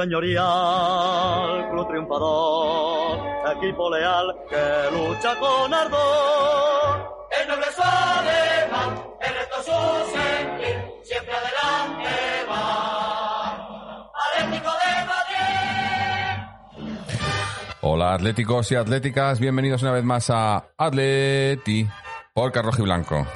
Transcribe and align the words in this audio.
señorial, 0.00 1.70
club 1.70 1.88
triunfador, 1.88 3.18
equipo 3.56 3.90
leal 3.90 4.26
que 4.48 4.90
lucha 4.92 5.34
con 5.40 5.74
ardor. 5.74 7.26
El 7.30 7.48
noble 7.48 7.66
es 7.68 7.78
alemán, 7.78 9.02
el 9.20 9.34
resto 9.34 9.56
su 9.62 9.72
sentir, 10.12 10.76
siempre 11.02 11.34
adelante 11.34 12.10
va. 12.48 14.10
Atlético 14.36 14.70
de 14.82 14.92
Madrid. 15.10 15.50
Hola 17.80 18.14
atléticos 18.14 18.70
y 18.70 18.76
atléticas, 18.76 19.40
bienvenidos 19.40 19.82
una 19.82 19.92
vez 19.92 20.04
más 20.04 20.30
a 20.30 20.64
Atleti 20.76 21.88
por 22.32 22.52
Carrojo 22.52 22.82
y 22.82 22.84
Blanco. 22.84 23.26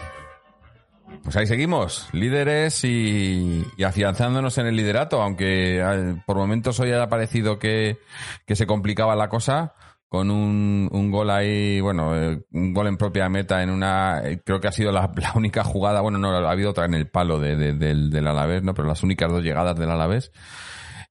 Pues 1.33 1.41
ahí 1.41 1.47
seguimos, 1.47 2.11
líderes 2.13 2.85
y, 2.85 3.65
afianzándonos 3.83 4.59
en 4.59 4.67
el 4.67 4.77
liderato, 4.77 5.23
aunque 5.23 5.81
eh, 5.81 6.15
por 6.27 6.37
momentos 6.37 6.79
hoy 6.79 6.93
ha 6.93 7.09
parecido 7.09 7.59
que, 7.59 7.97
que 8.45 8.55
se 8.55 8.67
complicaba 8.67 9.17
la 9.17 9.31
cosa 9.31 9.73
con 10.09 10.31
un, 10.31 10.91
un 10.93 11.11
gol 11.11 11.31
ahí, 11.31 11.81
bueno, 11.81 12.15
eh, 12.15 12.45
un 12.53 12.75
gol 12.75 12.89
en 12.89 12.99
propia 12.99 13.31
meta 13.31 13.63
en 13.63 13.71
una, 13.71 14.21
eh, 14.23 14.43
creo 14.45 14.61
que 14.61 14.69
ha 14.69 14.73
sido 14.73 14.93
la, 14.93 15.11
única 15.35 15.65
jugada, 15.65 16.03
bueno, 16.03 16.19
no, 16.19 16.29
ha 16.37 16.51
habido 16.51 16.69
otra 16.69 16.85
en 16.85 16.93
el 16.93 17.09
palo 17.09 17.41
de, 17.41 17.57
de- 17.57 17.73
del, 17.73 18.11
del 18.11 18.27
Alavés, 18.27 18.63
¿no? 18.63 18.75
Pero 18.75 18.87
las 18.89 19.03
únicas 19.03 19.33
dos 19.33 19.43
llegadas 19.43 19.79
del 19.79 19.91
Alavés. 19.91 20.33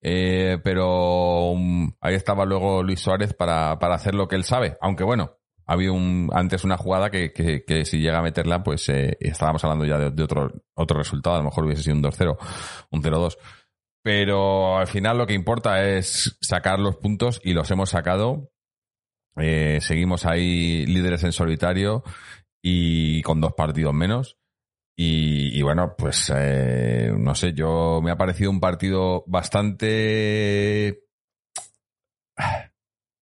Eh, 0.03 0.59
pero 0.63 1.49
um, 1.49 1.91
ahí 1.99 2.13
estaba 2.13 2.45
luego 2.45 2.83
Luis 2.83 2.99
Suárez 2.99 3.33
para, 3.33 3.79
para 3.79 3.95
hacer 3.95 4.13
lo 4.13 4.27
que 4.27 4.35
él 4.35 4.43
sabe. 4.43 4.77
Aunque 4.81 5.03
bueno, 5.03 5.40
ha 5.71 5.73
habido 5.73 5.93
un, 5.93 6.29
antes 6.33 6.65
una 6.65 6.75
jugada 6.75 7.09
que, 7.09 7.31
que, 7.31 7.85
si 7.85 7.99
llega 7.99 8.19
a 8.19 8.21
meterla, 8.21 8.61
pues 8.61 8.89
eh, 8.89 9.15
estábamos 9.21 9.63
hablando 9.63 9.85
ya 9.85 9.97
de, 9.97 10.21
otro, 10.21 10.51
otro 10.73 10.97
resultado. 10.97 11.37
A 11.37 11.39
lo 11.39 11.45
mejor 11.45 11.63
hubiese 11.63 11.81
sido 11.81 11.95
un 11.95 12.03
2-0, 12.03 12.37
un 12.91 13.01
0-2. 13.01 13.37
Pero 14.03 14.77
al 14.77 14.87
final 14.87 15.17
lo 15.17 15.25
que 15.25 15.33
importa 15.33 15.87
es 15.87 16.37
sacar 16.41 16.77
los 16.79 16.97
puntos 16.97 17.39
y 17.41 17.53
los 17.53 17.71
hemos 17.71 17.91
sacado. 17.91 18.51
Eh, 19.37 19.77
seguimos 19.79 20.25
ahí 20.25 20.85
líderes 20.87 21.23
en 21.23 21.31
solitario 21.31 22.03
y 22.61 23.21
con 23.21 23.39
dos 23.39 23.53
partidos 23.53 23.93
menos. 23.93 24.39
Y, 24.97 25.57
y 25.57 25.61
bueno, 25.61 25.95
pues 25.97 26.33
eh, 26.35 27.13
no 27.17 27.33
sé, 27.33 27.53
yo 27.53 28.01
me 28.03 28.11
ha 28.11 28.17
parecido 28.17 28.51
un 28.51 28.59
partido 28.59 29.23
bastante 29.25 31.05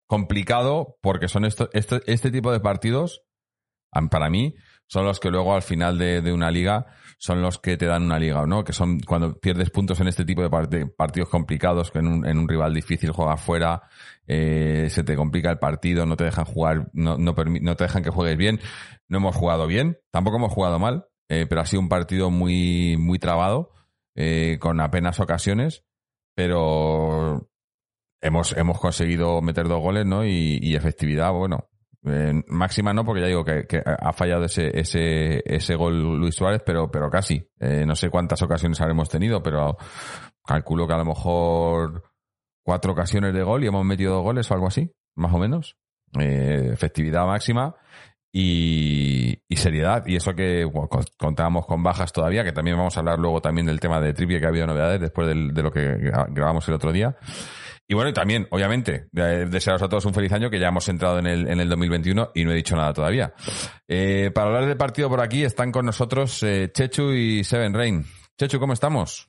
complicado 0.10 0.98
porque 1.02 1.28
son 1.28 1.46
esto, 1.46 1.70
este, 1.72 2.02
este 2.08 2.32
tipo 2.32 2.52
de 2.52 2.60
partidos, 2.60 3.22
para 4.10 4.30
mí, 4.30 4.56
son 4.88 5.06
los 5.06 5.20
que 5.20 5.30
luego 5.30 5.54
al 5.54 5.62
final 5.62 6.00
de, 6.00 6.22
de 6.22 6.34
una 6.34 6.50
liga 6.50 6.88
son 7.20 7.42
los 7.44 7.60
que 7.60 7.78
te 7.78 7.86
dan 7.86 8.04
una 8.04 8.18
liga, 8.18 8.46
¿no? 8.48 8.64
Que 8.64 8.74
son 8.74 9.00
cuando 9.02 9.40
pierdes 9.40 9.70
puntos 9.70 10.00
en 10.00 10.08
este 10.08 10.26
tipo 10.26 10.42
de 10.42 10.50
part- 10.50 10.96
partidos 10.96 11.30
complicados, 11.30 11.92
que 11.92 12.00
en 12.00 12.08
un, 12.08 12.26
en 12.26 12.40
un 12.40 12.48
rival 12.48 12.74
difícil 12.74 13.12
juegas 13.12 13.40
fuera, 13.40 13.84
eh, 14.26 14.88
se 14.90 15.04
te 15.04 15.16
complica 15.16 15.52
el 15.52 15.60
partido, 15.60 16.08
no 16.08 16.16
te 16.18 16.24
dejan 16.24 16.46
jugar, 16.46 16.90
no, 16.94 17.18
no, 17.18 17.34
no 17.34 17.76
te 17.76 17.84
dejan 17.84 18.04
que 18.04 18.10
juegues 18.10 18.38
bien. 18.38 18.60
No 19.10 19.18
hemos 19.18 19.36
jugado 19.36 19.68
bien, 19.68 20.00
tampoco 20.12 20.38
hemos 20.38 20.54
jugado 20.54 20.80
mal, 20.80 21.06
eh, 21.30 21.46
pero 21.48 21.62
ha 21.62 21.66
sido 21.66 21.82
un 21.82 21.90
partido 21.90 22.32
muy, 22.32 22.98
muy 22.98 23.20
trabado, 23.20 23.72
eh, 24.16 24.58
con 24.60 24.80
apenas 24.82 25.20
ocasiones, 25.20 25.84
pero 26.36 27.49
hemos, 28.22 28.56
hemos 28.58 28.80
conseguido 28.80 29.42
meter 29.42 29.68
dos 29.68 29.80
goles, 29.82 30.06
¿no? 30.06 30.26
Y, 30.26 30.76
efectividad, 30.76 31.32
bueno, 31.32 31.70
eh, 32.06 32.42
máxima 32.48 32.94
no, 32.94 33.04
porque 33.06 33.22
ya 33.22 33.28
digo 33.28 33.44
que, 33.44 33.66
ha 33.86 34.14
fallado 34.14 34.46
ese, 34.46 34.78
ese, 34.80 35.42
ese 35.46 35.76
gol 35.76 36.18
Luis 36.20 36.36
Suárez, 36.36 36.62
pero, 36.66 36.90
pero 36.90 37.10
casi. 37.10 37.46
Eh, 37.60 37.86
no 37.86 37.96
sé 37.96 38.10
cuántas 38.10 38.42
ocasiones 38.42 38.80
habremos 38.82 39.10
tenido, 39.10 39.42
pero 39.44 39.78
calculo 40.46 40.88
que 40.88 40.94
a 40.94 40.98
lo 40.98 41.06
mejor 41.06 42.04
cuatro 42.64 42.94
ocasiones 42.94 43.34
de 43.34 43.44
gol 43.44 43.64
y 43.64 43.68
hemos 43.68 43.86
metido 43.86 44.14
dos 44.16 44.24
goles 44.24 44.50
o 44.50 44.54
algo 44.54 44.68
así, 44.68 44.92
más 45.16 45.34
o 45.34 45.38
menos. 45.38 45.78
Eh, 46.20 46.70
efectividad 46.74 47.26
máxima 47.26 47.76
y, 48.32 49.40
seriedad. 49.56 50.04
Y 50.08 50.16
eso 50.16 50.34
que 50.34 50.64
bueno, 50.66 50.88
con- 50.88 51.04
contábamos 51.18 51.66
con 51.66 51.84
bajas 51.84 52.12
todavía, 52.14 52.44
que 52.44 52.52
también 52.52 52.78
vamos 52.78 52.96
a 52.96 53.00
hablar 53.02 53.20
luego 53.20 53.42
también 53.42 53.68
del 53.68 53.80
tema 53.80 54.00
de 54.00 54.14
trivia, 54.14 54.40
que 54.40 54.46
ha 54.46 54.50
habido 54.50 54.68
novedades 54.68 55.02
después 55.02 55.28
de 55.28 55.62
lo 55.64 55.72
que 55.72 55.98
gra- 55.98 56.28
grabamos 56.32 56.68
el 56.68 56.76
otro 56.76 56.92
día. 56.92 57.16
Y 57.92 57.96
bueno, 57.96 58.14
también, 58.14 58.48
obviamente, 58.52 59.08
de- 59.12 59.48
desearos 59.48 59.82
a 59.82 59.90
todos 59.90 60.06
un 60.06 60.14
feliz 60.14 60.32
año, 60.32 60.52
que 60.52 60.60
ya 60.60 60.68
hemos 60.68 60.88
entrado 60.90 61.18
en 61.18 61.26
el, 61.26 61.48
en 61.50 61.60
el 61.60 61.68
2021 61.68 62.32
y 62.36 62.46
no 62.46 62.52
he 62.52 62.56
dicho 62.56 62.76
nada 62.76 62.94
todavía. 62.94 63.34
Eh, 63.88 64.30
para 64.32 64.48
hablar 64.48 64.68
del 64.68 64.78
partido 64.78 65.10
por 65.10 65.20
aquí 65.22 65.44
están 65.44 65.72
con 65.72 65.88
nosotros 65.88 66.44
eh, 66.44 66.70
Chechu 66.72 67.12
y 67.14 67.44
Seven 67.44 67.74
Rain. 67.74 68.06
Chechu, 68.38 68.60
¿cómo 68.60 68.74
estamos? 68.74 69.28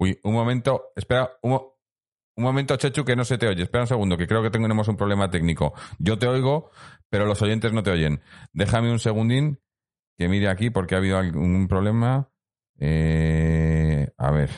Uy, 0.00 0.18
un 0.22 0.32
momento, 0.32 0.92
espera, 0.96 1.30
un, 1.42 1.52
un 1.52 2.42
momento, 2.44 2.76
Chechu, 2.76 3.04
que 3.04 3.16
no 3.16 3.24
se 3.26 3.36
te 3.36 3.48
oye. 3.48 3.64
Espera 3.64 3.82
un 3.82 3.88
segundo, 3.88 4.16
que 4.16 4.26
creo 4.26 4.42
que 4.42 4.50
tenemos 4.50 4.88
un 4.88 4.96
problema 4.96 5.28
técnico. 5.30 5.74
Yo 5.98 6.18
te 6.18 6.26
oigo, 6.26 6.70
pero 7.10 7.26
los 7.26 7.42
oyentes 7.42 7.72
no 7.74 7.82
te 7.82 7.90
oyen. 7.90 8.22
Déjame 8.54 8.90
un 8.90 8.98
segundín 8.98 9.60
que 10.16 10.28
mire 10.28 10.48
aquí 10.48 10.70
porque 10.70 10.94
ha 10.94 10.98
habido 10.98 11.18
algún 11.18 11.68
problema. 11.68 12.30
Eh, 12.78 14.08
a 14.16 14.30
ver. 14.30 14.50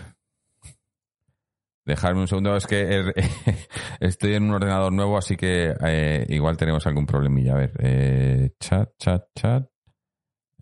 Dejarme 1.85 2.21
un 2.21 2.29
segundo, 2.29 2.57
es 2.57 2.67
que 2.67 2.83
er- 2.89 3.15
estoy 4.01 4.35
en 4.35 4.45
un 4.45 4.51
ordenador 4.55 4.93
nuevo, 4.93 5.17
así 5.19 5.37
que 5.37 5.75
eh, 5.83 6.27
igual 6.29 6.57
tenemos 6.57 6.87
algún 6.87 7.07
problemilla. 7.07 7.55
A 7.55 7.57
ver, 7.57 7.73
eh, 7.81 8.51
chat, 8.61 8.91
chat, 8.99 9.25
chat. 9.35 9.67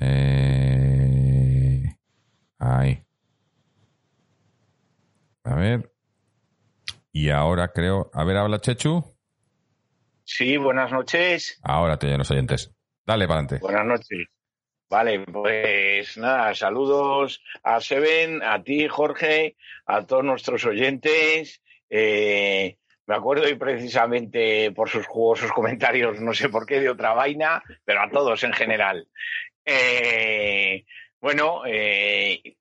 Eh, 0.01 1.83
ahí. 2.59 3.05
A 5.45 5.55
ver. 5.57 5.93
Y 7.13 7.31
ahora 7.31 7.69
creo. 7.73 8.11
A 8.15 8.25
ver, 8.25 8.37
habla 8.37 8.61
Chechu. 8.61 9.05
Sí, 10.25 10.57
buenas 10.57 10.93
noches. 10.93 11.59
Ahora 11.63 11.99
te 11.99 12.07
oyen 12.07 12.19
los 12.19 12.31
oyentes. 12.31 12.71
Dale 13.07 13.27
para 13.27 13.41
adelante. 13.41 13.59
Buenas 13.61 13.87
noches. 13.87 14.27
Vale, 14.91 15.21
pues 15.21 16.16
nada, 16.16 16.54
saludos 16.54 17.43
a 17.62 17.78
Seven, 17.78 18.43
a 18.43 18.62
ti, 18.62 18.88
Jorge, 18.88 19.54
a 19.84 20.06
todos 20.06 20.25
nuestros 20.25 20.65
oyentes. 20.65 21.60
Eh, 21.91 22.78
me 23.06 23.15
acuerdo 23.15 23.47
y 23.47 23.54
precisamente 23.56 24.72
por 24.72 24.88
sus 24.88 25.06
jugosos 25.06 25.53
comentarios, 25.53 26.21
no 26.22 26.32
sé 26.32 26.48
por 26.48 26.65
qué, 26.65 26.81
de 26.81 26.88
otra 26.88 27.12
vaina, 27.12 27.62
pero 27.84 28.00
a 28.00 28.09
todos 28.09 28.43
en 28.44 28.54
general. 28.54 29.06
Eh, 29.62 30.86
bueno, 31.21 31.66
eh, 31.66 32.57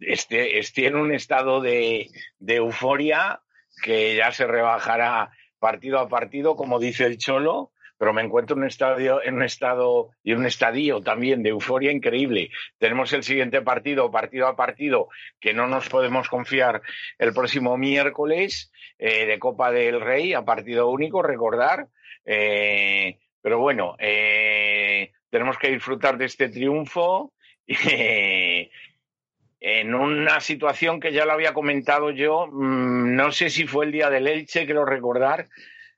este, 0.00 0.86
en 0.86 0.94
un 0.94 1.12
estado 1.12 1.60
de, 1.60 2.08
de 2.38 2.54
euforia 2.54 3.40
que 3.82 4.14
ya 4.14 4.30
se 4.30 4.46
rebajará 4.46 5.32
partido 5.58 5.98
a 5.98 6.08
partido, 6.08 6.54
como 6.54 6.78
dice 6.78 7.04
el 7.04 7.18
Cholo, 7.18 7.72
pero 8.04 8.12
me 8.12 8.20
encuentro 8.20 8.54
en 8.54 8.60
un 8.60 8.68
estadio, 8.68 9.22
en 9.24 9.36
un 9.36 9.44
estado 9.44 10.10
y 10.22 10.34
un 10.34 10.44
estadio 10.44 11.00
también 11.00 11.42
de 11.42 11.48
euforia 11.48 11.90
increíble. 11.90 12.50
Tenemos 12.76 13.10
el 13.14 13.22
siguiente 13.22 13.62
partido, 13.62 14.10
partido 14.10 14.46
a 14.46 14.56
partido, 14.56 15.08
que 15.40 15.54
no 15.54 15.68
nos 15.68 15.88
podemos 15.88 16.28
confiar 16.28 16.82
el 17.16 17.32
próximo 17.32 17.78
miércoles 17.78 18.70
eh, 18.98 19.24
de 19.24 19.38
Copa 19.38 19.72
del 19.72 20.02
Rey 20.02 20.34
a 20.34 20.44
partido 20.44 20.90
único, 20.90 21.22
recordar. 21.22 21.86
Eh, 22.26 23.20
pero 23.40 23.58
bueno, 23.58 23.96
eh, 23.98 25.12
tenemos 25.30 25.56
que 25.56 25.70
disfrutar 25.70 26.18
de 26.18 26.26
este 26.26 26.50
triunfo. 26.50 27.32
en 29.60 29.94
una 29.94 30.40
situación 30.40 31.00
que 31.00 31.10
ya 31.10 31.24
lo 31.24 31.32
había 31.32 31.54
comentado 31.54 32.10
yo, 32.10 32.48
mmm, 32.52 33.16
no 33.16 33.32
sé 33.32 33.48
si 33.48 33.66
fue 33.66 33.86
el 33.86 33.92
día 33.92 34.10
del 34.10 34.26
Elche, 34.26 34.66
quiero 34.66 34.84
recordar, 34.84 35.46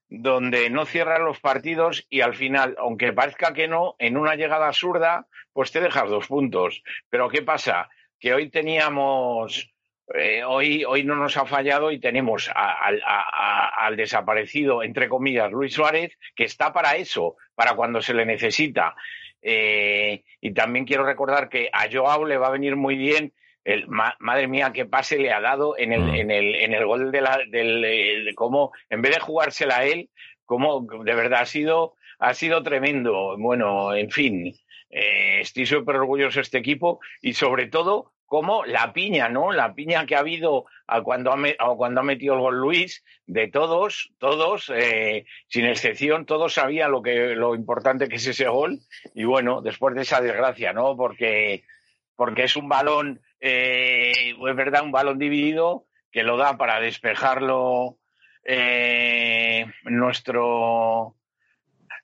donde 0.08 0.70
no 0.70 0.86
cierran 0.86 1.24
los 1.24 1.40
partidos 1.40 2.06
y 2.10 2.20
al 2.20 2.34
final, 2.34 2.76
aunque 2.78 3.12
parezca 3.12 3.52
que 3.52 3.68
no, 3.68 3.96
en 3.98 4.16
una 4.16 4.34
llegada 4.36 4.68
absurda, 4.68 5.26
pues 5.52 5.72
te 5.72 5.80
dejas 5.80 6.08
dos 6.08 6.26
puntos. 6.28 6.82
Pero 7.10 7.28
¿qué 7.28 7.42
pasa? 7.42 7.88
Que 8.20 8.32
hoy 8.34 8.48
teníamos, 8.50 9.72
eh, 10.14 10.44
hoy, 10.44 10.84
hoy 10.84 11.02
no 11.04 11.16
nos 11.16 11.36
ha 11.36 11.46
fallado 11.46 11.90
y 11.90 11.98
tenemos 11.98 12.48
a- 12.54 12.88
a- 13.04 13.68
al 13.86 13.96
desaparecido, 13.96 14.82
entre 14.82 15.08
comillas, 15.08 15.50
Luis 15.50 15.74
Suárez, 15.74 16.16
que 16.34 16.44
está 16.44 16.72
para 16.72 16.96
eso, 16.96 17.36
para 17.54 17.74
cuando 17.74 18.00
se 18.00 18.14
le 18.14 18.24
necesita. 18.24 18.94
Eh, 19.42 20.24
y 20.40 20.52
también 20.54 20.84
quiero 20.86 21.04
recordar 21.04 21.48
que 21.48 21.68
a 21.72 21.86
Joao 21.92 22.24
le 22.24 22.36
va 22.38 22.48
a 22.48 22.50
venir 22.50 22.76
muy 22.76 22.96
bien 22.96 23.32
el, 23.66 23.88
ma- 23.88 24.16
madre 24.20 24.46
mía, 24.48 24.72
qué 24.72 24.86
pase 24.86 25.18
le 25.18 25.32
ha 25.32 25.40
dado 25.40 25.76
en 25.76 25.92
el, 25.92 26.02
Mm. 26.02 26.14
en 26.14 26.30
el, 26.30 26.54
en 26.54 26.72
el 26.72 26.86
gol 26.86 27.10
de 27.12 27.20
la, 27.20 27.38
del, 27.48 27.84
eh, 27.84 28.22
de 28.24 28.34
cómo, 28.34 28.72
en 28.88 29.02
vez 29.02 29.14
de 29.14 29.20
jugársela 29.20 29.78
a 29.78 29.84
él, 29.84 30.08
cómo 30.44 30.86
de 31.04 31.14
verdad 31.14 31.40
ha 31.42 31.46
sido, 31.46 31.94
ha 32.18 32.32
sido 32.34 32.62
tremendo. 32.62 33.36
Bueno, 33.38 33.94
en 33.94 34.10
fin, 34.10 34.54
eh, 34.90 35.40
estoy 35.40 35.66
súper 35.66 35.96
orgulloso 35.96 36.36
de 36.38 36.42
este 36.42 36.58
equipo 36.58 37.00
y 37.20 37.32
sobre 37.34 37.66
todo 37.66 38.12
como 38.24 38.64
la 38.64 38.92
piña, 38.92 39.28
¿no? 39.28 39.52
La 39.52 39.72
piña 39.74 40.04
que 40.06 40.16
ha 40.16 40.20
habido 40.20 40.66
a 40.88 41.00
cuando 41.02 41.32
ha, 41.32 41.36
a 41.58 41.74
cuando 41.76 42.00
ha 42.00 42.04
metido 42.04 42.34
el 42.34 42.40
gol 42.40 42.56
Luis, 42.60 43.04
de 43.26 43.48
todos, 43.48 44.10
todos, 44.18 44.70
eh, 44.74 45.26
sin 45.48 45.64
excepción, 45.64 46.26
todos 46.26 46.54
sabían 46.54 46.90
lo 46.90 47.02
que, 47.02 47.36
lo 47.36 47.54
importante 47.54 48.08
que 48.08 48.16
es 48.16 48.26
ese 48.26 48.48
gol. 48.48 48.78
Y 49.14 49.24
bueno, 49.24 49.60
después 49.62 49.94
de 49.94 50.02
esa 50.02 50.20
desgracia, 50.20 50.72
¿no? 50.72 50.96
Porque, 50.96 51.62
porque 52.16 52.44
es 52.44 52.56
un 52.56 52.68
balón 52.68 53.20
eh, 53.40 54.30
es 54.30 54.56
verdad, 54.56 54.82
un 54.82 54.92
balón 54.92 55.18
dividido 55.18 55.86
que 56.10 56.22
lo 56.22 56.36
da 56.36 56.56
para 56.56 56.80
despejarlo 56.80 57.98
eh, 58.44 59.66
nuestro, 59.84 61.16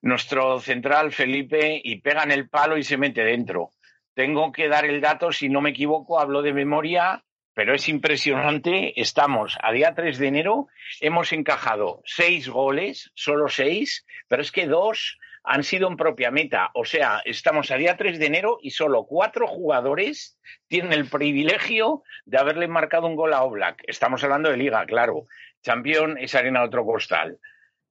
nuestro 0.02 0.60
central 0.60 1.12
Felipe 1.12 1.80
y 1.82 2.00
pega 2.00 2.22
en 2.24 2.32
el 2.32 2.48
palo 2.48 2.76
y 2.76 2.82
se 2.82 2.96
mete 2.96 3.24
dentro. 3.24 3.70
Tengo 4.14 4.52
que 4.52 4.68
dar 4.68 4.84
el 4.84 5.00
dato, 5.00 5.32
si 5.32 5.48
no 5.48 5.60
me 5.60 5.70
equivoco, 5.70 6.20
hablo 6.20 6.42
de 6.42 6.52
memoria, 6.52 7.24
pero 7.54 7.74
es 7.74 7.88
impresionante. 7.88 9.00
Estamos 9.00 9.56
a 9.62 9.72
día 9.72 9.94
3 9.94 10.18
de 10.18 10.26
enero, 10.28 10.68
hemos 11.00 11.32
encajado 11.32 12.02
seis 12.04 12.48
goles, 12.48 13.10
solo 13.14 13.48
seis, 13.48 14.04
pero 14.28 14.42
es 14.42 14.52
que 14.52 14.66
dos 14.66 15.18
han 15.44 15.64
sido 15.64 15.88
en 15.88 15.96
propia 15.96 16.30
meta. 16.30 16.70
O 16.74 16.84
sea, 16.84 17.20
estamos 17.24 17.70
a 17.70 17.76
día 17.76 17.96
3 17.96 18.18
de 18.18 18.26
enero 18.26 18.58
y 18.62 18.70
solo 18.70 19.04
cuatro 19.04 19.46
jugadores 19.46 20.38
tienen 20.68 20.92
el 20.92 21.08
privilegio 21.08 22.02
de 22.24 22.38
haberle 22.38 22.68
marcado 22.68 23.06
un 23.06 23.16
gol 23.16 23.34
a 23.34 23.42
Oblak. 23.42 23.82
Estamos 23.86 24.22
hablando 24.24 24.50
de 24.50 24.56
Liga, 24.56 24.84
claro. 24.86 25.26
Champion 25.62 26.18
es 26.18 26.34
arena 26.34 26.62
otro 26.62 26.84
costal. 26.84 27.38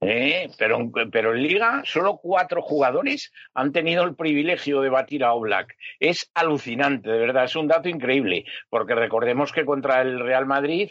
¿Eh? 0.04 0.50
Pero, 0.58 0.92
pero 1.12 1.36
en 1.36 1.44
Liga 1.44 1.84
solo 1.86 2.18
cuatro 2.18 2.64
jugadores 2.64 3.32
han 3.54 3.72
tenido 3.72 4.04
el 4.04 4.16
privilegio 4.16 4.82
de 4.82 4.90
batir 4.90 5.24
a 5.24 5.34
Oblak. 5.34 5.78
Es 6.00 6.32
alucinante, 6.34 7.12
de 7.12 7.20
verdad, 7.20 7.44
es 7.44 7.56
un 7.56 7.68
dato 7.68 7.88
increíble, 7.88 8.46
porque 8.70 8.96
recordemos 8.96 9.52
que 9.52 9.64
contra 9.64 10.02
el 10.02 10.20
Real 10.20 10.48
Madrid 10.48 10.90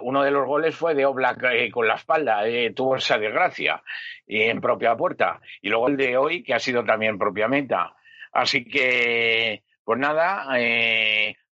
uno 0.00 0.22
de 0.22 0.30
los 0.30 0.46
goles 0.46 0.74
fue 0.74 0.94
de 0.94 1.04
Oblak 1.04 1.44
eh, 1.52 1.70
con 1.70 1.86
la 1.86 1.96
espalda, 1.96 2.48
eh, 2.48 2.72
tuvo 2.74 2.96
esa 2.96 3.18
desgracia 3.18 3.82
en 4.26 4.62
propia 4.62 4.96
puerta. 4.96 5.40
Y 5.60 5.68
luego 5.68 5.88
el 5.88 5.98
de 5.98 6.16
hoy, 6.16 6.42
que 6.42 6.54
ha 6.54 6.58
sido 6.58 6.84
también 6.84 7.18
propia 7.18 7.48
meta. 7.48 7.94
Así 8.32 8.64
que, 8.64 9.62
pues 9.84 9.98
nada, 9.98 10.46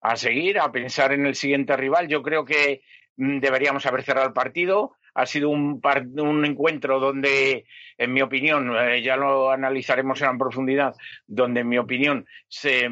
a 0.01 0.15
seguir, 0.15 0.59
a 0.59 0.71
pensar 0.71 1.11
en 1.11 1.27
el 1.27 1.35
siguiente 1.35 1.77
rival. 1.77 2.07
Yo 2.07 2.23
creo 2.23 2.43
que 2.43 2.81
mm, 3.17 3.39
deberíamos 3.39 3.85
haber 3.85 4.03
cerrado 4.03 4.27
el 4.27 4.33
partido 4.33 4.93
ha 5.17 5.25
sido 5.25 5.49
un, 5.49 5.81
un 6.17 6.45
encuentro 6.45 6.99
donde, 6.99 7.65
en 7.97 8.13
mi 8.13 8.21
opinión, 8.21 8.71
eh, 8.77 9.01
ya 9.01 9.17
lo 9.17 9.49
analizaremos 9.49 10.21
en 10.21 10.37
profundidad, 10.37 10.95
donde, 11.25 11.61
en 11.61 11.69
mi 11.69 11.79
opinión, 11.79 12.27
se, 12.47 12.87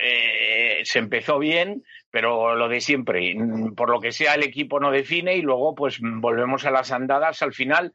eh, 0.00 0.82
se 0.84 0.98
empezó 1.00 1.40
bien, 1.40 1.82
pero 2.12 2.54
lo 2.54 2.68
de 2.68 2.80
siempre, 2.80 3.34
por 3.76 3.90
lo 3.90 4.00
que 4.00 4.12
sea, 4.12 4.34
el 4.34 4.44
equipo 4.44 4.78
no 4.78 4.92
define 4.92 5.34
y 5.34 5.42
luego, 5.42 5.74
pues, 5.74 5.98
volvemos 6.00 6.64
a 6.64 6.70
las 6.70 6.92
andadas 6.92 7.42
al 7.42 7.52
final. 7.52 7.92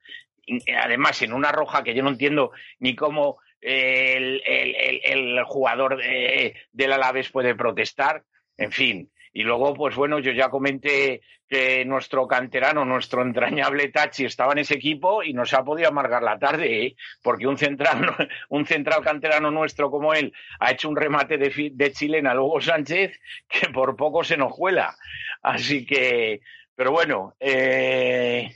Además, 0.84 1.22
en 1.22 1.32
una 1.32 1.54
roja 1.54 1.82
que 1.82 1.96
yo 1.96 2.04
no 2.04 2.10
entiendo 2.10 2.52
ni 2.80 2.98
cómo 2.98 3.38
el, 3.62 4.44
el, 4.46 5.00
el, 5.06 5.44
jugador 5.46 5.96
de, 5.96 6.54
del 6.74 6.92
Alavés 6.92 7.30
puede 7.30 7.56
protestar. 7.56 8.24
En 8.58 8.74
fin, 8.74 9.10
y 9.34 9.44
luego, 9.44 9.74
pues 9.74 9.96
bueno, 9.96 10.20
yo 10.20 10.32
ya 10.32 10.50
comenté 10.50 11.22
que 11.48 11.84
nuestro 11.84 12.28
canterano, 12.28 12.86
nuestro 12.86 13.24
entrañable 13.24 13.90
Tachi 13.90 14.26
estaba 14.26 14.54
en 14.54 14.60
ese 14.60 14.76
equipo 14.76 15.24
y 15.24 15.34
nos 15.34 15.54
ha 15.54 15.64
podido 15.64 15.90
amargar 15.90 16.22
la 16.22 16.38
tarde, 16.38 16.86
¿eh? 16.86 16.96
porque 17.24 17.48
un 17.48 17.58
central, 17.58 18.16
un 18.50 18.66
central 18.66 19.02
canterano 19.02 19.50
nuestro 19.50 19.90
como 19.90 20.14
él 20.14 20.32
ha 20.60 20.72
hecho 20.72 20.90
un 20.90 20.96
remate 20.96 21.38
de, 21.38 21.72
de 21.74 21.92
chilena 21.92 22.34
Luego 22.34 22.62
Sánchez 22.62 23.20
que 23.48 23.70
por 23.70 23.96
poco 23.96 24.24
se 24.24 24.38
nos 24.38 24.54
cuela. 24.54 24.96
Así 25.42 25.86
que, 25.86 26.42
pero 26.76 26.92
bueno, 26.92 27.36
eh, 27.40 28.52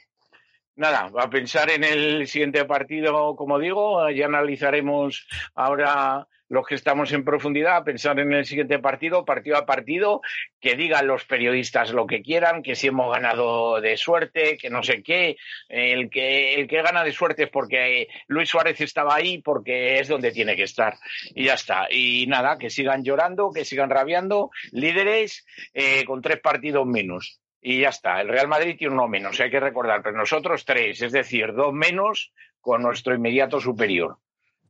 nada, 0.75 1.11
a 1.17 1.29
pensar 1.29 1.69
en 1.69 1.83
el 1.83 2.27
siguiente 2.27 2.65
partido, 2.65 3.35
como 3.35 3.59
digo, 3.59 4.09
ya 4.09 4.25
analizaremos 4.25 5.27
ahora 5.55 6.27
los 6.53 6.67
que 6.67 6.75
estamos 6.75 7.11
en 7.11 7.25
profundidad, 7.25 7.77
a 7.77 7.83
pensar 7.83 8.19
en 8.19 8.31
el 8.31 8.45
siguiente 8.45 8.77
partido, 8.77 9.25
partido 9.25 9.57
a 9.57 9.65
partido, 9.65 10.21
que 10.59 10.75
digan 10.75 11.07
los 11.07 11.25
periodistas 11.25 11.91
lo 11.91 12.05
que 12.05 12.21
quieran, 12.21 12.61
que 12.61 12.75
si 12.75 12.87
hemos 12.87 13.11
ganado 13.11 13.81
de 13.81 13.97
suerte, 13.97 14.57
que 14.57 14.69
no 14.69 14.83
sé 14.83 15.01
qué. 15.01 15.35
El 15.67 16.11
que, 16.11 16.53
el 16.53 16.67
que 16.67 16.83
gana 16.83 17.03
de 17.03 17.11
suerte 17.11 17.43
es 17.43 17.49
porque 17.49 18.07
Luis 18.27 18.49
Suárez 18.49 18.79
estaba 18.81 19.15
ahí, 19.15 19.39
porque 19.39 19.99
es 19.99 20.07
donde 20.07 20.31
tiene 20.31 20.55
que 20.55 20.63
estar. 20.63 20.95
Y 21.33 21.45
ya 21.45 21.55
está. 21.55 21.87
Y 21.89 22.27
nada, 22.27 22.59
que 22.59 22.69
sigan 22.69 23.03
llorando, 23.03 23.51
que 23.51 23.65
sigan 23.65 23.89
rabiando. 23.89 24.51
Líderes 24.71 25.45
eh, 25.73 26.05
con 26.05 26.21
tres 26.21 26.39
partidos 26.39 26.85
menos 26.85 27.42
y 27.63 27.79
ya 27.79 27.89
está. 27.89 28.19
El 28.19 28.27
Real 28.27 28.49
Madrid 28.49 28.75
tiene 28.77 28.93
uno 28.93 29.07
menos, 29.07 29.39
hay 29.39 29.49
que 29.49 29.59
recordar, 29.59 30.03
pero 30.03 30.17
nosotros 30.17 30.65
tres, 30.65 31.01
es 31.01 31.13
decir, 31.13 31.53
dos 31.53 31.73
menos 31.73 32.33
con 32.59 32.83
nuestro 32.83 33.15
inmediato 33.15 33.61
superior. 33.61 34.17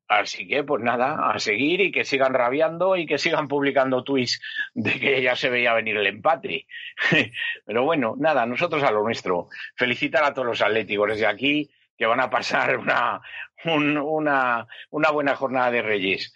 Así 0.08 0.48
que, 0.48 0.64
pues 0.64 0.84
nada, 0.84 1.32
a 1.32 1.40
seguir 1.40 1.82
y 1.82 1.92
que 1.92 2.06
sigan 2.06 2.34
rabiando 2.34 2.96
y 2.96 3.08
que 3.08 3.18
sigan 3.18 3.48
publicando 3.48 4.04
tweets 4.04 4.40
de 4.74 5.00
que 5.00 5.22
ya 5.24 5.36
se 5.36 5.50
veía 5.50 5.74
venir 5.74 5.98
el 5.98 6.06
empate. 6.06 6.68
Pero 7.66 7.84
bueno, 7.84 8.14
nada, 8.18 8.46
nosotros 8.46 8.84
a 8.84 8.92
lo 8.92 9.02
nuestro. 9.02 9.48
Felicitar 9.76 10.24
a 10.24 10.34
todos 10.34 10.48
los 10.48 10.62
atléticos 10.62 11.10
desde 11.10 11.26
aquí 11.26 11.72
que 11.98 12.06
van 12.06 12.20
a 12.20 12.30
pasar 12.30 12.78
una, 12.78 13.22
una, 13.66 14.68
una 14.92 15.12
buena 15.12 15.36
jornada 15.36 15.72
de 15.72 15.82
Reyes. 15.82 16.34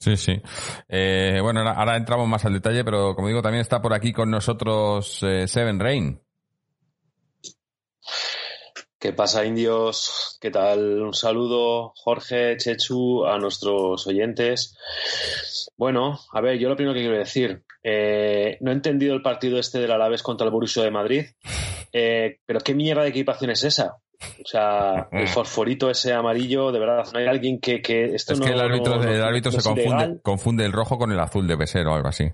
Sí, 0.00 0.16
sí. 0.16 0.40
Eh, 0.88 1.40
bueno, 1.42 1.60
ahora 1.60 1.96
entramos 1.96 2.26
más 2.26 2.44
al 2.46 2.54
detalle, 2.54 2.84
pero 2.84 3.14
como 3.14 3.28
digo, 3.28 3.42
también 3.42 3.60
está 3.60 3.82
por 3.82 3.92
aquí 3.92 4.14
con 4.14 4.30
nosotros 4.30 5.22
eh, 5.22 5.46
Seven 5.46 5.78
Rain. 5.78 6.18
¿Qué 8.98 9.12
pasa, 9.12 9.44
indios? 9.44 10.38
¿Qué 10.40 10.50
tal? 10.50 11.02
Un 11.02 11.12
saludo, 11.12 11.92
Jorge, 11.96 12.56
Chechu, 12.56 13.26
a 13.26 13.38
nuestros 13.38 14.06
oyentes. 14.06 14.76
Bueno, 15.76 16.18
a 16.32 16.40
ver, 16.40 16.58
yo 16.58 16.70
lo 16.70 16.76
primero 16.76 16.94
que 16.94 17.00
quiero 17.00 17.18
decir, 17.18 17.62
eh, 17.82 18.56
no 18.60 18.70
he 18.70 18.74
entendido 18.74 19.14
el 19.14 19.22
partido 19.22 19.58
este 19.58 19.80
del 19.80 19.92
Alavés 19.92 20.22
contra 20.22 20.46
el 20.46 20.50
Borussia 20.50 20.82
de 20.82 20.90
Madrid, 20.90 21.26
pero 21.92 22.60
¿qué 22.60 22.74
mierda 22.74 23.02
de 23.02 23.10
equipación 23.10 23.50
es 23.50 23.64
esa? 23.64 23.96
O 24.20 24.48
sea, 24.48 25.08
el 25.12 25.28
fosforito 25.28 25.90
ese 25.90 26.12
amarillo, 26.12 26.72
de 26.72 26.78
verdad, 26.78 27.06
no 27.12 27.18
hay 27.18 27.26
alguien 27.26 27.60
que... 27.60 27.80
que 27.80 28.14
esto 28.14 28.34
es 28.34 28.40
que 28.40 28.50
el 28.50 28.60
árbitro, 28.60 29.02
el 29.02 29.22
árbitro 29.22 29.52
se 29.52 29.62
confunde, 29.62 30.20
confunde, 30.22 30.64
el 30.64 30.72
rojo 30.72 30.98
con 30.98 31.12
el 31.12 31.20
azul, 31.20 31.46
debe 31.46 31.66
ser 31.66 31.86
o 31.86 31.94
algo 31.94 32.08
así. 32.08 32.30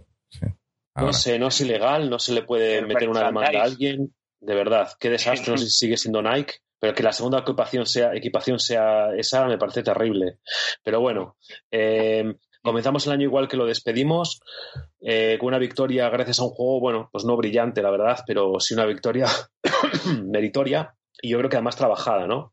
No 0.96 1.12
sé, 1.12 1.38
no 1.38 1.48
es 1.48 1.60
ilegal, 1.60 2.08
no 2.08 2.18
se 2.18 2.32
le 2.32 2.42
puede 2.42 2.82
meter 2.82 3.08
una 3.08 3.26
demanda 3.26 3.60
a 3.60 3.64
alguien. 3.64 4.14
De 4.40 4.54
verdad, 4.54 4.90
qué 4.98 5.10
desastre, 5.10 5.52
no 5.52 5.58
sé 5.58 5.64
si 5.68 5.86
sigue 5.86 5.96
siendo 5.96 6.22
Nike, 6.22 6.54
pero 6.78 6.94
que 6.94 7.02
la 7.02 7.12
segunda 7.12 7.40
equipación 7.40 7.86
sea, 7.86 8.14
equipación 8.14 8.58
sea 8.58 9.14
esa 9.16 9.46
me 9.46 9.58
parece 9.58 9.82
terrible. 9.82 10.38
Pero 10.82 11.00
bueno, 11.00 11.36
eh, 11.70 12.34
comenzamos 12.62 13.06
el 13.06 13.12
año 13.12 13.24
igual 13.24 13.48
que 13.48 13.56
lo 13.56 13.66
despedimos, 13.66 14.40
eh, 15.00 15.36
con 15.38 15.48
una 15.48 15.58
victoria 15.58 16.08
gracias 16.08 16.40
a 16.40 16.44
un 16.44 16.50
juego, 16.50 16.80
bueno, 16.80 17.08
pues 17.12 17.24
no 17.24 17.36
brillante, 17.36 17.82
la 17.82 17.90
verdad, 17.90 18.20
pero 18.26 18.58
sí 18.58 18.74
una 18.74 18.86
victoria 18.86 19.26
meritoria 20.24 20.94
y 21.22 21.30
yo 21.30 21.38
creo 21.38 21.48
que 21.48 21.56
además 21.56 21.76
trabajada, 21.76 22.26
¿no? 22.26 22.52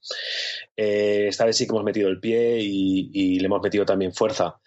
Eh, 0.75 1.27
esta 1.27 1.45
vez 1.45 1.57
sí 1.57 1.65
que 1.65 1.71
hemos 1.71 1.83
metido 1.83 2.09
el 2.09 2.19
pie 2.19 2.59
y, 2.61 3.39
le 3.39 3.45
hemos 3.45 3.61
metido 3.61 3.85
también 3.85 4.13
fuerza. 4.13 4.59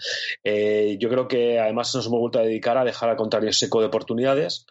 Eh, 0.45 0.97
yo 1.01 1.09
creo 1.09 1.27
que 1.29 1.59
además 1.59 1.95
nos 1.95 2.07
hemos 2.07 2.21
vuelto 2.21 2.39
a 2.39 2.43
dedicar 2.43 2.77
a 2.79 2.85
dejar 2.85 3.09
al 3.09 3.17
contrario 3.17 3.53
seco 3.53 3.81
de 3.81 3.87
oportunidades 3.87 4.67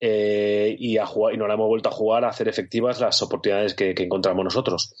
eh, 0.00 0.76
y, 0.78 0.98
a 0.98 1.06
jugar, 1.06 1.34
y 1.34 1.36
nos 1.36 1.48
la 1.48 1.54
hemos 1.54 1.68
vuelto 1.68 1.88
a 1.88 1.92
jugar 1.92 2.24
a 2.24 2.28
hacer 2.28 2.48
efectivas 2.48 3.00
las 3.00 3.20
oportunidades 3.22 3.74
que, 3.74 3.94
encontramos 3.96 4.44
nosotros. 4.44 4.94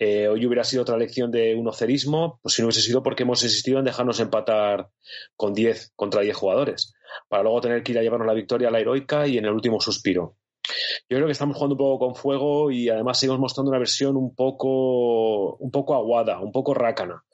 hoy 0.00 0.46
hubiera 0.46 0.64
sido 0.64 0.82
otra 0.82 0.96
lección 0.96 1.30
de 1.30 1.54
un 1.54 1.66
ocerismo, 1.68 2.38
pues 2.42 2.54
si 2.54 2.62
no 2.62 2.66
hubiese 2.66 2.82
sido 2.82 3.02
porque 3.02 3.24
hemos 3.24 3.42
insistido 3.42 3.78
en 3.78 3.84
dejarnos 3.84 4.20
empatar 4.20 4.88
con 5.36 5.52
10 5.54 5.92
contra 5.96 6.22
10 6.22 6.36
jugadores, 6.36 6.94
para 7.28 7.42
luego 7.42 7.60
tener 7.60 7.82
que 7.82 7.92
ir 7.92 7.98
a 7.98 8.02
llevarnos 8.02 8.26
la 8.26 8.34
victoria 8.34 8.68
a 8.68 8.70
la 8.70 8.80
heroica 8.80 9.26
y 9.26 9.38
en 9.38 9.46
el 9.46 9.52
último 9.52 9.80
suspiro. 9.80 10.36
Yo 11.08 11.16
creo 11.16 11.26
que 11.26 11.32
estamos 11.32 11.56
jugando 11.56 11.74
un 11.74 11.78
poco 11.78 12.06
con 12.06 12.14
fuego 12.14 12.70
y 12.70 12.88
además 12.88 13.18
seguimos 13.18 13.40
mostrando 13.40 13.70
una 13.70 13.78
versión 13.78 14.16
un 14.16 14.34
poco, 14.34 15.56
un 15.56 15.70
poco 15.70 15.94
aguada, 15.94 16.40
un 16.40 16.52
poco 16.52 16.74
rácana. 16.74 17.24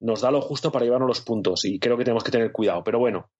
Nos 0.00 0.20
da 0.20 0.30
lo 0.30 0.40
justo 0.40 0.70
para 0.70 0.84
llevarnos 0.84 1.08
los 1.08 1.20
puntos 1.20 1.64
y 1.64 1.78
creo 1.78 1.96
que 1.96 2.04
tenemos 2.04 2.24
que 2.24 2.30
tener 2.30 2.52
cuidado. 2.52 2.84
Pero 2.84 2.98
bueno, 2.98 3.30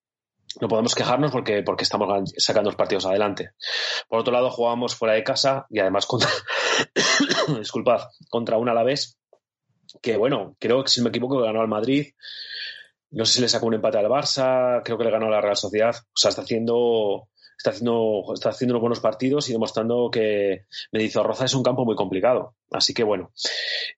no 0.61 0.69
podemos 0.69 0.95
quejarnos 0.95 1.31
porque, 1.31 1.62
porque 1.62 1.85
estamos 1.85 2.33
sacando 2.37 2.71
los 2.71 2.76
partidos 2.76 3.07
adelante. 3.07 3.50
Por 4.09 4.21
otro 4.21 4.33
lado, 4.33 4.50
jugamos 4.50 4.95
fuera 4.95 5.15
de 5.15 5.23
casa 5.23 5.67
y 5.71 5.79
además 5.79 6.07
contra, 6.07 6.31
disculpad, 7.59 8.00
contra 8.31 8.59
un 8.59 8.69
Alavés 8.69 9.19
que, 10.03 10.17
bueno, 10.17 10.57
creo 10.59 10.83
que 10.83 10.91
si 10.91 11.03
me 11.03 11.11
equivoco 11.11 11.41
ganó 11.41 11.61
al 11.61 11.69
Madrid. 11.69 12.12
No 13.11 13.25
sé 13.25 13.35
si 13.35 13.41
le 13.41 13.49
sacó 13.49 13.67
un 13.67 13.75
empate 13.75 13.99
al 13.99 14.07
Barça, 14.07 14.83
creo 14.85 14.99
que 14.99 15.05
le 15.05 15.11
ganó 15.11 15.26
a 15.26 15.31
la 15.31 15.41
Real 15.41 15.57
Sociedad. 15.57 15.95
O 15.95 16.17
sea, 16.17 16.31
está 16.31 16.43
haciendo 16.43 17.29
está 17.66 17.70
haciendo, 17.70 18.25
está 18.32 18.50
haciendo 18.50 18.75
unos 18.75 18.82
buenos 18.82 19.00
partidos 19.00 19.49
y 19.49 19.52
demostrando 19.52 20.11
que 20.11 20.66
Roza 21.14 21.44
es 21.44 21.54
un 21.54 21.62
campo 21.62 21.85
muy 21.85 21.96
complicado. 21.96 22.54
Así 22.70 22.94
que 22.94 23.02
bueno, 23.02 23.32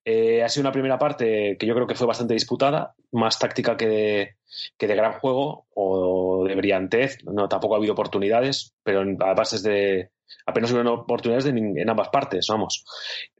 eh, 0.05 0.43
ha 0.43 0.49
sido 0.49 0.61
una 0.61 0.71
primera 0.71 0.97
parte 0.97 1.57
que 1.59 1.65
yo 1.65 1.75
creo 1.75 1.87
que 1.87 1.95
fue 1.95 2.07
bastante 2.07 2.33
disputada, 2.33 2.95
más 3.11 3.37
táctica 3.37 3.77
que 3.77 4.35
que 4.77 4.87
de 4.87 4.95
gran 4.95 5.13
juego 5.13 5.67
o 5.73 6.45
de 6.47 6.55
brillantez. 6.55 7.23
No, 7.23 7.47
tampoco 7.47 7.75
ha 7.75 7.77
habido 7.77 7.93
oportunidades, 7.93 8.73
pero 8.83 9.01
a 9.01 9.33
bases 9.33 9.63
de, 9.63 10.09
apenas 10.45 10.71
hubo 10.71 10.93
oportunidades 10.93 11.45
en 11.45 11.89
ambas 11.89 12.09
partes, 12.09 12.47
vamos. 12.49 12.83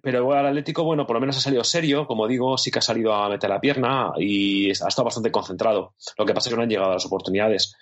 Pero 0.02 0.34
el 0.40 0.46
Atlético, 0.46 0.84
bueno, 0.84 1.06
por 1.06 1.16
lo 1.16 1.20
menos 1.20 1.38
ha 1.38 1.42
salido 1.42 1.64
serio, 1.64 2.08
como 2.08 2.28
digo, 2.28 2.58
sí 2.58 2.72
que 2.72 2.80
ha 2.80 2.82
salido 2.82 3.14
a 3.14 3.28
meter 3.28 3.50
la 3.50 3.60
pierna 3.60 4.12
y 4.18 4.70
ha 4.70 4.88
estado 4.88 5.04
bastante 5.04 5.32
concentrado. 5.32 5.94
Lo 6.18 6.26
que 6.26 6.34
pasa 6.34 6.48
es 6.48 6.54
que 6.54 6.58
no 6.58 6.64
han 6.64 6.70
llegado 6.70 6.92
a 6.92 6.94
las 6.94 7.06
oportunidades. 7.06 7.76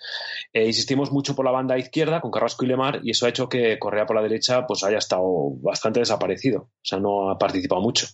Eh, 0.52 0.66
insistimos 0.66 1.12
mucho 1.12 1.36
por 1.36 1.44
la 1.44 1.52
banda 1.52 1.78
izquierda 1.78 2.20
con 2.20 2.32
Carrasco 2.32 2.64
y 2.64 2.68
Lemar 2.68 3.00
y 3.04 3.10
eso 3.12 3.26
ha 3.26 3.28
hecho 3.28 3.48
que 3.48 3.78
Correa 3.78 4.06
por 4.06 4.16
la 4.16 4.22
derecha 4.22 4.66
pues 4.66 4.82
haya 4.82 4.98
estado 4.98 5.22
bastante 5.60 6.00
desaparecido, 6.00 6.62
o 6.62 6.70
sea, 6.82 6.98
no 6.98 7.30
ha 7.30 7.38
participado 7.38 7.80
mucho. 7.80 8.06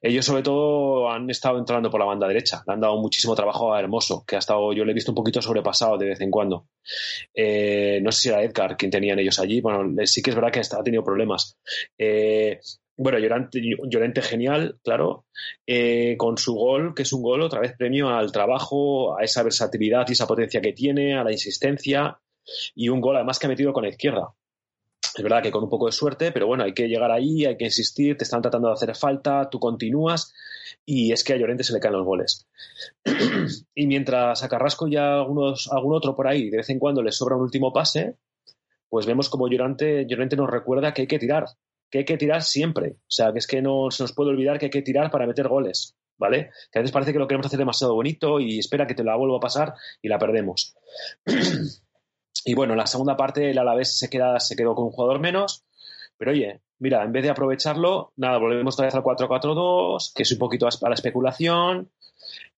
Ellos 0.00 0.26
sobre 0.26 0.42
todo 0.42 1.10
han 1.10 1.30
estado 1.30 1.58
entrando 1.58 1.90
por 1.90 2.00
la 2.00 2.06
banda 2.06 2.26
derecha, 2.28 2.62
le 2.66 2.74
han 2.74 2.80
dado 2.80 3.00
muchísimo 3.00 3.34
trabajo 3.34 3.72
a 3.72 3.80
Hermoso, 3.80 4.24
que 4.26 4.36
ha 4.36 4.38
estado, 4.38 4.72
yo 4.72 4.84
le 4.84 4.92
he 4.92 4.94
visto 4.94 5.10
un 5.10 5.16
poquito 5.16 5.40
sobrepasado 5.40 5.96
de 5.96 6.06
vez 6.06 6.20
en 6.20 6.30
cuando. 6.30 6.66
Eh, 7.34 8.00
no 8.02 8.12
sé 8.12 8.20
si 8.20 8.28
era 8.28 8.42
Edgar 8.42 8.76
quien 8.76 8.90
tenían 8.90 9.18
ellos 9.18 9.38
allí, 9.38 9.60
bueno, 9.60 10.01
sí 10.06 10.22
que 10.22 10.30
es 10.30 10.36
verdad 10.36 10.52
que 10.52 10.60
ha 10.60 10.82
tenido 10.82 11.04
problemas. 11.04 11.58
Eh, 11.98 12.60
bueno, 12.96 13.18
Llorente, 13.18 14.22
genial, 14.22 14.78
claro, 14.84 15.24
eh, 15.66 16.16
con 16.18 16.36
su 16.36 16.54
gol, 16.54 16.94
que 16.94 17.02
es 17.02 17.12
un 17.12 17.22
gol, 17.22 17.42
otra 17.42 17.60
vez 17.60 17.74
premio 17.76 18.10
al 18.10 18.32
trabajo, 18.32 19.18
a 19.18 19.24
esa 19.24 19.42
versatilidad 19.42 20.06
y 20.08 20.12
esa 20.12 20.26
potencia 20.26 20.60
que 20.60 20.72
tiene, 20.72 21.18
a 21.18 21.24
la 21.24 21.32
insistencia, 21.32 22.20
y 22.74 22.88
un 22.90 23.00
gol 23.00 23.16
además 23.16 23.38
que 23.38 23.46
ha 23.46 23.48
metido 23.48 23.72
con 23.72 23.84
la 23.84 23.88
izquierda. 23.88 24.34
Es 25.14 25.22
verdad 25.22 25.42
que 25.42 25.50
con 25.50 25.64
un 25.64 25.68
poco 25.68 25.86
de 25.86 25.92
suerte, 25.92 26.32
pero 26.32 26.46
bueno, 26.46 26.64
hay 26.64 26.72
que 26.72 26.88
llegar 26.88 27.10
ahí, 27.10 27.44
hay 27.44 27.56
que 27.56 27.66
insistir, 27.66 28.16
te 28.16 28.24
están 28.24 28.40
tratando 28.40 28.68
de 28.68 28.74
hacer 28.74 28.94
falta, 28.94 29.48
tú 29.50 29.58
continúas 29.58 30.32
y 30.86 31.12
es 31.12 31.22
que 31.22 31.34
a 31.34 31.36
Llorente 31.36 31.64
se 31.64 31.74
le 31.74 31.80
caen 31.80 31.94
los 31.94 32.06
goles. 32.06 32.46
y 33.74 33.86
mientras 33.86 34.42
a 34.42 34.48
Carrasco 34.48 34.88
y 34.88 34.96
a 34.96 35.16
algunos, 35.16 35.68
algún 35.70 35.94
otro 35.94 36.16
por 36.16 36.28
ahí 36.28 36.48
de 36.48 36.58
vez 36.58 36.70
en 36.70 36.78
cuando 36.78 37.02
le 37.02 37.12
sobra 37.12 37.36
un 37.36 37.42
último 37.42 37.72
pase, 37.72 38.16
pues 38.92 39.06
vemos 39.06 39.30
como 39.30 39.48
Llorente, 39.48 40.04
Llorente 40.06 40.36
nos 40.36 40.50
recuerda 40.50 40.92
que 40.92 41.00
hay 41.00 41.06
que 41.06 41.18
tirar, 41.18 41.46
que 41.90 42.00
hay 42.00 42.04
que 42.04 42.18
tirar 42.18 42.42
siempre. 42.42 42.96
O 42.98 43.10
sea, 43.10 43.32
que 43.32 43.38
es 43.38 43.46
que 43.46 43.62
no 43.62 43.90
se 43.90 44.02
nos 44.02 44.12
puede 44.12 44.28
olvidar 44.28 44.58
que 44.58 44.66
hay 44.66 44.70
que 44.70 44.82
tirar 44.82 45.10
para 45.10 45.26
meter 45.26 45.48
goles, 45.48 45.96
¿vale? 46.18 46.50
Que 46.70 46.78
a 46.78 46.82
veces 46.82 46.92
parece 46.92 47.14
que 47.14 47.18
lo 47.18 47.26
queremos 47.26 47.46
hacer 47.46 47.58
demasiado 47.58 47.94
bonito 47.94 48.38
y 48.38 48.58
espera 48.58 48.86
que 48.86 48.94
te 48.94 49.02
la 49.02 49.16
vuelva 49.16 49.38
a 49.38 49.40
pasar 49.40 49.72
y 50.02 50.08
la 50.08 50.18
perdemos. 50.18 50.76
Y 52.44 52.54
bueno, 52.54 52.72
en 52.72 52.78
la 52.78 52.86
segunda 52.86 53.16
parte 53.16 53.50
el 53.50 53.58
Alavés 53.58 53.96
se, 53.96 54.10
queda, 54.10 54.40
se 54.40 54.56
quedó 54.56 54.74
con 54.74 54.86
un 54.86 54.90
jugador 54.90 55.20
menos, 55.20 55.64
pero 56.18 56.32
oye, 56.32 56.60
mira, 56.80 57.04
en 57.04 57.12
vez 57.12 57.22
de 57.22 57.30
aprovecharlo, 57.30 58.12
nada, 58.16 58.38
volvemos 58.38 58.74
otra 58.74 58.86
vez 58.86 58.94
al 58.96 59.04
4-4-2, 59.04 60.12
que 60.12 60.24
es 60.24 60.32
un 60.32 60.38
poquito 60.38 60.66
a 60.66 60.88
la 60.88 60.94
especulación, 60.94 61.92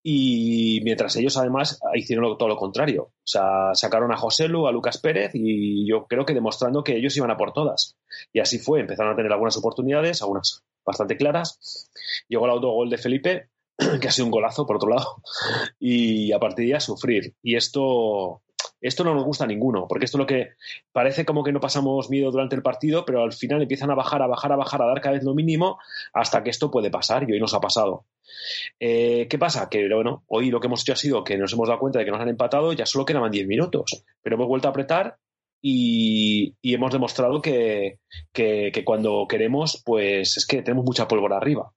y 0.03 0.81
mientras 0.85 1.17
ellos 1.17 1.37
además 1.37 1.81
hicieron 1.95 2.37
todo 2.37 2.49
lo 2.49 2.57
contrario. 2.57 3.05
O 3.05 3.27
sea, 3.27 3.75
sacaron 3.75 4.13
a 4.13 4.17
José 4.17 4.49
Lu, 4.49 4.67
a 4.67 4.73
Lucas 4.73 4.99
Pérez 4.99 5.31
y 5.35 5.89
yo 5.89 6.07
creo 6.07 6.27
que 6.27 6.35
demostrando 6.35 6.85
que 6.85 6.97
ellos 6.97 7.17
iban 7.17 7.31
a 7.31 7.37
por 7.37 7.53
todas. 7.53 7.97
Y 8.33 8.41
así 8.41 8.59
fue, 8.59 8.81
empezaron 8.81 9.13
a 9.13 9.17
tener 9.17 9.33
algunas 9.33 9.57
oportunidades, 9.57 10.21
algunas 10.21 10.63
bastante 10.85 11.17
claras. 11.17 11.91
Llegó 12.29 12.45
el 12.45 12.53
autogol 12.53 12.91
de 12.91 12.99
Felipe, 12.99 13.49
que 14.01 14.09
ha 14.09 14.11
sido 14.11 14.27
un 14.27 14.31
golazo 14.31 14.67
por 14.67 14.77
otro 14.77 14.91
lado, 14.91 15.23
y 15.79 16.33
a 16.33 16.39
partir 16.39 16.67
de 16.67 16.73
ahí 16.73 16.77
a 16.77 16.81
sufrir. 16.81 17.35
Y 17.43 17.57
esto, 17.57 18.43
esto 18.81 19.05
no 19.05 19.15
nos 19.15 19.25
gusta 19.25 19.47
ninguno, 19.47 19.87
porque 19.89 20.05
esto 20.05 20.19
es 20.19 20.21
lo 20.21 20.27
que 20.27 20.51
parece 20.93 21.25
como 21.25 21.43
que 21.43 21.53
no 21.53 21.61
pasamos 21.61 22.11
miedo 22.11 22.31
durante 22.31 22.57
el 22.57 22.63
partido, 22.63 23.05
pero 23.05 23.23
al 23.23 23.33
final 23.33 23.63
empiezan 23.63 23.91
a 23.91 23.95
bajar, 23.95 24.23
a 24.23 24.27
bajar, 24.27 24.53
a 24.53 24.57
bajar, 24.57 24.83
a 24.83 24.87
dar 24.87 25.01
cada 25.01 25.15
vez 25.15 25.25
lo 25.25 25.35
mínimo 25.35 25.79
hasta 26.13 26.43
que 26.43 26.51
esto 26.51 26.71
puede 26.71 26.91
pasar 26.91 27.29
y 27.29 27.33
hoy 27.33 27.41
nos 27.41 27.55
ha 27.55 27.61
pasado. 27.61 28.05
Eh, 28.79 29.27
¿Qué 29.29 29.39
pasa? 29.39 29.69
Que 29.69 29.89
bueno, 29.93 30.25
hoy 30.29 30.51
lo 30.51 30.61
que 30.61 30.67
hemos 30.67 30.83
hecho 30.83 30.93
ha 30.93 30.97
sido 30.97 31.25
que 31.25 31.37
nos 31.37 31.53
hemos 31.53 31.69
dado 31.69 31.81
cuenta 31.81 31.99
de 31.99 32.05
que 32.05 32.11
nos 32.11 32.21
han 32.21 32.29
empatado, 32.29 32.73
ya 32.73 32.87
solo 32.87 33.05
quedaban 33.05 33.31
10 33.31 33.47
minutos, 33.47 34.05
pero 34.23 34.37
hemos 34.37 34.49
vuelto 34.49 34.69
a 34.69 34.71
apretar 34.71 35.17
y, 35.61 36.55
hemos 36.63 36.93
demostrado 36.93 37.41
que, 37.41 37.99
que, 38.33 38.83
cuando 38.85 39.27
queremos, 39.29 39.83
pues 39.85 40.37
es 40.37 40.47
que 40.47 40.63
tenemos 40.63 40.85
mucha 40.85 41.09
pólvora 41.09 41.39
arriba. 41.39 41.73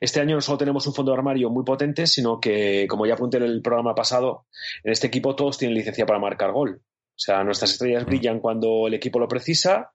Este 0.00 0.20
año 0.20 0.36
no 0.36 0.40
solo 0.40 0.58
tenemos 0.58 0.86
un 0.86 0.94
fondo 0.94 1.12
de 1.12 1.18
armario 1.18 1.50
muy 1.50 1.64
potente, 1.64 2.06
sino 2.06 2.40
que, 2.40 2.86
como 2.88 3.04
ya 3.04 3.14
apunté 3.14 3.36
en 3.36 3.42
el 3.42 3.60
programa 3.60 3.94
pasado, 3.94 4.46
en 4.82 4.92
este 4.92 5.08
equipo 5.08 5.36
todos 5.36 5.58
tienen 5.58 5.76
licencia 5.76 6.06
para 6.06 6.18
marcar 6.18 6.52
gol. 6.52 6.80
O 6.80 7.20
sea, 7.20 7.44
nuestras 7.44 7.72
estrellas 7.72 8.04
mm. 8.04 8.06
brillan 8.06 8.40
cuando 8.40 8.86
el 8.86 8.94
equipo 8.94 9.18
lo 9.18 9.28
precisa 9.28 9.92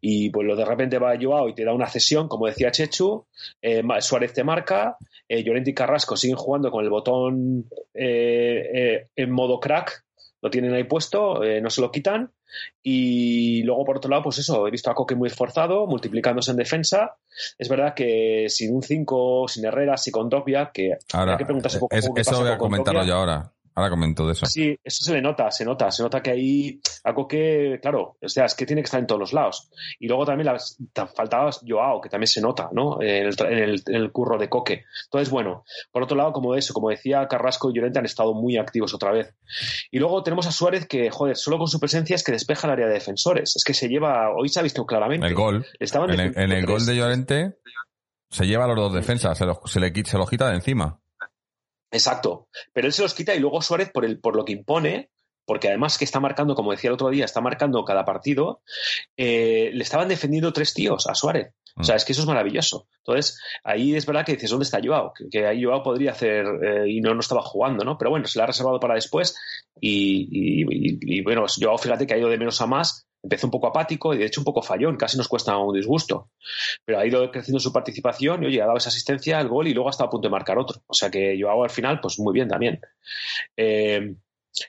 y 0.00 0.30
pues 0.30 0.46
lo 0.46 0.56
de 0.56 0.64
repente 0.64 0.98
va 0.98 1.18
Joao 1.20 1.48
y 1.48 1.54
te 1.54 1.64
da 1.64 1.72
una 1.72 1.88
cesión, 1.88 2.28
como 2.28 2.46
decía 2.46 2.70
Chechu, 2.70 3.26
eh, 3.62 3.82
Suárez 4.00 4.32
te 4.32 4.44
marca, 4.44 4.96
eh, 5.28 5.42
Llorente 5.42 5.70
y 5.70 5.74
Carrasco 5.74 6.16
siguen 6.16 6.36
jugando 6.36 6.70
con 6.70 6.84
el 6.84 6.90
botón 6.90 7.68
eh, 7.94 9.08
en 9.14 9.30
modo 9.30 9.60
crack, 9.60 10.04
lo 10.40 10.50
tienen 10.50 10.72
ahí 10.72 10.84
puesto, 10.84 11.40
no 11.60 11.68
se 11.68 11.80
lo 11.80 11.90
quitan 11.90 12.30
y 12.82 13.62
luego, 13.62 13.84
por 13.84 13.96
otro 13.98 14.10
lado, 14.10 14.22
pues 14.22 14.38
eso, 14.38 14.66
he 14.66 14.70
visto 14.70 14.90
a 14.90 14.94
Coque 14.94 15.14
muy 15.14 15.28
esforzado, 15.28 15.86
multiplicándose 15.86 16.50
en 16.50 16.56
defensa. 16.56 17.16
Es 17.58 17.68
verdad 17.68 17.94
que 17.94 18.46
sin 18.48 18.74
un 18.74 18.82
5, 18.82 19.46
sin 19.48 19.64
Herrera, 19.66 19.96
sin 19.96 20.12
con 20.12 20.28
que 20.72 20.96
ahora, 21.12 21.32
hay 21.32 21.38
que 21.38 21.44
preguntarse 21.44 21.78
poco, 21.78 21.94
Eso 21.94 22.40
voy 22.40 22.48
a 22.50 22.58
comentarlo 22.58 23.04
yo 23.04 23.14
ahora. 23.14 23.52
Ahora 23.78 23.90
comento 23.90 24.26
de 24.26 24.32
eso. 24.32 24.44
Sí, 24.46 24.76
eso 24.82 25.04
se 25.04 25.12
le 25.12 25.22
nota, 25.22 25.52
se 25.52 25.64
nota, 25.64 25.88
se 25.92 26.02
nota 26.02 26.20
que 26.20 26.32
ahí 26.32 26.80
a 27.04 27.14
Coque, 27.14 27.78
claro, 27.80 28.16
o 28.20 28.28
sea, 28.28 28.46
es 28.46 28.56
que 28.56 28.66
tiene 28.66 28.82
que 28.82 28.86
estar 28.86 28.98
en 28.98 29.06
todos 29.06 29.20
los 29.20 29.32
lados. 29.32 29.70
Y 30.00 30.08
luego 30.08 30.26
también 30.26 30.46
las, 30.46 30.76
faltaba 31.14 31.52
Joao, 31.64 32.00
que 32.00 32.08
también 32.08 32.26
se 32.26 32.40
nota, 32.40 32.70
¿no? 32.72 33.00
En 33.00 33.30
el, 33.46 34.10
curro 34.10 34.36
de 34.36 34.48
Coque. 34.48 34.84
Entonces, 35.04 35.30
bueno, 35.30 35.62
por 35.92 36.02
otro 36.02 36.16
lado, 36.16 36.32
como 36.32 36.56
eso, 36.56 36.74
como 36.74 36.90
decía 36.90 37.28
Carrasco 37.28 37.70
y 37.70 37.74
Llorente 37.74 38.00
han 38.00 38.04
estado 38.04 38.34
muy 38.34 38.56
activos 38.56 38.92
otra 38.94 39.12
vez. 39.12 39.32
Y 39.92 40.00
luego 40.00 40.24
tenemos 40.24 40.48
a 40.48 40.50
Suárez 40.50 40.88
que, 40.88 41.08
joder, 41.10 41.36
solo 41.36 41.58
con 41.58 41.68
su 41.68 41.78
presencia 41.78 42.16
es 42.16 42.24
que 42.24 42.32
despeja 42.32 42.66
el 42.66 42.72
área 42.72 42.88
de 42.88 42.94
defensores. 42.94 43.54
Es 43.54 43.62
que 43.62 43.74
se 43.74 43.88
lleva, 43.88 44.34
hoy 44.36 44.48
se 44.48 44.58
ha 44.58 44.64
visto 44.64 44.84
claramente. 44.84 45.24
El 45.24 45.34
gol. 45.34 45.64
en, 45.78 46.20
el, 46.20 46.36
en 46.36 46.50
el 46.50 46.66
gol 46.66 46.84
de 46.84 46.96
Llorente 46.96 47.58
se 48.28 48.44
lleva 48.44 48.64
a 48.64 48.66
los 48.66 48.76
dos 48.76 48.92
defensas, 48.92 49.38
se, 49.38 49.44
se, 49.66 49.78
le, 49.78 49.92
se 50.04 50.18
lo 50.18 50.26
quita 50.26 50.48
de 50.48 50.56
encima. 50.56 51.00
Exacto. 51.90 52.48
Pero 52.72 52.86
él 52.86 52.92
se 52.92 53.02
los 53.02 53.14
quita 53.14 53.34
y 53.34 53.40
luego 53.40 53.62
Suárez, 53.62 53.90
por, 53.90 54.04
el, 54.04 54.20
por 54.20 54.36
lo 54.36 54.44
que 54.44 54.52
impone, 54.52 55.10
porque 55.48 55.68
además 55.68 55.96
que 55.96 56.04
está 56.04 56.20
marcando, 56.20 56.54
como 56.54 56.72
decía 56.72 56.88
el 56.88 56.94
otro 56.94 57.08
día, 57.08 57.24
está 57.24 57.40
marcando 57.40 57.84
cada 57.84 58.04
partido, 58.04 58.60
eh, 59.16 59.70
le 59.72 59.82
estaban 59.82 60.08
defendiendo 60.08 60.52
tres 60.52 60.74
tíos 60.74 61.06
a 61.06 61.14
Suárez. 61.14 61.54
O 61.76 61.84
sea, 61.84 61.94
mm. 61.94 61.96
es 61.96 62.04
que 62.04 62.12
eso 62.12 62.22
es 62.22 62.28
maravilloso. 62.28 62.86
Entonces, 62.98 63.40
ahí 63.64 63.94
es 63.94 64.04
verdad 64.04 64.26
que 64.26 64.32
dices, 64.32 64.50
¿dónde 64.50 64.64
está 64.64 64.80
Joao? 64.84 65.12
Que, 65.30 65.46
ahí 65.46 65.64
Joao 65.64 65.82
podría 65.82 66.10
hacer 66.10 66.44
eh, 66.44 66.90
y 66.90 67.00
no, 67.00 67.14
no 67.14 67.20
estaba 67.20 67.40
jugando, 67.40 67.82
¿no? 67.84 67.96
Pero 67.96 68.10
bueno, 68.10 68.26
se 68.26 68.38
le 68.38 68.42
ha 68.42 68.46
reservado 68.46 68.78
para 68.78 68.94
después 68.94 69.36
y, 69.80 70.28
y, 71.00 71.22
bueno, 71.22 71.46
Joao, 71.58 71.78
fíjate 71.78 72.06
que 72.06 72.14
ha 72.14 72.18
ido 72.18 72.28
de 72.28 72.36
menos 72.36 72.60
a 72.60 72.66
más 72.66 73.07
empezó 73.22 73.46
un 73.46 73.50
poco 73.50 73.66
apático 73.68 74.14
y 74.14 74.18
de 74.18 74.26
hecho 74.26 74.40
un 74.40 74.44
poco 74.44 74.62
fallón, 74.62 74.96
casi 74.96 75.16
nos 75.16 75.28
cuesta 75.28 75.56
un 75.58 75.74
disgusto. 75.74 76.30
Pero 76.84 76.98
ha 76.98 77.06
ido 77.06 77.30
creciendo 77.30 77.60
su 77.60 77.72
participación 77.72 78.42
y 78.42 78.46
oye, 78.46 78.62
ha 78.62 78.66
dado 78.66 78.78
esa 78.78 78.90
asistencia 78.90 79.38
al 79.38 79.48
gol 79.48 79.68
y 79.68 79.74
luego 79.74 79.88
ha 79.88 79.90
estado 79.90 80.08
a 80.08 80.10
punto 80.10 80.28
de 80.28 80.32
marcar 80.32 80.58
otro. 80.58 80.82
O 80.86 80.94
sea 80.94 81.10
que 81.10 81.36
yo 81.36 81.50
hago 81.50 81.64
al 81.64 81.70
final, 81.70 82.00
pues 82.00 82.18
muy 82.18 82.32
bien 82.32 82.48
también. 82.48 82.80
Eh, 83.56 84.14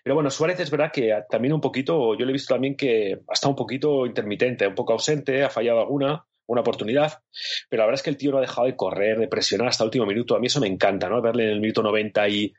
pero 0.03 0.15
bueno, 0.15 0.29
Suárez 0.29 0.59
es 0.59 0.71
verdad 0.71 0.91
que 0.91 1.13
también 1.29 1.53
un 1.53 1.61
poquito, 1.61 2.15
yo 2.15 2.25
le 2.25 2.31
he 2.31 2.33
visto 2.33 2.53
también 2.53 2.75
que 2.75 3.19
ha 3.27 3.33
estado 3.33 3.51
un 3.51 3.55
poquito 3.55 4.05
intermitente, 4.05 4.67
un 4.67 4.75
poco 4.75 4.93
ausente, 4.93 5.43
ha 5.43 5.49
fallado 5.49 5.79
alguna, 5.79 6.25
una 6.47 6.61
oportunidad, 6.61 7.21
pero 7.69 7.81
la 7.81 7.85
verdad 7.85 7.99
es 7.99 8.03
que 8.03 8.09
el 8.09 8.17
tío 8.17 8.31
no 8.31 8.37
ha 8.37 8.41
dejado 8.41 8.67
de 8.67 8.75
correr, 8.75 9.19
de 9.19 9.27
presionar 9.27 9.67
hasta 9.67 9.83
el 9.83 9.87
último 9.87 10.05
minuto. 10.05 10.35
A 10.35 10.39
mí 10.39 10.47
eso 10.47 10.59
me 10.59 10.67
encanta, 10.67 11.09
¿no? 11.09 11.21
Verle 11.21 11.43
en 11.43 11.49
el 11.51 11.61
minuto 11.61 11.83
90 11.83 12.29
y 12.29 12.53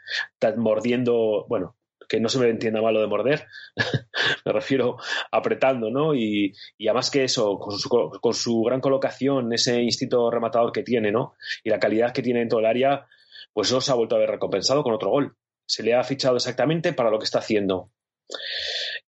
mordiendo, 0.56 1.44
bueno, 1.48 1.76
que 2.10 2.18
no 2.18 2.28
se 2.28 2.40
me 2.40 2.48
entienda 2.48 2.82
mal 2.82 2.92
lo 2.92 3.00
de 3.00 3.06
morder, 3.06 3.46
me 4.44 4.52
refiero 4.52 4.96
apretando, 5.30 5.90
¿no? 5.90 6.12
Y, 6.12 6.52
además 6.80 7.08
que 7.08 7.22
eso, 7.22 7.56
con 7.56 7.78
su, 7.78 7.88
con 7.88 8.34
su, 8.34 8.62
gran 8.64 8.80
colocación, 8.80 9.52
ese 9.52 9.80
instinto 9.80 10.28
rematador 10.28 10.72
que 10.72 10.82
tiene, 10.82 11.12
¿no? 11.12 11.34
Y 11.62 11.70
la 11.70 11.78
calidad 11.78 12.12
que 12.12 12.22
tiene 12.22 12.42
en 12.42 12.48
todo 12.48 12.58
el 12.58 12.66
área, 12.66 13.06
pues 13.52 13.68
eso 13.68 13.80
se 13.80 13.92
ha 13.92 13.94
vuelto 13.94 14.16
a 14.16 14.18
ver 14.18 14.28
recompensado 14.28 14.82
con 14.82 14.92
otro 14.92 15.10
gol. 15.10 15.36
Se 15.64 15.84
le 15.84 15.94
ha 15.94 16.02
fichado 16.02 16.34
exactamente 16.34 16.92
para 16.92 17.10
lo 17.10 17.18
que 17.20 17.26
está 17.26 17.38
haciendo. 17.38 17.92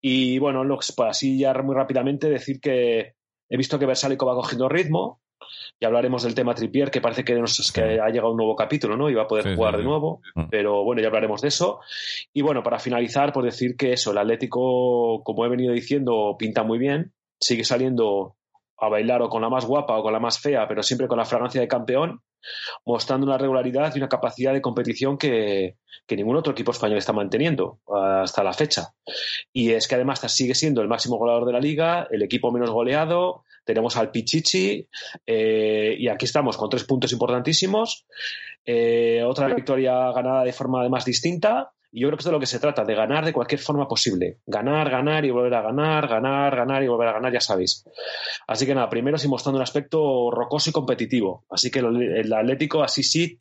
Y 0.00 0.38
bueno, 0.38 0.62
pues 0.64 0.94
así 1.00 1.40
ya 1.40 1.52
muy 1.54 1.74
rápidamente 1.74 2.30
decir 2.30 2.60
que 2.60 3.14
he 3.48 3.56
visto 3.56 3.80
que 3.80 3.86
Versálico 3.86 4.26
va 4.26 4.36
cogiendo 4.36 4.68
ritmo, 4.68 5.20
ya 5.82 5.88
hablaremos 5.88 6.22
del 6.22 6.36
tema 6.36 6.54
Tripier, 6.54 6.92
que 6.92 7.00
parece 7.00 7.24
que, 7.24 7.34
nos, 7.34 7.72
que 7.72 8.00
ha 8.00 8.08
llegado 8.08 8.30
un 8.30 8.36
nuevo 8.36 8.54
capítulo, 8.54 8.96
¿no? 8.96 9.10
Y 9.10 9.14
va 9.14 9.24
a 9.24 9.26
poder 9.26 9.56
jugar 9.56 9.76
de 9.76 9.82
nuevo, 9.82 10.20
mm. 10.36 10.44
pero 10.48 10.84
bueno, 10.84 11.02
ya 11.02 11.08
hablaremos 11.08 11.42
de 11.42 11.48
eso. 11.48 11.80
Y 12.32 12.40
bueno, 12.40 12.62
para 12.62 12.78
finalizar, 12.78 13.32
por 13.32 13.44
decir 13.44 13.76
que 13.76 13.92
eso, 13.92 14.12
el 14.12 14.18
Atlético, 14.18 15.24
como 15.24 15.44
he 15.44 15.48
venido 15.48 15.72
diciendo, 15.72 16.36
pinta 16.38 16.62
muy 16.62 16.78
bien, 16.78 17.12
sigue 17.40 17.64
saliendo 17.64 18.36
a 18.78 18.88
bailar 18.88 19.22
o 19.22 19.28
con 19.28 19.42
la 19.42 19.50
más 19.50 19.66
guapa 19.66 19.98
o 19.98 20.04
con 20.04 20.12
la 20.12 20.20
más 20.20 20.38
fea, 20.38 20.68
pero 20.68 20.84
siempre 20.84 21.08
con 21.08 21.18
la 21.18 21.24
fragancia 21.24 21.60
de 21.60 21.66
campeón, 21.66 22.20
mostrando 22.86 23.26
una 23.26 23.36
regularidad 23.36 23.92
y 23.92 23.98
una 23.98 24.08
capacidad 24.08 24.52
de 24.52 24.62
competición 24.62 25.18
que, 25.18 25.78
que, 26.06 26.14
ningún 26.14 26.36
otro 26.36 26.52
equipo 26.52 26.70
español 26.70 26.98
está 26.98 27.12
manteniendo 27.12 27.80
hasta 27.92 28.44
la 28.44 28.52
fecha. 28.52 28.94
Y 29.52 29.72
es 29.72 29.88
que 29.88 29.96
además 29.96 30.20
sigue 30.32 30.54
siendo 30.54 30.80
el 30.80 30.86
máximo 30.86 31.18
goleador 31.18 31.44
de 31.44 31.52
la 31.54 31.60
liga, 31.60 32.06
el 32.08 32.22
equipo 32.22 32.52
menos 32.52 32.70
goleado, 32.70 33.42
tenemos 33.64 33.96
al 33.96 34.10
Pichichi 34.10 34.88
eh, 35.26 35.96
y 35.98 36.08
aquí 36.08 36.24
estamos 36.24 36.56
con 36.56 36.68
tres 36.68 36.84
puntos 36.84 37.12
importantísimos. 37.12 38.06
Eh, 38.64 39.22
otra 39.24 39.52
victoria 39.52 40.12
ganada 40.12 40.44
de 40.44 40.52
forma 40.52 40.80
además 40.80 41.04
distinta, 41.04 41.72
Y 41.90 42.00
yo 42.00 42.08
creo 42.08 42.16
que 42.16 42.22
es 42.22 42.26
de 42.26 42.32
lo 42.32 42.40
que 42.40 42.46
se 42.46 42.58
trata, 42.58 42.84
de 42.84 42.94
ganar 42.94 43.24
de 43.24 43.32
cualquier 43.32 43.60
forma 43.60 43.86
posible. 43.86 44.38
Ganar, 44.46 44.88
ganar 44.88 45.24
y 45.24 45.30
volver 45.30 45.54
a 45.54 45.62
ganar, 45.62 46.08
ganar, 46.08 46.56
ganar 46.56 46.82
y 46.82 46.88
volver 46.88 47.08
a 47.08 47.12
ganar, 47.12 47.32
ya 47.32 47.40
sabéis. 47.40 47.84
Así 48.46 48.64
que 48.64 48.74
nada, 48.74 48.88
primero 48.88 49.18
sí 49.18 49.28
mostrando 49.28 49.58
un 49.58 49.62
aspecto 49.62 50.30
rocoso 50.30 50.70
y 50.70 50.72
competitivo. 50.72 51.44
Así 51.50 51.70
que 51.70 51.80
el 51.80 52.32
Atlético 52.32 52.82
así 52.82 53.02
sí, 53.02 53.38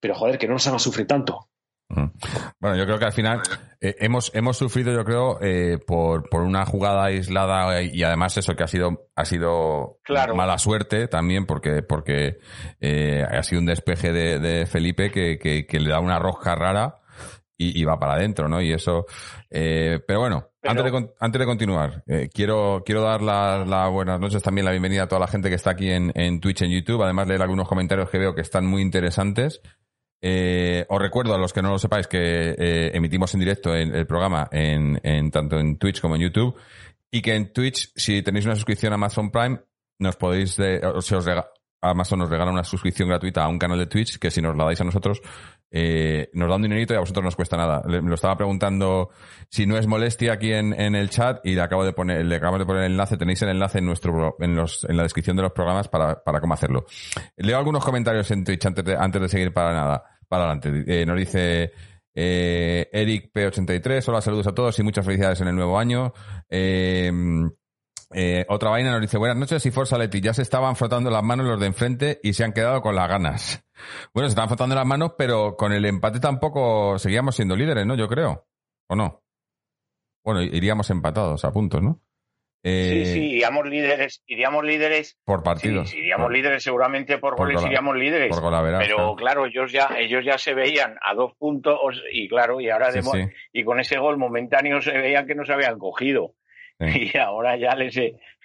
pero 0.00 0.14
joder, 0.14 0.38
que 0.38 0.46
no 0.46 0.54
nos 0.54 0.66
hagan 0.66 0.80
sufrir 0.80 1.06
tanto. 1.06 1.48
Bueno, 1.88 2.76
yo 2.76 2.84
creo 2.84 2.98
que 2.98 3.04
al 3.04 3.12
final 3.12 3.42
eh, 3.80 3.94
hemos, 4.00 4.34
hemos 4.34 4.56
sufrido, 4.56 4.92
yo 4.92 5.04
creo, 5.04 5.38
eh, 5.40 5.78
por, 5.86 6.28
por 6.28 6.42
una 6.42 6.66
jugada 6.66 7.04
aislada 7.04 7.80
y 7.82 8.02
además 8.02 8.36
eso 8.36 8.54
que 8.54 8.64
ha 8.64 8.68
sido, 8.68 9.08
ha 9.14 9.24
sido 9.24 10.00
mala 10.34 10.58
suerte 10.58 11.06
también 11.06 11.46
porque, 11.46 11.82
porque 11.82 12.38
eh, 12.80 13.24
ha 13.28 13.42
sido 13.42 13.60
un 13.60 13.66
despeje 13.66 14.12
de, 14.12 14.66
Felipe 14.66 15.10
que, 15.10 15.38
que, 15.38 15.80
le 15.80 15.90
da 15.90 16.00
una 16.00 16.18
rosca 16.18 16.54
rara 16.54 16.96
y, 17.58 17.82
va 17.84 17.98
para 17.98 18.14
adentro, 18.14 18.48
¿no? 18.48 18.60
Y 18.60 18.72
eso, 18.72 19.06
pero 19.48 20.20
bueno, 20.20 20.50
Antes, 20.62 20.92
de, 20.92 21.10
antes 21.20 21.38
de 21.38 21.46
continuar, 21.46 22.04
quiero, 22.34 22.82
quiero 22.84 23.02
dar 23.02 23.22
las 23.22 23.90
buenas 23.90 24.20
noches 24.20 24.42
también, 24.42 24.64
la 24.64 24.72
bienvenida 24.72 25.04
a 25.04 25.08
toda 25.08 25.20
la 25.20 25.26
gente 25.26 25.48
que 25.48 25.54
está 25.54 25.70
aquí 25.70 25.90
en, 25.90 26.12
en 26.14 26.40
Twitch, 26.40 26.62
en 26.62 26.70
YouTube. 26.70 27.02
Además, 27.02 27.28
leer 27.28 27.40
algunos 27.40 27.68
comentarios 27.68 28.10
que 28.10 28.18
veo 28.18 28.34
que 28.34 28.42
están 28.42 28.66
muy 28.66 28.82
interesantes. 28.82 29.62
Eh, 30.22 30.86
os 30.88 31.00
recuerdo 31.00 31.34
a 31.34 31.38
los 31.38 31.52
que 31.52 31.62
no 31.62 31.70
lo 31.70 31.78
sepáis 31.78 32.06
que 32.06 32.54
eh, 32.58 32.90
emitimos 32.94 33.32
en 33.34 33.40
directo 33.40 33.74
el, 33.74 34.06
programa 34.06 34.48
en, 34.50 35.30
tanto 35.30 35.58
en 35.58 35.76
Twitch 35.76 36.00
como 36.00 36.16
en 36.16 36.22
YouTube 36.22 36.56
y 37.10 37.20
que 37.20 37.34
en 37.34 37.52
Twitch, 37.52 37.92
si 37.94 38.22
tenéis 38.22 38.46
una 38.46 38.56
suscripción 38.56 38.92
a 38.92 38.96
Amazon 38.96 39.30
Prime, 39.30 39.60
nos 39.98 40.16
podéis, 40.16 40.56
de, 40.56 40.80
os 40.84 41.10
Amazon 41.82 42.18
nos 42.18 42.30
regala 42.30 42.50
una 42.50 42.64
suscripción 42.64 43.08
gratuita 43.08 43.44
a 43.44 43.48
un 43.48 43.58
canal 43.58 43.78
de 43.78 43.86
Twitch 43.86 44.18
que 44.18 44.30
si 44.30 44.40
nos 44.40 44.56
la 44.56 44.64
dais 44.64 44.80
a 44.80 44.84
nosotros 44.84 45.20
eh, 45.70 46.30
nos 46.32 46.48
da 46.48 46.56
un 46.56 46.62
dinerito 46.62 46.94
y 46.94 46.96
a 46.96 47.00
vosotros 47.00 47.22
no 47.22 47.26
nos 47.26 47.36
cuesta 47.36 47.56
nada. 47.56 47.82
Le, 47.86 48.00
lo 48.00 48.14
estaba 48.14 48.36
preguntando 48.36 49.10
si 49.48 49.66
no 49.66 49.76
es 49.76 49.86
molestia 49.86 50.34
aquí 50.34 50.52
en, 50.52 50.72
el 50.72 51.10
chat 51.10 51.44
y 51.44 51.54
le 51.54 51.60
acabo 51.60 51.84
de 51.84 51.92
poner, 51.92 52.24
le 52.24 52.36
acabamos 52.36 52.60
de 52.60 52.66
poner 52.66 52.84
el 52.84 52.92
enlace. 52.92 53.16
Tenéis 53.16 53.42
el 53.42 53.50
enlace 53.50 53.78
en 53.78 53.86
nuestro, 53.86 54.36
en, 54.40 54.54
los, 54.54 54.84
en 54.88 54.96
la 54.96 55.02
descripción 55.02 55.36
de 55.36 55.42
los 55.42 55.52
programas 55.52 55.88
para, 55.88 56.22
para 56.22 56.40
cómo 56.40 56.54
hacerlo. 56.54 56.86
Leo 57.36 57.58
algunos 57.58 57.84
comentarios 57.84 58.30
en 58.30 58.44
Twitch 58.44 58.66
antes 58.66 58.84
de, 58.84 58.96
antes 58.96 59.20
de 59.20 59.28
seguir 59.28 59.52
para 59.52 59.72
nada, 59.72 60.02
para 60.28 60.44
adelante. 60.44 60.84
Eh, 60.86 61.04
nos 61.04 61.16
dice, 61.16 61.72
eh, 62.14 62.88
Eric 62.92 63.30
P83, 63.32 64.08
hola, 64.08 64.20
saludos 64.20 64.46
a 64.46 64.54
todos 64.54 64.78
y 64.78 64.82
muchas 64.82 65.04
felicidades 65.04 65.40
en 65.40 65.48
el 65.48 65.56
nuevo 65.56 65.78
año. 65.78 66.12
Eh, 66.48 67.12
eh, 68.12 68.46
otra 68.48 68.70
vaina 68.70 68.92
nos 68.92 69.00
dice, 69.00 69.18
buenas 69.18 69.36
noches 69.36 69.64
y 69.66 69.70
Forza 69.70 69.98
Leti, 69.98 70.20
ya 70.20 70.32
se 70.32 70.42
estaban 70.42 70.76
frotando 70.76 71.10
las 71.10 71.22
manos 71.22 71.46
los 71.46 71.60
de 71.60 71.66
enfrente 71.66 72.20
y 72.22 72.34
se 72.34 72.44
han 72.44 72.52
quedado 72.52 72.80
con 72.80 72.94
las 72.94 73.08
ganas. 73.08 73.62
Bueno, 74.14 74.26
se 74.26 74.30
estaban 74.30 74.48
frotando 74.48 74.74
las 74.74 74.86
manos, 74.86 75.12
pero 75.18 75.54
con 75.54 75.70
el 75.70 75.84
empate 75.84 76.18
tampoco 76.18 76.98
seguíamos 76.98 77.36
siendo 77.36 77.54
líderes, 77.54 77.84
¿no? 77.84 77.94
Yo 77.94 78.08
creo. 78.08 78.46
¿O 78.88 78.96
no? 78.96 79.22
Bueno, 80.24 80.40
iríamos 80.40 80.88
empatados 80.88 81.44
a 81.44 81.52
puntos, 81.52 81.82
¿no? 81.82 82.00
sí, 82.64 83.04
sí, 83.04 83.18
eh, 83.18 83.26
iríamos 83.32 83.66
líderes, 83.66 84.22
iríamos 84.26 84.64
líderes. 84.64 85.18
Por 85.24 85.42
partidos. 85.42 85.90
Sí, 85.90 85.98
iríamos 85.98 86.32
líderes 86.32 86.62
seguramente 86.62 87.18
por, 87.18 87.36
goles, 87.36 87.62
iríamos 87.62 87.96
líderes. 87.96 88.34
pero 88.78 89.14
claro, 89.14 89.46
ellos 89.46 89.70
ya, 89.70 89.90
ellos 89.98 90.24
ya 90.24 90.38
se 90.38 90.54
veían 90.54 90.96
a 91.02 91.14
dos 91.14 91.34
puntos 91.34 92.02
y 92.10 92.28
claro, 92.28 92.60
y 92.60 92.70
ahora 92.70 92.88
y 93.52 93.62
con 93.62 93.78
ese 93.78 93.98
gol 93.98 94.16
momentáneo 94.16 94.80
se 94.80 94.98
veían 94.98 95.26
que 95.26 95.34
no 95.34 95.44
se 95.44 95.52
habían 95.52 95.78
cogido. 95.78 96.34
Y 97.14 97.16
ahora 97.16 97.56
ya 97.56 97.74
les 97.74 97.96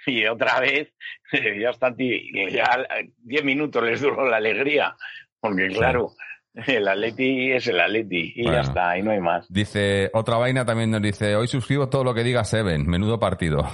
y 0.05 0.25
otra 0.25 0.59
vez 0.59 0.91
ya 1.31 1.69
están 1.69 1.95
ya 1.97 2.85
diez 3.17 3.43
minutos 3.43 3.83
les 3.83 4.01
duró 4.01 4.27
la 4.27 4.37
alegría, 4.37 4.95
porque 5.39 5.67
claro, 5.67 6.11
el 6.67 6.87
Atleti 6.87 7.51
es 7.51 7.67
el 7.67 7.79
Atleti 7.79 8.33
y 8.35 8.43
ya 8.45 8.61
está, 8.61 8.97
y 8.97 9.03
no 9.03 9.11
hay 9.11 9.19
más. 9.19 9.45
Dice, 9.49 10.09
otra 10.13 10.37
vaina 10.37 10.65
también 10.65 10.91
nos 10.91 11.01
dice, 11.01 11.35
hoy 11.35 11.47
suscribo 11.47 11.89
todo 11.89 12.03
lo 12.03 12.13
que 12.13 12.23
diga 12.23 12.43
Seven, 12.43 12.87
menudo 12.87 13.19
partido. 13.19 13.65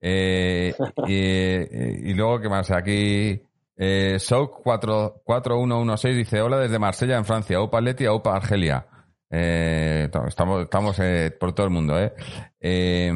Eh, 0.00 0.74
y, 1.06 2.14
luego, 2.14 2.40
¿qué 2.40 2.48
más? 2.48 2.70
Aquí, 2.70 3.40
eh, 3.76 4.18
Souk 4.18 4.62
4116 4.62 6.16
dice, 6.16 6.40
hola 6.40 6.58
desde 6.58 6.78
Marsella, 6.78 7.16
en 7.16 7.24
Francia, 7.24 7.60
Opa 7.60 7.78
Atleti, 7.78 8.06
Opa 8.06 8.36
Argelia. 8.36 8.86
Eh, 9.30 10.10
estamos 10.26 10.62
estamos 10.62 10.98
eh, 11.00 11.36
por 11.38 11.52
todo 11.52 11.66
el 11.66 11.72
mundo, 11.72 11.98
¿eh? 12.00 12.14
eh 12.60 13.12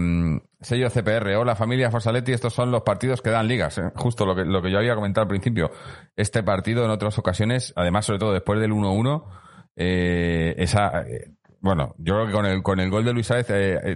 sello 0.61 0.91
CPR, 0.91 1.37
hola 1.37 1.57
familia 1.57 1.91
Forsaletti, 1.91 2.33
estos 2.33 2.53
son 2.53 2.71
los 2.71 2.83
partidos 2.83 3.23
que 3.23 3.31
dan 3.31 3.49
ligas, 3.49 3.79
¿eh? 3.79 3.91
justo 3.97 4.27
lo 4.27 4.37
que, 4.37 4.45
lo 4.45 4.63
que 4.63 4.71
yo 4.71 4.79
había 4.79 4.95
comentado 4.95 5.23
al 5.23 5.29
principio. 5.29 5.71
Este 6.15 6.43
partido 6.43 6.85
en 6.85 6.91
otras 6.91 7.19
ocasiones, 7.19 7.73
además 7.77 8.07
sobre 8.07 8.19
todo 8.19 8.33
después 8.33 8.61
del 8.61 8.73
1-1, 8.73 9.25
esa... 9.75 11.05
bueno, 11.61 11.95
yo 11.99 12.15
creo 12.15 12.27
que 12.27 12.33
con 12.33 12.47
el, 12.47 12.63
con 12.63 12.79
el 12.79 12.91
gol 12.91 13.05
de 13.05 13.13
Luis 13.15 13.27
Sáez 13.27 13.47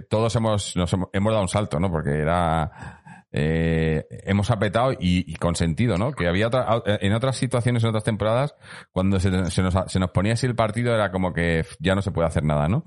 todos 0.09 0.35
hemos, 0.35 0.75
nos 0.75 0.91
hemos, 0.91 1.09
hemos, 1.13 1.31
dado 1.31 1.43
un 1.43 1.49
salto, 1.49 1.79
¿no? 1.79 1.91
Porque 1.91 2.19
era 2.19 2.96
eh, 3.31 4.05
hemos 4.09 4.51
apretado 4.51 4.93
y, 4.99 5.33
con 5.35 5.55
sentido, 5.55 5.97
¿no? 5.97 6.11
Que 6.11 6.27
había 6.27 6.49
en 6.85 7.13
otras 7.13 7.37
situaciones, 7.37 7.83
en 7.83 7.89
otras 7.89 8.03
temporadas, 8.03 8.55
cuando 8.91 9.19
se, 9.19 9.29
nos, 9.29 9.53
se 9.53 9.99
nos 9.99 10.11
ponía 10.11 10.33
así 10.33 10.45
el 10.45 10.55
partido 10.55 10.93
era 10.93 11.11
como 11.11 11.33
que 11.33 11.65
ya 11.79 11.95
no 11.95 12.01
se 12.01 12.11
puede 12.11 12.27
hacer 12.27 12.43
nada, 12.43 12.67
¿no? 12.67 12.83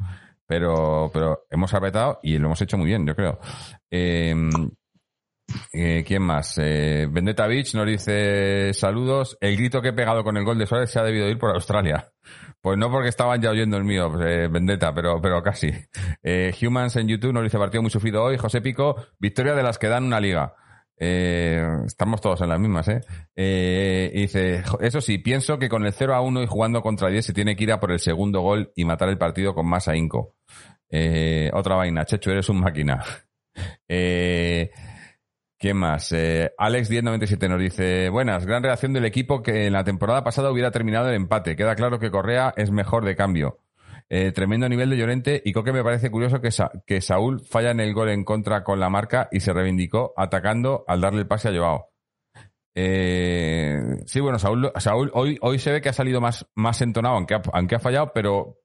Pero, 0.47 1.11
pero 1.13 1.47
hemos 1.51 1.73
apretado 1.75 2.19
y 2.23 2.39
lo 2.39 2.47
hemos 2.47 2.61
hecho 2.61 2.77
muy 2.77 2.87
bien, 2.87 3.07
yo 3.07 3.15
creo. 3.15 3.39
Eh, 3.91 4.35
eh, 5.73 6.05
¿Quién 6.07 6.23
más? 6.23 6.59
Eh, 6.59 7.07
Vendetta 7.11 7.47
Beach 7.47 7.75
nos 7.75 7.87
dice 7.87 8.73
saludos. 8.75 9.37
El 9.41 9.57
grito 9.57 9.81
que 9.83 9.89
he 9.89 9.93
pegado 9.93 10.25
con 10.25 10.37
el 10.37 10.45
gol 10.45 10.59
de 10.59 10.67
Suárez 10.67 10.91
se 10.91 10.99
ha 10.99 11.05
debido 11.05 11.29
ir 11.29 11.39
por 11.39 11.51
Australia. 11.51 12.13
Pues 12.61 12.77
no 12.77 12.91
porque 12.91 13.09
estaban 13.09 13.41
ya 13.41 13.51
oyendo 13.51 13.77
el 13.77 13.85
mío, 13.85 14.13
eh, 14.23 14.49
Vendetta, 14.49 14.95
pero, 14.95 15.21
pero 15.21 15.43
casi. 15.43 15.71
Eh, 16.23 16.55
Humans 16.61 16.97
en 16.97 17.09
YouTube 17.09 17.33
nos 17.33 17.43
dice 17.43 17.59
partido 17.59 17.83
muy 17.83 17.91
sufrido 17.91 18.23
hoy. 18.23 18.37
José 18.37 18.61
Pico, 18.61 18.97
victoria 19.19 19.55
de 19.55 19.63
las 19.63 19.79
que 19.79 19.89
dan 19.89 20.05
una 20.05 20.21
liga. 20.21 20.55
Eh, 21.03 21.67
estamos 21.87 22.21
todos 22.21 22.43
en 22.43 22.51
las 22.51 22.61
mismas, 22.61 22.87
¿eh? 22.89 23.01
¿eh? 23.35 24.13
dice, 24.15 24.63
eso 24.81 25.01
sí, 25.01 25.17
pienso 25.17 25.59
que 25.59 25.71
con 25.71 25.87
el 25.87 25.95
0 25.95 26.15
a 26.15 26.21
1 26.21 26.43
y 26.43 26.47
jugando 26.47 26.83
contra 26.83 27.09
10 27.09 27.25
se 27.25 27.33
tiene 27.33 27.57
que 27.57 27.65
ir 27.65 27.73
a 27.73 27.81
por 27.81 27.91
el 27.91 28.01
segundo 28.01 28.43
gol 28.43 28.71
y 28.77 28.85
matar 28.85 29.09
el 29.09 29.17
partido 29.17 29.55
con 29.55 29.67
más 29.67 29.89
ahínco. 29.89 30.35
Otra 31.53 31.77
vaina, 31.77 32.05
Checho, 32.05 32.31
eres 32.31 32.49
un 32.51 32.61
máquina. 32.61 33.03
Eh, 33.89 34.71
¿Quién 35.61 35.77
más? 35.77 36.11
Eh, 36.13 36.55
Alex1097 36.57 37.47
nos 37.47 37.61
dice, 37.61 38.09
buenas, 38.09 38.47
gran 38.47 38.63
reacción 38.63 38.95
del 38.95 39.05
equipo 39.05 39.43
que 39.43 39.67
en 39.67 39.75
la 39.75 39.85
temporada 39.85 40.25
pasada 40.25 40.51
hubiera 40.51 40.71
terminado 40.71 41.11
el 41.11 41.15
empate. 41.17 41.55
Queda 41.55 41.75
claro 41.75 41.99
que 41.99 42.11
Correa 42.11 42.55
es 42.57 42.71
mejor 42.71 43.05
de 43.05 43.15
cambio. 43.15 43.59
Eh, 44.09 44.33
tremendo 44.33 44.71
nivel 44.71 44.89
de 44.89 44.97
Llorente 44.97 45.43
y 45.45 45.53
creo 45.53 45.63
que 45.63 45.75
me 45.75 45.85
parece 45.85 46.11
curioso 46.11 46.41
que, 46.41 46.49
que 46.87 47.03
Saúl 47.03 47.41
falla 47.41 47.73
en 47.73 47.81
el 47.81 47.93
gol 47.93 48.09
en 48.09 48.25
contra 48.25 48.65
con 48.65 48.81
la 48.81 48.89
marca 48.89 49.29
y 49.31 49.41
se 49.41 49.53
reivindicó 49.53 50.15
atacando 50.17 50.83
al 50.89 51.03
darle 51.03 51.21
el 51.21 51.27
pase 51.27 51.51
a 51.51 51.53
Joao. 51.53 51.91
Eh, 52.75 53.99
sí, 54.07 54.21
bueno, 54.21 54.39
Saúl, 54.39 54.73
Saúl 54.77 55.11
hoy, 55.13 55.37
hoy 55.43 55.59
se 55.59 55.73
ve 55.73 55.83
que 55.83 55.91
ha 55.91 55.93
salido 55.93 56.23
más, 56.23 56.47
más 56.55 56.81
entonado, 56.81 57.17
aunque 57.17 57.39
aunque 57.53 57.75
ha 57.75 57.81
fallado, 57.81 58.13
pero, 58.15 58.57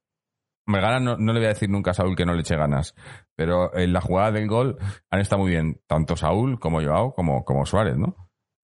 me 0.66 0.80
no, 0.80 1.16
no, 1.16 1.32
le 1.32 1.38
voy 1.38 1.46
a 1.46 1.54
decir 1.54 1.70
nunca 1.70 1.92
a 1.92 1.94
Saúl 1.94 2.16
que 2.16 2.26
no 2.26 2.34
le 2.34 2.40
eche 2.40 2.56
ganas, 2.56 2.94
pero 3.34 3.76
en 3.76 3.92
la 3.92 4.00
jugada 4.00 4.32
del 4.32 4.48
gol 4.48 4.78
han 5.10 5.20
estado 5.20 5.42
muy 5.42 5.52
bien, 5.52 5.80
tanto 5.86 6.16
Saúl 6.16 6.58
como 6.58 6.82
Joao 6.82 7.14
como, 7.14 7.44
como 7.44 7.64
Suárez, 7.66 7.96
¿no? 7.96 8.16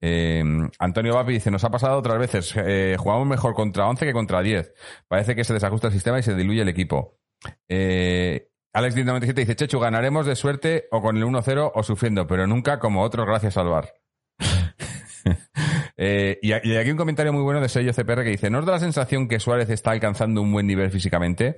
Eh, 0.05 0.43
Antonio 0.81 1.15
Vapi 1.15 1.35
dice, 1.35 1.53
nos 1.53 1.63
ha 1.63 1.71
pasado 1.71 1.97
otras 1.97 2.19
veces, 2.19 2.55
eh, 2.57 2.97
jugamos 2.99 3.29
mejor 3.29 3.55
contra 3.55 3.87
11 3.87 4.05
que 4.05 4.13
contra 4.13 4.43
10. 4.43 4.75
Parece 5.07 5.37
que 5.37 5.45
se 5.45 5.55
desajusta 5.55 5.87
el 5.87 5.93
sistema 5.93 6.19
y 6.19 6.25
se 6.25 6.35
diluye 6.35 6.63
el 6.63 6.69
equipo. 6.69 7.21
Eh, 7.69 8.49
Alex 8.75 8.97
97 8.97 9.41
dice, 9.41 9.55
Chechu, 9.55 9.79
ganaremos 9.79 10.27
de 10.27 10.35
suerte 10.35 10.89
o 10.91 11.01
con 11.01 11.17
el 11.17 11.25
1-0 11.25 11.73
o 11.73 11.83
sufriendo, 11.85 12.27
pero 12.27 12.49
nunca 12.49 12.81
como 12.81 13.03
otros 13.03 13.27
gracias 13.27 13.57
al 13.57 13.69
bar. 13.69 13.93
Eh, 15.97 16.39
y, 16.43 16.53
aquí 16.53 16.91
un 16.91 16.97
comentario 16.97 17.33
muy 17.33 17.43
bueno 17.43 17.61
de 17.61 17.69
Sello 17.69 17.93
CPR 17.93 18.25
que 18.25 18.31
dice, 18.31 18.51
¿no 18.51 18.59
os 18.59 18.67
da 18.67 18.73
la 18.73 18.81
sensación 18.81 19.29
que 19.29 19.41
Suárez 19.41 19.71
está 19.71 19.91
alcanzando 19.91 20.43
un 20.43 20.53
buen 20.53 20.67
nivel 20.67 20.91
físicamente? 20.91 21.55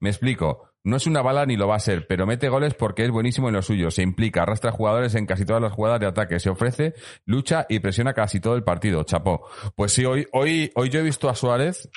Me 0.00 0.10
explico. 0.10 0.70
No 0.82 0.96
es 0.96 1.06
una 1.06 1.22
bala 1.22 1.46
ni 1.46 1.56
lo 1.56 1.66
va 1.66 1.76
a 1.76 1.80
ser, 1.80 2.06
pero 2.06 2.26
mete 2.26 2.50
goles 2.50 2.74
porque 2.74 3.04
es 3.04 3.10
buenísimo 3.10 3.48
en 3.48 3.54
lo 3.54 3.62
suyo. 3.62 3.90
Se 3.90 4.02
implica, 4.02 4.42
arrastra 4.42 4.70
jugadores 4.70 5.14
en 5.14 5.24
casi 5.24 5.46
todas 5.46 5.62
las 5.62 5.72
jugadas 5.72 5.98
de 6.00 6.06
ataque, 6.06 6.38
se 6.38 6.50
ofrece, 6.50 6.92
lucha 7.24 7.64
y 7.70 7.78
presiona 7.78 8.12
casi 8.12 8.38
todo 8.38 8.54
el 8.54 8.64
partido. 8.64 9.02
Chapó. 9.04 9.46
Pues 9.76 9.92
sí, 9.92 10.04
hoy, 10.04 10.26
hoy, 10.32 10.70
hoy 10.74 10.90
yo 10.90 11.00
he 11.00 11.02
visto 11.02 11.30
a 11.30 11.34
Suárez 11.34 11.88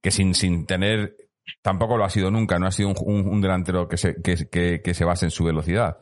que 0.00 0.10
sin, 0.12 0.34
sin 0.34 0.66
tener 0.66 1.16
tampoco 1.62 1.96
lo 1.96 2.04
ha 2.04 2.10
sido 2.10 2.30
nunca, 2.30 2.58
no 2.58 2.66
ha 2.66 2.72
sido 2.72 2.90
un, 2.90 3.40
delantero 3.40 3.88
que 3.88 3.96
se, 3.96 4.20
que, 4.22 4.80
que, 4.82 4.94
se 4.94 5.04
base 5.04 5.26
en 5.26 5.30
su 5.30 5.44
velocidad. 5.44 5.98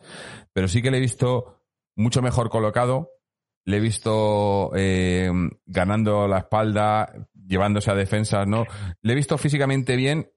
Pero 0.52 0.68
sí 0.68 0.82
que 0.82 0.90
le 0.90 0.98
he 0.98 1.00
visto 1.00 1.62
mucho 1.94 2.22
mejor 2.22 2.50
colocado, 2.50 3.10
le 3.66 3.76
he 3.76 3.80
visto 3.80 4.70
eh, 4.76 5.30
ganando 5.66 6.28
la 6.28 6.38
espalda, 6.38 7.12
llevándose 7.46 7.90
a 7.90 7.94
defensas, 7.94 8.46
¿no? 8.46 8.64
Le 9.02 9.12
he 9.12 9.16
visto 9.16 9.36
físicamente 9.38 9.96
bien 9.96 10.30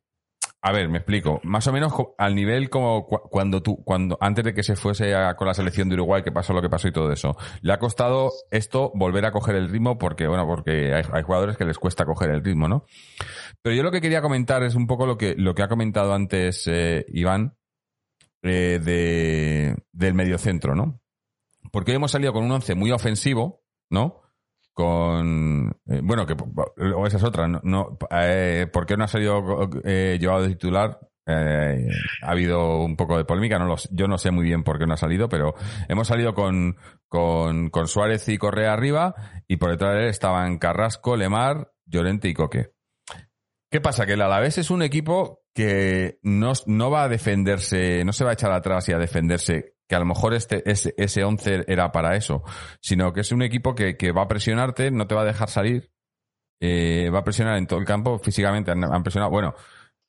A 0.62 0.74
ver, 0.74 0.90
me 0.90 0.98
explico. 0.98 1.40
Más 1.44 1.68
o 1.68 1.72
menos 1.72 1.94
al 2.18 2.36
nivel 2.36 2.70
como 2.70 3.06
cuando 3.06 3.62
tú, 3.62 3.82
cuando 3.86 4.18
antes 4.20 4.44
de 4.44 4.54
que 4.54 4.64
se 4.64 4.76
fuese 4.76 5.14
con 5.38 5.48
la 5.48 5.54
selección 5.54 5.88
de 5.90 5.96
Uruguay, 5.96 6.24
que 6.24 6.32
pasó 6.32 6.54
lo 6.54 6.62
que 6.62 6.70
pasó 6.70 6.88
y 6.88 6.92
todo 6.92 7.12
eso. 7.14 7.38
Le 7.62 7.72
ha 7.72 7.80
costado 7.80 8.32
esto 8.52 8.92
volver 8.96 9.26
a 9.26 9.32
coger 9.32 9.56
el 9.56 9.70
ritmo 9.70 9.98
porque, 10.00 10.28
bueno, 10.28 10.46
porque 10.48 10.94
hay, 10.94 11.24
jugadores 11.24 11.56
que 11.56 11.66
les 11.66 11.78
cuesta 11.78 12.06
coger 12.06 12.32
el 12.32 12.44
ritmo, 12.44 12.68
¿no? 12.68 12.84
Pero 13.62 13.76
yo 13.76 13.84
lo 13.84 13.92
que 13.92 14.02
quería 14.02 14.22
comentar 14.22 14.64
es 14.64 14.76
un 14.76 14.88
poco 14.88 15.06
lo 15.06 15.18
que, 15.18 15.36
lo 15.38 15.54
que 15.54 15.64
ha 15.64 15.70
comentado 15.70 16.14
antes 16.14 16.68
eh, 16.68 17.06
Iván 17.10 17.56
eh, 18.42 18.80
de, 18.84 19.78
del 19.94 20.14
mediocentro, 20.16 20.76
¿no? 20.76 21.00
Porque 21.72 21.92
hoy 21.92 21.98
hemos 21.98 22.12
salido 22.12 22.34
con 22.34 22.44
un 22.44 22.52
once 22.52 22.76
muy 22.76 22.92
ofensivo, 22.92 23.64
¿no? 23.90 24.22
con 24.74 25.76
eh, 25.88 26.00
bueno 26.02 26.26
que 26.26 26.38
o 26.96 27.06
esa 27.06 27.18
es 27.18 27.24
otra 27.24 27.50
no, 27.50 27.98
eh, 28.12 28.66
por 28.72 28.86
qué 28.86 28.96
no 28.96 29.04
ha 29.04 29.08
salido 29.10 29.70
eh, 29.84 30.18
de 30.22 30.48
titular 30.48 31.00
eh, 31.26 31.86
ha 32.22 32.32
habido 32.32 32.80
un 32.80 32.96
poco 32.96 33.18
de 33.18 33.26
polémica 33.26 33.60
no 33.60 33.76
yo 33.92 34.08
no 34.08 34.18
sé 34.18 34.32
muy 34.32 34.46
bien 34.46 34.64
por 34.64 34.80
qué 34.80 34.86
no 34.86 34.94
ha 34.94 34.98
salido 34.98 35.28
pero 35.28 35.54
hemos 35.90 36.08
salido 36.08 36.34
con, 36.34 36.78
con, 37.10 37.70
con 37.72 37.88
Suárez 37.90 38.30
y 38.30 38.38
Correa 38.38 38.72
arriba 38.72 39.16
y 39.50 39.58
por 39.58 39.72
detrás 39.72 39.96
de 39.96 40.04
él 40.04 40.10
estaban 40.10 40.60
Carrasco 40.60 41.18
Lemar 41.18 41.74
Llorente 41.86 42.30
y 42.30 42.34
Coque. 42.34 42.72
Qué 43.72 43.82
pasa 43.82 44.06
que 44.06 44.14
el 44.14 44.22
Alavés 44.22 44.58
es 44.58 44.72
un 44.72 44.82
equipo 44.82 45.39
que 45.60 46.20
no, 46.24 46.54
no 46.68 46.90
va 46.90 47.04
a 47.04 47.10
defenderse 47.10 48.06
no 48.06 48.14
se 48.14 48.24
va 48.24 48.30
a 48.30 48.34
echar 48.34 48.50
atrás 48.50 48.88
y 48.88 48.94
a 48.94 48.98
defenderse 48.98 49.76
que 49.90 49.96
a 49.96 50.00
lo 50.00 50.06
mejor 50.06 50.34
este, 50.34 50.64
ese, 50.72 50.94
ese 50.96 51.26
11 51.26 51.66
era 51.68 51.92
para 51.92 52.16
eso, 52.16 52.44
sino 52.80 53.12
que 53.12 53.20
es 53.20 53.32
un 53.34 53.42
equipo 53.42 53.76
que, 53.76 53.98
que 53.98 54.14
va 54.14 54.22
a 54.22 54.28
presionarte, 54.30 54.90
no 54.90 55.06
te 55.06 55.16
va 55.16 55.24
a 55.24 55.26
dejar 55.26 55.50
salir, 55.50 55.92
eh, 56.62 57.10
va 57.14 57.20
a 57.20 57.24
presionar 57.26 57.58
en 57.58 57.68
todo 57.68 57.78
el 57.78 57.86
campo, 57.86 58.20
físicamente 58.20 58.72
han, 58.72 59.04
presionado. 59.04 59.32
Bueno, 59.32 59.54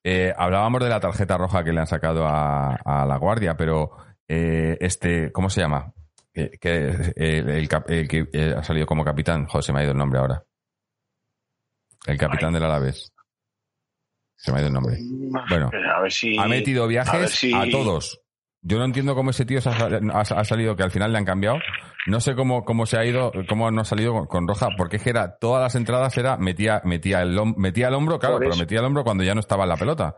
eh, 0.04 0.32
hablábamos 0.36 0.84
de 0.84 0.88
la 0.88 1.00
tarjeta 1.00 1.36
roja 1.36 1.64
que 1.64 1.72
le 1.72 1.80
han 1.80 1.88
sacado 1.88 2.28
a, 2.28 2.76
a 2.76 3.04
la 3.04 3.16
guardia, 3.16 3.56
pero 3.56 3.96
eh, 4.28 4.78
este, 4.80 5.32
¿cómo 5.32 5.50
se 5.50 5.62
llama? 5.62 5.92
que 6.32 7.12
el, 7.16 7.48
el, 7.50 7.68
que 7.68 8.54
ha 8.56 8.62
salido 8.62 8.86
como 8.86 9.04
capitán, 9.04 9.46
joder, 9.46 9.64
se 9.64 9.72
me 9.72 9.80
ha 9.80 9.82
ido 9.82 9.92
el 9.92 9.98
nombre 9.98 10.20
ahora. 10.20 10.44
El 12.06 12.18
capitán 12.18 12.52
del 12.52 12.62
Alavés. 12.62 13.12
Se 14.40 14.52
me 14.52 14.58
ha 14.58 14.60
ido 14.60 14.68
el 14.68 14.74
nombre. 14.74 14.98
Bueno, 15.50 15.70
ha 16.38 16.48
metido 16.48 16.86
viajes 16.86 17.44
a 17.54 17.70
todos. 17.70 18.22
Yo 18.62 18.78
no 18.78 18.84
entiendo 18.84 19.14
cómo 19.14 19.30
ese 19.30 19.44
tío 19.44 19.58
ha, 19.58 20.44
salido, 20.44 20.76
que 20.76 20.82
al 20.82 20.90
final 20.90 21.12
le 21.12 21.18
han 21.18 21.24
cambiado. 21.26 21.58
No 22.06 22.20
sé 22.20 22.34
cómo, 22.34 22.64
cómo 22.64 22.86
se 22.86 22.98
ha 22.98 23.04
ido, 23.04 23.32
cómo 23.48 23.70
no 23.70 23.82
ha 23.82 23.84
salido 23.84 24.26
con, 24.26 24.48
Roja, 24.48 24.68
porque 24.76 24.96
es 24.96 25.02
que 25.02 25.10
era, 25.10 25.36
todas 25.38 25.62
las 25.62 25.74
entradas 25.74 26.16
era, 26.16 26.38
metía, 26.38 26.80
metía 26.84 27.20
el, 27.20 27.38
metía 27.56 27.88
el 27.88 27.94
hombro, 27.94 28.18
claro, 28.18 28.38
pero 28.38 28.56
metía 28.56 28.80
el 28.80 28.86
hombro 28.86 29.04
cuando 29.04 29.24
ya 29.24 29.34
no 29.34 29.40
estaba 29.40 29.64
en 29.64 29.68
la 29.68 29.76
pelota. 29.76 30.16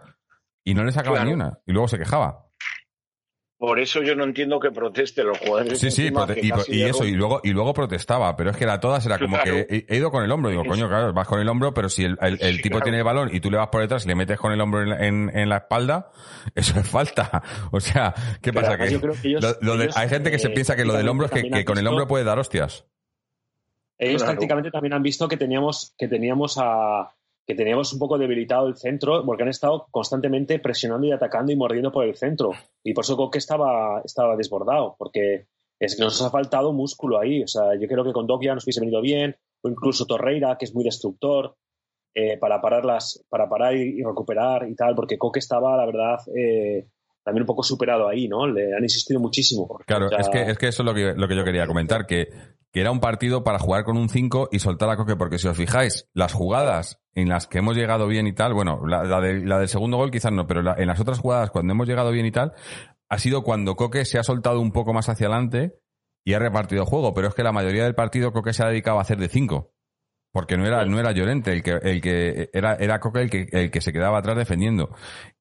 Y 0.64 0.74
no 0.74 0.84
le 0.84 0.92
sacaba 0.92 1.24
ni 1.24 1.32
una. 1.32 1.58
Y 1.66 1.72
luego 1.72 1.88
se 1.88 1.98
quejaba. 1.98 2.46
Por 3.62 3.78
eso 3.78 4.02
yo 4.02 4.16
no 4.16 4.24
entiendo 4.24 4.58
que 4.58 4.72
proteste 4.72 5.22
los 5.22 5.38
jugadores. 5.38 5.78
Sí, 5.78 5.92
sí, 5.92 6.10
y, 6.66 6.82
eso, 6.82 7.04
y 7.04 7.12
luego, 7.12 7.40
y 7.44 7.50
luego 7.50 7.72
protestaba, 7.72 8.34
pero 8.34 8.50
es 8.50 8.56
que 8.56 8.64
era 8.64 8.80
todas, 8.80 9.06
era 9.06 9.20
como 9.20 9.38
que 9.40 9.84
he, 9.88 9.96
ido 9.96 10.10
con 10.10 10.24
el 10.24 10.32
hombro. 10.32 10.50
Digo, 10.50 10.64
coño, 10.64 10.88
claro, 10.88 11.12
vas 11.12 11.28
con 11.28 11.38
el 11.38 11.48
hombro, 11.48 11.72
pero 11.72 11.88
si 11.88 12.02
el, 12.02 12.60
tipo 12.60 12.80
tiene 12.80 12.98
el 12.98 13.04
balón 13.04 13.30
y 13.32 13.38
tú 13.38 13.52
le 13.52 13.58
vas 13.58 13.68
por 13.68 13.80
detrás 13.80 14.04
y 14.04 14.08
le 14.08 14.16
metes 14.16 14.36
con 14.36 14.50
el 14.50 14.60
hombro 14.60 14.82
en, 14.82 15.30
en, 15.32 15.48
la 15.48 15.58
espalda, 15.58 16.10
eso 16.56 16.80
es 16.80 16.88
falta. 16.88 17.40
O 17.70 17.78
sea, 17.78 18.12
¿qué 18.40 18.52
pasa? 18.52 18.76
Que, 18.76 19.00
hay 19.94 20.08
gente 20.08 20.32
que 20.32 20.40
se 20.40 20.50
piensa 20.50 20.74
que 20.74 20.84
lo 20.84 20.94
del 20.94 21.08
hombro 21.08 21.26
es 21.26 21.30
que, 21.30 21.64
con 21.64 21.78
el 21.78 21.86
hombro 21.86 22.08
puede 22.08 22.24
dar 22.24 22.40
hostias. 22.40 22.84
Ellos 23.96 24.24
prácticamente 24.24 24.72
también 24.72 24.94
han 24.94 25.04
visto 25.04 25.28
que 25.28 25.36
teníamos, 25.36 25.94
que 25.96 26.08
teníamos 26.08 26.58
a, 26.58 27.14
que 27.46 27.54
teníamos 27.54 27.92
un 27.92 27.98
poco 27.98 28.18
debilitado 28.18 28.68
el 28.68 28.76
centro 28.76 29.24
porque 29.24 29.42
han 29.42 29.48
estado 29.48 29.86
constantemente 29.90 30.58
presionando 30.58 31.06
y 31.06 31.12
atacando 31.12 31.52
y 31.52 31.56
mordiendo 31.56 31.90
por 31.90 32.04
el 32.04 32.16
centro. 32.16 32.52
Y 32.84 32.94
por 32.94 33.04
eso 33.04 33.16
Coque 33.16 33.38
estaba, 33.38 34.00
estaba 34.04 34.36
desbordado, 34.36 34.94
porque 34.98 35.46
es 35.78 35.96
que 35.96 36.02
nos 36.02 36.22
ha 36.22 36.30
faltado 36.30 36.72
músculo 36.72 37.18
ahí. 37.18 37.42
O 37.42 37.48
sea, 37.48 37.74
yo 37.80 37.88
creo 37.88 38.04
que 38.04 38.12
con 38.12 38.26
Dokia 38.26 38.54
nos 38.54 38.64
hubiese 38.64 38.80
venido 38.80 39.00
bien, 39.00 39.36
o 39.62 39.68
incluso 39.68 40.06
Torreira, 40.06 40.56
que 40.56 40.64
es 40.64 40.74
muy 40.74 40.84
destructor, 40.84 41.56
eh, 42.14 42.36
para 42.38 42.60
parar 42.60 42.82
para 43.28 43.48
parar 43.48 43.74
y, 43.74 44.02
recuperar 44.02 44.68
y 44.68 44.74
tal, 44.74 44.94
porque 44.94 45.18
Coque 45.18 45.38
estaba, 45.38 45.76
la 45.76 45.86
verdad, 45.86 46.18
eh, 46.36 46.86
también 47.24 47.42
un 47.42 47.46
poco 47.46 47.62
superado 47.62 48.08
ahí, 48.08 48.28
¿no? 48.28 48.46
Le 48.46 48.74
han 48.74 48.82
insistido 48.82 49.20
muchísimo. 49.20 49.68
Claro, 49.86 50.10
es, 50.10 50.28
que, 50.28 50.42
es 50.42 50.58
que 50.58 50.68
eso 50.68 50.82
es 50.82 50.86
lo 50.86 50.94
que, 50.94 51.14
lo 51.16 51.28
que 51.28 51.36
yo 51.36 51.44
quería 51.44 51.66
comentar, 51.66 52.06
que, 52.06 52.28
que 52.72 52.80
era 52.80 52.90
un 52.90 53.00
partido 53.00 53.44
para 53.44 53.58
jugar 53.58 53.84
con 53.84 53.96
un 53.96 54.08
5 54.08 54.48
y 54.50 54.58
soltar 54.58 54.88
a 54.90 54.96
Coque, 54.96 55.16
porque 55.16 55.38
si 55.38 55.46
os 55.46 55.56
fijáis, 55.56 56.08
las 56.14 56.32
jugadas 56.32 57.00
en 57.14 57.28
las 57.28 57.46
que 57.46 57.58
hemos 57.58 57.76
llegado 57.76 58.06
bien 58.06 58.26
y 58.26 58.32
tal, 58.32 58.54
bueno, 58.54 58.86
la, 58.86 59.04
la, 59.04 59.20
del 59.20 59.68
segundo 59.68 59.98
gol 59.98 60.10
quizás 60.10 60.32
no, 60.32 60.46
pero 60.46 60.60
en 60.76 60.86
las 60.86 61.00
otras 61.00 61.18
jugadas 61.18 61.50
cuando 61.50 61.72
hemos 61.72 61.86
llegado 61.86 62.10
bien 62.10 62.26
y 62.26 62.32
tal, 62.32 62.54
ha 63.08 63.18
sido 63.18 63.42
cuando 63.42 63.76
Coque 63.76 64.04
se 64.04 64.18
ha 64.18 64.22
soltado 64.22 64.60
un 64.60 64.72
poco 64.72 64.92
más 64.92 65.08
hacia 65.08 65.26
adelante 65.26 65.78
y 66.24 66.32
ha 66.32 66.38
repartido 66.38 66.86
juego, 66.86 67.12
pero 67.14 67.28
es 67.28 67.34
que 67.34 67.42
la 67.42 67.52
mayoría 67.52 67.84
del 67.84 67.94
partido 67.94 68.32
Coque 68.32 68.52
se 68.52 68.62
ha 68.62 68.68
dedicado 68.68 68.98
a 68.98 69.02
hacer 69.02 69.18
de 69.18 69.28
5. 69.28 69.70
Porque 70.32 70.56
no 70.56 70.66
era, 70.66 70.86
no 70.86 70.98
era 70.98 71.12
Llorente 71.12 71.52
el 71.52 71.62
que, 71.62 71.72
el 71.72 72.00
que 72.00 72.48
era, 72.54 72.74
era 72.76 73.00
Coque 73.00 73.20
el 73.20 73.28
que, 73.28 73.48
el 73.52 73.70
que 73.70 73.82
se 73.82 73.92
quedaba 73.92 74.16
atrás 74.16 74.38
defendiendo. 74.38 74.88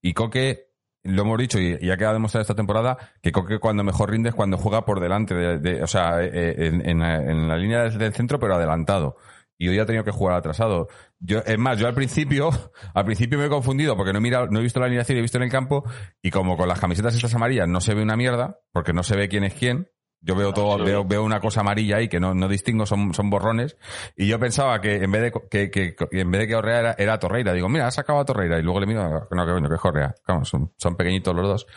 Y 0.02 0.14
Coque 0.14 0.71
lo 1.04 1.24
hemos 1.24 1.38
dicho 1.38 1.60
y, 1.60 1.78
ya 1.80 1.98
queda 1.98 2.14
demostrado 2.14 2.42
esta 2.42 2.56
temporada 2.56 2.98
que 3.22 3.32
Coque 3.32 3.60
cuando 3.60 3.84
mejor 3.84 4.12
rinde 4.12 4.30
es 4.30 4.36
cuando 4.36 4.58
juega 4.58 4.86
por 4.86 5.00
delante, 5.00 5.34
de, 5.34 5.84
o 5.84 5.88
sea, 5.88 6.22
eh, 6.24 6.30
eh, 6.34 6.82
en, 6.84 7.00
la 7.48 7.58
línea 7.58 7.90
del, 7.90 8.14
centro, 8.14 8.40
pero 8.40 8.56
adelantado. 8.56 9.18
Y 9.58 9.68
hoy 9.68 9.78
ha 9.78 9.86
tenido 9.86 10.04
que 10.04 10.12
jugar 10.12 10.36
atrasado. 10.36 10.88
Yo, 11.20 11.40
es 11.46 11.58
más, 11.58 11.78
yo 11.80 11.88
al 11.88 11.94
principio, 11.94 12.50
al 12.94 13.06
principio 13.06 13.38
me 13.38 13.46
he 13.46 13.50
confundido 13.50 13.96
porque 13.96 14.12
no 14.12 14.20
he 14.20 14.22
mirado, 14.22 14.48
no 14.48 14.60
he 14.60 14.64
visto 14.64 14.80
la 14.80 14.88
alineación, 14.88 15.18
he 15.18 15.22
visto 15.22 15.38
en 15.38 15.44
el 15.44 15.52
campo, 15.52 15.84
y 16.22 16.32
como 16.32 16.58
con 16.58 16.68
las 16.68 16.80
camisetas 16.80 17.16
estas 17.16 17.36
amarillas 17.36 17.68
no 17.68 17.82
se 17.82 17.94
ve 17.94 18.02
una 18.02 18.18
mierda, 18.18 18.60
porque 18.72 18.94
no 18.94 19.04
se 19.04 19.16
ve 19.16 19.30
quién 19.30 19.44
es 19.44 19.54
quién, 19.54 19.88
yo 20.22 20.36
veo 20.36 20.54
todo, 20.54 20.84
veo, 20.84 21.04
veo 21.04 21.24
una 21.24 21.40
cosa 21.40 21.62
amarilla 21.62 21.98
ahí 21.98 22.08
que 22.08 22.20
no, 22.20 22.36
no 22.36 22.48
distingo, 22.48 22.86
son, 22.86 23.14
son 23.14 23.30
borrones. 23.30 23.76
Y 24.16 24.28
yo 24.28 24.40
pensaba 24.40 24.80
que 24.80 24.98
en 24.98 25.12
vez 25.12 25.22
de 25.24 25.32
que, 25.50 25.72
que, 25.72 25.96
en 26.12 26.32
vez 26.32 26.42
de 26.42 26.48
que 26.48 26.56
Orrea 26.56 26.80
era, 26.80 26.96
era 26.98 27.20
Torreira. 27.20 27.54
Digo, 27.54 27.68
mira, 27.70 27.88
ha 27.88 27.92
sacado 27.92 28.20
a 28.20 28.26
Torreira. 28.26 28.60
Y 28.60 28.62
luego 28.62 28.80
le 28.80 28.86
miro, 28.86 29.28
no, 29.32 29.46
que 29.46 29.52
bueno, 29.52 29.68
que 29.68 29.76
es 29.76 29.82
Correa. 29.82 30.14
son, 30.44 30.74
son 30.78 30.96
pequeñitos 30.96 31.36
los 31.36 31.48
dos. 31.48 31.68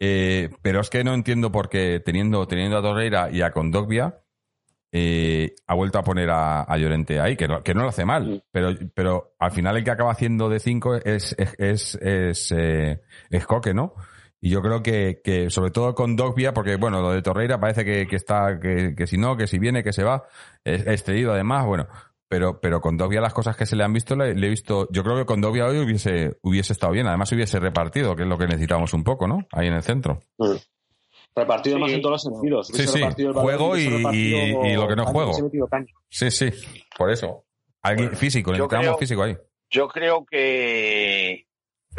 Eh, 0.00 0.50
pero 0.62 0.80
es 0.80 0.88
que 0.88 1.04
no 1.04 1.12
entiendo 1.12 1.52
por 1.52 1.68
qué 1.68 2.00
teniendo, 2.00 2.48
teniendo 2.48 2.78
a 2.78 2.82
Torreira 2.82 3.30
y 3.30 3.42
a 3.42 3.50
Condogbia, 3.50 4.22
eh, 4.90 5.54
ha 5.66 5.74
vuelto 5.74 5.98
a 5.98 6.02
poner 6.02 6.30
a, 6.30 6.62
a, 6.62 6.76
Llorente 6.76 7.20
ahí, 7.20 7.36
que 7.36 7.48
no, 7.48 7.62
que 7.62 7.74
no 7.74 7.82
lo 7.82 7.88
hace 7.88 8.04
mal. 8.04 8.44
Pero, 8.52 8.70
pero 8.94 9.34
al 9.38 9.50
final 9.50 9.76
el 9.76 9.84
que 9.84 9.90
acaba 9.90 10.12
haciendo 10.12 10.48
de 10.48 10.60
cinco 10.60 10.94
es, 10.96 11.34
es, 11.38 11.54
es, 11.58 11.94
es, 11.96 12.52
eh, 12.56 13.02
es 13.30 13.46
Coque, 13.46 13.74
¿no? 13.74 13.94
Y 14.44 14.50
yo 14.50 14.60
creo 14.60 14.82
que, 14.82 15.20
que 15.22 15.50
sobre 15.50 15.70
todo 15.70 15.94
con 15.94 16.16
Dogbia, 16.16 16.52
porque 16.52 16.74
bueno, 16.74 17.00
lo 17.00 17.12
de 17.12 17.22
Torreira 17.22 17.60
parece 17.60 17.84
que, 17.84 18.08
que 18.08 18.16
está, 18.16 18.58
que, 18.58 18.92
que, 18.96 19.06
si 19.06 19.16
no, 19.16 19.36
que 19.36 19.46
si 19.46 19.60
viene, 19.60 19.84
que 19.84 19.92
se 19.92 20.02
va, 20.02 20.24
es, 20.64 20.84
excedido 20.84 21.32
además, 21.32 21.64
bueno, 21.64 21.86
pero, 22.26 22.60
pero 22.60 22.80
con 22.80 22.96
Dogbia 22.96 23.20
las 23.20 23.32
cosas 23.32 23.56
que 23.56 23.66
se 23.66 23.76
le 23.76 23.84
han 23.84 23.92
visto, 23.92 24.16
le, 24.16 24.30
he 24.30 24.50
visto, 24.50 24.88
yo 24.90 25.04
creo 25.04 25.16
que 25.16 25.26
con 25.26 25.40
Dogbia 25.40 25.66
hoy 25.66 25.78
hubiese, 25.78 26.38
hubiese 26.42 26.72
estado 26.72 26.92
bien, 26.92 27.06
además 27.06 27.30
hubiese 27.30 27.60
repartido, 27.60 28.16
que 28.16 28.24
es 28.24 28.28
lo 28.28 28.36
que 28.36 28.48
necesitamos 28.48 28.92
un 28.94 29.04
poco, 29.04 29.28
¿no? 29.28 29.46
Ahí 29.52 29.68
en 29.68 29.74
el 29.74 29.82
centro. 29.84 30.20
Mm. 30.38 30.56
Repartido 31.36 31.78
más 31.78 31.92
en 31.92 32.02
todos 32.02 32.24
los 32.24 32.34
sentidos. 32.34 32.66
Sí, 32.66 32.86
sí, 32.88 33.00
juego 33.32 33.76
y, 33.76 33.82
y, 33.82 34.74
lo 34.74 34.88
que 34.88 34.96
no 34.96 35.06
juego. 35.06 35.34
Sí, 36.08 36.32
sí, 36.32 36.50
por 36.98 37.12
eso. 37.12 37.44
Alguien 37.80 38.16
físico, 38.16 38.50
necesitamos 38.50 38.98
físico 38.98 39.22
ahí. 39.22 39.36
Yo 39.70 39.86
creo 39.86 40.26
que 40.26 41.46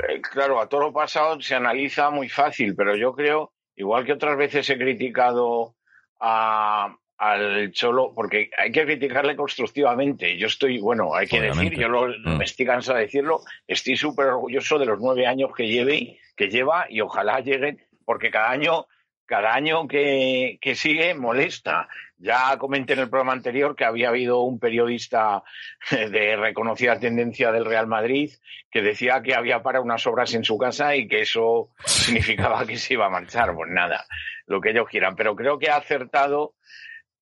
eh, 0.07 0.21
claro, 0.21 0.59
a 0.59 0.67
todo 0.67 0.81
lo 0.81 0.93
pasado 0.93 1.39
se 1.41 1.55
analiza 1.55 2.09
muy 2.09 2.29
fácil, 2.29 2.75
pero 2.75 2.95
yo 2.95 3.13
creo, 3.13 3.53
igual 3.75 4.05
que 4.05 4.13
otras 4.13 4.37
veces 4.37 4.69
he 4.69 4.77
criticado 4.77 5.75
al 6.19 7.71
Cholo, 7.71 8.13
porque 8.15 8.49
hay 8.57 8.71
que 8.71 8.85
criticarle 8.85 9.35
constructivamente. 9.35 10.37
Yo 10.37 10.47
estoy, 10.47 10.79
bueno, 10.79 11.13
hay 11.15 11.27
que 11.27 11.41
decir, 11.41 11.77
yo 11.77 11.87
lo, 11.89 12.07
mm. 12.07 12.37
me 12.37 12.45
estoy 12.45 12.65
cansado 12.65 12.97
de 12.97 13.05
decirlo, 13.05 13.41
estoy 13.67 13.95
súper 13.95 14.27
orgulloso 14.27 14.79
de 14.79 14.85
los 14.85 14.99
nueve 14.99 15.27
años 15.27 15.51
que 15.55 15.67
lleve, 15.67 16.19
que 16.35 16.49
lleva 16.49 16.85
y 16.89 17.01
ojalá 17.01 17.39
lleguen, 17.41 17.81
porque 18.05 18.31
cada 18.31 18.49
año 18.49 18.87
cada 19.25 19.53
año 19.53 19.87
que, 19.87 20.59
que, 20.61 20.75
sigue 20.75 21.13
molesta. 21.13 21.87
Ya 22.23 22.57
comenté 22.57 22.93
en 22.93 22.99
el 22.99 23.09
programa 23.09 23.33
anterior 23.33 23.75
que 23.75 23.83
había 23.83 24.07
habido 24.07 24.39
un 24.43 24.57
periodista 24.57 25.43
de 25.91 26.37
reconocida 26.37 26.97
tendencia 26.97 27.51
del 27.51 27.65
Real 27.65 27.85
Madrid 27.85 28.31
que 28.71 28.81
decía 28.81 29.21
que 29.21 29.35
había 29.35 29.61
para 29.61 29.81
unas 29.81 30.07
obras 30.07 30.33
en 30.33 30.45
su 30.45 30.57
casa 30.57 30.95
y 30.95 31.05
que 31.05 31.23
eso 31.23 31.71
significaba 31.83 32.65
que 32.65 32.77
se 32.77 32.93
iba 32.93 33.07
a 33.07 33.09
marchar. 33.09 33.53
Pues 33.53 33.69
nada, 33.69 34.05
lo 34.45 34.61
que 34.61 34.69
ellos 34.69 34.87
quieran. 34.87 35.17
Pero 35.17 35.35
creo 35.35 35.59
que 35.59 35.69
ha 35.69 35.75
acertado, 35.75 36.53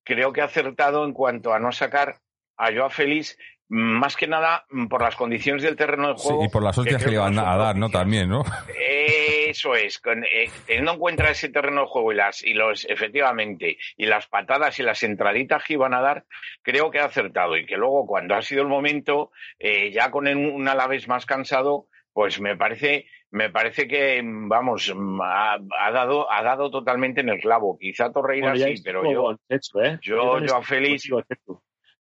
creo 0.04 0.32
que 0.34 0.42
ha 0.42 0.46
acertado 0.46 1.04
en 1.04 1.14
cuanto 1.14 1.52
a 1.52 1.58
no 1.58 1.72
sacar 1.72 2.20
a 2.58 2.72
Joao 2.72 2.92
Félix 2.92 3.40
más 3.72 4.18
que 4.18 4.28
nada 4.28 4.66
mm, 4.70 4.88
por 4.88 5.02
las 5.02 5.16
condiciones 5.16 5.64
del 5.64 5.78
terreno 5.78 6.10
de 6.10 6.16
juego. 6.16 6.44
y 6.44 6.50
por 6.50 6.62
las 6.62 6.78
hostias 6.78 7.02
que, 7.02 7.10
le 7.10 7.16
iban 7.16 7.40
a 7.40 7.56
dar, 7.56 7.78
¿no? 7.78 7.90
También, 7.90 8.28
¿no? 8.28 8.44
Eso 8.78 9.76
es, 9.76 10.02
eh, 10.06 10.50
teniendo 10.66 10.92
en 10.92 11.00
cuenta 11.00 11.30
ese 11.30 11.48
terreno 11.48 11.82
de 11.82 11.88
juego 11.88 12.12
y 12.12 12.16
las, 12.16 12.44
y 12.44 12.54
los, 12.54 12.84
efectivamente, 12.86 13.78
y 13.96 14.08
las 14.08 14.28
patadas 14.28 14.78
y 14.80 14.84
las 14.84 15.04
entraditas 15.04 15.64
que 15.64 15.74
iban 15.74 15.94
a 15.94 16.02
dar, 16.02 16.26
creo 16.62 16.92
que 16.92 17.00
ha 17.00 17.06
acertado 17.06 17.56
y 17.56 17.66
que 17.66 17.78
luego 17.78 18.06
cuando 18.06 18.36
ha 18.36 18.42
sido 18.42 18.62
el 18.62 18.68
momento, 18.68 19.32
eh, 19.58 19.90
ya 19.92 20.12
con 20.12 20.28
un 20.28 20.68
Alavés 20.68 21.08
más 21.08 21.26
cansado, 21.26 21.88
pues 22.12 22.42
me 22.42 22.58
parece, 22.58 23.06
me 23.30 23.50
parece 23.50 23.88
que, 23.88 24.22
vamos, 24.22 24.94
ha, 25.24 25.58
dado, 25.94 26.30
ha 26.30 26.44
dado 26.44 26.70
totalmente 26.70 27.22
en 27.22 27.30
el 27.30 27.40
clavo. 27.40 27.78
Quizá 27.80 28.12
Torreira 28.12 28.54
sí, 28.58 28.82
pero 28.84 29.10
yo, 29.10 29.32
¿eh? 29.50 29.98
yo, 30.02 30.40
yo, 30.40 30.58
a 30.58 30.62
Félix. 30.62 31.10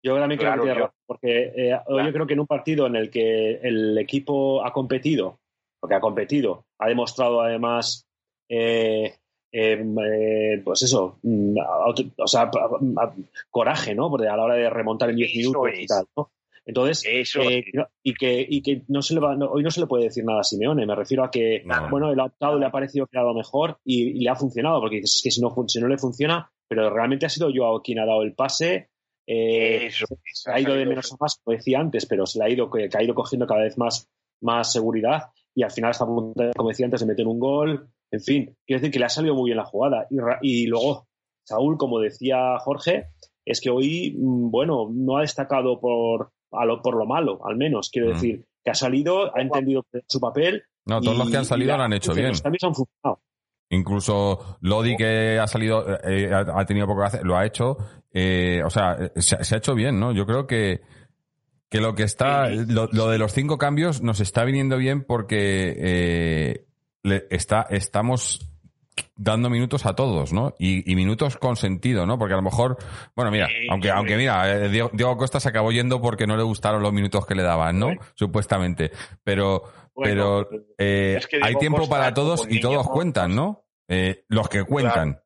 Yo 0.03 0.17
también 0.17 0.39
creo 0.39 0.63
que 0.63 0.87
porque 1.05 1.53
eh, 1.55 1.79
yo 1.87 2.13
creo 2.13 2.27
que 2.27 2.33
en 2.33 2.39
un 2.39 2.47
partido 2.47 2.87
en 2.87 2.95
el 2.95 3.09
que 3.09 3.59
el 3.61 3.97
equipo 3.97 4.63
ha 4.65 4.71
competido, 4.71 5.39
porque 5.79 5.95
ha 5.95 5.99
competido, 5.99 6.65
ha 6.79 6.87
demostrado 6.87 7.41
además 7.41 8.07
eh, 8.47 9.15
em, 9.51 9.95
eh, 9.99 10.61
pues 10.63 10.83
eso, 10.83 11.19
mm, 11.23 11.57
o 12.17 12.27
sea, 12.27 12.49
coraje, 13.49 13.93
¿no? 13.93 14.09
Porque 14.09 14.27
a 14.27 14.37
la 14.37 14.43
hora 14.43 14.55
de 14.55 14.69
remontar 14.69 15.09
en 15.09 15.17
10 15.17 15.35
minutos 15.35 15.69
y 15.77 15.85
tal, 15.85 16.05
¿no? 16.15 16.31
Entonces, 16.69 17.03
y, 18.03 18.13
que, 18.13 18.45
y 18.47 18.61
que 18.61 18.83
no 18.89 19.01
se 19.01 19.15
le 19.15 19.19
va, 19.19 19.35
hoy 19.35 19.63
no 19.63 19.71
se 19.71 19.79
le 19.79 19.87
puede 19.87 20.03
decir 20.03 20.23
nada 20.23 20.41
a 20.41 20.43
Simeone. 20.43 20.85
Me 20.85 20.93
refiero 20.93 21.23
a 21.23 21.31
que, 21.31 21.63
bueno, 21.89 22.11
el 22.11 22.19
adaptado 22.19 22.59
le 22.59 22.65
ha 22.67 22.71
parecido 22.71 23.07
creado 23.07 23.33
mejor 23.33 23.79
y, 23.83 24.23
le 24.23 24.29
ha 24.29 24.35
funcionado, 24.35 24.79
porque 24.79 24.97
dices, 24.97 25.15
es 25.15 25.21
que 25.23 25.31
si 25.31 25.41
no, 25.41 25.55
si 25.67 25.81
no 25.81 25.87
le 25.87 25.97
funciona, 25.97 26.51
pero 26.67 26.91
realmente 26.91 27.25
ha 27.25 27.29
sido 27.29 27.49
yo 27.49 27.81
quien 27.83 27.97
ha 27.97 28.05
dado 28.05 28.21
el 28.21 28.35
pase, 28.35 28.89
eh, 29.31 29.91
se 30.33 30.51
ha 30.51 30.59
ido 30.59 30.73
de 30.73 30.87
menos 30.87 31.13
a 31.13 31.17
más, 31.19 31.39
como 31.43 31.55
decía 31.55 31.79
antes, 31.79 32.07
pero 32.07 32.25
se 32.25 32.39
le 32.39 32.45
ha 32.45 32.49
ido, 32.49 32.67
que, 32.71 32.89
ha 32.91 33.03
ido 33.03 33.13
cogiendo 33.13 33.45
cada 33.45 33.61
vez 33.61 33.77
más, 33.77 34.09
más 34.41 34.71
seguridad 34.71 35.29
y 35.53 35.61
al 35.61 35.69
final 35.69 35.91
está 35.91 36.05
a 36.05 36.07
punto, 36.07 36.43
como 36.57 36.69
decía 36.69 36.87
antes, 36.87 37.01
de 37.01 37.05
meter 37.05 37.27
un 37.27 37.39
gol. 37.39 37.89
En 38.09 38.21
fin, 38.21 38.57
quiero 38.65 38.79
decir 38.79 38.91
que 38.91 38.97
le 38.97 39.05
ha 39.05 39.09
salido 39.09 39.35
muy 39.35 39.49
bien 39.49 39.57
la 39.57 39.65
jugada. 39.65 40.07
Y, 40.41 40.65
luego, 40.65 41.07
Saúl, 41.43 41.77
como 41.77 41.99
decía 41.99 42.57
Jorge, 42.57 43.09
es 43.45 43.61
que 43.61 43.69
hoy, 43.69 44.15
mm, 44.17 44.49
bueno, 44.49 44.89
no 44.91 45.17
ha 45.17 45.21
destacado 45.21 45.79
por, 45.79 46.31
lo, 46.51 46.81
por 46.81 46.97
lo 46.97 47.05
malo, 47.05 47.39
al 47.45 47.55
menos. 47.55 47.91
Quiero 47.91 48.09
mm. 48.09 48.13
decir, 48.13 48.45
que 48.63 48.71
ha 48.71 48.75
salido, 48.75 49.35
ha 49.35 49.41
entendido 49.41 49.85
su 50.07 50.19
papel. 50.19 50.63
No, 50.85 51.01
todos 51.01 51.19
los 51.19 51.29
que 51.29 51.37
han 51.37 51.45
salido 51.45 51.77
lo 51.77 51.83
han 51.83 51.93
hecho 51.93 52.15
bien. 52.15 52.29
Los 52.29 52.43
han 52.43 52.73
funcionado. 52.73 53.21
Incluso 53.71 54.57
Lodi, 54.61 54.97
que 54.97 55.37
ha 55.39 55.45
salido, 55.45 55.85
eh, 56.03 56.31
ha 56.33 56.65
tenido 56.65 56.87
poco 56.87 57.01
que 57.01 57.05
hacer, 57.05 57.23
lo 57.23 57.37
ha 57.37 57.45
hecho. 57.45 57.77
Eh, 58.13 58.61
o 58.65 58.69
sea, 58.69 58.97
se, 59.15 59.35
ha 59.35 59.57
hecho 59.57 59.75
bien, 59.75 59.99
¿no? 59.99 60.11
Yo 60.11 60.25
creo 60.25 60.47
que, 60.47 60.81
que 61.69 61.79
lo 61.79 61.95
que 61.95 62.03
está, 62.03 62.49
lo, 62.49 62.87
de 62.87 63.17
los 63.17 63.33
cinco 63.33 63.57
cambios 63.57 64.01
nos 64.01 64.19
está 64.19 64.43
viniendo 64.43 64.77
bien 64.77 65.03
porque 65.03 65.75
eh, 65.77 66.65
le 67.03 67.27
está, 67.29 67.67
estamos 67.69 68.49
dando 69.15 69.49
minutos 69.49 69.85
a 69.85 69.95
todos, 69.95 70.33
¿no? 70.33 70.55
Y, 70.59 70.95
minutos 70.95 71.37
con 71.37 71.55
sentido, 71.55 72.05
¿no? 72.05 72.17
Porque 72.17 72.33
a 72.33 72.37
lo 72.37 72.43
mejor, 72.43 72.77
bueno, 73.15 73.31
mira, 73.31 73.47
aunque, 73.69 73.91
aunque 73.91 74.17
mira, 74.17 74.67
Diego, 74.67 75.17
Costa 75.17 75.39
se 75.39 75.49
acabó 75.49 75.71
yendo 75.71 76.01
porque 76.01 76.27
no 76.27 76.35
le 76.35 76.43
gustaron 76.43 76.81
los 76.81 76.93
minutos 76.93 77.25
que 77.25 77.35
le 77.35 77.43
daban, 77.43 77.79
¿no? 77.79 77.91
Supuestamente. 78.15 78.91
Pero, 79.23 79.63
pero 79.95 80.47
eh, 80.77 81.19
hay 81.41 81.55
tiempo 81.55 81.87
para 81.87 82.13
todos 82.13 82.47
y 82.49 82.59
todos 82.59 82.87
cuentan, 82.87 83.35
¿no? 83.35 83.65
Eh, 83.87 84.23
los 84.27 84.47
que 84.49 84.63
cuentan. 84.63 85.21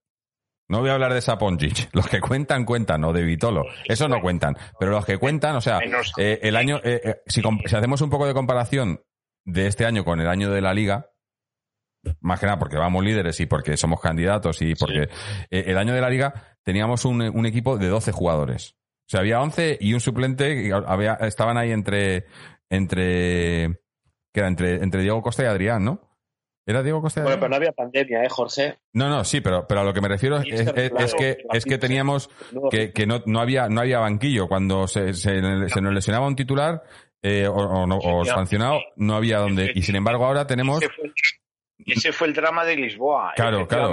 No 0.68 0.80
voy 0.80 0.90
a 0.90 0.94
hablar 0.94 1.14
de 1.14 1.22
Saponjic. 1.22 1.90
Los 1.94 2.08
que 2.08 2.20
cuentan, 2.20 2.66
cuentan, 2.66 3.04
o 3.04 3.14
de 3.14 3.24
Vitolo. 3.24 3.64
Eso 3.86 4.08
no 4.08 4.22
cuentan. 4.22 4.58
Pero 4.80 4.92
los 4.92 5.06
que 5.06 5.18
cuentan, 5.18 5.56
o 5.56 5.62
sea, 5.62 5.80
eh, 6.18 6.40
el 6.42 6.56
año, 6.56 6.82
si, 7.26 7.42
si 7.42 7.76
hacemos 7.76 8.02
un 8.02 8.10
poco 8.10 8.26
de 8.26 8.34
comparación 8.34 9.02
de 9.46 9.68
este 9.68 9.86
año 9.86 10.06
con 10.06 10.22
el 10.22 10.28
año 10.28 10.52
de 10.52 10.62
la 10.62 10.74
liga, 10.74 11.10
más 12.22 12.40
que 12.40 12.46
nada 12.46 12.60
porque 12.60 12.78
vamos 12.78 13.04
líderes 13.04 13.40
y 13.40 13.46
porque 13.46 13.78
somos 13.78 14.02
candidatos 14.02 14.62
y 14.62 14.76
porque 14.76 15.10
el 15.50 15.78
año 15.78 15.94
de 15.94 16.02
la 16.02 16.10
liga 16.10 16.58
teníamos 16.64 17.06
un, 17.06 17.22
un, 17.22 17.46
equipo 17.46 17.78
de 17.78 17.88
12 17.88 18.12
jugadores. 18.12 18.76
O 19.06 19.10
sea, 19.10 19.20
había 19.20 19.42
11 19.42 19.78
y 19.80 19.94
un 19.94 20.00
suplente, 20.00 20.72
había, 20.74 21.14
estaban 21.16 21.58
ahí 21.58 21.72
entre, 21.72 22.26
entre 22.70 23.84
que 24.34 24.40
era 24.40 24.48
entre, 24.48 24.84
entre 24.84 25.02
Diego 25.02 25.22
Costa 25.22 25.44
y 25.44 25.48
Adrián, 25.48 25.84
¿no? 25.84 26.13
¿Era 26.66 26.82
Diego 26.82 27.02
Costa? 27.02 27.24
Bueno, 27.24 27.38
pero 27.38 27.50
no 27.50 27.56
había 27.58 27.72
pandemia, 27.74 28.24
¿eh, 28.24 28.30
Jorge? 28.30 28.78
No, 28.94 29.10
no, 29.10 29.24
sí, 29.26 29.42
pero, 29.42 29.68
pero 29.68 29.82
a 29.82 29.84
lo 29.84 29.94
que 29.94 30.00
me 30.00 30.08
refiero 30.08 30.38
es, 30.38 31.14
que, 31.14 31.38
es 31.52 31.66
que 31.66 31.78
teníamos 31.78 32.30
que, 32.72 32.94
que 32.94 33.06
no, 33.06 33.22
no, 33.26 33.42
había, 33.42 33.68
no 33.68 33.82
había 33.82 34.00
banquillo. 34.00 34.48
Cuando 34.48 34.88
se, 34.88 35.14
se, 35.14 35.42
nos 35.42 35.94
lesionaba 35.94 36.26
un 36.26 36.38
titular 36.38 36.82
eh, 37.22 37.48
o, 37.48 37.54
o, 37.54 38.26
sancionado, 38.26 38.80
no 38.96 39.16
había 39.16 39.40
donde. 39.40 39.72
Y 39.76 39.82
sin 39.82 39.98
embargo, 39.98 40.26
ahora 40.26 40.48
tenemos. 40.48 40.80
Ese 41.86 42.14
fue 42.14 42.28
el 42.28 42.34
drama 42.34 42.64
de 42.64 42.78
Lisboa. 42.78 43.34
Claro, 43.36 43.68
claro. 43.68 43.92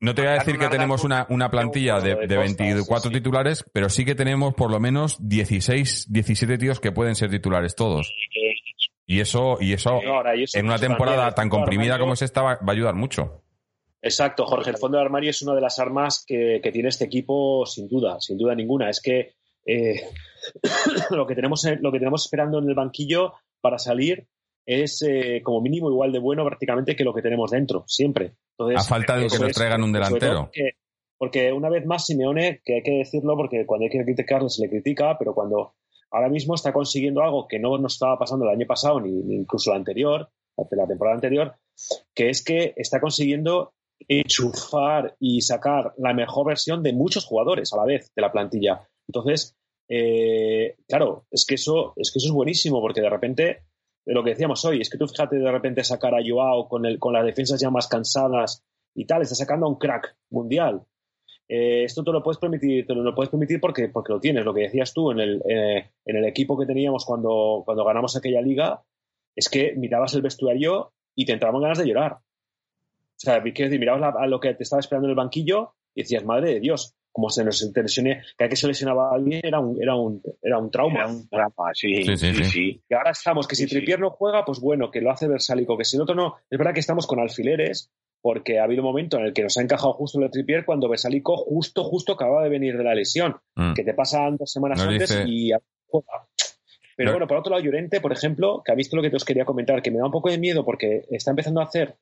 No 0.00 0.14
te 0.14 0.22
voy 0.22 0.30
a 0.30 0.34
decir 0.34 0.58
que 0.58 0.68
tenemos 0.68 1.04
una, 1.04 1.26
una 1.28 1.50
plantilla 1.50 2.00
de, 2.00 2.26
de 2.26 2.36
24 2.36 3.10
titulares, 3.10 3.62
pero 3.74 3.90
sí 3.90 4.06
que 4.06 4.14
tenemos 4.14 4.54
por 4.54 4.70
lo 4.70 4.80
menos 4.80 5.18
16, 5.20 6.10
17 6.10 6.56
tíos 6.56 6.80
que 6.80 6.92
pueden 6.92 7.14
ser 7.14 7.28
titulares 7.28 7.74
todos. 7.74 8.14
Y 9.06 9.20
eso, 9.20 9.58
y 9.60 9.72
eso, 9.72 10.00
en 10.54 10.66
una 10.66 10.78
temporada 10.78 11.32
tan 11.32 11.48
comprimida 11.48 11.98
como 11.98 12.14
es 12.14 12.22
esta 12.22 12.42
va, 12.42 12.52
a 12.54 12.70
ayudar 12.70 12.94
mucho. 12.94 13.44
Exacto, 14.02 14.46
Jorge. 14.46 14.70
El 14.70 14.78
fondo 14.78 14.98
del 14.98 15.06
armario 15.06 15.30
es 15.30 15.42
una 15.42 15.54
de 15.54 15.60
las 15.60 15.78
armas 15.78 16.24
que, 16.26 16.60
tiene 16.72 16.88
este 16.88 17.04
equipo, 17.04 17.64
sin 17.66 17.88
duda, 17.88 18.20
sin 18.20 18.36
duda 18.36 18.54
ninguna. 18.54 18.90
Es 18.90 19.00
que 19.00 19.34
eh, 19.64 20.00
lo, 21.10 21.26
que 21.26 21.36
tenemos, 21.36 21.64
lo 21.80 21.92
que 21.92 21.98
tenemos 21.98 22.24
esperando 22.24 22.58
en 22.58 22.68
el 22.68 22.74
banquillo 22.74 23.34
para 23.60 23.78
salir 23.78 24.26
es 24.66 25.00
eh, 25.02 25.40
como 25.44 25.60
mínimo 25.60 25.88
igual 25.88 26.10
de 26.10 26.18
bueno 26.18 26.44
prácticamente 26.44 26.96
que 26.96 27.04
lo 27.04 27.14
que 27.14 27.22
tenemos 27.22 27.52
dentro, 27.52 27.84
siempre. 27.86 28.32
a 28.58 28.82
falta 28.82 29.16
de 29.16 29.28
que 29.28 29.38
nos 29.38 29.52
traigan 29.52 29.84
un 29.84 29.92
delantero. 29.92 30.50
porque 31.16 31.52
una 31.52 31.70
vez 31.70 31.86
más 31.86 32.06
Simeone, 32.06 32.60
que 32.64 32.74
hay 32.74 32.82
que 32.82 32.98
decirlo 32.98 33.36
porque 33.36 33.64
cuando 33.64 33.84
hay 33.84 33.90
que 33.90 34.02
criticarlo 34.02 34.48
se 34.48 34.62
le 34.62 34.68
critica, 34.68 35.16
pero 35.16 35.32
cuando 35.32 35.74
ahora 36.16 36.30
mismo 36.30 36.54
está 36.54 36.72
consiguiendo 36.72 37.22
algo 37.22 37.46
que 37.46 37.58
no 37.58 37.76
nos 37.76 37.94
estaba 37.94 38.18
pasando 38.18 38.46
el 38.46 38.52
año 38.52 38.66
pasado 38.66 39.00
ni, 39.00 39.10
incluso 39.34 39.72
anterior, 39.72 40.30
la 40.70 40.86
temporada 40.86 41.16
anterior, 41.16 41.54
que 42.14 42.30
es 42.30 42.42
que 42.42 42.72
está 42.76 43.00
consiguiendo 43.00 43.74
enchufar 44.08 45.14
y 45.20 45.42
sacar 45.42 45.92
la 45.98 46.14
mejor 46.14 46.46
versión 46.46 46.82
de 46.82 46.94
muchos 46.94 47.26
jugadores 47.26 47.72
a 47.72 47.76
la 47.76 47.84
vez 47.84 48.10
de 48.14 48.22
la 48.22 48.32
plantilla. 48.32 48.88
Entonces, 49.06 49.54
eh, 49.88 50.76
claro, 50.88 51.26
es 51.30 51.44
que 51.46 51.56
eso 51.56 51.92
es 51.96 52.10
que 52.10 52.18
eso 52.18 52.28
es 52.28 52.34
buenísimo 52.34 52.80
porque 52.80 53.02
de 53.02 53.10
repente 53.10 53.64
lo 54.06 54.24
que 54.24 54.30
decíamos 54.30 54.64
hoy 54.64 54.80
es 54.80 54.88
que 54.88 54.98
tú 54.98 55.06
fíjate 55.06 55.36
de 55.36 55.52
repente 55.52 55.84
sacar 55.84 56.14
a 56.14 56.22
Joao 56.26 56.68
con 56.68 56.86
el 56.86 56.98
con 56.98 57.12
las 57.12 57.26
defensas 57.26 57.60
ya 57.60 57.70
más 57.70 57.88
cansadas 57.88 58.64
y 58.94 59.04
tal, 59.04 59.20
está 59.20 59.34
sacando 59.34 59.66
a 59.66 59.68
un 59.68 59.78
crack 59.78 60.16
mundial. 60.30 60.82
Eh, 61.48 61.84
esto 61.84 62.02
te 62.02 62.12
lo 62.12 62.22
puedes 62.22 62.38
permitir, 62.38 62.86
te 62.86 62.94
lo, 62.94 63.14
puedes 63.14 63.30
permitir 63.30 63.60
porque, 63.60 63.88
porque 63.88 64.12
lo 64.12 64.20
tienes. 64.20 64.44
Lo 64.44 64.54
que 64.54 64.62
decías 64.62 64.92
tú 64.92 65.10
en 65.10 65.20
el, 65.20 65.42
eh, 65.48 65.90
en 66.04 66.16
el 66.16 66.24
equipo 66.24 66.58
que 66.58 66.66
teníamos 66.66 67.04
cuando, 67.04 67.62
cuando 67.64 67.84
ganamos 67.84 68.16
aquella 68.16 68.40
liga, 68.40 68.82
es 69.34 69.48
que 69.48 69.74
mirabas 69.76 70.14
el 70.14 70.22
vestuario 70.22 70.92
y 71.14 71.24
te 71.24 71.32
entraban 71.32 71.62
ganas 71.62 71.78
de 71.78 71.86
llorar. 71.86 72.12
O 72.14 73.18
sea, 73.18 73.40
mirabas 73.40 74.14
a 74.14 74.26
lo 74.26 74.40
que 74.40 74.54
te 74.54 74.62
estaba 74.62 74.80
esperando 74.80 75.06
en 75.06 75.10
el 75.10 75.16
banquillo 75.16 75.74
y 75.94 76.02
decías, 76.02 76.24
madre 76.24 76.54
de 76.54 76.60
Dios, 76.60 76.94
como 77.16 77.30
se 77.30 77.44
nos 77.44 77.62
lesioné, 77.74 78.22
cada 78.36 78.50
que 78.50 78.56
se 78.56 78.68
lesionaba 78.68 79.08
a 79.08 79.14
alguien 79.14 79.40
era 79.42 79.58
un, 79.58 79.80
era 79.80 79.94
un, 79.94 80.20
era 80.42 80.58
un 80.58 80.70
trauma. 80.70 81.00
Era 81.00 81.08
un 81.08 81.26
trauma, 81.26 81.70
sí, 81.72 82.04
sí, 82.14 82.44
sí, 82.44 82.82
Y 82.86 82.94
ahora 82.94 83.12
estamos, 83.12 83.48
que 83.48 83.56
si 83.56 83.66
Tripier 83.66 83.98
no 83.98 84.10
juega, 84.10 84.44
pues 84.44 84.60
bueno, 84.60 84.90
que 84.90 85.00
lo 85.00 85.10
hace 85.10 85.26
Versálico, 85.26 85.78
que 85.78 85.84
si 85.84 85.96
el 85.96 86.02
otro 86.02 86.14
no, 86.14 86.36
es 86.50 86.58
verdad 86.58 86.74
que 86.74 86.80
estamos 86.80 87.06
con 87.06 87.18
alfileres, 87.18 87.90
porque 88.20 88.58
ha 88.58 88.64
habido 88.64 88.82
un 88.82 88.88
momento 88.88 89.18
en 89.18 89.26
el 89.26 89.32
que 89.32 89.42
nos 89.42 89.56
ha 89.56 89.62
encajado 89.62 89.92
justo 89.92 90.20
el 90.20 90.30
tripier 90.30 90.64
cuando 90.64 90.88
Besalico 90.88 91.36
justo, 91.36 91.84
justo 91.84 92.12
acababa 92.12 92.42
de 92.42 92.50
venir 92.50 92.76
de 92.76 92.84
la 92.84 92.94
lesión, 92.94 93.36
mm. 93.54 93.74
que 93.74 93.84
te 93.84 93.94
pasan 93.94 94.36
dos 94.36 94.50
semanas 94.50 94.80
antes 94.80 95.22
y 95.26 95.50
Pero 96.96 97.12
bueno, 97.12 97.26
por 97.26 97.36
otro 97.36 97.52
lado, 97.52 97.62
Llorente, 97.62 98.00
por 98.00 98.12
ejemplo, 98.12 98.62
que 98.64 98.72
ha 98.72 98.74
visto 98.74 98.96
lo 98.96 99.02
que 99.02 99.10
te 99.10 99.16
os 99.16 99.24
quería 99.24 99.44
comentar, 99.44 99.82
que 99.82 99.90
me 99.90 99.98
da 99.98 100.06
un 100.06 100.12
poco 100.12 100.30
de 100.30 100.38
miedo 100.38 100.64
porque 100.64 101.04
está 101.10 101.30
empezando 101.30 101.60
a 101.60 101.64
hacer 101.64 101.96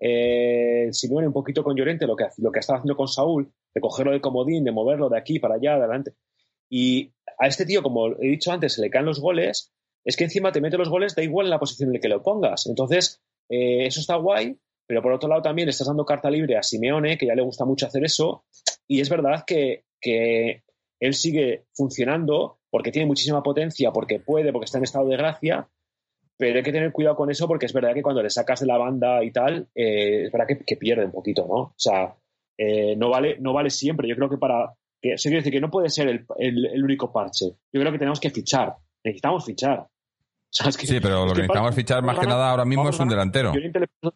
eh, 0.00 0.88
Simeone 0.92 1.26
un 1.26 1.32
poquito 1.32 1.64
con 1.64 1.76
Llorente 1.76 2.06
lo 2.06 2.16
que, 2.16 2.26
lo 2.38 2.52
que 2.52 2.60
estaba 2.60 2.78
haciendo 2.78 2.96
con 2.96 3.08
Saúl, 3.08 3.52
de 3.74 3.80
cogerlo 3.80 4.12
de 4.12 4.20
comodín, 4.20 4.64
de 4.64 4.72
moverlo 4.72 5.08
de 5.08 5.18
aquí 5.18 5.38
para 5.38 5.56
allá, 5.56 5.74
adelante. 5.74 6.12
Y 6.70 7.12
a 7.38 7.46
este 7.46 7.66
tío, 7.66 7.82
como 7.82 8.08
he 8.20 8.28
dicho 8.28 8.52
antes, 8.52 8.74
se 8.74 8.80
le 8.80 8.90
caen 8.90 9.06
los 9.06 9.20
goles, 9.20 9.72
es 10.04 10.16
que 10.16 10.24
encima 10.24 10.52
te 10.52 10.60
mete 10.60 10.78
los 10.78 10.88
goles, 10.88 11.14
da 11.14 11.22
igual 11.22 11.46
en 11.46 11.50
la 11.50 11.58
posición 11.58 11.88
en 11.90 11.94
la 11.94 12.00
que 12.00 12.08
lo 12.08 12.22
pongas. 12.22 12.66
Entonces, 12.66 13.22
eh, 13.48 13.86
eso 13.86 14.00
está 14.00 14.16
guay, 14.16 14.58
pero 14.88 15.02
por 15.02 15.12
otro 15.12 15.28
lado 15.28 15.42
también 15.42 15.68
estás 15.68 15.86
dando 15.86 16.06
carta 16.06 16.30
libre 16.30 16.56
a 16.56 16.62
Simeone, 16.62 17.18
que 17.18 17.26
ya 17.26 17.34
le 17.34 17.42
gusta 17.42 17.66
mucho 17.66 17.86
hacer 17.86 18.02
eso, 18.04 18.44
y 18.88 19.00
es 19.00 19.10
verdad 19.10 19.44
que, 19.46 19.84
él 21.00 21.14
sigue 21.14 21.66
funcionando 21.74 22.58
porque 22.70 22.90
tiene 22.90 23.06
muchísima 23.06 23.42
potencia, 23.42 23.92
porque 23.92 24.18
puede, 24.18 24.50
porque 24.50 24.64
está 24.64 24.78
en 24.78 24.84
estado 24.84 25.06
de 25.06 25.16
gracia, 25.16 25.68
pero 26.38 26.56
hay 26.56 26.62
que 26.62 26.72
tener 26.72 26.90
cuidado 26.90 27.16
con 27.16 27.30
eso 27.30 27.46
porque 27.46 27.66
es 27.66 27.72
verdad 27.72 27.94
que 27.94 28.02
cuando 28.02 28.22
le 28.22 28.30
sacas 28.30 28.60
de 28.60 28.66
la 28.66 28.78
banda 28.78 29.22
y 29.22 29.30
tal, 29.30 29.68
eh, 29.74 30.24
es 30.24 30.32
verdad 30.32 30.46
que, 30.66 30.76
pierde 30.76 31.04
un 31.04 31.12
poquito, 31.12 31.46
¿no? 31.46 31.54
O 31.54 31.74
sea, 31.76 32.16
eh, 32.56 32.96
no, 32.96 33.10
vale, 33.10 33.36
no 33.38 33.52
vale 33.52 33.70
siempre. 33.70 34.08
Yo 34.08 34.16
creo 34.16 34.30
que 34.30 34.38
para... 34.38 34.72
Que, 35.00 35.14
quiere 35.16 35.36
decir 35.38 35.52
que 35.52 35.60
no 35.60 35.70
puede 35.70 35.90
ser 35.90 36.08
el, 36.08 36.26
el 36.38 36.84
único 36.84 37.12
parche. 37.12 37.46
Yo 37.72 37.80
creo 37.80 37.92
que 37.92 37.98
tenemos 37.98 38.20
que 38.20 38.30
fichar. 38.30 38.76
Necesitamos 39.04 39.44
fichar 39.44 39.86
sí, 40.50 41.00
pero 41.00 41.26
lo 41.26 41.32
que 41.32 41.42
necesitamos 41.42 41.74
fichar 41.74 42.02
más 42.02 42.18
que 42.18 42.26
nada 42.26 42.50
ahora 42.50 42.64
mismo 42.64 42.88
es 42.88 42.98
un 42.98 43.08
delantero. 43.08 43.52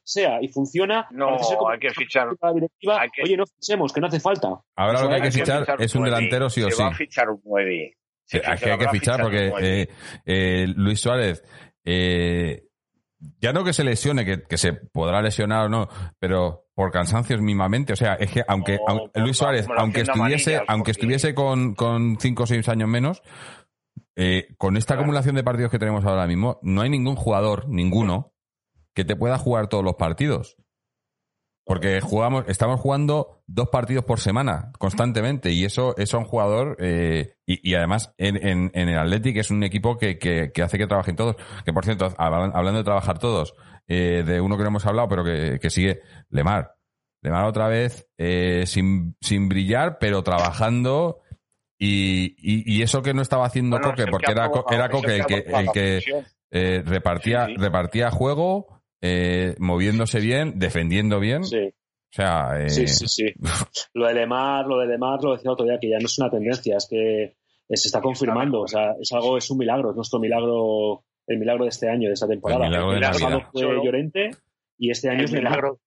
sea 0.05 0.43
y 0.43 0.49
funciona. 0.49 1.07
No, 1.11 1.37
hay 1.71 1.79
que 1.79 1.91
fichar. 1.91 2.29
Oye, 2.41 3.37
no 3.37 3.45
fichemos, 3.47 3.93
que 3.93 4.01
no 4.01 4.07
hace 4.07 4.21
falta. 4.21 4.61
Ahora 4.77 5.03
lo 5.03 5.09
que 5.09 5.15
hay 5.17 5.23
que 5.23 5.33
fichar 5.33 5.77
es 5.79 5.95
un 5.95 6.05
delantero 6.05 6.49
sí 6.49 6.63
o 6.63 6.71
sí. 6.71 6.77
Se 6.77 6.83
va 6.83 6.89
a 6.89 6.95
fichar 6.95 7.31
un 7.31 7.41
9. 7.45 7.97
hay 8.45 8.79
que 8.79 8.89
fichar 8.89 9.23
porque 9.23 9.53
eh, 9.61 9.89
eh, 10.25 10.67
Luis 10.75 11.01
Suárez, 11.01 11.45
eh, 11.85 12.65
ya 13.41 13.53
no 13.53 13.65
que 13.65 13.73
se 13.73 13.85
lesione, 13.85 14.25
que, 14.25 14.57
se 14.57 14.73
podrá 14.73 15.23
lesionar 15.23 15.67
o 15.67 15.69
no, 15.69 15.89
pero 16.19 16.67
por 16.75 16.91
cansancios 16.91 17.41
mismamente. 17.41 17.93
O 17.93 17.97
sea, 17.97 18.15
es 18.15 18.31
que 18.31 18.43
aunque, 18.49 18.79
Luis 19.15 19.37
Suárez, 19.37 19.67
aunque 19.77 20.01
estuviese, 20.01 20.61
aunque 20.67 20.91
estuviese 20.93 21.35
con, 21.35 21.75
con 21.75 22.19
cinco 22.19 22.45
o 22.45 22.47
seis 22.47 22.69
años 22.69 22.89
menos, 22.89 23.23
eh, 24.17 24.49
con 24.59 24.77
esta 24.77 24.95
acumulación 24.95 25.35
de 25.35 25.45
partidos 25.45 25.71
que 25.71 25.79
tenemos 25.79 26.05
ahora 26.05 26.27
mismo, 26.27 26.59
no 26.63 26.83
hay 26.83 26.91
ningún 26.91 27.17
jugador, 27.17 27.69
ninguno, 27.69 28.33
que 28.95 29.05
te 29.05 29.17
pueda 29.17 29.39
jugar 29.39 29.69
todos 29.69 29.85
los 29.85 29.95
partidos. 29.95 30.57
Porque 31.65 32.01
jugamos, 32.01 32.45
estamos 32.49 32.81
jugando 32.81 33.45
dos 33.47 33.69
partidos 33.69 34.05
por 34.05 34.19
semana 34.19 34.73
constantemente 34.79 35.53
y 35.53 35.65
eso, 35.65 35.97
eso 35.97 36.17
a 36.17 36.21
un 36.21 36.27
jugador 36.27 36.77
eh, 36.81 37.37
y, 37.47 37.75
además 37.75 38.13
en, 38.19 38.37
en, 38.75 38.89
el 38.89 38.99
Athletic 38.99 39.37
es 39.37 39.53
un 39.53 39.63
equipo 39.63 39.97
que, 39.97 40.19
que, 40.19 40.51
hace 40.61 40.77
que 40.77 40.89
trabajen 40.89 41.15
todos. 41.15 41.37
Que 41.65 41.73
por 41.73 41.85
cierto, 41.85 42.13
hablando 42.19 42.79
de 42.79 42.85
trabajar 42.85 43.21
todos, 43.21 43.55
eh, 43.87 44.25
de 44.27 44.41
uno 44.41 44.57
que 44.57 44.65
no 44.65 44.71
hemos 44.71 44.87
hablado 44.87 45.09
pero 45.09 45.25
que, 45.25 45.71
sigue, 45.71 46.01
Lemar. 46.31 46.75
Lemar 47.23 47.45
otra 47.45 47.69
vez 47.69 48.09
eh, 48.19 48.65
sin, 48.67 49.17
sin 49.21 49.49
brillar 49.49 49.99
pero 50.01 50.25
trabajando 50.25 51.22
y, 51.85 52.35
y, 52.77 52.83
eso 52.83 53.03
que 53.03 53.15
no 53.15 53.23
estaba 53.23 53.47
haciendo 53.47 53.81
Coque 53.81 54.07
porque 54.07 54.33
era, 54.33 54.51
era 54.71 54.89
Coque 54.89 55.17
el 55.17 55.27
que, 55.27 55.45
el 55.49 55.71
que 55.73 56.83
repartía, 56.85 57.47
repartía 57.47 58.11
juego 58.11 58.83
eh, 59.05 59.57
moviéndose 59.59 60.21
bien, 60.21 60.59
defendiendo 60.61 61.19
bien. 61.19 61.45
Sí. 61.45 61.59
O 61.59 62.15
sea, 62.15 62.63
eh... 62.63 62.71
sí, 62.71 62.87
sí, 62.87 63.09
sí. 63.09 63.25
lo 63.95 64.07
de 64.07 64.15
Lemar, 64.15 64.65
lo 64.67 64.79
de 64.79 64.87
Lemar 64.87 65.19
lo 65.23 65.33
decía 65.33 65.51
otro 65.51 65.67
día 65.67 65.79
que 65.81 65.91
ya 65.91 65.99
no 65.99 66.07
es 66.07 66.19
una 66.19 66.31
tendencia, 66.31 66.77
es 66.77 66.87
que 66.89 67.35
se 67.69 67.89
está 67.89 68.01
confirmando. 68.01 68.61
O 68.61 68.69
sea, 68.69 68.95
es 69.01 69.11
algo, 69.13 69.37
es 69.37 69.51
un 69.51 69.59
milagro, 69.59 69.91
es 69.91 69.97
nuestro 69.97 70.21
milagro, 70.21 71.05
el 71.27 71.39
milagro 71.39 71.65
de 71.65 71.71
este 71.71 71.89
año, 71.89 72.07
de 72.07 72.15
esta 72.15 72.29
temporada. 72.29 72.67
El 72.67 72.71
milagro 72.71 73.29
el 73.29 73.47
fue 73.53 73.85
Llorente 73.85 74.31
y 74.79 74.91
este 74.91 75.11
año 75.11 75.25
es 75.25 75.33
milagro. 75.33 75.81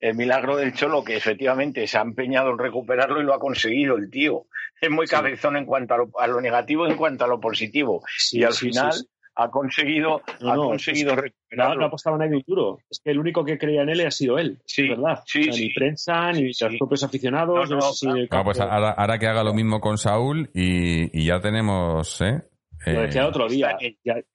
El 0.00 0.16
milagro 0.16 0.56
del 0.56 0.72
Cholo, 0.72 1.04
que 1.04 1.16
efectivamente 1.16 1.86
se 1.86 1.98
ha 1.98 2.02
empeñado 2.02 2.50
en 2.50 2.58
recuperarlo 2.58 3.20
y 3.20 3.24
lo 3.24 3.34
ha 3.34 3.38
conseguido 3.38 3.96
el 3.96 4.10
tío. 4.10 4.46
Es 4.80 4.90
muy 4.90 5.06
cabezón 5.06 5.56
en 5.56 5.66
cuanto 5.66 5.94
a 6.18 6.26
lo, 6.26 6.40
negativo 6.40 6.86
y 6.86 6.92
en 6.92 6.96
cuanto 6.96 7.24
a 7.24 7.28
lo 7.28 7.38
positivo. 7.38 8.02
y 8.32 8.44
al 8.44 8.54
final 8.54 8.92
ha 9.34 9.50
conseguido, 9.50 10.22
ha 10.46 10.54
conseguido 10.54 11.14
no, 11.52 11.74
no, 11.74 11.86
apostaba 11.86 12.18
nadie 12.18 12.42
duro. 12.46 12.78
Es 12.90 13.00
que 13.02 13.10
el 13.10 13.18
único 13.18 13.44
que 13.44 13.58
creía 13.58 13.82
en 13.82 13.88
él 13.88 14.06
ha 14.06 14.10
sido 14.10 14.38
él. 14.38 14.60
Sí, 14.64 14.88
¿verdad? 14.88 15.22
Ni 15.34 15.72
prensa, 15.72 16.30
ni 16.32 16.48
los 16.48 16.76
propios 16.78 17.02
aficionados. 17.02 17.70
No, 17.70 18.44
pues 18.44 18.60
ahora, 18.60 19.18
que 19.18 19.26
haga 19.26 19.42
lo 19.42 19.54
mismo 19.54 19.80
con 19.80 19.98
Saúl 19.98 20.50
y, 20.54 21.24
ya 21.24 21.40
tenemos, 21.40 22.20
¿eh? 22.20 22.42
Lo 22.86 23.02
decía 23.02 23.26
otro 23.26 23.46
día. 23.46 23.76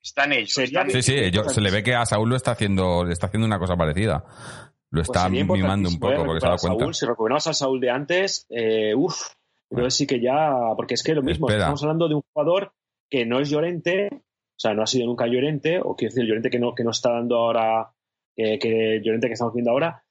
Están 0.01 0.33
ellos. 0.33 0.53
sí, 0.53 1.01
sí, 1.01 1.31
se 1.47 1.61
le 1.61 1.71
ve 1.71 1.83
que 1.83 1.95
a 1.95 2.05
Saúl 2.05 2.29
lo 2.29 2.35
está 2.35 2.51
haciendo, 2.51 3.03
le 3.03 3.13
está 3.13 3.27
haciendo 3.27 3.47
una 3.47 3.57
cosa 3.57 3.75
parecida. 3.75 4.23
Lo 4.91 5.03
pues 5.03 5.09
está 5.09 5.29
mimando 5.29 5.89
un 5.89 5.99
poco 5.99 6.25
porque 6.25 6.39
se 6.39 6.47
dado 6.47 6.77
cuenta. 6.77 6.93
si 6.93 7.05
recuperamos 7.05 7.47
al 7.47 7.55
Saúl 7.55 7.79
de 7.79 7.89
antes, 7.89 8.45
eh, 8.49 8.93
uff, 8.95 9.33
creo 9.69 9.85
que 9.85 9.91
sí 9.91 10.07
que 10.07 10.21
ya, 10.21 10.51
porque 10.75 10.93
es 10.93 11.03
que 11.03 11.13
lo 11.13 11.21
mismo, 11.21 11.49
estamos 11.49 11.81
hablando 11.83 12.07
de 12.07 12.15
un 12.15 12.21
jugador 12.33 12.71
que 13.09 13.25
no 13.25 13.39
es 13.39 13.49
Llorente, 13.49 14.09
o 14.11 14.59
sea, 14.59 14.73
no 14.73 14.83
ha 14.83 14.87
sido 14.87 15.05
nunca 15.05 15.27
Llorente, 15.27 15.79
o 15.79 15.95
quiero 15.95 16.11
decir, 16.11 16.23
el 16.23 16.29
Llorente 16.29 16.49
que 16.49 16.59
no, 16.59 16.73
que 16.73 16.83
no 16.83 16.91
está 16.91 17.11
dando 17.11 17.37
ahora, 17.37 17.91
eh, 18.35 18.57
que 18.59 19.01
Llorente 19.03 19.27
que 19.27 19.33
estamos 19.33 19.53
viendo 19.53 19.71
ahora, 19.71 20.03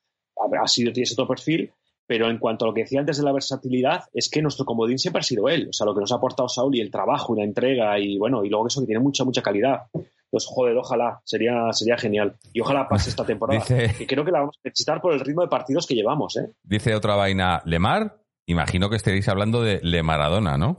ha 0.61 0.69
sido, 0.69 0.93
tiene 0.93 1.05
ese 1.05 1.15
otro 1.15 1.29
perfil, 1.29 1.73
pero 2.07 2.29
en 2.29 2.39
cuanto 2.39 2.65
a 2.65 2.69
lo 2.69 2.75
que 2.75 2.83
decía 2.83 3.01
antes 3.01 3.17
de 3.17 3.25
la 3.25 3.33
versatilidad, 3.33 4.05
es 4.13 4.29
que 4.29 4.43
nuestro 4.43 4.65
comodín 4.65 4.99
siempre 4.99 5.21
ha 5.21 5.23
sido 5.23 5.49
él. 5.49 5.69
O 5.71 5.73
sea, 5.73 5.87
lo 5.87 5.95
que 5.95 6.01
nos 6.01 6.13
ha 6.13 6.17
aportado 6.17 6.49
Saúl 6.49 6.77
y 6.77 6.81
el 6.81 6.91
trabajo 6.91 7.35
y 7.35 7.39
la 7.39 7.45
entrega 7.45 7.99
y 7.99 8.19
bueno, 8.19 8.45
y 8.45 8.51
luego 8.51 8.67
eso 8.67 8.81
que 8.81 8.87
tiene 8.87 9.01
mucha, 9.01 9.25
mucha 9.25 9.43
calidad. 9.43 9.83
Pues 10.31 10.47
joder, 10.47 10.77
ojalá, 10.77 11.21
sería, 11.25 11.73
sería 11.73 11.97
genial. 11.97 12.35
Y 12.53 12.61
ojalá 12.61 12.89
pase 12.89 13.11
esta 13.11 13.25
temporada. 13.25 13.61
Dice, 13.61 13.95
que 13.97 14.07
creo 14.07 14.25
que 14.25 14.33
la 14.33 14.41
vamos 14.41 14.57
a 14.57 14.69
necesitar 14.69 15.01
por 15.01 15.13
el 15.13 15.21
ritmo 15.21 15.43
de 15.43 15.49
partidos 15.49 15.87
que 15.87 15.95
llevamos, 15.95 16.37
¿eh? 16.37 16.51
Dice 16.63 16.95
otra 16.95 17.15
vaina, 17.15 17.63
Lemar, 17.65 18.19
imagino 18.47 18.91
que 18.91 18.97
estaréis 18.97 19.29
hablando 19.29 19.63
de 19.63 19.81
Le 19.83 20.03
Maradona, 20.03 20.59
¿no? 20.59 20.77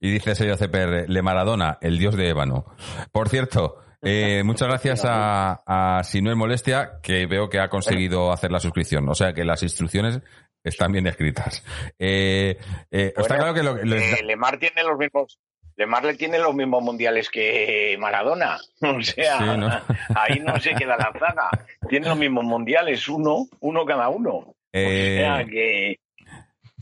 Y 0.00 0.10
dice 0.10 0.34
sello 0.34 0.56
CPR, 0.56 1.08
Le 1.08 1.22
Maradona, 1.22 1.78
el 1.80 1.98
dios 1.98 2.16
de 2.16 2.30
ébano. 2.30 2.64
Por 3.12 3.28
cierto, 3.28 3.76
eh, 4.02 4.42
muchas 4.44 4.68
gracias 4.68 5.04
a, 5.04 5.62
a 5.66 6.02
Si 6.04 6.22
no 6.22 6.30
es 6.30 6.36
molestia, 6.36 7.00
que 7.02 7.26
veo 7.26 7.48
que 7.48 7.60
ha 7.60 7.68
conseguido 7.68 8.32
hacer 8.32 8.50
la 8.50 8.60
suscripción. 8.60 9.08
O 9.08 9.14
sea 9.14 9.32
que 9.32 9.44
las 9.44 9.62
instrucciones 9.62 10.20
están 10.64 10.92
bien 10.92 11.06
escritas. 11.06 11.64
Eh, 11.98 12.56
eh, 12.90 13.12
está 13.16 13.36
claro 13.36 13.54
que 13.54 13.62
lo, 13.62 13.76
Lemar 13.76 14.58
tiene 14.58 14.82
los 14.82 14.98
mismos. 14.98 15.38
Lemar 15.76 16.04
le 16.04 16.14
tiene 16.14 16.38
los 16.38 16.54
mismos 16.54 16.82
mundiales 16.82 17.30
que 17.30 17.96
Maradona. 17.98 18.58
O 18.82 19.00
sea, 19.02 19.38
ahí 20.14 20.40
no 20.40 20.58
se 20.60 20.74
queda 20.74 20.96
la 20.96 21.12
zaga. 21.18 21.50
Tiene 21.88 22.08
los 22.08 22.18
mismos 22.18 22.44
mundiales, 22.44 23.08
uno, 23.08 23.46
uno 23.60 23.84
cada 23.84 24.08
uno. 24.08 24.32
o 24.32 24.54
sea 24.72 25.44
que 25.44 25.98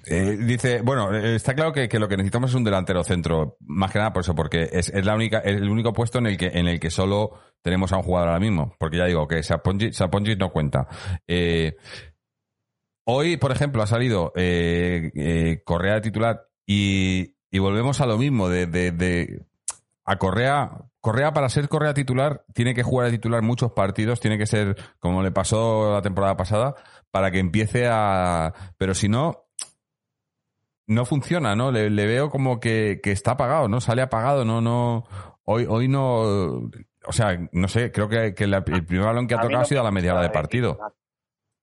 eh, 0.07 0.37
dice, 0.39 0.81
bueno, 0.83 1.15
eh, 1.15 1.37
está 1.37 1.55
claro 1.55 1.73
que, 1.73 1.89
lo 1.99 2.09
que 2.09 2.17
necesitamos 2.17 2.51
es 2.51 2.57
un 2.57 2.65
delantero 2.65 3.03
centro, 3.05 3.57
más 3.61 3.91
que 3.91 3.99
nada 3.99 4.13
por 4.13 4.23
eso, 4.23 4.35
porque 4.35 4.69
es, 4.73 4.93
la 5.05 5.15
única, 5.15 5.39
el 5.39 5.69
único 5.69 5.93
puesto 5.93 6.19
en 6.19 6.27
el 6.27 6.37
que, 6.37 6.47
en 6.47 6.69
el 6.69 6.81
que 6.81 6.91
solo 6.91 7.33
tenemos 7.63 7.93
a 7.93 7.97
un 7.97 8.03
jugador 8.03 8.29
ahora 8.29 8.41
mismo, 8.41 8.75
porque 8.79 8.99
ya 8.99 9.07
digo 9.07 9.27
que 9.27 9.43
Sapongi, 9.43 10.37
no 10.37 10.51
cuenta. 10.51 10.89
Eh, 11.27 11.77
hoy, 13.05 13.37
por 13.37 13.53
ejemplo, 13.53 13.83
ha 13.83 13.87
salido 13.87 14.33
Correa 15.65 15.95
de 15.95 16.01
titular 16.01 16.49
y, 16.67 17.35
volvemos 17.59 18.01
a 18.01 18.07
lo 18.07 18.19
mismo 18.19 18.49
de, 18.49 18.67
de, 18.67 19.43
a 20.05 20.17
Correa. 20.17 20.85
Correa, 21.01 21.33
para 21.33 21.49
ser 21.49 21.69
Correa 21.69 21.95
titular, 21.95 22.45
tiene 22.55 22.75
que 22.75 22.83
jugar 22.83 23.07
de 23.07 23.17
titular 23.17 23.43
muchos 23.43 23.73
partidos, 23.73 24.21
tiene 24.21 24.37
que 24.37 24.47
ser 24.47 24.77
como 24.99 25.23
le 25.23 25.31
pasó 25.31 25.93
la 25.93 26.03
temporada 26.03 26.37
pasada, 26.37 26.75
para 27.11 27.31
que 27.31 27.39
empiece 27.39 27.87
a. 27.89 28.53
Pero 28.77 28.95
si 28.95 29.09
no, 29.09 29.48
no 30.89 31.05
funciona, 31.05 31.55
¿no? 31.55 31.71
Le, 31.71 31.89
veo 31.91 32.31
como 32.31 32.59
que, 32.59 33.01
está 33.05 33.33
apagado, 33.33 33.69
¿no? 33.69 33.81
Sale 33.81 34.03
apagado, 34.03 34.45
no, 34.45 34.61
no. 34.61 35.07
Hoy, 35.45 35.67
hoy 35.69 35.87
no. 35.87 36.71
O 37.05 37.13
sea, 37.13 37.39
no 37.53 37.69
sé, 37.69 37.93
creo 37.93 38.09
que, 38.09 38.35
el 38.37 38.65
primer 38.65 39.07
balón 39.07 39.29
que 39.29 39.35
ha 39.35 39.41
tocado 39.41 39.61
ha 39.61 39.65
sido 39.67 39.83
a 39.83 39.85
la 39.85 39.91
media 39.91 40.15
hora 40.15 40.23
de 40.23 40.31
partido. 40.31 40.79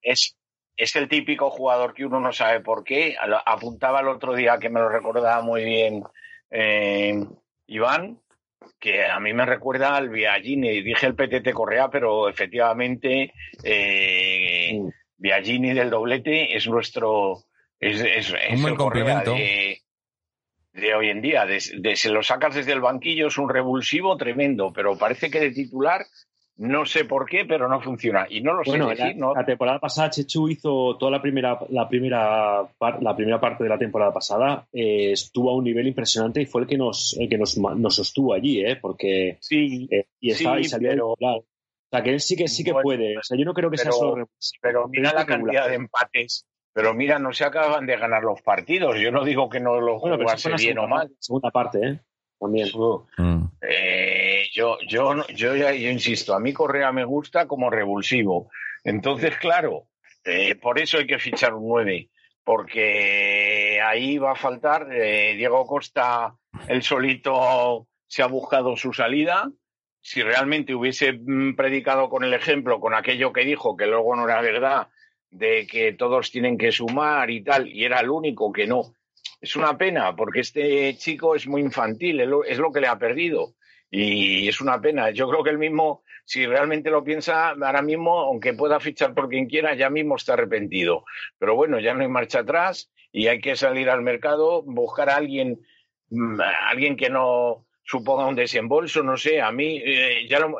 Es, 0.01 0.37
es 0.77 0.95
el 0.95 1.09
típico 1.09 1.49
jugador 1.49 1.93
que 1.95 2.05
uno 2.05 2.19
no 2.19 2.31
sabe 2.31 2.61
por 2.61 2.83
qué. 2.83 3.15
Apuntaba 3.45 4.01
el 4.01 4.07
otro 4.07 4.35
día 4.35 4.59
que 4.59 4.69
me 4.69 4.79
lo 4.79 4.89
recordaba 4.89 5.41
muy 5.41 5.63
bien 5.65 6.03
eh, 6.51 7.25
Iván, 7.65 8.19
que 8.79 9.05
a 9.05 9.19
mí 9.19 9.33
me 9.33 9.45
recuerda 9.47 9.95
al 9.95 10.09
Viagini. 10.09 10.83
Dije 10.83 11.07
el 11.07 11.15
PTT 11.15 11.51
Correa, 11.51 11.89
pero 11.89 12.29
efectivamente 12.29 13.33
eh, 13.63 14.79
Viagini 15.17 15.73
del 15.73 15.89
doblete 15.89 16.55
es 16.55 16.67
nuestro 16.67 17.44
es, 17.79 18.33
un 18.53 18.61
buen 18.61 18.75
complemento. 18.75 19.33
De, 19.33 20.93
hoy 20.93 21.09
en 21.09 21.21
día. 21.21 21.45
De, 21.45 21.59
se 21.95 22.09
lo 22.09 22.21
sacas 22.21 22.55
desde 22.55 22.73
el 22.73 22.81
banquillo, 22.81 23.27
es 23.27 23.37
un 23.37 23.49
revulsivo 23.49 24.17
tremendo, 24.17 24.71
pero 24.73 24.97
parece 24.97 25.29
que 25.29 25.39
de 25.39 25.51
titular 25.51 26.05
no 26.57 26.85
sé 26.85 27.03
por 27.03 27.25
qué, 27.25 27.43
pero 27.45 27.67
no 27.67 27.81
funciona. 27.81 28.27
Y 28.29 28.41
no 28.41 28.53
lo 28.53 28.63
sé 28.63 28.77
decir, 28.77 29.17
la, 29.17 29.33
la 29.35 29.45
temporada 29.45 29.79
pasada 29.79 30.09
Chechu 30.09 30.47
hizo 30.47 30.95
toda 30.97 31.11
la 31.11 31.21
primera, 31.21 31.59
la 31.69 31.87
primera, 31.87 32.61
la 33.01 33.15
primera 33.15 33.41
parte 33.41 33.63
de 33.63 33.69
la 33.69 33.77
temporada 33.77 34.13
pasada, 34.13 34.65
eh, 34.71 35.11
estuvo 35.11 35.51
a 35.51 35.55
un 35.55 35.65
nivel 35.65 35.87
impresionante 35.87 36.41
y 36.41 36.45
fue 36.45 36.61
el 36.61 36.67
que 36.67 36.77
nos, 36.77 37.17
el 37.19 37.27
que 37.27 37.37
nos, 37.37 37.57
nos 37.57 37.95
sostuvo 37.95 38.33
allí, 38.33 38.61
¿eh? 38.61 38.77
Porque 38.77 39.37
sí, 39.41 39.87
eh, 39.91 40.05
y, 40.21 40.31
estaba, 40.31 40.59
y 40.59 40.63
salió 40.63 40.89
pero, 40.91 41.09
O 41.11 41.45
sea, 41.91 42.01
que 42.01 42.11
él 42.11 42.21
sí 42.21 42.37
que 42.37 42.47
sí 42.47 42.63
que 42.63 42.73
puede. 42.73 43.17
O 43.17 43.23
sea, 43.23 43.37
yo 43.37 43.43
no 43.43 43.53
creo 43.53 43.69
que 43.69 43.77
sea 43.77 43.91
solo 43.91 44.29
Pero 44.61 44.87
mira 44.87 45.11
la 45.13 45.25
cantidad 45.25 45.67
de 45.67 45.75
empates 45.75 46.45
pero 46.75 46.93
mira, 46.93 47.19
no 47.19 47.31
se 47.31 47.45
acaban 47.45 47.85
de 47.85 47.95
ganar 47.95 48.23
los 48.23 48.41
partidos. 48.41 48.97
Yo 48.99 49.09
no 49.09 49.23
digo 49.23 49.47
que 49.47 49.61
no 49.61 49.79
lo 49.79 49.97
bueno, 49.97 50.17
jugase 50.17 50.51
bien 50.55 50.77
o 50.77 50.89
mal. 50.89 51.09
Segunda 51.19 51.49
parte, 51.49 51.79
¿eh? 51.81 51.99
También. 52.37 52.67
Mm. 53.17 53.45
Eh, 53.61 54.49
yo, 54.53 54.77
yo, 54.85 55.25
yo, 55.29 55.55
ya, 55.55 55.71
yo 55.71 55.89
insisto, 55.89 56.35
a 56.35 56.39
mí 56.41 56.51
Correa 56.51 56.91
me 56.91 57.05
gusta 57.05 57.47
como 57.47 57.69
revulsivo. 57.69 58.49
Entonces, 58.83 59.37
claro, 59.37 59.87
eh, 60.25 60.55
por 60.55 60.77
eso 60.77 60.97
hay 60.97 61.07
que 61.07 61.17
fichar 61.17 61.53
un 61.53 61.65
9, 61.65 62.09
porque 62.43 63.79
ahí 63.81 64.17
va 64.17 64.33
a 64.33 64.35
faltar. 64.35 64.89
Eh, 64.91 65.35
Diego 65.37 65.65
Costa, 65.65 66.35
el 66.67 66.83
solito, 66.83 67.87
se 68.05 68.21
ha 68.21 68.27
buscado 68.27 68.75
su 68.75 68.91
salida. 68.91 69.49
Si 70.01 70.21
realmente 70.21 70.75
hubiese 70.75 71.13
mm, 71.13 71.55
predicado 71.55 72.09
con 72.09 72.25
el 72.25 72.33
ejemplo, 72.33 72.81
con 72.81 72.93
aquello 72.93 73.31
que 73.31 73.45
dijo, 73.45 73.77
que 73.77 73.87
luego 73.87 74.13
no 74.17 74.25
era 74.25 74.41
verdad, 74.41 74.89
de 75.37 75.67
que 75.67 75.93
todos 75.93 76.31
tienen 76.31 76.57
que 76.57 76.71
sumar 76.71 77.29
y 77.29 77.43
tal, 77.43 77.67
y 77.67 77.83
era 77.83 77.99
el 77.99 78.09
único 78.09 78.51
que 78.51 78.65
no. 78.65 78.95
Es 79.41 79.55
una 79.55 79.77
pena, 79.77 80.15
porque 80.15 80.39
este 80.39 80.95
chico 80.97 81.35
es 81.35 81.47
muy 81.47 81.61
infantil, 81.61 82.21
es 82.47 82.57
lo 82.57 82.71
que 82.71 82.81
le 82.81 82.87
ha 82.87 82.97
perdido. 82.97 83.53
Y 83.91 84.47
es 84.47 84.61
una 84.61 84.79
pena. 84.81 85.11
Yo 85.11 85.29
creo 85.29 85.43
que 85.43 85.51
él 85.51 85.57
mismo, 85.57 86.03
si 86.23 86.45
realmente 86.45 86.89
lo 86.89 87.03
piensa, 87.03 87.49
ahora 87.49 87.81
mismo, 87.81 88.19
aunque 88.19 88.53
pueda 88.53 88.79
fichar 88.79 89.13
por 89.13 89.29
quien 89.29 89.47
quiera, 89.47 89.75
ya 89.75 89.89
mismo 89.89 90.15
está 90.15 90.33
arrepentido. 90.33 91.03
Pero 91.37 91.55
bueno, 91.55 91.79
ya 91.79 91.93
no 91.93 92.01
hay 92.01 92.07
marcha 92.07 92.39
atrás 92.39 92.91
y 93.11 93.27
hay 93.27 93.39
que 93.39 93.55
salir 93.55 93.89
al 93.89 94.01
mercado, 94.01 94.63
buscar 94.63 95.09
a 95.09 95.17
alguien, 95.17 95.59
mm, 96.09 96.39
alguien 96.69 96.95
que 96.95 97.09
no, 97.09 97.65
suponga 97.85 98.25
un 98.25 98.35
desembolso, 98.35 99.03
no 99.03 99.15
sé, 99.15 99.39
a 99.39 99.51
mí 99.51 99.81
eh, 99.83 100.27
ya 100.27 100.39
lo, 100.39 100.57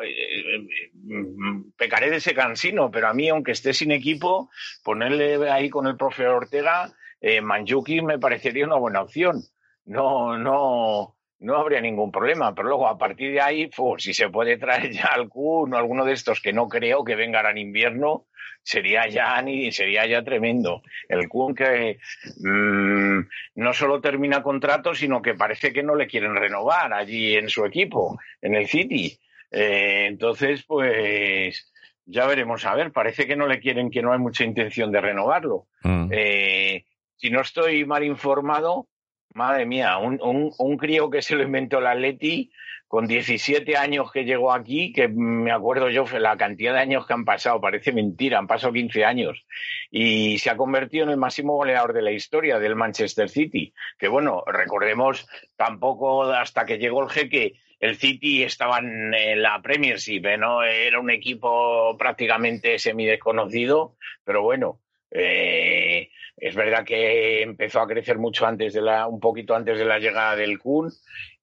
pecaré 1.75 2.09
de 2.09 2.17
ese 2.17 2.33
cansino, 2.33 2.91
pero 2.91 3.07
a 3.07 3.13
mí, 3.13 3.27
aunque 3.27 3.51
esté 3.51 3.73
sin 3.73 3.91
equipo, 3.91 4.49
ponerle 4.83 5.49
ahí 5.49 5.69
con 5.69 5.87
el 5.87 5.97
profe 5.97 6.27
Ortega, 6.27 6.93
Manjuki 7.41 8.01
me 8.01 8.19
parecería 8.19 8.65
una 8.65 8.75
buena 8.75 9.01
opción. 9.01 9.41
No, 9.85 10.37
no, 10.37 11.14
no 11.39 11.57
habría 11.57 11.81
ningún 11.81 12.11
problema. 12.11 12.53
Pero 12.53 12.69
luego, 12.69 12.87
a 12.87 12.97
partir 12.97 13.31
de 13.31 13.41
ahí, 13.41 13.67
pues, 13.67 14.03
si 14.03 14.13
se 14.13 14.29
puede 14.29 14.57
traer 14.57 14.91
ya 14.91 15.05
alguno, 15.13 15.77
alguno 15.77 16.05
de 16.05 16.13
estos 16.13 16.41
que 16.41 16.53
no 16.53 16.67
creo 16.67 17.03
que 17.03 17.15
vengan 17.15 17.45
en 17.47 17.57
invierno, 17.57 18.25
sería 18.65 19.07
ya 19.07 19.39
ni 19.41 19.71
sería 19.71 20.07
ya 20.07 20.23
tremendo. 20.23 20.81
El 21.07 21.29
Kun 21.29 21.53
que 21.53 21.99
mm, 22.37 23.19
no 23.55 23.73
solo 23.73 24.01
termina 24.01 24.41
contrato, 24.41 24.95
sino 24.95 25.21
que 25.21 25.35
parece 25.35 25.71
que 25.71 25.83
no 25.83 25.95
le 25.95 26.07
quieren 26.07 26.35
renovar 26.35 26.91
allí 26.93 27.35
en 27.35 27.47
su 27.47 27.63
equipo, 27.63 28.17
en 28.41 28.55
el 28.55 28.67
City. 28.67 29.17
Eh, 29.51 30.07
entonces, 30.07 30.63
pues 30.63 31.71
ya 32.05 32.25
veremos 32.25 32.65
a 32.65 32.75
ver. 32.75 32.91
Parece 32.91 33.27
que 33.27 33.35
no 33.35 33.47
le 33.47 33.59
quieren, 33.59 33.91
que 33.91 34.01
no 34.01 34.11
hay 34.11 34.19
mucha 34.19 34.43
intención 34.43 34.91
de 34.91 35.01
renovarlo. 35.01 35.67
Mm. 35.83 36.09
Eh, 36.11 36.85
si 37.17 37.29
no 37.29 37.41
estoy 37.41 37.85
mal 37.85 38.03
informado, 38.03 38.87
Madre 39.35 39.65
mía, 39.65 39.97
un, 39.97 40.17
un, 40.57 40.77
crío 40.77 41.09
que 41.09 41.21
se 41.21 41.35
lo 41.35 41.43
inventó 41.43 41.81
la 41.81 41.91
Atleti 41.91 42.53
con 42.87 43.05
17 43.05 43.75
años 43.75 44.09
que 44.09 44.23
llegó 44.23 44.53
aquí, 44.53 44.93
que 44.93 45.09
me 45.09 45.51
acuerdo 45.51 45.89
yo 45.89 46.05
la 46.17 46.37
cantidad 46.37 46.71
de 46.71 46.79
años 46.79 47.05
que 47.05 47.13
han 47.15 47.25
pasado, 47.25 47.59
parece 47.59 47.91
mentira, 47.91 48.39
han 48.39 48.47
pasado 48.47 48.71
15 48.71 49.03
años, 49.03 49.45
y 49.91 50.37
se 50.37 50.49
ha 50.49 50.55
convertido 50.55 51.03
en 51.03 51.09
el 51.09 51.17
máximo 51.17 51.57
goleador 51.57 51.91
de 51.91 52.01
la 52.01 52.11
historia 52.11 52.59
del 52.59 52.77
Manchester 52.77 53.27
City, 53.27 53.73
que 53.99 54.07
bueno, 54.07 54.41
recordemos 54.47 55.27
tampoco 55.57 56.23
hasta 56.23 56.65
que 56.65 56.77
llegó 56.77 57.03
el 57.03 57.09
jeque, 57.09 57.59
el 57.81 57.97
City 57.97 58.43
estaba 58.43 58.79
en 58.79 59.41
la 59.41 59.61
Premiership, 59.61 60.25
¿eh? 60.27 60.37
¿no? 60.37 60.63
Era 60.63 60.97
un 61.01 61.09
equipo 61.09 61.97
prácticamente 61.97 62.79
semidesconocido, 62.79 63.97
pero 64.23 64.43
bueno, 64.43 64.79
eh, 65.11 66.09
es 66.37 66.55
verdad 66.55 66.83
que 66.83 67.41
empezó 67.41 67.79
a 67.81 67.87
crecer 67.87 68.17
mucho 68.17 68.45
antes 68.45 68.73
de 68.73 68.81
la, 68.81 69.07
un 69.07 69.19
poquito 69.19 69.55
antes 69.55 69.77
de 69.77 69.85
la 69.85 69.99
llegada 69.99 70.35
del 70.35 70.59
Kun 70.59 70.91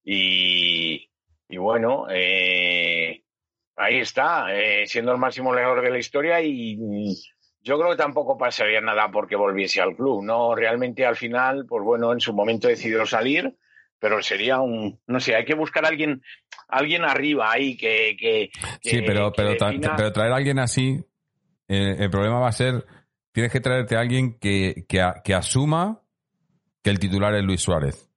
y, 0.05 1.09
bueno, 1.49 2.07
eh, 2.11 3.23
ahí 3.77 3.99
está, 3.99 4.47
eh, 4.55 4.87
siendo 4.87 5.13
el 5.13 5.19
máximo 5.19 5.51
goleador 5.51 5.83
de 5.83 5.91
la 5.91 5.99
historia 5.99 6.41
y 6.43 6.77
yo 7.63 7.79
creo 7.79 7.91
que 7.93 7.97
tampoco 7.97 8.37
pasaría 8.37 8.81
nada 8.81 9.11
porque 9.11 9.37
volviese 9.37 9.81
al 9.81 9.95
club, 9.95 10.25
¿no? 10.25 10.55
Realmente 10.55 11.07
al 11.07 11.17
final, 11.17 11.65
pues 11.69 11.85
bueno, 11.85 12.13
en 12.13 12.21
su 12.21 12.33
momento 12.33 12.69
decidió 12.69 13.07
salir, 13.07 13.57
pero 13.99 14.21
sería 14.21 14.61
un, 14.61 15.01
no 15.07 15.21
sé, 15.21 15.37
hay 15.37 15.45
que 15.45 15.55
buscar 15.55 15.85
a 15.85 15.89
alguien, 15.89 16.23
alguien 16.69 17.05
arriba 17.05 17.53
ahí 17.53 17.77
que... 17.77 18.17
que, 18.19 18.51
sí, 18.83 19.03
pero, 19.07 19.33
pero, 19.33 19.55
pero 19.97 20.13
traer 20.13 20.33
a 20.33 20.37
alguien 20.37 20.59
así, 20.59 20.99
eh, 21.69 21.97
el 22.01 22.11
problema 22.11 22.41
va 22.41 22.49
a 22.49 22.53
ser 22.53 22.85
tienes 23.33 23.53
que 23.53 23.61
traerte 23.61 23.97
a 23.97 24.01
alguien 24.01 24.39
que, 24.39 24.85
que, 24.89 25.35
asuma 25.35 26.03
que 26.83 26.91
el 26.91 26.99
titular 26.99 27.35
es 27.35 27.43
Luis 27.43 27.61
Suárez. 27.61 28.09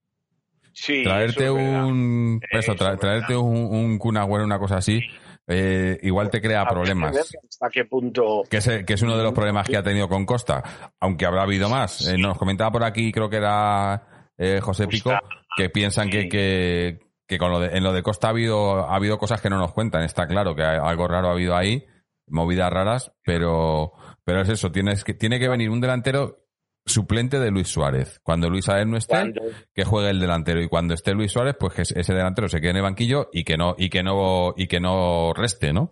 Sí, 0.73 1.03
traerte 1.03 1.49
un 1.49 2.41
eso, 2.51 2.75
traerte 2.75 3.35
un, 3.35 3.97
un 3.99 3.99
una 4.01 4.59
cosa 4.59 4.77
así, 4.77 5.01
eh, 5.47 5.99
igual 6.01 6.29
te 6.29 6.41
crea 6.41 6.65
problemas. 6.65 7.15
¿Hasta 7.15 7.69
qué 7.69 7.85
punto? 7.85 8.43
Que 8.49 8.57
es, 8.57 8.69
que 8.85 8.93
es 8.93 9.01
uno 9.01 9.15
de 9.15 9.23
los 9.23 9.33
problemas 9.33 9.67
que 9.67 9.77
ha 9.77 9.83
tenido 9.83 10.09
con 10.09 10.25
Costa, 10.25 10.91
aunque 10.99 11.25
habrá 11.25 11.43
habido 11.43 11.69
más. 11.69 12.07
Eh, 12.07 12.17
nos 12.17 12.37
comentaba 12.37 12.71
por 12.71 12.83
aquí, 12.83 13.11
creo 13.11 13.29
que 13.29 13.37
era 13.37 14.31
eh, 14.37 14.59
José 14.61 14.87
Pico, 14.87 15.11
que 15.55 15.69
piensan 15.69 16.09
que, 16.09 16.27
que, 16.27 16.99
que 17.27 17.37
con 17.37 17.51
lo 17.51 17.59
de, 17.59 17.77
en 17.77 17.83
lo 17.83 17.93
de 17.93 18.03
Costa 18.03 18.27
ha 18.27 18.31
habido, 18.31 18.89
ha 18.89 18.95
habido 18.95 19.17
cosas 19.17 19.39
que 19.39 19.49
no 19.49 19.57
nos 19.57 19.71
cuentan. 19.71 20.03
Está 20.03 20.27
claro 20.27 20.55
que 20.55 20.63
algo 20.63 21.07
raro 21.07 21.29
ha 21.29 21.33
habido 21.33 21.55
ahí, 21.55 21.85
movidas 22.27 22.73
raras, 22.73 23.11
pero 23.23 23.93
pero 24.25 24.41
es 24.41 24.49
eso, 24.49 24.71
tienes 24.71 25.03
que, 25.03 25.13
tiene 25.13 25.39
que 25.39 25.47
venir 25.47 25.69
un 25.69 25.79
delantero 25.79 26.45
suplente 26.85 27.39
de 27.39 27.51
Luis 27.51 27.67
Suárez. 27.67 28.19
Cuando 28.23 28.49
Luis 28.49 28.65
Suárez 28.65 28.87
no 28.87 28.97
esté, 28.97 29.33
que 29.73 29.83
juegue 29.83 30.09
el 30.09 30.19
delantero. 30.19 30.61
Y 30.61 30.67
cuando 30.67 30.93
esté 30.93 31.13
Luis 31.13 31.31
Suárez, 31.31 31.55
pues 31.59 31.73
que 31.73 31.81
ese 31.81 32.13
delantero 32.13 32.47
se 32.47 32.59
quede 32.59 32.71
en 32.71 32.77
el 32.77 32.83
banquillo 32.83 33.29
y 33.31 33.43
que 33.43 33.55
no, 33.55 33.75
y 33.77 33.89
que 33.89 34.03
no, 34.03 34.53
y 34.57 34.67
que 34.67 34.79
no 34.79 35.33
reste, 35.33 35.73
¿no? 35.73 35.91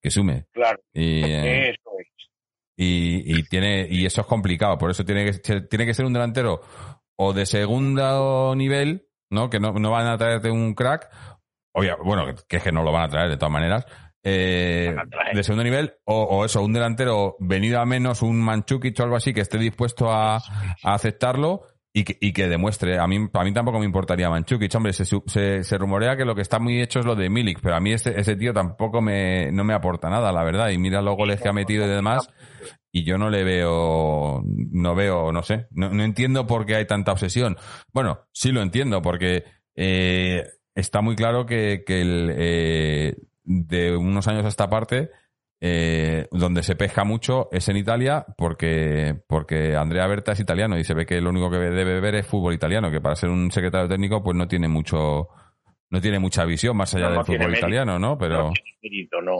Que 0.00 0.10
sume. 0.10 0.46
Claro. 0.52 0.80
Y, 0.92 1.22
eso 1.24 1.90
es. 1.98 2.06
y, 2.76 3.38
y, 3.38 3.42
tiene, 3.44 3.86
y 3.88 4.06
eso 4.06 4.22
es 4.22 4.26
complicado. 4.26 4.78
Por 4.78 4.90
eso 4.90 5.04
tiene 5.04 5.24
que, 5.24 5.34
ser, 5.34 5.68
tiene 5.68 5.86
que 5.86 5.94
ser 5.94 6.06
un 6.06 6.12
delantero 6.12 6.62
o 7.16 7.32
de 7.32 7.46
segundo 7.46 8.54
nivel, 8.56 9.06
¿no? 9.30 9.50
Que 9.50 9.60
no, 9.60 9.72
no 9.72 9.90
van 9.90 10.06
a 10.06 10.18
traerte 10.18 10.50
un 10.50 10.74
crack. 10.74 11.10
Oye, 11.72 11.90
bueno, 12.04 12.24
que 12.48 12.56
es 12.56 12.62
que 12.62 12.72
no 12.72 12.82
lo 12.82 12.92
van 12.92 13.04
a 13.04 13.08
traer 13.08 13.30
de 13.30 13.36
todas 13.36 13.52
maneras 13.52 13.86
eh, 14.26 14.96
de 15.34 15.44
segundo 15.44 15.62
nivel, 15.62 15.94
o, 16.04 16.46
eso, 16.46 16.62
un 16.62 16.72
delantero 16.72 17.36
venido 17.40 17.78
a 17.78 17.84
menos, 17.84 18.22
un 18.22 18.40
Manchukic 18.40 18.98
o 18.98 19.02
algo 19.02 19.16
así, 19.16 19.34
que 19.34 19.42
esté 19.42 19.58
dispuesto 19.58 20.10
a, 20.10 20.40
aceptarlo 20.82 21.66
y 21.92 22.04
que, 22.04 22.16
y 22.18 22.32
que, 22.32 22.48
demuestre. 22.48 22.98
A 22.98 23.06
mí, 23.06 23.28
a 23.30 23.44
mí 23.44 23.52
tampoco 23.52 23.78
me 23.78 23.84
importaría 23.84 24.30
Manchukic. 24.30 24.74
Hombre, 24.74 24.94
se, 24.94 25.04
se, 25.04 25.78
rumorea 25.78 26.16
que 26.16 26.24
lo 26.24 26.34
que 26.34 26.40
está 26.40 26.58
muy 26.58 26.80
hecho 26.80 27.00
es 27.00 27.06
lo 27.06 27.14
de 27.14 27.28
Milik, 27.28 27.60
pero 27.60 27.76
a 27.76 27.80
mí 27.80 27.92
ese 27.92 28.36
tío 28.36 28.54
tampoco 28.54 29.02
me, 29.02 29.52
no 29.52 29.62
me 29.62 29.74
aporta 29.74 30.08
nada, 30.08 30.32
la 30.32 30.42
verdad. 30.42 30.70
Y 30.70 30.78
mira 30.78 31.02
los 31.02 31.16
goles 31.16 31.40
que 31.40 31.50
ha 31.50 31.52
metido 31.52 31.84
y 31.84 31.88
demás. 31.88 32.30
Y 32.90 33.04
yo 33.04 33.18
no 33.18 33.28
le 33.28 33.44
veo, 33.44 34.42
no 34.44 34.94
veo, 34.94 35.32
no 35.32 35.42
sé, 35.42 35.66
no, 35.72 35.90
no 35.90 36.02
entiendo 36.02 36.46
por 36.46 36.64
qué 36.64 36.76
hay 36.76 36.86
tanta 36.86 37.12
obsesión. 37.12 37.56
Bueno, 37.92 38.20
sí 38.32 38.52
lo 38.52 38.62
entiendo, 38.62 39.02
porque 39.02 39.44
eh, 39.74 40.44
está 40.74 41.00
muy 41.02 41.16
claro 41.16 41.44
que, 41.44 41.82
que 41.84 42.00
el, 42.00 42.32
eh, 42.36 43.16
de 43.44 43.96
unos 43.96 44.26
años 44.26 44.44
a 44.44 44.48
esta 44.48 44.68
parte, 44.68 45.10
eh, 45.60 46.26
donde 46.30 46.62
se 46.62 46.76
pesca 46.76 47.04
mucho 47.04 47.48
es 47.52 47.68
en 47.68 47.76
Italia 47.76 48.26
porque, 48.36 49.16
porque 49.26 49.76
Andrea 49.76 50.06
Berta 50.06 50.32
es 50.32 50.40
italiano 50.40 50.76
y 50.78 50.84
se 50.84 50.94
ve 50.94 51.06
que 51.06 51.20
lo 51.20 51.30
único 51.30 51.50
que 51.50 51.58
debe 51.58 52.00
ver 52.00 52.16
es 52.16 52.26
fútbol 52.26 52.54
italiano, 52.54 52.90
que 52.90 53.00
para 53.00 53.16
ser 53.16 53.30
un 53.30 53.50
secretario 53.50 53.88
técnico 53.88 54.22
pues 54.22 54.36
no 54.36 54.46
tiene 54.48 54.68
mucho 54.68 55.28
no 55.90 56.00
tiene 56.00 56.18
mucha 56.18 56.44
visión 56.44 56.76
más 56.76 56.92
allá 56.94 57.08
del 57.10 57.24
fútbol 57.24 57.56
italiano, 57.56 57.98
¿no? 57.98 58.18
Pero 58.18 58.52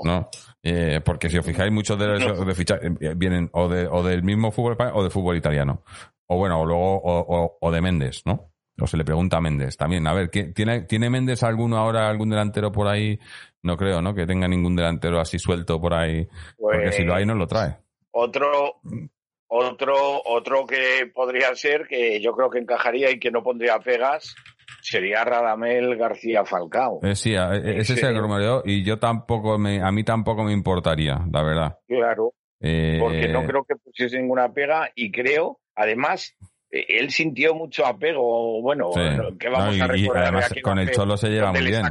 no, 0.04 0.28
eh, 0.62 1.00
porque 1.04 1.28
si 1.28 1.36
os 1.36 1.44
fijáis 1.44 1.72
muchos 1.72 1.98
de, 1.98 2.06
los 2.06 2.46
de 2.46 2.54
fichar, 2.54 2.80
eh, 2.84 3.14
vienen 3.16 3.50
o, 3.52 3.68
de, 3.68 3.88
o 3.88 4.02
del 4.04 4.22
mismo 4.22 4.52
fútbol 4.52 4.76
o 4.92 5.02
de 5.02 5.10
fútbol 5.10 5.36
italiano. 5.36 5.82
O 6.26 6.38
bueno, 6.38 6.60
o 6.60 6.64
luego 6.64 7.02
o, 7.02 7.58
o 7.60 7.70
de 7.72 7.80
Méndez, 7.80 8.22
¿no? 8.24 8.52
O 8.80 8.86
se 8.86 8.96
le 8.96 9.04
pregunta 9.04 9.36
a 9.38 9.40
Méndez 9.40 9.76
también. 9.76 10.06
A 10.06 10.12
ver, 10.12 10.28
¿tiene, 10.30 10.82
¿tiene 10.82 11.10
Méndez 11.10 11.42
alguno 11.42 11.76
ahora, 11.76 12.08
algún 12.08 12.30
delantero 12.30 12.72
por 12.72 12.88
ahí 12.88 13.18
no 13.64 13.76
creo, 13.76 14.00
¿no? 14.02 14.14
Que 14.14 14.26
tenga 14.26 14.46
ningún 14.46 14.76
delantero 14.76 15.18
así 15.18 15.38
suelto 15.38 15.80
por 15.80 15.94
ahí. 15.94 16.28
porque 16.58 16.92
si 16.92 17.02
lo 17.02 17.14
hay, 17.14 17.26
no 17.26 17.34
lo 17.34 17.46
trae. 17.46 17.78
Otro, 18.12 18.80
otro, 19.48 20.22
otro 20.24 20.66
que 20.66 21.10
podría 21.12 21.54
ser, 21.54 21.86
que 21.88 22.20
yo 22.20 22.32
creo 22.32 22.50
que 22.50 22.58
encajaría 22.58 23.10
y 23.10 23.18
que 23.18 23.30
no 23.30 23.42
pondría 23.42 23.78
pegas, 23.80 24.34
sería 24.82 25.24
Radamel 25.24 25.96
García 25.96 26.44
Falcao. 26.44 27.00
Eh, 27.02 27.16
sí, 27.16 27.34
eh, 27.34 27.78
ese 27.78 27.94
es 27.94 28.02
el 28.02 28.18
rumoreo 28.18 28.62
y 28.66 28.84
yo 28.84 28.98
tampoco 28.98 29.58
me, 29.58 29.80
a 29.82 29.90
mí 29.90 30.04
tampoco 30.04 30.44
me 30.44 30.52
importaría, 30.52 31.18
la 31.32 31.42
verdad. 31.42 31.78
Claro. 31.88 32.34
Eh, 32.60 32.98
porque 33.00 33.28
no 33.28 33.44
creo 33.46 33.64
que 33.64 33.76
pusiese 33.76 34.18
ninguna 34.18 34.52
pega 34.52 34.90
y 34.94 35.10
creo, 35.10 35.58
además, 35.74 36.36
él 36.70 37.10
sintió 37.10 37.54
mucho 37.54 37.86
apego. 37.86 38.60
Bueno, 38.60 38.90
que 39.38 39.48
vamos 39.48 39.80
a 39.80 39.86
recordar. 39.86 40.22
además, 40.24 40.54
con 40.62 40.78
el 40.78 40.90
Cholo 40.90 41.16
se 41.16 41.30
lleva 41.30 41.50
muy 41.50 41.62
bien. 41.62 41.86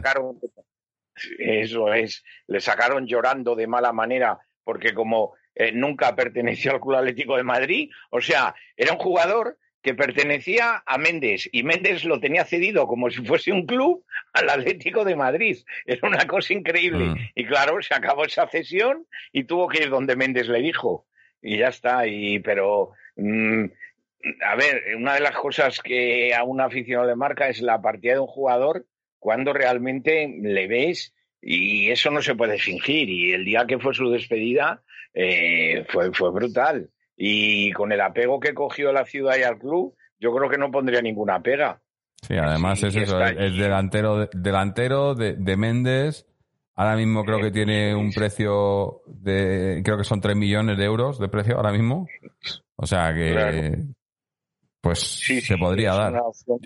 Eso 1.39 1.93
es, 1.93 2.23
le 2.47 2.59
sacaron 2.59 3.07
llorando 3.07 3.55
de 3.55 3.67
mala 3.67 3.93
manera 3.93 4.39
porque 4.63 4.93
como 4.93 5.33
eh, 5.55 5.71
nunca 5.71 6.15
perteneció 6.15 6.71
al 6.71 6.79
Club 6.79 6.95
Atlético 6.95 7.37
de 7.37 7.43
Madrid, 7.43 7.91
o 8.09 8.21
sea, 8.21 8.55
era 8.75 8.93
un 8.93 8.99
jugador 8.99 9.57
que 9.83 9.93
pertenecía 9.93 10.81
a 10.85 10.97
Méndez 10.97 11.49
y 11.51 11.63
Méndez 11.63 12.05
lo 12.05 12.19
tenía 12.19 12.45
cedido 12.45 12.87
como 12.87 13.09
si 13.09 13.23
fuese 13.25 13.51
un 13.51 13.65
club 13.65 14.05
al 14.31 14.49
Atlético 14.49 15.03
de 15.03 15.17
Madrid. 15.17 15.57
Era 15.85 16.07
una 16.07 16.25
cosa 16.25 16.53
increíble. 16.53 17.05
Mm. 17.05 17.15
Y 17.35 17.45
claro, 17.45 17.81
se 17.81 17.93
acabó 17.93 18.23
esa 18.23 18.47
cesión 18.47 19.05
y 19.33 19.43
tuvo 19.43 19.67
que 19.67 19.83
ir 19.83 19.89
donde 19.89 20.15
Méndez 20.15 20.47
le 20.47 20.59
dijo. 20.59 21.05
Y 21.41 21.57
ya 21.57 21.67
está. 21.67 22.07
Y, 22.07 22.39
pero, 22.39 22.91
mm, 23.17 23.65
a 24.45 24.55
ver, 24.55 24.95
una 24.95 25.15
de 25.15 25.19
las 25.19 25.35
cosas 25.35 25.81
que 25.81 26.33
a 26.33 26.45
un 26.45 26.61
aficionado 26.61 27.09
le 27.09 27.15
marca 27.17 27.49
es 27.49 27.61
la 27.61 27.81
partida 27.81 28.13
de 28.13 28.19
un 28.21 28.27
jugador 28.27 28.85
cuando 29.23 29.53
realmente 29.53 30.37
le 30.41 30.67
ves 30.67 31.13
y 31.41 31.89
eso 31.89 32.11
no 32.11 32.21
se 32.21 32.35
puede 32.35 32.59
fingir. 32.59 33.09
Y 33.09 33.31
el 33.31 33.45
día 33.45 33.65
que 33.65 33.79
fue 33.79 33.93
su 33.93 34.09
despedida 34.09 34.83
eh, 35.13 35.85
fue, 35.87 36.11
fue 36.11 36.29
brutal. 36.31 36.89
Y 37.15 37.71
con 37.71 37.93
el 37.93 38.01
apego 38.01 38.41
que 38.41 38.53
cogió 38.53 38.91
la 38.91 39.05
ciudad 39.05 39.37
y 39.37 39.43
al 39.43 39.57
club, 39.57 39.95
yo 40.19 40.35
creo 40.35 40.49
que 40.49 40.57
no 40.57 40.71
pondría 40.71 41.01
ninguna 41.01 41.41
pega. 41.41 41.79
Sí, 42.21 42.35
además 42.35 42.83
es 42.83 42.97
eso, 42.97 43.23
es 43.23 43.55
delantero, 43.55 44.27
delantero 44.33 45.15
de, 45.15 45.35
de 45.35 45.55
Méndez. 45.55 46.25
Ahora 46.75 46.97
mismo 46.97 47.23
creo 47.23 47.39
que 47.39 47.51
tiene 47.51 47.95
un 47.95 48.11
precio 48.11 49.03
de, 49.07 49.81
creo 49.85 49.97
que 49.97 50.03
son 50.03 50.19
3 50.19 50.35
millones 50.35 50.77
de 50.77 50.83
euros 50.83 51.17
de 51.17 51.29
precio 51.29 51.55
ahora 51.55 51.71
mismo. 51.71 52.07
O 52.75 52.85
sea 52.85 53.13
que, 53.13 53.77
pues 54.83 54.99
se 54.99 55.57
podría 55.57 55.93
dar. 55.93 56.21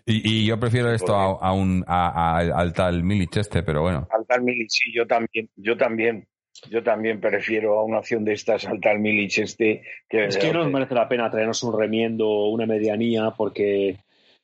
Y, 0.07 0.43
yo 0.47 0.59
prefiero 0.59 0.91
esto 0.91 1.13
a, 1.15 1.53
un 1.53 1.85
al 1.85 2.73
tal 2.73 3.03
Milich 3.03 3.37
este, 3.37 3.61
pero 3.61 3.83
bueno. 3.83 4.07
Al 4.09 4.25
tal 4.25 4.41
Milich, 4.41 4.71
sí, 4.71 4.91
yo 4.91 5.05
también, 5.05 5.49
yo 5.55 5.77
también. 5.77 6.27
Yo 6.71 6.81
también 6.81 7.21
prefiero 7.21 7.77
a 7.77 7.83
una 7.83 7.99
opción 7.99 8.25
de 8.25 8.33
estas 8.33 8.65
al 8.65 8.81
tal 8.81 8.97
Milich 8.97 9.37
este. 9.37 9.83
Que 10.09 10.25
es 10.25 10.37
que 10.37 10.51
no 10.51 10.63
nos 10.63 10.71
merece 10.71 10.95
la 10.95 11.07
pena 11.07 11.29
traernos 11.29 11.61
un 11.61 11.79
remiendo, 11.79 12.47
una 12.47 12.65
medianía, 12.65 13.35
porque 13.37 13.99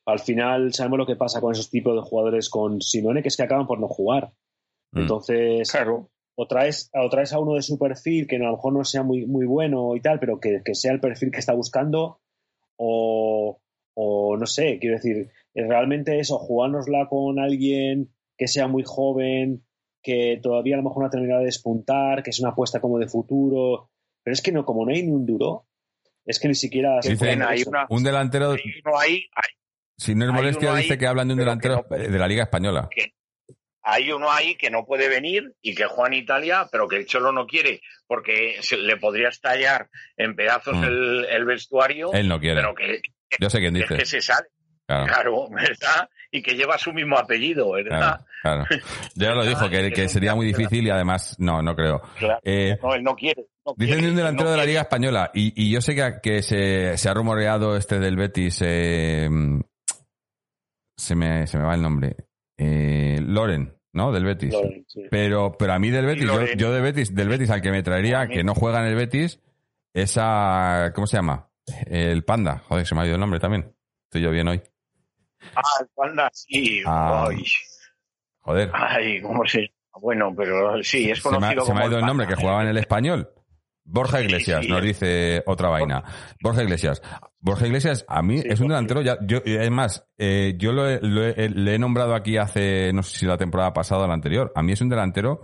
al 0.06 0.20
final 0.20 0.72
sabemos 0.72 1.00
lo 1.00 1.08
que 1.08 1.16
pasa 1.16 1.42
con 1.42 1.54
esos 1.54 1.72
tipos 1.72 1.96
de 1.96 2.08
jugadores 2.08 2.52
con 2.52 2.80
Simone, 2.80 3.24
que 3.24 3.30
es 3.30 3.38
que 3.38 3.42
acaban 3.42 3.66
por 3.66 3.80
no 3.80 3.88
jugar. 3.88 4.34
Mm. 4.92 5.00
Entonces, 5.00 5.72
claro. 5.72 6.12
o, 6.36 6.46
traes, 6.46 6.92
o 6.94 7.10
traes 7.10 7.34
a 7.34 7.40
uno 7.40 7.56
de 7.56 7.64
su 7.64 7.80
perfil 7.80 8.28
que 8.28 8.36
a 8.36 8.40
lo 8.40 8.52
mejor 8.52 8.74
no 8.74 8.84
sea 8.84 9.02
muy, 9.02 9.26
muy 9.26 9.48
bueno 9.48 9.96
y 9.96 10.00
tal, 10.00 10.20
pero 10.20 10.40
que, 10.40 10.62
que 10.64 10.76
sea 10.76 10.92
el 10.92 11.00
perfil 11.00 11.32
que 11.32 11.40
está 11.40 11.54
buscando, 11.54 12.20
o, 12.78 13.62
o 13.96 14.38
no 14.38 14.46
sé, 14.46 14.80
quiero 14.80 14.96
decir, 14.96 15.30
realmente 15.54 16.20
eso, 16.20 16.38
jugárnosla 16.38 17.08
con 17.10 17.39
alguien 17.39 18.14
que 18.38 18.48
sea 18.48 18.68
muy 18.68 18.84
joven, 18.86 19.64
que 20.02 20.39
todavía 20.41 20.76
a 20.76 20.78
lo 20.78 20.84
mejor 20.84 21.04
no 21.04 21.08
ha 21.08 21.12
terminado 21.12 21.39
de 21.39 21.46
despuntar, 21.46 22.24
que 22.24 22.32
es 22.32 22.39
una 22.39 22.50
apuesta 22.50 22.82
como 22.82 23.00
de 23.00 23.08
futuro, 23.08 23.89
pero 24.24 24.34
es 24.34 24.41
que 24.41 24.52
no, 24.52 24.66
como 24.66 24.86
no 24.86 24.91
hay 24.91 25.04
ni 25.04 25.12
un 25.12 25.26
duro, 25.26 25.68
es 26.26 26.39
que 26.39 26.48
ni 26.48 26.56
siquiera... 26.56 27.00
un 27.89 28.04
delantero... 28.04 28.56
si 29.98 30.16
no 30.16 30.26
es 30.26 30.32
molestia, 30.32 30.76
dice 30.76 30.98
que 30.98 31.08
hablan 31.08 31.28
de 31.28 31.34
un 31.34 31.39
delantero 31.39 31.86
de 31.89 32.20
la 32.20 32.28
Liga 32.28 32.44
Española. 32.44 32.89
hay 33.84 34.12
uno 34.12 34.32
ahí 34.32 34.56
que 34.56 34.70
no 34.70 34.86
puede 34.86 35.10
venir 35.10 35.54
y 35.62 35.76
que 35.76 35.86
juega 35.86 36.08
en 36.08 36.22
Italia, 36.22 36.68
pero 36.72 36.88
que 36.88 36.98
el 36.98 37.06
Cholo 37.06 37.32
no 37.32 37.46
quiere 37.46 37.82
porque 38.08 38.58
se, 38.62 38.78
le 38.78 38.98
podría 38.98 39.30
estallar 39.30 39.89
en 40.18 40.36
pedazos 40.36 40.78
mm. 40.78 40.84
el, 41.30 41.46
vestuario. 41.46 42.12
Él 42.14 42.28
no 42.28 42.39
quiere. 42.39 42.56
Pero 42.56 42.76
que, 42.76 43.02
yo 43.40 43.50
sé 43.50 43.60
quién 43.60 43.74
dice. 43.74 43.96
que 43.96 44.06
se 44.06 44.22
sale. 44.22 44.48
Claro. 44.86 45.50
¿verdad? 45.50 46.10
Y 46.32 46.42
que 46.42 46.56
lleva 46.56 46.78
su 46.78 46.94
mismo 46.94 47.18
apellido, 47.18 47.72
¿verdad? 47.72 48.26
Claro, 48.42 48.66
Ya 49.16 49.32
lo 49.32 49.46
dijo, 49.46 49.70
que, 49.70 50.10
sería 50.10 50.36
muy 50.36 50.46
difícil 50.46 50.86
y 50.86 50.90
además, 50.90 51.36
no, 51.40 51.62
no 51.62 51.76
creo. 51.76 52.02
Eh, 52.44 52.78
no, 52.82 52.94
él 52.94 53.04
no 53.04 53.16
quiere. 53.16 53.46
dicen 53.78 54.02
de 54.02 54.10
un 54.10 54.16
delantero 54.16 54.52
de 54.52 54.58
la 54.58 54.66
Liga 54.66 54.82
Española 54.82 55.32
y, 55.34 55.72
yo 55.72 55.82
sé 55.82 55.96
que, 55.96 56.20
que 56.22 56.42
se, 56.42 57.10
ha 57.10 57.14
rumoreado 57.14 57.78
este 57.78 58.00
del 58.00 58.18
Betis, 58.18 58.62
eh, 58.66 59.30
se, 60.98 61.16
me, 61.16 61.48
se 61.48 61.58
me 61.58 61.64
va 61.64 61.76
el 61.76 61.82
nombre, 61.82 62.16
eh, 62.58 63.20
Loren. 63.22 63.74
¿no? 63.94 64.12
Del 64.12 64.26
Betis. 64.26 64.56
Pero, 65.12 65.56
pero 65.58 65.74
a 65.74 65.80
mí 65.80 65.92
del 65.92 66.08
Betis, 66.08 66.26
yo, 66.26 66.46
yo, 66.58 66.74
de 66.74 66.82
Betis, 66.82 67.14
del 67.14 67.30
Betis 67.30 67.52
al 67.52 67.62
que 67.62 67.70
me 67.70 67.84
traería, 67.84 68.28
que 68.28 68.44
no 68.44 68.56
juega 68.56 68.80
en 68.80 68.88
el 68.88 68.96
Betis, 68.96 69.40
esa, 69.94 70.92
¿cómo 70.96 71.06
se 71.06 71.18
llama? 71.18 71.53
El 71.88 72.24
Panda. 72.24 72.64
Joder, 72.68 72.86
se 72.86 72.95
me 72.95 73.01
ha 73.01 73.05
ido 73.05 73.16
el 73.16 73.22
nombre 73.22 73.39
también. 73.39 73.74
Estoy 74.05 74.22
yo 74.22 74.32
bien 74.32 74.47
hoy. 74.47 74.61
Ah, 75.55 75.61
el 75.82 75.88
Panda, 75.95 76.30
sí. 76.34 76.82
Ah, 76.86 77.30
joder. 78.39 78.72
Ay, 78.74 79.22
¿cómo 79.22 79.45
se 79.45 79.74
Bueno, 79.99 80.34
pero 80.36 80.82
sí, 80.84 81.09
es 81.09 81.22
conocido 81.22 81.66
se 81.66 81.74
me, 81.74 81.82
ha 81.82 81.88
ido 81.88 81.99
el, 81.99 82.05
nombre, 82.05 82.28
que 82.28 82.36
jugaba 82.36 82.61
en 82.64 82.70
el 82.70 82.78
español. 82.78 83.30
Borja 83.86 84.22
Iglesias, 84.22 84.66
nos 84.68 84.82
dice 84.82 85.43
otra 85.45 85.68
vaina. 85.70 86.03
Borja 86.41 86.64
Iglesias. 86.64 87.01
Borja 87.39 87.68
Iglesias, 87.68 88.05
a 88.07 88.22
mí 88.22 88.41
es 88.43 88.61
un 88.61 88.70
delantero, 88.70 89.01
ya, 89.01 89.18
yo, 89.22 89.41
es 89.43 89.70
más, 89.70 90.07
eh, 90.18 90.55
yo 90.57 90.72
lo, 90.72 90.88
le 90.88 91.76
he 91.76 91.80
nombrado 91.80 92.16
aquí 92.16 92.38
hace, 92.38 92.93
no 92.93 93.03
sé 93.03 93.20
si 93.20 93.26
la 93.26 93.38
temporada 93.38 93.74
pasada 93.74 94.05
o 94.05 94.07
la 94.07 94.14
anterior. 94.14 94.53
A 94.55 94.64
mí 94.64 94.72
es 94.72 94.80
un 94.80 94.88
delantero 94.88 95.41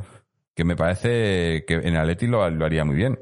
que 0.55 0.63
me 0.63 0.77
parece 0.77 1.65
que 1.65 1.73
en 1.73 1.97
Atleti 1.97 2.27
lo, 2.27 2.49
lo 2.49 2.65
haría 2.65 2.85
muy 2.85 2.95
bien. 2.95 3.19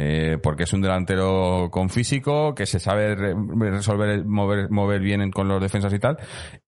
Eh, 0.00 0.38
porque 0.40 0.62
es 0.62 0.72
un 0.72 0.80
delantero 0.80 1.70
con 1.72 1.90
físico, 1.90 2.54
que 2.54 2.66
se 2.66 2.78
sabe 2.78 3.16
resolver, 3.16 4.24
mover, 4.24 4.70
mover 4.70 5.00
bien 5.00 5.28
con 5.32 5.48
los 5.48 5.60
defensas 5.60 5.92
y 5.92 5.98
tal, 5.98 6.18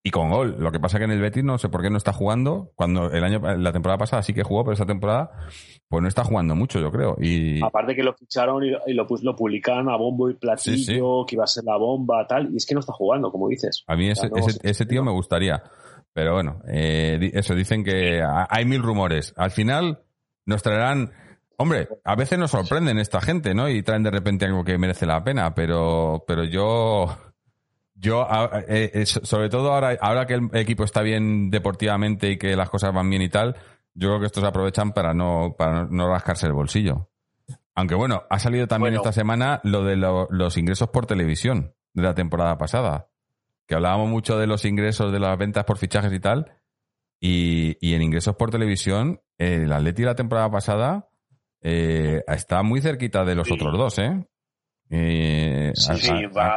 y 0.03 0.11
con 0.11 0.31
gol. 0.31 0.57
Lo 0.59 0.72
que 0.72 0.81
pasa 0.81 0.99
que 0.99 1.05
en 1.05 1.12
el 1.12 1.20
Betis 1.20 1.45
no 1.45 1.57
sé 1.57 1.68
por 1.68 1.81
qué 1.81 1.91
no 1.91 1.97
está 1.97 2.12
jugando, 2.12 2.72
cuando 2.74 3.09
el 3.12 3.22
año, 3.22 3.39
la 3.39 3.70
temporada 3.70 3.99
pasada 3.99 4.24
sí 4.24 4.35
que 4.35 4.43
jugó, 4.43 4.64
pero 4.64 4.72
esta 4.72 4.85
temporada, 4.85 5.31
pues 5.89 6.03
no 6.03 6.09
está 6.09 6.24
jugando 6.24 6.57
mucho, 6.57 6.81
yo 6.81 6.91
creo. 6.91 7.14
Y... 7.20 7.64
Aparte 7.64 7.95
que 7.95 8.03
lo 8.03 8.14
ficharon 8.14 8.64
y, 8.64 8.93
lo, 8.95 9.07
lo 9.22 9.37
publicaron 9.37 9.89
a 9.91 9.97
bombo 9.97 10.28
y 10.28 10.35
platillo, 10.35 11.24
que 11.24 11.37
iba 11.37 11.45
a 11.45 11.47
ser 11.47 11.62
la 11.62 11.76
bomba, 11.76 12.26
tal, 12.26 12.53
y 12.53 12.57
es 12.57 12.66
que 12.66 12.74
no 12.74 12.81
está 12.81 12.95
jugando, 12.95 13.31
como 13.31 13.49
dices. 13.49 13.85
A 13.87 13.95
mí 13.95 14.09
ese, 14.11 14.28
ese, 14.64 14.87
tío 14.87 15.05
me 15.05 15.12
gustaría. 15.12 15.62
Pero 16.12 16.35
bueno, 16.35 16.62
eh, 16.68 17.31
eso, 17.35 17.55
dicen 17.55 17.85
que 17.85 18.24
hay 18.24 18.64
mil 18.64 18.83
rumores. 18.83 19.33
Al 19.37 19.53
final 19.53 20.01
nos 20.47 20.64
traerán 20.64 21.12
Hombre, 21.61 21.89
a 22.05 22.15
veces 22.17 22.39
nos 22.39 22.53
sorprenden 22.53 22.99
esta 22.99 23.21
gente, 23.21 23.53
¿no? 23.53 23.69
Y 23.69 23.83
traen 23.83 24.03
de 24.03 24.11
repente 24.11 24.47
algo 24.47 24.65
que 24.65 24.79
merece 24.79 25.05
la 25.05 25.23
pena, 25.23 25.55
pero, 25.55 26.25
pero 26.27 26.45
yo, 26.45 27.15
yo, 27.95 28.27
eh, 28.67 28.91
eh, 28.95 29.05
sobre 29.05 29.51
todo 29.51 29.71
ahora, 29.71 29.95
ahora 30.01 30.25
que 30.25 30.33
el 30.37 30.49
equipo 30.55 30.85
está 30.85 31.03
bien 31.03 31.51
deportivamente 31.51 32.31
y 32.31 32.39
que 32.39 32.57
las 32.57 32.71
cosas 32.71 32.95
van 32.95 33.11
bien 33.11 33.21
y 33.21 33.29
tal, 33.29 33.57
yo 33.93 34.09
creo 34.09 34.21
que 34.21 34.27
estos 34.27 34.43
aprovechan 34.43 34.93
para 34.95 35.13
no, 35.13 35.55
para 35.59 35.85
no 35.85 36.09
rascarse 36.09 36.47
el 36.47 36.55
bolsillo. 36.55 37.11
Aunque 37.75 37.95
bueno, 37.95 38.23
ha 38.31 38.39
salido 38.39 38.67
también 38.67 38.95
esta 38.95 39.13
semana 39.13 39.61
lo 39.63 39.85
de 39.85 39.97
los 39.97 40.57
ingresos 40.57 40.89
por 40.89 41.05
televisión 41.05 41.75
de 41.93 42.03
la 42.03 42.15
temporada 42.15 42.57
pasada. 42.57 43.09
Que 43.67 43.75
hablábamos 43.75 44.09
mucho 44.09 44.39
de 44.39 44.47
los 44.47 44.65
ingresos 44.65 45.13
de 45.13 45.21
las 45.21 45.37
ventas 45.37 45.65
por 45.65 45.77
fichajes 45.77 46.13
y 46.15 46.21
tal. 46.21 46.55
Y, 47.21 47.77
y 47.87 47.93
en 47.93 48.01
ingresos 48.01 48.35
por 48.37 48.51
televisión, 48.51 49.21
el 49.37 49.71
Atleti 49.75 50.05
la 50.05 50.15
temporada 50.15 50.51
pasada 50.51 51.10
eh, 51.63 52.23
está 52.27 52.63
muy 52.63 52.81
cerquita 52.81 53.25
de 53.25 53.35
los 53.35 53.51
otros 53.51 53.77
dos, 53.77 53.99
¿eh? 53.99 54.25
eh 54.91 55.73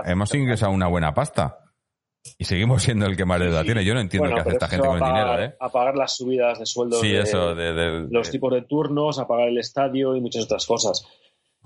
hemos 0.06 0.36
ingresado 0.36 0.72
una 0.72 0.88
buena 0.88 1.14
pasta. 1.14 1.60
Y 2.38 2.46
seguimos 2.46 2.84
siendo 2.84 3.06
el 3.06 3.18
que 3.18 3.26
más 3.26 3.38
deuda 3.38 3.64
tiene. 3.64 3.84
Yo 3.84 3.94
no 3.94 4.00
entiendo 4.00 4.30
qué 4.34 4.40
hace 4.40 4.52
esta 4.52 4.70
gente 4.70 4.88
con 4.88 4.98
el 4.98 5.04
dinero, 5.04 5.44
¿eh? 5.44 5.56
A 5.60 5.70
pagar 5.70 5.98
las 5.98 6.16
subidas 6.16 6.58
de 6.58 6.66
sueldo 6.66 7.02
sí, 7.02 7.10
de, 7.10 7.20
eso, 7.20 7.54
de, 7.54 8.08
los 8.10 8.32
tipos 8.32 8.54
de 8.54 8.62
turnos, 8.62 9.20
a 9.20 9.28
pagar 9.28 9.50
el 9.50 9.58
estadio 9.58 10.16
y 10.16 10.22
muchas 10.22 10.46
otras 10.46 10.66
cosas. 10.66 11.06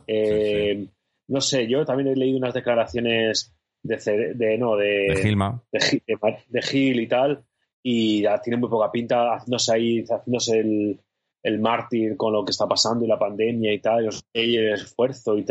Eh, 0.07 0.87
no 1.27 1.41
sé, 1.41 1.67
yo 1.67 1.85
también 1.85 2.09
he 2.09 2.15
leído 2.15 2.39
unas 2.39 2.55
declaraciones 2.55 3.55
de, 3.83 4.33
de 4.33 4.57
no, 4.57 4.75
de, 4.75 5.19
Gilma. 5.21 5.61
De, 5.71 6.61
Gil 6.63 7.01
y 7.01 7.07
tal, 7.07 7.45
y 7.83 8.23
tiene 8.43 8.57
muy 8.57 8.69
poca 8.69 8.91
pinta 8.91 9.35
haciéndose 9.35 9.73
ahí, 9.73 10.03
haciéndose 10.09 10.59
el, 10.59 10.99
el 11.47 11.59
mártir 11.59 12.17
con 12.17 12.33
lo 12.33 12.43
que 12.43 12.51
está 12.51 12.67
pasando 12.67 13.05
y 13.05 13.07
la 13.07 13.17
pandemia 13.17 13.73
y 13.73 13.79
tal, 13.79 14.09
y 14.33 14.57
el 14.57 14.73
esfuerzo 14.73 15.37
y. 15.37 15.45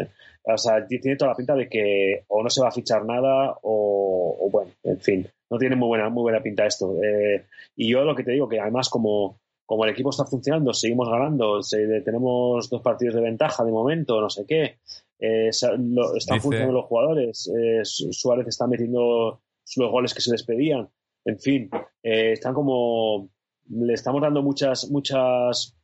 O 0.48 0.58
sea, 0.58 0.86
tiene 0.86 1.16
toda 1.16 1.30
la 1.30 1.36
pinta 1.36 1.54
de 1.54 1.68
que 1.68 2.24
o 2.28 2.42
no 2.42 2.50
se 2.50 2.60
va 2.60 2.68
a 2.68 2.72
fichar 2.72 3.04
nada 3.04 3.56
o, 3.62 4.48
bueno, 4.52 4.70
en 4.84 5.00
fin, 5.00 5.26
no 5.50 5.58
tiene 5.58 5.74
muy 5.74 5.88
buena, 5.88 6.10
muy 6.10 6.22
buena 6.22 6.42
pinta 6.42 6.66
esto. 6.66 6.94
Eh, 7.02 7.46
y 7.76 7.90
yo 7.90 8.04
lo 8.04 8.14
que 8.14 8.24
te 8.24 8.32
digo, 8.32 8.46
que 8.46 8.60
además 8.60 8.90
como, 8.90 9.40
como 9.64 9.84
el 9.84 9.90
equipo 9.90 10.10
está 10.10 10.26
funcionando, 10.26 10.74
seguimos 10.74 11.08
ganando, 11.08 11.60
tenemos 12.04 12.68
dos 12.68 12.82
partidos 12.82 13.14
de 13.14 13.22
ventaja 13.22 13.64
de 13.64 13.72
momento, 13.72 14.20
no 14.20 14.28
sé 14.28 14.44
qué, 14.46 14.76
eh, 15.18 15.48
están 15.48 16.40
funcionando 16.40 16.74
los 16.74 16.84
jugadores, 16.84 17.50
eh, 17.58 17.80
Suárez 17.84 18.46
está 18.46 18.66
metiendo 18.66 19.40
los 19.76 19.90
goles 19.90 20.12
que 20.12 20.20
se 20.20 20.30
les 20.30 20.44
pedían, 20.44 20.88
en 21.24 21.40
fin, 21.40 21.70
están 22.02 22.54
como 22.54 23.30
le 23.68 23.94
estamos 23.94 24.22
dando 24.22 24.42
muchas, 24.42 24.90
muchas 24.90 25.75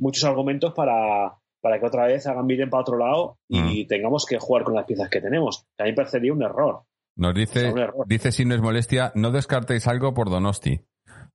muchos 0.00 0.24
argumentos 0.24 0.72
para, 0.74 1.38
para 1.60 1.78
que 1.78 1.86
otra 1.86 2.06
vez 2.06 2.26
hagan 2.26 2.46
miren 2.46 2.70
para 2.70 2.82
otro 2.82 2.98
lado 2.98 3.38
y 3.48 3.84
mm. 3.84 3.86
tengamos 3.86 4.26
que 4.26 4.38
jugar 4.38 4.64
con 4.64 4.74
las 4.74 4.86
piezas 4.86 5.08
que 5.08 5.20
tenemos. 5.20 5.66
A 5.78 5.84
mí 5.84 5.90
me 5.90 5.96
parecería 5.96 6.32
un 6.32 6.42
error. 6.42 6.82
Nos 7.16 7.34
dice, 7.34 7.72
dice 8.06 8.32
si 8.32 8.44
no 8.44 8.54
es 8.54 8.60
molestia, 8.60 9.12
no 9.14 9.30
descartéis 9.30 9.86
algo 9.86 10.14
por 10.14 10.30
Donosti. 10.30 10.80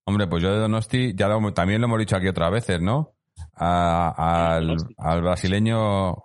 Hombre, 0.06 0.28
pues 0.28 0.44
yo 0.44 0.52
de 0.52 0.60
Donosti 0.60 1.14
ya 1.16 1.30
también 1.54 1.82
lo 1.82 1.88
hemos 1.88 2.00
dicho 2.00 2.16
aquí 2.16 2.28
otras 2.28 2.52
veces, 2.52 2.82
¿no? 2.82 3.16
al, 3.56 4.78
brasileño. 5.22 6.16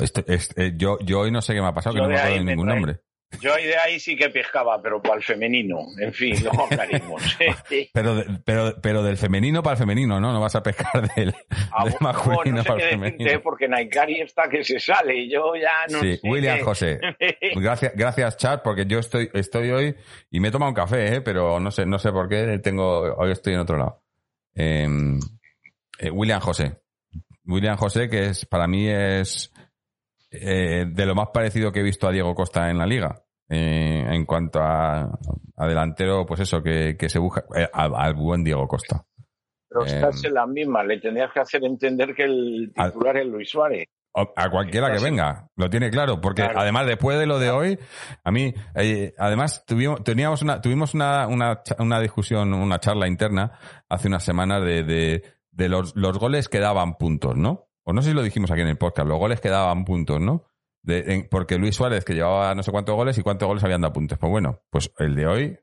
Este, 0.00 0.24
este, 0.26 0.74
yo, 0.76 0.98
yo 1.00 1.20
hoy 1.20 1.30
no 1.30 1.42
sé 1.42 1.54
qué 1.54 1.60
me 1.60 1.68
ha 1.68 1.74
pasado, 1.74 1.94
que 1.94 2.02
no 2.02 2.08
me 2.08 2.16
acuerdo 2.16 2.38
de 2.38 2.44
ningún 2.44 2.66
nombre. 2.66 3.00
Yo 3.40 3.54
de 3.54 3.76
ahí 3.76 3.98
sí 4.00 4.16
que 4.16 4.30
pescaba, 4.30 4.80
pero 4.80 5.02
para 5.02 5.16
el 5.16 5.22
femenino. 5.22 5.80
En 5.98 6.12
fin, 6.12 6.34
lo 6.44 6.52
hablaremos. 6.52 7.22
pero, 7.92 8.24
pero, 8.44 8.74
pero 8.80 9.02
del 9.02 9.16
femenino 9.16 9.62
para 9.62 9.74
el 9.74 9.78
femenino, 9.78 10.20
¿no? 10.20 10.32
No 10.32 10.40
vas 10.40 10.54
a 10.54 10.62
pescar 10.62 11.12
del, 11.14 11.34
ah, 11.72 11.86
masculino 12.00 12.64
para 12.64 12.82
el 12.82 12.90
femenino. 12.90 13.42
Porque 13.42 13.68
Naikari 13.68 14.20
está 14.20 14.48
que 14.48 14.64
se 14.64 14.78
sale 14.78 15.28
yo 15.28 15.54
ya 15.56 15.86
no 15.90 16.00
sí, 16.00 16.18
William 16.22 16.60
José. 16.60 16.98
Gracias, 17.56 17.92
gracias, 17.94 18.36
chat, 18.36 18.62
porque 18.62 18.86
yo 18.86 18.98
estoy, 18.98 19.30
estoy 19.34 19.70
hoy 19.70 19.94
y 20.30 20.40
me 20.40 20.48
he 20.48 20.50
tomado 20.50 20.70
un 20.70 20.74
café, 20.74 21.16
¿eh? 21.16 21.20
pero 21.20 21.58
no 21.58 21.70
sé, 21.70 21.86
no 21.86 21.98
sé 21.98 22.12
por 22.12 22.28
qué 22.28 22.58
tengo, 22.62 23.14
hoy 23.16 23.32
estoy 23.32 23.54
en 23.54 23.60
otro 23.60 23.76
lado. 23.76 24.02
Em, 24.54 25.18
eh, 25.98 26.10
William 26.10 26.40
José. 26.40 26.76
William 27.44 27.76
José, 27.76 28.08
que 28.08 28.26
es, 28.26 28.44
para 28.46 28.66
mí 28.66 28.88
es, 28.88 29.52
eh, 30.30 30.86
de 30.88 31.06
lo 31.06 31.14
más 31.14 31.28
parecido 31.32 31.72
que 31.72 31.80
he 31.80 31.84
visto 31.84 32.08
a 32.08 32.12
Diego 32.12 32.34
Costa 32.34 32.70
en 32.70 32.78
la 32.78 32.86
liga. 32.86 33.22
Eh, 33.48 34.04
en 34.08 34.24
cuanto 34.24 34.58
a, 34.60 35.08
delantero, 35.56 36.26
pues 36.26 36.40
eso, 36.40 36.62
que, 36.62 36.96
se 37.08 37.18
busca 37.18 37.44
eh, 37.54 37.68
al, 37.72 38.14
buen 38.14 38.42
Diego 38.42 38.66
Costa. 38.66 39.04
Pero 39.68 39.84
estás 39.84 40.24
en 40.24 40.34
la 40.34 40.46
misma, 40.46 40.82
le 40.82 40.98
tendrías 40.98 41.32
que 41.32 41.40
hacer 41.40 41.64
entender 41.64 42.14
que 42.14 42.24
el 42.24 42.72
titular 42.74 43.16
es 43.18 43.26
Luis 43.26 43.48
Suárez. 43.48 43.86
a 44.14 44.50
cualquiera 44.50 44.90
que 44.92 45.02
venga, 45.02 45.48
lo 45.54 45.70
tiene 45.70 45.90
claro, 45.90 46.20
porque 46.20 46.42
además 46.42 46.86
después 46.86 47.18
de 47.18 47.26
lo 47.26 47.38
de 47.38 47.50
hoy, 47.50 47.78
a 48.24 48.32
mí, 48.32 48.52
eh, 48.74 49.14
además 49.16 49.64
tuvimos, 49.64 50.02
teníamos 50.02 50.42
una, 50.42 50.60
tuvimos 50.60 50.94
una, 50.94 51.28
una, 51.28 51.62
una, 51.78 52.00
discusión, 52.00 52.52
una 52.52 52.80
charla 52.80 53.06
interna 53.06 53.52
hace 53.88 54.08
unas 54.08 54.24
semanas 54.24 54.64
de, 54.64 54.82
de, 54.82 55.22
de 55.52 55.68
los, 55.68 55.94
los, 55.94 56.18
goles 56.18 56.48
que 56.48 56.58
daban 56.58 56.96
puntos, 56.96 57.36
¿no? 57.36 57.65
O 57.88 57.92
no 57.92 58.02
sé 58.02 58.10
si 58.10 58.14
lo 58.14 58.22
dijimos 58.22 58.50
aquí 58.50 58.62
en 58.62 58.68
el 58.68 58.78
podcast, 58.78 59.08
los 59.08 59.18
goles 59.18 59.40
que 59.40 59.48
daban 59.48 59.84
puntos, 59.84 60.20
¿no? 60.20 60.44
De, 60.82 61.26
porque 61.30 61.56
Luis 61.56 61.76
Suárez, 61.76 62.04
que 62.04 62.14
llevaba 62.14 62.54
no 62.54 62.62
sé 62.62 62.72
cuántos 62.72 62.94
goles 62.94 63.16
y 63.16 63.22
cuántos 63.22 63.46
goles 63.46 63.62
habían 63.62 63.80
dado 63.80 63.92
puntos. 63.92 64.18
Pues 64.18 64.30
bueno, 64.30 64.60
pues 64.70 64.92
el 64.98 65.14
de 65.14 65.26
hoy, 65.26 65.58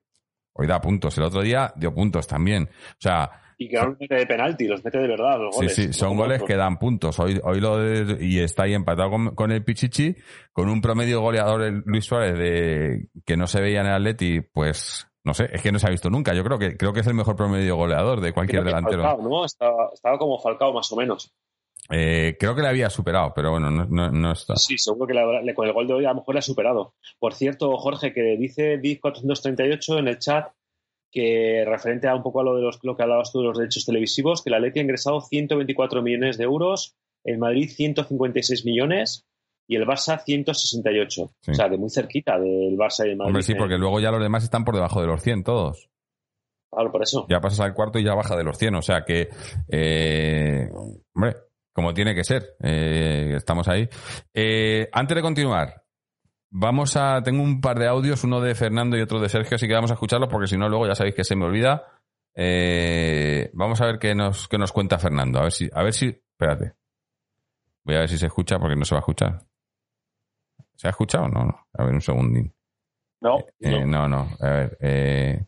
hoy 0.54 0.68
da 0.68 0.80
puntos. 0.80 1.18
El 1.18 1.26
otro 1.26 1.42
día 1.42 1.74
dio 1.76 1.94
puntos 1.94 2.26
también. 2.26 2.64
O 2.64 3.02
sea, 3.02 3.30
y 3.58 3.68
que 3.68 3.78
ahora 3.78 3.96
mete 4.00 4.16
de 4.16 4.26
penalti, 4.26 4.68
los 4.68 4.84
mete 4.84 5.00
de 5.00 5.08
verdad 5.08 5.38
los 5.38 5.56
goles. 5.56 5.76
Sí, 5.76 5.88
sí, 5.88 5.94
son 5.94 6.16
goles 6.16 6.42
que 6.44 6.56
dan 6.56 6.78
puntos. 6.78 7.20
Hoy, 7.20 7.40
hoy 7.44 7.60
lo 7.60 7.78
y 8.20 8.40
está 8.40 8.64
ahí 8.64 8.74
empatado 8.74 9.12
con, 9.36 9.52
el 9.52 9.64
Pichichi, 9.64 10.16
con 10.52 10.70
un 10.70 10.82
promedio 10.82 11.22
goleador 11.22 11.84
Luis 11.86 12.06
Suárez 12.06 12.38
de 12.38 13.10
que 13.26 13.38
no 13.38 13.48
se 13.48 13.62
veía 13.62 13.82
en 13.82 13.88
el 13.88 13.94
Atleti, 13.94 14.42
pues 14.42 15.08
no 15.24 15.34
sé, 15.34 15.50
es 15.52 15.62
que 15.62 15.72
no 15.72 15.80
se 15.80 15.88
ha 15.88 15.92
visto 15.92 16.10
nunca. 16.10 16.34
Yo 16.34 16.44
creo 16.44 16.58
que 16.58 16.78
creo 16.78 16.94
que 16.94 17.02
es 17.02 17.08
el 17.08 17.14
mejor 17.14 17.36
promedio 17.36 17.76
goleador 17.76 18.22
de 18.22 18.34
cualquier 18.34 18.64
delantero. 18.64 19.18
¿no? 19.22 19.46
Estaba, 19.46 20.18
como 20.18 20.40
Falcao 20.40 20.74
más 20.74 20.92
o 20.92 20.96
menos. 20.96 21.34
Eh, 21.90 22.38
creo 22.40 22.56
que 22.56 22.62
le 22.62 22.70
había 22.70 22.90
superado, 22.90 23.34
pero 23.36 23.52
bueno, 23.52 23.70
no, 23.70 24.12
no, 24.12 24.32
está. 24.32 24.56
Sí, 24.56 24.78
seguro 24.78 25.06
que 25.08 25.54
con 25.54 25.68
el 25.68 25.74
gol 25.74 25.88
de 25.88 25.94
hoy 25.94 26.06
a 26.06 26.10
lo 26.10 26.16
mejor 26.16 26.36
le 26.36 26.40
ha 26.40 26.44
superado. 26.44 26.94
Por 27.20 27.34
cierto, 27.34 27.76
Jorge, 27.78 28.14
que 28.14 28.38
dice 28.38 28.78
Diz 28.78 29.00
438 29.02 30.00
en 30.00 30.08
el 30.08 30.20
chat 30.20 30.52
que 31.12 31.64
referente 31.68 32.08
a 32.08 32.16
un 32.16 32.24
poco 32.24 32.42
a 32.42 32.44
lo 32.44 32.56
de 32.56 32.64
los, 32.64 32.80
lo 32.82 32.96
que 32.96 33.04
hablabas 33.04 33.32
tú 33.32 33.40
de 33.40 33.46
los 33.46 33.58
derechos 33.58 33.86
televisivos, 33.86 34.42
que 34.42 34.50
la 34.50 34.60
Leti 34.60 34.80
ha 34.80 34.84
ingresado 34.84 35.22
124 35.22 36.02
millones 36.02 36.38
de 36.38 36.44
euros, 36.44 36.96
el 37.24 37.38
Madrid 37.38 37.70
156 37.70 38.66
millones 38.66 39.28
y 39.68 39.76
el 39.76 39.86
Barça 39.86 40.24
168. 40.24 41.22
O 41.22 41.54
sea, 41.54 41.70
de 41.70 41.78
muy 41.78 41.92
cerquita 41.92 42.40
del 42.40 42.76
Barça 42.76 43.06
y 43.06 43.12
el 43.12 43.18
Madrid. 43.18 43.30
Hombre, 43.30 43.44
sí, 43.44 43.54
porque 43.54 43.78
luego 43.78 44.00
ya 44.00 44.10
los 44.10 44.22
demás 44.22 44.44
están 44.44 44.66
por 44.66 44.76
debajo 44.76 45.02
de 45.02 45.08
los 45.08 45.22
100 45.22 45.44
todos. 45.44 45.90
Claro, 46.72 46.92
por 46.92 47.04
eso. 47.04 47.28
Ya 47.30 47.40
pasas 47.40 47.60
al 47.60 47.76
cuarto 47.76 48.00
y 48.00 48.04
ya 48.04 48.16
baja 48.16 48.36
de 48.36 48.44
los 48.44 48.58
100. 48.58 48.76
O 48.76 48.82
sea 48.82 49.06
que, 49.06 49.30
eh, 49.70 50.68
hombre, 51.14 51.36
como 51.74 51.94
tiene 51.94 52.16
que 52.16 52.24
ser. 52.24 52.56
Eh, 52.62 53.34
estamos 53.36 53.68
ahí. 53.68 53.90
Eh, 54.34 54.88
antes 54.94 55.16
de 55.16 55.22
continuar, 55.22 55.84
Vamos 56.56 56.96
a. 56.98 57.24
Tengo 57.24 57.42
un 57.42 57.62
par 57.62 57.80
de 57.80 57.88
audios, 57.88 58.24
uno 58.24 58.40
de 58.40 58.54
Fernando 58.54 58.96
y 58.96 59.02
otro 59.02 59.20
de 59.20 59.28
Sergio, 59.28 59.56
así 59.56 59.68
que 59.68 59.74
vamos 59.74 59.90
a 59.90 59.96
escucharlos 59.96 60.30
porque 60.30 60.46
si 60.46 60.56
no, 60.56 60.70
luego 60.70 60.86
ya 60.86 60.94
sabéis 60.94 61.16
que 61.16 61.24
se 61.24 61.36
me 61.36 61.46
olvida. 61.46 62.00
Eh, 62.36 63.50
vamos 63.54 63.82
a 63.82 63.88
ver 63.88 63.98
qué 63.98 64.14
nos, 64.14 64.48
qué 64.48 64.60
nos 64.60 64.72
cuenta 64.72 65.00
Fernando. 65.00 65.40
A 65.40 65.44
ver 65.44 65.52
si. 65.52 65.68
A 65.74 65.82
ver 65.82 65.94
si. 65.94 66.10
Espérate. 66.10 66.74
Voy 67.84 67.96
a 67.96 68.02
ver 68.02 68.10
si 68.10 68.20
se 68.20 68.28
escucha 68.28 68.60
porque 68.60 68.76
no 68.76 68.86
se 68.86 68.94
va 68.94 69.00
a 69.00 69.02
escuchar. 69.02 69.42
¿Se 70.76 70.88
ha 70.88 70.92
escuchado? 70.92 71.28
No, 71.28 71.44
no. 71.44 71.68
A 71.74 71.84
ver, 71.86 71.94
un 71.96 72.02
segundín. 72.02 72.54
No. 73.20 73.40
Eh, 73.60 73.84
no. 73.88 74.08
no, 74.08 74.30
A 74.40 74.50
ver, 74.50 74.78
eh, 74.80 75.48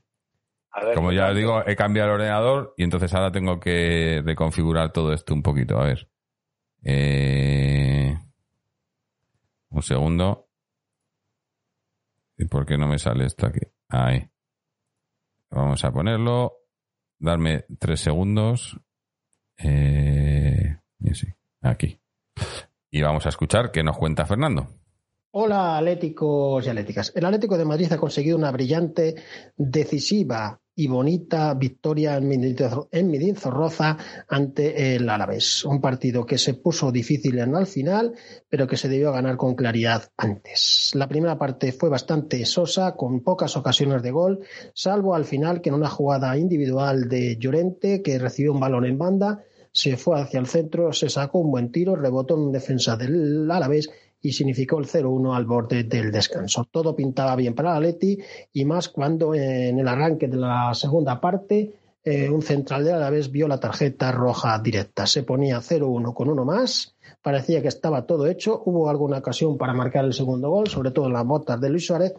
a 0.71 0.85
ver. 0.85 0.95
como 0.95 1.11
ya 1.11 1.29
os 1.29 1.35
digo, 1.35 1.61
he 1.67 1.75
cambiado 1.75 2.09
el 2.09 2.15
ordenador 2.15 2.73
y 2.77 2.83
entonces 2.83 3.13
ahora 3.13 3.31
tengo 3.31 3.59
que 3.59 4.23
reconfigurar 4.25 4.91
todo 4.91 5.13
esto 5.13 5.35
un 5.35 5.43
poquito. 5.43 5.79
A 5.79 5.85
ver. 5.85 6.09
Un 9.69 9.81
segundo. 9.81 10.49
¿Y 12.37 12.45
por 12.45 12.65
qué 12.65 12.77
no 12.77 12.87
me 12.87 12.99
sale 12.99 13.25
esto 13.25 13.47
aquí? 13.47 13.61
Ahí. 13.89 14.29
Vamos 15.49 15.83
a 15.83 15.91
ponerlo. 15.91 16.53
Darme 17.17 17.65
tres 17.79 18.01
segundos. 18.01 18.79
Eh, 19.57 20.77
aquí. 21.61 21.99
Y 22.91 23.01
vamos 23.01 23.25
a 23.25 23.29
escuchar 23.29 23.71
qué 23.71 23.83
nos 23.83 23.97
cuenta 23.97 24.25
Fernando. 24.25 24.67
Hola, 25.31 25.77
atléticos 25.77 26.65
y 26.65 26.69
atléticas. 26.69 27.11
El 27.15 27.25
Atlético 27.25 27.57
de 27.57 27.65
Madrid 27.65 27.91
ha 27.91 27.97
conseguido 27.97 28.37
una 28.37 28.51
brillante, 28.51 29.15
decisiva 29.57 30.61
y 30.75 30.87
bonita 30.87 31.53
victoria 31.53 32.17
en 32.17 33.09
Midinzorroza 33.09 33.97
ante 34.27 34.95
el 34.95 35.09
Alavés. 35.09 35.63
Un 35.63 35.79
partido 35.79 36.25
que 36.25 36.37
se 36.37 36.55
puso 36.55 36.91
difícil 36.91 37.39
en 37.39 37.55
el 37.55 37.65
final, 37.65 38.13
pero 38.49 38.67
que 38.67 38.75
se 38.75 38.89
debió 38.89 39.13
ganar 39.13 39.37
con 39.37 39.55
claridad 39.55 40.03
antes. 40.17 40.91
La 40.95 41.07
primera 41.07 41.37
parte 41.37 41.71
fue 41.71 41.89
bastante 41.89 42.45
sosa, 42.45 42.95
con 42.95 43.21
pocas 43.21 43.55
ocasiones 43.55 44.03
de 44.03 44.11
gol, 44.11 44.39
salvo 44.73 45.15
al 45.15 45.25
final 45.25 45.61
que 45.61 45.69
en 45.69 45.75
una 45.75 45.89
jugada 45.89 46.37
individual 46.37 47.07
de 47.07 47.37
Llorente, 47.37 48.01
que 48.01 48.19
recibió 48.19 48.51
un 48.51 48.59
balón 48.59 48.85
en 48.85 48.97
banda, 48.97 49.43
se 49.71 49.97
fue 49.97 50.21
hacia 50.21 50.39
el 50.39 50.47
centro, 50.47 50.93
se 50.93 51.09
sacó 51.09 51.39
un 51.39 51.51
buen 51.51 51.71
tiro, 51.71 51.97
rebotó 51.97 52.35
en 52.35 52.51
defensa 52.53 52.95
del 52.95 53.49
Alavés 53.51 53.89
y 54.25 54.33
significó 54.33 54.79
el 54.79 54.87
0-1 54.87 55.35
al 55.35 55.45
borde 55.45 55.83
del 55.83 56.11
descanso. 56.11 56.67
Todo 56.71 56.95
pintaba 56.95 57.35
bien 57.35 57.53
para 57.53 57.73
la 57.73 57.79
Leti 57.79 58.17
y 58.53 58.65
más 58.65 58.89
cuando 58.89 59.35
en 59.35 59.77
el 59.77 59.87
arranque 59.87 60.27
de 60.27 60.37
la 60.37 60.73
segunda 60.73 61.21
parte 61.21 61.73
eh, 62.03 62.29
un 62.29 62.41
central 62.41 62.83
de 62.83 62.93
Alavés 62.93 63.31
vio 63.31 63.47
la 63.47 63.59
tarjeta 63.59 64.11
roja 64.11 64.57
directa. 64.59 65.05
Se 65.05 65.21
ponía 65.21 65.59
0-1 65.59 66.13
con 66.15 66.29
uno 66.29 66.43
más 66.43 66.94
parecía 67.21 67.61
que 67.61 67.67
estaba 67.67 68.05
todo 68.05 68.27
hecho. 68.27 68.61
Hubo 68.65 68.89
alguna 68.89 69.19
ocasión 69.19 69.57
para 69.57 69.73
marcar 69.73 70.05
el 70.05 70.13
segundo 70.13 70.49
gol, 70.49 70.67
sobre 70.67 70.91
todo 70.91 71.07
en 71.07 71.13
las 71.13 71.25
botas 71.25 71.59
de 71.59 71.69
Luis 71.69 71.87
Suárez, 71.87 72.13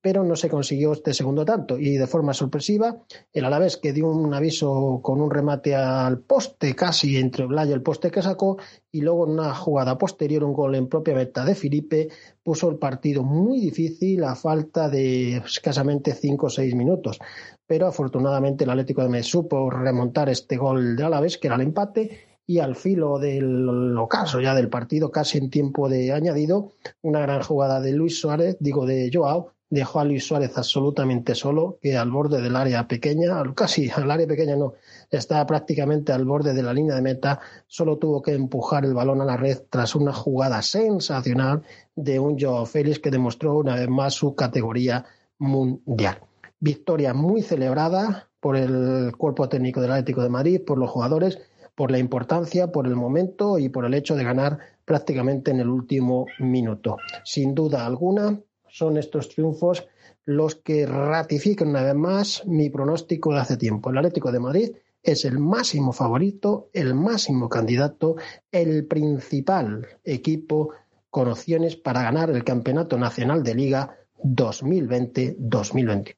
pero 0.00 0.24
no 0.24 0.36
se 0.36 0.48
consiguió 0.48 0.92
este 0.92 1.14
segundo 1.14 1.44
tanto. 1.44 1.78
Y 1.78 1.96
de 1.96 2.06
forma 2.06 2.34
sorpresiva, 2.34 3.02
el 3.32 3.44
Alavés 3.44 3.76
que 3.76 3.92
dio 3.92 4.08
un 4.08 4.32
aviso 4.34 5.00
con 5.02 5.20
un 5.20 5.30
remate 5.30 5.74
al 5.74 6.20
poste, 6.20 6.74
casi 6.74 7.16
entre 7.16 7.46
Blay 7.46 7.70
y 7.70 7.72
el 7.72 7.82
poste 7.82 8.10
que 8.10 8.22
sacó, 8.22 8.58
y 8.90 9.00
luego 9.00 9.26
en 9.26 9.32
una 9.32 9.54
jugada 9.54 9.96
posterior, 9.96 10.44
un 10.44 10.52
gol 10.52 10.74
en 10.74 10.88
propia 10.88 11.14
meta 11.14 11.44
de 11.44 11.54
Felipe, 11.54 12.08
puso 12.42 12.68
el 12.68 12.76
partido 12.76 13.22
muy 13.22 13.60
difícil 13.60 14.24
a 14.24 14.34
falta 14.34 14.88
de 14.88 15.36
escasamente 15.36 16.12
5 16.14 16.46
o 16.46 16.50
6 16.50 16.74
minutos. 16.74 17.18
Pero 17.66 17.86
afortunadamente 17.86 18.64
el 18.64 18.70
Atlético 18.70 19.02
de 19.02 19.08
Medellín 19.08 19.30
supo 19.30 19.70
remontar 19.70 20.28
este 20.28 20.56
gol 20.56 20.96
de 20.96 21.04
Alavés, 21.04 21.38
que 21.38 21.46
era 21.46 21.56
el 21.56 21.62
empate, 21.62 22.31
y 22.46 22.58
al 22.58 22.76
filo 22.76 23.18
del 23.18 23.96
ocaso 23.96 24.40
ya 24.40 24.54
del 24.54 24.68
partido, 24.68 25.10
casi 25.10 25.38
en 25.38 25.50
tiempo 25.50 25.88
de 25.88 26.12
añadido, 26.12 26.72
una 27.02 27.20
gran 27.20 27.42
jugada 27.42 27.80
de 27.80 27.92
Luis 27.92 28.20
Suárez, 28.20 28.56
digo 28.60 28.86
de 28.86 29.10
Joao, 29.12 29.52
dejó 29.72 30.00
a 30.00 30.04
Luis 30.04 30.26
Suárez 30.26 30.58
absolutamente 30.58 31.34
solo, 31.34 31.78
que 31.80 31.96
al 31.96 32.10
borde 32.10 32.42
del 32.42 32.56
área 32.56 32.86
pequeña, 32.86 33.42
casi 33.54 33.88
al 33.90 34.10
área 34.10 34.26
pequeña 34.26 34.54
no, 34.54 34.74
estaba 35.10 35.46
prácticamente 35.46 36.12
al 36.12 36.26
borde 36.26 36.52
de 36.52 36.62
la 36.62 36.74
línea 36.74 36.94
de 36.94 37.00
meta, 37.00 37.40
solo 37.68 37.96
tuvo 37.96 38.20
que 38.20 38.34
empujar 38.34 38.84
el 38.84 38.92
balón 38.92 39.22
a 39.22 39.24
la 39.24 39.38
red 39.38 39.62
tras 39.70 39.94
una 39.94 40.12
jugada 40.12 40.60
sensacional 40.60 41.62
de 41.96 42.18
un 42.18 42.38
Joao 42.38 42.66
Félix 42.66 42.98
que 42.98 43.10
demostró 43.10 43.56
una 43.56 43.76
vez 43.76 43.88
más 43.88 44.12
su 44.12 44.34
categoría 44.34 45.06
mundial. 45.38 46.18
Victoria 46.60 47.14
muy 47.14 47.40
celebrada 47.40 48.28
por 48.40 48.56
el 48.56 49.16
cuerpo 49.16 49.48
técnico 49.48 49.80
del 49.80 49.92
Atlético 49.92 50.22
de 50.22 50.28
Madrid, 50.28 50.60
por 50.66 50.76
los 50.76 50.90
jugadores, 50.90 51.38
por 51.74 51.90
la 51.90 51.98
importancia, 51.98 52.70
por 52.70 52.86
el 52.86 52.96
momento 52.96 53.58
y 53.58 53.68
por 53.68 53.84
el 53.84 53.94
hecho 53.94 54.14
de 54.16 54.24
ganar 54.24 54.58
prácticamente 54.84 55.50
en 55.50 55.60
el 55.60 55.68
último 55.68 56.26
minuto. 56.38 56.96
Sin 57.24 57.54
duda 57.54 57.86
alguna, 57.86 58.40
son 58.68 58.96
estos 58.96 59.28
triunfos 59.28 59.86
los 60.24 60.54
que 60.56 60.86
ratifican 60.86 61.68
una 61.68 61.82
vez 61.82 61.94
más 61.94 62.46
mi 62.46 62.70
pronóstico 62.70 63.32
de 63.32 63.40
hace 63.40 63.56
tiempo. 63.56 63.90
El 63.90 63.98
Atlético 63.98 64.30
de 64.32 64.40
Madrid 64.40 64.70
es 65.02 65.24
el 65.24 65.38
máximo 65.38 65.92
favorito, 65.92 66.70
el 66.72 66.94
máximo 66.94 67.48
candidato, 67.48 68.16
el 68.50 68.86
principal 68.86 69.86
equipo 70.04 70.70
con 71.10 71.28
opciones 71.28 71.76
para 71.76 72.02
ganar 72.02 72.30
el 72.30 72.44
Campeonato 72.44 72.96
Nacional 72.98 73.42
de 73.42 73.54
Liga 73.54 73.96
2020-2021. 74.22 76.16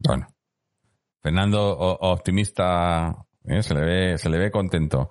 Bueno, 0.00 0.28
Fernando, 1.20 1.76
optimista 1.76 3.26
¿eh? 3.48 3.62
Se, 3.62 3.74
le 3.74 3.80
ve, 3.80 4.18
se 4.18 4.28
le 4.28 4.38
ve 4.38 4.50
contento. 4.50 5.10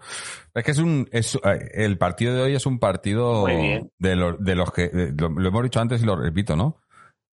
Es 0.54 0.64
que 0.64 0.72
es 0.72 0.80
un, 0.80 1.08
es, 1.12 1.36
eh, 1.36 1.70
el 1.74 1.98
partido 1.98 2.34
de 2.34 2.42
hoy 2.42 2.56
es 2.56 2.66
un 2.66 2.80
partido 2.80 3.46
de 3.46 4.16
los, 4.16 4.44
de 4.44 4.56
los 4.56 4.72
que, 4.72 4.90
lo, 5.18 5.28
hemos 5.28 5.64
dicho 5.64 5.80
antes 5.80 6.02
y 6.02 6.06
lo 6.06 6.16
repito, 6.16 6.56
¿no? 6.56 6.78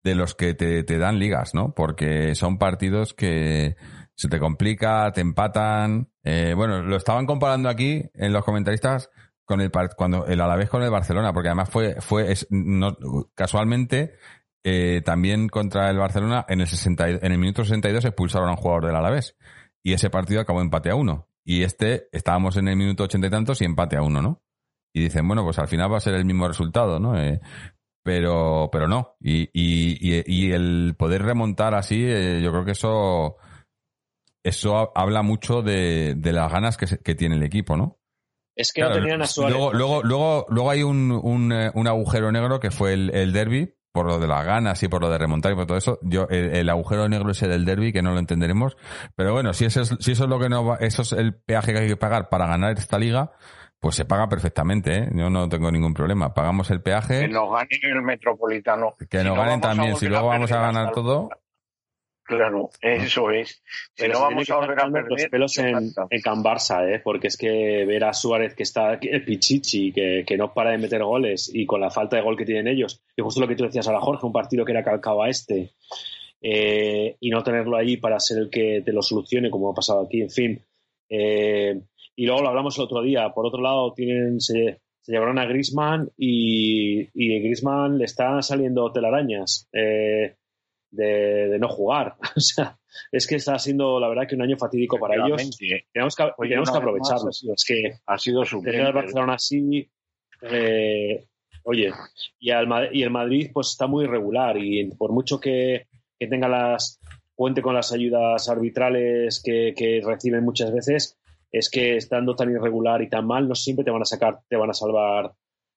De 0.03 0.15
los 0.15 0.35
que 0.35 0.53
te, 0.53 0.83
te 0.83 0.97
dan 0.97 1.19
ligas, 1.19 1.53
¿no? 1.53 1.73
Porque 1.73 2.35
son 2.35 2.57
partidos 2.57 3.13
que 3.13 3.75
se 4.15 4.27
te 4.27 4.39
complica, 4.39 5.11
te 5.13 5.21
empatan. 5.21 6.09
Eh, 6.23 6.53
bueno, 6.55 6.81
lo 6.81 6.97
estaban 6.97 7.25
comparando 7.25 7.69
aquí 7.69 8.03
en 8.13 8.33
los 8.33 8.43
comentaristas 8.43 9.09
con 9.45 9.61
el 9.61 9.71
cuando 9.95 10.25
el 10.25 10.39
Alavés 10.39 10.69
con 10.69 10.83
el 10.83 10.89
Barcelona, 10.89 11.33
porque 11.33 11.49
además 11.49 11.69
fue, 11.69 11.99
fue 12.01 12.31
es, 12.31 12.47
no, 12.49 12.95
casualmente 13.35 14.15
también 15.03 15.49
contra 15.49 15.89
el 15.89 15.97
Barcelona 15.97 16.45
en 16.47 16.61
el 16.61 16.67
60, 16.67 17.09
en 17.09 17.31
el 17.33 17.37
minuto 17.37 17.65
62 17.65 18.05
expulsaron 18.05 18.47
a 18.47 18.51
un 18.51 18.57
jugador 18.57 18.85
del 18.85 18.95
Alavés 18.95 19.35
y 19.83 19.93
ese 19.93 20.09
partido 20.09 20.41
acabó 20.41 20.61
empate 20.61 20.89
a 20.89 20.95
uno. 20.95 21.27
Y 21.45 21.63
este, 21.63 22.07
estábamos 22.11 22.55
en 22.57 22.69
el 22.69 22.77
minuto 22.77 23.03
ochenta 23.03 23.27
y 23.27 23.29
tantos 23.29 23.61
y 23.61 23.65
empate 23.65 23.97
a 23.97 24.01
uno, 24.01 24.21
¿no? 24.21 24.41
Y 24.93 25.01
dicen, 25.01 25.27
bueno, 25.27 25.43
pues 25.43 25.59
al 25.59 25.67
final 25.67 25.91
va 25.91 25.97
a 25.97 26.01
ser 26.01 26.13
el 26.13 26.25
mismo 26.25 26.47
resultado, 26.47 26.99
¿no? 26.99 27.19
Eh, 27.19 27.41
pero, 28.03 28.69
pero 28.71 28.87
no. 28.87 29.15
Y, 29.19 29.49
y, 29.53 30.23
y, 30.25 30.51
el 30.51 30.95
poder 30.97 31.23
remontar 31.23 31.73
así, 31.73 32.03
eh, 32.05 32.41
yo 32.41 32.51
creo 32.51 32.65
que 32.65 32.71
eso, 32.71 33.37
eso 34.43 34.91
habla 34.95 35.21
mucho 35.21 35.61
de, 35.61 36.13
de 36.15 36.31
las 36.31 36.51
ganas 36.51 36.77
que, 36.77 36.85
que, 36.99 37.15
tiene 37.15 37.35
el 37.35 37.43
equipo, 37.43 37.75
¿no? 37.75 37.99
Es 38.55 38.71
que 38.71 38.81
no 38.81 38.91
tenían 38.91 39.21
a 39.21 39.25
Suárez. 39.25 39.55
Luego, 39.55 39.73
luego, 39.73 40.03
luego, 40.03 40.45
luego 40.49 40.69
hay 40.69 40.83
un, 40.83 41.11
un, 41.11 41.51
eh, 41.51 41.71
un 41.73 41.87
agujero 41.87 42.31
negro 42.31 42.59
que 42.59 42.71
fue 42.71 42.93
el, 42.93 43.09
el 43.15 43.33
derby, 43.33 43.73
por 43.93 44.07
lo 44.07 44.19
de 44.19 44.27
las 44.27 44.43
ganas 44.43 44.81
y 44.83 44.87
por 44.87 45.01
lo 45.01 45.09
de 45.09 45.19
remontar 45.19 45.53
y 45.53 45.55
por 45.55 45.67
todo 45.67 45.77
eso. 45.77 45.99
Yo, 46.01 46.27
el, 46.29 46.55
el 46.55 46.69
agujero 46.69 47.07
negro 47.07 47.31
ese 47.31 47.47
del 47.47 47.63
derby, 47.63 47.93
que 47.93 48.01
no 48.01 48.11
lo 48.11 48.19
entenderemos. 48.19 48.75
Pero 49.15 49.33
bueno, 49.33 49.53
si 49.53 49.65
eso 49.65 49.81
es, 49.81 49.95
si 49.99 50.11
eso 50.13 50.23
es 50.23 50.29
lo 50.29 50.39
que 50.39 50.49
no 50.49 50.65
va, 50.65 50.77
eso 50.77 51.03
es 51.03 51.13
el 51.13 51.35
peaje 51.35 51.73
que 51.73 51.79
hay 51.79 51.87
que 51.87 51.95
pagar 51.95 52.27
para 52.27 52.47
ganar 52.47 52.71
esta 52.77 52.97
liga, 52.97 53.31
pues 53.79 53.95
se 53.95 54.05
paga 54.05 54.27
perfectamente, 54.27 54.97
¿eh? 54.97 55.09
Yo 55.13 55.29
no 55.29 55.47
tengo 55.47 55.71
ningún 55.71 55.93
problema. 55.93 56.33
Pagamos 56.33 56.71
el 56.71 56.81
peaje. 56.81 57.19
Que 57.21 57.27
nos 57.27 57.51
ganen 57.51 57.67
el 57.83 58.01
metropolitano. 58.01 58.95
Que 58.97 59.19
Si 59.19 59.27
nos 59.27 59.35
no 59.37 59.43
ganen 59.43 59.61
también. 59.61 59.95
Si 59.95 60.07
luego 60.07 60.27
vamos 60.27 60.51
a 60.51 60.59
ganar 60.59 60.91
todo, 60.91 61.29
Claro, 62.25 62.69
eso 62.81 63.31
es. 63.31 63.61
Si 63.95 64.03
Pero 64.03 64.13
no 64.13 64.21
vamos 64.21 64.49
a 64.49 64.55
volver 64.55 64.79
a 64.79 64.83
sacar 64.83 64.91
perder. 64.93 65.11
los 65.11 65.25
pelos 65.25 65.57
en, 65.57 65.91
en 66.09 66.21
Can 66.21 66.41
Barça, 66.43 66.87
¿eh? 66.89 67.01
porque 67.03 67.27
es 67.27 67.35
que 67.37 67.85
ver 67.85 68.03
a 68.05 68.13
Suárez 68.13 68.55
que 68.55 68.63
está 68.63 68.93
el 68.93 69.25
Pichichi, 69.25 69.91
que, 69.91 70.23
que 70.25 70.37
no 70.37 70.53
para 70.53 70.71
de 70.71 70.77
meter 70.77 71.03
goles 71.03 71.51
y 71.53 71.65
con 71.65 71.81
la 71.81 71.89
falta 71.89 72.15
de 72.15 72.21
gol 72.21 72.37
que 72.37 72.45
tienen 72.45 72.67
ellos, 72.67 73.01
y 73.17 73.21
justo 73.21 73.41
lo 73.41 73.47
que 73.47 73.55
tú 73.55 73.65
decías 73.65 73.87
ahora, 73.87 73.99
Jorge, 73.99 74.25
un 74.25 74.31
partido 74.31 74.63
que 74.63 74.71
era 74.71 74.83
calcado 74.83 75.21
a 75.21 75.29
este, 75.29 75.71
eh, 76.41 77.15
y 77.19 77.29
no 77.29 77.43
tenerlo 77.43 77.75
ahí 77.77 77.97
para 77.97 78.19
ser 78.19 78.37
el 78.39 78.49
que 78.49 78.81
te 78.85 78.93
lo 78.93 79.01
solucione, 79.01 79.49
como 79.49 79.69
ha 79.71 79.73
pasado 79.73 80.01
aquí, 80.05 80.21
en 80.21 80.29
fin. 80.29 80.61
Eh, 81.09 81.79
y 82.15 82.25
luego 82.25 82.41
lo 82.41 82.49
hablamos 82.49 82.77
el 82.77 82.83
otro 82.85 83.01
día. 83.01 83.29
Por 83.33 83.45
otro 83.45 83.61
lado, 83.61 83.93
tienen 83.93 84.39
se, 84.39 84.79
se 85.01 85.11
llevaron 85.11 85.39
a 85.39 85.45
Grisman 85.45 86.09
y, 86.17 87.01
y 87.13 87.39
Grisman 87.39 87.97
le 87.97 88.05
están 88.05 88.41
saliendo 88.43 88.91
telarañas 88.91 89.67
eh, 89.73 90.35
de, 90.93 91.49
de 91.49 91.59
no 91.59 91.67
jugar. 91.67 92.15
o 92.35 92.39
sea, 92.39 92.77
es 93.11 93.27
que 93.27 93.35
está 93.35 93.57
siendo, 93.59 93.99
la 93.99 94.07
verdad, 94.07 94.27
que 94.27 94.35
un 94.35 94.41
año 94.41 94.57
fatídico 94.57 94.99
para 94.99 95.15
ellos. 95.15 95.57
Tenemos 95.91 96.15
que, 96.15 96.23
Oye, 96.37 96.49
tenemos 96.49 96.69
que 96.69 96.73
más, 96.73 96.81
aprovecharlo. 96.81 97.29
Es 97.29 97.65
que 97.65 97.93
Ha 98.05 98.17
sido 98.17 98.43
tener 98.43 98.45
al 98.45 98.47
suplente. 98.47 98.91
Barcelona 98.91 99.33
así, 99.33 99.89
eh, 100.41 101.25
oye, 101.63 101.91
y, 102.39 102.51
al, 102.51 102.95
y 102.95 103.03
el 103.03 103.09
Madrid 103.09 103.51
pues 103.53 103.69
está 103.69 103.87
muy 103.87 104.05
irregular 104.05 104.57
y 104.57 104.85
por 104.91 105.11
mucho 105.11 105.39
que, 105.39 105.87
que 106.19 106.27
tenga 106.27 106.47
las 106.47 106.99
cuente 107.35 107.61
con 107.61 107.73
las 107.73 107.91
ayudas 107.91 108.47
arbitrales 108.47 109.41
que, 109.43 109.73
que 109.75 110.01
reciben 110.05 110.43
muchas 110.43 110.71
veces, 110.71 111.17
es 111.51 111.69
que 111.69 111.97
estando 111.97 112.35
tan 112.35 112.51
irregular 112.51 113.01
y 113.01 113.09
tan 113.09 113.25
mal, 113.25 113.47
no 113.47 113.55
siempre 113.55 113.83
te 113.83 113.91
van 113.91 114.01
a 114.01 114.05
sacar, 114.05 114.39
te 114.47 114.55
van 114.55 114.69
a 114.69 114.73
salvar 114.73 115.33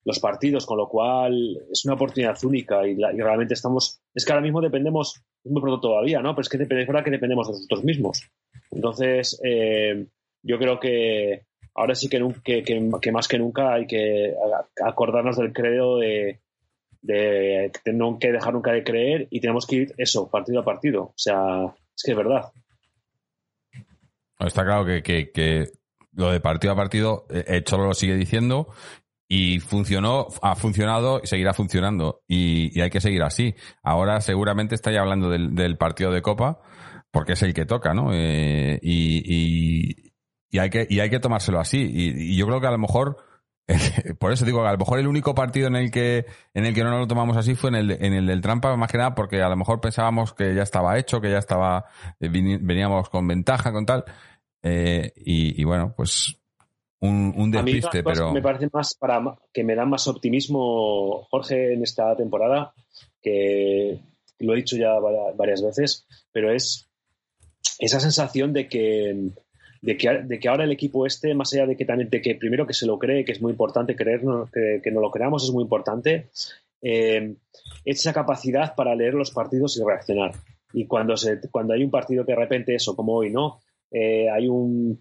los 0.07 0.21
partidos, 0.21 0.65
con 0.65 0.79
lo 0.79 0.89
cual 0.89 1.59
es 1.71 1.85
una 1.85 1.95
oportunidad 1.95 2.39
única 2.45 2.87
y, 2.87 2.95
la- 2.95 3.13
y 3.13 3.19
realmente 3.19 3.55
estamos, 3.55 4.01
es 4.15 4.25
que 4.25 4.33
ahora 4.33 4.41
mismo 4.43 4.61
dependemos, 4.61 5.21
es 5.45 5.51
muy 5.51 5.61
pronto 5.61 5.81
todavía, 5.81 6.21
¿no? 6.21 6.33
Pero 6.33 6.43
es 6.43 6.49
que 6.49 6.63
es 6.63 6.69
verdad 6.69 7.05
que 7.05 7.11
dependemos 7.11 7.49
de 7.49 7.55
nosotros 7.55 7.83
mismos. 7.83 8.23
Entonces, 8.71 9.39
eh, 9.45 10.07
yo 10.43 10.59
creo 10.59 10.79
que 10.79 11.47
ahora 11.75 11.97
sí 11.97 12.09
que, 12.09 12.21
que, 12.45 13.11
más 13.11 13.27
que 13.27 13.39
nunca 13.39 13.75
hay 13.75 13.89
que 13.89 14.33
acordarnos 14.81 15.37
del 15.39 15.53
credo 15.53 15.99
de, 15.99 16.41
de 17.03 17.73
que 17.85 17.93
no 17.93 18.19
que 18.21 18.31
dejar 18.31 18.55
nunca 18.55 18.71
de 18.73 18.85
creer 18.85 19.27
y 19.31 19.41
tenemos 19.41 19.67
que 19.67 19.77
ir 19.77 19.95
eso, 19.99 20.31
partido 20.31 20.61
a 20.61 20.65
partido. 20.65 21.03
O 21.03 21.15
sea, 21.17 21.75
es 21.97 22.03
que 22.05 22.13
es 22.13 22.17
verdad. 22.17 22.53
Está 24.39 24.65
claro 24.65 24.85
que, 24.85 25.03
que, 25.03 25.67
lo 26.13 26.31
de 26.31 26.39
partido 26.41 26.73
a 26.73 26.77
partido, 26.77 27.27
eh, 27.31 27.63
Cholo 27.65 27.87
lo 27.87 27.95
sigue 27.95 28.15
diciendo 28.15 28.69
y 29.29 29.59
funcionó, 29.61 30.29
ha 30.43 30.55
funcionado 30.55 31.21
y 31.23 31.27
seguirá 31.27 31.53
funcionando. 31.53 32.23
Y, 32.29 32.77
y 32.77 32.83
hay 32.83 32.91
que 32.91 33.01
seguir 33.01 33.23
así. 33.23 33.55
Ahora 33.83 34.21
seguramente 34.21 34.75
estáis 34.75 34.99
hablando 34.99 35.31
del, 35.31 35.77
partido 35.77 36.13
de 36.13 36.23
Copa, 36.23 36.61
porque 37.11 37.33
es 37.33 37.43
el 37.43 37.55
que 37.55 37.67
toca, 37.67 37.93
¿no? 37.93 38.11
Eh, 38.13 38.79
y, 38.83 40.13
y, 40.51 40.59
hay 40.59 40.71
que, 40.71 40.87
y 40.89 41.01
hay 41.01 41.11
que 41.11 41.19
tomárselo 41.19 41.59
así. 41.59 41.79
Y, 41.79 42.37
yo 42.37 42.47
creo 42.47 42.61
que 42.61 42.69
a 42.69 42.71
lo 42.71 42.79
mejor, 42.79 43.17
por 44.21 44.33
eso 44.33 44.45
digo 44.45 44.65
a 44.65 44.73
lo 44.73 44.79
mejor 44.79 45.01
el 45.01 45.09
único 45.09 45.35
partido 45.35 45.67
en 45.67 45.77
el 45.77 45.91
que, 45.91 46.27
en 46.55 46.65
el 46.65 46.75
que 46.75 46.85
no 46.85 46.97
lo 46.97 47.07
tomamos 47.09 47.37
así 47.37 47.57
fue 47.57 47.71
en 47.71 47.77
el, 47.77 47.91
en 47.91 48.13
el 48.15 48.27
del 48.27 48.41
trampa, 48.41 48.77
más 48.77 48.91
que 48.91 48.99
nada 48.99 49.15
porque 49.17 49.43
a 49.43 49.49
lo 49.49 49.57
mejor 49.57 49.81
pensábamos 49.81 50.35
que 50.35 50.55
ya 50.55 50.63
estaba 50.63 50.99
hecho, 50.99 51.21
que 51.21 51.31
ya 51.31 51.39
estaba, 51.39 51.87
eh, 52.21 52.29
veníamos 52.29 53.09
con 53.11 53.27
ventaja, 53.27 53.73
con 53.73 53.87
tal. 53.87 54.05
Eh, 54.63 55.13
y 55.17 55.65
bueno, 55.65 55.95
pues 55.97 56.39
un, 57.01 57.35
un 57.37 57.57
A 57.57 57.63
mí 57.63 57.81
pero 58.05 58.33
me 58.33 58.43
parece 58.43 58.69
más 58.73 58.95
para 58.95 59.23
que 59.53 59.65
me 59.65 59.75
dan 59.75 59.91
más 59.91 60.09
optimismo 60.09 61.27
Jorge 61.31 61.75
en 61.75 61.83
esta 61.83 62.17
temporada 62.17 62.73
que 63.23 64.01
lo 64.39 64.53
he 64.53 64.57
dicho 64.57 64.77
ya 64.77 64.99
va- 64.99 65.33
varias 65.35 65.63
veces, 65.63 66.07
pero 66.33 66.53
es 66.53 66.89
esa 67.79 68.01
sensación 68.01 68.53
de 68.53 68.69
que 68.69 69.31
de 69.83 69.97
que, 69.97 70.23
de 70.25 70.39
que 70.39 70.49
ahora 70.49 70.65
el 70.65 70.73
equipo 70.73 71.07
este, 71.07 71.35
más 71.35 71.53
allá 71.53 71.67
de 71.67 71.77
que 71.77 71.85
también 71.85 72.09
de 72.11 72.21
que 72.21 72.35
primero 72.35 72.67
que 72.67 72.73
se 72.73 72.87
lo 72.87 72.99
cree, 72.99 73.25
que 73.25 73.33
es 73.33 73.43
muy 73.43 73.53
importante 73.53 73.95
creernos, 73.95 74.51
que, 74.51 74.81
que 74.83 74.91
no 74.91 75.01
lo 75.01 75.11
creamos 75.11 75.45
es 75.45 75.53
muy 75.53 75.63
importante, 75.63 76.29
eh, 76.83 77.35
esa 77.85 78.13
capacidad 78.13 78.75
para 78.75 78.95
leer 78.95 79.15
los 79.15 79.31
partidos 79.31 79.77
y 79.77 79.85
reaccionar. 79.85 80.33
Y 80.73 80.87
cuando 80.87 81.17
se, 81.17 81.41
cuando 81.51 81.75
hay 81.75 81.85
un 81.85 81.91
partido 81.91 82.25
que 82.25 82.33
de 82.33 82.39
repente 82.39 82.75
eso, 82.75 82.97
como 82.97 83.15
hoy, 83.15 83.31
¿no? 83.31 83.61
Eh, 83.93 84.29
hay 84.29 84.49
un 84.49 85.01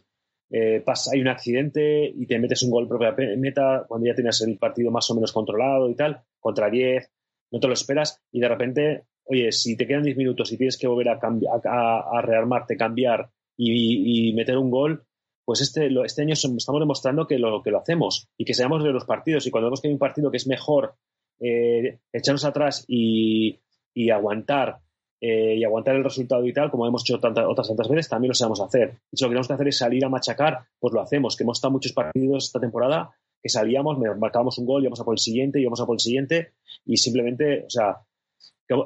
eh, 0.58 0.82
pasa, 0.86 1.12
hay 1.14 1.20
un 1.20 1.28
accidente 1.28 2.06
y 2.08 2.26
te 2.28 2.40
metes 2.40 2.64
un 2.64 2.72
gol 2.72 2.88
propia 2.88 3.14
meta 3.38 3.84
cuando 3.90 4.08
ya 4.08 4.16
tienes 4.16 4.40
el 4.42 4.58
partido 4.58 4.90
más 4.90 5.10
o 5.12 5.16
menos 5.16 5.34
controlado 5.34 5.90
y 5.90 5.96
tal, 5.96 6.22
contra 6.40 6.70
10, 6.70 7.12
no 7.52 7.60
te 7.60 7.68
lo 7.68 7.74
esperas 7.74 8.22
y 8.32 8.40
de 8.40 8.48
repente, 8.48 9.04
oye, 9.26 9.52
si 9.52 9.76
te 9.76 9.86
quedan 9.86 10.04
10 10.04 10.16
minutos 10.16 10.52
y 10.54 10.58
tienes 10.58 10.78
que 10.78 10.88
volver 10.88 11.10
a, 11.10 11.20
a, 11.20 12.18
a- 12.18 12.22
rearmarte, 12.22 12.78
cambiar 12.78 13.30
y, 13.58 14.32
meter 14.34 14.58
un 14.58 14.72
gol, 14.72 15.04
pues 15.44 15.60
este, 15.60 15.90
este 16.06 16.22
año 16.22 16.34
estamos 16.34 16.80
demostrando 16.80 17.28
que 17.28 17.38
lo, 17.38 17.62
que 17.62 17.72
lo 17.72 17.80
hacemos 17.80 18.30
y 18.38 18.46
que 18.46 18.54
sabemos 18.54 18.82
de 18.84 18.92
los 18.94 19.04
partidos. 19.06 19.46
Y 19.46 19.52
cuando 19.52 19.68
vemos 19.68 19.82
que 19.82 19.88
hay 19.90 19.94
un 19.94 20.00
partido 20.00 20.32
que 20.32 20.38
es 20.38 20.48
mejor 20.48 20.96
eh, 21.42 22.00
echarnos 22.14 22.46
atrás 22.46 22.86
y, 22.88 23.60
y 23.94 24.10
aguantar 24.10 24.80
eh, 25.28 25.56
y 25.58 25.64
aguantar 25.64 25.96
el 25.96 26.04
resultado 26.04 26.46
y 26.46 26.54
tal, 26.54 26.70
como 26.70 26.86
hemos 26.86 27.02
hecho 27.02 27.20
tantas, 27.20 27.46
otras 27.48 27.68
tantas 27.68 27.90
veces, 27.90 28.08
también 28.08 28.30
lo 28.30 28.36
sabemos 28.36 28.62
hacer. 28.62 29.00
Y 29.12 29.18
si 29.18 29.24
lo 29.24 29.30
que 29.30 29.34
tenemos 29.34 29.48
que 29.48 29.54
hacer 29.54 29.68
es 29.68 29.78
salir 29.78 30.06
a 30.06 30.10
machacar, 30.10 30.60
pues 30.80 30.94
lo 30.94 31.02
hacemos, 31.02 31.36
que 31.36 31.44
hemos 31.44 31.58
estado 31.58 31.72
muchos 31.72 31.94
partidos 31.94 32.46
esta 32.46 32.60
temporada 32.60 33.10
que 33.42 33.50
salíamos, 33.50 33.98
marcábamos 34.20 34.58
un 34.60 34.68
gol, 34.68 34.84
íbamos 34.84 35.00
a 35.00 35.04
por 35.04 35.16
el 35.16 35.20
siguiente, 35.20 35.60
íbamos 35.60 35.82
a 35.82 35.86
por 35.86 35.96
el 35.96 36.00
siguiente, 36.00 36.52
y 36.86 36.98
simplemente, 36.98 37.64
o 37.66 37.70
sea, 37.70 37.98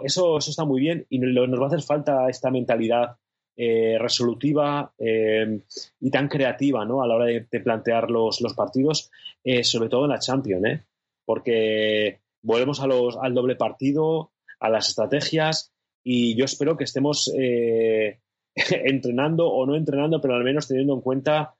eso, 0.03 0.37
eso 0.37 0.49
está 0.49 0.63
muy 0.65 0.79
bien 0.79 1.05
y 1.09 1.19
nos 1.19 1.59
va 1.59 1.65
a 1.65 1.67
hacer 1.67 1.81
falta 1.81 2.29
esta 2.29 2.51
mentalidad 2.51 3.17
eh, 3.55 3.97
resolutiva 3.99 4.93
eh, 4.97 5.59
y 5.99 6.09
tan 6.09 6.29
creativa 6.29 6.85
¿no? 6.85 7.01
a 7.01 7.07
la 7.07 7.15
hora 7.15 7.25
de, 7.25 7.47
de 7.51 7.59
plantear 7.59 8.09
los, 8.09 8.39
los 8.39 8.53
partidos, 8.53 9.11
eh, 9.43 9.65
sobre 9.65 9.89
todo 9.89 10.05
en 10.05 10.11
la 10.11 10.19
Champions, 10.19 10.65
¿eh? 10.65 10.83
porque 11.25 12.19
volvemos 12.41 12.79
a 12.79 12.87
los, 12.87 13.17
al 13.17 13.33
doble 13.33 13.57
partido, 13.57 14.31
a 14.61 14.69
las 14.69 14.87
estrategias 14.87 15.73
y 16.11 16.35
yo 16.35 16.45
espero 16.45 16.75
que 16.75 16.85
estemos 16.85 17.31
eh, 17.37 18.19
entrenando 18.55 19.47
o 19.47 19.63
no 19.67 19.75
entrenando, 19.75 20.19
pero 20.19 20.33
al 20.33 20.43
menos 20.43 20.67
teniendo 20.67 20.95
en 20.95 21.01
cuenta 21.01 21.53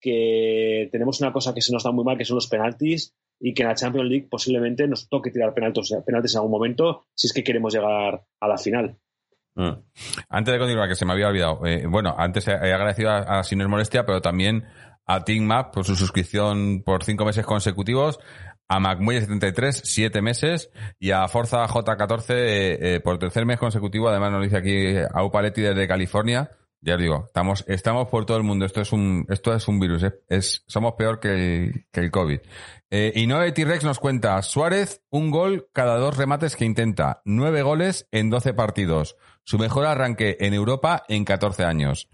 que 0.00 0.88
tenemos 0.92 1.20
una 1.20 1.32
cosa 1.32 1.52
que 1.52 1.60
se 1.60 1.72
nos 1.72 1.82
da 1.82 1.90
muy 1.90 2.04
mal, 2.04 2.16
que 2.16 2.24
son 2.24 2.36
los 2.36 2.46
penaltis, 2.46 3.16
y 3.40 3.52
que 3.52 3.62
en 3.62 3.68
la 3.68 3.74
Champions 3.74 4.08
League 4.08 4.28
posiblemente 4.30 4.86
nos 4.86 5.08
toque 5.08 5.32
tirar 5.32 5.52
penaltis, 5.52 5.92
penaltis 6.06 6.34
en 6.34 6.38
algún 6.38 6.52
momento 6.52 7.06
si 7.16 7.26
es 7.26 7.32
que 7.32 7.42
queremos 7.42 7.74
llegar 7.74 8.22
a 8.40 8.48
la 8.48 8.56
final. 8.56 8.96
Mm. 9.56 9.72
Antes 10.28 10.52
de 10.52 10.58
continuar, 10.60 10.88
que 10.88 10.94
se 10.94 11.04
me 11.04 11.12
había 11.12 11.26
olvidado. 11.26 11.66
eh, 11.66 11.86
bueno, 11.88 12.14
antes 12.16 12.46
he 12.46 12.52
agradecido 12.52 13.10
a, 13.10 13.40
a 13.40 13.68
molestia, 13.68 14.06
pero 14.06 14.20
también 14.22 14.66
a 15.04 15.24
TeamMap 15.24 15.74
por 15.74 15.84
su 15.84 15.96
suscripción 15.96 16.84
por 16.84 17.02
cinco 17.02 17.24
meses 17.24 17.44
consecutivos, 17.44 18.20
a 18.68 18.78
MacMuelle73, 18.80 19.72
siete 19.84 20.22
meses, 20.22 20.70
y 20.98 21.10
a 21.12 21.26
Forza 21.28 21.66
J14 21.66 22.24
eh, 22.30 22.78
eh, 22.96 23.00
por 23.00 23.18
tercer 23.18 23.46
mes 23.46 23.58
consecutivo. 23.58 24.08
Además, 24.08 24.32
nos 24.32 24.42
dice 24.42 24.56
aquí 24.56 24.96
a 25.12 25.24
Upaletti 25.24 25.62
desde 25.62 25.86
California. 25.88 26.50
Ya 26.82 26.94
os 26.94 27.00
digo, 27.00 27.24
estamos, 27.26 27.64
estamos 27.68 28.08
por 28.08 28.26
todo 28.26 28.36
el 28.36 28.42
mundo. 28.44 28.64
Esto 28.66 28.80
es 28.80 28.92
un, 28.92 29.26
esto 29.28 29.54
es 29.54 29.66
un 29.66 29.80
virus. 29.80 30.02
Es, 30.02 30.14
es- 30.28 30.64
somos 30.66 30.92
peor 30.94 31.18
que 31.20 31.28
el, 31.32 31.86
que 31.90 32.00
el 32.00 32.10
COVID. 32.10 32.40
Eh, 32.90 33.12
y 33.16 33.26
Noé 33.26 33.50
T-Rex 33.50 33.82
nos 33.82 33.98
cuenta, 33.98 34.40
Suárez, 34.42 35.02
un 35.10 35.30
gol 35.30 35.68
cada 35.72 35.96
dos 35.96 36.16
remates 36.16 36.54
que 36.54 36.64
intenta. 36.64 37.22
Nueve 37.24 37.62
goles 37.62 38.06
en 38.12 38.30
12 38.30 38.54
partidos. 38.54 39.16
Su 39.42 39.58
mejor 39.58 39.86
arranque 39.86 40.36
en 40.40 40.54
Europa 40.54 41.02
en 41.08 41.24
14 41.24 41.64
años. 41.64 42.08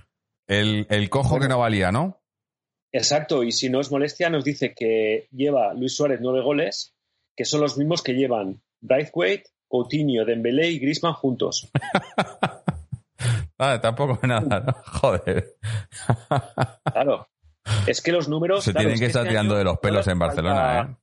El, 0.46 0.86
el 0.90 1.10
cojo 1.10 1.38
que 1.38 1.48
no 1.48 1.58
valía, 1.58 1.92
¿no? 1.92 2.21
Exacto, 2.92 3.42
y 3.42 3.52
si 3.52 3.70
no 3.70 3.80
es 3.80 3.90
molestia, 3.90 4.28
nos 4.30 4.44
dice 4.44 4.74
que 4.74 5.26
lleva 5.32 5.72
Luis 5.74 5.96
Suárez 5.96 6.20
nueve 6.20 6.42
goles, 6.42 6.94
que 7.34 7.44
son 7.44 7.60
los 7.62 7.78
mismos 7.78 8.02
que 8.02 8.12
llevan 8.12 8.60
Braithwaite, 8.80 9.50
Coutinho, 9.68 10.24
Dembélé 10.26 10.68
y 10.70 10.78
Griezmann 10.78 11.14
juntos. 11.14 11.70
Ah, 13.58 13.80
tampoco 13.80 14.18
nada, 14.26 14.58
¿no? 14.58 14.72
Joder. 15.00 15.54
Claro. 16.92 17.28
Es 17.86 18.00
que 18.02 18.10
los 18.10 18.28
números. 18.28 18.64
Se 18.64 18.72
claro, 18.72 18.80
tienen 18.88 18.94
es 18.94 19.00
que 19.00 19.06
estar 19.06 19.22
este 19.22 19.30
tirando 19.30 19.54
de 19.54 19.62
los 19.62 19.78
pelos 19.78 20.08
en 20.08 20.18
Barcelona, 20.18 20.56
falta- 20.56 20.92
¿eh? 20.92 20.96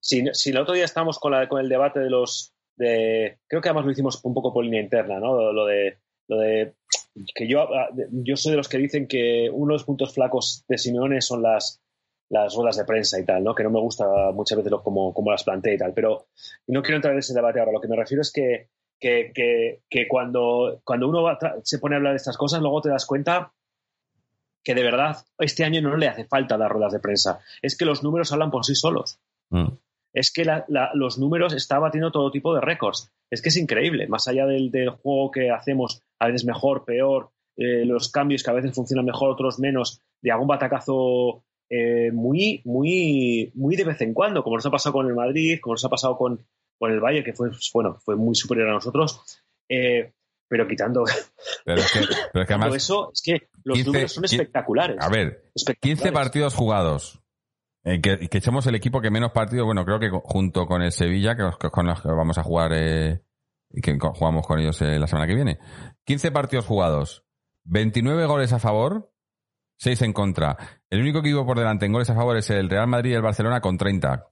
Si, 0.00 0.24
si 0.32 0.50
el 0.50 0.58
otro 0.58 0.74
día 0.74 0.86
estábamos 0.86 1.20
con, 1.20 1.30
la, 1.30 1.48
con 1.48 1.60
el 1.60 1.68
debate 1.68 2.00
de 2.00 2.10
los. 2.10 2.52
De, 2.76 3.38
creo 3.46 3.62
que 3.62 3.68
además 3.68 3.84
lo 3.84 3.92
hicimos 3.92 4.18
un 4.24 4.34
poco 4.34 4.52
por 4.52 4.64
línea 4.64 4.80
interna, 4.80 5.20
¿no? 5.20 5.52
Lo 5.52 5.66
de. 5.66 5.98
Lo 6.26 6.38
de 6.38 6.74
que 7.34 7.48
yo, 7.48 7.68
yo 8.10 8.36
soy 8.36 8.52
de 8.52 8.56
los 8.56 8.68
que 8.68 8.78
dicen 8.78 9.06
que 9.06 9.50
uno 9.52 9.72
de 9.72 9.74
los 9.74 9.84
puntos 9.84 10.14
flacos 10.14 10.64
de 10.68 10.78
Simeone 10.78 11.20
son 11.20 11.42
las, 11.42 11.80
las 12.28 12.54
ruedas 12.54 12.76
de 12.76 12.84
prensa 12.84 13.18
y 13.18 13.24
tal, 13.24 13.42
¿no? 13.42 13.54
Que 13.54 13.64
no 13.64 13.70
me 13.70 13.80
gusta 13.80 14.04
muchas 14.32 14.58
veces 14.58 14.70
lo, 14.70 14.82
como, 14.82 15.12
como 15.12 15.30
las 15.30 15.44
plantea 15.44 15.74
y 15.74 15.78
tal. 15.78 15.92
Pero 15.92 16.28
no 16.68 16.82
quiero 16.82 16.96
entrar 16.96 17.12
en 17.12 17.18
ese 17.18 17.34
debate 17.34 17.58
ahora. 17.58 17.72
Lo 17.72 17.80
que 17.80 17.88
me 17.88 17.96
refiero 17.96 18.22
es 18.22 18.32
que, 18.32 18.68
que, 18.98 19.32
que, 19.34 19.82
que 19.88 20.08
cuando, 20.08 20.80
cuando 20.84 21.08
uno 21.08 21.36
se 21.64 21.78
pone 21.78 21.96
a 21.96 21.98
hablar 21.98 22.12
de 22.12 22.18
estas 22.18 22.36
cosas, 22.36 22.60
luego 22.60 22.80
te 22.80 22.90
das 22.90 23.06
cuenta 23.06 23.52
que 24.62 24.74
de 24.74 24.82
verdad 24.82 25.16
este 25.38 25.64
año 25.64 25.80
no 25.80 25.96
le 25.96 26.08
hace 26.08 26.24
falta 26.24 26.56
dar 26.56 26.70
ruedas 26.70 26.92
de 26.92 27.00
prensa. 27.00 27.40
Es 27.62 27.76
que 27.76 27.84
los 27.84 28.02
números 28.02 28.32
hablan 28.32 28.50
por 28.50 28.64
sí 28.64 28.74
solos. 28.74 29.18
Mm. 29.50 29.68
Es 30.12 30.32
que 30.32 30.44
los 30.94 31.18
números 31.18 31.54
están 31.54 31.82
batiendo 31.82 32.10
todo 32.10 32.30
tipo 32.30 32.54
de 32.54 32.60
récords. 32.60 33.12
Es 33.30 33.42
que 33.42 33.50
es 33.50 33.56
increíble. 33.56 34.08
Más 34.08 34.26
allá 34.28 34.46
del, 34.46 34.70
del 34.70 34.90
juego 34.90 35.30
que 35.30 35.50
hacemos, 35.50 36.02
a 36.18 36.26
veces 36.26 36.44
mejor, 36.44 36.84
peor, 36.84 37.30
eh, 37.56 37.84
los 37.84 38.10
cambios 38.10 38.42
que 38.42 38.50
a 38.50 38.54
veces 38.54 38.74
funcionan 38.74 39.04
mejor, 39.04 39.30
otros 39.30 39.58
menos, 39.58 40.00
de 40.20 40.32
algún 40.32 40.48
batacazo 40.48 41.44
eh, 41.68 42.10
muy, 42.12 42.60
muy, 42.64 43.52
muy 43.54 43.76
de 43.76 43.84
vez 43.84 44.00
en 44.00 44.14
cuando, 44.14 44.42
como 44.42 44.56
nos 44.56 44.66
ha 44.66 44.70
pasado 44.70 44.94
con 44.94 45.06
el 45.06 45.14
Madrid, 45.14 45.60
como 45.60 45.74
nos 45.74 45.84
ha 45.84 45.88
pasado 45.88 46.16
con, 46.16 46.44
con 46.78 46.90
el 46.90 47.00
Valle, 47.00 47.22
que 47.22 47.32
fue, 47.32 47.50
bueno, 47.72 47.94
fue 47.94 48.16
muy 48.16 48.34
superior 48.34 48.68
a 48.68 48.72
nosotros. 48.72 49.22
Eh, 49.68 50.12
pero 50.48 50.66
quitando 50.66 51.04
pero 51.64 51.80
es 51.80 51.92
que, 51.92 52.00
pero 52.32 52.42
es 52.42 52.48
que 52.48 52.54
además, 52.54 52.74
eso, 52.74 53.12
es 53.12 53.22
que 53.22 53.48
los 53.62 53.86
números 53.86 54.12
son 54.12 54.24
espectaculares. 54.24 54.96
A 55.00 55.08
ver, 55.08 55.44
15 55.80 56.10
partidos 56.10 56.54
jugados. 56.54 57.20
Eh, 57.82 58.00
que, 58.00 58.18
que, 58.28 58.38
echemos 58.38 58.66
el 58.66 58.74
equipo 58.74 59.00
que 59.00 59.10
menos 59.10 59.32
partidos, 59.32 59.64
bueno, 59.64 59.84
creo 59.84 59.98
que 59.98 60.10
junto 60.10 60.66
con 60.66 60.82
el 60.82 60.92
Sevilla, 60.92 61.34
que, 61.34 61.70
con 61.70 61.86
los 61.86 62.02
que 62.02 62.08
vamos 62.08 62.36
a 62.36 62.42
jugar, 62.42 62.72
eh, 62.74 63.22
que 63.82 63.98
jugamos 63.98 64.46
con 64.46 64.58
ellos 64.58 64.80
la 64.80 65.06
semana 65.06 65.26
que 65.26 65.34
viene. 65.34 65.58
15 66.04 66.30
partidos 66.32 66.66
jugados, 66.66 67.24
29 67.64 68.26
goles 68.26 68.52
a 68.52 68.58
favor, 68.58 69.12
6 69.78 70.02
en 70.02 70.12
contra. 70.12 70.56
El 70.90 71.00
único 71.00 71.20
equipo 71.20 71.46
por 71.46 71.58
delante 71.58 71.86
en 71.86 71.92
goles 71.92 72.10
a 72.10 72.14
favor 72.14 72.36
es 72.36 72.50
el 72.50 72.68
Real 72.68 72.86
Madrid 72.86 73.12
y 73.12 73.14
el 73.14 73.22
Barcelona 73.22 73.60
con 73.60 73.78
30. 73.78 74.28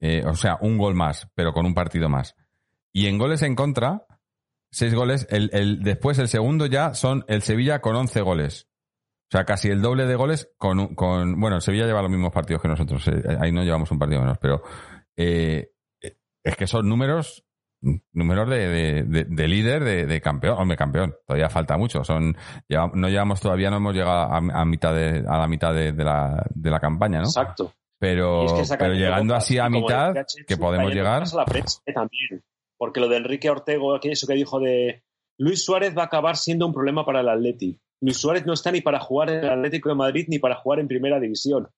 Eh, 0.00 0.22
o 0.26 0.34
sea, 0.34 0.56
un 0.60 0.78
gol 0.78 0.94
más, 0.94 1.28
pero 1.34 1.52
con 1.52 1.66
un 1.66 1.74
partido 1.74 2.08
más. 2.08 2.34
Y 2.92 3.06
en 3.06 3.18
goles 3.18 3.42
en 3.42 3.54
contra, 3.54 4.06
6 4.70 4.94
goles. 4.94 5.26
El, 5.30 5.50
el, 5.52 5.82
después, 5.82 6.18
el 6.18 6.28
segundo 6.28 6.64
ya 6.66 6.94
son 6.94 7.24
el 7.28 7.42
Sevilla 7.42 7.80
con 7.80 7.94
11 7.94 8.20
goles. 8.22 8.68
O 9.28 9.30
sea, 9.30 9.44
casi 9.44 9.68
el 9.68 9.82
doble 9.82 10.06
de 10.06 10.14
goles 10.14 10.52
con, 10.56 10.94
con 10.94 11.40
bueno, 11.40 11.60
Sevilla 11.60 11.86
lleva 11.86 12.02
los 12.02 12.10
mismos 12.10 12.32
partidos 12.32 12.62
que 12.62 12.68
nosotros. 12.68 13.06
Eh, 13.08 13.36
ahí 13.40 13.50
no 13.50 13.64
llevamos 13.64 13.90
un 13.90 13.98
partido 13.98 14.20
menos, 14.20 14.38
pero 14.38 14.62
eh, 15.16 15.72
es 16.44 16.56
que 16.56 16.66
son 16.66 16.88
números 16.88 17.46
números 18.12 18.48
de, 18.48 19.04
de, 19.04 19.48
líder, 19.48 19.84
de, 20.06 20.20
campeón. 20.20 20.56
Hombre, 20.58 20.76
campeón, 20.76 21.14
todavía 21.26 21.48
falta 21.48 21.76
mucho. 21.76 22.02
Son, 22.04 22.36
no 22.68 23.08
llevamos 23.08 23.40
todavía, 23.40 23.70
no 23.70 23.76
hemos 23.76 23.94
llegado 23.94 24.32
a, 24.32 24.64
mitad 24.64 24.94
de, 24.94 25.24
a 25.28 25.38
la 25.38 25.46
mitad 25.46 25.74
de, 25.74 25.92
la, 25.92 26.44
de 26.54 26.70
la 26.70 26.80
campaña, 26.80 27.18
¿no? 27.18 27.26
Exacto. 27.26 27.72
Pero, 27.98 28.46
pero 28.78 28.94
llegando 28.94 29.34
así 29.34 29.58
a 29.58 29.68
mitad, 29.68 30.14
que 30.46 30.56
podemos 30.56 30.92
llegar. 30.92 31.22
A 31.22 31.36
la 31.36 31.44
prensa 31.44 31.80
también. 31.94 32.42
Porque 32.76 33.00
lo 33.00 33.08
de 33.08 33.16
Enrique 33.16 33.48
Ortego, 33.48 33.98
eso 34.02 34.26
que 34.26 34.34
dijo 34.34 34.60
de 34.60 35.02
Luis 35.38 35.64
Suárez 35.64 35.96
va 35.96 36.02
a 36.02 36.06
acabar 36.06 36.36
siendo 36.36 36.66
un 36.66 36.74
problema 36.74 37.06
para 37.06 37.20
el 37.20 37.28
Atleti. 37.28 37.80
Luis 38.00 38.18
Suárez 38.18 38.46
no 38.46 38.52
está 38.52 38.70
ni 38.70 38.80
para 38.80 39.00
jugar 39.00 39.30
en 39.30 39.44
el 39.44 39.50
Atlético 39.50 39.88
de 39.88 39.94
Madrid 39.94 40.26
ni 40.28 40.38
para 40.38 40.56
jugar 40.56 40.80
en 40.80 40.88
Primera 40.88 41.18
División. 41.20 41.68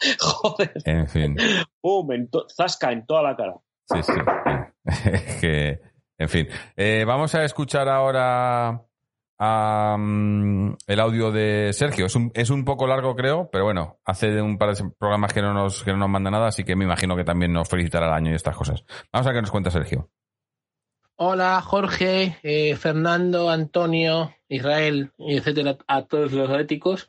Joder. 0.20 0.72
En 0.84 1.08
fin. 1.08 1.36
Pum, 1.80 2.08
zasca 2.56 2.92
en 2.92 3.06
toda 3.06 3.22
la 3.22 3.36
cara. 3.36 3.54
Sí, 3.86 4.02
sí. 4.02 4.12
que, 5.40 5.80
en 6.18 6.28
fin. 6.28 6.48
Eh, 6.76 7.04
vamos 7.06 7.34
a 7.34 7.44
escuchar 7.44 7.88
ahora 7.88 8.84
el 9.40 11.00
audio 11.00 11.30
de 11.30 11.70
Sergio. 11.72 12.06
Es 12.06 12.16
un, 12.16 12.30
es 12.34 12.50
un 12.50 12.64
poco 12.64 12.86
largo, 12.86 13.14
creo, 13.14 13.48
pero 13.50 13.64
bueno, 13.64 13.98
hace 14.04 14.42
un 14.42 14.58
par 14.58 14.74
de 14.74 14.90
programas 14.98 15.32
que 15.32 15.42
no, 15.42 15.54
nos, 15.54 15.84
que 15.84 15.92
no 15.92 15.98
nos 15.98 16.08
manda 16.08 16.30
nada, 16.30 16.48
así 16.48 16.64
que 16.64 16.74
me 16.74 16.84
imagino 16.84 17.16
que 17.16 17.24
también 17.24 17.52
nos 17.52 17.68
felicitará 17.68 18.06
el 18.08 18.14
año 18.14 18.32
y 18.32 18.34
estas 18.34 18.56
cosas. 18.56 18.84
Vamos 19.12 19.26
a 19.26 19.30
ver 19.30 19.38
qué 19.38 19.42
nos 19.42 19.50
cuenta 19.50 19.70
Sergio. 19.70 20.10
Hola 21.20 21.60
Jorge, 21.62 22.38
eh, 22.44 22.76
Fernando, 22.76 23.50
Antonio, 23.50 24.36
Israel, 24.48 25.10
etcétera, 25.18 25.76
a 25.88 26.02
todos 26.02 26.30
los 26.30 26.48
atléticos. 26.48 27.08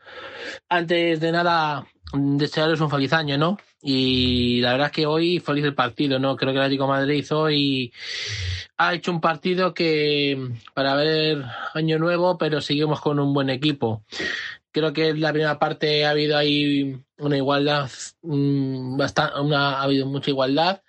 Antes 0.67 1.19
de 1.19 1.31
nada, 1.31 1.85
desearles 2.13 2.81
un 2.81 2.89
feliz 2.89 3.13
año, 3.13 3.37
¿no? 3.37 3.59
Y 3.83 4.61
la 4.61 4.71
verdad 4.71 4.87
es 4.87 4.93
que 4.93 5.05
hoy 5.05 5.39
feliz 5.39 5.63
el 5.63 5.75
partido, 5.75 6.17
¿no? 6.17 6.35
Creo 6.37 6.51
que 6.51 6.57
el 6.57 6.63
Atlético 6.63 6.85
de 6.85 6.89
Madrid 6.89 7.25
hoy 7.31 7.93
ha 8.77 8.95
hecho 8.95 9.11
un 9.11 9.21
partido 9.21 9.75
que 9.75 10.53
para 10.73 10.95
ver 10.95 11.43
año 11.75 11.99
nuevo, 11.99 12.39
pero 12.39 12.61
seguimos 12.61 13.01
con 13.01 13.19
un 13.19 13.31
buen 13.31 13.51
equipo. 13.51 14.01
Creo 14.71 14.93
que 14.93 15.09
en 15.09 15.21
la 15.21 15.31
primera 15.31 15.57
parte 15.57 16.05
ha 16.05 16.11
habido 16.11 16.37
ahí 16.37 17.01
una 17.17 17.37
igualdad, 17.37 17.89
bastante, 18.21 19.39
una, 19.39 19.79
ha 19.79 19.83
habido 19.83 20.05
mucha 20.05 20.29
igualdad. 20.29 20.83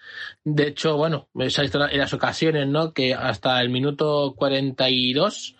De 0.44 0.68
hecho, 0.68 0.96
bueno, 0.96 1.28
se 1.48 1.60
ha 1.60 1.62
visto 1.62 1.88
en 1.88 1.98
las 1.98 2.12
ocasiones, 2.12 2.68
¿no? 2.68 2.92
Que 2.92 3.14
hasta 3.14 3.60
el 3.60 3.70
minuto 3.70 4.34
42 4.36 5.56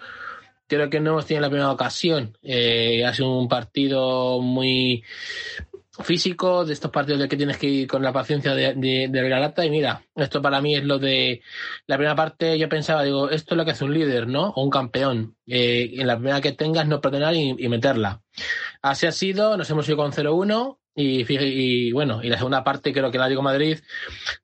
creo 0.71 0.89
que 0.89 1.01
no 1.01 1.11
hemos 1.11 1.27
tenido 1.27 1.43
la 1.43 1.51
primera 1.51 1.73
ocasión. 1.73 2.39
Eh, 2.43 3.05
ha 3.05 3.13
sido 3.13 3.37
un 3.37 3.49
partido 3.49 4.41
muy 4.41 5.03
físico, 5.99 6.65
de 6.65 6.73
estos 6.73 6.91
partidos 6.91 7.21
de 7.21 7.29
que 7.29 7.37
tienes 7.37 7.59
que 7.59 7.67
ir 7.67 7.89
con 7.89 8.03
la 8.03 8.13
paciencia 8.13 8.55
de, 8.55 8.75
de, 8.75 9.09
de 9.11 9.29
la 9.29 9.41
lata. 9.41 9.65
Y 9.65 9.71
mira, 9.71 10.03
esto 10.15 10.41
para 10.41 10.61
mí 10.61 10.77
es 10.77 10.85
lo 10.85 10.99
de 10.99 11.43
la 11.87 11.97
primera 11.97 12.15
parte. 12.15 12.59
Yo 12.59 12.69
pensaba, 12.69 13.03
digo, 13.03 13.31
esto 13.31 13.55
es 13.55 13.59
lo 13.59 13.65
que 13.65 13.73
hace 13.73 13.85
un 13.85 13.95
líder, 13.95 14.29
¿no? 14.29 14.51
O 14.51 14.63
un 14.63 14.71
campeón. 14.71 15.37
Eh, 15.47 15.91
en 15.95 16.07
la 16.07 16.17
primera 16.17 16.41
que 16.41 16.53
tengas, 16.53 16.87
no 16.87 17.01
perdonar 17.01 17.35
y, 17.35 17.57
y, 17.59 17.69
meterla. 17.69 18.23
Así 18.83 19.07
ha 19.07 19.13
sido, 19.13 19.57
nos 19.57 19.69
hemos 19.71 19.89
ido 19.89 19.97
con 19.97 20.13
0-1. 20.13 20.79
Y, 20.93 21.25
y, 21.33 21.93
bueno, 21.93 22.21
y 22.23 22.29
la 22.29 22.37
segunda 22.37 22.65
parte 22.65 22.93
creo 22.93 23.11
que 23.11 23.17
el 23.17 23.23
Atlético 23.23 23.43
Madrid 23.43 23.79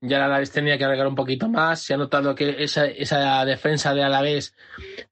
ya 0.01 0.21
la 0.21 0.27
Alavés 0.27 0.53
tenía 0.53 0.79
que 0.79 0.85
arreglar 0.85 1.09
un 1.09 1.17
poquito 1.17 1.49
más. 1.49 1.83
Se 1.83 1.95
ha 1.95 1.97
notado 1.97 2.35
que 2.35 2.63
esa, 2.63 2.87
esa 2.87 3.45
defensa 3.45 3.95
de 3.95 4.05
Alavés 4.05 4.55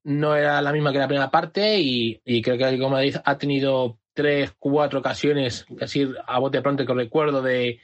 no 0.04 0.36
era 0.36 0.62
la 0.62 0.72
misma 0.72 0.92
que 0.92 0.98
la 0.98 1.08
primera 1.08 1.30
parte 1.30 1.80
y, 1.80 2.20
y 2.24 2.40
creo 2.40 2.56
que 2.56 2.62
el 2.62 2.68
Atlético 2.68 2.90
Madrid 2.90 3.16
ha 3.24 3.36
tenido 3.36 3.98
tres, 4.14 4.54
cuatro 4.58 5.00
ocasiones, 5.00 5.66
casi 5.78 6.08
a 6.26 6.38
bote 6.38 6.62
pronto 6.62 6.86
que 6.86 6.94
recuerdo 6.94 7.42
de 7.42 7.80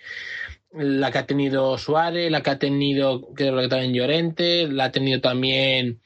la 0.72 1.10
que 1.10 1.18
ha 1.18 1.26
tenido 1.26 1.76
Suárez, 1.78 2.30
la 2.30 2.42
que 2.42 2.50
ha 2.50 2.58
tenido, 2.58 3.28
creo 3.34 3.60
que 3.60 3.68
también 3.68 3.92
Llorente, 3.92 4.68
la 4.68 4.84
ha 4.84 4.92
tenido 4.92 5.20
también 5.20 6.00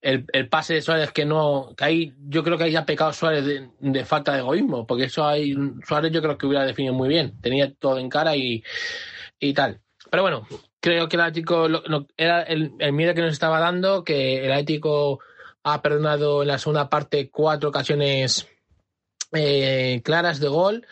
el, 0.00 0.24
el, 0.32 0.48
pase 0.48 0.74
de 0.74 0.82
Suárez 0.82 1.12
que 1.12 1.26
no, 1.26 1.74
que 1.76 1.84
ahí 1.84 2.14
yo 2.18 2.42
creo 2.42 2.56
que 2.56 2.64
ahí 2.64 2.76
ha 2.76 2.86
pecado 2.86 3.12
Suárez 3.12 3.44
de, 3.78 4.04
falta 4.04 4.32
de 4.32 4.38
egoísmo, 4.38 4.86
porque 4.86 5.04
eso 5.04 5.26
ahí 5.26 5.54
Suárez 5.86 6.12
yo 6.12 6.22
creo 6.22 6.38
que 6.38 6.46
hubiera 6.46 6.64
definido 6.64 6.94
muy 6.94 7.08
bien, 7.08 7.38
tenía 7.40 7.72
todo 7.74 7.98
en 7.98 8.08
cara 8.08 8.36
y, 8.36 8.64
y 9.38 9.52
tal. 9.52 9.80
Pero 10.10 10.22
bueno, 10.22 10.46
creo 10.80 11.08
que 11.08 11.16
el 11.16 11.22
Atlético 11.22 11.68
era 12.16 12.42
el, 12.42 12.72
el, 12.78 12.92
miedo 12.92 13.14
que 13.14 13.20
nos 13.20 13.32
estaba 13.32 13.60
dando, 13.60 14.02
que 14.02 14.44
el 14.44 14.50
Atlético 14.50 15.20
ha 15.62 15.82
perdonado 15.82 16.42
en 16.42 16.48
la 16.48 16.58
segunda 16.58 16.88
parte 16.88 17.30
cuatro 17.30 17.68
ocasiones 17.68 18.48
eh, 19.32 20.00
claras 20.04 20.40
de 20.40 20.48
gol, 20.48 20.86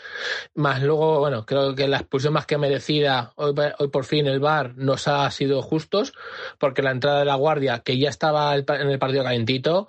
más 0.54 0.82
luego, 0.82 1.18
bueno, 1.18 1.44
creo 1.44 1.74
que 1.74 1.88
la 1.88 1.98
expulsión 1.98 2.32
más 2.32 2.46
que 2.46 2.58
merecida, 2.58 3.32
hoy, 3.36 3.54
hoy 3.78 3.88
por 3.88 4.04
fin 4.04 4.26
el 4.26 4.38
VAR 4.40 4.76
nos 4.76 5.08
ha 5.08 5.30
sido 5.30 5.62
justos, 5.62 6.12
porque 6.58 6.82
la 6.82 6.92
entrada 6.92 7.20
de 7.20 7.24
la 7.24 7.34
guardia, 7.34 7.80
que 7.80 7.98
ya 7.98 8.08
estaba 8.08 8.54
en 8.54 8.90
el 8.90 8.98
partido 8.98 9.24
calentito, 9.24 9.88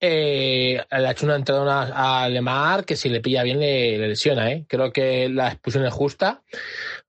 eh, 0.00 0.84
le 0.90 1.06
ha 1.06 1.10
hecho 1.10 1.26
una 1.26 1.36
entrada 1.36 2.22
a 2.22 2.28
Lemar 2.28 2.84
que 2.84 2.96
si 2.96 3.08
le 3.08 3.20
pilla 3.20 3.42
bien 3.42 3.60
le, 3.60 3.98
le 3.98 4.08
lesiona, 4.08 4.50
¿eh? 4.50 4.66
Creo 4.68 4.92
que 4.92 5.28
la 5.28 5.48
expulsión 5.48 5.86
es 5.86 5.94
justa, 5.94 6.42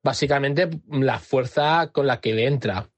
básicamente 0.04 0.70
la 0.90 1.20
fuerza 1.20 1.90
con 1.92 2.08
la 2.08 2.22
que 2.22 2.34
le 2.34 2.48
entra. 2.48 2.90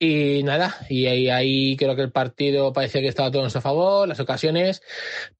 Y 0.00 0.44
nada, 0.44 0.76
y 0.88 1.06
ahí, 1.06 1.28
ahí, 1.28 1.76
creo 1.76 1.96
que 1.96 2.02
el 2.02 2.12
partido 2.12 2.72
parecía 2.72 3.00
que 3.00 3.08
estaba 3.08 3.30
todo 3.30 3.40
en 3.40 3.44
nuestro 3.44 3.62
favor, 3.62 4.06
las 4.06 4.20
ocasiones, 4.20 4.80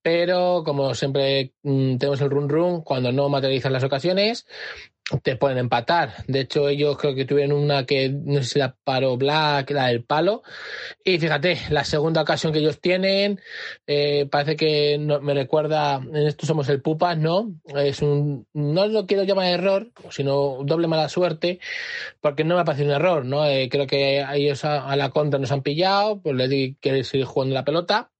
pero 0.01 0.63
como 0.65 0.93
siempre 0.95 1.53
mmm, 1.63 1.95
tenemos 1.95 2.19
el 2.19 2.29
run 2.29 2.49
run, 2.49 2.81
cuando 2.81 3.13
no 3.13 3.29
materializan 3.29 3.71
las 3.71 3.85
ocasiones, 3.85 4.45
te 5.23 5.35
pueden 5.35 5.57
empatar. 5.57 6.23
De 6.27 6.41
hecho, 6.41 6.69
ellos 6.69 6.97
creo 6.97 7.15
que 7.15 7.25
tuvieron 7.25 7.57
una 7.57 7.85
que 7.85 8.09
no 8.09 8.41
sé 8.43 8.49
si 8.49 8.59
la 8.59 8.75
paró 8.83 9.17
Black, 9.17 9.71
la 9.71 9.87
del 9.87 10.03
palo. 10.03 10.43
Y 11.03 11.17
fíjate, 11.19 11.59
la 11.69 11.83
segunda 11.83 12.21
ocasión 12.21 12.53
que 12.53 12.59
ellos 12.59 12.79
tienen, 12.79 13.39
eh, 13.87 14.27
parece 14.29 14.55
que 14.55 14.97
no, 14.99 15.19
me 15.21 15.33
recuerda, 15.33 15.95
en 15.95 16.27
esto 16.27 16.45
somos 16.45 16.69
el 16.69 16.81
Pupas, 16.81 17.17
¿no? 17.17 17.53
Es 17.75 18.01
un, 18.01 18.47
no 18.53 18.87
lo 18.87 19.05
quiero 19.05 19.23
llamar 19.23 19.47
error, 19.47 19.91
sino 20.11 20.59
doble 20.63 20.87
mala 20.87 21.09
suerte, 21.09 21.59
porque 22.21 22.43
no 22.43 22.55
me 22.55 22.61
ha 22.61 22.65
parecido 22.65 22.89
un 22.89 22.95
error, 22.95 23.25
¿no? 23.25 23.45
Eh, 23.45 23.69
creo 23.69 23.87
que 23.87 24.25
ellos 24.33 24.63
a, 24.65 24.89
a, 24.89 24.95
la 24.95 25.09
contra 25.09 25.39
nos 25.39 25.51
han 25.51 25.63
pillado, 25.63 26.21
pues 26.21 26.35
les 26.35 26.49
di 26.49 26.75
que 26.79 27.03
seguir 27.03 27.25
jugando 27.25 27.55
la 27.55 27.65
pelota 27.65 28.11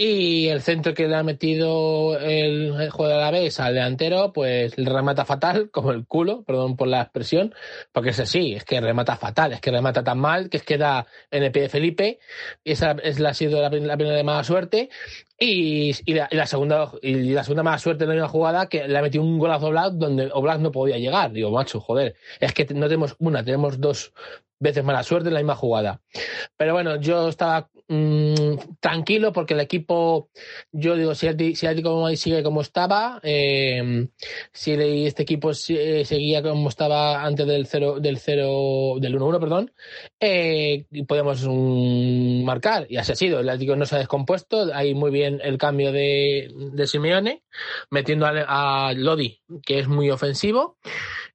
Y 0.00 0.46
el 0.46 0.62
centro 0.62 0.94
que 0.94 1.08
le 1.08 1.16
ha 1.16 1.24
metido 1.24 2.16
el, 2.20 2.88
juego 2.88 3.12
de 3.12 3.18
la 3.18 3.32
vez 3.32 3.58
al 3.58 3.74
delantero, 3.74 4.32
pues 4.32 4.78
le 4.78 4.88
remata 4.88 5.24
fatal, 5.24 5.70
como 5.72 5.90
el 5.90 6.06
culo, 6.06 6.44
perdón 6.44 6.76
por 6.76 6.86
la 6.86 7.02
expresión, 7.02 7.52
porque 7.90 8.10
es 8.10 8.20
así, 8.20 8.54
es 8.54 8.64
que 8.64 8.80
remata 8.80 9.16
fatal, 9.16 9.54
es 9.54 9.60
que 9.60 9.72
remata 9.72 10.04
tan 10.04 10.20
mal 10.20 10.50
que 10.50 10.58
es 10.58 10.62
que 10.62 10.78
da 10.78 11.08
en 11.32 11.42
el 11.42 11.50
pie 11.50 11.62
de 11.62 11.68
Felipe, 11.68 12.20
y 12.62 12.70
esa 12.70 12.92
es 13.02 13.18
la, 13.18 13.30
ha 13.30 13.34
sido 13.34 13.60
la, 13.60 13.70
primera 13.70 13.96
de 14.14 14.22
mala 14.22 14.44
suerte, 14.44 14.88
y, 15.36 15.92
la, 16.14 16.46
segunda 16.46 16.92
y 17.02 17.32
la 17.32 17.42
segunda 17.42 17.64
mala 17.64 17.78
suerte 17.78 18.04
de 18.04 18.08
la 18.08 18.14
misma 18.14 18.28
jugada 18.28 18.68
que 18.68 18.86
le 18.86 18.96
ha 18.96 19.02
metido 19.02 19.24
un 19.24 19.36
golazo 19.40 19.66
Oblak 19.66 19.94
donde 19.94 20.30
Oblak 20.32 20.60
no 20.60 20.70
podía 20.70 20.98
llegar. 20.98 21.32
Digo, 21.32 21.50
macho, 21.50 21.80
joder, 21.80 22.14
es 22.38 22.52
que 22.52 22.66
no 22.72 22.86
tenemos 22.86 23.16
una, 23.18 23.44
tenemos 23.44 23.80
dos 23.80 24.12
veces 24.60 24.84
mala 24.84 25.02
suerte 25.02 25.28
en 25.28 25.34
la 25.34 25.40
misma 25.40 25.56
jugada. 25.56 26.00
Pero 26.56 26.72
bueno, 26.72 26.96
yo 27.00 27.28
estaba 27.28 27.68
mmm, 27.88 28.56
tranquilo 28.80 29.32
porque 29.32 29.54
el 29.54 29.60
equipo, 29.60 30.30
yo 30.72 30.96
digo, 30.96 31.14
si 31.14 31.26
el, 31.26 31.56
si 31.56 31.66
Atlético 31.66 32.08
sigue 32.16 32.42
como 32.42 32.60
estaba, 32.60 33.20
eh, 33.22 34.08
si 34.52 34.72
este 34.72 35.22
equipo 35.22 35.50
eh, 35.50 36.04
seguía 36.04 36.42
como 36.42 36.68
estaba 36.68 37.24
antes 37.24 37.46
del 37.46 37.66
0, 37.66 38.00
del 38.00 38.18
0, 38.18 38.96
del 39.00 39.18
1-1, 39.18 39.40
perdón, 39.40 39.72
eh, 40.20 40.84
podemos 41.06 41.44
um, 41.44 42.44
marcar. 42.44 42.86
Y 42.88 42.96
así 42.96 43.12
ha 43.12 43.16
sido. 43.16 43.40
El 43.40 43.48
Atlético 43.48 43.76
no 43.76 43.86
se 43.86 43.96
ha 43.96 43.98
descompuesto. 43.98 44.72
Hay 44.74 44.94
muy 44.94 45.10
bien 45.10 45.40
el 45.42 45.58
cambio 45.58 45.92
de, 45.92 46.50
de 46.72 46.86
Simeone, 46.86 47.42
metiendo 47.90 48.26
a 48.26 48.92
Lodi, 48.94 49.40
que 49.64 49.78
es 49.78 49.88
muy 49.88 50.10
ofensivo, 50.10 50.76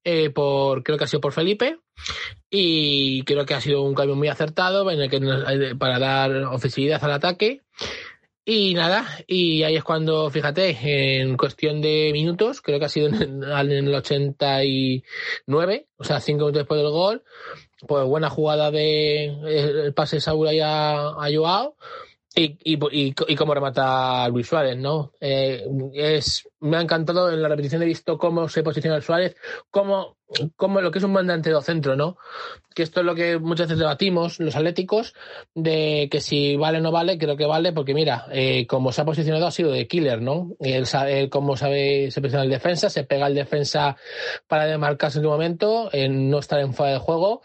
eh, 0.04 0.30
por, 0.30 0.84
creo 0.84 0.98
que 0.98 1.06
ha 1.06 1.08
sido 1.08 1.22
por 1.22 1.34
Felipe 1.34 1.80
y 2.50 3.24
creo 3.24 3.46
que 3.46 3.54
ha 3.54 3.62
sido 3.62 3.84
un 3.84 3.96
cambio 3.96 4.16
muy 4.16 4.28
acertado 4.28 4.90
en 4.92 5.02
el 5.02 5.10
que 5.10 5.76
para 5.78 6.00
dar 6.00 6.32
ofensividad 6.46 7.04
al 7.04 7.14
ataque. 7.14 7.62
Y 8.46 8.74
nada, 8.74 9.08
y 9.26 9.64
ahí 9.64 9.78
es 9.78 9.86
cuando, 9.86 10.30
fíjate, 10.30 11.22
en 11.22 11.38
cuestión 11.38 11.82
de 11.82 12.10
minutos, 12.12 12.60
creo 12.60 12.78
que 12.78 12.86
ha 12.86 12.90
sido 12.90 13.08
en 13.08 13.42
el 13.42 13.96
89, 13.96 15.88
o 15.96 16.04
sea, 16.04 16.20
cinco 16.20 16.40
minutos 16.40 16.60
después 16.60 16.82
del 16.82 16.92
gol, 16.92 17.24
pues 17.88 18.04
buena 18.06 18.30
jugada 18.30 18.70
de 18.70 19.28
el 19.86 19.94
pase 19.94 20.18
de 20.18 20.22
Saúl 20.22 20.50
a, 20.60 21.12
a 21.12 21.30
Joao, 21.34 21.78
y, 22.36 22.58
y, 22.64 22.80
y, 22.92 23.14
y 23.28 23.36
cómo 23.36 23.54
remata 23.54 24.28
Luis 24.30 24.48
Suárez, 24.48 24.78
¿no? 24.78 25.12
Eh, 25.22 25.66
es, 25.94 26.50
me 26.62 26.78
ha 26.78 26.82
encantado 26.82 27.32
en 27.32 27.42
la 27.42 27.48
repetición 27.48 27.84
he 27.84 27.86
visto 27.86 28.18
cómo 28.18 28.50
se 28.50 28.64
posiciona 28.64 29.00
Suárez, 29.02 29.36
cómo, 29.70 30.18
cómo 30.56 30.82
lo 30.82 30.90
que 30.90 30.98
es 30.98 31.06
un 31.06 31.12
mandante 31.12 31.52
centro, 31.62 31.96
¿no? 31.96 32.18
Que 32.74 32.82
esto 32.82 33.02
es 33.02 33.06
lo 33.06 33.14
que 33.14 33.38
muchas 33.38 33.68
veces 33.68 33.80
debatimos 33.80 34.40
los 34.40 34.56
atléticos, 34.56 35.14
de 35.54 36.08
que 36.12 36.22
si 36.22 36.58
vale 36.58 36.80
o 36.80 36.82
no 36.82 36.92
vale, 36.92 37.20
creo 37.20 37.38
que 37.38 37.46
vale, 37.46 37.72
porque 37.72 37.94
mira, 37.94 38.26
eh, 38.32 38.66
como 38.66 38.92
se 38.92 39.02
ha 39.02 39.06
posicionado 39.06 39.46
ha 39.46 39.52
sido 39.52 39.72
de 39.72 39.88
killer, 39.88 40.22
¿no? 40.22 40.54
Él 40.60 40.88
sabe 40.88 41.30
cómo 41.30 41.56
sabe, 41.56 42.10
se 42.10 42.20
posiciona 42.20 42.46
el 42.46 42.50
defensa, 42.50 42.90
se 42.90 43.04
pega 43.04 43.28
el 43.28 43.36
defensa 43.36 43.96
para 44.48 44.66
demarcarse 44.66 45.20
en 45.20 45.26
un 45.26 45.32
momento, 45.34 45.90
en 45.94 46.32
no 46.32 46.40
estar 46.40 46.60
en 46.60 46.74
fuera 46.74 46.94
de 46.94 47.00
juego, 47.00 47.44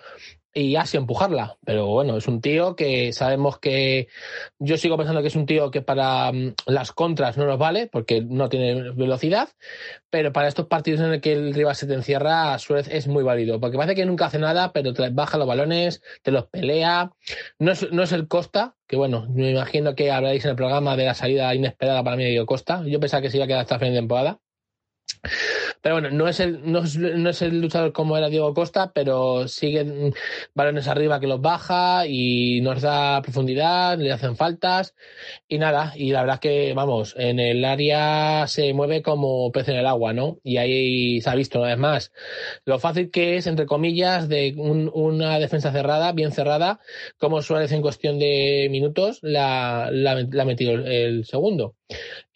y 0.58 0.76
así 0.76 0.96
empujarla. 0.96 1.56
Pero 1.64 1.86
bueno, 1.86 2.16
es 2.16 2.26
un 2.26 2.40
tío 2.40 2.74
que 2.74 3.12
sabemos 3.12 3.58
que 3.58 4.08
yo 4.58 4.76
sigo 4.76 4.96
pensando 4.96 5.22
que 5.22 5.28
es 5.28 5.36
un 5.36 5.46
tío 5.46 5.70
que 5.70 5.82
para 5.82 6.32
mm, 6.32 6.54
las 6.66 6.92
contras 6.92 7.36
no 7.36 7.46
nos 7.46 7.58
vale 7.58 7.86
porque 7.86 8.22
no 8.22 8.48
tiene 8.48 8.90
velocidad, 8.92 9.48
pero 10.10 10.32
para 10.32 10.48
estos 10.48 10.66
partidos 10.66 11.00
en 11.00 11.12
el 11.12 11.20
que 11.20 11.32
el 11.32 11.54
rival 11.54 11.76
se 11.76 11.86
te 11.86 11.94
encierra, 11.94 12.58
Suárez 12.58 12.88
es 12.90 13.06
muy 13.06 13.22
válido, 13.22 13.60
porque 13.60 13.76
parece 13.76 13.94
que 13.94 14.06
nunca 14.06 14.26
hace 14.26 14.38
nada, 14.38 14.72
pero 14.72 14.92
baja 15.12 15.38
los 15.38 15.46
balones, 15.46 16.02
te 16.22 16.32
los 16.32 16.46
pelea. 16.46 17.12
No 17.58 17.72
es, 17.72 17.90
no 17.92 18.02
es 18.02 18.12
el 18.12 18.26
Costa, 18.28 18.74
que 18.86 18.96
bueno, 18.96 19.26
me 19.30 19.50
imagino 19.52 19.94
que 19.94 20.10
hablaréis 20.10 20.44
en 20.44 20.50
el 20.50 20.56
programa 20.56 20.96
de 20.96 21.04
la 21.04 21.14
salida 21.14 21.54
inesperada 21.54 22.02
para 22.02 22.16
mí 22.16 22.24
de 22.24 22.46
Costa. 22.46 22.82
Yo 22.84 22.98
pensaba 23.00 23.22
que 23.22 23.30
se 23.30 23.36
iba 23.36 23.44
a 23.44 23.48
quedar 23.48 23.60
hasta 23.60 23.78
fin 23.78 23.90
de 23.90 23.98
temporada. 23.98 24.40
Pero 25.82 25.96
bueno, 25.96 26.10
no 26.10 26.28
es 26.28 26.40
el, 26.40 26.60
no 26.70 26.80
es, 26.80 27.42
el 27.42 27.60
luchador 27.60 27.92
como 27.92 28.16
era 28.16 28.28
Diego 28.28 28.54
Costa, 28.54 28.92
pero 28.92 29.48
sigue 29.48 30.12
balones 30.54 30.88
arriba 30.88 31.20
que 31.20 31.26
los 31.26 31.40
baja 31.40 32.06
y 32.06 32.60
nos 32.60 32.82
da 32.82 33.22
profundidad, 33.22 33.98
le 33.98 34.12
hacen 34.12 34.36
faltas 34.36 34.94
y 35.48 35.58
nada. 35.58 35.92
Y 35.96 36.12
la 36.12 36.22
verdad 36.22 36.40
que, 36.40 36.72
vamos, 36.74 37.14
en 37.18 37.40
el 37.40 37.64
área 37.64 38.46
se 38.46 38.72
mueve 38.72 39.02
como 39.02 39.50
pez 39.52 39.68
en 39.68 39.76
el 39.76 39.86
agua, 39.86 40.12
¿no? 40.12 40.38
Y 40.42 40.56
ahí 40.56 41.20
se 41.20 41.30
ha 41.30 41.34
visto 41.34 41.58
una 41.58 41.68
vez 41.68 41.78
más 41.78 42.12
lo 42.64 42.78
fácil 42.78 43.10
que 43.10 43.36
es, 43.36 43.46
entre 43.46 43.66
comillas, 43.66 44.28
de 44.28 44.54
una 44.56 45.38
defensa 45.38 45.72
cerrada, 45.72 46.12
bien 46.12 46.32
cerrada, 46.32 46.80
como 47.18 47.42
Suárez 47.42 47.72
en 47.72 47.82
cuestión 47.82 48.18
de 48.18 48.68
minutos 48.70 49.18
la, 49.22 49.86
ha 49.86 50.44
metido 50.44 50.72
el 50.72 51.24
segundo. 51.24 51.74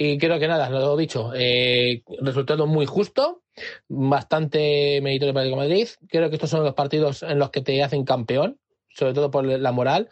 Y 0.04 0.18
creo 0.18 0.40
que 0.40 0.48
nada, 0.48 0.68
lo 0.68 0.96
dicho, 0.96 1.30
eh, 1.32 2.02
resultado 2.20 2.66
muy 2.66 2.86
justo, 2.86 3.42
bastante 3.86 5.00
meritorio 5.00 5.32
para 5.32 5.46
el 5.46 5.54
Madrid. 5.54 5.86
Creo 6.08 6.28
que 6.28 6.34
estos 6.34 6.50
son 6.50 6.64
los 6.64 6.74
partidos 6.74 7.22
en 7.22 7.38
los 7.38 7.50
que 7.50 7.60
te 7.60 7.80
hacen 7.84 8.04
campeón, 8.04 8.58
sobre 8.96 9.14
todo 9.14 9.30
por 9.30 9.44
la 9.44 9.70
moral. 9.70 10.08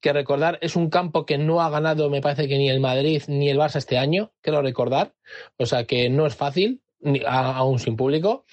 Que 0.00 0.12
recordar, 0.12 0.58
es 0.60 0.74
un 0.74 0.90
campo 0.90 1.24
que 1.24 1.38
no 1.38 1.62
ha 1.62 1.70
ganado, 1.70 2.10
me 2.10 2.20
parece 2.20 2.48
que 2.48 2.58
ni 2.58 2.68
el 2.68 2.80
Madrid 2.80 3.22
ni 3.28 3.48
el 3.48 3.58
Barça 3.58 3.76
este 3.76 3.96
año, 3.96 4.32
quiero 4.40 4.60
recordar. 4.60 5.14
O 5.56 5.66
sea 5.66 5.84
que 5.84 6.10
no 6.10 6.26
es 6.26 6.34
fácil, 6.34 6.82
aún 7.24 7.78
sin 7.78 7.94
público. 7.94 8.44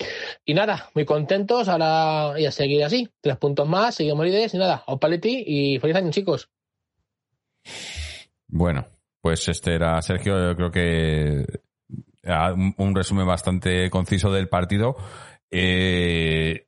Y 0.45 0.53
nada, 0.53 0.91
muy 0.93 1.05
contentos, 1.05 1.67
ahora 1.67 2.39
y 2.39 2.45
a 2.45 2.51
seguir 2.51 2.83
así. 2.83 3.09
Tres 3.21 3.37
puntos 3.37 3.67
más, 3.67 3.95
seguimos 3.95 4.23
líderes 4.23 4.53
y 4.53 4.59
nada, 4.59 4.83
Opaletti 4.85 5.43
y 5.47 5.79
feliz 5.79 5.95
año, 5.95 6.11
chicos. 6.11 6.51
Bueno, 8.47 8.85
pues 9.25 9.47
este 9.49 9.73
era 9.73 9.99
Sergio, 10.03 10.39
yo 10.39 10.55
creo 10.55 10.69
que 10.69 11.47
un, 12.77 12.93
resumen 12.93 13.25
bastante 13.25 13.89
conciso 13.89 14.31
del 14.31 14.49
partido. 14.49 14.95
Eh, 15.49 16.67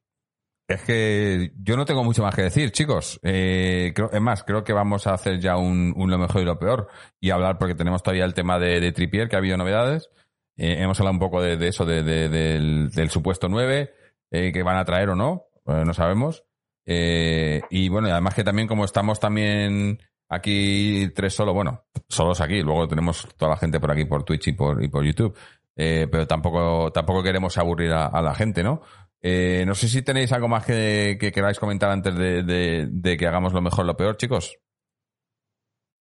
es 0.67 0.81
que 0.81 1.51
yo 1.61 1.77
no 1.77 1.85
tengo 1.85 2.03
mucho 2.03 2.23
más 2.23 2.33
que 2.33 2.41
decir, 2.41 2.71
chicos. 2.71 3.19
Eh, 3.21 3.91
creo, 3.93 4.09
es 4.11 4.21
más, 4.21 4.43
creo 4.43 4.63
que 4.63 4.73
vamos 4.73 5.05
a 5.05 5.13
hacer 5.13 5.39
ya 5.39 5.55
un, 5.55 5.93
lo 5.95 6.17
mejor 6.17 6.41
y 6.41 6.45
lo 6.45 6.57
peor 6.57 6.87
y 7.19 7.29
hablar 7.29 7.59
porque 7.59 7.75
tenemos 7.75 8.01
todavía 8.01 8.25
el 8.25 8.33
tema 8.33 8.57
de, 8.57 8.79
de 8.79 8.91
Tripier, 8.91 9.29
que 9.29 9.35
ha 9.35 9.39
habido 9.39 9.57
novedades. 9.57 10.09
Eh, 10.55 10.77
hemos 10.79 10.99
hablado 10.99 11.13
un 11.13 11.19
poco 11.19 11.43
de, 11.43 11.67
eso, 11.67 11.85
de, 11.85 12.01
del, 12.01 12.89
del, 12.89 13.09
supuesto 13.11 13.49
9, 13.49 13.93
que 14.31 14.63
van 14.63 14.77
a 14.77 14.85
traer 14.85 15.09
o 15.09 15.15
no, 15.15 15.45
no 15.63 15.93
sabemos. 15.93 16.43
y 16.87 17.89
bueno, 17.89 18.07
además 18.07 18.33
que 18.33 18.43
también 18.43 18.67
como 18.67 18.83
estamos 18.83 19.19
también 19.19 19.99
Aquí 20.29 21.09
tres 21.15 21.33
solo, 21.33 21.53
bueno, 21.53 21.85
solos 22.09 22.41
aquí, 22.41 22.61
luego 22.61 22.87
tenemos 22.87 23.27
toda 23.37 23.51
la 23.51 23.57
gente 23.57 23.79
por 23.79 23.91
aquí 23.91 24.05
por 24.05 24.23
Twitch 24.23 24.49
y 24.49 24.51
por, 24.53 24.83
y 24.83 24.89
por 24.89 25.03
YouTube. 25.05 25.37
Eh, 25.75 26.07
pero 26.11 26.25
tampoco, 26.25 26.91
tampoco 26.91 27.21
queremos 27.21 27.57
aburrir 27.57 27.93
a, 27.93 28.21
la 28.21 28.33
gente, 28.33 28.63
¿no? 28.63 28.81
Eh, 29.21 29.63
no 29.65 29.75
sé 29.75 29.87
si 29.87 30.01
tenéis 30.01 30.31
algo 30.33 30.47
más 30.47 30.65
que, 30.65 31.17
queráis 31.33 31.59
comentar 31.59 31.91
antes 31.91 32.15
de, 32.15 33.17
que 33.17 33.27
hagamos 33.27 33.53
lo 33.53 33.61
mejor, 33.61 33.85
lo 33.85 33.95
peor, 33.95 34.17
chicos. 34.17 34.57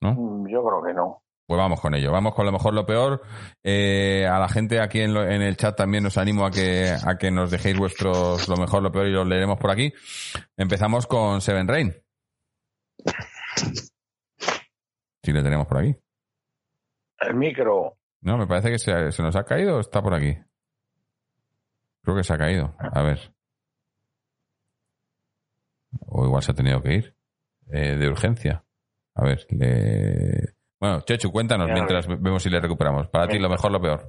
¿No? 0.01 0.14
Mm, 0.14 0.49
yo 0.49 0.64
creo 0.64 0.83
que 0.83 0.95
no. 0.95 1.22
Pues 1.47 1.59
vamos 1.59 1.81
con 1.81 1.95
ello. 1.95 2.11
Vamos 2.11 2.35
con 2.35 2.47
lo 2.47 2.53
mejor, 2.53 2.74
lo 2.74 2.87
peor. 2.87 3.22
Eh, 3.62 4.27
a 4.29 4.39
la 4.39 4.49
gente 4.49 4.81
aquí 4.81 5.01
en, 5.01 5.16
en, 5.16 5.43
el 5.43 5.57
chat 5.57 5.77
también 5.77 6.05
os 6.07 6.18
animo 6.18 6.45
a 6.45 6.51
que, 6.51 6.91
a 6.91 7.16
que 7.18 7.31
nos 7.31 7.51
dejéis 7.51 7.79
vuestros 7.79 8.49
lo 8.49 8.57
mejor, 8.57 8.83
lo 8.83 8.91
peor 8.91 9.07
y 9.07 9.12
los 9.12 9.27
leeremos 9.27 9.59
por 9.59 9.70
aquí. 9.70 9.93
Empezamos 10.57 11.07
con 11.07 11.41
Seven 11.41 11.68
Rain. 11.68 11.95
Si 15.27 15.33
le 15.33 15.43
tenemos 15.43 15.66
por 15.66 15.79
aquí. 15.79 15.93
El 17.18 17.35
micro. 17.35 17.97
No, 18.20 18.39
me 18.39 18.47
parece 18.47 18.70
que 18.70 18.79
se, 18.79 19.11
se, 19.11 19.22
nos 19.24 19.35
ha 19.35 19.43
caído 19.43 19.79
o 19.79 19.81
está 19.81 20.01
por 20.01 20.14
aquí. 20.14 20.39
Creo 22.05 22.16
que 22.16 22.22
se 22.22 22.33
ha 22.33 22.39
caído. 22.39 22.77
A 22.79 23.03
ver. 23.03 23.35
O 26.07 26.24
igual 26.27 26.45
se 26.45 26.53
ha 26.53 26.55
tenido 26.55 26.81
que 26.81 26.95
ir. 26.95 27.16
Eh, 27.72 27.97
de 27.97 28.09
urgencia. 28.09 28.64
A 29.16 29.24
ver. 29.24 29.45
Bueno, 30.79 31.01
Chechu, 31.01 31.33
cuéntanos 31.33 31.72
mientras 31.72 32.07
vemos 32.07 32.41
si 32.41 32.49
le 32.49 32.61
recuperamos. 32.61 33.09
Para 33.09 33.27
ti, 33.27 33.41
lo 33.41 33.49
mejor, 33.49 33.72
lo 33.72 33.81
peor. 33.81 34.09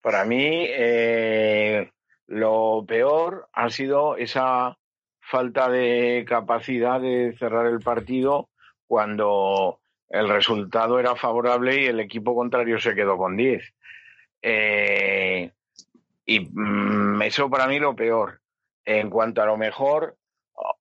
Para 0.00 0.24
mí, 0.24 0.64
eh, 0.68 1.90
lo 2.28 2.84
peor 2.86 3.48
ha 3.52 3.68
sido 3.68 4.16
esa 4.16 4.78
falta 5.18 5.68
de 5.68 6.24
capacidad 6.24 7.00
de 7.00 7.34
cerrar 7.36 7.66
el 7.66 7.80
partido 7.80 8.48
cuando 8.86 9.80
el 10.10 10.28
resultado 10.28 10.98
era 10.98 11.14
favorable 11.14 11.82
y 11.82 11.86
el 11.86 12.00
equipo 12.00 12.34
contrario 12.34 12.78
se 12.78 12.94
quedó 12.94 13.16
con 13.16 13.36
10. 13.36 13.62
Eh, 14.42 15.50
y 16.24 16.40
mm, 16.40 17.22
eso 17.22 17.50
para 17.50 17.66
mí 17.66 17.78
lo 17.78 17.94
peor. 17.94 18.40
En 18.84 19.10
cuanto 19.10 19.42
a 19.42 19.46
lo 19.46 19.58
mejor, 19.58 20.16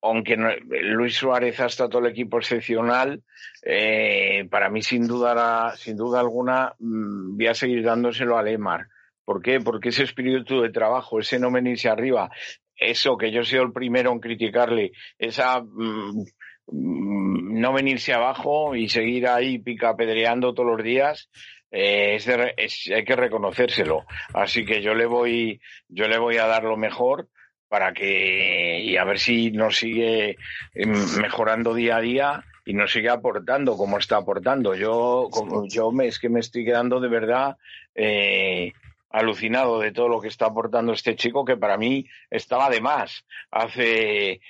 aunque 0.01 0.38
Luis 0.38 1.15
Suárez 1.15 1.59
ha 1.59 1.65
estado 1.65 1.99
el 1.99 2.07
equipo 2.07 2.38
excepcional, 2.38 3.21
eh, 3.63 4.47
para 4.49 4.69
mí 4.69 4.82
sin 4.82 5.07
duda, 5.07 5.75
sin 5.75 5.97
duda 5.97 6.19
alguna 6.19 6.73
mm, 6.80 7.36
voy 7.36 7.47
a 7.47 7.53
seguir 7.53 7.84
dándoselo 7.84 8.38
a 8.38 8.43
Lemar. 8.43 8.88
¿Por 9.25 9.41
qué? 9.41 9.59
Porque 9.59 9.89
ese 9.89 10.03
espíritu 10.03 10.61
de 10.61 10.69
trabajo, 10.69 11.19
ese 11.19 11.38
no 11.38 11.51
venirse 11.51 11.89
arriba, 11.89 12.32
eso 12.78 13.17
que 13.17 13.32
yo 13.32 13.43
soy 13.43 13.59
el 13.59 13.73
primero 13.73 14.11
en 14.11 14.19
criticarle, 14.19 14.93
esa 15.17 15.61
mm, 15.61 16.23
no 16.72 17.74
venirse 17.74 18.13
abajo 18.13 18.76
y 18.76 18.89
seguir 18.89 19.28
ahí 19.28 19.59
picapedreando 19.59 20.53
todos 20.53 20.78
los 20.78 20.84
días, 20.84 21.30
eh, 21.72 22.18
es, 22.57 22.91
hay 22.93 23.03
que 23.03 23.15
reconocérselo. 23.15 24.05
Así 24.34 24.65
que 24.65 24.82
yo 24.82 24.93
le 24.93 25.05
voy, 25.05 25.61
yo 25.88 26.07
le 26.07 26.18
voy 26.18 26.38
a 26.38 26.47
dar 26.47 26.63
lo 26.63 26.78
mejor 26.78 27.30
para 27.68 27.93
que 27.93 28.80
y 28.80 28.95
a 28.97 29.03
ver 29.03 29.20
si 29.20 29.51
nos 29.51 29.78
sigue 29.78 30.38
em, 30.74 30.93
mejorando 31.22 31.74
día 31.74 31.97
a 31.97 32.01
día 32.01 32.43
y 32.65 32.74
nos 32.74 32.91
sigue 32.91 33.09
aportando 33.09 33.76
como 33.78 33.97
está 33.97 34.18
aportando. 34.18 34.76
Yo, 34.76 35.28
como, 35.32 35.68
yo 35.68 35.91
me, 35.91 36.07
es 36.07 36.20
que 36.20 36.30
me 36.30 36.39
estoy 36.39 36.65
quedando 36.65 36.99
de 36.99 37.09
verdad 37.09 37.57
eh, 37.95 38.74
alucinado 39.09 39.80
de 39.80 39.91
todo 39.91 40.09
lo 40.09 40.22
que 40.22 40.28
está 40.28 40.47
aportando 40.47 40.93
este 40.93 41.15
chico 41.15 41.45
que 41.45 41.57
para 41.57 41.78
mí 41.78 42.05
estaba 42.30 42.70
de 42.70 42.82
más 42.82 43.26
hace 43.51 44.41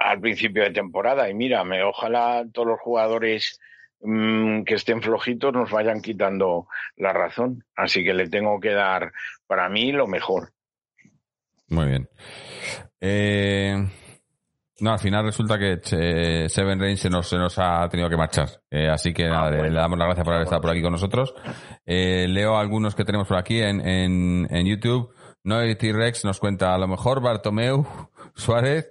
al 0.00 0.20
principio 0.20 0.62
de 0.62 0.70
temporada 0.70 1.28
y 1.28 1.34
mira, 1.34 1.64
me, 1.64 1.82
ojalá 1.82 2.44
todos 2.52 2.68
los 2.68 2.80
jugadores 2.80 3.60
Mm, 4.06 4.64
que 4.64 4.74
estén 4.74 5.00
flojitos 5.00 5.50
nos 5.54 5.70
vayan 5.70 6.02
quitando 6.02 6.68
la 6.96 7.14
razón. 7.14 7.64
Así 7.74 8.04
que 8.04 8.12
le 8.12 8.28
tengo 8.28 8.60
que 8.60 8.72
dar, 8.72 9.12
para 9.46 9.68
mí, 9.70 9.92
lo 9.92 10.06
mejor. 10.06 10.52
Muy 11.68 11.86
bien. 11.86 12.08
Eh, 13.00 13.74
no, 14.80 14.92
al 14.92 14.98
final 14.98 15.24
resulta 15.24 15.58
que 15.58 15.80
eh, 15.92 16.48
Seven 16.50 16.78
Rain 16.78 16.98
se 16.98 17.08
nos, 17.08 17.26
se 17.26 17.38
nos 17.38 17.58
ha 17.58 17.88
tenido 17.88 18.10
que 18.10 18.18
marchar. 18.18 18.48
Eh, 18.70 18.90
así 18.90 19.14
que 19.14 19.26
nada, 19.26 19.50
le, 19.50 19.70
damos 19.70 19.98
las 19.98 20.06
gracias 20.08 20.24
por 20.24 20.34
haber 20.34 20.44
estado 20.44 20.60
por 20.60 20.70
aquí 20.72 20.82
con 20.82 20.92
nosotros. 20.92 21.34
leo 21.86 22.58
algunos 22.58 22.94
que 22.94 23.06
tenemos 23.06 23.26
por 23.26 23.38
aquí 23.38 23.62
en, 23.62 23.80
en, 23.80 24.46
en 24.50 24.66
YouTube. 24.66 25.14
T-Rex 25.44 26.26
nos 26.26 26.40
cuenta 26.40 26.74
a 26.74 26.78
lo 26.78 26.88
mejor 26.88 27.22
Bartomeu 27.22 27.86
Suárez 28.34 28.90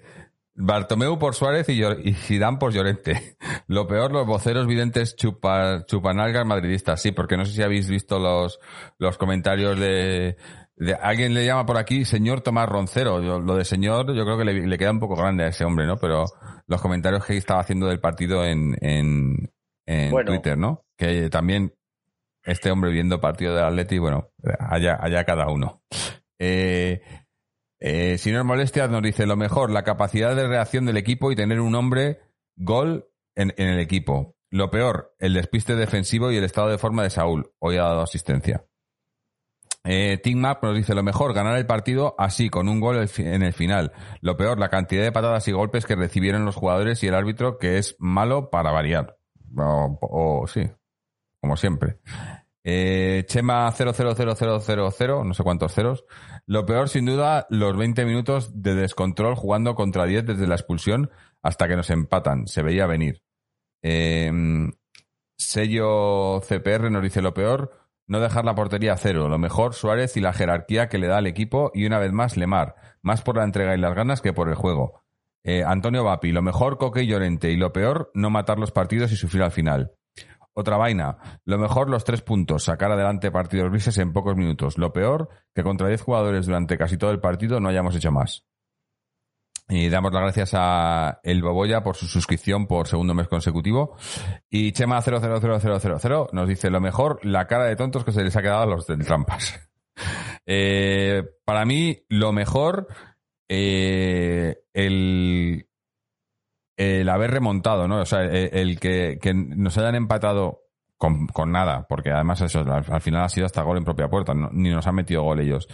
Bartomeu 0.56 1.18
por 1.18 1.34
Suárez 1.34 1.68
y, 1.70 1.82
y 1.84 2.40
por 2.60 2.74
Llorente. 2.74 3.38
Lo 3.68 3.88
peor, 3.88 4.12
los 4.12 4.28
voceros 4.28 4.68
videntes 4.68 5.16
chupa, 5.16 5.86
chupanalgas 5.86 6.46
madridistas. 6.46 7.02
Sí, 7.02 7.12
porque 7.12 7.38
no 7.38 7.46
sé 7.46 7.54
si 7.54 7.64
habéis 7.64 7.90
visto 7.90 8.20
los, 8.20 8.60
los 9.00 9.18
comentarios 9.18 9.80
de, 9.80 10.38
de, 10.76 10.94
Alguien 10.94 11.34
le 11.34 11.46
llama 11.46 11.66
por 11.66 11.78
aquí 11.78 12.06
señor 12.06 12.42
Tomás 12.42 12.70
Roncero. 12.70 13.20
lo 13.20 13.56
de 13.56 13.66
señor 13.66 14.14
yo 14.14 14.24
creo 14.26 14.38
que 14.38 14.46
le, 14.46 14.78
queda 14.78 14.92
un 14.92 15.00
poco 15.00 15.16
grande 15.16 15.46
a 15.46 15.48
ese 15.48 15.66
hombre, 15.66 15.88
¿no? 15.88 15.98
Pero 15.98 16.26
los 16.68 16.82
comentarios 16.82 17.26
que 17.26 17.38
estaba 17.38 17.62
haciendo 17.62 17.88
del 17.88 18.00
partido 18.00 18.46
en, 18.46 18.76
en, 18.82 19.52
en 19.86 20.26
Twitter, 20.26 20.58
¿no? 20.58 20.86
Que 20.98 21.30
también 21.30 21.74
este 22.44 22.70
hombre 22.70 22.92
viendo 22.92 23.22
partido 23.22 23.56
del 23.56 23.66
Atleti, 23.66 23.98
bueno, 23.98 24.30
allá, 24.60 24.98
allá 25.02 25.24
cada 25.24 25.48
uno. 25.48 25.82
Eh, 26.38 27.02
eh, 27.86 28.18
si 28.18 28.32
no 28.32 28.46
nos 28.46 29.04
dice 29.04 29.26
lo 29.26 29.36
mejor, 29.36 29.70
la 29.70 29.84
capacidad 29.84 30.34
de 30.38 30.48
reacción 30.48 30.86
del 30.86 30.96
equipo 30.96 31.34
y 31.34 31.36
tener 31.36 31.60
un 31.60 31.76
hombre 31.76 32.22
gol 32.56 33.10
en, 33.36 33.54
el 33.58 33.78
equipo. 33.78 34.38
Lo 34.50 34.70
peor, 34.70 35.14
el 35.20 35.34
despiste 35.34 35.76
defensivo 35.76 36.32
y 36.32 36.38
el 36.38 36.46
estado 36.46 36.70
de 36.70 36.78
forma 36.78 37.04
de 37.04 37.10
Saúl. 37.10 37.52
Hoy 37.60 37.76
ha 37.76 37.84
dado 37.84 38.02
asistencia. 38.02 38.64
Eh, 39.84 40.18
Team 40.24 40.40
Map 40.40 40.64
nos 40.64 40.78
dice 40.78 40.96
lo 40.96 41.04
mejor, 41.04 41.34
ganar 41.34 41.58
el 41.58 41.66
partido 41.66 42.16
así, 42.18 42.50
con 42.50 42.70
un 42.70 42.80
gol 42.80 43.06
en 43.18 43.44
el 43.44 43.52
final. 43.52 43.92
Lo 44.22 44.38
peor, 44.38 44.60
la 44.60 44.70
cantidad 44.70 45.04
de 45.04 45.12
patadas 45.12 45.46
y 45.50 45.52
golpes 45.52 45.86
que 45.86 45.98
recibieron 45.98 46.46
los 46.46 46.56
jugadores 46.56 47.04
y 47.04 47.08
el 47.08 47.16
árbitro, 47.16 47.58
que 47.58 47.80
es 47.80 47.98
malo 48.00 48.50
para 48.50 48.72
variar. 48.72 49.18
O, 49.58 50.46
sí, 50.48 50.72
como 51.42 51.58
siempre. 51.58 51.98
Eh, 52.64 53.26
Chema 53.28 53.70
000000, 53.72 55.28
no 55.28 55.34
sé 55.34 55.44
cuántos 55.44 55.74
ceros. 55.74 56.06
Lo 56.46 56.66
peor, 56.66 56.90
sin 56.90 57.06
duda, 57.06 57.46
los 57.50 57.76
20 57.78 58.06
minutos 58.06 58.62
de 58.62 58.76
descontrol 58.76 59.36
jugando 59.36 59.76
contra 59.76 60.06
10 60.06 60.26
desde 60.26 60.48
la 60.48 60.56
expulsión 60.56 61.12
hasta 61.42 61.68
que 61.68 61.76
nos 61.76 61.90
empatan. 61.90 62.48
Se 62.48 62.62
veía 62.62 62.88
venir. 62.88 63.22
Em, 63.82 64.72
sello 65.38 66.40
CPR 66.42 66.90
nos 66.90 67.04
dice 67.04 67.22
lo 67.22 67.34
peor, 67.34 67.72
no 68.08 68.20
dejar 68.20 68.46
la 68.46 68.56
portería 68.56 68.94
a 68.94 68.98
cero. 68.98 69.28
Lo 69.28 69.38
mejor, 69.38 69.74
Suárez 69.74 70.16
y 70.18 70.22
la 70.22 70.34
jerarquía 70.34 70.88
que 70.88 70.98
le 70.98 71.08
da 71.08 71.18
al 71.18 71.28
equipo 71.28 71.72
y 71.74 71.86
una 71.86 72.00
vez 72.00 72.12
más 72.12 72.38
Lemar. 72.38 72.76
Más 73.02 73.22
por 73.22 73.38
la 73.38 73.44
entrega 73.44 73.76
y 73.76 73.80
las 73.80 73.96
ganas 73.96 74.22
que 74.22 74.34
por 74.34 74.50
el 74.50 74.56
juego. 74.56 75.04
Eh, 75.44 75.64
Antonio 75.66 76.06
Vapi, 76.06 76.32
lo 76.32 76.42
mejor 76.42 76.78
Coque 76.78 77.04
y 77.04 77.08
Llorente 77.08 77.52
y 77.52 77.58
lo 77.58 77.74
peor, 77.74 78.12
no 78.14 78.30
matar 78.30 78.60
los 78.60 78.72
partidos 78.72 79.12
y 79.12 79.18
sufrir 79.18 79.44
al 79.44 79.52
final. 79.52 79.92
Otra 80.56 80.78
vaina. 80.78 81.42
Lo 81.46 81.58
mejor 81.58 81.90
los 81.90 82.04
tres 82.04 82.22
puntos, 82.22 82.64
sacar 82.64 82.92
adelante 82.92 83.32
partidos 83.32 83.72
grises 83.72 83.98
en 83.98 84.14
pocos 84.14 84.36
minutos. 84.36 84.78
Lo 84.78 84.94
peor, 84.94 85.30
que 85.54 85.64
contra 85.64 85.88
10 85.88 86.02
jugadores 86.02 86.46
durante 86.46 86.78
casi 86.78 86.98
todo 86.98 87.12
el 87.12 87.20
partido 87.20 87.60
no 87.60 87.70
hayamos 87.70 87.96
hecho 87.96 88.12
más. 88.12 88.46
Y 89.70 89.90
damos 89.90 90.14
las 90.14 90.22
gracias 90.22 90.52
a 90.54 91.20
El 91.24 91.42
Boboya 91.42 91.82
por 91.82 91.96
su 91.96 92.06
suscripción 92.06 92.68
por 92.68 92.88
segundo 92.88 93.14
mes 93.14 93.28
consecutivo. 93.28 93.96
Y 94.50 94.74
Chema 94.74 95.02
000000 95.02 96.28
nos 96.32 96.48
dice 96.48 96.70
lo 96.70 96.82
mejor, 96.82 97.20
la 97.26 97.48
cara 97.48 97.66
de 97.66 97.76
tontos 97.76 98.04
que 98.04 98.12
se 98.12 98.24
les 98.24 98.36
ha 98.36 98.42
quedado 98.42 98.64
a 98.64 98.68
los 98.68 98.88
del 98.88 99.06
trampas. 99.06 99.60
Eh, 100.46 101.24
para 101.46 101.64
mí, 101.64 102.04
lo 102.10 102.34
mejor, 102.34 102.88
eh, 103.48 104.64
el, 104.74 105.70
el 106.78 107.10
haber 107.10 107.32
remontado, 107.32 107.88
¿no? 107.88 108.02
O 108.02 108.06
sea, 108.06 108.24
el, 108.24 108.80
que, 108.80 109.20
nos 109.34 109.78
hayan 109.78 109.96
empatado 109.96 110.64
con, 110.98 111.52
nada, 111.52 111.86
porque 111.90 112.12
además 112.12 112.42
eso, 112.42 112.60
al, 112.62 113.02
final 113.02 113.24
ha 113.24 113.30
sido 113.30 113.46
hasta 113.46 113.62
gol 113.62 113.78
en 113.78 113.84
propia 113.84 114.08
puerta, 114.08 114.34
ni 114.34 114.70
nos 114.70 114.88
han 114.88 114.96
metido 114.96 115.24
gol 115.24 115.42
ellos. 115.42 115.68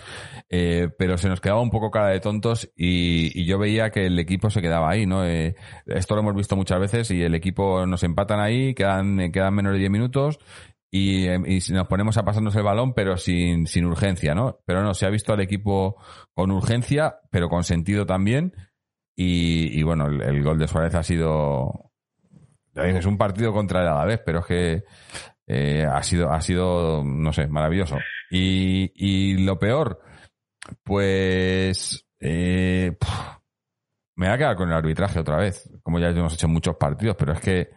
Eh, 0.49 0.89
pero 0.97 1.17
se 1.17 1.29
nos 1.29 1.39
quedaba 1.39 1.61
un 1.61 1.69
poco 1.69 1.91
cara 1.91 2.07
de 2.07 2.19
tontos 2.19 2.71
y, 2.75 3.45
yo 3.45 3.59
veía 3.59 3.91
que 3.91 4.07
el 4.07 4.17
equipo 4.17 4.49
se 4.49 4.61
quedaba 4.61 4.89
ahí, 4.89 5.05
¿no? 5.05 5.25
Eh, 5.25 5.55
esto 5.85 6.15
lo 6.15 6.21
hemos 6.21 6.35
visto 6.35 6.55
muchas 6.55 6.79
veces 6.79 7.11
y 7.11 7.21
el 7.21 7.35
equipo 7.35 7.85
nos 7.85 8.03
empatan 8.03 8.39
ahí, 8.39 8.73
quedan, 8.73 9.31
quedan 9.31 9.53
menos 9.53 9.73
de 9.73 9.79
10 9.79 9.91
minutos 9.91 10.39
y, 10.91 11.27
y, 11.29 11.59
nos 11.69 11.87
ponemos 11.87 12.17
a 12.17 12.23
pasarnos 12.23 12.55
el 12.55 12.63
balón, 12.63 12.93
pero 12.93 13.17
sin, 13.17 13.67
sin 13.67 13.85
urgencia, 13.85 14.33
¿no? 14.33 14.59
Pero 14.65 14.81
no, 14.81 14.95
se 14.95 15.05
ha 15.05 15.09
visto 15.09 15.33
al 15.33 15.41
equipo 15.41 15.95
con 16.33 16.49
urgencia, 16.49 17.19
pero 17.29 17.49
con 17.49 17.63
sentido 17.63 18.07
también 18.07 18.53
y, 19.21 19.83
bueno, 19.83 20.07
el, 20.07 20.43
gol 20.43 20.57
de 20.57 20.67
Suárez 20.69 20.95
ha 20.95 21.03
sido. 21.03 21.91
Es 22.73 23.05
un 23.05 23.17
partido 23.17 23.51
contra 23.51 23.81
el 23.81 24.07
vez 24.07 24.21
pero 24.25 24.39
es 24.39 24.45
que 24.45 24.83
eh, 25.45 25.85
ha 25.85 26.01
sido, 26.03 26.31
ha 26.31 26.39
sido, 26.39 27.03
no 27.03 27.33
sé, 27.33 27.47
maravilloso. 27.47 27.97
Y, 28.31 28.91
y 28.95 29.37
lo 29.43 29.59
peor, 29.59 29.99
pues. 30.83 32.05
Eh, 32.21 32.95
me 34.15 34.27
voy 34.27 34.33
a 34.33 34.37
quedar 34.37 34.55
con 34.55 34.69
el 34.69 34.75
arbitraje 34.75 35.19
otra 35.19 35.35
vez. 35.35 35.69
Como 35.83 35.99
ya 35.99 36.09
hemos 36.09 36.33
hecho 36.35 36.47
muchos 36.47 36.77
partidos, 36.77 37.17
pero 37.19 37.33
es 37.33 37.41
que, 37.41 37.71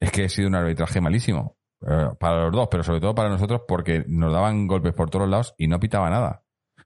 es 0.00 0.10
que 0.10 0.24
ha 0.24 0.28
sido 0.28 0.48
un 0.48 0.56
arbitraje 0.56 1.00
malísimo. 1.00 1.58
Eh, 1.88 2.08
para 2.18 2.46
los 2.46 2.52
dos, 2.52 2.68
pero 2.68 2.82
sobre 2.82 3.00
todo 3.00 3.14
para 3.14 3.28
nosotros, 3.28 3.62
porque 3.68 4.04
nos 4.08 4.32
daban 4.32 4.66
golpes 4.66 4.94
por 4.94 5.10
todos 5.10 5.28
lados 5.28 5.54
y 5.58 5.68
no 5.68 5.78
pitaba 5.78 6.10
nada. 6.10 6.42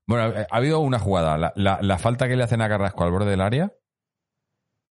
Bueno, 0.07 0.35
ha 0.51 0.55
habido 0.55 0.81
una 0.81 0.99
jugada. 0.99 1.39
La, 1.39 1.53
la, 1.57 1.79
la 1.81 1.97
falta 1.97 2.29
que 2.29 2.37
le 2.37 2.45
hacen 2.45 2.61
a 2.61 2.69
Carrasco 2.69 3.05
al 3.05 3.11
borde 3.11 3.31
del 3.31 3.41
área 3.41 3.73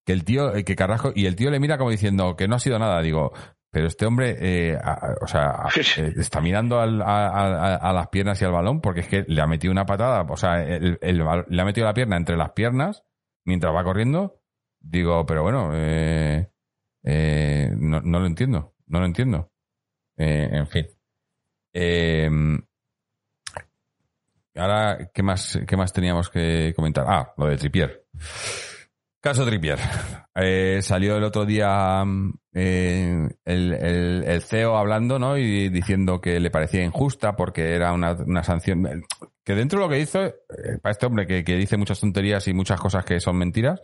que 0.06 0.14
el 0.14 0.24
tío, 0.24 0.56
eh, 0.56 0.64
que 0.64 0.76
Carrasco, 0.76 1.11
y 1.15 1.26
el 1.26 1.36
tío 1.36 1.52
le 1.52 1.60
mira 1.60 1.78
como 1.78 1.91
diciendo 1.91 2.36
que 2.36 2.48
no 2.48 2.56
ha 2.56 2.60
sido 2.60 2.80
nada. 2.80 3.02
Digo, 3.02 3.34
pero 3.72 3.88
este 3.88 4.06
hombre, 4.06 4.38
eh, 4.40 4.78
o 5.22 5.28
sea, 5.28 5.68
eh, 5.76 6.14
está 6.18 6.41
mirando 6.41 6.80
a, 6.80 6.86
las 6.86 8.07
piernas 8.10 8.41
y 8.41 8.45
al 8.45 8.52
balón 8.52 8.82
porque 8.82 9.02
es 9.02 9.07
que 9.07 9.23
le 9.28 9.41
ha 9.41 9.48
metido 9.48 9.72
una 9.72 9.86
patada, 9.86 10.23
o 10.28 10.38
sea, 10.38 10.57
le 10.57 11.61
ha 11.61 11.65
metido 11.65 11.86
la 11.86 11.94
pierna 11.94 12.18
entre 12.18 12.38
las 12.38 12.52
piernas 12.52 13.03
mientras 13.45 13.73
va 13.73 13.84
corriendo. 13.84 14.40
Digo, 14.80 15.26
pero 15.28 15.44
bueno, 15.44 15.72
no, 17.03 18.02
no, 18.02 18.19
lo 18.19 18.26
entiendo, 18.26 18.73
no 18.88 18.99
lo 18.99 19.06
entiendo. 19.06 19.52
en 20.18 20.68
fin. 20.68 20.88
ahora, 24.56 25.11
¿qué 25.14 25.22
más, 25.22 25.60
¿qué 25.68 25.78
más 25.78 25.94
teníamos 25.94 26.30
que 26.32 26.73
comentar? 26.76 27.06
Ah, 27.07 27.32
lo 27.38 27.45
de 27.45 27.57
Tripier. 27.57 28.06
Caso 29.22 29.45
Trippier. 29.45 29.80
Eh, 30.34 30.80
salió 30.81 31.18
el 31.18 31.26
otro 31.26 31.45
día 31.45 32.06
mm, 32.06 32.34
eh, 32.53 33.30
el, 33.43 34.41
CEO 34.41 34.77
hablando, 34.77 35.19
¿no? 35.19 35.38
Y 35.38 35.68
diciendo 35.68 36.22
que 36.22 36.39
le 36.39 36.49
parecía 36.49 36.85
injusta 36.85 37.35
porque 37.35 37.76
era 37.76 37.91
una, 37.91 38.41
sanción. 38.41 39.03
Que 39.43 39.56
dentro 39.56 39.80
de 39.80 39.85
lo 39.85 39.91
que 39.91 39.99
hizo, 39.99 40.23
eh, 40.23 40.34
para 40.81 40.91
este 40.91 41.06
hombre 41.06 41.27
que, 41.27 41.43
dice 41.57 41.76
muchas 41.76 41.99
tonterías 41.99 42.48
y 42.48 42.53
muchas 42.53 42.80
cosas 42.80 43.03
que 43.03 43.19
son 43.19 43.35
mentiras, 43.35 43.81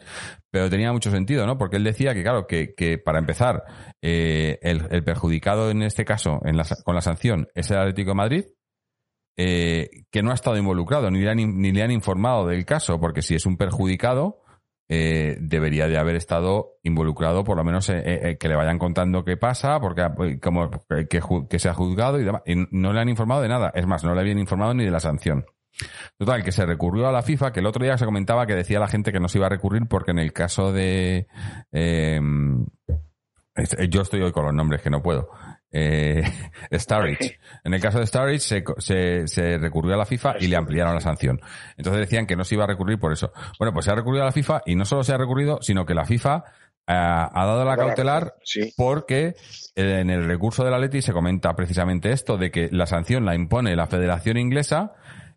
pero 0.49 0.69
tenía 0.69 0.93
mucho 0.93 1.11
sentido, 1.11 1.45
¿no? 1.45 1.57
Porque 1.57 1.75
él 1.75 1.83
decía 1.83 2.13
que, 2.13 2.23
claro, 2.23 2.47
que, 2.47 2.73
que 2.73 2.97
para 2.97 3.19
empezar, 3.19 3.65
el, 4.01 5.03
perjudicado 5.03 5.69
en 5.69 5.83
este 5.83 6.05
caso 6.05 6.39
en 6.45 6.55
con 6.85 6.95
la 6.95 7.01
sanción 7.01 7.49
es 7.55 7.69
el 7.71 7.77
Atlético 7.79 8.15
Madrid, 8.15 8.45
que 9.35 10.21
no 10.23 10.31
ha 10.31 10.35
estado 10.35 10.55
involucrado, 10.55 11.11
ni 11.11 11.19
le, 11.19 11.29
han, 11.29 11.59
ni 11.59 11.73
le 11.73 11.83
han 11.83 11.91
informado 11.91 12.47
del 12.47 12.63
caso, 12.63 13.01
porque 13.01 13.21
si 13.21 13.35
es 13.35 13.45
un 13.45 13.57
perjudicado, 13.57 14.46
eh, 14.89 15.37
debería 15.41 15.87
de 15.87 15.97
haber 15.97 16.15
estado 16.15 16.77
involucrado, 16.81 17.43
por 17.43 17.57
lo 17.57 17.63
menos 17.65 17.89
eh, 17.89 18.01
eh, 18.05 18.37
que 18.37 18.47
le 18.47 18.55
vayan 18.55 18.79
contando 18.79 19.25
qué 19.25 19.35
pasa, 19.35 19.81
porque 19.81 20.01
ah, 20.01 20.15
pues, 20.15 20.39
como 20.39 20.71
que, 20.79 21.59
se 21.59 21.69
ha 21.69 21.73
juzgado 21.73 22.19
y 22.19 22.23
demás. 22.23 22.41
Y 22.45 22.55
no 22.71 22.93
le 22.93 23.01
han 23.01 23.09
informado 23.09 23.41
de 23.41 23.49
nada. 23.49 23.71
Es 23.75 23.85
más, 23.85 24.03
no 24.05 24.15
le 24.15 24.21
habían 24.21 24.39
informado 24.39 24.73
ni 24.73 24.85
de 24.85 24.91
la 24.91 25.01
sanción. 25.01 25.45
Total, 26.17 26.43
que 26.43 26.51
se 26.51 26.65
recurrió 26.65 27.07
a 27.07 27.11
la 27.11 27.21
FIFA, 27.21 27.51
que 27.51 27.59
el 27.59 27.65
otro 27.65 27.83
día 27.83 27.97
se 27.97 28.05
comentaba 28.05 28.47
que 28.47 28.55
decía 28.55 28.79
la 28.79 28.87
gente 28.87 29.11
que 29.11 29.19
no 29.19 29.27
se 29.27 29.37
iba 29.37 29.47
a 29.47 29.49
recurrir 29.49 29.87
porque 29.87 30.11
en 30.11 30.19
el 30.19 30.33
caso 30.33 30.71
de 30.71 31.27
Yo 33.89 34.01
estoy 34.01 34.21
hoy 34.21 34.31
con 34.31 34.45
los 34.45 34.53
nombres 34.53 34.81
que 34.81 34.89
no 34.89 35.03
puedo. 35.03 35.29
Eh. 35.71 36.23
En 37.63 37.73
el 37.73 37.81
caso 37.81 37.99
de 37.99 38.07
Starrich 38.07 38.41
se, 38.41 38.63
se, 38.77 39.27
se, 39.27 39.57
recurrió 39.57 39.95
a 39.95 39.97
la 39.97 40.05
FIFA 40.05 40.35
y 40.39 40.47
le 40.47 40.55
ampliaron 40.55 40.93
la 40.93 41.01
sanción. 41.01 41.39
Entonces 41.75 42.01
decían 42.01 42.25
que 42.25 42.35
no 42.35 42.43
se 42.43 42.55
iba 42.55 42.63
a 42.63 42.67
recurrir 42.67 42.99
por 42.99 43.11
eso. 43.11 43.31
Bueno, 43.59 43.73
pues 43.73 43.85
se 43.85 43.91
ha 43.91 43.95
recurrido 43.95 44.23
a 44.23 44.27
la 44.27 44.31
FIFA 44.31 44.61
y 44.65 44.75
no 44.75 44.85
solo 44.85 45.03
se 45.03 45.13
ha 45.13 45.17
recurrido, 45.17 45.59
sino 45.61 45.85
que 45.85 45.93
la 45.93 46.05
FIFA 46.05 46.43
eh, 46.87 46.93
ha 46.93 47.45
dado 47.45 47.65
la 47.65 47.75
cautelar 47.75 48.35
porque 48.77 49.35
en 49.75 50.09
el 50.09 50.25
recurso 50.25 50.63
de 50.63 50.71
la 50.71 50.79
Leti 50.79 51.01
se 51.01 51.13
comenta 51.13 51.55
precisamente 51.55 52.11
esto, 52.11 52.37
de 52.37 52.51
que 52.51 52.69
la 52.71 52.85
sanción 52.85 53.25
la 53.25 53.35
impone 53.35 53.75
la 53.75 53.87
Federación 53.87 54.37
Inglesa, 54.37 54.93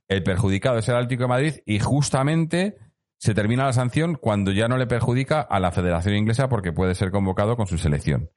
el 0.08 0.22
perjudicado 0.22 0.78
es 0.78 0.88
el 0.88 0.96
Atlético 0.96 1.24
de 1.24 1.28
Madrid 1.28 1.54
y 1.66 1.78
justamente 1.78 2.76
se 3.18 3.34
termina 3.34 3.66
la 3.66 3.72
sanción 3.72 4.14
cuando 4.14 4.50
ya 4.50 4.66
no 4.66 4.78
le 4.78 4.86
perjudica 4.86 5.40
a 5.40 5.60
la 5.60 5.72
Federación 5.72 6.16
Inglesa 6.16 6.48
porque 6.48 6.72
puede 6.72 6.94
ser 6.94 7.10
convocado 7.10 7.56
con 7.56 7.66
su 7.66 7.78
selección. 7.78 8.30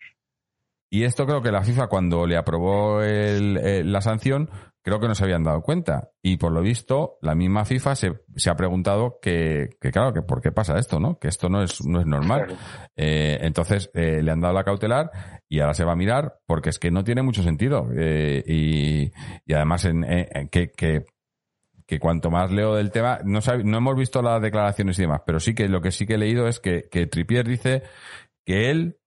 Y 0.93 1.05
esto 1.05 1.25
creo 1.25 1.41
que 1.41 1.51
la 1.51 1.63
FIFA 1.63 1.87
cuando 1.87 2.27
le 2.27 2.37
aprobó 2.37 3.01
la 3.01 4.01
sanción, 4.01 4.47
creo 4.83 4.99
que 4.99 5.07
no 5.07 5.15
se 5.15 5.23
habían 5.23 5.43
dado 5.43 5.63
cuenta. 5.63 6.11
Y 6.21 6.37
por 6.37 6.51
lo 6.51 6.61
visto, 6.61 7.17
la 7.23 7.33
misma 7.33 7.65
FIFA 7.65 7.95
se, 7.95 8.11
ha 8.47 8.55
preguntado 8.55 9.17
que, 9.19 9.69
claro, 9.91 10.13
que 10.13 10.21
por 10.21 10.39
qué 10.39 10.51
pasa 10.51 10.77
esto, 10.77 10.99
¿no? 10.99 11.17
Que 11.17 11.29
esto 11.29 11.49
no 11.49 11.63
es, 11.63 11.83
no 11.83 11.99
es 11.99 12.05
normal. 12.05 12.55
Eh, 12.95 13.39
entonces, 13.41 13.89
eh, 13.95 14.21
le 14.21 14.29
han 14.29 14.39
dado 14.39 14.53
la 14.53 14.63
cautelar 14.63 15.09
y 15.49 15.61
ahora 15.61 15.73
se 15.73 15.83
va 15.83 15.93
a 15.93 15.95
mirar 15.95 16.35
porque 16.45 16.69
es 16.69 16.77
que 16.77 16.91
no 16.91 17.03
tiene 17.03 17.23
mucho 17.23 17.41
sentido. 17.41 17.89
Eh, 17.97 18.43
y, 18.45 19.51
además, 19.51 19.85
en, 19.85 20.05
que, 20.51 20.73
que, 20.73 21.05
que, 21.87 21.99
cuanto 21.99 22.29
más 22.29 22.51
leo 22.51 22.75
del 22.75 22.91
tema, 22.91 23.17
no, 23.25 23.39
no 23.63 23.77
hemos 23.79 23.95
visto 23.95 24.21
las 24.21 24.39
declaraciones 24.43 24.99
y 24.99 25.01
demás, 25.01 25.21
pero 25.25 25.39
sí 25.39 25.55
que 25.55 25.67
lo 25.67 25.81
que 25.81 25.89
sí 25.89 26.05
que 26.05 26.13
he 26.13 26.19
leído 26.19 26.47
es 26.47 26.59
que, 26.59 26.87
que 26.91 27.07
Tripier 27.07 27.47
dice 27.47 27.81
que 28.45 28.69
él 28.69 28.99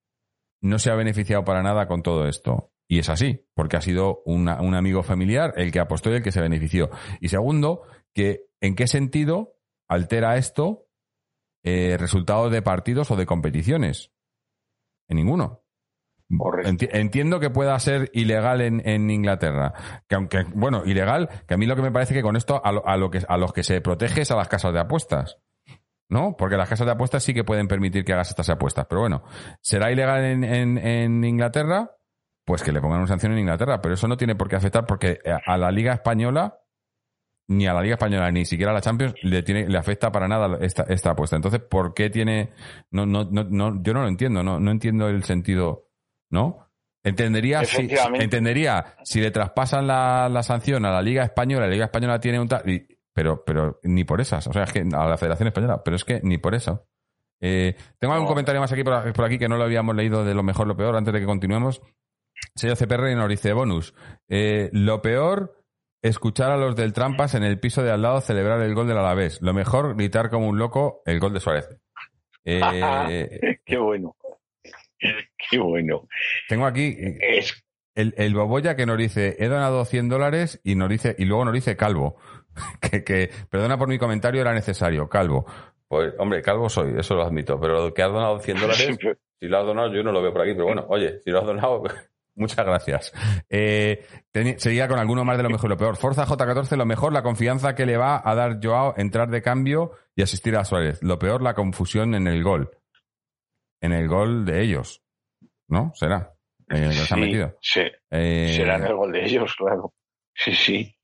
no 0.66 0.78
se 0.78 0.90
ha 0.90 0.94
beneficiado 0.94 1.44
para 1.44 1.62
nada 1.62 1.86
con 1.88 2.02
todo 2.02 2.26
esto. 2.26 2.72
Y 2.88 3.00
es 3.00 3.08
así, 3.08 3.44
porque 3.54 3.76
ha 3.76 3.80
sido 3.80 4.22
un 4.26 4.48
amigo 4.48 5.02
familiar 5.02 5.52
el 5.56 5.72
que 5.72 5.80
apostó 5.80 6.10
y 6.10 6.16
el 6.16 6.22
que 6.22 6.30
se 6.30 6.40
benefició. 6.40 6.90
Y 7.20 7.28
segundo, 7.28 7.82
que 8.14 8.46
en 8.60 8.76
qué 8.76 8.86
sentido 8.86 9.56
altera 9.88 10.36
esto 10.36 10.86
eh, 11.68 11.96
resultados 11.98 12.52
de 12.52 12.62
partidos 12.62 13.10
o 13.10 13.16
de 13.16 13.26
competiciones. 13.26 14.12
En 15.08 15.16
ninguno. 15.16 15.64
entiendo 16.92 17.40
que 17.40 17.50
pueda 17.50 17.76
ser 17.80 18.08
ilegal 18.14 18.60
en, 18.60 19.10
Inglaterra. 19.10 19.74
Que 20.08 20.14
aunque, 20.14 20.44
bueno, 20.54 20.84
ilegal, 20.84 21.28
que 21.48 21.54
a 21.54 21.56
mí 21.56 21.66
lo 21.66 21.74
que 21.74 21.82
me 21.82 21.90
parece 21.90 22.14
que 22.14 22.22
con 22.22 22.36
esto 22.36 22.60
a, 22.64 22.96
lo, 22.96 23.10
que, 23.10 23.20
a 23.28 23.36
los 23.36 23.52
que 23.52 23.64
se 23.64 23.80
protege 23.80 24.22
es 24.22 24.30
a 24.30 24.36
las 24.36 24.46
casas 24.46 24.72
de 24.72 24.78
apuestas. 24.78 25.38
¿No? 26.08 26.36
Porque 26.36 26.56
las 26.56 26.68
casas 26.68 26.86
de 26.86 26.92
apuestas 26.92 27.22
sí 27.22 27.34
que 27.34 27.44
pueden 27.44 27.68
permitir 27.68 28.04
que 28.04 28.12
hagas 28.12 28.30
estas 28.30 28.48
apuestas. 28.50 28.86
Pero 28.88 29.00
bueno, 29.00 29.24
¿será 29.60 29.90
ilegal 29.90 30.24
en, 30.24 30.44
en, 30.78 31.24
Inglaterra? 31.24 31.90
Pues 32.44 32.62
que 32.62 32.72
le 32.72 32.80
pongan 32.80 32.98
una 32.98 33.08
sanción 33.08 33.32
en 33.32 33.40
Inglaterra. 33.40 33.80
Pero 33.80 33.94
eso 33.94 34.06
no 34.06 34.16
tiene 34.16 34.36
por 34.36 34.48
qué 34.48 34.56
afectar 34.56 34.86
porque 34.86 35.18
a 35.44 35.56
la 35.56 35.70
Liga 35.70 35.92
Española, 35.92 36.60
ni 37.48 37.66
a 37.66 37.74
la 37.74 37.82
Liga 37.82 37.94
Española, 37.94 38.30
ni 38.30 38.44
siquiera 38.44 38.70
a 38.70 38.74
la 38.74 38.80
Champions, 38.80 39.14
le, 39.22 39.42
tiene, 39.42 39.68
le 39.68 39.78
afecta 39.78 40.12
para 40.12 40.28
nada 40.28 40.58
esta, 40.60 40.84
esta 40.84 41.10
apuesta. 41.10 41.36
Entonces, 41.36 41.60
¿por 41.60 41.92
qué 41.94 42.10
tiene.? 42.10 42.52
No, 42.90 43.04
no, 43.04 43.24
no, 43.24 43.44
no, 43.44 43.82
yo 43.82 43.94
no 43.94 44.02
lo 44.02 44.08
entiendo, 44.08 44.42
no, 44.42 44.60
no 44.60 44.70
entiendo 44.70 45.08
el 45.08 45.24
sentido, 45.24 45.88
¿no? 46.30 46.66
Entendería 47.02 47.64
si, 47.64 47.88
entendería 48.14 48.96
si 49.04 49.20
le 49.20 49.30
traspasan 49.30 49.86
la, 49.86 50.28
la 50.28 50.42
sanción 50.42 50.84
a 50.84 50.90
la 50.90 51.02
Liga 51.02 51.22
Española, 51.22 51.66
la 51.66 51.72
Liga 51.72 51.84
Española 51.84 52.18
tiene 52.18 52.40
un 52.40 52.48
tal 52.48 52.64
pero, 53.16 53.42
pero 53.46 53.80
ni 53.82 54.04
por 54.04 54.20
esas. 54.20 54.46
O 54.46 54.52
sea, 54.52 54.64
es 54.64 54.72
que 54.74 54.80
a 54.80 55.08
la 55.08 55.16
Federación 55.16 55.46
Española, 55.46 55.82
pero 55.82 55.96
es 55.96 56.04
que 56.04 56.20
ni 56.22 56.36
por 56.36 56.54
eso. 56.54 56.86
Eh, 57.40 57.74
tengo 57.98 58.12
algún 58.12 58.28
comentario 58.28 58.60
más 58.60 58.70
aquí 58.70 58.84
por, 58.84 59.24
aquí 59.24 59.38
que 59.38 59.48
no 59.48 59.56
lo 59.56 59.64
habíamos 59.64 59.96
leído 59.96 60.22
de 60.22 60.34
lo 60.34 60.42
mejor, 60.42 60.66
lo 60.66 60.76
peor, 60.76 60.94
antes 60.94 61.14
de 61.14 61.20
que 61.20 61.24
continuemos. 61.24 61.80
Sello 62.54 62.76
CPR 62.76 63.10
y 63.10 63.14
nos 63.14 63.30
dice 63.30 63.54
bonus. 63.54 63.94
Eh, 64.28 64.68
lo 64.74 65.00
peor, 65.00 65.64
escuchar 66.02 66.50
a 66.50 66.58
los 66.58 66.76
del 66.76 66.92
Trampas 66.92 67.34
en 67.34 67.42
el 67.42 67.58
piso 67.58 67.82
de 67.82 67.90
al 67.90 68.02
lado 68.02 68.20
celebrar 68.20 68.60
el 68.60 68.74
gol 68.74 68.86
del 68.86 68.98
Alavés. 68.98 69.40
Lo 69.40 69.54
mejor, 69.54 69.96
gritar 69.96 70.28
como 70.28 70.46
un 70.46 70.58
loco 70.58 71.00
el 71.06 71.18
gol 71.18 71.32
de 71.32 71.40
Suárez. 71.40 71.70
Eh, 72.44 73.58
Qué 73.64 73.78
bueno. 73.78 74.14
Qué 75.50 75.58
bueno. 75.58 76.06
Tengo 76.50 76.66
aquí 76.66 76.94
el, 77.94 78.14
el 78.18 78.34
Boboya 78.34 78.76
que 78.76 78.84
nos 78.84 78.98
dice, 78.98 79.36
he 79.38 79.48
donado 79.48 79.84
100 79.86 80.10
dólares 80.10 80.60
y, 80.62 80.74
nos 80.74 80.90
dice, 80.90 81.16
y 81.18 81.24
luego 81.24 81.46
nos 81.46 81.54
dice 81.54 81.76
Calvo. 81.76 82.16
que, 83.04 83.30
perdona 83.50 83.78
por 83.78 83.88
mi 83.88 83.98
comentario, 83.98 84.40
era 84.40 84.52
necesario, 84.52 85.08
calvo. 85.08 85.46
Pues, 85.88 86.14
hombre, 86.18 86.42
calvo 86.42 86.68
soy, 86.68 86.94
eso 86.98 87.14
lo 87.14 87.24
admito, 87.24 87.60
pero 87.60 87.92
que 87.94 88.02
has 88.02 88.12
donado 88.12 88.40
100 88.40 88.60
dólares, 88.60 88.98
si 89.40 89.46
lo 89.46 89.58
has 89.58 89.66
donado, 89.66 89.92
yo 89.92 90.02
no 90.02 90.12
lo 90.12 90.22
veo 90.22 90.32
por 90.32 90.42
aquí, 90.42 90.52
pero 90.52 90.66
bueno, 90.66 90.84
oye, 90.88 91.20
si 91.22 91.30
lo 91.30 91.40
has 91.40 91.46
donado, 91.46 91.82
muchas 92.34 92.64
gracias. 92.66 93.12
Eh, 93.48 94.04
seguía 94.56 94.88
con 94.88 94.98
alguno 94.98 95.24
más 95.24 95.36
de 95.36 95.44
lo 95.44 95.50
mejor 95.50 95.68
y 95.68 95.74
lo 95.74 95.76
peor. 95.76 95.96
Forza 95.96 96.26
J14, 96.26 96.76
lo 96.76 96.86
mejor, 96.86 97.12
la 97.12 97.22
confianza 97.22 97.74
que 97.74 97.86
le 97.86 97.96
va 97.96 98.20
a 98.24 98.34
dar 98.34 98.58
Joao 98.62 98.94
entrar 98.96 99.30
de 99.30 99.42
cambio 99.42 99.92
y 100.14 100.22
asistir 100.22 100.56
a 100.56 100.64
Suárez. 100.64 101.02
Lo 101.02 101.18
peor, 101.18 101.42
la 101.42 101.54
confusión 101.54 102.14
en 102.14 102.26
el 102.26 102.42
gol. 102.42 102.70
En 103.80 103.92
el 103.92 104.08
gol 104.08 104.44
de 104.44 104.62
ellos. 104.62 105.02
¿No? 105.68 105.92
Será. 105.94 106.32
Eh, 106.68 106.92
sí, 106.92 107.14
metido? 107.16 107.56
Sí. 107.60 107.82
Eh, 108.10 108.52
Será 108.56 108.76
en 108.76 108.84
el 108.84 108.94
gol 108.94 109.12
de 109.12 109.24
ellos, 109.24 109.54
claro. 109.56 109.92
Sí, 110.34 110.52
sí. 110.52 110.95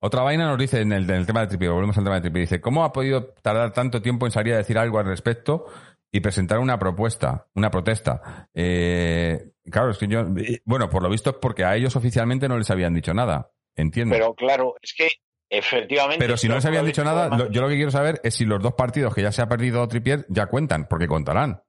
Otra 0.00 0.22
vaina 0.22 0.46
nos 0.46 0.58
dice 0.58 0.80
en 0.80 0.92
el, 0.92 1.06
tema 1.26 1.40
del 1.40 1.48
tripio, 1.48 1.74
volvemos 1.74 1.98
al 1.98 2.04
tema 2.04 2.14
del 2.16 2.22
tripio, 2.22 2.40
dice, 2.40 2.60
¿cómo 2.60 2.84
ha 2.84 2.92
podido 2.92 3.34
tardar 3.42 3.72
tanto 3.72 4.00
tiempo 4.00 4.26
en 4.26 4.32
salir 4.32 4.54
a 4.54 4.58
decir 4.58 4.78
algo 4.78 4.98
al 4.98 5.06
respecto 5.06 5.66
y 6.12 6.20
presentar 6.20 6.58
una 6.58 6.78
propuesta, 6.78 7.48
una 7.54 7.70
protesta? 7.70 8.48
Eh, 8.54 9.50
claro, 9.70 9.90
es 9.90 9.98
que 9.98 10.06
yo, 10.06 10.24
bueno, 10.64 10.88
por 10.88 11.02
lo 11.02 11.10
visto 11.10 11.30
es 11.30 11.36
porque 11.36 11.64
a 11.64 11.74
ellos 11.74 11.96
oficialmente 11.96 12.48
no 12.48 12.58
les 12.58 12.70
habían 12.70 12.94
dicho 12.94 13.12
nada, 13.12 13.50
entiendo. 13.74 14.14
Pero 14.14 14.34
claro, 14.34 14.76
es 14.80 14.94
que 14.94 15.08
efectivamente... 15.50 16.24
Pero 16.24 16.36
si 16.36 16.48
no 16.48 16.54
les 16.54 16.64
habían 16.64 16.86
dicho 16.86 17.02
nada, 17.02 17.48
yo 17.50 17.60
lo 17.60 17.68
que 17.68 17.76
quiero 17.76 17.90
saber 17.90 18.20
es 18.22 18.34
si 18.34 18.44
los 18.44 18.62
dos 18.62 18.74
partidos 18.74 19.14
que 19.14 19.22
ya 19.22 19.32
se 19.32 19.42
ha 19.42 19.48
perdido 19.48 19.86
Tripier 19.88 20.26
ya 20.28 20.46
cuentan, 20.46 20.86
porque 20.88 21.08
contarán, 21.08 21.62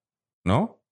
¿no? 0.43 0.84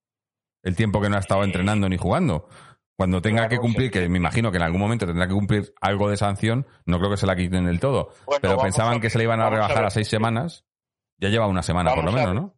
El 0.63 0.75
tiempo 0.75 0.99
que 0.99 1.09
no 1.09 1.17
ha 1.17 1.19
estado 1.19 1.43
entrenando 1.43 1.87
ni 1.87 1.97
jugando. 1.97 2.49
Cuando 2.97 3.21
tenga 3.21 3.47
que 3.47 3.59
cumplir, 3.59 3.91
que 3.91 4.09
me 4.09 4.17
imagino 4.17 4.49
que 4.49 4.57
en 4.57 4.63
algún 4.63 4.81
momento 4.81 5.05
tendrá 5.05 5.27
que 5.27 5.33
cumplir 5.33 5.71
algo 5.81 6.09
de 6.09 6.17
sanción, 6.17 6.65
no 6.85 6.97
creo 6.97 7.11
que 7.11 7.17
se 7.17 7.27
la 7.27 7.35
quiten 7.35 7.65
del 7.65 7.79
todo. 7.79 8.09
pero 8.41 8.57
pensaban 8.57 8.99
que 8.99 9.11
se 9.11 9.19
le 9.19 9.25
iban 9.25 9.39
a 9.39 9.51
rebajar 9.51 9.85
a, 9.85 9.91
seis 9.91 10.07
semanas. 10.07 10.65
Ya 11.19 11.29
lleva 11.29 11.47
una 11.47 11.61
semana 11.61 11.93
por 11.93 12.03
lo 12.03 12.11
menos, 12.11 12.33
¿no? 12.33 12.57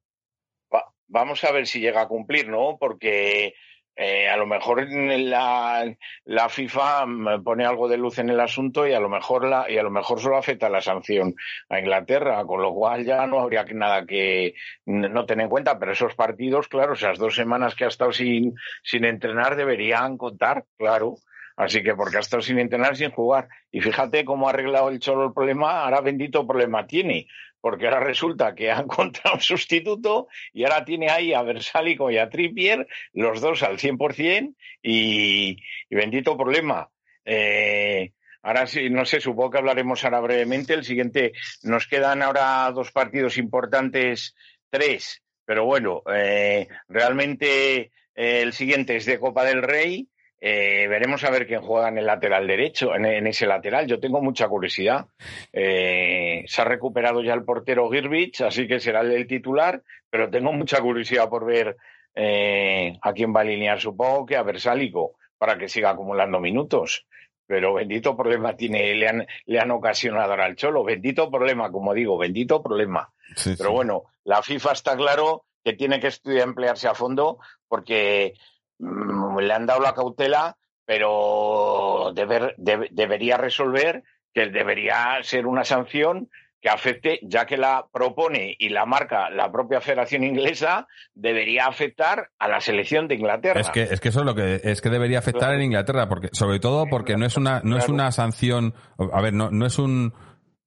vamos 1.09 1.43
a 1.43 1.51
ver 1.51 1.67
si 1.67 1.79
llega 1.79 2.01
a 2.01 2.07
cumplir, 2.07 2.47
¿no? 2.47 2.77
Porque 2.79 3.53
eh, 4.01 4.29
a 4.29 4.37
lo 4.37 4.47
mejor 4.47 4.87
la, 4.89 5.93
la 6.23 6.47
FIFA 6.47 7.05
pone 7.43 7.65
algo 7.65 7.89
de 7.89 7.97
luz 7.97 8.17
en 8.19 8.29
el 8.29 8.39
asunto 8.39 8.87
y 8.87 8.93
a 8.93 8.99
lo 9.01 9.09
mejor 9.09 9.45
la, 9.45 9.69
y 9.69 9.77
a 9.77 9.83
lo 9.83 9.91
mejor 9.91 10.21
solo 10.21 10.37
afecta 10.37 10.69
la 10.69 10.81
sanción 10.81 11.35
a 11.67 11.79
Inglaterra, 11.79 12.45
con 12.45 12.61
lo 12.61 12.73
cual 12.73 13.03
ya 13.03 13.27
no 13.27 13.41
habría 13.41 13.65
nada 13.65 14.05
que 14.05 14.53
no 14.85 15.25
tener 15.25 15.43
en 15.43 15.49
cuenta, 15.49 15.77
pero 15.77 15.91
esos 15.91 16.15
partidos, 16.15 16.69
claro, 16.69 16.93
esas 16.93 17.17
dos 17.17 17.35
semanas 17.35 17.75
que 17.75 17.83
ha 17.83 17.89
estado 17.89 18.13
sin, 18.13 18.55
sin 18.83 19.03
entrenar 19.03 19.57
deberían 19.57 20.17
contar, 20.17 20.63
claro. 20.77 21.17
Así 21.59 21.83
que 21.83 21.93
porque 21.93 22.15
ha 22.15 22.21
estado 22.21 22.41
sin 22.41 22.57
entrenar, 22.57 22.95
sin 22.95 23.11
jugar. 23.11 23.49
Y 23.69 23.81
fíjate 23.81 24.23
cómo 24.23 24.47
ha 24.47 24.51
arreglado 24.51 24.87
el 24.87 25.01
Cholo 25.01 25.25
el 25.25 25.33
problema, 25.33 25.83
ahora 25.83 25.99
bendito 25.99 26.47
problema 26.47 26.87
tiene 26.87 27.27
porque 27.59 27.85
ahora 27.85 27.99
resulta 27.99 28.55
que 28.55 28.71
ha 28.71 28.79
encontrado 28.79 29.35
un 29.35 29.41
sustituto 29.41 30.29
y 30.53 30.63
ahora 30.63 30.85
tiene 30.85 31.09
ahí 31.09 31.33
a 31.33 31.41
Versálico 31.41 32.09
y 32.09 32.17
a 32.17 32.29
Trippier, 32.29 32.87
los 33.11 33.41
dos 33.41 33.61
al 33.63 33.77
100% 33.77 34.55
y, 34.81 35.57
y 35.89 35.95
bendito 35.95 36.37
problema. 36.37 36.89
Eh, 37.25 38.13
ahora 38.41 38.65
sí, 38.65 38.89
no 38.89 39.03
sé, 39.03 39.19
supongo 39.19 39.51
que 39.51 39.57
hablaremos 39.57 40.01
ahora 40.05 40.21
brevemente. 40.21 40.75
El 40.75 40.85
siguiente, 40.85 41.33
nos 41.63 41.87
quedan 41.87 42.21
ahora 42.21 42.71
dos 42.71 42.93
partidos 42.93 43.37
importantes, 43.37 44.33
tres, 44.69 45.21
pero 45.43 45.65
bueno, 45.65 46.03
eh, 46.09 46.69
realmente 46.87 47.91
eh, 48.15 48.41
el 48.43 48.53
siguiente 48.53 48.95
es 48.95 49.05
de 49.05 49.19
Copa 49.19 49.43
del 49.43 49.61
Rey 49.61 50.07
eh, 50.41 50.87
veremos 50.87 51.23
a 51.23 51.31
ver 51.31 51.45
quién 51.45 51.61
juega 51.61 51.89
en 51.89 51.97
el 51.97 52.05
lateral 52.05 52.47
derecho, 52.47 52.95
en, 52.95 53.27
ese 53.27 53.45
lateral. 53.45 53.87
Yo 53.87 53.99
tengo 53.99 54.21
mucha 54.21 54.47
curiosidad. 54.47 55.05
Eh, 55.51 56.43
se 56.47 56.61
ha 56.61 56.65
recuperado 56.65 57.21
ya 57.21 57.33
el 57.33 57.43
portero 57.43 57.89
Girbich, 57.89 58.41
así 58.41 58.67
que 58.67 58.79
será 58.79 59.01
el, 59.01 59.27
titular, 59.27 59.83
pero 60.09 60.29
tengo 60.29 60.53
mucha 60.53 60.79
curiosidad 60.79 61.29
por 61.29 61.45
ver 61.45 61.75
eh, 62.15 62.97
a 63.01 63.13
quién 63.13 63.33
va 63.35 63.41
a 63.41 63.43
alinear. 63.43 63.81
Supongo 63.81 64.25
que 64.25 64.37
a 64.37 64.43
Versálico, 64.43 65.17
para 65.37 65.57
que 65.57 65.67
siga 65.67 65.89
acumulando 65.89 66.39
minutos. 66.39 67.05
Pero 67.45 67.73
bendito 67.73 68.15
problema 68.15 68.55
tiene, 68.55 68.93
le 68.93 69.07
han, 69.07 69.27
le 69.45 69.59
han 69.59 69.71
ocasionado 69.71 70.31
ahora 70.31 70.45
al 70.45 70.55
Cholo. 70.55 70.83
Bendito 70.83 71.29
problema, 71.29 71.71
como 71.71 71.93
digo, 71.93 72.17
bendito 72.17 72.61
problema. 72.61 73.11
pero 73.57 73.71
bueno, 73.71 74.03
la 74.23 74.41
FIFA 74.41 74.71
está 74.71 74.95
claro 74.95 75.45
que 75.63 75.73
tiene 75.73 75.99
que 75.99 76.07
estudiar 76.07 76.47
emplearse 76.47 76.87
a 76.87 76.93
fondo 76.93 77.39
porque 77.67 78.35
le 78.79 79.53
han 79.53 79.65
dado 79.65 79.81
la 79.81 79.93
cautela, 79.93 80.57
pero 80.85 82.13
debería 82.15 83.37
resolver 83.37 84.03
que 84.33 84.47
debería 84.47 85.19
ser 85.23 85.45
una 85.45 85.63
sanción 85.63 86.29
que 86.61 86.69
afecte, 86.69 87.19
ya 87.23 87.45
que 87.45 87.57
la 87.57 87.87
propone 87.91 88.55
y 88.59 88.69
la 88.69 88.85
marca 88.85 89.29
la 89.29 89.51
propia 89.51 89.79
Federación 89.79 90.23
Inglesa, 90.23 90.87
debería 91.13 91.67
afectar 91.67 92.29
a 92.37 92.47
la 92.49 92.59
selección 92.59 93.07
de 93.07 93.15
Inglaterra. 93.15 93.61
Es 93.61 93.69
que, 93.69 93.83
es 93.83 94.01
que 94.01 94.09
eso 94.09 94.19
es 94.19 94.25
lo 94.25 94.35
que 94.35 94.59
es 94.63 94.81
que 94.81 94.89
debería 94.89 95.19
afectar 95.19 95.53
en 95.53 95.61
Inglaterra, 95.61 96.09
porque, 96.09 96.29
sobre 96.33 96.59
todo 96.59 96.87
porque 96.87 97.15
no 97.15 97.25
es 97.25 97.37
una, 97.37 97.61
no 97.63 97.77
es 97.77 97.87
una 97.87 98.11
sanción, 98.11 98.73
a 98.97 99.21
ver, 99.21 99.33
no, 99.33 99.51
no 99.51 99.65
es 99.65 99.79
un 99.79 100.13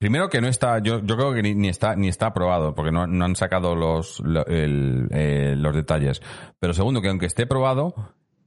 Primero 0.02 0.28
que 0.28 0.40
no 0.40 0.48
está, 0.48 0.80
yo, 0.80 1.00
yo 1.04 1.16
creo 1.16 1.32
que 1.32 1.42
ni, 1.44 1.68
está 1.68 1.94
ni 1.94 2.08
está 2.08 2.26
aprobado, 2.26 2.74
porque 2.74 2.90
no, 2.90 3.06
no 3.06 3.24
han 3.24 3.36
sacado 3.36 3.76
los, 3.76 4.20
eh, 4.48 5.54
los 5.56 5.76
detalles. 5.76 6.20
Pero 6.58 6.74
segundo, 6.74 7.00
que 7.00 7.08
aunque 7.08 7.26
esté 7.26 7.46
probado, 7.46 7.94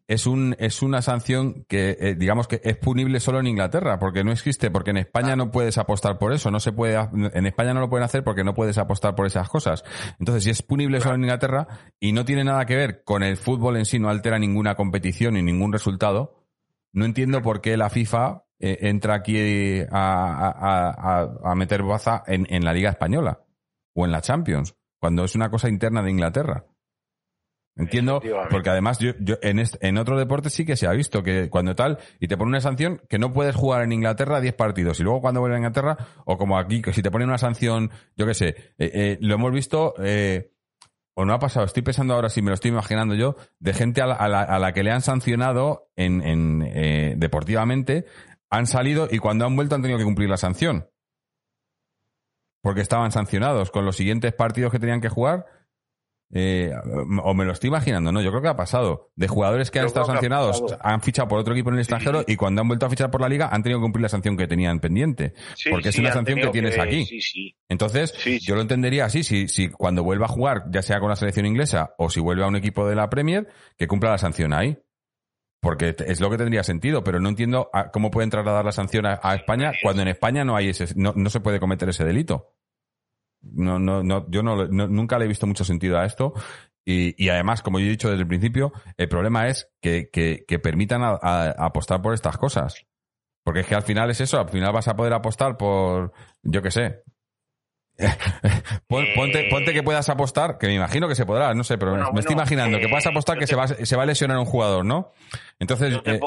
es 0.06 0.28
un 0.28 0.58
es 0.60 0.82
una 0.82 1.02
sanción 1.02 1.66
que 1.70 1.96
eh, 1.98 2.16
digamos 2.16 2.50
que 2.50 2.60
es 2.62 2.76
punible 2.76 3.22
solo 3.22 3.40
en 3.40 3.48
Inglaterra 3.48 4.00
porque 4.00 4.26
no 4.26 4.34
existe 4.34 4.70
porque 4.70 4.92
en 4.92 4.98
España 4.98 5.38
no 5.38 5.50
puedes 5.50 5.78
apostar 5.78 6.18
por 6.18 6.34
eso. 6.34 6.52
No 6.52 6.60
se 6.60 6.74
puede 6.74 6.98
en 7.14 7.46
España 7.46 7.74
no 7.74 7.80
lo 7.80 7.90
pueden 7.90 8.04
hacer 8.04 8.26
porque 8.26 8.44
no 8.44 8.54
puedes 8.54 8.78
apostar 8.78 9.16
por 9.16 9.26
esas 9.26 9.48
cosas. 9.48 9.86
Entonces 10.20 10.44
si 10.44 10.50
es 10.50 10.62
punible 10.62 11.00
solo 11.00 11.16
en 11.16 11.22
Inglaterra 11.22 11.70
y 12.02 12.12
no 12.12 12.26
tiene 12.26 12.44
nada 12.44 12.66
que 12.66 12.76
ver 12.76 13.04
con 13.06 13.24
el 13.24 13.38
fútbol 13.38 13.78
en 13.78 13.86
sí 13.86 13.98
no 13.98 14.10
altera 14.10 14.38
ninguna 14.40 14.76
competición 14.76 15.36
ni 15.36 15.42
ningún 15.42 15.72
resultado 15.72 16.36
no 16.96 17.04
entiendo 17.04 17.42
por 17.42 17.62
qué 17.62 17.76
la 17.76 17.90
FIFA 17.90 18.45
eh, 18.60 18.78
entra 18.82 19.16
aquí 19.16 19.82
a, 19.92 21.40
a, 21.44 21.56
meter 21.56 21.84
baza 21.84 22.24
en, 22.28 22.48
en 22.50 22.64
la 22.64 22.74
Liga 22.74 22.90
Española 22.90 23.42
o 23.94 24.06
en 24.06 24.12
la 24.12 24.22
Champions 24.22 24.76
cuando 25.00 25.24
es 25.24 25.36
una 25.36 25.50
cosa 25.50 25.70
interna 25.70 26.02
de 26.02 26.12
Inglaterra. 26.12 26.66
Entiendo, 27.78 28.22
porque 28.50 28.70
además 28.70 29.00
yo, 29.00 29.12
yo 29.20 29.36
en, 29.42 29.62
en 29.82 29.98
otro 29.98 30.18
deporte 30.18 30.50
sí 30.50 30.66
que 30.66 30.78
se 30.78 30.88
ha 30.88 30.92
visto 30.92 31.24
que 31.24 31.50
cuando 31.50 31.76
tal, 31.76 32.00
y 32.22 32.28
te 32.28 32.38
pone 32.38 32.50
una 32.50 32.62
sanción 32.62 33.02
que 33.10 33.20
no 33.20 33.34
puedes 33.34 33.54
jugar 33.54 33.84
en 33.84 33.92
Inglaterra 33.92 34.40
10 34.40 34.54
partidos, 34.54 35.00
y 35.00 35.04
luego 35.04 35.20
cuando 35.20 35.42
vuelves 35.42 35.58
a 35.58 35.60
Inglaterra, 35.60 35.98
o 36.24 36.38
como 36.38 36.58
aquí, 36.58 36.82
que 36.82 36.94
si 36.94 37.02
te 37.02 37.12
ponen 37.12 37.28
una 37.28 37.38
sanción, 37.38 37.92
yo 38.16 38.26
qué 38.26 38.34
sé, 38.34 38.48
eh, 38.48 38.92
eh, 38.94 39.18
lo 39.20 39.36
hemos 39.36 39.52
visto, 39.52 39.94
eh, 40.00 40.54
o 41.16 41.26
no 41.26 41.34
ha 41.34 41.40
pasado, 41.40 41.66
estoy 41.66 41.84
pensando 41.84 42.14
ahora, 42.14 42.30
si 42.30 42.42
me 42.42 42.48
lo 42.48 42.54
estoy 42.54 42.72
imaginando 42.72 43.14
yo, 43.14 43.36
de 43.60 43.74
gente 43.74 44.02
a 44.02 44.08
la, 44.08 44.16
a 44.16 44.58
la, 44.58 44.74
que 44.74 44.84
le 44.84 44.92
han 44.92 45.02
sancionado 45.02 45.90
en, 45.98 46.22
en 46.24 47.20
deportivamente, 47.20 48.06
han 48.56 48.68
salido 48.68 49.08
y 49.12 49.20
cuando 49.20 49.46
han 49.46 49.56
vuelto 49.56 49.76
han 49.76 49.82
tenido 49.82 49.98
que 49.98 50.06
cumplir 50.06 50.30
la 50.30 50.38
sanción. 50.38 50.90
Porque 52.62 52.82
estaban 52.82 53.12
sancionados 53.12 53.70
con 53.70 53.86
los 53.86 53.96
siguientes 53.96 54.34
partidos 54.34 54.72
que 54.72 54.80
tenían 54.80 55.02
que 55.02 55.10
jugar 55.10 55.46
eh, 56.34 56.74
o 57.24 57.34
me 57.34 57.46
lo 57.46 57.54
estoy 57.54 57.70
imaginando, 57.70 58.12
no, 58.12 58.22
yo 58.22 58.30
creo 58.32 58.42
que 58.42 58.48
ha 58.48 58.56
pasado. 58.56 59.12
De 59.16 59.28
jugadores 59.28 59.72
que 59.72 59.80
han 59.80 59.86
estado 59.86 60.06
sancionados, 60.06 60.64
han 60.82 61.02
fichado 61.02 61.28
por 61.28 61.40
otro 61.40 61.54
equipo 61.54 61.70
en 61.70 61.76
el 61.76 61.82
extranjero 61.82 62.24
y 62.28 62.36
cuando 62.36 62.62
han 62.62 62.68
vuelto 62.68 62.86
a 62.86 62.90
fichar 62.90 63.12
por 63.12 63.22
la 63.22 63.30
liga 63.30 63.50
han 63.52 63.64
tenido 63.64 63.80
que 63.80 63.84
cumplir 63.84 64.02
la 64.02 64.10
sanción 64.10 64.36
que 64.36 64.48
tenían 64.48 64.80
pendiente. 64.80 65.34
porque 65.70 65.90
es 65.90 65.98
una 65.98 66.12
sanción 66.12 66.40
que 66.40 66.48
tienes 66.50 66.78
aquí. 66.78 67.56
Entonces, 67.70 68.14
yo 68.42 68.56
lo 68.56 68.62
entendería 68.62 69.06
así, 69.06 69.24
si, 69.24 69.48
si 69.48 69.70
cuando 69.70 70.04
vuelva 70.04 70.26
a 70.26 70.30
jugar, 70.30 70.64
ya 70.72 70.82
sea 70.82 71.00
con 71.00 71.10
la 71.10 71.16
selección 71.16 71.46
inglesa 71.46 71.94
o 71.98 72.10
si 72.10 72.20
vuelve 72.20 72.44
a 72.44 72.48
un 72.48 72.56
equipo 72.56 72.88
de 72.88 72.96
la 72.96 73.10
Premier, 73.10 73.48
que 73.78 73.88
cumpla 73.88 74.12
la 74.12 74.18
sanción 74.18 74.54
ahí. 74.54 74.78
Porque 75.66 75.96
es 75.98 76.22
lo 76.22 76.30
que 76.30 76.38
tendría 76.38 76.64
sentido, 76.64 77.04
pero 77.04 77.20
no 77.20 77.28
entiendo 77.28 77.72
cómo 77.92 78.12
pueden 78.12 78.30
trasladar 78.30 78.64
la 78.64 78.72
sanción 78.72 79.08
a, 79.08 79.34
España 79.34 79.72
cuando 79.82 80.04
en 80.04 80.10
España 80.10 80.46
no 80.46 80.56
hay 80.56 80.70
ese, 80.70 80.94
no, 80.96 81.12
no 81.16 81.28
se 81.32 81.40
puede 81.40 81.60
cometer 81.60 81.90
ese 81.90 82.06
delito. 82.06 82.54
No, 83.42 83.80
no, 83.80 84.04
no, 84.04 84.30
yo 84.30 84.44
no, 84.44 84.68
nunca 84.68 85.18
le 85.18 85.26
he 85.26 85.28
visto 85.28 85.48
mucho 85.48 85.66
sentido 85.66 85.98
a 85.98 86.06
esto. 86.06 86.34
Y, 86.86 87.16
y, 87.18 87.30
además, 87.30 87.64
como 87.64 87.80
yo 87.80 87.88
he 87.88 87.90
dicho 87.90 88.12
desde 88.12 88.22
el 88.22 88.28
principio, 88.28 88.74
el 88.96 89.10
problema 89.10 89.48
es 89.48 89.68
que, 89.82 90.12
que, 90.14 90.46
que 90.48 90.60
permitan 90.60 91.02
apostar 91.04 92.00
por 92.00 92.14
estas 92.14 92.38
cosas. 92.38 92.86
Porque 93.44 93.62
es 93.62 93.66
que 93.66 93.74
al 93.74 93.82
final 93.82 94.12
es 94.12 94.22
eso, 94.22 94.40
al 94.40 94.50
final 94.50 94.72
vas 94.72 94.88
a 94.88 94.96
poder 94.96 95.14
apostar 95.14 95.58
por, 95.58 96.14
yo 96.44 96.62
qué 96.62 96.70
sé, 96.70 97.02
ponte, 98.88 99.48
ponte, 99.50 99.74
que 99.74 99.84
puedas 99.84 100.10
apostar, 100.10 100.58
que 100.58 100.68
me 100.68 100.76
imagino 100.76 101.08
que 101.08 101.16
se 101.16 101.26
podrá, 101.26 101.54
no 101.54 101.64
sé, 101.64 101.78
pero 101.78 102.12
me 102.12 102.20
estoy 102.20 102.34
imaginando 102.34 102.80
que 102.80 102.90
puedas 102.90 103.08
apostar 103.08 103.38
que 103.38 103.48
se 103.48 103.56
va, 103.56 103.68
se 103.68 103.96
va 103.96 104.04
a 104.04 104.06
lesionar 104.06 104.38
un 104.38 104.46
jugador, 104.46 104.86
¿no? 104.86 105.14
Entonces, 105.60 105.98
eh, 106.06 106.20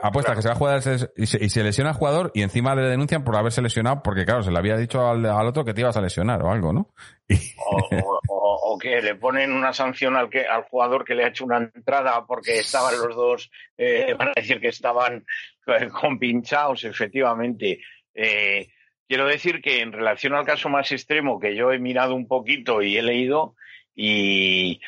apuesta 0.00 0.34
que 0.34 0.42
se 0.42 0.48
va 0.48 0.54
a 0.54 0.58
jugar 0.58 0.80
y 1.16 1.26
se, 1.26 1.62
lesiona 1.62 1.90
el 1.90 1.96
jugador 1.96 2.32
y 2.34 2.42
encima 2.42 2.74
le 2.74 2.82
denuncian 2.82 3.22
por 3.22 3.36
haberse 3.36 3.62
lesionado 3.62 4.02
porque, 4.02 4.24
claro, 4.24 4.42
se 4.42 4.50
le 4.50 4.58
había 4.58 4.76
dicho 4.76 5.06
al, 5.06 5.24
otro 5.46 5.64
que 5.64 5.72
te 5.72 5.82
ibas 5.82 5.96
a 5.96 6.00
lesionar 6.00 6.42
o 6.42 6.50
algo, 6.50 6.72
¿no? 6.72 6.92
O, 8.68 8.78
que 8.78 9.00
le 9.00 9.14
ponen 9.14 9.52
una 9.52 9.72
sanción 9.72 10.16
al, 10.16 10.28
que, 10.28 10.44
al 10.46 10.64
jugador 10.64 11.04
que 11.04 11.14
le 11.14 11.24
ha 11.24 11.28
hecho 11.28 11.44
una 11.44 11.56
entrada 11.56 12.26
porque 12.26 12.58
estaban 12.58 12.94
los 12.98 13.16
dos, 13.16 13.50
eh, 13.78 14.14
van 14.18 14.28
a 14.28 14.32
decir 14.36 14.60
que 14.60 14.68
estaban 14.68 15.24
eh, 15.66 15.88
compinchados, 15.88 16.84
efectivamente. 16.84 17.80
Eh, 18.14 18.68
Quiero 19.08 19.26
decir 19.26 19.62
que 19.62 19.80
en 19.80 19.92
relación 19.92 20.34
al 20.34 20.44
caso 20.44 20.68
más 20.68 20.90
extremo 20.90 21.38
que 21.38 21.54
yo 21.54 21.72
he 21.72 21.78
mirado 21.78 22.14
un 22.14 22.26
poquito 22.26 22.82
y 22.82 22.96
he 22.96 23.02
leído 23.02 23.54
y, 23.94 24.80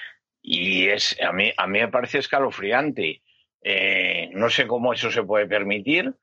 y 0.43 0.89
es 0.89 1.17
a 1.21 1.33
mí 1.33 1.53
a 1.57 1.67
mí 1.67 1.79
me 1.81 1.89
parece 1.89 2.19
escalofriante. 2.19 3.23
Eh, 3.63 4.31
no 4.33 4.51
sé 4.51 4.67
cómo 4.67 4.93
eso 4.93 5.11
se 5.11 5.23
puede 5.23 5.47
permitir, 5.47 6.15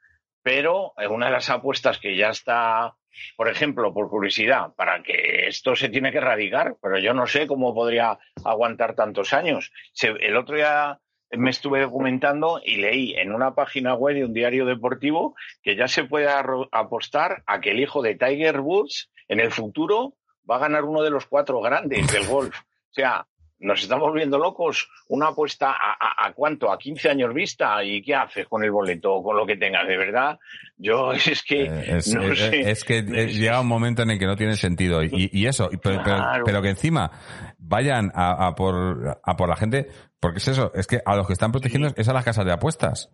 pero 0.41 0.93
una 1.09 1.27
de 1.27 1.31
las 1.31 1.49
apuestas 1.49 1.99
que 1.99 2.15
ya 2.15 2.29
está, 2.29 2.95
por 3.35 3.49
ejemplo, 3.49 3.93
por 3.93 4.09
curiosidad, 4.09 4.73
para 4.75 5.01
que 5.01 5.47
esto 5.47 5.75
se 5.75 5.89
tiene 5.89 6.11
que 6.11 6.19
erradicar, 6.19 6.75
pero 6.81 6.99
yo 6.99 7.13
no 7.13 7.27
sé 7.27 7.47
cómo 7.47 7.73
podría 7.73 8.17
aguantar 8.43 8.95
tantos 8.95 9.33
años. 9.33 9.71
el 10.01 10.37
otro 10.37 10.55
día 10.55 10.99
me 11.37 11.49
estuve 11.49 11.81
documentando 11.81 12.61
y 12.63 12.77
leí 12.77 13.13
en 13.15 13.33
una 13.33 13.55
página 13.55 13.95
web 13.95 14.15
de 14.15 14.25
un 14.25 14.33
diario 14.33 14.65
deportivo 14.65 15.35
que 15.63 15.75
ya 15.75 15.87
se 15.87 16.03
puede 16.03 16.27
apostar 16.71 17.43
a 17.45 17.61
que 17.61 17.71
el 17.71 17.79
hijo 17.79 18.01
de 18.01 18.15
Tiger 18.15 18.59
Woods 18.59 19.09
en 19.27 19.39
el 19.39 19.51
futuro 19.51 20.15
va 20.49 20.57
a 20.57 20.59
ganar 20.59 20.83
uno 20.83 21.01
de 21.01 21.09
los 21.09 21.25
cuatro 21.25 21.61
grandes 21.61 22.11
del 22.11 22.27
golf. 22.27 22.57
O 22.57 22.93
sea, 22.93 23.27
nos 23.59 23.81
estamos 23.81 24.09
volviendo 24.09 24.37
locos. 24.37 24.89
Una 25.07 25.27
apuesta 25.27 25.73
a, 25.75 26.33
cuánto, 26.33 26.71
a 26.71 26.77
15 26.77 27.09
años 27.09 27.33
vista 27.33 27.83
y 27.83 28.01
qué 28.01 28.15
haces 28.15 28.47
con 28.47 28.63
el 28.63 28.71
boleto 28.71 29.13
o 29.13 29.23
con 29.23 29.37
lo 29.37 29.45
que 29.45 29.57
tengas, 29.57 29.87
de 29.87 29.97
verdad. 29.97 30.39
Yo 30.77 31.13
es 31.13 31.43
que 31.43 31.63
eh, 31.63 31.97
es, 31.97 32.83
que 32.83 33.01
llega 33.01 33.61
un 33.61 33.67
momento 33.67 34.03
en 34.03 34.11
el 34.11 34.19
que 34.19 34.25
no 34.25 34.35
tiene 34.35 34.55
sentido 34.55 35.03
y, 35.03 35.45
eso, 35.45 35.69
pero, 35.81 36.61
que 36.61 36.69
encima 36.69 37.11
vayan 37.57 38.11
a, 38.13 38.53
por, 38.55 39.19
a 39.23 39.35
por 39.35 39.49
la 39.49 39.55
gente, 39.55 39.87
porque 40.25 40.39
es 40.39 40.47
eso, 40.47 40.71
es 40.73 40.87
que 40.87 41.03
a 41.05 41.15
los 41.15 41.27
que 41.27 41.33
están 41.33 41.51
protegiendo 41.51 41.87
es 41.95 42.09
a 42.09 42.13
las 42.13 42.25
casas 42.25 42.45
de 42.45 42.51
apuestas. 42.51 43.11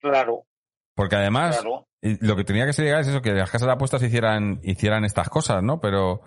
Claro. 0.00 0.44
Porque 0.94 1.16
además, 1.16 1.64
lo 2.02 2.36
que 2.36 2.44
tenía 2.44 2.66
que 2.66 2.74
ser 2.74 2.84
llegar 2.84 3.00
es 3.00 3.08
eso, 3.08 3.22
que 3.22 3.32
las 3.32 3.50
casas 3.50 3.68
de 3.68 3.72
apuestas 3.72 4.02
hicieran, 4.02 4.60
hicieran 4.62 5.06
estas 5.06 5.30
cosas, 5.30 5.62
¿no? 5.62 5.80
Pero, 5.80 6.20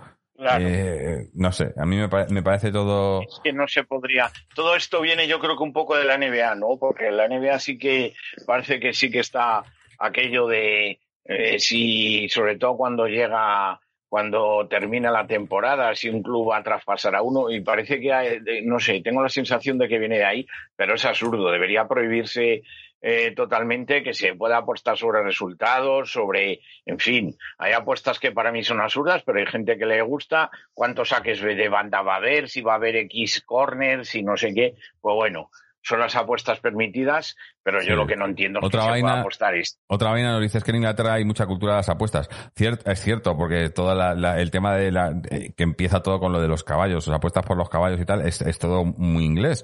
eh, 0.60 1.30
no 1.35 1.52
sé, 1.52 1.76
a 1.77 1.85
mí 1.85 1.95
me, 1.97 2.07
me, 2.07 2.41
parece 2.41 2.72
todo... 2.72 3.22
Es 3.22 3.39
que 3.43 3.53
no 3.53 3.68
se 3.68 3.84
podría... 3.84 4.31
Todo 4.56 4.76
esto 4.76 4.99
viene 4.99 5.27
yo 5.27 5.39
creo 5.39 5.56
que 5.56 5.61
un 5.61 5.73
poco 5.73 5.95
de 5.95 6.06
la 6.06 6.18
NBA, 6.18 6.56
¿no? 6.56 6.80
Porque 6.80 7.11
la 7.11 7.27
NBA 7.27 7.60
sí 7.60 7.77
que 7.77 8.15
parece 8.47 8.80
que 8.80 8.93
sí 8.93 9.11
que 9.11 9.19
está 9.19 9.64
aquello 9.99 10.47
de... 10.47 11.02
Eh, 11.26 11.60
si, 11.60 12.30
sobre 12.30 12.57
todo 12.57 12.77
cuando 12.77 13.06
llega 13.06 13.80
cuando 14.15 14.65
termina 14.69 15.11
la 15.11 15.27
temporada, 15.27 15.93
si 15.93 16.07
un 16.07 16.23
club 16.23 16.51
va 16.51 16.59
a 16.59 16.63
traspasar 16.63 17.15
a 17.15 17.21
uno, 17.21 17.49
y 17.49 17.59
parece 17.59 17.99
que, 17.99 18.13
hay, 18.13 18.39
no 18.63 18.79
sé, 18.79 19.01
tengo 19.01 19.21
la 19.21 19.27
sensación 19.27 19.77
de 19.77 19.89
que 19.89 19.99
viene 19.99 20.19
de 20.19 20.23
ahí, 20.23 20.47
pero 20.73 20.93
es 20.93 21.03
absurdo, 21.03 21.51
debería 21.51 21.85
prohibirse 21.85 22.63
eh, 23.01 23.33
totalmente 23.35 24.03
que 24.03 24.13
se 24.13 24.33
pueda 24.33 24.55
apostar 24.55 24.97
sobre 24.97 25.21
resultados, 25.21 26.13
sobre, 26.13 26.61
en 26.85 26.97
fin, 26.97 27.35
hay 27.57 27.73
apuestas 27.73 28.17
que 28.17 28.31
para 28.31 28.53
mí 28.53 28.63
son 28.63 28.79
absurdas, 28.79 29.21
pero 29.25 29.39
hay 29.39 29.47
gente 29.47 29.77
que 29.77 29.85
le 29.85 30.01
gusta, 30.01 30.49
cuántos 30.73 31.09
saques 31.09 31.41
de 31.41 31.67
banda 31.67 32.01
va 32.01 32.13
a 32.13 32.19
haber, 32.19 32.47
si 32.47 32.61
va 32.61 32.71
a 32.71 32.75
haber 32.77 32.95
X 32.95 33.41
corners, 33.41 34.07
si 34.07 34.23
no 34.23 34.37
sé 34.37 34.53
qué, 34.53 34.75
pues 35.01 35.13
bueno, 35.13 35.49
son 35.85 35.99
las 35.99 36.15
apuestas 36.15 36.59
permitidas, 36.59 37.35
pero 37.61 37.81
yo 37.83 37.95
lo 37.95 38.07
que 38.07 38.15
no 38.15 38.25
entiendo 38.25 38.59
es 38.59 38.65
otra 38.65 38.81
que 38.81 38.89
vaina, 38.89 39.13
se 39.13 39.19
apostar 39.19 39.55
esto. 39.55 39.79
Otra 39.87 40.09
vaina 40.09 40.31
nos 40.31 40.41
dices 40.41 40.63
que 40.63 40.71
en 40.71 40.77
Inglaterra 40.77 41.13
hay 41.13 41.25
mucha 41.25 41.45
cultura 41.45 41.73
de 41.73 41.79
las 41.79 41.89
apuestas. 41.89 42.27
es 42.55 43.01
cierto, 43.01 43.37
porque 43.37 43.69
todo 43.69 43.91
el 43.93 44.51
tema 44.51 44.75
de 44.75 44.91
la, 44.91 45.13
que 45.21 45.63
empieza 45.63 46.01
todo 46.01 46.19
con 46.19 46.31
lo 46.31 46.41
de 46.41 46.47
los 46.47 46.63
caballos, 46.63 47.05
las 47.07 47.17
apuestas 47.17 47.45
por 47.45 47.55
los 47.55 47.69
caballos 47.69 48.01
y 48.01 48.05
tal, 48.05 48.27
es, 48.27 48.41
es 48.41 48.57
todo 48.57 48.83
muy 48.83 49.25
inglés. 49.25 49.63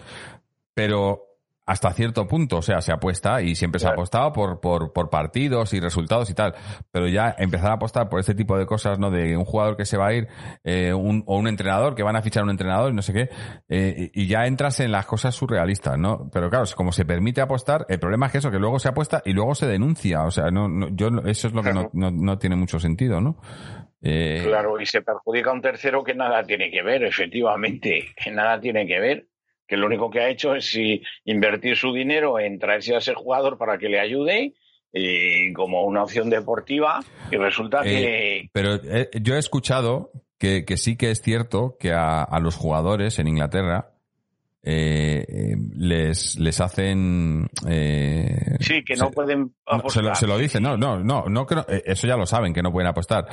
Pero 0.76 1.31
hasta 1.72 1.94
cierto 1.94 2.28
punto, 2.28 2.58
o 2.58 2.62
sea, 2.62 2.82
se 2.82 2.92
apuesta 2.92 3.42
y 3.42 3.56
siempre 3.56 3.80
se 3.80 3.88
ha 3.88 3.92
apostado 3.92 4.34
por, 4.34 4.60
por, 4.60 4.92
por, 4.92 5.10
partidos 5.10 5.74
y 5.74 5.80
resultados 5.80 6.30
y 6.30 6.34
tal, 6.34 6.54
pero 6.92 7.08
ya 7.08 7.34
empezar 7.38 7.72
a 7.72 7.76
apostar 7.76 8.10
por 8.10 8.20
este 8.20 8.36
tipo 8.36 8.58
de 8.58 8.66
cosas, 8.66 9.00
¿no? 9.00 9.10
De 9.10 9.38
un 9.38 9.46
jugador 9.46 9.78
que 9.78 9.86
se 9.86 9.96
va 9.96 10.08
a 10.08 10.14
ir 10.14 10.28
eh, 10.66 10.94
un, 10.94 11.24
o 11.28 11.38
un 11.38 11.48
entrenador, 11.48 11.96
que 11.96 12.04
van 12.04 12.18
a 12.18 12.22
fichar 12.22 12.44
un 12.44 12.50
entrenador 12.50 12.92
y 12.92 12.96
no 12.96 13.02
sé 13.02 13.14
qué, 13.14 13.30
eh, 13.70 14.12
y 14.14 14.28
ya 14.28 14.48
entras 14.48 14.82
en 14.82 14.92
las 14.92 15.06
cosas 15.06 15.34
surrealistas, 15.34 15.98
¿no? 15.98 16.30
Pero 16.34 16.50
claro, 16.50 16.66
como 16.76 16.92
se 16.92 17.06
permite 17.06 17.40
apostar, 17.40 17.86
el 17.88 18.00
problema 18.00 18.26
es 18.26 18.34
que 18.34 18.38
eso, 18.40 18.52
que 18.52 18.60
luego 18.60 18.78
se 18.78 18.90
apuesta 18.90 19.22
y 19.24 19.32
luego 19.32 19.56
se 19.56 19.66
denuncia, 19.66 20.24
o 20.24 20.32
sea, 20.32 20.52
no, 20.52 20.68
no 20.68 20.90
yo, 20.90 21.08
eso 21.26 21.48
es 21.48 21.54
lo 21.54 21.64
que 21.64 21.72
no, 21.72 21.90
no, 21.94 22.12
no 22.12 22.38
tiene 22.38 22.58
mucho 22.58 22.80
sentido, 22.80 23.22
¿no? 23.22 23.38
Eh... 24.02 24.42
Claro, 24.46 24.78
y 24.82 24.86
se 24.86 25.02
perjudica 25.02 25.52
a 25.52 25.54
un 25.54 25.62
tercero 25.62 26.04
que 26.04 26.16
nada 26.16 26.44
tiene 26.44 26.70
que 26.70 26.82
ver, 26.82 27.04
efectivamente, 27.06 28.08
que 28.22 28.32
nada 28.32 28.60
tiene 28.60 28.86
que 28.86 29.00
ver 29.00 29.31
que 29.72 29.78
lo 29.78 29.88
único 29.88 30.12
que 30.12 30.20
ha 30.20 30.28
hecho 30.28 30.54
es 30.54 30.78
invertir 31.24 31.78
su 31.78 31.94
dinero 31.94 32.38
en 32.42 32.60
traerse 32.60 32.94
a 32.94 32.98
ese 32.98 33.14
jugador 33.14 33.58
para 33.58 33.78
que 33.78 33.88
le 33.88 34.02
ayude 34.02 34.54
eh, 34.92 35.54
como 35.56 35.86
una 35.86 36.04
opción 36.04 36.30
deportiva 36.30 37.00
y 37.32 37.38
resulta 37.38 37.82
que... 37.82 38.50
Pero 38.52 38.82
yo 39.14 39.36
he 39.36 39.40
escuchado 39.40 40.12
que, 40.38 40.66
sí 40.76 40.98
que 40.98 41.10
es 41.12 41.22
cierto 41.22 41.78
que 41.80 41.94
a 41.94 42.38
los 42.42 42.58
jugadores 42.58 43.18
en 43.18 43.30
Inglaterra 43.30 43.91
eh, 44.64 45.26
eh, 45.28 45.56
les, 45.76 46.38
les 46.38 46.62
hacen... 46.62 47.50
Eh, 47.68 48.58
sí, 48.60 48.84
que 48.84 48.96
no 48.96 49.10
pueden 49.10 49.54
apostar. 49.66 50.16
se, 50.16 50.28
lo, 50.28 50.38
dicen, 50.38 50.62
no, 50.62 50.78
no, 50.78 51.00
no, 51.00 51.26
no 51.28 51.46
creo, 51.48 51.66
eh, 51.68 51.82
eso 51.86 52.06
ya 52.08 52.16
lo 52.16 52.28
saben, 52.28 52.54
que 52.54 52.62
no 52.62 52.72
pueden 52.72 52.88
apostar. 52.88 53.28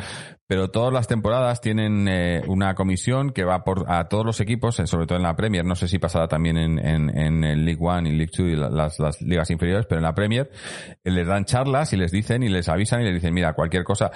Pero 0.47 0.71
todas 0.71 0.93
las 0.93 1.07
temporadas 1.07 1.61
tienen 1.61 2.09
eh, 2.09 2.43
una 2.47 2.75
comisión 2.75 3.31
que 3.31 3.45
va 3.45 3.63
por 3.63 3.85
a 3.89 4.09
todos 4.09 4.25
los 4.25 4.41
equipos, 4.41 4.77
sobre 4.77 5.07
todo 5.07 5.19
en 5.19 5.25
la 5.25 5.37
Premier, 5.37 5.65
no 5.67 5.75
sé 5.75 5.89
si 5.89 5.99
pasará 5.99 6.29
también 6.29 6.57
en, 6.57 6.79
en, 6.79 7.17
en 7.17 7.45
el 7.45 7.65
League 7.65 7.81
One 7.81 8.09
y 8.09 8.17
League 8.17 8.33
Two 8.35 8.47
y 8.47 8.57
las, 8.57 8.99
las 8.99 9.21
ligas 9.21 9.51
inferiores, 9.51 9.85
pero 9.87 9.99
en 9.99 10.05
la 10.05 10.15
Premier 10.15 10.51
les 11.05 11.27
dan 11.27 11.45
charlas 11.45 11.93
y 11.93 11.99
les 11.99 12.11
dicen 12.11 12.43
y 12.43 12.49
les 12.49 12.69
avisan 12.69 13.03
y 13.03 13.05
les 13.05 13.15
dicen, 13.15 13.35
mira, 13.35 13.53
cualquier 13.53 13.85
cosa, 13.85 14.11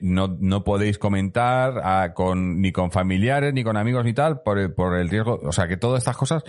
no, 0.00 0.36
no 0.40 0.64
podéis 0.64 0.98
comentar 0.98 1.80
a, 1.84 2.14
con, 2.14 2.60
ni 2.62 2.72
con 2.72 2.90
familiares, 2.90 3.52
ni 3.52 3.62
con 3.62 3.76
amigos 3.76 4.04
ni 4.04 4.14
tal, 4.14 4.40
por 4.40 4.58
el, 4.58 4.72
por 4.72 4.96
el 4.96 5.10
riesgo, 5.10 5.38
o 5.42 5.52
sea, 5.52 5.68
que 5.68 5.76
todas 5.76 5.98
estas 5.98 6.16
cosas 6.16 6.44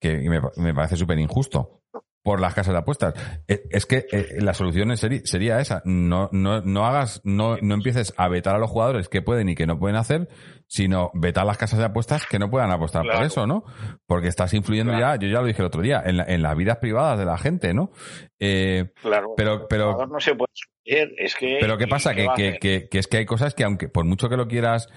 que 0.00 0.18
me, 0.56 0.74
parece 0.74 0.96
súper 0.96 1.18
injusto 1.18 1.82
por 2.22 2.40
las 2.40 2.52
casas 2.52 2.74
de 2.74 2.78
apuestas. 2.80 3.14
Eh, 3.48 3.62
es 3.70 3.86
que 3.86 4.06
eh, 4.12 4.36
la 4.40 4.52
solución 4.52 4.94
sería 4.96 5.60
esa. 5.60 5.82
No, 5.84 6.28
no, 6.30 6.60
no 6.60 6.86
hagas, 6.86 7.22
no, 7.24 7.56
no 7.62 7.74
empieces 7.74 8.12
a 8.16 8.28
vetar 8.28 8.54
a 8.54 8.58
los 8.58 8.70
jugadores 8.70 9.08
que 9.08 9.22
pueden 9.22 9.48
y 9.48 9.54
que 9.54 9.66
no 9.66 9.78
pueden 9.78 9.96
hacer, 9.96 10.28
sino 10.66 11.10
vetar 11.14 11.46
las 11.46 11.56
casas 11.56 11.78
de 11.78 11.86
apuestas 11.86 12.26
que 12.26 12.38
no 12.38 12.50
puedan 12.50 12.70
apostar 12.70 13.06
por 13.06 13.24
eso, 13.24 13.46
¿no? 13.46 13.64
Porque 14.06 14.28
estás 14.28 14.52
influyendo 14.52 14.92
ya, 14.92 15.16
yo 15.16 15.28
ya 15.28 15.40
lo 15.40 15.46
dije 15.46 15.62
el 15.62 15.68
otro 15.68 15.80
día, 15.80 16.02
en, 16.04 16.20
en 16.20 16.42
las 16.42 16.56
vidas 16.56 16.76
privadas 16.76 17.18
de 17.18 17.24
la 17.24 17.38
gente, 17.38 17.72
¿no? 17.72 17.92
Eh, 18.38 18.92
claro. 19.00 19.32
Pero, 19.36 19.66
pero. 19.66 20.06
No 20.06 20.20
se 20.20 20.34
puede 20.34 20.52
es 20.88 21.34
que. 21.34 21.58
Pero 21.60 21.76
¿qué 21.76 21.86
pasa? 21.86 22.14
Que, 22.14 22.28
que, 22.34 22.58
que, 22.58 22.88
que, 22.88 22.98
es 22.98 23.06
que 23.06 23.18
hay 23.18 23.26
cosas 23.26 23.54
que, 23.54 23.64
aunque 23.64 23.88
por 23.88 24.04
mucho 24.04 24.28
que 24.28 24.36
lo 24.36 24.48
quieras 24.48 24.88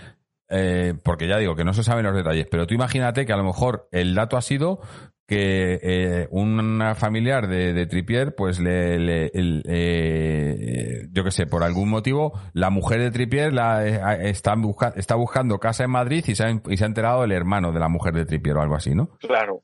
eh, 0.51 0.93
porque 1.03 1.27
ya 1.27 1.37
digo 1.37 1.55
que 1.55 1.63
no 1.63 1.73
se 1.73 1.83
saben 1.83 2.05
los 2.05 2.15
detalles, 2.15 2.47
pero 2.51 2.67
tú 2.67 2.73
imagínate 2.73 3.25
que 3.25 3.33
a 3.33 3.37
lo 3.37 3.43
mejor 3.43 3.87
el 3.91 4.13
dato 4.13 4.37
ha 4.37 4.41
sido 4.41 4.81
que 5.27 5.79
eh, 5.81 6.27
una 6.31 6.93
familiar 6.93 7.47
de, 7.47 7.71
de, 7.71 7.85
Tripier, 7.85 8.35
pues 8.35 8.59
le, 8.59 9.31
eh, 9.33 11.07
yo 11.09 11.23
qué 11.23 11.31
sé, 11.31 11.45
por 11.47 11.63
algún 11.63 11.87
motivo, 11.89 12.37
la 12.51 12.69
mujer 12.69 12.99
de 12.99 13.11
Tripier 13.11 13.53
la, 13.53 13.85
está, 13.85 14.55
está 14.97 15.15
buscando 15.15 15.57
casa 15.57 15.85
en 15.85 15.91
Madrid 15.91 16.25
y 16.27 16.35
se, 16.35 16.43
ha, 16.43 16.61
y 16.67 16.75
se 16.75 16.83
ha 16.83 16.87
enterado 16.87 17.23
el 17.23 17.31
hermano 17.31 17.71
de 17.71 17.79
la 17.79 17.87
mujer 17.87 18.13
de 18.13 18.25
Tripier 18.25 18.57
o 18.57 18.61
algo 18.61 18.75
así, 18.75 18.93
¿no? 18.93 19.17
Claro. 19.19 19.63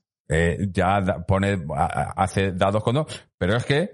ya 0.72 1.24
pone, 1.26 1.58
hace 2.16 2.52
dados 2.52 2.82
con 2.82 2.94
dos, 2.94 3.28
pero 3.36 3.54
es 3.54 3.66
que 3.66 3.90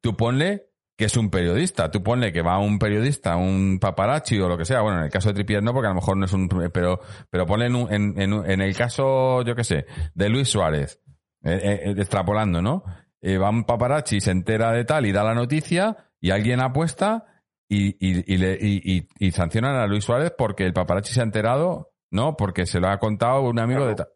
tú 0.00 0.16
ponle 0.16 0.69
que 1.00 1.06
es 1.06 1.16
un 1.16 1.30
periodista. 1.30 1.90
Tú 1.90 2.02
ponle 2.02 2.30
que 2.30 2.42
va 2.42 2.58
un 2.58 2.78
periodista, 2.78 3.34
un 3.36 3.78
paparazzi 3.80 4.38
o 4.38 4.50
lo 4.50 4.58
que 4.58 4.66
sea. 4.66 4.82
Bueno, 4.82 4.98
en 4.98 5.04
el 5.04 5.10
caso 5.10 5.30
de 5.30 5.34
Tripier 5.34 5.62
no, 5.62 5.72
porque 5.72 5.86
a 5.86 5.92
lo 5.92 5.94
mejor 5.94 6.18
no 6.18 6.26
es 6.26 6.32
un... 6.34 6.46
Pero, 6.46 7.00
pero 7.30 7.46
ponle 7.46 7.68
en, 7.68 8.20
en, 8.20 8.60
el 8.60 8.76
caso, 8.76 9.40
yo 9.40 9.56
qué 9.56 9.64
sé, 9.64 9.86
de 10.12 10.28
Luis 10.28 10.50
Suárez, 10.50 11.00
eh, 11.42 11.58
eh, 11.62 11.80
eh, 11.86 11.94
extrapolando, 11.96 12.60
¿no? 12.60 12.84
va 13.24 13.48
un 13.48 13.64
paparazzi, 13.64 14.20
se 14.20 14.30
entera 14.30 14.72
de 14.72 14.84
tal 14.84 15.06
y 15.06 15.12
da 15.12 15.24
la 15.24 15.34
noticia 15.34 15.96
y 16.20 16.32
alguien 16.32 16.60
apuesta 16.60 17.24
y, 17.66 17.96
y, 17.98 18.36
le, 18.36 18.58
y, 18.60 19.30
sancionan 19.30 19.76
a 19.76 19.86
Luis 19.86 20.04
Suárez 20.04 20.34
porque 20.36 20.66
el 20.66 20.74
paparazzi 20.74 21.14
se 21.14 21.20
ha 21.20 21.24
enterado, 21.24 21.94
¿no? 22.10 22.36
Porque 22.36 22.66
se 22.66 22.78
lo 22.78 22.88
ha 22.88 22.98
contado 22.98 23.40
un 23.40 23.58
amigo 23.58 23.86
de 23.86 23.94
tal. 23.94 24.08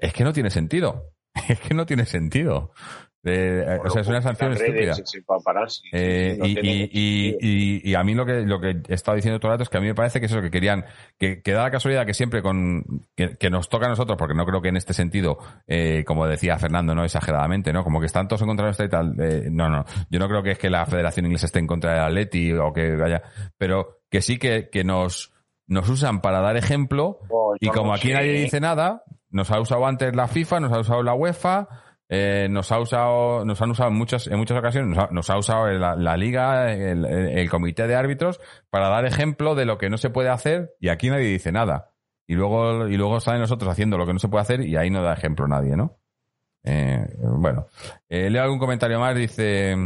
Es 0.00 0.12
que 0.12 0.24
no 0.24 0.32
tiene 0.32 0.50
sentido. 0.50 1.12
Es 1.48 1.60
que 1.60 1.74
no 1.74 1.86
tiene 1.86 2.04
sentido. 2.04 2.72
Eh, 3.22 3.78
o 3.84 3.90
sea, 3.90 4.00
es 4.00 4.08
una 4.08 4.22
sanción 4.22 4.52
estúpida. 4.52 4.94
Eh, 5.92 6.38
y, 6.42 7.94
a 7.94 8.02
mí 8.02 8.14
lo 8.14 8.24
que, 8.24 8.40
lo 8.42 8.60
que 8.60 8.80
he 8.88 8.94
estado 8.94 9.16
diciendo 9.16 9.38
todo 9.38 9.52
el 9.52 9.54
rato 9.54 9.64
es 9.64 9.68
que 9.68 9.76
a 9.76 9.80
mí 9.80 9.88
me 9.88 9.94
parece 9.94 10.20
que 10.20 10.26
es 10.26 10.32
eso 10.32 10.40
que 10.40 10.50
querían, 10.50 10.84
que, 11.18 11.42
da 11.44 11.64
la 11.64 11.70
casualidad 11.70 12.06
que 12.06 12.14
siempre 12.14 12.42
con, 12.42 12.84
que, 13.14 13.50
nos 13.50 13.68
toca 13.68 13.86
a 13.86 13.90
nosotros, 13.90 14.16
porque 14.16 14.34
no 14.34 14.46
creo 14.46 14.62
que 14.62 14.68
en 14.68 14.76
este 14.76 14.94
sentido, 14.94 15.38
eh, 15.66 16.04
como 16.06 16.26
decía 16.26 16.58
Fernando, 16.58 16.94
no 16.94 17.04
exageradamente, 17.04 17.72
¿no? 17.72 17.84
Como 17.84 18.00
que 18.00 18.06
están 18.06 18.26
todos 18.26 18.40
en 18.42 18.48
contra 18.48 18.66
de 18.66 18.72
esto 18.72 18.84
y 18.84 18.88
tal. 18.88 19.14
no, 19.50 19.68
no. 19.68 19.84
Yo 20.08 20.18
no 20.18 20.28
creo 20.28 20.42
que 20.42 20.52
es 20.52 20.58
que 20.58 20.70
la 20.70 20.86
Federación 20.86 21.26
Inglesa 21.26 21.46
esté 21.46 21.58
en 21.58 21.66
contra 21.66 21.92
del 21.92 22.04
Atleti 22.04 22.52
o 22.54 22.72
que 22.72 22.96
vaya, 22.96 23.22
pero 23.58 24.00
que 24.08 24.22
sí 24.22 24.38
que, 24.38 24.70
que 24.70 24.82
nos, 24.82 25.32
nos 25.66 25.88
usan 25.88 26.20
para 26.20 26.40
dar 26.40 26.56
ejemplo 26.56 27.20
oh, 27.28 27.54
y 27.60 27.68
como 27.68 27.92
aquí 27.92 28.12
nadie 28.12 28.32
dice 28.32 28.60
nada, 28.60 29.04
nos 29.30 29.50
ha 29.50 29.60
usado 29.60 29.86
antes 29.86 30.14
la 30.14 30.26
FIFA, 30.26 30.60
nos 30.60 30.72
ha 30.72 30.80
usado 30.80 31.02
la 31.02 31.14
UEFA, 31.14 31.68
eh, 32.12 32.48
nos 32.50 32.72
ha 32.72 32.80
usado, 32.80 33.44
nos 33.44 33.62
han 33.62 33.70
usado 33.70 33.88
en 33.88 33.96
muchas, 33.96 34.26
en 34.26 34.36
muchas 34.36 34.58
ocasiones, 34.58 34.98
nos 35.12 35.30
ha, 35.30 35.38
usado 35.38 35.68
la, 35.68 36.16
liga, 36.16 36.72
el, 36.72 37.48
comité 37.48 37.86
de 37.86 37.94
árbitros, 37.94 38.40
para 38.68 38.88
dar 38.88 39.06
ejemplo 39.06 39.54
de 39.54 39.64
lo 39.64 39.78
que 39.78 39.88
no 39.90 39.96
se 39.96 40.10
puede 40.10 40.28
hacer 40.28 40.74
y 40.80 40.88
aquí 40.88 41.08
nadie 41.08 41.26
dice 41.26 41.52
nada. 41.52 41.92
Y 42.26 42.34
luego, 42.34 42.88
y 42.88 42.96
luego 42.96 43.20
salen 43.20 43.40
nosotros 43.40 43.70
haciendo 43.70 43.96
lo 43.96 44.06
que 44.06 44.12
no 44.12 44.18
se 44.18 44.26
puede 44.26 44.42
hacer 44.42 44.60
y 44.62 44.76
ahí 44.76 44.90
no 44.90 45.04
da 45.04 45.12
ejemplo 45.12 45.46
nadie, 45.46 45.76
¿no? 45.76 46.00
Eh, 46.64 47.06
bueno, 47.22 47.68
eh, 48.08 48.28
leo 48.28 48.42
algún 48.42 48.58
comentario 48.58 48.98
más, 48.98 49.14
dice 49.14 49.76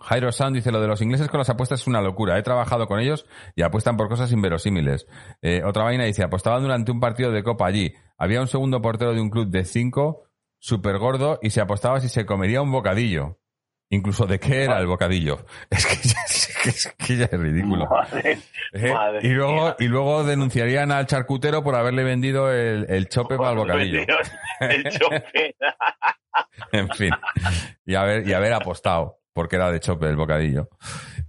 Jairo 0.00 0.32
Sand 0.32 0.56
dice 0.56 0.72
lo 0.72 0.80
de 0.80 0.88
los 0.88 1.00
ingleses 1.02 1.28
con 1.28 1.38
las 1.38 1.50
apuestas 1.50 1.82
es 1.82 1.86
una 1.86 2.00
locura. 2.00 2.38
He 2.38 2.42
trabajado 2.42 2.86
con 2.86 3.00
ellos 3.00 3.26
y 3.54 3.60
apuestan 3.62 3.98
por 3.98 4.08
cosas 4.08 4.32
inverosímiles. 4.32 5.06
otra 5.62 5.84
vaina 5.84 6.04
dice, 6.04 6.24
apostaban 6.24 6.62
durante 6.62 6.90
un 6.90 7.00
partido 7.00 7.32
de 7.32 7.42
copa 7.42 7.66
allí. 7.66 7.92
Había 8.16 8.40
un 8.40 8.48
segundo 8.48 8.80
portero 8.80 9.12
de 9.12 9.20
un 9.20 9.28
club 9.28 9.48
de 9.48 9.64
cinco 9.64 10.27
súper 10.58 10.98
gordo 10.98 11.38
y 11.42 11.50
se 11.50 11.60
apostaba 11.60 12.00
si 12.00 12.08
se 12.08 12.26
comería 12.26 12.62
un 12.62 12.72
bocadillo. 12.72 13.38
Incluso 13.90 14.26
de 14.26 14.38
qué 14.38 14.64
era 14.64 14.78
el 14.80 14.86
bocadillo. 14.86 15.46
Es 15.70 16.92
que 16.98 17.16
ya 17.16 17.24
es, 17.26 17.40
ridículo. 17.40 17.88
¿Eh? 18.22 18.92
y 19.22 19.28
luego 19.28 19.76
y 19.78 19.86
luego 19.86 20.24
denunciarían 20.24 20.90
al 20.90 21.06
charcutero 21.06 21.62
por 21.62 21.76
haberle 21.76 22.02
vendido 22.02 22.52
el, 22.52 23.08
chope 23.08 23.36
para 23.36 23.52
el 23.52 23.58
bocadillo. 23.58 24.00
El 24.60 24.84
chope. 24.90 25.54
en 26.72 26.88
fin. 26.90 27.12
Y 27.86 27.94
haber, 27.94 28.26
y 28.26 28.32
haber 28.32 28.52
apostado 28.52 29.20
porque 29.32 29.54
era 29.54 29.70
de 29.70 29.78
chope 29.78 30.06
el 30.06 30.16
bocadillo. 30.16 30.68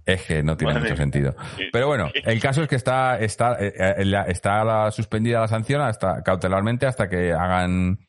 Es 0.04 0.22
que 0.24 0.42
no 0.42 0.56
tiene 0.56 0.80
mucho 0.80 0.96
sentido. 0.96 1.36
Pero 1.72 1.86
bueno, 1.86 2.10
el 2.12 2.40
caso 2.40 2.62
es 2.62 2.68
que 2.68 2.74
está, 2.74 3.18
está, 3.20 3.56
eh, 3.60 3.72
eh, 3.78 4.24
está 4.26 4.90
suspendida 4.90 5.40
la 5.40 5.48
sanción 5.48 5.80
hasta 5.80 6.20
cautelarmente 6.24 6.86
hasta 6.86 7.08
que 7.08 7.32
hagan 7.32 8.00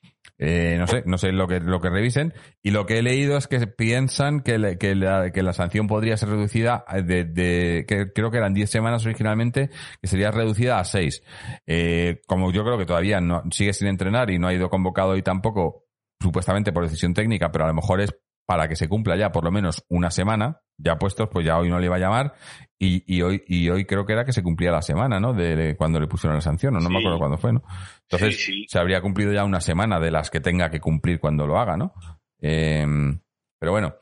eh, 0.44 0.76
no 0.80 0.88
sé, 0.88 1.04
no 1.06 1.20
sé 1.20 1.32
lo 1.32 1.48
que, 1.48 1.60
lo 1.60 1.80
que 1.80 1.92
revisen. 1.92 2.34
Y 2.64 2.72
lo 2.72 2.88
que 2.88 2.98
he 2.98 3.04
leído 3.04 3.38
es 3.38 3.48
que 3.48 3.68
piensan 3.68 4.42
que, 4.42 4.78
que, 4.80 4.96
la, 4.96 5.54
sanción 5.54 5.86
podría 5.86 6.18
ser 6.18 6.30
reducida 6.30 6.84
de, 7.04 7.86
que 7.88 8.12
creo 8.12 8.32
que 8.32 8.38
eran 8.38 8.56
10 8.56 8.68
semanas 8.68 9.06
originalmente, 9.06 9.70
que 10.02 10.08
sería 10.08 10.32
reducida 10.32 10.80
a 10.80 10.84
6. 10.84 11.22
Eh, 11.68 12.22
como 12.26 12.52
yo 12.52 12.64
creo 12.64 12.80
que 12.80 12.88
todavía 12.88 13.22
no, 13.22 13.44
sigue 13.52 13.72
sin 13.74 13.88
entrenar 13.88 14.32
y 14.32 14.40
no 14.40 14.48
ha 14.48 14.54
ido 14.54 14.72
convocado 14.72 15.16
y 15.16 15.22
tampoco, 15.22 15.86
supuestamente 16.20 16.72
por 16.72 16.84
decisión 16.84 17.14
técnica, 17.14 17.52
pero 17.52 17.66
a 17.66 17.68
lo 17.68 17.76
mejor 17.76 18.02
es 18.02 18.12
para 18.46 18.68
que 18.68 18.76
se 18.76 18.90
cumpla 18.90 19.16
ya 19.16 19.32
por 19.32 19.44
lo 19.44 19.52
menos 19.52 19.84
una 19.88 20.12
semana, 20.12 20.62
ya 20.78 20.98
puestos, 20.98 21.30
pues 21.30 21.46
ya 21.46 21.58
hoy 21.58 21.70
no 21.70 21.80
le 21.80 21.86
iba 21.86 21.96
a 21.96 22.00
llamar 22.00 22.34
y, 22.78 23.04
y 23.06 23.22
hoy 23.22 23.44
y 23.48 23.70
hoy 23.70 23.86
creo 23.86 24.06
que 24.06 24.14
era 24.14 24.26
que 24.26 24.34
se 24.34 24.44
cumplía 24.44 24.72
la 24.72 24.82
semana, 24.82 25.20
¿no? 25.20 25.34
De, 25.34 25.76
cuando 25.78 26.00
le 26.00 26.08
pusieron 26.08 26.36
la 26.36 26.42
sanción, 26.42 26.76
o 26.76 26.80
no 26.80 26.90
me 26.90 27.00
acuerdo 27.00 27.20
cuándo 27.20 27.38
fue, 27.38 27.54
¿no? 27.54 27.64
Entonces 28.10 28.50
se 28.68 28.80
habría 28.80 29.02
cumplido 29.02 29.32
ya 29.32 29.44
una 29.44 29.62
semana 29.62 30.00
de 30.00 30.12
las 30.12 30.30
que 30.30 30.40
tenga 30.40 30.70
que 30.70 30.80
cumplir 30.80 31.20
cuando 31.20 31.46
lo 31.46 31.60
haga, 31.60 31.78
¿no? 31.78 31.94
Em, 32.40 33.20
pero 33.60 33.72
bueno, 33.72 33.96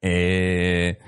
eh, 0.00 0.98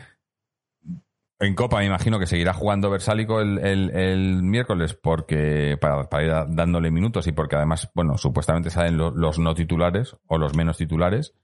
en 1.40 1.54
Copa 1.54 1.78
me 1.78 1.86
imagino 1.86 2.18
que 2.18 2.26
seguirá 2.26 2.52
jugando 2.54 2.90
Versálico 2.90 3.40
el, 3.40 3.58
el, 3.58 4.42
miércoles 4.42 4.94
porque 4.94 5.76
para, 5.80 6.08
para, 6.08 6.24
ir 6.24 6.54
dándole 6.54 6.90
minutos 6.90 7.26
y 7.26 7.32
porque 7.32 7.56
además, 7.56 7.90
bueno, 7.94 8.16
supuestamente 8.16 8.70
salen 8.70 8.96
los 8.96 9.38
no 9.38 9.54
titulares 9.54 10.16
o 10.26 10.38
los 10.38 10.54
menos 10.54 10.76
titulares. 10.76 11.34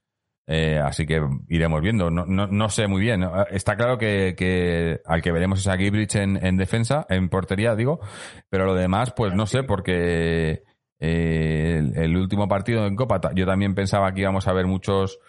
Eh, 0.53 0.77
así 0.79 1.05
que 1.05 1.21
iremos 1.47 1.81
viendo. 1.81 2.11
No, 2.11 2.25
no, 2.25 2.45
no, 2.45 2.69
sé 2.69 2.87
muy 2.87 2.99
bien. 2.99 3.25
Está 3.51 3.77
claro 3.77 3.97
que, 3.97 4.35
que 4.37 4.99
al 5.05 5.21
que 5.21 5.31
veremos 5.31 5.59
es 5.61 5.67
a 5.69 5.77
Gibrich 5.77 6.15
en, 6.15 6.45
en, 6.45 6.57
defensa, 6.57 7.05
en 7.07 7.29
portería, 7.29 7.73
digo. 7.73 8.01
Pero 8.49 8.65
lo 8.65 8.75
demás, 8.75 9.13
pues 9.15 9.33
no 9.33 9.45
sé, 9.47 9.63
porque 9.63 10.63
eh, 10.99 11.91
el, 11.95 12.17
último 12.17 12.49
partido 12.49 12.85
en 12.85 12.97
Copa, 12.97 13.21
yo 13.33 13.45
también 13.45 13.75
pensaba 13.75 14.13
que 14.13 14.21
íbamos 14.21 14.45
a 14.45 14.51
ver 14.51 14.67
muchos, 14.67 15.19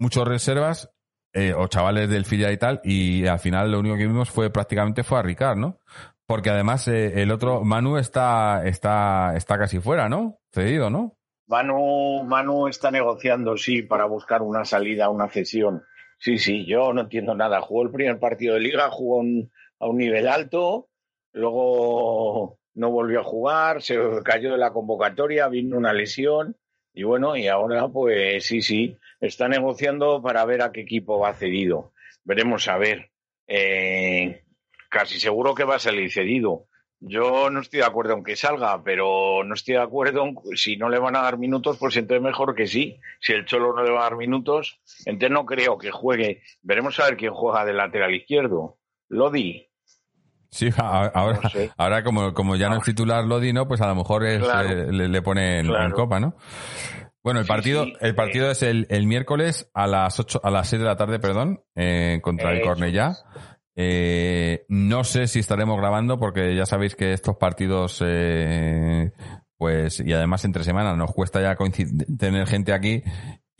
muchos 0.00 0.26
reservas 0.26 0.90
eh, 1.32 1.54
o 1.56 1.68
chavales 1.68 2.10
del 2.10 2.24
filial 2.24 2.52
y 2.52 2.58
tal. 2.58 2.80
Y 2.82 3.26
al 3.28 3.38
final 3.38 3.70
lo 3.70 3.78
único 3.78 3.96
que 3.96 4.08
vimos 4.08 4.28
fue 4.28 4.50
prácticamente 4.50 5.04
fue 5.04 5.20
a 5.20 5.22
Ricard, 5.22 5.56
¿no? 5.56 5.78
Porque 6.26 6.50
además 6.50 6.88
el 6.88 7.30
otro, 7.30 7.62
Manu 7.62 7.96
está, 7.96 8.62
está, 8.64 9.36
está 9.36 9.56
casi 9.56 9.78
fuera, 9.78 10.08
¿no? 10.08 10.40
Cedido, 10.52 10.90
¿no? 10.90 11.19
Manu, 11.50 12.22
Manu 12.22 12.68
está 12.68 12.92
negociando, 12.92 13.56
sí, 13.56 13.82
para 13.82 14.04
buscar 14.04 14.40
una 14.40 14.64
salida, 14.64 15.10
una 15.10 15.28
cesión. 15.28 15.82
Sí, 16.16 16.38
sí, 16.38 16.64
yo 16.64 16.92
no 16.92 17.00
entiendo 17.02 17.34
nada. 17.34 17.60
Jugó 17.60 17.82
el 17.82 17.90
primer 17.90 18.20
partido 18.20 18.54
de 18.54 18.60
liga, 18.60 18.88
jugó 18.88 19.20
a 19.80 19.88
un 19.88 19.98
nivel 19.98 20.28
alto, 20.28 20.88
luego 21.32 22.60
no 22.74 22.90
volvió 22.92 23.20
a 23.20 23.24
jugar, 23.24 23.82
se 23.82 23.98
cayó 24.24 24.52
de 24.52 24.58
la 24.58 24.72
convocatoria, 24.72 25.48
vino 25.48 25.76
una 25.76 25.92
lesión 25.92 26.56
Y 26.94 27.02
bueno, 27.02 27.36
y 27.36 27.48
ahora 27.48 27.88
pues 27.88 28.44
sí, 28.46 28.62
sí, 28.62 28.96
está 29.20 29.48
negociando 29.48 30.22
para 30.22 30.44
ver 30.44 30.62
a 30.62 30.70
qué 30.70 30.82
equipo 30.82 31.18
va 31.18 31.34
cedido. 31.34 31.92
Veremos 32.22 32.68
a 32.68 32.78
ver. 32.78 33.10
Eh, 33.48 34.44
casi 34.88 35.18
seguro 35.18 35.54
que 35.56 35.64
va 35.64 35.76
a 35.76 35.80
salir 35.80 36.12
cedido. 36.12 36.68
Yo 37.02 37.48
no 37.48 37.60
estoy 37.60 37.80
de 37.80 37.86
acuerdo 37.86 38.12
en 38.12 38.22
que 38.22 38.36
salga, 38.36 38.82
pero 38.84 39.42
no 39.42 39.54
estoy 39.54 39.74
de 39.74 39.80
acuerdo 39.80 40.26
en 40.26 40.36
si 40.54 40.76
no 40.76 40.90
le 40.90 40.98
van 40.98 41.16
a 41.16 41.22
dar 41.22 41.38
minutos, 41.38 41.78
pues 41.78 41.96
entonces 41.96 42.22
mejor 42.22 42.54
que 42.54 42.66
sí. 42.66 43.00
Si 43.20 43.32
el 43.32 43.46
Cholo 43.46 43.74
no 43.74 43.82
le 43.82 43.90
va 43.90 44.00
a 44.00 44.10
dar 44.10 44.16
minutos, 44.16 44.80
entonces 45.06 45.30
no 45.30 45.46
creo 45.46 45.78
que 45.78 45.90
juegue. 45.90 46.42
Veremos 46.62 47.00
a 47.00 47.06
ver 47.06 47.16
quién 47.16 47.32
juega 47.32 47.64
de 47.64 47.72
lateral 47.72 48.14
izquierdo. 48.14 48.76
Lodi. 49.08 49.66
Sí, 50.50 50.68
ahora, 50.76 51.40
ahora 51.76 52.04
como, 52.04 52.34
como 52.34 52.56
ya 52.56 52.68
no 52.68 52.76
es 52.76 52.84
titular 52.84 53.24
Lodi, 53.24 53.52
¿no? 53.52 53.66
Pues 53.66 53.80
a 53.80 53.86
lo 53.86 53.94
mejor 53.94 54.26
es, 54.26 54.42
eh, 54.42 54.86
le, 54.90 55.22
pone 55.22 55.60
en, 55.60 55.90
copa, 55.92 56.20
¿no? 56.20 56.36
Bueno, 57.22 57.40
el 57.40 57.46
partido, 57.46 57.86
el 58.00 58.14
partido 58.14 58.50
es 58.50 58.62
el, 58.62 58.86
el, 58.90 59.06
miércoles 59.06 59.70
a 59.74 59.86
las 59.86 60.18
ocho, 60.18 60.40
a 60.42 60.50
las 60.50 60.68
seis 60.68 60.80
de 60.80 60.86
la 60.86 60.96
tarde, 60.96 61.18
perdón, 61.18 61.62
eh, 61.76 62.18
contra 62.22 62.52
el 62.52 62.62
Cornellá. 62.62 63.12
Eh, 63.76 64.64
no 64.68 65.04
sé 65.04 65.26
si 65.26 65.38
estaremos 65.38 65.78
grabando 65.78 66.18
porque 66.18 66.54
ya 66.54 66.66
sabéis 66.66 66.96
que 66.96 67.12
estos 67.12 67.36
partidos, 67.36 68.02
eh, 68.04 69.12
pues, 69.56 70.00
y 70.00 70.12
además 70.12 70.44
entre 70.44 70.64
semanas 70.64 70.96
nos 70.96 71.12
cuesta 71.12 71.40
ya 71.40 71.56
tener 72.18 72.46
gente 72.46 72.72
aquí 72.72 73.02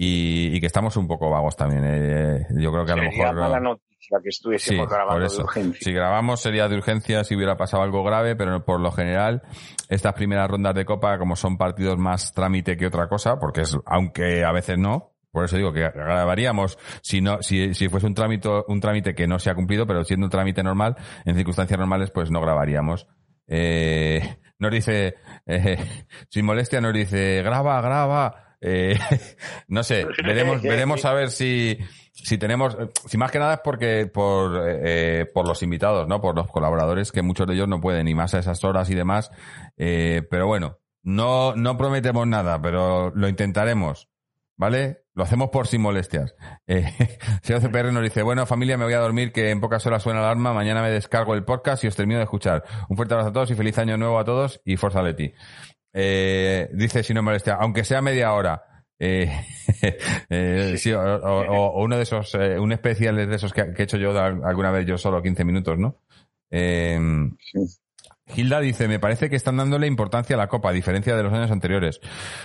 y, 0.03 0.59
que 0.61 0.67
estamos 0.67 0.97
un 0.97 1.07
poco 1.07 1.29
vagos 1.29 1.57
también. 1.57 1.85
Eh, 1.87 2.47
yo 2.59 2.73
creo 2.73 2.87
que 2.87 2.93
a 2.93 2.97
lo 2.97 3.03
mejor. 3.03 3.35
Mala 3.35 3.61
noticia 3.61 4.19
que 4.23 4.31
estuviésemos 4.31 4.89
grabando 4.89 5.29
de 5.29 5.43
urgencia. 5.43 5.81
Si 5.81 5.93
grabamos 5.93 6.41
sería 6.41 6.69
de 6.69 6.77
urgencia 6.77 7.23
si 7.23 7.37
hubiera 7.37 7.59
pasado 7.59 7.83
algo 7.83 8.03
grave, 8.03 8.35
pero 8.35 8.65
por 8.65 8.81
lo 8.81 8.91
general, 8.93 9.43
estas 9.91 10.15
primeras 10.15 10.51
rondas 10.51 10.75
de 10.75 10.87
Copa, 10.87 11.19
como 11.19 11.37
son 11.37 11.59
partidos 11.59 11.99
más 11.99 12.33
trámite 12.33 12.79
que 12.79 12.87
otra 12.87 13.09
cosa, 13.09 13.39
porque 13.39 13.61
es, 13.61 13.77
aunque 13.85 14.43
a 14.43 14.53
veces 14.53 14.79
no, 14.79 15.13
por 15.31 15.45
eso 15.45 15.57
digo 15.57 15.73
que 15.73 15.81
grabaríamos 15.81 16.79
si 17.03 17.21
no, 17.21 17.43
si, 17.43 17.75
si 17.75 17.89
fuese 17.89 18.07
un 18.07 18.15
trámite, 18.15 18.49
un 18.67 18.81
trámite 18.81 19.15
que 19.15 19.27
no 19.27 19.39
se 19.39 19.51
ha 19.51 19.55
cumplido, 19.55 19.87
pero 19.87 20.05
siendo 20.05 20.27
un 20.27 20.31
trámite 20.31 20.63
normal, 20.63 20.97
en 21.25 21.37
circunstancias 21.37 21.79
normales, 21.79 22.11
pues 22.11 22.31
no 22.31 22.41
grabaríamos. 22.41 23.07
Eh, 23.47 24.39
nos 24.59 24.71
dice, 24.71 25.17
eh, 25.47 26.05
sin 26.29 26.45
molestia, 26.45 26.81
nos 26.81 26.95
dice, 26.95 27.43
graba, 27.43 27.81
graba. 27.81 28.57
Eh, 28.61 28.99
no 29.69 29.83
sé, 29.83 30.07
veremos, 30.23 30.63
veremos 30.63 31.05
a 31.05 31.15
ver 31.15 31.31
si, 31.31 31.79
si 32.13 32.39
tenemos, 32.39 32.77
si 33.07 33.17
más 33.17 33.31
que 33.31 33.39
nada 33.39 33.55
es 33.55 33.61
porque 33.65 34.07
por, 34.07 34.63
eh, 34.67 35.27
por 35.33 35.49
los 35.49 35.63
invitados, 35.63 36.07
¿no? 36.07 36.21
Por 36.21 36.37
los 36.37 36.49
colaboradores, 36.49 37.13
que 37.13 37.23
muchos 37.23 37.47
de 37.47 37.55
ellos 37.55 37.69
no 37.69 37.81
pueden, 37.81 38.09
y 38.09 38.15
más 38.15 38.35
a 38.35 38.39
esas 38.39 38.63
horas 38.65 38.91
y 38.91 38.95
demás. 38.95 39.31
Eh, 39.77 40.23
pero 40.31 40.47
bueno, 40.47 40.79
no, 41.03 41.55
no 41.55 41.77
prometemos 41.77 42.27
nada, 42.27 42.61
pero 42.61 43.11
lo 43.15 43.29
intentaremos. 43.29 44.09
¿Vale? 44.57 45.00
Lo 45.15 45.25
hacemos 45.25 45.51
por 45.51 45.67
sin 45.67 45.81
molestias. 45.81 46.35
Eh, 46.67 46.85
señor 47.43 47.63
CPR 47.63 47.93
nos 47.93 48.03
dice, 48.03 48.23
bueno 48.23 48.47
familia, 48.47 48.77
me 48.77 48.85
voy 48.85 48.95
a 48.95 49.01
dormir, 49.01 49.33
que 49.33 49.51
en 49.51 49.61
pocas 49.61 49.85
horas 49.87 50.03
suena 50.03 50.21
la 50.21 50.27
alarma, 50.27 50.53
mañana 50.53 50.83
me 50.83 50.91
descargo 50.91 51.35
el 51.35 51.45
podcast 51.45 51.83
y 51.85 51.89
os 51.89 51.97
termino 51.97 52.19
de 52.19 52.25
escuchar. 52.25 52.65
Un 52.89 52.97
fuerte 52.97 53.15
abrazo 53.15 53.31
a 53.31 53.33
todos 53.33 53.51
y 53.51 53.55
feliz 53.55 53.79
año 53.79 53.97
nuevo 53.97 54.19
a 54.19 54.25
todos 54.25 54.61
y 54.65 54.77
Forza 54.77 55.03
Leti. 55.03 55.33
Eh, 55.93 56.69
dice 56.73 57.03
si 57.03 57.13
no 57.13 57.23
molestia, 57.23 57.55
aunque 57.55 57.85
sea 57.85 58.01
media 58.03 58.33
hora. 58.33 58.63
Eh, 59.03 59.33
eh 60.29 60.75
sí, 60.77 60.93
o, 60.93 61.83
uno 61.83 61.97
de 61.97 62.03
esos, 62.03 62.35
eh, 62.35 62.59
un 62.59 62.71
especial 62.73 63.17
de 63.17 63.35
esos 63.35 63.53
que, 63.53 63.63
he 63.63 63.83
hecho 63.83 63.97
yo 63.97 64.17
alguna 64.19 64.71
vez 64.71 64.87
yo 64.87 64.99
solo 64.99 65.23
15 65.23 65.45
minutos, 65.45 65.79
¿no? 65.79 65.97
Eh, 66.51 66.99
Hilda 68.37 68.61
dice, 68.61 68.89
me 68.89 68.99
parece 68.99 69.29
que 69.29 69.37
están 69.37 69.57
dándole 69.57 69.87
importancia 69.87 70.37
a 70.37 70.39
la 70.39 70.49
Copa, 70.49 70.71
a 70.71 70.73
diferencia 70.73 71.17
de 71.17 71.23
los 71.23 71.33
años 71.33 71.51
anteriores. 71.51 72.01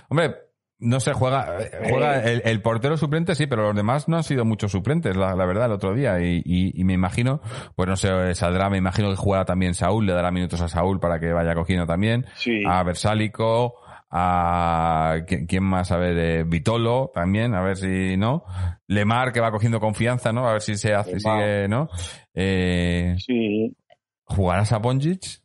Hombre, 0.09 0.35
no 0.79 0.99
se 0.99 1.13
juega, 1.13 1.57
juega 1.89 2.23
eh. 2.23 2.41
el, 2.43 2.61
portero 2.61 2.97
suplente 2.97 3.33
sí, 3.35 3.47
pero 3.47 3.67
los 3.67 3.75
demás 3.75 4.07
no 4.07 4.17
han 4.17 4.23
sido 4.23 4.43
muchos 4.43 4.71
suplentes, 4.71 5.15
la, 5.15 5.33
verdad, 5.35 5.67
el 5.67 5.71
otro 5.71 5.93
día. 5.93 6.19
Y, 6.19 6.41
y, 6.45 6.83
me 6.83 6.93
imagino, 6.93 7.41
pues 7.75 7.87
no 7.87 7.95
sé, 7.95 8.35
saldrá, 8.35 8.69
me 8.69 8.77
imagino 8.77 9.09
que 9.09 9.15
juega 9.15 9.45
también 9.45 9.73
Saúl, 9.73 10.05
le 10.05 10.13
dará 10.13 10.31
minutos 10.31 10.61
a 10.61 10.67
Saúl 10.67 10.99
para 10.99 11.19
que 11.19 11.31
vaya 11.31 11.55
cogiendo 11.55 11.85
también. 11.85 12.25
A 12.67 12.83
Versálico, 12.83 13.75
a 14.11 15.17
quién 15.47 15.63
más, 15.63 15.91
a 15.91 15.97
ver, 15.97 16.17
eh, 16.17 16.43
Vitolo 16.45 17.11
también, 17.13 17.53
a 17.53 17.61
ver 17.61 17.77
si 17.77 18.17
no. 18.17 18.43
Lemar 18.87 19.31
que 19.31 19.41
va 19.41 19.51
cogiendo 19.51 19.79
confianza, 19.79 20.31
¿no? 20.31 20.47
A 20.47 20.53
ver 20.53 20.61
si 20.61 20.75
se 20.77 20.93
hace, 20.93 21.19
sigue, 21.19 21.67
¿no? 21.67 21.89
Eh, 22.33 23.15
sí. 23.17 23.75
¿Jugarás 24.25 24.71
a 24.71 24.81
Ponjic? 24.81 25.44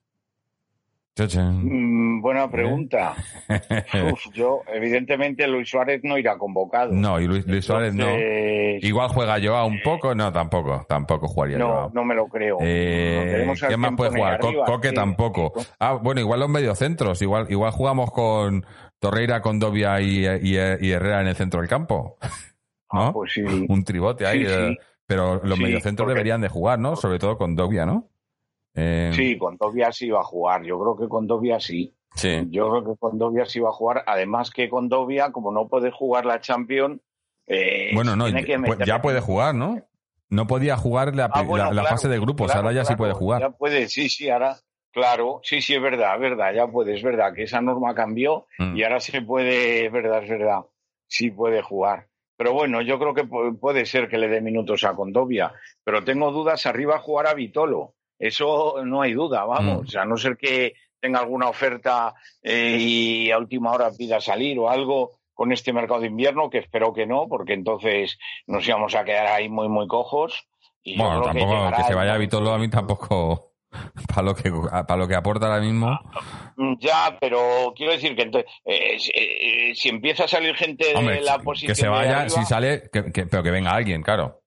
Mm, 1.27 2.21
buena 2.21 2.45
¿Eh? 2.45 2.49
pregunta. 2.49 3.15
yo, 4.35 4.63
evidentemente, 4.73 5.47
Luis 5.47 5.69
Suárez 5.69 6.01
no 6.03 6.19
irá 6.19 6.39
convocado. 6.39 6.93
No, 6.93 7.21
y 7.21 7.27
Luis, 7.27 7.65
Suárez 7.65 7.95
no. 7.95 8.07
Igual 8.81 9.09
juega 9.09 9.39
Joao 9.43 9.67
un 9.67 9.81
poco, 9.83 10.15
no, 10.15 10.33
tampoco, 10.33 10.85
tampoco 10.89 11.29
jugaría 11.29 11.59
No, 11.59 11.91
no 11.93 12.05
me 12.05 12.15
lo 12.15 12.27
creo. 12.27 12.59
Eh, 12.61 13.47
¿Quién 13.67 13.81
más 13.81 13.93
puede 13.97 14.11
jugar? 14.11 14.41
Coque 14.67 14.93
tampoco. 14.93 15.53
Ah, 15.79 15.95
bueno, 15.95 16.21
igual 16.21 16.41
los 16.41 16.49
mediocentros, 16.49 17.21
igual, 17.23 17.47
igual 17.51 17.73
jugamos 17.73 18.11
con 18.11 18.65
Torreira, 18.99 19.41
Condovia 19.43 20.01
y, 20.01 20.27
y, 20.27 20.57
y 20.57 20.91
Herrera 20.93 21.21
en 21.23 21.29
el 21.29 21.37
centro 21.37 21.61
del 21.61 21.69
campo. 21.69 22.19
¿No? 22.93 23.03
Ah, 23.03 23.13
pues 23.13 23.33
sí. 23.33 23.43
Un 23.43 23.85
tribote 23.85 24.27
ahí. 24.27 24.45
Eh, 24.47 24.77
pero 25.07 25.41
los 25.43 25.59
mediocentros 25.59 26.09
deberían 26.09 26.41
de 26.41 26.49
jugar, 26.49 26.79
¿no? 26.79 26.95
Sobre 26.95 27.19
todo 27.19 27.37
con 27.37 27.57
Dovia, 27.57 27.85
¿no? 27.85 28.10
Eh, 28.75 29.11
sí, 29.15 29.37
con 29.37 29.57
Dobia 29.57 29.93
sí 29.93 30.11
va 30.11 30.21
a 30.21 30.25
jugar. 30.25 30.63
Yo 30.65 30.79
creo 30.79 30.97
que 30.97 31.09
con 31.09 31.27
Dobia 31.27 31.61
sí. 31.61 31.95
sí. 32.15 32.47
Yo 32.51 32.71
creo 32.71 32.85
que 32.85 32.99
con 32.99 33.19
Dobia 33.19 33.45
sí 33.45 33.61
va 33.61 33.71
a 33.71 33.73
jugar. 33.73 34.05
Además 34.07 34.51
que 34.51 34.69
con 34.69 34.89
Dobia, 34.89 35.33
como 35.33 35.53
no 35.53 35.69
puede 35.69 35.91
jugar 35.91 36.27
la 36.27 36.41
Champions, 36.41 37.01
eh, 37.53 37.91
bueno, 37.95 38.15
no, 38.15 38.29
ya 38.29 39.03
puede 39.03 39.21
jugar, 39.21 39.57
¿no? 39.57 39.83
No 40.29 40.47
podía 40.47 40.77
jugar 40.77 41.17
la, 41.17 41.25
ah, 41.25 41.85
fase 41.89 42.09
de 42.09 42.21
grupos, 42.21 42.55
ahora 42.55 42.73
ya 42.73 42.85
sí 42.85 42.95
puede 42.95 43.13
jugar. 43.13 43.41
Ya 43.41 43.51
puede, 43.51 43.89
sí, 43.89 44.09
sí, 44.09 44.31
ahora, 44.31 44.57
claro, 44.93 45.41
sí, 45.43 45.61
sí, 45.61 45.75
es 45.75 45.83
verdad, 45.83 46.15
es 46.15 46.21
verdad, 46.21 46.55
ya 46.55 46.69
puede, 46.69 46.95
es 46.95 47.03
verdad 47.03 47.35
que 47.35 47.43
esa 47.43 47.61
norma 47.61 47.93
cambió 47.93 48.47
mm. 48.57 48.77
y 48.77 48.85
ahora 48.85 49.01
se 49.01 49.23
puede, 49.23 49.87
es 49.87 49.93
verdad, 49.93 50.23
es 50.23 50.31
verdad, 50.31 50.61
sí 51.09 51.33
puede 51.33 51.61
jugar. 51.63 52.07
Pero 52.37 52.53
bueno, 52.53 52.81
yo 52.83 53.01
creo 53.01 53.13
que 53.13 53.25
puede 53.25 53.85
ser 53.85 54.09
que 54.09 54.17
le 54.17 54.29
dé 54.29 54.41
minutos 54.41 54.85
a 54.85 54.95
Condovia, 54.95 55.53
pero 55.83 56.05
tengo 56.05 56.31
dudas 56.31 56.65
arriba 56.67 57.01
jugar 57.01 57.27
a 57.27 57.35
Vitolo. 57.35 57.95
Eso 58.21 58.85
no 58.85 59.01
hay 59.01 59.15
duda, 59.15 59.45
vamos. 59.47 59.95
Mm. 59.95 59.99
A 59.99 60.05
no 60.05 60.17
ser 60.19 60.37
que 60.37 60.75
tenga 61.01 61.21
alguna 61.21 61.49
oferta 61.49 62.15
eh, 62.43 62.77
y 62.79 63.31
a 63.31 63.39
última 63.39 63.73
hora 63.73 63.91
pida 63.91 64.21
salir 64.21 64.59
o 64.59 64.69
algo 64.69 65.19
con 65.33 65.53
este 65.53 65.73
mercado 65.73 66.01
de 66.01 66.09
invierno, 66.09 66.51
que 66.51 66.59
espero 66.59 66.93
que 66.93 67.07
no, 67.07 67.27
porque 67.27 67.55
entonces 67.55 68.19
nos 68.47 68.69
íbamos 68.69 68.95
a 68.95 69.05
quedar 69.05 69.27
ahí 69.29 69.49
muy, 69.49 69.71
muy 69.71 69.89
cojos. 69.89 70.47
Y 70.83 70.99
bueno, 70.99 71.23
tampoco 71.23 71.71
que, 71.75 71.85
se 71.85 71.95
vaya 71.95 72.19
Vitolo 72.19 72.53
a 72.53 72.59
mí 72.59 72.69
tampoco 72.69 73.55
para 74.15 74.23
lo 74.23 74.35
que 74.35 74.53
para 74.53 74.97
lo 74.97 75.09
que 75.09 75.15
aporta 75.15 75.47
ahora 75.47 75.61
mismo. 75.61 75.99
Mm, 76.57 76.75
ya, 76.79 77.17
pero 77.19 77.73
quiero 77.75 77.93
decir 77.93 78.15
que 78.15 78.23
entonces, 78.23 78.51
eh, 78.67 78.99
eh, 79.15 79.75
si 79.75 79.89
empieza 79.89 80.25
a 80.25 80.29
salir 80.29 80.55
gente 80.57 80.93
de 80.93 81.21
la 81.23 81.39
posición 81.39 81.71
que 81.71 81.75
se 81.75 81.89
vaya, 81.89 82.29
si 82.29 82.45
sale, 82.45 82.91
pero 82.93 83.43
que 83.43 83.51
venga 83.51 83.71
alguien, 83.71 84.03
claro. 84.03 84.40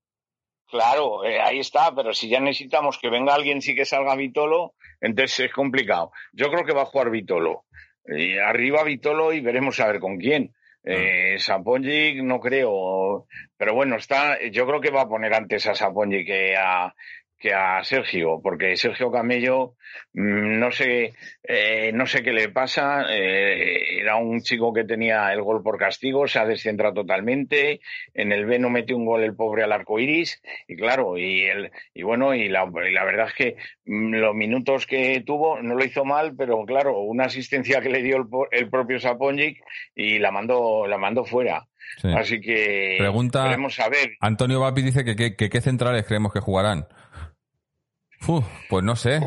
Claro, 0.74 1.24
eh, 1.24 1.40
ahí 1.40 1.60
está, 1.60 1.94
pero 1.94 2.14
si 2.14 2.28
ya 2.28 2.40
necesitamos 2.40 2.98
que 2.98 3.12
venga 3.12 3.36
alguien 3.36 3.62
sí 3.62 3.76
que 3.76 3.86
salga 3.86 4.16
Vitolo, 4.16 4.74
entonces 5.00 5.42
es 5.42 5.54
complicado. 5.54 6.12
Yo 6.32 6.50
creo 6.50 6.66
que 6.66 6.74
va 6.74 6.82
a 6.82 6.86
jugar 6.86 7.12
Vitolo. 7.12 7.66
Y 8.08 8.40
arriba 8.40 8.84
Vitolo 8.84 9.34
y 9.34 9.40
veremos 9.40 9.80
a 9.80 9.86
ver 9.86 10.00
con 10.00 10.18
quién. 10.18 10.52
Eh, 10.84 11.36
Sapongi 11.38 12.24
no 12.24 12.40
creo, 12.40 13.28
pero 13.56 13.76
bueno, 13.76 13.98
está, 13.98 14.40
yo 14.50 14.66
creo 14.66 14.82
que 14.82 14.90
va 14.90 15.02
a 15.02 15.08
poner 15.08 15.36
antes 15.36 15.68
a 15.68 15.76
Sapongi 15.76 16.26
que 16.26 16.56
a, 16.58 16.92
que 17.44 17.54
a 17.54 17.84
Sergio, 17.84 18.40
porque 18.42 18.78
Sergio 18.78 19.12
Camello 19.12 19.76
mm, 20.14 20.60
no 20.60 20.72
sé 20.72 21.14
eh, 21.44 21.92
no 21.94 22.06
sé 22.06 22.24
qué 22.24 22.32
le 22.32 22.48
pasa, 22.48 23.04
eh, 23.10 24.00
era 24.00 24.16
un 24.16 24.40
chico 24.40 24.72
que 24.72 24.86
tenía 24.86 25.34
el 25.34 25.42
gol 25.42 25.62
por 25.62 25.78
castigo, 25.78 26.26
se 26.26 26.40
ha 26.40 26.46
descentrado 26.46 26.94
totalmente, 26.94 27.82
en 28.14 28.32
el 28.32 28.46
B 28.46 28.60
no 28.60 28.70
metió 28.70 28.96
un 28.96 29.06
gol 29.06 29.24
el 29.24 29.36
pobre 29.36 29.62
al 29.62 29.74
arco 29.74 30.00
iris, 30.00 30.42
y 30.70 30.78
claro, 30.78 31.18
y 31.18 31.44
el, 31.44 31.70
y 31.94 32.04
bueno, 32.04 32.34
y 32.34 32.48
la, 32.48 32.64
la 32.64 33.04
verdad 33.04 33.28
es 33.28 33.34
que 33.34 33.56
mm, 33.88 34.14
los 34.14 34.34
minutos 34.34 34.88
que 34.88 35.22
tuvo 35.26 35.62
no 35.62 35.76
lo 35.76 35.84
hizo 35.84 36.06
mal, 36.06 36.36
pero 36.38 36.64
claro, 36.66 37.02
una 37.02 37.26
asistencia 37.26 37.82
que 37.82 37.90
le 37.90 38.04
dio 38.04 38.16
el, 38.16 38.28
el 38.52 38.70
propio 38.70 39.02
Saponjic 39.02 39.62
y 39.96 40.18
la 40.18 40.32
mandó, 40.32 40.88
la 40.88 40.98
mandó 40.98 41.26
fuera. 41.26 41.68
Así 42.16 42.40
que 42.40 42.96
Pregunta, 42.98 43.44
a 43.44 43.90
ver. 43.90 44.14
Antonio 44.22 44.62
Vapi 44.62 44.82
dice 44.82 45.04
que 45.04 45.36
qué 45.36 45.62
centrales 45.62 46.06
creemos 46.08 46.32
que 46.32 46.40
jugarán 46.40 46.88
pues 48.70 48.84
no 48.84 48.96
sé. 48.96 49.22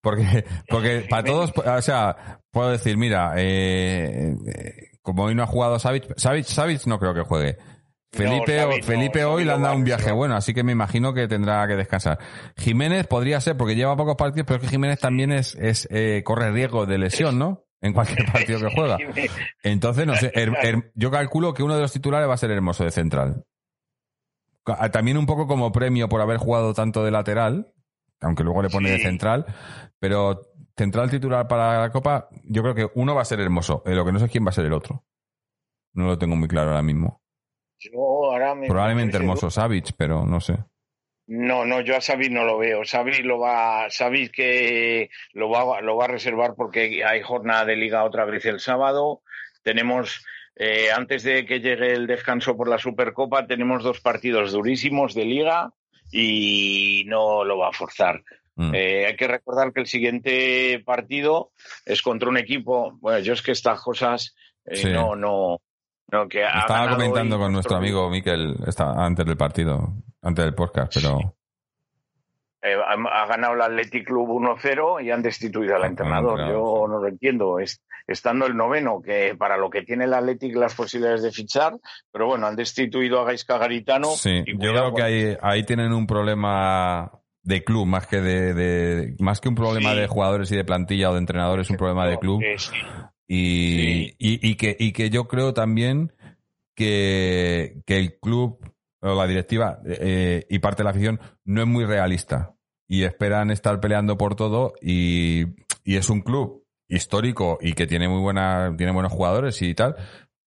Porque, 0.00 0.44
porque 0.68 1.06
para 1.08 1.24
todos, 1.24 1.52
o 1.56 1.82
sea, 1.82 2.40
puedo 2.50 2.70
decir, 2.70 2.96
mira, 2.96 3.34
eh, 3.36 4.34
como 5.00 5.24
hoy 5.24 5.34
no 5.34 5.42
ha 5.42 5.46
jugado 5.46 5.78
Savic, 5.78 6.16
Savic, 6.16 6.86
no 6.86 6.98
creo 6.98 7.14
que 7.14 7.22
juegue. 7.22 7.56
Felipe, 8.10 8.82
Felipe 8.82 9.24
hoy 9.24 9.44
le 9.44 9.52
han 9.52 9.62
dado 9.62 9.74
un 9.74 9.84
viaje 9.84 10.12
bueno, 10.12 10.36
así 10.36 10.52
que 10.52 10.62
me 10.62 10.72
imagino 10.72 11.14
que 11.14 11.28
tendrá 11.28 11.66
que 11.66 11.76
descansar. 11.76 12.18
Jiménez 12.58 13.06
podría 13.06 13.40
ser, 13.40 13.56
porque 13.56 13.74
lleva 13.74 13.96
pocos 13.96 14.16
partidos, 14.16 14.46
pero 14.46 14.56
es 14.56 14.62
que 14.62 14.68
Jiménez 14.68 14.98
también 14.98 15.32
es, 15.32 15.54
es 15.54 15.88
eh, 15.90 16.22
corre 16.24 16.50
riesgo 16.50 16.84
de 16.84 16.98
lesión, 16.98 17.38
¿no? 17.38 17.64
en 17.82 17.92
cualquier 17.92 18.24
partido 18.30 18.60
que 18.60 18.70
juega. 18.74 18.96
Entonces, 19.62 20.06
no 20.06 20.16
sé, 20.16 20.32
yo 20.94 21.10
calculo 21.10 21.52
que 21.52 21.62
uno 21.62 21.74
de 21.74 21.82
los 21.82 21.92
titulares 21.92 22.28
va 22.28 22.34
a 22.34 22.38
ser 22.38 22.50
Hermoso 22.50 22.84
de 22.84 22.90
central. 22.90 23.44
También 24.92 25.16
un 25.16 25.26
poco 25.26 25.46
como 25.46 25.72
premio 25.72 26.08
por 26.08 26.20
haber 26.20 26.36
jugado 26.36 26.74
tanto 26.74 27.04
de 27.04 27.10
lateral, 27.10 27.72
aunque 28.20 28.44
luego 28.44 28.62
le 28.62 28.70
pone 28.70 28.90
de 28.90 28.98
central, 28.98 29.46
pero 29.98 30.52
central 30.76 31.10
titular 31.10 31.48
para 31.48 31.80
la 31.80 31.90
Copa, 31.90 32.28
yo 32.44 32.62
creo 32.62 32.74
que 32.74 32.90
uno 32.94 33.14
va 33.14 33.22
a 33.22 33.26
ser 33.26 33.40
Hermoso, 33.40 33.82
eh, 33.86 33.94
lo 33.94 34.04
que 34.04 34.12
no 34.12 34.18
sé 34.18 34.28
quién 34.28 34.44
va 34.44 34.50
a 34.50 34.54
ser 34.54 34.66
el 34.66 34.72
otro. 34.72 35.04
No 35.94 36.06
lo 36.06 36.18
tengo 36.18 36.36
muy 36.36 36.48
claro 36.48 36.70
ahora 36.70 36.82
mismo. 36.82 37.22
Probablemente 38.68 39.16
Hermoso 39.16 39.50
Savic, 39.50 39.92
pero 39.96 40.24
no 40.24 40.40
sé. 40.40 40.56
No, 41.26 41.64
no, 41.64 41.80
yo 41.80 41.96
a 41.96 42.00
Savic 42.00 42.30
no 42.30 42.44
lo 42.44 42.58
veo. 42.58 42.84
Savic 42.84 43.24
lo 43.24 43.38
va, 43.38 43.88
Savic 43.90 44.32
que 44.32 45.10
lo 45.32 45.48
va, 45.50 45.80
lo 45.80 45.96
va 45.96 46.04
a 46.04 46.08
reservar 46.08 46.54
porque 46.56 47.04
hay 47.04 47.22
jornada 47.22 47.64
de 47.64 47.76
liga 47.76 48.04
otra 48.04 48.24
vez 48.24 48.44
el 48.44 48.60
sábado. 48.60 49.22
Tenemos, 49.62 50.24
eh, 50.56 50.90
antes 50.94 51.22
de 51.22 51.46
que 51.46 51.60
llegue 51.60 51.92
el 51.92 52.06
descanso 52.06 52.56
por 52.56 52.68
la 52.68 52.78
Supercopa, 52.78 53.46
tenemos 53.46 53.82
dos 53.82 54.00
partidos 54.00 54.52
durísimos 54.52 55.14
de 55.14 55.24
liga 55.24 55.72
y 56.10 57.04
no 57.06 57.44
lo 57.44 57.58
va 57.58 57.68
a 57.68 57.72
forzar. 57.72 58.22
Mm. 58.56 58.74
Eh, 58.74 59.06
hay 59.06 59.16
que 59.16 59.28
recordar 59.28 59.72
que 59.72 59.80
el 59.80 59.86
siguiente 59.86 60.82
partido 60.84 61.52
es 61.86 62.02
contra 62.02 62.28
un 62.28 62.36
equipo. 62.36 62.92
Bueno, 63.00 63.20
yo 63.20 63.32
es 63.32 63.42
que 63.42 63.52
estas 63.52 63.80
cosas 63.80 64.34
eh, 64.64 64.90
no, 64.92 65.16
no, 65.16 65.60
no. 66.10 66.28
Que 66.28 66.44
Estaba 66.44 66.90
comentando 66.90 67.38
con 67.38 67.52
nuestro 67.52 67.76
amigo 67.76 68.10
Miquel 68.10 68.56
antes 68.78 69.26
del 69.26 69.36
partido, 69.36 69.94
antes 70.20 70.44
del 70.44 70.54
podcast, 70.54 70.94
pero. 70.94 71.34
Eh, 72.64 72.76
ha, 72.76 73.26
ganado 73.26 73.54
el 73.54 73.62
Athletic 73.62 74.06
Club 74.06 74.28
1-0 74.28 75.04
y 75.04 75.10
han 75.10 75.22
destituido 75.22 75.74
al 75.74 75.82
ah, 75.82 75.86
entrenador. 75.88 76.38
Yo 76.48 76.86
no 76.88 77.00
lo 77.00 77.08
entiendo. 77.08 77.58
Es, 77.58 77.82
estando 78.06 78.46
el 78.46 78.56
noveno, 78.56 79.00
que 79.02 79.34
para 79.36 79.56
lo 79.56 79.70
que 79.70 79.82
tiene 79.82 80.04
el 80.04 80.14
Athletic 80.14 80.54
las 80.56 80.74
posibilidades 80.74 81.22
de 81.22 81.32
fichar, 81.32 81.74
pero 82.10 82.26
bueno, 82.26 82.46
han 82.46 82.56
destituido 82.56 83.20
a 83.20 83.24
Gaisca 83.24 83.58
Garitano. 83.58 84.10
Sí, 84.10 84.44
yo 84.46 84.72
creo 84.72 84.94
que 84.94 85.02
ahí, 85.02 85.36
ahí 85.42 85.64
tienen 85.64 85.92
un 85.92 86.06
problema 86.06 87.10
de 87.42 87.64
club 87.64 87.86
más 87.86 88.06
que 88.06 88.20
de, 88.20 89.14
más 89.18 89.40
que 89.40 89.48
un 89.48 89.54
problema 89.54 89.94
de 89.94 90.06
jugadores 90.06 90.50
y 90.52 90.56
de 90.56 90.64
plantilla 90.64 91.10
o 91.10 91.14
de 91.14 91.18
entrenadores, 91.18 91.70
un 91.70 91.76
problema 91.76 92.06
de 92.06 92.18
club. 92.18 92.42
Y, 93.26 94.14
y, 94.18 94.54
que, 94.56 94.76
y 94.78 94.92
que 94.92 95.08
yo 95.08 95.26
creo 95.26 95.54
también 95.54 96.12
que, 96.74 97.82
que 97.86 97.96
el 97.96 98.18
club 98.18 98.58
o 99.00 99.14
la 99.14 99.26
directiva 99.26 99.80
eh, 99.84 100.46
y 100.48 100.58
parte 100.58 100.82
de 100.82 100.84
la 100.84 100.90
afición 100.90 101.20
no 101.44 101.62
es 101.62 101.66
muy 101.66 101.84
realista 101.84 102.54
y 102.86 103.04
esperan 103.04 103.50
estar 103.50 103.80
peleando 103.80 104.18
por 104.18 104.36
todo 104.36 104.74
y, 104.80 105.46
y 105.82 105.96
es 105.96 106.10
un 106.10 106.20
club 106.20 106.61
histórico 106.94 107.58
y 107.60 107.72
que 107.72 107.86
tiene 107.86 108.08
muy 108.08 108.20
buena 108.20 108.74
tiene 108.76 108.92
buenos 108.92 109.12
jugadores 109.12 109.60
y 109.62 109.74
tal 109.74 109.96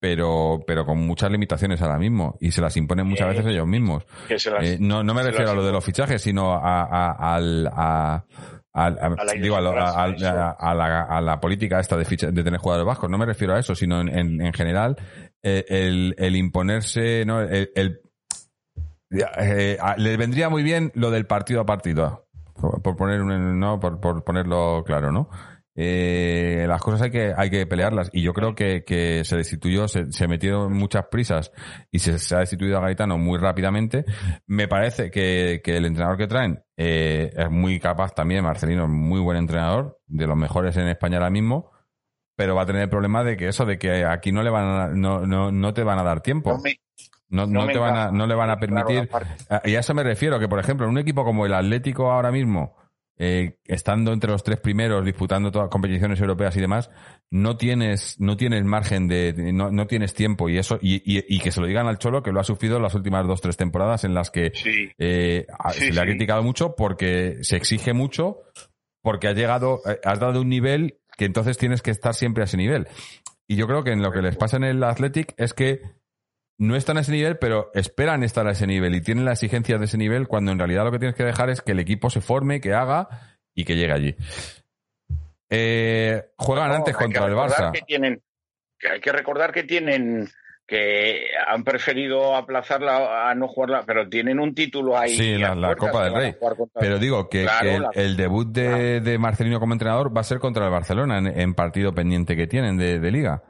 pero, 0.05 0.63
pero 0.67 0.85
con 0.85 0.99
muchas 0.99 1.31
limitaciones 1.31 1.81
ahora 1.81 1.97
mismo 1.97 2.37
y 2.39 2.51
se 2.51 2.61
las 2.61 2.77
imponen 2.77 3.07
muchas 3.07 3.29
veces 3.29 3.47
ellos 3.47 3.65
mismos. 3.65 4.05
Eh, 4.61 4.77
no, 4.79 5.03
no 5.03 5.15
me 5.15 5.23
refiero 5.23 5.49
a 5.49 5.55
lo 5.55 5.65
de 5.65 5.71
los 5.71 5.83
fichajes, 5.83 6.21
sino 6.21 6.53
a, 6.53 6.83
a, 6.83 7.35
al, 7.35 7.67
a, 7.73 8.23
a, 8.71 8.89
la, 11.21 11.39
política 11.39 11.79
esta 11.79 11.97
de, 11.97 12.03
de 12.03 12.43
tener 12.43 12.59
jugadores 12.59 12.85
vascos. 12.85 13.09
No 13.09 13.17
me 13.17 13.25
refiero 13.25 13.55
a 13.55 13.59
eso, 13.59 13.73
sino 13.73 13.99
en, 13.99 14.41
en, 14.41 14.53
general 14.53 14.95
eh, 15.41 15.65
el, 15.69 16.13
el, 16.19 16.35
imponerse, 16.35 17.25
¿no? 17.25 17.41
el, 17.41 17.71
el 17.73 18.01
eh, 19.39 19.79
les 19.97 20.17
vendría 20.17 20.49
muy 20.49 20.61
bien 20.61 20.91
lo 20.93 21.09
del 21.09 21.25
partido 21.25 21.61
a 21.61 21.65
partido, 21.65 22.27
por, 22.53 22.95
poner 22.95 23.21
un, 23.21 23.59
no, 23.59 23.79
por, 23.79 23.99
por 23.99 24.23
ponerlo 24.23 24.83
claro, 24.85 25.11
¿no? 25.11 25.29
Eh, 25.77 26.65
las 26.69 26.81
cosas 26.81 27.01
hay 27.01 27.11
que, 27.11 27.33
hay 27.35 27.49
que 27.49 27.67
pelearlas. 27.67 28.09
Y 28.13 28.21
yo 28.21 28.33
creo 28.33 28.55
que, 28.55 28.83
que 28.85 29.23
se 29.25 29.35
destituyó, 29.35 29.87
se, 29.87 30.11
se 30.11 30.27
metieron 30.27 30.73
muchas 30.73 31.05
prisas 31.11 31.51
y 31.91 31.99
se, 31.99 32.17
se, 32.17 32.35
ha 32.35 32.39
destituido 32.39 32.77
a 32.77 32.81
Garitano 32.81 33.17
muy 33.17 33.37
rápidamente. 33.37 34.05
Me 34.47 34.67
parece 34.67 35.11
que, 35.11 35.61
que 35.63 35.77
el 35.77 35.85
entrenador 35.85 36.17
que 36.17 36.27
traen 36.27 36.63
eh, 36.77 37.29
es 37.35 37.51
muy 37.51 37.79
capaz 37.79 38.13
también, 38.13 38.43
Marcelino 38.43 38.83
es 38.83 38.89
muy 38.89 39.19
buen 39.19 39.37
entrenador, 39.37 39.99
de 40.07 40.27
los 40.27 40.37
mejores 40.37 40.77
en 40.77 40.87
España 40.87 41.17
ahora 41.17 41.29
mismo, 41.29 41.71
pero 42.35 42.55
va 42.55 42.63
a 42.63 42.65
tener 42.65 42.83
el 42.83 42.89
problema 42.89 43.23
de 43.23 43.35
que 43.35 43.49
eso, 43.49 43.65
de 43.65 43.77
que 43.77 44.05
aquí 44.05 44.31
no 44.31 44.43
le 44.43 44.49
van 44.49 44.65
a, 44.65 44.87
no, 44.87 45.25
no, 45.25 45.51
no 45.51 45.73
te 45.73 45.83
van 45.83 45.99
a 45.99 46.03
dar 46.03 46.21
tiempo. 46.21 46.57
No, 47.27 47.47
no, 47.47 47.67
te 47.67 47.77
van 47.77 47.97
a, 47.97 48.11
no 48.11 48.27
le 48.27 48.35
van 48.35 48.49
a 48.49 48.57
permitir. 48.57 49.09
y 49.65 49.75
a 49.75 49.79
eso 49.79 49.93
me 49.93 50.03
refiero, 50.03 50.39
que 50.39 50.47
por 50.47 50.59
ejemplo, 50.59 50.85
en 50.85 50.91
un 50.91 50.99
equipo 50.99 51.25
como 51.25 51.45
el 51.45 51.53
Atlético 51.53 52.11
ahora 52.11 52.31
mismo, 52.31 52.75
eh, 53.17 53.57
estando 53.65 54.11
entre 54.11 54.31
los 54.31 54.43
tres 54.43 54.59
primeros, 54.59 55.05
disputando 55.05 55.51
todas 55.51 55.69
competiciones 55.69 56.19
europeas 56.19 56.55
y 56.57 56.61
demás, 56.61 56.89
no 57.31 57.57
tienes, 57.57 58.19
no 58.19 58.35
tienes 58.35 58.63
margen 58.65 59.07
de, 59.07 59.33
no, 59.53 59.71
no 59.71 59.87
tienes 59.87 60.13
tiempo 60.13 60.49
y 60.49 60.57
eso, 60.57 60.77
y, 60.81 60.95
y, 60.95 61.23
y, 61.27 61.39
que 61.39 61.51
se 61.51 61.61
lo 61.61 61.67
digan 61.67 61.87
al 61.87 61.97
Cholo 61.97 62.21
que 62.21 62.31
lo 62.31 62.39
ha 62.39 62.43
sufrido 62.43 62.79
las 62.79 62.93
últimas 62.93 63.25
dos, 63.25 63.41
tres 63.41 63.57
temporadas 63.57 64.03
en 64.03 64.13
las 64.13 64.31
que 64.31 64.51
eh, 64.97 65.45
se 65.71 65.91
le 65.93 66.01
ha 66.01 66.03
criticado 66.03 66.43
mucho 66.43 66.75
porque 66.75 67.37
se 67.41 67.55
exige 67.55 67.93
mucho, 67.93 68.39
porque 69.01 69.27
has 69.29 69.35
llegado, 69.35 69.81
eh, 69.85 69.99
has 70.03 70.19
dado 70.19 70.41
un 70.41 70.49
nivel 70.49 70.99
que 71.17 71.25
entonces 71.25 71.57
tienes 71.57 71.81
que 71.81 71.91
estar 71.91 72.13
siempre 72.13 72.43
a 72.43 72.45
ese 72.45 72.57
nivel. 72.57 72.87
Y 73.47 73.55
yo 73.55 73.67
creo 73.67 73.83
que 73.83 73.91
en 73.91 74.01
lo 74.01 74.11
que 74.11 74.21
les 74.21 74.35
pasa 74.35 74.57
en 74.57 74.63
el 74.63 74.83
Athletic 74.83 75.33
es 75.37 75.53
que 75.53 75.81
no 76.57 76.75
están 76.75 76.97
a 76.97 77.01
ese 77.01 77.11
nivel, 77.11 77.37
pero 77.37 77.71
esperan 77.73 78.23
estar 78.23 78.47
a 78.47 78.51
ese 78.51 78.67
nivel 78.67 78.95
y 78.95 79.01
tienen 79.01 79.25
la 79.25 79.33
exigencia 79.33 79.77
de 79.77 79.85
ese 79.85 79.97
nivel 79.97 80.27
cuando 80.27 80.51
en 80.51 80.59
realidad 80.59 80.85
lo 80.85 80.91
que 80.91 80.99
tienes 80.99 81.15
que 81.15 81.25
dejar 81.25 81.49
es 81.49 81.61
que 81.61 81.73
el 81.73 81.79
equipo 81.79 82.09
se 82.09 82.21
forme, 82.21 82.61
que 82.61 82.73
haga 82.73 83.07
y 83.53 83.65
que 83.65 83.75
llegue 83.75 83.93
allí. 83.93 84.15
Eh, 85.49 86.23
juegan 86.37 86.71
antes 86.71 86.95
contra 86.95 87.25
el 87.25 87.33
Barça. 87.33 87.71
Que 87.71 87.81
tienen, 87.81 88.21
hay 88.89 88.99
que 88.99 89.11
recordar 89.11 89.51
que 89.51 89.63
tienen 89.63 90.29
que 90.67 91.27
han 91.47 91.63
preferido 91.63 92.35
aplazarla 92.35 93.29
a 93.29 93.35
no 93.35 93.47
jugarla, 93.47 93.83
pero 93.85 94.09
tienen 94.09 94.39
un 94.39 94.55
título 94.55 94.97
ahí. 94.97 95.15
Sí, 95.15 95.37
la, 95.37 95.75
Copa 95.75 96.05
del 96.05 96.15
Rey. 96.15 96.35
Pero 96.73 96.97
digo 96.97 97.29
que, 97.29 97.47
el, 97.93 98.17
debut 98.17 98.47
de, 98.47 99.17
Marcelino 99.19 99.59
como 99.59 99.73
entrenador 99.73 100.15
va 100.15 100.21
a 100.21 100.23
ser 100.23 100.39
contra 100.39 100.65
el 100.65 100.71
Barcelona 100.71 101.19
en, 101.19 101.53
partido 101.53 101.93
pendiente 101.93 102.35
que 102.35 102.47
tienen 102.47 102.77
de, 102.77 103.11
liga, 103.11 103.43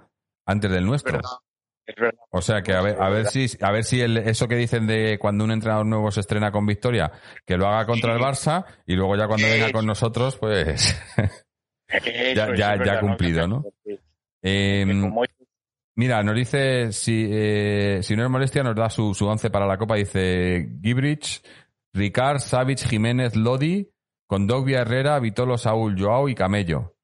antes 0.46 0.70
del 0.70 0.86
nuestro. 0.86 1.22
O 2.32 2.42
sea 2.42 2.62
que 2.62 2.74
a 2.74 2.82
ver, 2.82 3.02
a 3.02 3.10
ver 3.10 3.28
si, 3.28 3.46
a 3.62 3.72
ver 3.72 3.84
si 3.84 4.02
el, 4.02 4.18
eso 4.18 4.48
que 4.48 4.56
dicen 4.56 4.88
de 4.88 5.18
cuando 5.20 5.44
un 5.44 5.52
entrenador 5.52 5.86
nuevo 5.86 6.12
se 6.12 6.22
estrena 6.22 6.52
con 6.52 6.66
victoria, 6.66 7.12
que 7.46 7.58
lo 7.58 7.68
haga 7.68 7.86
contra 7.86 8.14
el 8.14 8.20
Barça 8.20 8.66
y 8.86 8.96
luego 8.96 9.16
ya 9.16 9.28
cuando 9.28 9.48
venga 9.48 9.72
con 9.72 9.86
nosotros, 9.86 10.36
pues 10.38 11.00
ya, 12.36 12.56
ya, 12.56 12.84
ya 12.84 13.00
cumplido, 13.00 13.48
¿no? 13.48 13.64
Eh, 14.42 14.86
mira, 15.96 16.24
nos 16.24 16.36
dice, 16.36 16.92
si, 16.92 17.28
eh, 17.32 18.00
si 18.02 18.16
no 18.16 18.24
es 18.24 18.30
molestia, 18.30 18.64
nos 18.64 18.76
da 18.76 18.90
su, 18.90 19.14
su 19.14 19.28
once 19.28 19.50
para 19.50 19.68
la 19.68 19.78
Copa, 19.78 19.96
dice 19.96 20.68
Gibrich, 20.82 21.44
Ricard, 21.94 22.40
Savic, 22.40 22.80
Jiménez, 22.80 23.36
Lodi, 23.36 23.90
Condogbia, 24.28 24.82
Herrera, 24.82 25.20
Vitolo, 25.20 25.58
Saúl, 25.58 25.96
Joao 26.00 26.30
y 26.30 26.36
Camello. 26.36 26.96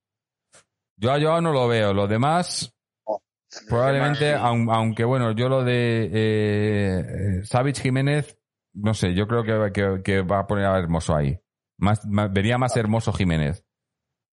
Yo 0.98 1.12
a 1.12 1.20
Joao 1.20 1.42
no 1.42 1.52
lo 1.52 1.68
veo, 1.68 1.94
los 1.94 2.10
demás 2.10 2.76
Probablemente, 3.68 4.34
aunque 4.34 5.04
bueno, 5.04 5.32
yo 5.34 5.50
lo 5.50 5.64
de 5.64 6.10
eh, 6.14 7.42
Savage 7.44 7.82
Jiménez, 7.82 8.38
no 8.74 8.94
sé, 8.94 9.14
yo 9.14 9.28
creo 9.28 9.44
que, 9.44 10.02
que, 10.04 10.22
va 10.22 10.40
a 10.40 10.48
poner 10.48 10.66
a 10.66 10.80
hermoso 10.80 11.16
ahí. 11.16 11.38
Más, 11.78 12.02
vería 12.32 12.58
más 12.58 12.78
hermoso 12.78 13.12
Jiménez. 13.12 13.66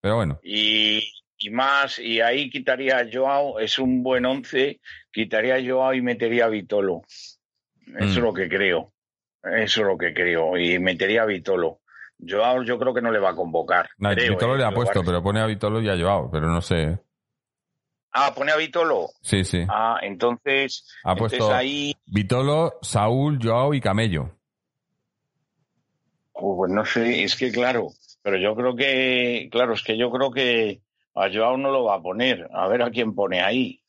Pero 0.01 0.15
bueno. 0.15 0.39
Y, 0.41 1.03
y, 1.37 1.49
más, 1.49 1.99
y 1.99 2.21
ahí 2.21 2.49
quitaría 2.49 2.99
a 2.99 3.07
Joao, 3.11 3.59
es 3.59 3.77
un 3.77 4.03
buen 4.03 4.25
once, 4.25 4.79
quitaría 5.11 5.55
a 5.55 5.61
Joao 5.61 5.93
y 5.93 6.01
metería 6.01 6.45
a 6.45 6.49
Vitolo. 6.49 7.01
Eso 7.97 8.05
es 8.05 8.17
mm. 8.17 8.21
lo 8.21 8.33
que 8.33 8.47
creo. 8.47 8.93
Eso 9.43 9.81
es 9.81 9.87
lo 9.87 9.97
que 9.97 10.13
creo. 10.13 10.57
Y 10.57 10.79
metería 10.79 11.23
a 11.23 11.25
Vitolo. 11.25 11.81
Joao 12.25 12.63
yo 12.63 12.77
creo 12.79 12.93
que 12.93 13.01
no 13.01 13.11
le 13.11 13.19
va 13.19 13.31
a 13.31 13.35
convocar. 13.35 13.89
Vitolo 13.97 14.55
le 14.55 14.63
ha 14.63 14.71
puesto, 14.71 15.03
pero 15.03 15.21
pone 15.21 15.41
a 15.41 15.45
Vitolo 15.45 15.81
y 15.81 15.89
a 15.89 15.97
Joao, 15.97 16.29
pero 16.31 16.47
no 16.47 16.61
sé. 16.61 16.99
Ah, 18.11 18.33
pone 18.35 18.51
a 18.51 18.57
Vitolo. 18.57 19.09
Sí, 19.21 19.43
sí. 19.43 19.65
Ah, 19.69 19.99
entonces. 20.01 20.87
Ha 21.03 21.15
puesto 21.15 21.53
ahí. 21.53 21.95
Vitolo, 22.05 22.79
Saúl, 22.81 23.39
Joao 23.41 23.73
y 23.73 23.81
Camello. 23.81 24.31
pues 26.33 26.71
no 26.71 26.85
sé, 26.85 27.23
es 27.23 27.35
que 27.35 27.51
claro, 27.51 27.89
pero 28.21 28.37
yo 28.37 28.55
creo 28.55 28.75
que, 28.75 29.49
claro, 29.51 29.73
es 29.73 29.83
que 29.83 29.97
yo 29.97 30.09
creo 30.11 30.31
que 30.31 30.81
a 31.15 31.29
Joao 31.31 31.57
no 31.57 31.71
lo 31.71 31.83
va 31.85 31.95
a 31.95 32.01
poner. 32.01 32.49
A 32.53 32.67
ver 32.67 32.81
a 32.81 32.91
quién 32.91 33.13
pone 33.13 33.41
ahí. 33.41 33.81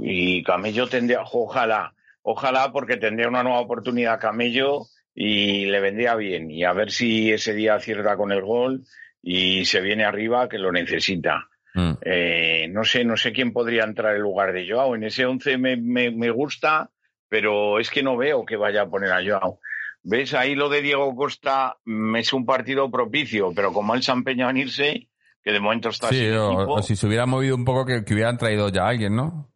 Y 0.00 0.42
Camello 0.42 0.88
tendría, 0.88 1.22
ojalá, 1.22 1.94
ojalá 2.22 2.72
porque 2.72 2.96
tendría 2.96 3.28
una 3.28 3.42
nueva 3.42 3.60
oportunidad 3.60 4.20
Camello 4.20 4.86
y 5.14 5.66
le 5.66 5.80
vendría 5.80 6.14
bien. 6.14 6.50
Y 6.50 6.64
a 6.64 6.72
ver 6.72 6.90
si 6.90 7.32
ese 7.32 7.52
día 7.52 7.74
acierta 7.74 8.16
con 8.16 8.32
el 8.32 8.42
gol 8.42 8.84
y 9.22 9.64
se 9.64 9.80
viene 9.80 10.04
arriba 10.04 10.48
que 10.48 10.58
lo 10.58 10.72
necesita. 10.72 11.48
Mm. 11.76 11.92
Eh, 12.00 12.68
no 12.70 12.84
sé, 12.84 13.04
no 13.04 13.18
sé 13.18 13.32
quién 13.32 13.52
podría 13.52 13.84
entrar 13.84 14.16
en 14.16 14.22
lugar 14.22 14.54
de 14.54 14.66
Joao. 14.66 14.94
En 14.94 15.04
ese 15.04 15.26
11 15.26 15.58
me, 15.58 15.76
me, 15.76 16.30
gusta, 16.30 16.88
pero 17.28 17.78
es 17.78 17.90
que 17.90 18.02
no 18.02 18.16
veo 18.16 18.46
que 18.46 18.56
vaya 18.56 18.82
a 18.82 18.88
poner 18.88 19.12
a 19.12 19.22
Joao. 19.22 19.60
¿Ves? 20.02 20.32
Ahí 20.32 20.54
lo 20.54 20.70
de 20.70 20.80
Diego 20.80 21.14
Costa 21.14 21.76
es 22.16 22.32
un 22.32 22.46
partido 22.46 22.90
propicio, 22.90 23.52
pero 23.54 23.74
como 23.74 23.94
él 23.94 24.02
se 24.02 24.10
ha 24.10 24.14
empeñado 24.14 24.50
en 24.52 24.56
irse, 24.56 25.08
que 25.44 25.52
de 25.52 25.60
momento 25.60 25.90
está 25.90 26.08
Sí, 26.08 26.16
sin 26.16 26.32
o, 26.32 26.46
equipo. 26.52 26.72
o 26.74 26.82
si 26.82 26.96
se 26.96 27.06
hubiera 27.06 27.26
movido 27.26 27.54
un 27.56 27.66
poco, 27.66 27.84
que, 27.84 28.04
que 28.04 28.14
hubieran 28.14 28.38
traído 28.38 28.70
ya 28.70 28.84
a 28.84 28.88
alguien, 28.88 29.14
¿no? 29.14 29.50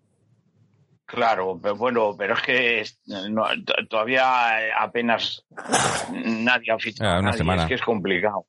Claro, 1.06 1.58
pero 1.60 1.74
bueno, 1.76 2.14
pero 2.18 2.34
es 2.34 2.42
que 2.42 2.84
no, 3.30 3.44
todavía 3.88 4.76
apenas 4.78 5.44
nadie 6.12 6.70
ha 6.70 6.78
fichado. 6.78 7.10
Ah, 7.10 7.14
una 7.14 7.22
nadie, 7.30 7.38
semana. 7.38 7.62
Es 7.62 7.68
que 7.68 7.74
es 7.74 7.82
complicado. 7.82 8.46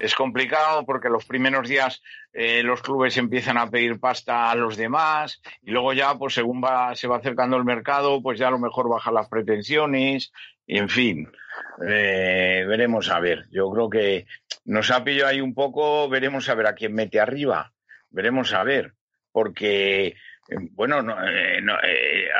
Es 0.00 0.14
complicado 0.14 0.86
porque 0.86 1.10
los 1.10 1.26
primeros 1.26 1.68
días 1.68 2.02
eh, 2.32 2.62
los 2.62 2.80
clubes 2.80 3.16
empiezan 3.18 3.58
a 3.58 3.68
pedir 3.68 4.00
pasta 4.00 4.50
a 4.50 4.54
los 4.54 4.78
demás 4.78 5.42
y 5.62 5.70
luego 5.72 5.92
ya, 5.92 6.14
pues 6.14 6.34
según 6.34 6.62
va, 6.62 6.94
se 6.94 7.06
va 7.06 7.18
acercando 7.18 7.56
el 7.58 7.64
mercado, 7.64 8.22
pues 8.22 8.38
ya 8.38 8.48
a 8.48 8.50
lo 8.50 8.58
mejor 8.58 8.88
bajan 8.88 9.14
las 9.14 9.28
pretensiones 9.28 10.32
en 10.66 10.88
fin, 10.88 11.30
eh, 11.86 12.64
veremos 12.66 13.10
a 13.10 13.20
ver. 13.20 13.46
Yo 13.50 13.70
creo 13.70 13.90
que 13.90 14.26
nos 14.64 14.90
ha 14.90 15.04
pillado 15.04 15.28
ahí 15.28 15.40
un 15.40 15.54
poco, 15.54 16.08
veremos 16.08 16.48
a 16.48 16.54
ver 16.54 16.66
a 16.66 16.74
quién 16.74 16.94
mete 16.94 17.20
arriba, 17.20 17.72
veremos 18.10 18.54
a 18.54 18.64
ver, 18.64 18.94
porque 19.32 20.06
eh, 20.06 20.14
bueno, 20.72 21.02
no, 21.02 21.14
no, 21.62 21.74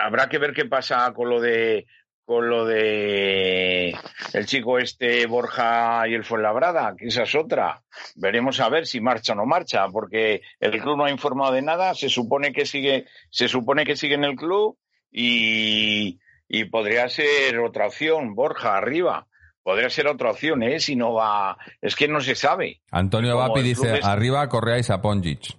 habrá 0.02 0.28
que 0.28 0.38
ver 0.38 0.54
qué 0.54 0.64
pasa 0.64 1.12
con 1.12 1.28
lo 1.28 1.40
de 1.40 1.86
con 2.28 2.50
lo 2.50 2.66
de 2.66 3.96
el 4.34 4.44
chico 4.44 4.78
este 4.78 5.24
Borja 5.26 6.06
y 6.06 6.12
el 6.12 6.24
Fuenlabrada, 6.26 6.94
que 6.94 7.06
esa 7.06 7.22
es 7.22 7.34
otra. 7.34 7.82
Veremos 8.16 8.60
a 8.60 8.68
ver 8.68 8.86
si 8.86 9.00
marcha 9.00 9.32
o 9.32 9.36
no 9.36 9.46
marcha, 9.46 9.88
porque 9.88 10.42
el 10.60 10.78
club 10.82 10.98
no 10.98 11.04
ha 11.06 11.10
informado 11.10 11.52
de 11.54 11.62
nada, 11.62 11.94
se 11.94 12.10
supone 12.10 12.52
que 12.52 12.66
sigue, 12.66 13.06
se 13.30 13.48
supone 13.48 13.86
que 13.86 13.96
sigue 13.96 14.16
en 14.16 14.24
el 14.24 14.36
club 14.36 14.76
y, 15.10 16.18
y 16.48 16.64
podría 16.66 17.08
ser 17.08 17.60
otra 17.60 17.86
opción, 17.86 18.34
Borja 18.34 18.76
arriba. 18.76 19.26
Podría 19.62 19.88
ser 19.88 20.06
otra 20.06 20.30
opción, 20.30 20.62
¿eh? 20.62 20.80
Si 20.80 20.96
no 20.96 21.14
va, 21.14 21.56
es 21.80 21.96
que 21.96 22.08
no 22.08 22.20
se 22.20 22.34
sabe. 22.34 22.82
Antonio 22.90 23.38
Vapi 23.38 23.62
dice, 23.62 24.00
es- 24.00 24.04
arriba 24.04 24.46
Correa 24.50 24.76
y 24.78 24.82
Saponjic. 24.82 25.56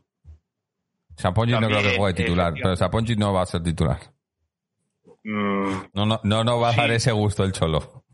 Saponjic 1.15 1.59
no 1.59 1.67
creo 1.67 1.81
que 1.81 1.97
juegue 1.97 2.13
titular, 2.13 2.49
efectivamente. 2.49 2.61
pero 2.61 2.75
Saponjic 2.75 3.17
no 3.17 3.33
va 3.33 3.41
a 3.41 3.45
ser 3.47 3.63
titular. 3.63 3.97
Mm, 5.23 5.71
No, 5.93 6.05
no, 6.05 6.19
no, 6.23 6.43
no 6.43 6.59
va 6.59 6.69
a 6.69 6.75
dar 6.75 6.91
ese 6.91 7.11
gusto 7.11 7.43
el 7.43 7.51
Cholo. 7.51 8.05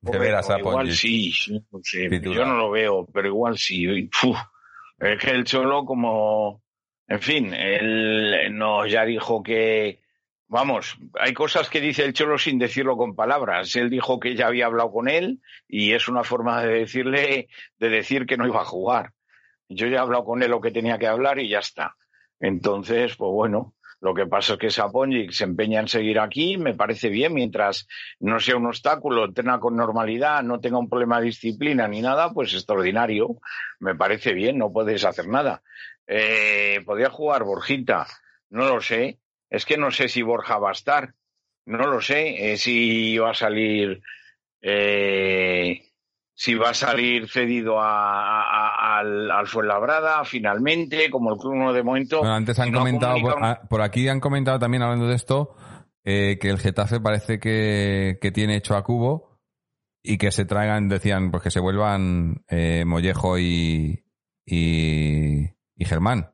De 0.00 0.18
veras, 0.18 0.48
igual 0.58 0.90
sí, 0.92 1.32
no 1.70 1.78
sé, 1.82 2.08
yo 2.20 2.44
no 2.44 2.56
lo 2.56 2.70
veo, 2.70 3.06
pero 3.12 3.28
igual 3.28 3.56
sí. 3.58 4.08
Uf, 4.24 4.36
es 4.98 5.20
que 5.20 5.30
el 5.30 5.44
Cholo 5.44 5.84
como, 5.84 6.62
en 7.06 7.20
fin, 7.20 7.54
él 7.54 8.48
no 8.58 8.86
ya 8.86 9.04
dijo 9.04 9.40
que, 9.42 10.00
vamos, 10.48 10.98
hay 11.20 11.32
cosas 11.32 11.70
que 11.70 11.80
dice 11.80 12.04
el 12.04 12.12
Cholo 12.12 12.38
sin 12.38 12.58
decirlo 12.58 12.96
con 12.96 13.14
palabras. 13.14 13.76
Él 13.76 13.88
dijo 13.88 14.18
que 14.18 14.34
ya 14.34 14.48
había 14.48 14.66
hablado 14.66 14.90
con 14.90 15.08
él 15.08 15.40
y 15.68 15.92
es 15.92 16.08
una 16.08 16.24
forma 16.24 16.60
de 16.64 16.80
decirle, 16.80 17.48
de 17.78 17.88
decir 17.88 18.26
que 18.26 18.36
no 18.36 18.48
iba 18.48 18.62
a 18.62 18.64
jugar. 18.64 19.12
Yo 19.68 19.86
ya 19.86 19.98
he 19.98 20.00
hablado 20.00 20.24
con 20.24 20.42
él 20.42 20.50
lo 20.50 20.60
que 20.60 20.72
tenía 20.72 20.98
que 20.98 21.06
hablar 21.06 21.38
y 21.38 21.48
ya 21.48 21.60
está. 21.60 21.94
Entonces, 22.40 23.14
pues 23.14 23.30
bueno, 23.30 23.74
lo 24.00 24.14
que 24.14 24.26
pasa 24.26 24.52
es 24.54 24.58
que 24.60 24.70
Saponjic 24.70 25.32
se 25.32 25.44
empeña 25.44 25.80
en 25.80 25.88
seguir 25.88 26.20
aquí, 26.20 26.56
me 26.56 26.74
parece 26.74 27.08
bien, 27.08 27.34
mientras 27.34 27.86
no 28.20 28.38
sea 28.38 28.56
un 28.56 28.66
obstáculo, 28.66 29.24
entrena 29.24 29.58
con 29.58 29.74
normalidad, 29.76 30.42
no 30.44 30.60
tenga 30.60 30.78
un 30.78 30.88
problema 30.88 31.18
de 31.18 31.26
disciplina 31.26 31.88
ni 31.88 32.00
nada, 32.00 32.32
pues 32.32 32.54
extraordinario. 32.54 33.40
Me 33.80 33.94
parece 33.96 34.34
bien, 34.34 34.56
no 34.58 34.72
puedes 34.72 35.04
hacer 35.04 35.26
nada. 35.28 35.62
Eh, 36.06 36.80
¿Podría 36.86 37.10
jugar 37.10 37.42
Borjita? 37.44 38.06
No 38.50 38.66
lo 38.68 38.80
sé. 38.80 39.18
Es 39.50 39.64
que 39.66 39.76
no 39.76 39.90
sé 39.90 40.08
si 40.08 40.22
Borja 40.22 40.58
va 40.58 40.68
a 40.70 40.72
estar. 40.72 41.14
No 41.66 41.86
lo 41.86 42.00
sé. 42.00 42.52
eh, 42.52 42.56
si 42.56 43.18
va 43.18 43.30
a 43.30 43.34
salir. 43.34 44.00
eh, 44.62 45.82
si 46.40 46.54
va 46.54 46.70
a 46.70 46.74
salir 46.74 47.28
cedido 47.28 47.80
a, 47.80 48.42
a- 48.42 48.98
al, 49.00 49.28
al 49.28 49.46
Fuenlabrada 49.48 50.24
finalmente, 50.24 51.10
como 51.10 51.32
el 51.32 51.38
club 51.40 51.56
no 51.56 51.72
de 51.72 51.82
momento. 51.82 52.20
Bueno, 52.20 52.34
antes 52.34 52.56
han 52.60 52.70
no 52.70 52.78
comentado, 52.78 53.16
por, 53.68 53.80
ah, 53.82 53.84
aquí 53.84 54.06
han 54.08 54.20
comentado 54.20 54.60
también, 54.60 54.84
hablando 54.84 55.08
de 55.08 55.16
esto, 55.16 55.56
eh, 56.04 56.38
que 56.40 56.48
el 56.50 56.60
Getafe 56.60 57.00
parece 57.00 57.40
que, 57.40 58.18
que 58.22 58.30
tiene 58.30 58.54
hecho 58.54 58.76
a 58.76 58.84
Cubo 58.84 59.40
y 60.00 60.16
que 60.16 60.30
se 60.30 60.44
traigan, 60.44 60.88
decían, 60.88 61.32
pues 61.32 61.42
que 61.42 61.50
se 61.50 61.58
vuelvan 61.58 62.44
eh, 62.48 62.84
Mollejo 62.86 63.36
y, 63.40 64.04
y, 64.46 65.40
y 65.74 65.84
Germán. 65.84 66.30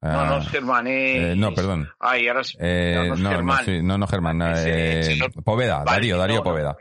No, 0.00 0.10
Ah, 0.10 0.26
no 0.30 0.38
es 0.38 0.48
Germán, 0.48 0.86
eh, 0.88 1.34
no, 1.36 1.54
perdón. 1.54 1.88
Ay, 2.00 2.26
ahora 2.26 2.42
sí. 2.42 2.56
Eh, 2.60 3.04
no, 3.08 3.14
no, 3.16 3.30
Germán. 3.30 3.64
sí, 3.64 3.82
no, 3.82 4.06
Germán. 4.08 4.42
Eh, 4.56 5.16
Poveda, 5.44 5.84
Darío, 5.84 6.18
Darío. 6.18 6.42
Poveda. 6.42 6.76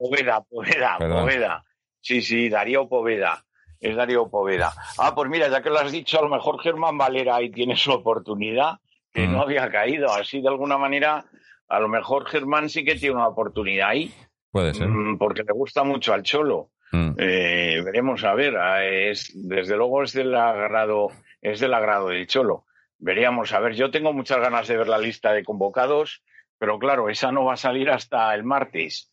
Poveda, 0.00 0.40
Poveda. 0.40 0.96
Poveda. 0.98 1.64
Sí, 2.00 2.22
sí, 2.22 2.48
Darío 2.48 2.88
Poveda. 2.88 3.44
Es 3.78 3.94
Darío 3.94 4.30
Poveda. 4.30 4.72
Ah, 4.98 5.14
pues 5.14 5.28
mira, 5.28 5.48
ya 5.48 5.62
que 5.62 5.68
lo 5.68 5.78
has 5.78 5.92
dicho, 5.92 6.18
a 6.18 6.22
lo 6.22 6.30
mejor 6.30 6.58
Germán 6.62 6.96
Valera 6.96 7.36
ahí 7.36 7.50
tiene 7.50 7.76
su 7.76 7.92
oportunidad, 7.92 8.78
que 9.12 9.26
Mm. 9.26 9.32
no 9.32 9.42
había 9.42 9.70
caído. 9.70 10.10
Así, 10.12 10.40
de 10.40 10.48
alguna 10.48 10.78
manera, 10.78 11.24
a 11.68 11.80
lo 11.80 11.88
mejor 11.88 12.26
Germán 12.26 12.70
sí 12.70 12.82
que 12.84 12.94
tiene 12.94 13.16
una 13.16 13.28
oportunidad 13.28 13.90
ahí, 13.90 14.10
Puede 14.50 14.72
ser. 14.72 14.88
mm, 14.88 15.18
porque 15.18 15.42
le 15.42 15.52
gusta 15.52 15.84
mucho 15.84 16.14
al 16.14 16.22
Cholo. 16.22 16.70
Mm. 16.92 17.10
Eh, 17.18 17.82
veremos 17.84 18.24
a 18.24 18.34
ver. 18.34 18.56
ah, 18.56 18.84
Es, 18.84 19.30
desde 19.34 19.76
luego 19.76 20.02
es 20.02 20.12
del 20.14 20.34
agrado, 20.34 21.08
es 21.42 21.60
del 21.60 21.74
agrado 21.74 22.08
del 22.08 22.26
Cholo. 22.26 22.64
Veríamos 22.98 23.52
a 23.52 23.60
ver. 23.60 23.74
Yo 23.74 23.90
tengo 23.90 24.12
muchas 24.12 24.38
ganas 24.40 24.66
de 24.68 24.76
ver 24.78 24.88
la 24.88 24.98
lista 24.98 25.32
de 25.32 25.44
convocados, 25.44 26.22
pero 26.58 26.78
claro, 26.78 27.08
esa 27.08 27.30
no 27.32 27.44
va 27.44 27.54
a 27.54 27.56
salir 27.56 27.90
hasta 27.90 28.34
el 28.34 28.44
martes. 28.44 29.10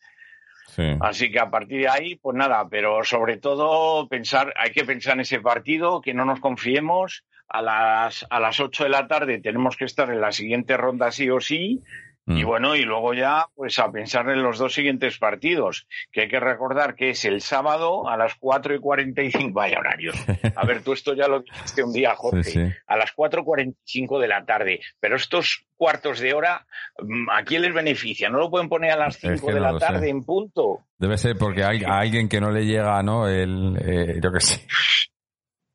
Sí. 0.68 0.96
Así 1.00 1.30
que 1.30 1.40
a 1.40 1.50
partir 1.50 1.80
de 1.80 1.88
ahí, 1.88 2.16
pues 2.16 2.36
nada, 2.36 2.68
pero 2.68 3.02
sobre 3.02 3.36
todo 3.38 4.06
pensar, 4.08 4.52
hay 4.56 4.70
que 4.70 4.84
pensar 4.84 5.14
en 5.14 5.20
ese 5.20 5.40
partido, 5.40 6.00
que 6.00 6.14
no 6.14 6.24
nos 6.24 6.40
confiemos. 6.40 7.24
A 7.50 7.62
las, 7.62 8.26
a 8.28 8.40
las 8.40 8.60
8 8.60 8.84
de 8.84 8.90
la 8.90 9.08
tarde 9.08 9.38
tenemos 9.38 9.76
que 9.76 9.86
estar 9.86 10.10
en 10.10 10.20
la 10.20 10.32
siguiente 10.32 10.76
ronda 10.76 11.10
sí 11.10 11.30
o 11.30 11.40
sí. 11.40 11.82
Y 12.30 12.44
Mm. 12.44 12.46
bueno, 12.46 12.76
y 12.76 12.82
luego 12.82 13.14
ya, 13.14 13.46
pues 13.54 13.78
a 13.78 13.90
pensar 13.90 14.28
en 14.28 14.42
los 14.42 14.58
dos 14.58 14.74
siguientes 14.74 15.16
partidos, 15.18 15.86
que 16.12 16.20
hay 16.22 16.28
que 16.28 16.38
recordar 16.40 16.94
que 16.94 17.10
es 17.10 17.24
el 17.24 17.40
sábado 17.40 18.06
a 18.08 18.16
las 18.18 18.34
4 18.38 18.74
y 18.74 18.80
45, 18.80 19.50
vaya 19.52 19.78
horarios. 19.78 20.14
A 20.54 20.66
ver, 20.66 20.82
tú 20.82 20.92
esto 20.92 21.14
ya 21.14 21.26
lo 21.26 21.40
dijiste 21.40 21.82
un 21.82 21.92
día, 21.92 22.14
Jorge, 22.16 22.42
Sí, 22.44 22.50
sí. 22.52 22.72
a 22.86 22.96
las 22.98 23.12
4.45 23.16 24.20
de 24.20 24.28
la 24.28 24.44
tarde, 24.44 24.80
pero 25.00 25.16
estos 25.16 25.64
cuartos 25.76 26.18
de 26.20 26.34
hora, 26.34 26.66
mm, 27.02 27.30
¿a 27.30 27.42
quién 27.44 27.62
les 27.62 27.72
beneficia? 27.72 28.28
¿No 28.28 28.38
lo 28.38 28.50
pueden 28.50 28.68
poner 28.68 28.90
a 28.92 28.96
las 28.96 29.14
Es 29.16 29.20
5 29.40 29.46
que 29.46 29.54
de 29.54 29.60
no 29.60 29.72
la 29.72 29.78
sé. 29.78 29.86
tarde 29.86 30.10
en 30.10 30.24
punto? 30.24 30.80
Debe 30.98 31.16
ser 31.16 31.36
porque 31.38 31.64
hay, 31.64 31.82
a 31.84 31.98
alguien 31.98 32.28
que 32.28 32.40
no 32.40 32.50
le 32.50 32.66
llega, 32.66 33.02
¿no? 33.02 33.26
El, 33.28 33.78
eh, 33.80 34.20
yo 34.22 34.30
qué 34.32 34.40
sé. 34.40 34.66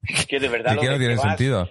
Es 0.07 0.25
que 0.27 0.39
de 0.39 0.49
verdad 0.49 0.73
Y 0.73 0.75
lo 0.75 0.81
que 0.81 0.89
no 0.89 0.97
tiene 0.97 1.15
vas- 1.15 1.23
sentido. 1.23 1.69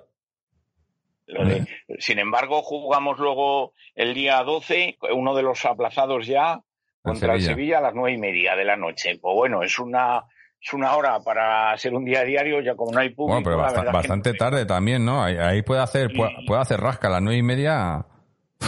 Lo 1.27 1.45
de- 1.45 1.67
sin 1.99 2.19
embargo, 2.19 2.63
jugamos 2.63 3.19
luego 3.19 3.73
el 3.95 4.15
día 4.15 4.43
12, 4.43 4.99
uno 5.15 5.35
de 5.35 5.43
los 5.43 5.65
aplazados 5.65 6.27
ya, 6.27 6.61
contra 7.03 7.35
el 7.35 7.43
Sevilla. 7.43 7.79
A 7.79 7.83
las 7.83 7.95
nueve 7.95 8.13
y 8.13 8.19
media 8.19 8.55
de 8.57 8.65
la 8.65 8.77
noche. 8.77 9.19
Pues 9.21 9.35
bueno, 9.35 9.63
es 9.63 9.79
una, 9.79 10.25
es 10.61 10.73
una 10.73 10.95
hora 10.97 11.19
para 11.21 11.77
ser 11.79 11.95
un 11.95 12.05
día 12.05 12.23
diario, 12.25 12.61
ya 12.61 12.75
como 12.77 12.93
no 12.93 13.01
hay 13.01 13.11
público. 13.11 13.41
Bueno, 13.43 13.73
pero 13.73 13.93
bastante 13.93 14.33
no- 14.33 14.37
tarde 14.39 14.67
también, 14.67 15.05
¿no? 15.05 15.23
Ahí, 15.23 15.37
ahí 15.37 15.63
puede 15.63 15.81
hacer 15.81 16.11
Sí. 16.11 16.17
puede, 16.17 16.33
puede 16.47 16.61
hacer 16.61 16.81
rasca 16.81 17.09
a 17.09 17.13
las 17.13 17.23
nueve 17.23 17.39
y 17.39 17.43
media. 17.43 18.07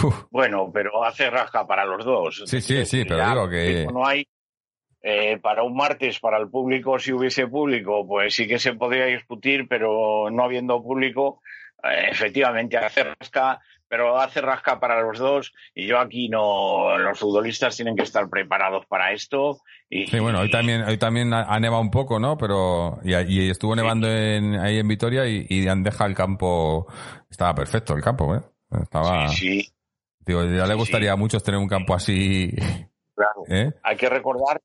Uf, 0.02 0.24
Bueno, 0.30 0.70
pero 0.74 1.04
hace 1.04 1.30
rasca 1.30 1.64
para 1.66 1.84
los 1.84 2.04
dos. 2.04 2.42
Sí, 2.46 2.60
sí, 2.60 2.84
sí, 2.84 3.04
pero 3.04 3.18
Ya, 3.18 3.28
digo 3.30 3.48
que- 3.48 3.86
No 3.92 4.04
hay. 4.04 4.26
eh, 5.06 5.38
para 5.40 5.62
un 5.62 5.76
martes, 5.76 6.18
para 6.18 6.38
el 6.38 6.48
público, 6.48 6.98
si 6.98 7.12
hubiese 7.12 7.46
público, 7.46 8.04
pues 8.06 8.34
sí 8.34 8.48
que 8.48 8.58
se 8.58 8.72
podría 8.72 9.04
discutir, 9.04 9.68
pero 9.68 10.30
no 10.30 10.42
habiendo 10.42 10.82
público, 10.82 11.40
efectivamente 12.10 12.76
hace 12.76 13.04
rasca, 13.04 13.60
pero 13.88 14.18
hace 14.18 14.40
rasca 14.40 14.80
para 14.80 15.00
los 15.02 15.18
dos. 15.18 15.52
Y 15.74 15.86
yo 15.86 15.98
aquí 15.98 16.28
no. 16.28 16.98
Los 16.98 17.18
futbolistas 17.18 17.76
tienen 17.76 17.96
que 17.96 18.02
estar 18.02 18.28
preparados 18.28 18.86
para 18.86 19.12
esto. 19.12 19.60
Y, 19.88 20.06
Sí, 20.06 20.18
bueno, 20.18 20.40
hoy 20.40 20.50
también, 20.50 20.82
hoy 20.82 20.98
también 20.98 21.32
ha, 21.32 21.58
nevado 21.60 21.82
un 21.82 21.90
poco, 21.90 22.18
¿no? 22.18 22.36
Pero, 22.36 22.98
y, 23.04 23.14
y 23.14 23.50
estuvo 23.50 23.76
nevando 23.76 24.08
en, 24.08 24.56
ahí 24.56 24.78
en 24.78 24.88
Vitoria 24.88 25.26
y, 25.26 25.46
y 25.48 25.68
han 25.68 25.82
dejado 25.82 26.10
el 26.10 26.16
campo, 26.16 26.86
estaba 27.30 27.54
perfecto 27.54 27.94
el 27.94 28.02
campo, 28.02 28.34
¿eh? 28.34 28.40
Estaba, 28.82 29.28
Sí, 29.28 29.62
sí, 29.62 29.72
digo, 30.26 30.44
ya 30.44 30.66
le 30.66 30.74
gustaría 30.74 31.12
a 31.12 31.16
muchos 31.16 31.42
tener 31.42 31.60
un 31.60 31.68
campo 31.68 31.94
así, 31.94 32.50
claro. 33.14 33.44
¿eh? 33.48 33.72
Hay 33.82 33.96
que 33.96 34.08
recordar, 34.08 34.60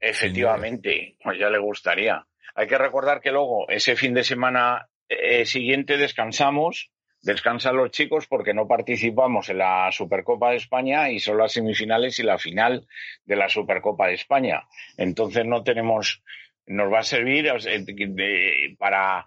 efectivamente, 0.00 1.16
pues 1.22 1.38
ya 1.38 1.50
le 1.50 1.58
gustaría. 1.58 2.24
Hay 2.54 2.66
que 2.66 2.78
recordar 2.78 3.20
que 3.20 3.30
luego, 3.30 3.68
ese 3.68 3.96
fin 3.96 4.14
de 4.14 4.24
semana 4.24 4.88
eh, 5.20 5.46
siguiente, 5.46 5.96
descansamos, 5.96 6.90
descansan 7.22 7.76
los 7.76 7.90
chicos 7.90 8.26
porque 8.26 8.54
no 8.54 8.66
participamos 8.66 9.48
en 9.48 9.58
la 9.58 9.90
Supercopa 9.92 10.50
de 10.50 10.56
España 10.56 11.10
y 11.10 11.20
son 11.20 11.38
las 11.38 11.52
semifinales 11.52 12.18
y 12.18 12.22
la 12.24 12.38
final 12.38 12.86
de 13.24 13.36
la 13.36 13.48
Supercopa 13.48 14.08
de 14.08 14.14
España. 14.14 14.64
Entonces 14.96 15.46
no 15.46 15.62
tenemos, 15.62 16.22
nos 16.66 16.92
va 16.92 17.00
a 17.00 17.04
servir 17.04 17.50
para, 18.78 19.24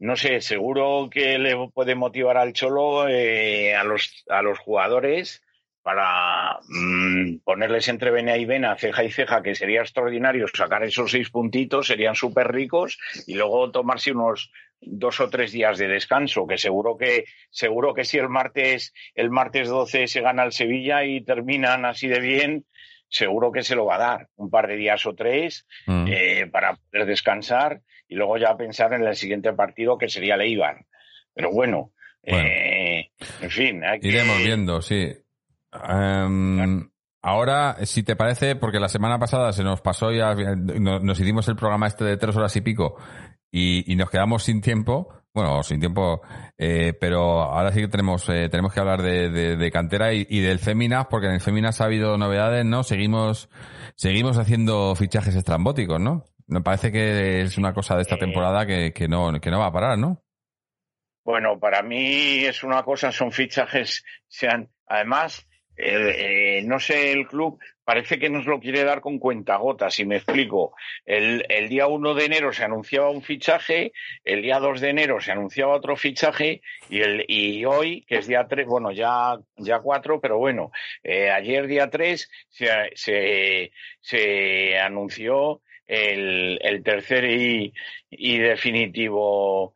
no 0.00 0.16
sé, 0.16 0.40
seguro 0.40 1.08
que 1.10 1.38
le 1.38 1.56
puede 1.72 1.94
motivar 1.94 2.36
al 2.36 2.52
Cholo, 2.52 3.08
eh, 3.08 3.74
a 3.74 3.84
los, 3.84 4.24
a 4.28 4.42
los 4.42 4.58
jugadores 4.58 5.42
para 5.82 6.58
mm, 6.68 7.38
ponerles 7.44 7.88
entre 7.88 8.10
vena 8.10 8.36
y 8.36 8.44
vena, 8.44 8.76
ceja 8.76 9.04
y 9.04 9.10
ceja, 9.10 9.42
que 9.42 9.54
sería 9.54 9.80
extraordinario 9.80 10.46
sacar 10.52 10.82
esos 10.82 11.10
seis 11.10 11.30
puntitos, 11.30 11.86
serían 11.86 12.14
súper 12.14 12.48
ricos, 12.52 12.98
y 13.26 13.34
luego 13.34 13.70
tomarse 13.70 14.12
unos 14.12 14.50
dos 14.80 15.20
o 15.20 15.28
tres 15.30 15.52
días 15.52 15.78
de 15.78 15.88
descanso, 15.88 16.46
que 16.46 16.58
seguro 16.58 16.96
que, 16.96 17.24
seguro 17.50 17.94
que 17.94 18.04
si 18.04 18.18
el 18.18 18.28
martes, 18.28 18.92
el 19.14 19.30
martes 19.30 19.68
12 19.68 20.06
se 20.06 20.20
gana 20.20 20.44
el 20.44 20.52
Sevilla 20.52 21.04
y 21.04 21.22
terminan 21.24 21.84
así 21.84 22.06
de 22.06 22.20
bien, 22.20 22.64
seguro 23.08 23.50
que 23.50 23.62
se 23.62 23.74
lo 23.74 23.86
va 23.86 23.96
a 23.96 23.98
dar 23.98 24.28
un 24.36 24.50
par 24.50 24.66
de 24.68 24.76
días 24.76 25.04
o 25.06 25.14
tres 25.14 25.66
Mm. 25.86 26.06
eh, 26.08 26.46
para 26.52 26.74
poder 26.76 27.06
descansar 27.06 27.80
y 28.06 28.14
luego 28.16 28.36
ya 28.36 28.56
pensar 28.56 28.92
en 28.92 29.02
el 29.04 29.16
siguiente 29.16 29.52
partido 29.54 29.96
que 29.98 30.08
sería 30.10 30.34
el 30.34 30.42
Eibar. 30.42 30.84
Pero 31.34 31.50
bueno, 31.50 31.92
Bueno. 32.22 32.46
eh, 32.48 33.10
en 33.40 33.50
fin, 33.50 33.82
hay 33.84 34.00
que- 34.00 34.08
Iremos 34.08 34.38
viendo, 34.44 34.82
sí. 34.82 35.12
Em, 35.72 36.88
ahora, 37.22 37.76
si 37.84 38.02
te 38.02 38.16
parece, 38.16 38.56
porque 38.56 38.80
la 38.80 38.88
semana 38.88 39.18
pasada 39.18 39.52
se 39.52 39.62
nos 39.64 39.80
pasó 39.80 40.10
ya, 40.12 40.34
no- 40.34 41.00
nos 41.00 41.20
hicimos 41.20 41.48
el 41.48 41.56
programa 41.56 41.86
este 41.86 42.04
de 42.04 42.16
tres 42.16 42.36
horas 42.36 42.54
y 42.56 42.60
pico 42.60 42.96
y, 43.50 43.90
y 43.92 43.96
nos 43.96 44.10
quedamos 44.10 44.42
sin 44.44 44.60
tiempo. 44.60 45.12
Bueno, 45.34 45.62
sin 45.62 45.78
tiempo, 45.78 46.22
eh, 46.56 46.94
pero 46.98 47.42
ahora 47.42 47.70
sí 47.70 47.80
que 47.80 47.88
tenemos, 47.88 48.28
eh, 48.28 48.48
tenemos 48.48 48.72
que 48.72 48.80
hablar 48.80 49.02
de, 49.02 49.28
de- 49.30 49.56
de 49.56 49.70
cantera 49.70 50.12
y, 50.12 50.26
y 50.28 50.40
del 50.40 50.58
Féminas, 50.58 51.06
porque 51.08 51.26
en 51.28 51.34
el 51.34 51.40
Féminas 51.40 51.80
ha 51.80 51.84
habido 51.84 52.16
novedades, 52.16 52.64
¿no? 52.64 52.82
Seguimos, 52.82 53.48
seguimos 53.94 54.36
haciendo 54.38 54.94
fichajes 54.96 55.36
estrambóticos, 55.36 56.00
¿no? 56.00 56.24
Me 56.46 56.62
parece 56.62 56.90
que 56.90 57.42
es 57.42 57.56
una 57.58 57.72
cosa 57.74 57.94
de 57.94 58.02
esta 58.02 58.14
Eh. 58.16 58.18
temporada 58.18 58.66
que, 58.66 58.92
que 58.92 59.06
no, 59.06 59.38
que 59.40 59.50
no 59.50 59.60
va 59.60 59.66
a 59.66 59.72
parar, 59.72 59.98
¿no? 59.98 60.22
Bueno, 61.24 61.60
para 61.60 61.82
mí 61.82 62.44
es 62.44 62.64
una 62.64 62.82
cosa, 62.82 63.12
son 63.12 63.30
fichajes, 63.30 64.02
sean, 64.26 64.70
además, 64.86 65.46
eh, 65.78 66.58
eh, 66.58 66.62
no 66.64 66.80
sé, 66.80 67.12
el 67.12 67.28
club 67.28 67.60
parece 67.84 68.18
que 68.18 68.28
nos 68.28 68.46
lo 68.46 68.58
quiere 68.58 68.82
dar 68.82 69.00
con 69.00 69.20
cuentagotas, 69.20 69.94
si 69.94 70.04
me 70.04 70.16
explico. 70.16 70.74
El, 71.06 71.68
día 71.68 71.86
1 71.86 72.14
de 72.14 72.24
enero 72.24 72.52
se 72.52 72.64
anunciaba 72.64 73.10
un 73.10 73.22
fichaje, 73.22 73.92
el 74.24 74.42
día 74.42 74.58
2 74.58 74.80
de 74.80 74.90
enero 74.90 75.20
se 75.20 75.30
anunciaba 75.30 75.76
otro 75.76 75.96
fichaje 75.96 76.62
y, 76.90 77.00
el, 77.00 77.24
y 77.28 77.64
hoy, 77.64 78.04
que 78.08 78.16
es 78.16 78.26
día 78.26 78.46
3, 78.48 78.66
bueno, 78.66 78.90
ya, 78.90 79.38
ya 79.56 79.78
4, 79.78 80.20
pero 80.20 80.36
bueno, 80.38 80.72
eh, 81.04 81.30
ayer 81.30 81.68
día 81.68 81.88
3 81.88 82.28
se, 82.50 83.70
se, 84.00 84.78
anunció 84.80 85.62
el, 85.86 86.58
el 86.60 86.82
tercer 86.82 87.24
y, 87.24 87.72
y 88.10 88.38
definitivo 88.38 89.74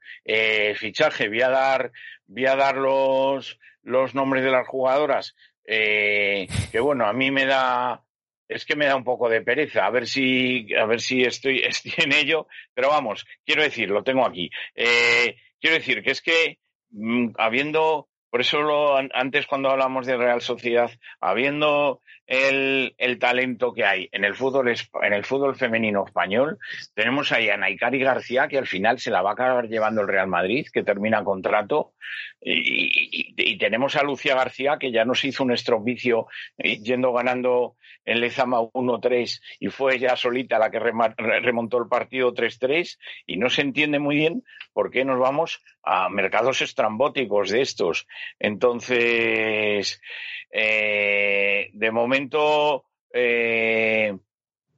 fichaje. 0.74 1.28
Voy 1.28 1.42
a 1.42 1.48
dar, 1.48 1.92
voy 2.26 2.46
a 2.46 2.56
dar 2.56 2.76
los, 2.76 3.58
los 3.82 4.14
nombres 4.14 4.44
de 4.44 4.50
las 4.50 4.66
jugadoras. 4.66 5.34
Eh, 5.66 6.46
que 6.70 6.80
bueno, 6.80 7.06
a 7.06 7.12
mí 7.12 7.30
me 7.30 7.46
da, 7.46 8.02
es 8.48 8.64
que 8.64 8.76
me 8.76 8.86
da 8.86 8.96
un 8.96 9.04
poco 9.04 9.28
de 9.28 9.42
pereza. 9.42 9.86
A 9.86 9.90
ver 9.90 10.06
si, 10.06 10.66
a 10.74 10.84
ver 10.86 11.00
si 11.00 11.22
estoy, 11.22 11.58
estoy 11.64 11.92
en 11.98 12.12
ello. 12.12 12.46
Pero 12.74 12.88
vamos, 12.88 13.24
quiero 13.44 13.62
decir, 13.62 13.90
lo 13.90 14.02
tengo 14.02 14.26
aquí. 14.26 14.50
Eh, 14.74 15.36
quiero 15.60 15.76
decir 15.76 16.02
que 16.02 16.10
es 16.10 16.20
que 16.22 16.58
mm, 16.90 17.30
habiendo, 17.38 18.08
por 18.30 18.40
eso 18.40 18.60
lo, 18.62 18.96
an- 18.96 19.10
antes 19.14 19.46
cuando 19.46 19.70
hablamos 19.70 20.06
de 20.06 20.16
Real 20.16 20.40
Sociedad, 20.40 20.90
habiendo 21.20 22.00
el, 22.32 23.18
talento 23.18 23.74
que 23.74 23.84
hay 23.84 24.08
en 24.10 24.24
el 24.24 24.34
fútbol 24.34 24.68
en 24.68 25.12
el 25.12 25.24
fútbol 25.24 25.54
femenino 25.54 26.04
español, 26.06 26.58
tenemos 26.94 27.30
ahí 27.30 27.50
a 27.50 27.58
Naikari 27.58 27.98
García, 27.98 28.48
que 28.48 28.56
al 28.56 28.66
final 28.66 28.98
se 28.98 29.10
la 29.10 29.20
va 29.20 29.30
a 29.30 29.32
acabar 29.34 29.68
llevando 29.68 30.00
el 30.00 30.08
Real 30.08 30.28
Madrid, 30.28 30.66
que 30.72 30.82
termina 30.82 31.22
contrato, 31.22 31.92
y, 32.40 33.58
tenemos 33.58 33.96
a 33.96 34.02
Lucía 34.02 34.34
García, 34.34 34.78
que 34.80 34.90
ya 34.90 35.04
nos 35.04 35.24
hizo 35.24 35.44
un 35.44 35.52
estropicio 35.52 36.26
eh, 36.58 36.78
yendo 36.78 37.12
ganando 37.12 37.76
en 38.04 38.20
Lezama 38.20 38.60
1-3 38.60 39.40
y 39.60 39.68
fue 39.68 39.94
ella 39.96 40.16
solita 40.16 40.58
la 40.58 40.70
que 40.70 40.80
remontó 40.80 41.78
el 41.78 41.88
partido 41.88 42.34
3-3 42.34 42.98
y 43.26 43.36
no 43.36 43.48
se 43.48 43.62
entiende 43.62 44.00
muy 44.00 44.16
bien 44.16 44.42
por 44.72 44.90
qué 44.90 45.04
nos 45.04 45.20
vamos 45.20 45.62
a 45.84 46.08
mercados 46.08 46.62
estrambóticos 46.62 47.50
de 47.50 47.60
estos. 47.60 48.08
Entonces, 48.40 50.00
eh, 50.54 51.70
de 51.72 51.90
momento, 51.90 52.21
eh, 53.12 54.16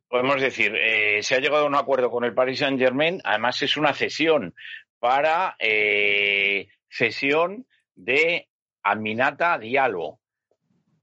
podemos 0.08 0.40
decir, 0.40 0.74
eh, 0.76 1.22
se 1.22 1.34
ha 1.34 1.40
llegado 1.40 1.64
a 1.64 1.68
un 1.68 1.74
acuerdo 1.74 2.10
con 2.10 2.24
el 2.24 2.34
Paris 2.34 2.60
Saint 2.60 2.78
Germain, 2.78 3.20
además 3.24 3.60
es 3.62 3.76
una 3.76 3.92
cesión 3.94 4.54
para 4.98 5.56
eh, 5.58 6.68
cesión 6.88 7.66
de 7.94 8.48
Aminata 8.82 9.58
Diallo 9.58 10.18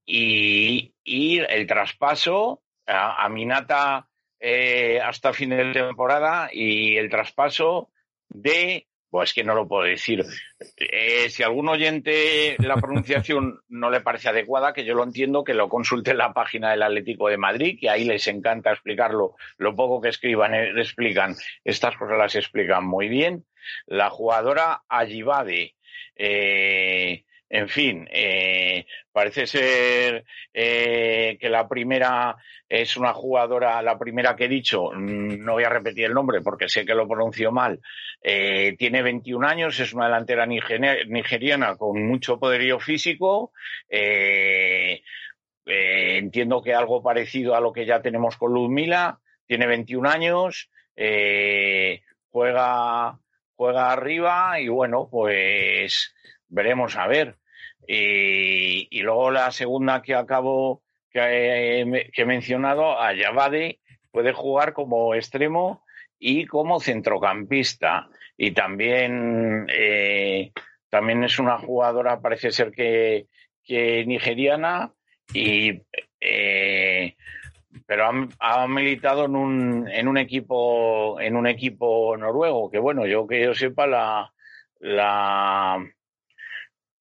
y, 0.06 0.94
y 1.04 1.40
el 1.40 1.68
traspaso 1.68 2.62
a 2.88 3.24
Aminata 3.26 4.08
eh, 4.40 5.00
hasta 5.00 5.34
fin 5.34 5.52
de 5.52 5.72
temporada 5.72 6.50
y 6.52 6.98
el 6.98 7.10
traspaso 7.10 7.90
de 8.30 8.88
pues 9.12 9.34
que 9.34 9.44
no 9.44 9.54
lo 9.54 9.68
puedo 9.68 9.84
decir. 9.84 10.26
Eh, 10.78 11.30
si 11.30 11.44
algún 11.44 11.68
oyente 11.68 12.56
la 12.60 12.78
pronunciación 12.78 13.60
no 13.70 13.92
le 13.92 14.00
parece 14.00 14.30
adecuada, 14.30 14.74
que 14.74 14.86
yo 14.86 14.96
lo 14.96 15.04
entiendo, 15.04 15.44
que 15.44 15.54
lo 15.54 15.70
consulte 15.70 16.12
en 16.12 16.18
la 16.18 16.34
página 16.34 16.72
del 16.72 16.82
Atlético 16.82 17.28
de 17.28 17.38
Madrid, 17.38 17.78
que 17.80 17.90
ahí 17.90 18.06
les 18.06 18.26
encanta 18.28 18.72
explicarlo. 18.72 19.36
Lo 19.58 19.76
poco 19.76 20.02
que 20.02 20.10
escriban, 20.10 20.56
eh, 20.56 20.72
explican, 20.78 21.36
estas 21.66 21.98
cosas 21.98 22.18
las 22.18 22.36
explican 22.36 22.88
muy 22.88 23.10
bien. 23.10 23.46
La 23.86 24.10
jugadora 24.10 24.84
Ayibade, 24.88 25.76
eh, 26.16 27.26
en 27.54 27.68
fin, 27.68 28.08
eh, 28.10 28.86
parece 29.12 29.46
ser 29.46 30.24
eh, 30.54 31.38
que 31.38 31.50
la 31.50 31.68
primera 31.68 32.38
es 32.70 32.96
una 32.96 33.12
jugadora, 33.12 33.82
la 33.82 34.00
primera 34.00 34.38
que 34.38 34.46
he 34.46 34.48
dicho, 34.48 34.90
mm, 34.94 35.44
no 35.44 35.54
voy 35.54 35.66
a 35.66 35.70
repetir 35.70 36.06
el 36.06 36.14
nombre 36.14 36.40
porque 36.40 36.70
sé 36.70 36.86
que 36.86 36.96
lo 36.96 37.10
pronuncio 37.10 37.52
mal, 37.52 37.82
eh, 38.24 38.74
tiene 38.78 39.02
21 39.02 39.46
años, 39.46 39.78
es 39.82 39.92
una 39.94 40.06
delantera 40.06 40.46
nigeriana 40.46 41.76
con 41.76 42.02
mucho 42.08 42.40
poderío 42.40 42.80
físico. 42.80 43.52
entiendo 45.66 46.62
que 46.64 46.74
algo 46.74 47.04
parecido 47.04 47.56
a 47.56 47.60
lo 47.60 47.74
que 47.74 47.86
ya 47.86 48.02
tenemos 48.02 48.38
con 48.38 48.54
Ludmila. 48.54 49.20
Tiene 49.46 49.68
21 49.68 50.10
años, 50.10 50.70
juega, 52.30 53.20
juega 53.56 53.92
arriba 53.92 54.60
y 54.62 54.70
bueno, 54.70 55.10
pues 55.12 56.14
veremos 56.48 56.96
a 56.96 57.08
ver. 57.08 57.41
Y, 57.88 59.02
luego 59.02 59.32
la 59.32 59.52
segunda 59.52 60.02
que 60.02 60.16
acabo, 60.16 60.82
que, 61.10 61.20
he- 61.82 62.12
que 62.12 62.22
he 62.22 62.26
mencionado, 62.26 63.00
Ayabade, 63.00 63.80
puede 64.12 64.34
jugar 64.34 64.74
como 64.74 65.14
extremo 65.16 65.84
y 66.20 66.46
como 66.46 66.80
centrocampista. 66.80 68.08
Y 68.38 68.52
también, 68.52 69.68
eh, 69.74 70.52
también 70.90 71.24
es 71.24 71.40
una 71.40 71.58
jugadora, 71.58 72.22
parece 72.22 72.52
ser 72.52 72.72
que, 72.72 73.28
nigeriana, 74.06 74.92
y 75.34 75.82
eh, 76.20 77.16
pero 77.86 78.06
ha, 78.06 78.64
ha 78.64 78.68
militado 78.68 79.26
en 79.26 79.36
un, 79.36 79.90
en 79.90 80.08
un 80.08 80.18
equipo, 80.18 81.20
en 81.22 81.36
un 81.38 81.48
equipo 81.48 82.16
noruego, 82.18 82.70
que 82.70 82.80
bueno, 82.80 83.06
yo 83.06 83.26
que 83.28 83.42
yo 83.44 83.54
sepa 83.54 83.88
la, 83.88 84.34
la 84.80 85.78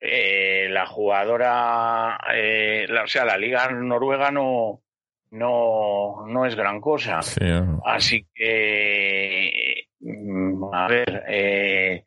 eh, 0.00 0.66
la 0.70 0.86
jugadora, 0.86 2.18
eh, 2.34 2.86
la- 2.88 3.04
o 3.04 3.06
sea, 3.06 3.24
la 3.24 3.36
liga 3.36 3.70
noruega 3.70 4.30
no, 4.30 4.82
no, 5.30 6.24
no 6.26 6.46
es 6.46 6.54
gran 6.56 6.80
cosa. 6.80 7.22
Sí, 7.22 7.40
¿no? 7.44 7.80
Así 7.84 8.26
que, 8.34 9.84
mm, 10.00 10.72
a 10.74 10.88
ver, 10.88 11.24
eh, 11.28 12.04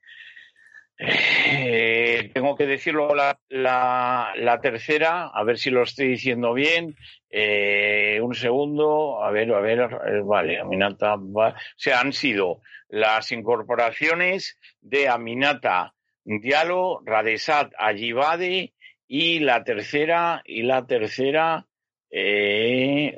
eh, 0.98 2.32
tengo 2.34 2.56
que 2.56 2.66
decirlo 2.68 3.14
la, 3.16 3.38
la, 3.50 4.32
la 4.38 4.62
tercera, 4.62 5.28
a 5.34 5.44
ver 5.44 5.58
si 5.58 5.70
lo 5.70 5.84
estoy 5.84 6.08
diciendo 6.10 6.54
bien. 6.54 6.96
Eh, 7.30 8.20
un 8.22 8.36
segundo, 8.36 9.24
a 9.24 9.32
ver, 9.32 9.52
a 9.54 9.60
ver, 9.60 9.90
vale, 10.24 10.60
Aminata, 10.60 11.16
va- 11.16 11.50
o 11.50 11.56
sea, 11.76 12.00
han 12.00 12.14
sido 12.14 12.62
las 12.90 13.32
incorporaciones 13.32 14.60
de 14.82 15.08
Aminata 15.10 15.94
Diallo, 16.26 17.02
Radesat 17.06 17.74
Ayibade 17.78 18.74
y 19.08 19.40
la 19.40 19.64
tercera, 19.64 20.42
y 20.46 20.64
la 20.64 20.86
tercera, 20.86 21.66
eh, 22.10 23.18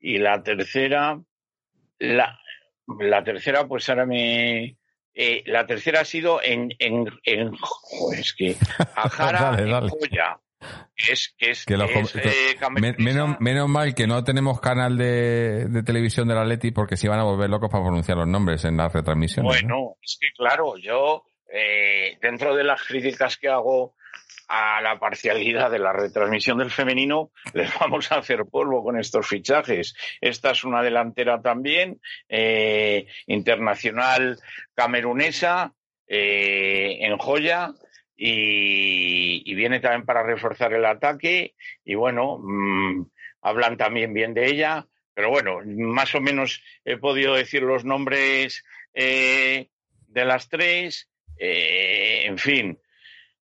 y 0.00 0.18
la 0.18 0.42
tercera, 0.42 1.20
la, 1.98 2.38
la 2.98 3.24
tercera, 3.24 3.66
pues 3.68 3.88
ahora 3.88 4.06
me. 4.06 4.76
eh, 5.14 5.42
la 5.46 5.66
tercera 5.66 6.00
ha 6.00 6.04
sido 6.04 6.42
en. 6.42 6.74
en, 6.78 7.06
en 7.24 7.52
es 8.18 8.32
que. 8.34 8.56
Ajara 8.96 9.52
Dale, 9.52 9.70
en. 9.70 9.88
Joya, 9.88 10.40
es. 11.08 11.34
Que 11.38 11.50
es, 11.50 11.64
Que 11.64 11.74
eh, 11.74 12.56
menos, 12.98 13.40
menos 13.40 13.68
mal 13.68 13.94
que 13.94 14.06
no 14.06 14.24
tenemos 14.24 14.60
canal 14.60 14.98
de, 14.98 15.66
de 15.68 15.82
televisión 15.82 16.28
del 16.28 16.38
Atleti 16.38 16.70
porque 16.70 16.96
se 16.96 17.06
iban 17.06 17.18
a 17.20 17.24
volver 17.24 17.48
locos 17.48 17.70
para 17.70 17.84
pronunciar 17.84 18.18
los 18.18 18.28
nombres 18.28 18.64
en 18.64 18.76
las 18.76 18.92
retransmisiones. 18.92 19.62
¿no? 19.64 19.76
Bueno, 19.76 19.96
es 20.02 20.18
que 20.20 20.28
claro, 20.36 20.76
yo, 20.76 21.24
eh, 21.52 22.16
dentro 22.20 22.54
de 22.54 22.64
las 22.64 22.82
críticas 22.82 23.36
que 23.36 23.48
hago 23.48 23.94
a 24.48 24.80
la 24.80 24.98
parcialidad 24.98 25.70
de 25.70 25.78
la 25.78 25.92
retransmisión 25.92 26.58
del 26.58 26.70
femenino, 26.70 27.30
les 27.54 27.72
vamos 27.78 28.10
a 28.12 28.16
hacer 28.16 28.44
polvo 28.46 28.82
con 28.82 28.98
estos 28.98 29.26
fichajes. 29.26 29.94
Esta 30.20 30.52
es 30.52 30.64
una 30.64 30.82
delantera 30.82 31.40
también, 31.40 32.00
eh, 32.28 33.06
internacional 33.26 34.38
camerunesa, 34.74 35.72
eh, 36.06 36.98
en 37.00 37.16
joya, 37.18 37.72
y, 38.16 39.54
viene 39.54 39.80
también 39.80 40.06
para 40.06 40.22
reforzar 40.22 40.72
el 40.72 40.84
ataque. 40.84 41.54
Y 41.84 41.94
bueno, 41.94 42.38
mm, 42.42 43.06
hablan 43.42 43.76
también 43.76 44.12
bien 44.14 44.34
de 44.34 44.46
ella, 44.46 44.86
pero 45.14 45.30
bueno, 45.30 45.60
más 45.64 46.14
o 46.14 46.20
menos 46.20 46.62
he 46.84 46.96
podido 46.96 47.34
decir 47.34 47.62
los 47.62 47.84
nombres 47.84 48.64
de 48.92 49.68
las 50.24 50.48
tres. 50.48 51.10
En 51.40 52.38
fin, 52.38 52.78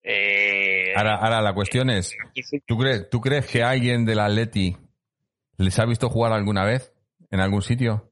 eh, 0.08 0.94
ahora, 0.96 1.42
la 1.42 1.54
cuestión 1.54 1.90
es, 1.90 2.16
¿tú 2.68 2.78
crees, 2.78 3.10
¿tú 3.10 3.20
crees 3.20 3.48
que 3.48 3.64
alguien 3.64 4.06
del 4.06 4.20
Atleti 4.20 4.78
les 5.58 5.80
ha 5.80 5.86
visto 5.86 6.10
jugar 6.10 6.32
alguna 6.32 6.64
vez 6.64 6.94
en 7.32 7.40
algún 7.40 7.64
sitio? 7.64 8.12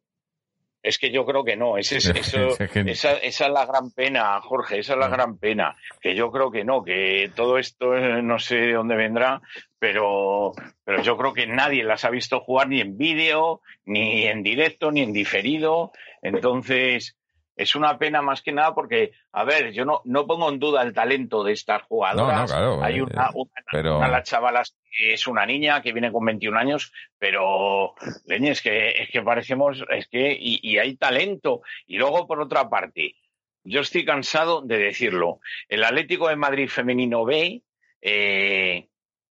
Es 0.81 0.97
que 0.97 1.11
yo 1.11 1.23
creo 1.23 1.45
que 1.45 1.55
no. 1.55 1.77
esa, 1.77 1.93
es 1.93 3.39
la 3.39 3.65
gran 3.67 3.91
pena, 3.91 4.41
Jorge. 4.41 4.79
Esa 4.79 4.93
es 4.93 4.99
la 4.99 5.07
gran 5.07 5.37
pena. 5.37 5.77
Que 6.01 6.15
yo 6.15 6.31
creo 6.31 6.49
que 6.49 6.65
no, 6.65 6.83
que 6.83 7.31
todo 7.35 7.59
esto 7.59 7.95
eh, 7.95 8.23
no 8.23 8.39
sé 8.39 8.55
de 8.55 8.73
dónde 8.73 8.95
vendrá, 8.95 9.41
pero, 9.77 10.51
pero 10.83 11.03
yo 11.03 11.15
creo 11.15 11.33
que 11.33 11.45
nadie 11.45 11.83
las 11.83 12.05
ha 12.05 12.09
visto 12.09 12.39
jugar 12.39 12.69
ni 12.69 12.81
en 12.81 12.97
vídeo, 12.97 13.61
ni 13.85 14.23
en 14.23 14.41
directo, 14.41 14.91
ni 14.91 15.01
en 15.01 15.13
diferido. 15.13 15.91
Entonces, 16.23 17.15
es 17.55 17.75
una 17.75 17.97
pena 17.97 18.21
más 18.21 18.41
que 18.41 18.51
nada 18.51 18.73
porque, 18.73 19.11
a 19.31 19.43
ver, 19.43 19.71
yo 19.71 19.85
no, 19.85 20.01
no 20.05 20.25
pongo 20.25 20.49
en 20.49 20.59
duda 20.59 20.81
el 20.81 20.93
talento 20.93 21.43
de 21.43 21.53
estas 21.53 21.83
jugadoras. 21.83 22.51
Hay 22.51 22.97
eh, 22.97 23.03
una, 23.03 23.29
una, 23.33 23.97
una, 23.97 24.07
las 24.07 24.23
chavalas 24.23 24.75
que 24.89 25.13
es 25.13 25.27
una 25.27 25.45
niña 25.45 25.81
que 25.81 25.91
viene 25.91 26.11
con 26.11 26.25
21 26.25 26.57
años, 26.57 26.91
pero, 27.17 27.93
leñe, 28.25 28.51
es 28.51 28.61
que, 28.61 28.89
es 28.89 29.09
que 29.09 29.21
parecemos, 29.21 29.83
es 29.89 30.07
que, 30.07 30.35
y, 30.39 30.77
hay 30.77 30.95
talento. 30.95 31.61
Y 31.85 31.97
luego, 31.97 32.27
por 32.27 32.41
otra 32.41 32.69
parte, 32.69 33.15
yo 33.63 33.81
estoy 33.81 34.03
cansado 34.03 34.61
de 34.61 34.77
decirlo. 34.77 35.39
El 35.69 35.83
Atlético 35.83 36.29
de 36.29 36.35
Madrid 36.35 36.69
femenino 36.69 37.23
B, 37.23 37.61
eh, 38.01 38.87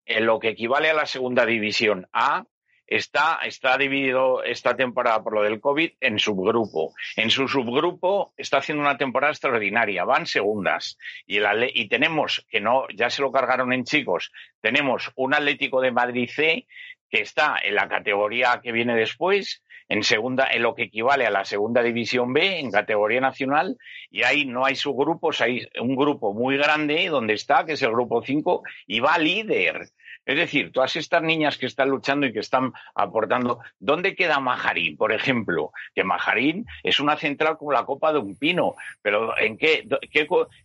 en 0.06 0.26
lo 0.26 0.40
que 0.40 0.50
equivale 0.50 0.90
a 0.90 0.94
la 0.96 1.06
segunda 1.06 1.46
división 1.46 2.08
A, 2.14 2.46
está, 2.92 3.40
está 3.44 3.78
dividido 3.78 4.44
esta 4.44 4.76
temporada 4.76 5.24
por 5.24 5.34
lo 5.34 5.44
del 5.44 5.62
COVID 5.62 5.92
en 6.02 6.20
subgrupo. 6.20 6.94
En 7.16 7.30
su 7.30 7.48
subgrupo 7.48 8.34
está 8.36 8.58
haciendo 8.58 8.84
una 8.84 8.98
temporada 8.98 9.32
extraordinaria, 9.32 10.04
van 10.04 10.26
segundas. 10.26 10.98
Y, 11.26 11.40
y 11.74 11.88
tenemos, 11.88 12.46
que 12.50 12.60
no, 12.60 12.86
ya 12.94 13.10
se 13.10 13.22
lo 13.22 13.32
cargaron 13.32 13.72
en 13.72 13.86
chicos, 13.86 14.32
tenemos 14.60 15.10
un 15.16 15.34
Atlético 15.34 15.80
de 15.80 15.92
Madrid 15.92 16.30
C 16.30 16.68
que 17.10 17.22
está 17.22 17.58
en 17.64 17.76
la 17.76 17.88
categoría 17.88 18.60
que 18.62 18.74
viene 18.74 18.96
después, 18.96 19.64
en 19.88 20.04
segunda, 20.04 20.48
en 20.52 20.64
lo 20.64 20.76
que 20.76 20.84
equivale 20.84 21.26
a 21.26 21.32
la 21.32 21.44
segunda 21.44 21.84
división 21.84 22.32
B, 22.32 22.60
en 22.60 22.72
categoría 22.72 23.20
nacional, 23.20 23.78
y 24.10 24.24
ahí 24.24 24.46
no 24.46 24.66
hay 24.66 24.76
subgrupos, 24.76 25.42
hay 25.42 25.68
un 25.80 25.96
grupo 25.96 26.34
muy 26.34 26.58
grande 26.58 27.08
donde 27.10 27.34
está, 27.34 27.66
que 27.66 27.74
es 27.74 27.82
el 27.82 27.92
grupo 27.92 28.22
5, 28.22 28.64
y 28.88 29.02
va 29.02 29.18
líder. 29.18 29.90
Es 30.26 30.36
decir, 30.36 30.72
todas 30.72 30.96
estas 30.96 31.22
niñas 31.24 31.58
que 31.58 31.66
están 31.66 31.90
luchando 31.90 32.28
y 32.28 32.34
que 32.34 32.40
están 32.40 32.74
aportando, 32.94 33.60
¿dónde 33.80 34.16
queda 34.16 34.40
Majarín, 34.40 34.96
por 34.96 35.12
ejemplo? 35.12 35.72
Que 35.96 36.04
Majarín 36.04 36.66
es 36.84 37.00
una 37.00 37.18
central 37.18 37.58
como 37.58 37.72
la 37.72 37.86
copa 37.86 38.14
de 38.14 38.20
un 38.20 38.38
pino, 38.38 38.76
pero 39.02 39.38
¿en 39.38 39.58
qué? 39.58 39.88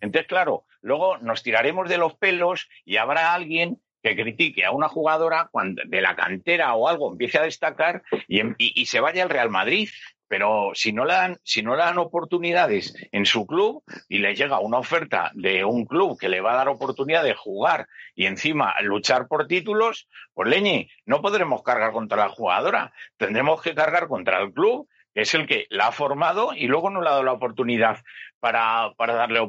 Entonces, 0.00 0.26
claro, 0.28 0.64
luego 0.82 1.18
nos 1.18 1.42
tiraremos 1.42 1.88
de 1.88 1.98
los 1.98 2.14
pelos 2.14 2.68
y 2.84 2.96
habrá 2.98 3.34
alguien 3.34 3.80
que 4.02 4.14
critique 4.14 4.64
a 4.64 4.70
una 4.70 4.88
jugadora 4.88 5.48
cuando 5.50 5.82
de 5.84 6.00
la 6.00 6.14
cantera 6.14 6.74
o 6.74 6.86
algo 6.86 7.10
empiece 7.10 7.38
a 7.38 7.42
destacar 7.42 8.02
y 8.28 8.86
se 8.86 9.00
vaya 9.00 9.24
al 9.24 9.30
Real 9.30 9.50
Madrid 9.50 9.88
pero 10.28 10.72
si 10.74 10.92
no 10.92 11.04
le 11.04 11.14
dan, 11.14 11.38
si 11.42 11.62
no 11.62 11.76
le 11.76 11.82
dan 11.82 11.98
oportunidades 11.98 12.94
en 13.12 13.26
su 13.26 13.46
club 13.46 13.82
y 14.08 14.18
le 14.18 14.34
llega 14.34 14.60
una 14.60 14.78
oferta 14.78 15.30
de 15.34 15.64
un 15.64 15.86
club 15.86 16.18
que 16.18 16.28
le 16.28 16.40
va 16.40 16.54
a 16.54 16.56
dar 16.56 16.68
oportunidad 16.68 17.22
de 17.22 17.34
jugar 17.34 17.86
y 18.14 18.26
encima 18.26 18.74
luchar 18.82 19.28
por 19.28 19.46
títulos, 19.46 20.08
pues 20.34 20.48
leñe, 20.48 20.90
no 21.04 21.22
podremos 21.22 21.62
cargar 21.62 21.92
contra 21.92 22.18
la 22.18 22.28
jugadora, 22.28 22.92
tendremos 23.16 23.62
que 23.62 23.74
cargar 23.74 24.08
contra 24.08 24.40
el 24.40 24.52
club, 24.52 24.88
que 25.14 25.22
es 25.22 25.34
el 25.34 25.46
que 25.46 25.66
la 25.70 25.88
ha 25.88 25.92
formado 25.92 26.52
y 26.54 26.66
luego 26.66 26.90
no 26.90 27.00
le 27.00 27.08
ha 27.08 27.12
dado 27.12 27.22
la 27.22 27.32
oportunidad 27.32 27.98
para, 28.38 28.92
para 28.96 29.14
darle 29.14 29.40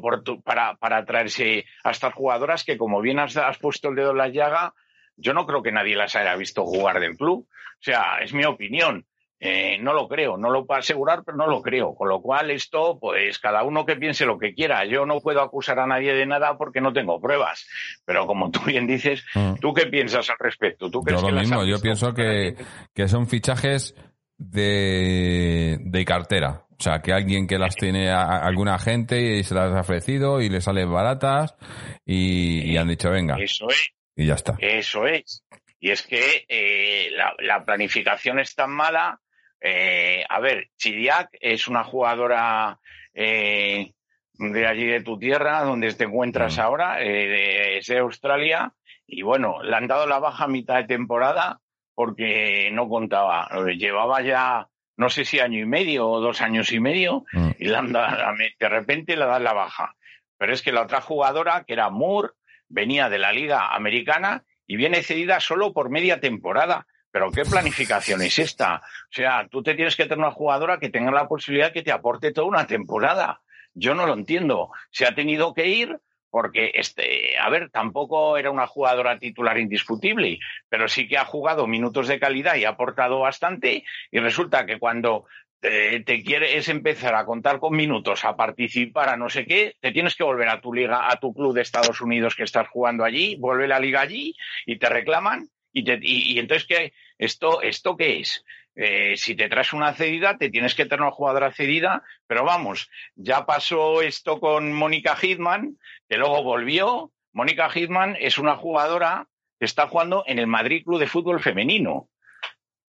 para, 0.42 0.76
para 0.76 1.04
traerse 1.04 1.66
a 1.84 1.90
estas 1.90 2.14
jugadoras 2.14 2.64
que 2.64 2.78
como 2.78 3.00
bien 3.00 3.18
has, 3.18 3.36
has 3.36 3.58
puesto 3.58 3.90
el 3.90 3.96
dedo 3.96 4.12
en 4.12 4.18
la 4.18 4.28
llaga, 4.28 4.74
yo 5.16 5.34
no 5.34 5.46
creo 5.46 5.62
que 5.62 5.72
nadie 5.72 5.96
las 5.96 6.16
haya 6.16 6.36
visto 6.36 6.64
jugar 6.64 7.00
del 7.00 7.16
club. 7.16 7.46
O 7.50 7.82
sea, 7.82 8.18
es 8.22 8.32
mi 8.32 8.44
opinión. 8.44 9.04
Eh, 9.40 9.78
no 9.80 9.92
lo 9.92 10.08
creo, 10.08 10.36
no 10.36 10.50
lo 10.50 10.66
puedo 10.66 10.80
asegurar, 10.80 11.22
pero 11.24 11.36
no 11.36 11.46
lo 11.46 11.62
creo. 11.62 11.94
Con 11.94 12.08
lo 12.08 12.20
cual, 12.20 12.50
esto, 12.50 12.98
pues 13.00 13.38
cada 13.38 13.62
uno 13.62 13.86
que 13.86 13.96
piense 13.96 14.26
lo 14.26 14.38
que 14.38 14.52
quiera. 14.52 14.84
Yo 14.84 15.06
no 15.06 15.20
puedo 15.20 15.40
acusar 15.40 15.78
a 15.78 15.86
nadie 15.86 16.12
de 16.12 16.26
nada 16.26 16.58
porque 16.58 16.80
no 16.80 16.92
tengo 16.92 17.20
pruebas. 17.20 17.66
Pero 18.04 18.26
como 18.26 18.50
tú 18.50 18.60
bien 18.66 18.86
dices, 18.86 19.24
mm. 19.34 19.54
¿tú 19.60 19.72
qué 19.72 19.86
piensas 19.86 20.28
al 20.30 20.36
respecto? 20.40 20.90
¿Tú 20.90 21.02
crees 21.02 21.20
yo 21.20 21.30
lo 21.30 21.40
mismo, 21.40 21.64
yo 21.64 21.80
pienso 21.80 22.12
que, 22.14 22.56
que 22.92 23.06
son 23.06 23.28
fichajes 23.28 23.94
de, 24.38 25.78
de 25.80 26.04
cartera. 26.04 26.64
O 26.78 26.82
sea, 26.82 27.00
que 27.00 27.12
alguien 27.12 27.46
que 27.46 27.58
las 27.58 27.74
tiene 27.74 28.10
a, 28.10 28.22
alguna 28.22 28.78
gente 28.78 29.20
y 29.20 29.44
se 29.44 29.54
las 29.54 29.72
ha 29.72 29.80
ofrecido 29.80 30.40
y 30.40 30.48
le 30.48 30.60
salen 30.60 30.90
baratas 30.90 31.56
y, 32.06 32.76
han 32.76 32.88
dicho, 32.88 33.10
venga. 33.10 33.36
Eso 33.38 33.68
es. 33.68 33.90
Y 34.16 34.26
ya 34.26 34.34
está. 34.34 34.56
Eso 34.58 35.06
es. 35.06 35.44
Y 35.80 35.90
es 35.90 36.02
que 36.02 36.44
eh, 36.48 37.10
la, 37.16 37.34
la, 37.38 37.64
planificación 37.64 38.40
es 38.40 38.54
tan 38.54 38.70
mala 38.70 39.20
eh, 39.60 40.24
a 40.28 40.40
ver, 40.40 40.68
Chiriac 40.76 41.30
es 41.40 41.68
una 41.68 41.84
jugadora 41.84 42.78
eh, 43.14 43.92
de 44.34 44.66
allí 44.66 44.86
de 44.86 45.02
tu 45.02 45.18
tierra, 45.18 45.62
donde 45.62 45.92
te 45.94 46.04
encuentras 46.04 46.58
mm. 46.58 46.60
ahora, 46.60 47.02
eh, 47.02 47.78
es 47.78 47.86
de 47.86 47.98
Australia, 47.98 48.72
y 49.06 49.22
bueno, 49.22 49.62
le 49.62 49.74
han 49.74 49.88
dado 49.88 50.06
la 50.06 50.18
baja 50.18 50.44
a 50.44 50.48
mitad 50.48 50.76
de 50.76 50.84
temporada 50.84 51.60
porque 51.94 52.70
no 52.72 52.88
contaba. 52.88 53.48
Llevaba 53.76 54.22
ya, 54.22 54.68
no 54.96 55.10
sé 55.10 55.24
si 55.24 55.40
año 55.40 55.58
y 55.58 55.66
medio 55.66 56.08
o 56.08 56.20
dos 56.20 56.40
años 56.40 56.70
y 56.72 56.78
medio, 56.78 57.24
mm. 57.32 57.50
y 57.58 57.64
le 57.64 57.76
han 57.76 57.92
dado, 57.92 58.34
de 58.36 58.68
repente 58.68 59.16
le 59.16 59.26
dan 59.26 59.44
la 59.44 59.54
baja. 59.54 59.96
Pero 60.36 60.52
es 60.52 60.62
que 60.62 60.70
la 60.70 60.82
otra 60.82 61.00
jugadora, 61.00 61.64
que 61.66 61.72
era 61.72 61.90
Moore, 61.90 62.30
venía 62.68 63.08
de 63.08 63.18
la 63.18 63.32
Liga 63.32 63.74
Americana 63.74 64.44
y 64.66 64.76
viene 64.76 65.02
cedida 65.02 65.40
solo 65.40 65.72
por 65.72 65.90
media 65.90 66.20
temporada. 66.20 66.86
Pero 67.10 67.30
¿qué 67.30 67.44
planificación 67.44 68.22
es 68.22 68.38
esta? 68.38 68.76
O 68.76 69.12
sea, 69.12 69.48
tú 69.50 69.62
te 69.62 69.74
tienes 69.74 69.96
que 69.96 70.04
tener 70.04 70.18
una 70.18 70.30
jugadora 70.30 70.78
que 70.78 70.90
tenga 70.90 71.10
la 71.10 71.28
posibilidad 71.28 71.72
que 71.72 71.82
te 71.82 71.92
aporte 71.92 72.32
toda 72.32 72.46
una 72.46 72.66
temporada. 72.66 73.40
Yo 73.74 73.94
no 73.94 74.06
lo 74.06 74.14
entiendo. 74.14 74.70
Se 74.90 75.06
ha 75.06 75.14
tenido 75.14 75.54
que 75.54 75.68
ir 75.68 75.98
porque, 76.30 76.72
este, 76.74 77.38
a 77.38 77.48
ver, 77.48 77.70
tampoco 77.70 78.36
era 78.36 78.50
una 78.50 78.66
jugadora 78.66 79.18
titular 79.18 79.58
indiscutible, 79.58 80.38
pero 80.68 80.88
sí 80.88 81.08
que 81.08 81.16
ha 81.16 81.24
jugado 81.24 81.66
minutos 81.66 82.06
de 82.08 82.20
calidad 82.20 82.56
y 82.56 82.64
ha 82.64 82.70
aportado 82.70 83.20
bastante. 83.20 83.84
Y 84.10 84.18
resulta 84.18 84.66
que 84.66 84.78
cuando 84.78 85.26
te, 85.60 86.00
te, 86.00 86.22
quieres 86.22 86.68
empezar 86.68 87.14
a 87.14 87.24
contar 87.24 87.58
con 87.58 87.74
minutos, 87.74 88.24
a 88.24 88.36
participar, 88.36 89.08
a 89.08 89.16
no 89.16 89.30
sé 89.30 89.46
qué, 89.46 89.76
te 89.80 89.92
tienes 89.92 90.14
que 90.16 90.24
volver 90.24 90.48
a 90.48 90.60
tu 90.60 90.72
liga, 90.72 91.10
a 91.10 91.18
tu 91.18 91.32
club 91.32 91.54
de 91.54 91.62
Estados 91.62 92.00
Unidos 92.00 92.36
que 92.36 92.44
estás 92.44 92.68
jugando 92.68 93.04
allí, 93.04 93.36
vuelve 93.36 93.66
la 93.66 93.80
liga 93.80 94.00
allí 94.02 94.34
y 94.66 94.78
te 94.78 94.88
reclaman. 94.88 95.48
Y, 95.72 95.84
te, 95.84 95.98
y 96.02 96.38
entonces, 96.38 96.66
¿qué, 96.66 96.92
¿Esto, 97.18 97.62
esto 97.62 97.96
qué 97.96 98.20
es? 98.20 98.44
Eh, 98.76 99.16
si 99.16 99.34
te 99.34 99.48
traes 99.48 99.72
una 99.72 99.92
cedida, 99.92 100.38
te 100.38 100.50
tienes 100.50 100.76
que 100.76 100.86
tener 100.86 101.02
una 101.02 101.10
jugadora 101.10 101.52
cedida, 101.52 102.04
pero 102.28 102.44
vamos, 102.44 102.88
ya 103.16 103.44
pasó 103.44 104.02
esto 104.02 104.38
con 104.38 104.72
Mónica 104.72 105.16
Hitman, 105.16 105.78
que 106.08 106.16
luego 106.16 106.44
volvió. 106.44 107.12
Mónica 107.32 107.68
Hitman 107.70 108.16
es 108.20 108.38
una 108.38 108.56
jugadora 108.56 109.26
que 109.58 109.64
está 109.64 109.88
jugando 109.88 110.22
en 110.26 110.38
el 110.38 110.46
Madrid 110.46 110.84
Club 110.84 111.00
de 111.00 111.08
Fútbol 111.08 111.40
Femenino 111.40 112.08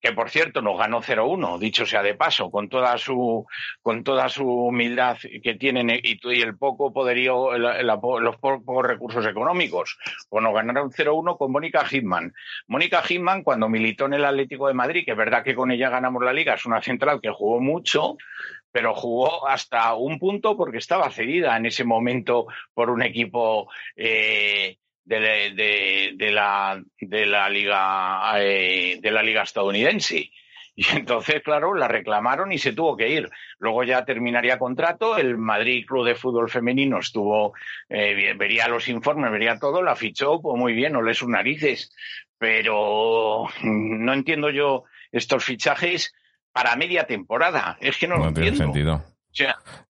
que 0.01 0.13
por 0.13 0.29
cierto 0.29 0.61
nos 0.61 0.77
ganó 0.77 1.01
0-1, 1.01 1.59
dicho 1.59 1.85
sea 1.85 2.01
de 2.01 2.15
paso, 2.15 2.49
con 2.49 2.69
toda 2.69 2.97
su, 2.97 3.45
con 3.81 4.03
toda 4.03 4.29
su 4.29 4.45
humildad 4.47 5.17
que 5.43 5.55
tienen 5.55 5.89
y, 5.89 6.19
el 6.41 6.57
poco 6.57 6.93
poderío, 6.93 7.57
los 7.57 8.37
pocos 8.37 8.85
recursos 8.85 9.25
económicos. 9.25 9.97
Pues 10.29 10.43
nos 10.43 10.53
ganaron 10.53 10.91
0-1 10.91 11.37
con 11.37 11.51
Mónica 11.51 11.85
Hitman. 11.85 12.33
Mónica 12.67 13.01
Hitman, 13.01 13.43
cuando 13.43 13.67
militó 13.67 14.05
en 14.05 14.13
el 14.13 14.25
Atlético 14.25 14.67
de 14.67 14.73
Madrid, 14.73 15.03
que 15.05 15.11
es 15.11 15.17
verdad 15.17 15.43
que 15.43 15.55
con 15.55 15.71
ella 15.71 15.89
ganamos 15.89 16.23
la 16.23 16.33
liga, 16.33 16.53
es 16.53 16.65
una 16.65 16.81
central 16.81 17.19
que 17.21 17.29
jugó 17.29 17.59
mucho, 17.59 18.17
pero 18.71 18.95
jugó 18.95 19.47
hasta 19.47 19.93
un 19.95 20.19
punto 20.19 20.55
porque 20.55 20.77
estaba 20.77 21.09
cedida 21.11 21.57
en 21.57 21.65
ese 21.65 21.83
momento 21.83 22.47
por 22.73 22.89
un 22.89 23.01
equipo 23.01 23.69
eh, 23.95 24.77
de, 25.17 26.13
de, 26.15 26.31
la, 26.31 26.81
de 26.99 27.25
la 27.25 27.49
liga 27.49 28.33
eh, 28.37 28.99
de 29.01 29.11
la 29.11 29.23
liga 29.23 29.43
estadounidense 29.43 30.29
Y 30.79 30.85
entonces, 30.95 31.41
claro, 31.43 31.73
la 31.73 31.89
reclamaron 31.89 32.53
y 32.53 32.57
se 32.57 32.71
tuvo 32.71 32.95
que 32.95 33.09
ir. 33.09 33.29
Luego 33.57 33.83
ya 33.83 34.05
terminaría 34.05 34.57
contrato, 34.57 35.17
el 35.17 35.37
Madrid 35.37 35.85
Club 35.85 36.05
de 36.05 36.15
Fútbol 36.15 36.49
Femenino 36.49 36.99
estuvo, 36.99 37.53
eh, 37.89 38.33
vería 38.37 38.69
los 38.69 38.87
informes, 38.87 39.29
vería 39.29 39.59
todo, 39.59 39.81
la 39.81 39.97
fichó, 39.97 40.41
pues 40.41 40.57
muy 40.57 40.71
bien, 40.71 40.93
no 40.93 41.01
le 41.01 41.13
sus 41.13 41.27
narices. 41.27 41.93
Pero 42.37 43.43
no 43.63 44.13
entiendo 44.13 44.49
yo 44.51 44.85
estos 45.11 45.43
fichajes 45.43 46.13
para 46.53 46.77
media 46.77 47.05
temporada. 47.05 47.77
Es 47.81 47.97
que 47.97 48.07
no, 48.07 48.15
lo 48.15 48.33
tiene 48.33 48.55
sentido. 48.55 49.03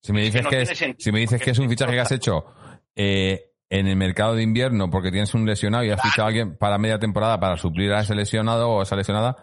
si 0.00 0.12
me 0.12 0.22
dices 0.22 0.44
que, 0.44 0.62
es, 0.62 0.86
si 0.98 1.12
me 1.12 1.20
dices 1.20 1.40
que 1.40 1.50
es 1.50 1.58
un 1.60 1.68
fichaje 1.68 1.92
que 1.92 2.00
has 2.00 2.12
hecho 2.12 2.46
eh, 2.96 3.49
en 3.70 3.86
el 3.86 3.96
mercado 3.96 4.34
de 4.34 4.42
invierno 4.42 4.90
porque 4.90 5.10
tienes 5.10 5.32
un 5.32 5.46
lesionado 5.46 5.84
y 5.84 5.90
has 5.90 6.02
fichado 6.02 6.24
a 6.24 6.28
alguien 6.28 6.56
para 6.56 6.76
media 6.76 6.98
temporada 6.98 7.38
para 7.38 7.56
suplir 7.56 7.92
a 7.92 8.00
ese 8.00 8.14
lesionado 8.14 8.68
o 8.68 8.80
a 8.80 8.82
esa 8.82 8.96
lesionada, 8.96 9.36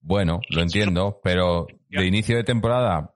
bueno, 0.00 0.40
lo 0.50 0.62
entiendo, 0.62 1.20
pero 1.22 1.66
de 1.90 2.06
inicio 2.06 2.36
de 2.36 2.44
temporada 2.44 3.10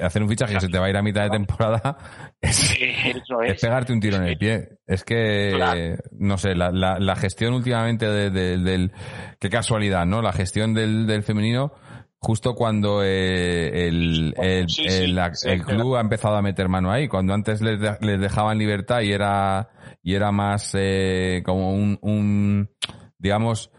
hacer 0.00 0.22
un 0.22 0.28
fichaje 0.28 0.54
que 0.54 0.60
se 0.60 0.68
te 0.68 0.78
va 0.78 0.86
a 0.86 0.90
ir 0.90 0.96
a 0.96 1.02
mitad 1.02 1.24
de 1.24 1.30
temporada 1.30 1.98
es, 2.40 3.60
pegarte 3.60 3.92
un 3.92 4.00
tiro 4.00 4.16
en 4.16 4.24
el 4.24 4.38
pie. 4.38 4.78
Es 4.86 5.04
que, 5.04 5.98
no 6.12 6.38
sé, 6.38 6.54
la, 6.54 6.70
la, 6.70 7.16
gestión 7.16 7.52
últimamente 7.54 8.08
del... 8.08 8.92
Qué 9.38 9.50
casualidad, 9.50 10.06
¿no? 10.06 10.22
La 10.22 10.32
gestión 10.32 10.74
del, 10.74 11.06
del 11.06 11.22
femenino 11.22 11.72
justo 12.18 12.54
cuando 12.54 13.02
eh, 13.04 13.86
el, 13.86 14.34
el, 14.38 15.64
club 15.64 15.96
ha 15.96 16.00
empezado 16.00 16.36
a 16.36 16.42
meter 16.42 16.70
mano 16.70 16.90
ahí, 16.90 17.06
cuando 17.06 17.34
antes 17.34 17.60
les, 17.60 17.78
les 18.00 18.18
dejaban 18.18 18.56
libertad 18.56 19.02
y 19.02 19.12
era, 19.12 19.68
y 20.04 20.14
era 20.14 20.30
más 20.30 20.76
eh, 20.78 21.42
como 21.44 21.72
un, 21.72 21.98
un, 22.02 22.68
digamos, 23.18 23.72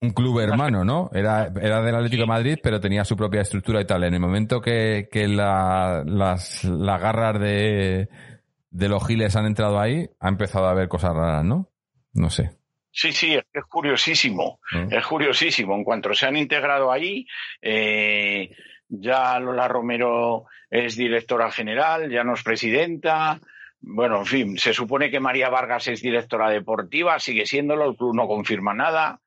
un 0.00 0.10
club 0.10 0.40
hermano, 0.40 0.84
¿no? 0.86 1.10
Era, 1.12 1.52
era 1.60 1.82
del 1.82 1.94
Atlético 1.94 2.22
de 2.22 2.28
Madrid, 2.28 2.58
pero 2.62 2.80
tenía 2.80 3.04
su 3.04 3.14
propia 3.14 3.42
estructura 3.42 3.82
y 3.82 3.84
tal. 3.84 4.04
En 4.04 4.14
el 4.14 4.20
momento 4.20 4.62
que, 4.62 5.08
que 5.12 5.28
la, 5.28 6.02
las, 6.06 6.64
las 6.64 7.00
garras 7.00 7.38
de, 7.38 8.08
de 8.70 8.88
los 8.88 9.06
giles 9.06 9.36
han 9.36 9.44
entrado 9.44 9.78
ahí, 9.78 10.08
ha 10.18 10.28
empezado 10.28 10.66
a 10.66 10.70
haber 10.70 10.88
cosas 10.88 11.14
raras, 11.14 11.44
¿no? 11.44 11.68
No 12.14 12.30
sé. 12.30 12.52
Sí, 12.90 13.12
sí, 13.12 13.34
es 13.34 13.64
curiosísimo, 13.68 14.60
es 14.90 15.06
curiosísimo. 15.06 15.74
En 15.74 15.84
cuanto 15.84 16.14
se 16.14 16.24
han 16.24 16.36
integrado 16.36 16.90
ahí, 16.90 17.26
eh, 17.60 18.50
ya 18.88 19.38
Lola 19.38 19.68
Romero 19.68 20.46
es 20.70 20.96
directora 20.96 21.50
general, 21.50 22.10
ya 22.10 22.24
no 22.24 22.32
es 22.32 22.42
presidenta. 22.42 23.38
Bueno, 23.80 24.18
en 24.20 24.26
fin, 24.26 24.58
se 24.58 24.72
supone 24.72 25.10
que 25.10 25.20
María 25.20 25.48
Vargas 25.48 25.86
es 25.88 26.02
directora 26.02 26.50
deportiva, 26.50 27.18
sigue 27.18 27.46
siéndolo, 27.46 27.90
el 27.90 27.96
club 27.96 28.14
no 28.14 28.26
confirma 28.26 28.74
nada. 28.74 29.20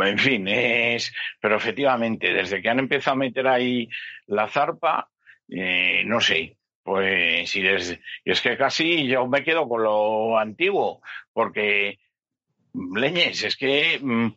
En 0.00 0.18
fin, 0.18 0.46
es. 0.48 1.12
Pero 1.40 1.56
efectivamente, 1.56 2.32
desde 2.32 2.60
que 2.60 2.68
han 2.68 2.78
empezado 2.78 3.14
a 3.14 3.18
meter 3.18 3.46
ahí 3.46 3.88
la 4.26 4.48
zarpa, 4.48 5.08
eh, 5.48 6.02
no 6.04 6.20
sé, 6.20 6.56
pues 6.82 7.50
si 7.50 7.66
es, 7.66 7.98
es 8.24 8.40
que 8.40 8.56
casi 8.56 9.06
yo 9.06 9.26
me 9.26 9.42
quedo 9.42 9.68
con 9.68 9.82
lo 9.82 10.38
antiguo, 10.38 11.00
porque 11.32 11.98
Leñes, 12.94 13.42
es 13.44 13.56
que 13.56 13.98
mm, 14.00 14.28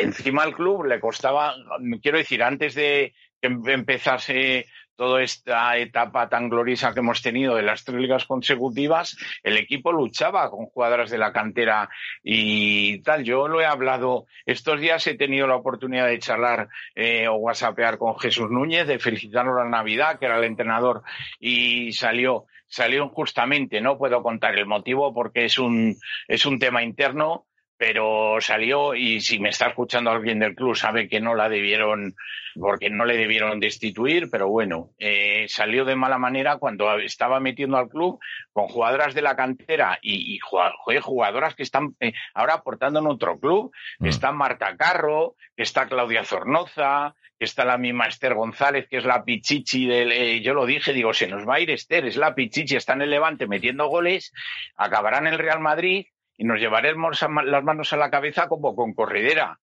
encima 0.00 0.42
al 0.42 0.54
club 0.54 0.84
le 0.84 1.00
costaba, 1.00 1.54
quiero 2.02 2.18
decir, 2.18 2.42
antes 2.42 2.74
de 2.74 3.14
que 3.40 3.48
empezase 3.72 4.66
toda 4.96 5.22
esta 5.22 5.76
etapa 5.76 6.28
tan 6.28 6.48
gloriosa 6.48 6.92
que 6.92 7.00
hemos 7.00 7.22
tenido 7.22 7.56
de 7.56 7.62
las 7.62 7.84
tres 7.84 8.00
ligas 8.00 8.24
consecutivas, 8.24 9.16
el 9.42 9.56
equipo 9.56 9.92
luchaba 9.92 10.50
con 10.50 10.66
jugadoras 10.66 11.10
de 11.10 11.18
la 11.18 11.32
cantera 11.32 11.88
y 12.22 13.02
tal. 13.02 13.24
Yo 13.24 13.48
lo 13.48 13.60
he 13.60 13.66
hablado, 13.66 14.26
estos 14.46 14.80
días 14.80 15.06
he 15.06 15.14
tenido 15.14 15.46
la 15.46 15.56
oportunidad 15.56 16.06
de 16.06 16.18
charlar 16.18 16.68
eh, 16.94 17.28
o 17.28 17.34
whatsappear 17.34 17.98
con 17.98 18.18
Jesús 18.18 18.50
Núñez, 18.50 18.86
de 18.86 18.98
felicitarlo 18.98 19.56
la 19.56 19.68
Navidad, 19.68 20.18
que 20.18 20.26
era 20.26 20.38
el 20.38 20.44
entrenador, 20.44 21.02
y 21.38 21.92
salió 21.92 22.46
salió 22.66 23.04
injustamente, 23.04 23.80
no 23.80 23.98
puedo 23.98 24.22
contar 24.22 24.58
el 24.58 24.66
motivo 24.66 25.14
porque 25.14 25.44
es 25.44 25.58
un, 25.58 25.96
es 26.26 26.44
un 26.44 26.58
tema 26.58 26.82
interno, 26.82 27.46
pero 27.86 28.40
salió 28.40 28.94
y 28.94 29.20
si 29.20 29.38
me 29.38 29.50
está 29.50 29.66
escuchando 29.66 30.10
alguien 30.10 30.38
del 30.38 30.54
club 30.54 30.74
sabe 30.74 31.06
que 31.06 31.20
no 31.20 31.34
la 31.34 31.50
debieron, 31.50 32.16
porque 32.58 32.88
no 32.88 33.04
le 33.04 33.14
debieron 33.14 33.60
destituir, 33.60 34.30
pero 34.30 34.48
bueno, 34.48 34.92
eh, 34.98 35.44
salió 35.48 35.84
de 35.84 35.94
mala 35.94 36.16
manera 36.16 36.56
cuando 36.56 36.98
estaba 36.98 37.40
metiendo 37.40 37.76
al 37.76 37.90
club 37.90 38.18
con 38.54 38.68
jugadoras 38.68 39.12
de 39.12 39.20
la 39.20 39.36
cantera 39.36 39.98
y, 40.00 40.34
y 40.34 40.38
jugadoras 40.38 41.54
que 41.54 41.62
están 41.62 41.94
eh, 42.00 42.14
ahora 42.32 42.54
aportando 42.54 43.00
en 43.00 43.06
otro 43.06 43.38
club, 43.38 43.70
mm. 43.98 44.06
está 44.06 44.32
Marta 44.32 44.74
Carro, 44.78 45.34
está 45.54 45.86
Claudia 45.86 46.24
Zornoza, 46.24 47.14
está 47.38 47.66
la 47.66 47.76
misma 47.76 48.06
Esther 48.06 48.32
González, 48.32 48.86
que 48.88 48.96
es 48.96 49.04
la 49.04 49.26
pichichi 49.26 49.86
del... 49.86 50.10
Eh, 50.10 50.40
yo 50.40 50.54
lo 50.54 50.64
dije, 50.64 50.94
digo, 50.94 51.12
se 51.12 51.26
nos 51.26 51.46
va 51.46 51.56
a 51.56 51.60
ir 51.60 51.70
Esther, 51.70 52.06
es 52.06 52.16
la 52.16 52.34
pichichi, 52.34 52.76
está 52.76 52.94
en 52.94 53.02
el 53.02 53.10
Levante 53.10 53.46
metiendo 53.46 53.88
goles, 53.88 54.32
acabará 54.74 55.18
en 55.18 55.26
el 55.26 55.38
Real 55.38 55.60
Madrid 55.60 56.06
y 56.36 56.44
nos 56.44 56.58
llevaremos 56.58 57.20
las 57.44 57.64
manos 57.64 57.92
a 57.92 57.96
la 57.96 58.10
cabeza 58.10 58.48
como 58.48 58.74
con 58.74 58.94
Corredera. 58.94 59.58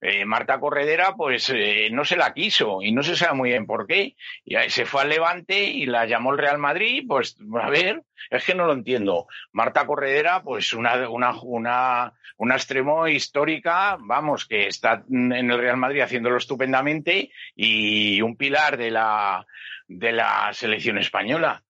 Eh, 0.00 0.24
Marta 0.24 0.60
Corredera, 0.60 1.14
pues 1.16 1.50
eh, 1.54 1.88
no 1.90 2.04
se 2.04 2.16
la 2.16 2.34
quiso 2.34 2.82
y 2.82 2.92
no 2.92 3.02
se 3.02 3.16
sabe 3.16 3.34
muy 3.34 3.50
bien 3.50 3.66
por 3.66 3.86
qué. 3.86 4.14
Y 4.44 4.56
se 4.68 4.84
fue 4.84 5.02
al 5.02 5.08
Levante 5.08 5.64
y 5.64 5.86
la 5.86 6.04
llamó 6.04 6.32
el 6.32 6.38
Real 6.38 6.58
Madrid, 6.58 7.04
pues 7.08 7.36
a 7.60 7.70
ver, 7.70 8.02
es 8.30 8.44
que 8.44 8.54
no 8.54 8.66
lo 8.66 8.72
entiendo. 8.72 9.26
Marta 9.52 9.86
Corredera, 9.86 10.42
pues 10.42 10.72
una, 10.72 11.08
una, 11.08 11.40
una, 11.42 12.12
una 12.36 12.54
extremo 12.54 13.08
histórica, 13.08 13.96
vamos, 14.00 14.46
que 14.46 14.66
está 14.66 15.04
en 15.10 15.32
el 15.32 15.58
Real 15.58 15.78
Madrid 15.78 16.02
haciéndolo 16.02 16.36
estupendamente 16.36 17.30
y 17.54 18.20
un 18.20 18.36
pilar 18.36 18.76
de 18.76 18.90
la, 18.90 19.46
de 19.88 20.12
la 20.12 20.52
selección 20.52 20.98
española 20.98 21.62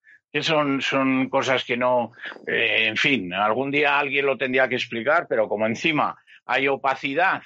son, 0.42 0.80
son 0.80 1.28
cosas 1.28 1.64
que 1.64 1.76
no, 1.76 2.12
eh, 2.46 2.86
en 2.88 2.96
fin, 2.96 3.32
algún 3.32 3.70
día 3.70 3.98
alguien 3.98 4.26
lo 4.26 4.36
tendría 4.36 4.68
que 4.68 4.76
explicar, 4.76 5.26
pero 5.28 5.48
como 5.48 5.66
encima 5.66 6.16
hay 6.44 6.68
opacidad, 6.68 7.42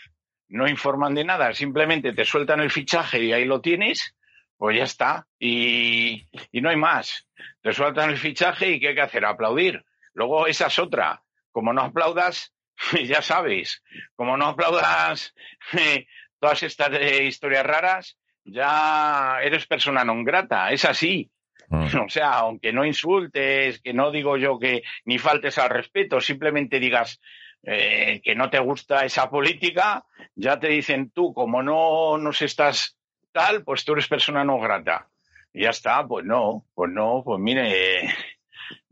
no 0.48 0.68
informan 0.68 1.14
de 1.14 1.24
nada, 1.24 1.52
simplemente 1.54 2.12
te 2.12 2.24
sueltan 2.24 2.60
el 2.60 2.70
fichaje 2.70 3.22
y 3.22 3.32
ahí 3.32 3.44
lo 3.44 3.60
tienes, 3.60 4.16
pues 4.56 4.76
ya 4.76 4.84
está. 4.84 5.26
Y, 5.38 6.26
y 6.52 6.60
no 6.60 6.68
hay 6.68 6.76
más. 6.76 7.26
Te 7.62 7.72
sueltan 7.72 8.10
el 8.10 8.18
fichaje 8.18 8.68
y 8.70 8.80
¿qué 8.80 8.88
hay 8.88 8.94
que 8.94 9.00
hacer? 9.00 9.24
Aplaudir. 9.24 9.84
Luego 10.12 10.46
esa 10.46 10.66
es 10.66 10.78
otra. 10.78 11.22
Como 11.50 11.72
no 11.72 11.82
aplaudas, 11.82 12.52
ya 13.06 13.22
sabes, 13.22 13.82
como 14.16 14.36
no 14.36 14.48
aplaudas 14.48 15.34
todas 16.40 16.62
estas 16.62 16.90
eh, 16.92 17.24
historias 17.24 17.64
raras, 17.64 18.18
ya 18.44 19.40
eres 19.42 19.66
persona 19.66 20.04
non 20.04 20.24
grata. 20.24 20.72
Es 20.72 20.84
así. 20.84 21.30
Mm. 21.70 21.86
O 22.06 22.08
sea, 22.08 22.32
aunque 22.32 22.72
no 22.72 22.84
insultes, 22.84 23.80
que 23.80 23.94
no 23.94 24.10
digo 24.10 24.36
yo 24.36 24.58
que 24.58 24.82
ni 25.04 25.18
faltes 25.18 25.56
al 25.58 25.70
respeto, 25.70 26.20
simplemente 26.20 26.78
digas 26.78 27.20
eh, 27.62 28.20
que 28.22 28.34
no 28.34 28.50
te 28.50 28.58
gusta 28.58 29.04
esa 29.04 29.30
política, 29.30 30.04
ya 30.34 30.58
te 30.58 30.68
dicen 30.68 31.10
tú, 31.10 31.32
como 31.32 31.62
no 31.62 32.18
nos 32.18 32.42
estás 32.42 32.96
tal, 33.32 33.64
pues 33.64 33.84
tú 33.84 33.92
eres 33.92 34.08
persona 34.08 34.44
no 34.44 34.58
grata. 34.58 35.08
Y 35.52 35.62
ya 35.62 35.70
está, 35.70 36.06
pues 36.06 36.24
no, 36.24 36.64
pues 36.74 36.90
no, 36.90 37.22
pues 37.24 37.40
mire, 37.40 38.14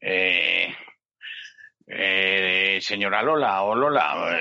eh, 0.00 0.74
eh, 1.86 2.78
señora 2.80 3.22
Lola 3.22 3.62
o 3.62 3.74
Lola, 3.74 4.38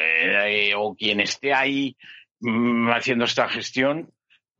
o 0.77 0.95
quien 0.95 1.19
esté 1.19 1.53
ahí 1.53 1.95
mm, 2.39 2.89
haciendo 2.89 3.25
esta 3.25 3.47
gestión, 3.47 4.11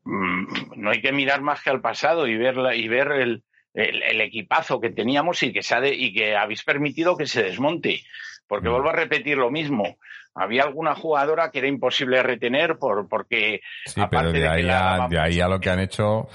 mm, 0.04 0.46
no 0.78 0.92
hay 0.92 1.02
que 1.02 1.12
mirar 1.12 1.42
más 1.42 1.62
que 1.62 1.72
al 1.72 1.82
pasado 1.82 2.28
y 2.28 2.38
ver, 2.38 2.56
y 2.76 2.88
ver 2.88 3.12
el, 3.12 3.44
el, 3.78 4.22
equipazo 4.22 4.82
que 4.82 4.90
teníamos 4.90 5.42
y 5.44 5.54
que, 5.54 5.62
se 5.62 5.94
y 5.94 6.14
que 6.14 6.36
habéis 6.36 6.64
permitido 6.64 7.16
que 7.16 7.28
se 7.28 7.44
desmonte. 7.44 8.02
Porque 8.48 8.70
mm. 8.70 8.72
vuelvo 8.72 8.90
a 8.90 8.94
repetir 8.94 9.38
lo 9.38 9.52
mismo. 9.52 9.98
Había 10.34 10.64
alguna 10.64 10.96
jugadora 10.96 11.52
que 11.52 11.60
era 11.60 11.68
imposible 11.68 12.22
retener 12.22 12.78
por, 12.78 13.08
porque. 13.08 13.62
Sí, 13.86 14.02
pero 14.10 14.32
de, 14.32 14.48
ahí, 14.48 14.70
a, 14.70 15.08
de 15.10 15.20
ahí 15.20 15.40
a 15.40 15.48
lo 15.48 15.60
que 15.60 15.70
han 15.70 15.80
hecho. 15.80 16.28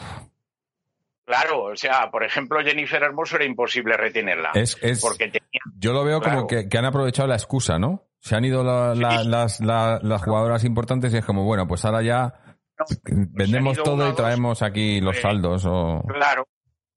Claro, 1.24 1.64
o 1.64 1.76
sea, 1.76 2.10
por 2.10 2.24
ejemplo, 2.24 2.60
Jennifer 2.62 3.02
Hermoso 3.02 3.36
era 3.36 3.44
imposible 3.44 3.96
retenerla. 3.96 4.50
Es, 4.54 4.76
porque 5.00 5.32
yo 5.76 5.92
lo 5.92 6.04
veo 6.04 6.20
como 6.20 6.46
que, 6.46 6.66
han 6.76 6.84
aprovechado 6.84 7.28
la 7.28 7.36
excusa, 7.36 7.78
¿no? 7.78 8.08
Se 8.18 8.34
han 8.36 8.44
ido 8.44 8.62
las, 8.64 9.60
las, 9.60 10.22
jugadoras 10.22 10.64
importantes 10.64 11.14
y 11.14 11.18
es 11.18 11.24
como, 11.24 11.44
bueno, 11.44 11.66
pues 11.66 11.84
ahora 11.84 12.02
ya 12.02 12.34
vendemos 13.30 13.80
todo 13.82 14.08
y 14.08 14.14
traemos 14.14 14.62
aquí 14.62 15.00
los 15.00 15.20
saldos. 15.20 15.64
O... 15.64 16.02
Claro, 16.08 16.46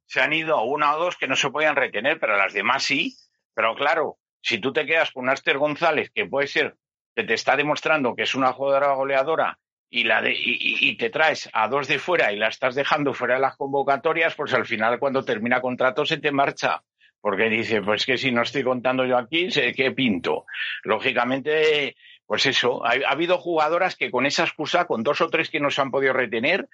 se 0.05 0.21
han 0.21 0.33
ido 0.33 0.61
una 0.63 0.95
o 0.95 0.99
dos 0.99 1.17
que 1.17 1.27
no 1.27 1.35
se 1.35 1.49
podían 1.49 1.75
retener, 1.75 2.19
pero 2.19 2.37
las 2.37 2.53
demás 2.53 2.83
sí. 2.83 3.15
Pero 3.53 3.75
claro, 3.75 4.17
si 4.41 4.59
tú 4.59 4.71
te 4.71 4.85
quedas 4.85 5.11
con 5.11 5.29
Aster 5.29 5.57
González, 5.57 6.11
que 6.13 6.25
puede 6.25 6.47
ser 6.47 6.75
que 7.15 7.23
te 7.23 7.33
está 7.33 7.55
demostrando 7.55 8.15
que 8.15 8.23
es 8.23 8.35
una 8.35 8.53
jugadora 8.53 8.93
goleadora 8.93 9.57
y, 9.89 10.03
la 10.03 10.21
de, 10.21 10.35
y, 10.35 10.97
te 10.97 11.09
traes 11.09 11.49
a 11.53 11.67
dos 11.67 11.87
de 11.87 11.99
fuera 11.99 12.33
y 12.33 12.37
la 12.37 12.49
estás 12.49 12.75
dejando 12.75 13.13
fuera 13.13 13.35
de 13.35 13.41
las 13.41 13.55
convocatorias, 13.55 14.35
pues 14.35 14.53
al 14.53 14.65
final 14.65 14.99
cuando 14.99 15.23
termina 15.23 15.61
contrato 15.61 16.05
se 16.05 16.17
te 16.17 16.31
marcha. 16.31 16.83
Porque 17.21 17.49
dice, 17.49 17.81
pues 17.81 18.05
que 18.05 18.19
si 18.19 18.31
no 18.31 18.43
estoy 18.43 18.63
contando 18.63 19.03
yo 19.03 19.17
aquí, 19.17 19.49
sé 19.49 19.73
qué 19.73 19.91
pinto. 19.91 20.45
Lógicamente, 20.83 21.95
pues 22.27 22.45
eso, 22.45 22.85
ha, 22.85 22.91
habido 23.07 23.39
jugadoras 23.39 23.95
que 23.95 24.11
con 24.11 24.27
esa 24.27 24.43
excusa, 24.43 24.85
con 24.85 25.01
dos 25.01 25.21
o 25.21 25.29
tres 25.29 25.49
que 25.49 25.59
no 25.59 25.71
se 25.71 25.81
han 25.81 25.89
podido 25.89 26.13
retener, 26.13 26.67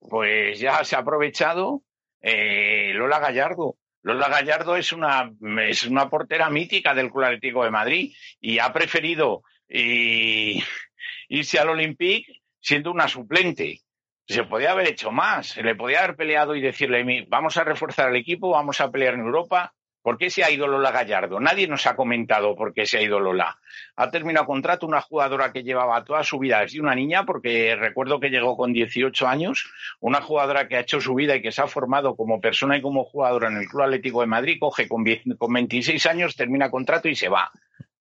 pues 0.00 0.58
ya 0.60 0.82
se 0.84 0.96
ha 0.96 1.00
aprovechado 1.00 1.82
eh, 2.20 2.92
Lola 2.94 3.18
Gallardo. 3.18 3.76
Lola 4.02 4.28
Gallardo 4.28 4.76
es 4.76 4.92
una, 4.92 5.30
es 5.68 5.84
una 5.84 6.08
portera 6.08 6.48
mítica 6.50 6.94
del 6.94 7.10
Club 7.10 7.24
Atlético 7.24 7.64
de 7.64 7.70
Madrid 7.70 8.14
y 8.40 8.58
ha 8.58 8.72
preferido 8.72 9.42
irse 9.68 11.58
al 11.58 11.68
Olympique 11.70 12.40
siendo 12.60 12.90
una 12.90 13.08
suplente. 13.08 13.80
Se 14.26 14.44
podía 14.44 14.72
haber 14.72 14.88
hecho 14.88 15.10
más, 15.10 15.48
se 15.48 15.62
le 15.62 15.74
podía 15.74 16.00
haber 16.00 16.16
peleado 16.16 16.54
y 16.54 16.60
decirle, 16.60 17.26
vamos 17.28 17.56
a 17.56 17.64
reforzar 17.64 18.10
el 18.10 18.16
equipo, 18.16 18.50
vamos 18.50 18.80
a 18.80 18.90
pelear 18.90 19.14
en 19.14 19.20
Europa. 19.20 19.74
¿Por 20.02 20.16
qué 20.16 20.30
se 20.30 20.44
ha 20.44 20.50
ido 20.50 20.66
Lola 20.66 20.90
Gallardo? 20.90 21.40
Nadie 21.40 21.66
nos 21.66 21.86
ha 21.86 21.96
comentado 21.96 22.54
por 22.54 22.72
qué 22.72 22.86
se 22.86 22.98
ha 22.98 23.02
ido 23.02 23.20
Lola. 23.20 23.58
Ha 23.96 24.10
terminado 24.10 24.46
contrato 24.46 24.86
una 24.86 25.00
jugadora 25.00 25.52
que 25.52 25.62
llevaba 25.62 26.04
toda 26.04 26.22
su 26.24 26.38
vida 26.38 26.60
desde 26.60 26.80
una 26.80 26.94
niña, 26.94 27.24
porque 27.24 27.76
recuerdo 27.76 28.20
que 28.20 28.30
llegó 28.30 28.56
con 28.56 28.72
18 28.72 29.26
años, 29.26 29.70
una 30.00 30.20
jugadora 30.20 30.68
que 30.68 30.76
ha 30.76 30.80
hecho 30.80 31.00
su 31.00 31.14
vida 31.14 31.36
y 31.36 31.42
que 31.42 31.52
se 31.52 31.62
ha 31.62 31.66
formado 31.66 32.16
como 32.16 32.40
persona 32.40 32.76
y 32.76 32.82
como 32.82 33.04
jugadora 33.04 33.48
en 33.48 33.56
el 33.56 33.68
Club 33.68 33.82
Atlético 33.82 34.20
de 34.20 34.28
Madrid, 34.28 34.58
coge 34.60 34.88
con, 34.88 35.04
26 35.04 36.06
años, 36.06 36.36
termina 36.36 36.70
contrato 36.70 37.08
y 37.08 37.14
se 37.14 37.28
va. 37.28 37.50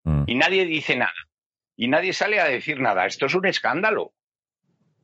Mm. 0.03 0.23
Y 0.27 0.35
nadie 0.35 0.65
dice 0.65 0.95
nada. 0.95 1.13
Y 1.75 1.87
nadie 1.87 2.13
sale 2.13 2.39
a 2.39 2.45
decir 2.45 2.79
nada. 2.79 3.05
Esto 3.05 3.27
es 3.27 3.35
un 3.35 3.45
escándalo. 3.45 4.13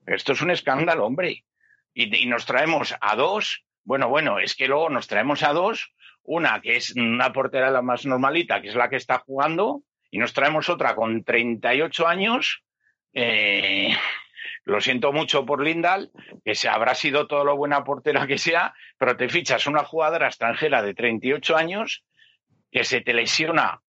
Esto 0.05 0.33
es 0.33 0.41
un 0.41 0.51
escándalo, 0.51 1.05
hombre. 1.05 1.45
Y, 1.93 2.25
nos 2.25 2.45
traemos 2.45 2.95
a 2.99 3.15
dos. 3.15 3.63
Bueno, 3.83 4.09
bueno, 4.09 4.39
es 4.39 4.55
que 4.55 4.67
luego 4.67 4.89
nos 4.89 5.07
traemos 5.07 5.43
a 5.43 5.53
dos. 5.53 5.93
Una 6.23 6.61
que 6.61 6.77
es 6.77 6.95
una 6.95 7.33
portera 7.33 7.69
la 7.69 7.81
más 7.81 8.05
normalita, 8.05 8.61
que 8.61 8.69
es 8.69 8.75
la 8.75 8.89
que 8.89 8.95
está 8.95 9.19
jugando, 9.19 9.83
y 10.09 10.19
nos 10.19 10.33
traemos 10.33 10.69
otra 10.69 10.95
con 10.95 11.23
38 11.23 12.07
años. 12.07 12.63
Eh, 13.13 13.95
lo 14.63 14.79
siento 14.81 15.11
mucho 15.11 15.45
por 15.45 15.63
Lindal, 15.63 16.11
que 16.45 16.55
se 16.55 16.69
habrá 16.69 16.95
sido 16.95 17.27
todo 17.27 17.43
lo 17.43 17.57
buena 17.57 17.83
portera 17.83 18.27
que 18.27 18.37
sea, 18.37 18.73
pero 18.97 19.17
te 19.17 19.29
fichas 19.29 19.67
una 19.67 19.83
jugadora 19.83 20.27
extranjera 20.27 20.81
de 20.81 20.93
38 20.93 21.55
años 21.57 22.03
que 22.71 22.83
se 22.83 23.01
te 23.01 23.13
lesiona, 23.13 23.81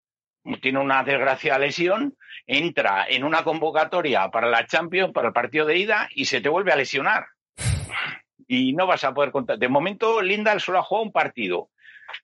tiene 0.60 0.78
una 0.78 1.02
desgraciada 1.04 1.58
lesión 1.58 2.16
entra 2.46 3.06
en 3.08 3.24
una 3.24 3.42
convocatoria 3.44 4.28
para 4.30 4.48
la 4.48 4.66
Champions, 4.66 5.12
para 5.12 5.28
el 5.28 5.34
partido 5.34 5.66
de 5.66 5.78
ida, 5.78 6.08
y 6.14 6.26
se 6.26 6.40
te 6.40 6.48
vuelve 6.48 6.72
a 6.72 6.76
lesionar. 6.76 7.26
Y 8.46 8.74
no 8.74 8.86
vas 8.86 9.02
a 9.04 9.14
poder 9.14 9.30
contar. 9.30 9.58
De 9.58 9.68
momento, 9.68 10.20
Lindal 10.20 10.60
solo 10.60 10.78
ha 10.78 10.82
jugado 10.82 11.06
un 11.06 11.12
partido. 11.12 11.70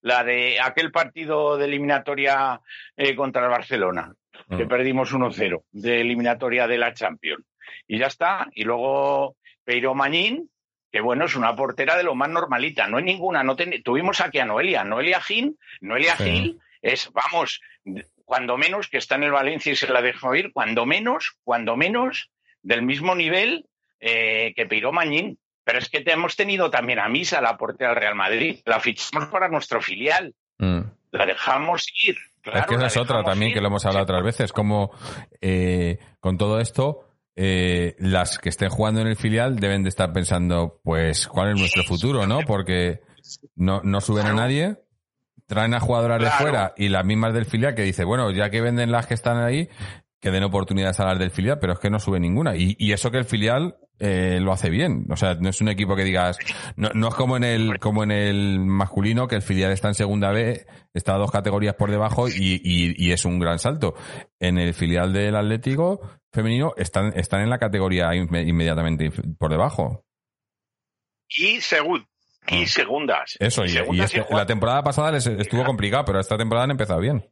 La 0.01 0.25
de 0.25 0.61
aquel 0.61 0.91
partido 0.91 1.57
de 1.57 1.65
eliminatoria 1.67 2.61
eh, 2.97 3.15
contra 3.15 3.45
el 3.45 3.51
Barcelona, 3.51 4.12
que 4.49 4.65
mm. 4.65 4.69
perdimos 4.69 5.12
1-0, 5.12 5.62
de 5.71 6.01
eliminatoria 6.01 6.67
de 6.67 6.79
la 6.79 6.95
Champions. 6.95 7.45
Y 7.87 7.99
ya 7.99 8.07
está. 8.07 8.49
Y 8.55 8.65
luego 8.65 9.37
Peiro 9.65 9.95
Mañín, 9.95 10.51
que 10.91 11.01
bueno, 11.01 11.25
es 11.25 11.37
una 11.37 11.55
portera 11.55 11.97
de 11.97 12.03
lo 12.03 12.15
más 12.15 12.29
normalita. 12.29 12.87
No 12.87 12.99
hay 12.99 13.05
ninguna. 13.05 13.43
No 13.43 13.57
Tuvimos 13.57 14.21
aquí 14.21 14.39
a 14.39 14.45
Noelia. 14.45 14.85
Noelia 14.85 15.21
Gil, 15.21 15.57
Noelia 15.81 16.17
Gil 16.17 16.59
es, 16.83 17.11
vamos, 17.12 17.61
cuando 18.25 18.57
menos, 18.57 18.89
que 18.89 18.99
está 18.99 19.17
en 19.17 19.25
el 19.25 19.33
Valencia 19.33 19.73
y 19.73 19.77
se 19.77 19.89
la 19.89 20.03
dejó 20.03 20.35
ir, 20.35 20.53
cuando 20.53 20.87
menos, 20.87 21.37
cuando 21.43 21.77
menos, 21.77 22.31
del 22.62 22.83
mismo 22.83 23.15
nivel 23.15 23.67
eh, 23.99 24.53
que 24.55 24.67
Peiro 24.67 24.93
Mañín. 24.93 25.39
Pero 25.65 25.78
es 25.78 25.89
que 25.89 26.03
hemos 26.07 26.37
tenido 26.37 26.70
también 26.70 26.99
a 26.99 27.09
Misa, 27.09 27.41
la 27.41 27.57
portera 27.57 27.91
del 27.91 28.01
Real 28.01 28.15
Madrid. 28.15 28.61
La 28.65 28.81
fichamos 28.81 29.28
para 29.28 29.49
nuestro 29.49 29.81
filial. 29.81 30.35
Mm. 30.59 30.81
La 31.12 31.27
dejamos 31.27 31.87
ir. 32.05 32.16
es 32.45 32.66
que 32.66 32.74
esa 32.74 32.87
es 32.87 32.97
otra 32.97 33.23
también 33.23 33.53
que 33.53 33.61
lo 33.61 33.69
hemos 33.69 33.85
hablado 33.85 34.05
otras 34.05 34.23
veces. 34.23 34.53
Como 34.53 34.91
eh, 35.41 35.99
con 36.20 36.39
todo 36.39 36.61
esto, 36.61 37.05
eh, 37.37 37.95
las 37.99 38.39
que 38.39 38.49
estén 38.49 38.70
jugando 38.70 39.01
en 39.01 39.09
el 39.09 39.16
filial 39.16 39.57
deben 39.57 39.82
de 39.82 39.89
estar 39.89 40.12
pensando, 40.12 40.81
pues, 40.82 41.27
¿cuál 41.28 41.51
es 41.51 41.59
nuestro 41.59 41.82
futuro, 41.85 42.27
no? 42.27 42.41
Porque 42.41 43.01
no, 43.57 43.81
no 43.82 44.01
suben 44.01 44.27
a 44.27 44.32
nadie 44.32 44.77
traen 45.51 45.74
a 45.74 45.81
jugadoras 45.81 46.20
de 46.20 46.31
fuera 46.31 46.74
y 46.77 46.91
las 46.91 47.05
mismas 47.05 47.35
del 47.35 47.45
filial 47.45 47.74
que 47.74 47.82
dice, 47.82 48.05
bueno, 48.05 48.31
ya 48.31 48.51
que 48.51 48.61
venden 48.61 48.93
las 48.93 49.09
que 49.09 49.15
están 49.15 49.43
ahí, 49.43 49.69
que 50.20 50.30
den 50.30 50.44
oportunidades 50.44 51.01
a 51.01 51.06
las 51.06 51.18
del 51.18 51.30
filial, 51.30 51.59
pero 51.59 51.72
es 51.72 51.78
que 51.78 51.90
no 51.90 51.98
sube 51.98 52.20
ninguna. 52.20 52.55
Y, 52.56 52.92
eso 52.92 53.10
que 53.10 53.18
el 53.18 53.24
filial 53.24 53.76
eh, 53.98 54.38
lo 54.40 54.52
hace 54.52 54.68
bien. 54.68 55.06
O 55.10 55.16
sea, 55.16 55.34
no 55.34 55.48
es 55.48 55.60
un 55.60 55.68
equipo 55.68 55.97
que 55.97 56.05
digas, 56.05 56.38
no, 56.76 56.90
no, 56.94 57.09
es 57.09 57.14
como 57.14 57.36
en 57.36 57.44
el, 57.44 57.78
como 57.78 58.05
en 58.05 58.10
el 58.10 58.60
masculino, 58.60 59.26
que 59.26 59.36
el 59.36 59.42
filial 59.42 59.72
está 59.72 59.88
en 59.88 59.94
segunda 59.94 60.30
B, 60.30 60.66
está 60.92 61.14
a 61.14 61.18
dos 61.18 61.30
categorías 61.30 61.74
por 61.74 61.90
debajo 61.90 62.28
y, 62.28 62.60
y, 62.62 63.12
es 63.12 63.24
un 63.24 63.38
gran 63.38 63.59
salto. 63.59 63.94
En 64.38 64.59
el 64.59 64.74
filial 64.74 65.12
del 65.12 65.36
Atlético 65.36 66.01
femenino 66.32 66.74
están, 66.76 67.12
están 67.16 67.40
en 67.40 67.51
la 67.51 67.59
categoría 67.59 68.14
inmediatamente 68.14 69.10
por 69.38 69.51
debajo. 69.51 70.05
Y 71.28 71.60
según, 71.60 72.06
y 72.48 72.64
ah. 72.64 72.66
segundas. 72.66 73.36
Eso, 73.38 73.64
y, 73.64 74.01
este, 74.01 74.24
la 74.30 74.47
temporada 74.47 74.82
pasada 74.82 75.12
les 75.12 75.26
estuvo 75.26 75.64
complicado, 75.64 76.05
pero 76.05 76.20
esta 76.20 76.36
temporada 76.36 76.64
han 76.64 76.72
empezado 76.72 77.01
bien. 77.01 77.24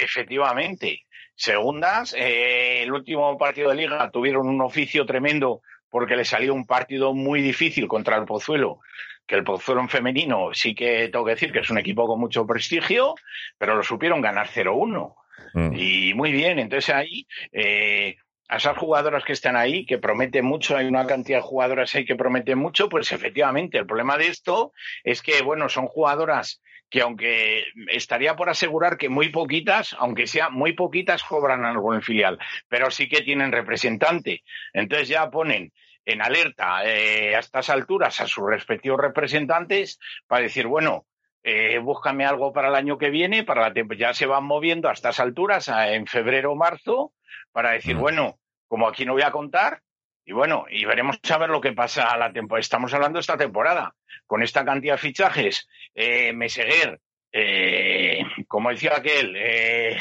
Efectivamente. 0.00 1.06
Segundas, 1.38 2.16
eh, 2.18 2.82
el 2.82 2.92
último 2.92 3.38
partido 3.38 3.70
de 3.70 3.76
liga 3.76 4.10
tuvieron 4.10 4.48
un 4.48 4.60
oficio 4.60 5.06
tremendo 5.06 5.62
porque 5.88 6.16
le 6.16 6.24
salió 6.24 6.52
un 6.52 6.66
partido 6.66 7.14
muy 7.14 7.40
difícil 7.40 7.86
contra 7.86 8.16
el 8.16 8.24
Pozuelo, 8.24 8.80
que 9.24 9.36
el 9.36 9.44
Pozuelo 9.44 9.80
en 9.80 9.88
femenino 9.88 10.50
sí 10.52 10.74
que 10.74 11.08
tengo 11.10 11.24
que 11.24 11.30
decir 11.30 11.52
que 11.52 11.60
es 11.60 11.70
un 11.70 11.78
equipo 11.78 12.08
con 12.08 12.18
mucho 12.18 12.44
prestigio, 12.44 13.14
pero 13.56 13.76
lo 13.76 13.84
supieron 13.84 14.20
ganar 14.20 14.48
0-1. 14.48 15.14
Mm. 15.54 15.72
Y 15.76 16.12
muy 16.14 16.32
bien, 16.32 16.58
entonces 16.58 16.92
ahí 16.92 17.28
eh, 17.52 18.16
a 18.48 18.56
esas 18.56 18.76
jugadoras 18.76 19.22
que 19.22 19.32
están 19.32 19.54
ahí, 19.54 19.86
que 19.86 19.98
prometen 19.98 20.44
mucho, 20.44 20.76
hay 20.76 20.86
una 20.86 21.06
cantidad 21.06 21.38
de 21.38 21.42
jugadoras 21.42 21.94
ahí 21.94 22.04
que 22.04 22.16
prometen 22.16 22.58
mucho, 22.58 22.88
pues 22.88 23.12
efectivamente, 23.12 23.78
el 23.78 23.86
problema 23.86 24.18
de 24.18 24.26
esto 24.26 24.72
es 25.04 25.22
que, 25.22 25.40
bueno, 25.42 25.68
son 25.68 25.86
jugadoras 25.86 26.60
que 26.90 27.02
aunque 27.02 27.64
estaría 27.88 28.36
por 28.36 28.48
asegurar 28.48 28.96
que 28.96 29.08
muy 29.08 29.28
poquitas, 29.28 29.94
aunque 29.98 30.26
sea 30.26 30.48
muy 30.48 30.72
poquitas, 30.72 31.22
cobran 31.22 31.64
algo 31.64 31.94
en 31.94 32.02
filial, 32.02 32.38
pero 32.68 32.90
sí 32.90 33.08
que 33.08 33.22
tienen 33.22 33.52
representante. 33.52 34.42
Entonces 34.72 35.08
ya 35.08 35.30
ponen 35.30 35.72
en 36.04 36.22
alerta 36.22 36.84
eh, 36.84 37.36
a 37.36 37.40
estas 37.40 37.68
alturas 37.68 38.20
a 38.20 38.26
sus 38.26 38.48
respectivos 38.48 38.98
representantes 39.00 39.98
para 40.26 40.42
decir, 40.42 40.66
bueno, 40.66 41.06
eh, 41.42 41.78
búscame 41.78 42.24
algo 42.24 42.52
para 42.52 42.68
el 42.68 42.74
año 42.74 42.98
que 42.98 43.10
viene, 43.10 43.44
para 43.44 43.68
la 43.68 43.96
ya 43.96 44.14
se 44.14 44.26
van 44.26 44.44
moviendo 44.44 44.88
a 44.88 44.92
estas 44.92 45.20
alturas, 45.20 45.68
en 45.68 46.06
febrero 46.06 46.52
o 46.52 46.56
marzo, 46.56 47.12
para 47.52 47.72
decir, 47.72 47.96
mm. 47.96 48.00
bueno, 48.00 48.38
como 48.66 48.88
aquí 48.88 49.04
no 49.04 49.12
voy 49.12 49.22
a 49.22 49.30
contar, 49.30 49.82
y 50.28 50.32
bueno, 50.32 50.66
y 50.68 50.84
veremos 50.84 51.18
a 51.30 51.38
ver 51.38 51.48
lo 51.48 51.62
que 51.62 51.72
pasa 51.72 52.08
a 52.08 52.18
la 52.18 52.30
temporada. 52.30 52.60
Estamos 52.60 52.92
hablando 52.92 53.18
esta 53.18 53.38
temporada, 53.38 53.94
con 54.26 54.42
esta 54.42 54.62
cantidad 54.62 54.96
de 54.96 54.98
fichajes, 54.98 55.66
eh, 55.94 56.34
Meseguer, 56.34 57.00
eh, 57.32 58.20
como 58.46 58.68
decía 58.68 58.92
aquel, 58.94 59.34
eh, 59.38 59.96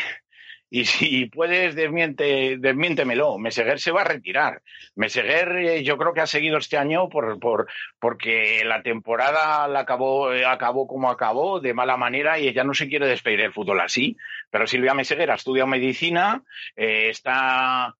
y 0.69 0.83
si 0.83 1.27
puedes, 1.27 1.75
desmiente, 1.75 2.57
desmiéntemelo. 2.59 3.37
Meseguer 3.37 3.79
se 3.79 3.91
va 3.91 4.01
a 4.01 4.03
retirar. 4.03 4.61
Meseguer 4.95 5.81
yo 5.81 5.97
creo 5.97 6.11
que 6.11 6.19
ha 6.19 6.27
seguido 6.27 6.57
este 6.57 6.77
año 6.77 7.07
por, 7.07 7.39
por, 7.39 7.69
porque 7.97 8.65
la 8.65 8.83
temporada 8.83 9.65
la 9.69 9.79
acabó, 9.79 10.31
acabó 10.45 10.87
como 10.87 11.09
acabó, 11.09 11.61
de 11.61 11.73
mala 11.73 11.95
manera, 11.95 12.37
y 12.37 12.49
ella 12.49 12.65
no 12.65 12.73
se 12.73 12.89
quiere 12.89 13.07
despedir 13.07 13.39
del 13.39 13.53
fútbol 13.53 13.79
así. 13.79 14.17
Pero 14.49 14.67
Silvia 14.67 14.93
Meseguer 14.93 15.31
ha 15.31 15.35
estudiado 15.35 15.67
medicina, 15.67 16.43
está 16.75 17.95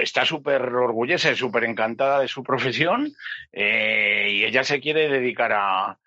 está 0.00 0.24
súper 0.24 0.62
orgullosa 0.62 1.30
y 1.30 1.36
súper 1.36 1.64
encantada 1.64 2.20
de 2.20 2.28
su 2.28 2.42
profesión 2.42 3.12
eh, 3.52 4.28
y 4.30 4.44
ella 4.44 4.64
se 4.64 4.80
quiere 4.80 5.08
dedicar 5.08 5.52
a, 5.52 5.98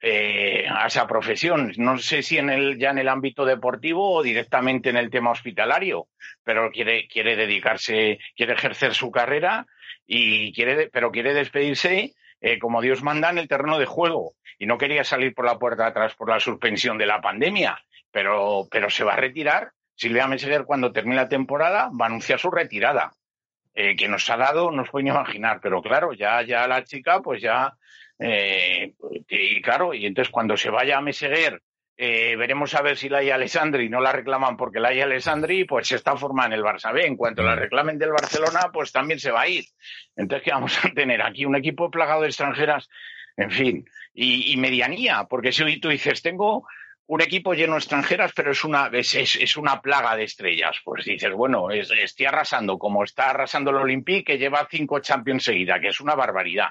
eh, 0.00 0.66
a 0.70 0.86
esa 0.86 1.06
profesión. 1.06 1.72
No 1.76 1.98
sé 1.98 2.22
si 2.22 2.38
en 2.38 2.50
el, 2.50 2.78
ya 2.78 2.90
en 2.90 2.98
el 2.98 3.08
ámbito 3.08 3.44
deportivo 3.44 4.14
o 4.14 4.22
directamente 4.22 4.90
en 4.90 4.96
el 4.96 5.10
tema 5.10 5.30
hospitalario, 5.30 6.08
pero 6.44 6.70
quiere, 6.70 7.08
quiere 7.08 7.36
dedicarse, 7.36 8.18
quiere 8.36 8.52
ejercer 8.52 8.94
su 8.94 9.10
carrera 9.10 9.66
y 10.06 10.52
quiere, 10.52 10.88
pero 10.88 11.10
quiere 11.10 11.34
despedirse 11.34 12.14
eh, 12.40 12.58
como 12.58 12.80
Dios 12.80 13.02
manda 13.02 13.30
en 13.30 13.38
el 13.38 13.48
terreno 13.48 13.78
de 13.78 13.86
juego. 13.86 14.34
Y 14.58 14.66
no 14.66 14.78
quería 14.78 15.04
salir 15.04 15.34
por 15.34 15.44
la 15.44 15.58
puerta 15.58 15.86
atrás 15.86 16.14
por 16.14 16.28
la 16.28 16.40
suspensión 16.40 16.98
de 16.98 17.06
la 17.06 17.20
pandemia, 17.20 17.82
pero, 18.10 18.68
pero 18.70 18.90
se 18.90 19.04
va 19.04 19.14
a 19.14 19.16
retirar. 19.16 19.72
Silvia 19.98 20.28
Meseguer, 20.28 20.64
cuando 20.64 20.92
termine 20.92 21.16
la 21.16 21.28
temporada, 21.28 21.90
va 21.90 22.06
a 22.06 22.08
anunciar 22.08 22.38
su 22.38 22.50
retirada. 22.50 23.12
Eh, 23.74 23.96
que 23.96 24.08
nos 24.08 24.28
ha 24.30 24.36
dado, 24.36 24.70
no 24.70 24.82
os 24.82 24.90
pueden 24.90 25.08
imaginar, 25.08 25.60
pero 25.60 25.82
claro, 25.82 26.12
ya, 26.12 26.42
ya 26.42 26.66
la 26.66 26.82
chica, 26.84 27.20
pues 27.20 27.42
ya 27.42 27.74
eh, 28.18 28.94
y 29.28 29.62
claro, 29.62 29.94
y 29.94 30.06
entonces 30.06 30.32
cuando 30.32 30.56
se 30.56 30.70
vaya 30.70 30.98
a 30.98 31.00
Meseguer, 31.00 31.62
eh, 31.96 32.36
veremos 32.36 32.74
a 32.74 32.82
ver 32.82 32.96
si 32.96 33.08
la 33.08 33.18
Alessandri 33.18 33.88
no 33.88 34.00
la 34.00 34.12
reclaman 34.12 34.56
porque 34.56 34.80
la 34.80 34.88
Alessandri 34.88 35.64
pues 35.64 35.88
se 35.88 35.96
está 35.96 36.16
formando 36.16 36.54
en 36.54 36.60
el 36.60 36.64
Barça 36.64 36.92
B. 36.92 37.06
En 37.06 37.16
cuanto 37.16 37.42
la 37.42 37.56
reclamen 37.56 37.98
del 37.98 38.12
Barcelona, 38.12 38.70
pues 38.72 38.92
también 38.92 39.18
se 39.18 39.30
va 39.30 39.42
a 39.42 39.48
ir. 39.48 39.64
Entonces, 40.16 40.44
¿qué 40.44 40.50
vamos 40.52 40.78
a 40.84 40.90
tener 40.90 41.22
aquí? 41.22 41.44
Un 41.44 41.56
equipo 41.56 41.90
plagado 41.90 42.22
de 42.22 42.28
extranjeras, 42.28 42.88
en 43.36 43.50
fin, 43.50 43.84
y, 44.14 44.56
medianía, 44.56 45.26
porque 45.30 45.52
si 45.52 45.78
tú 45.78 45.88
dices, 45.88 46.22
tengo 46.22 46.66
un 47.08 47.22
equipo 47.22 47.54
lleno 47.54 47.72
de 47.72 47.78
extranjeras, 47.78 48.32
pero 48.36 48.52
es 48.52 48.64
una, 48.64 48.90
es, 48.92 49.14
es, 49.14 49.56
una 49.56 49.80
plaga 49.80 50.14
de 50.14 50.24
estrellas. 50.24 50.76
Pues 50.84 51.06
dices, 51.06 51.32
bueno, 51.32 51.70
estoy 51.70 52.26
arrasando, 52.26 52.78
como 52.78 53.02
está 53.02 53.30
arrasando 53.30 53.70
el 53.70 53.76
Olympique, 53.76 54.24
que 54.24 54.38
lleva 54.38 54.68
cinco 54.70 55.00
Champions 55.00 55.44
seguida, 55.44 55.80
que 55.80 55.88
es 55.88 56.00
una 56.00 56.14
barbaridad. 56.14 56.68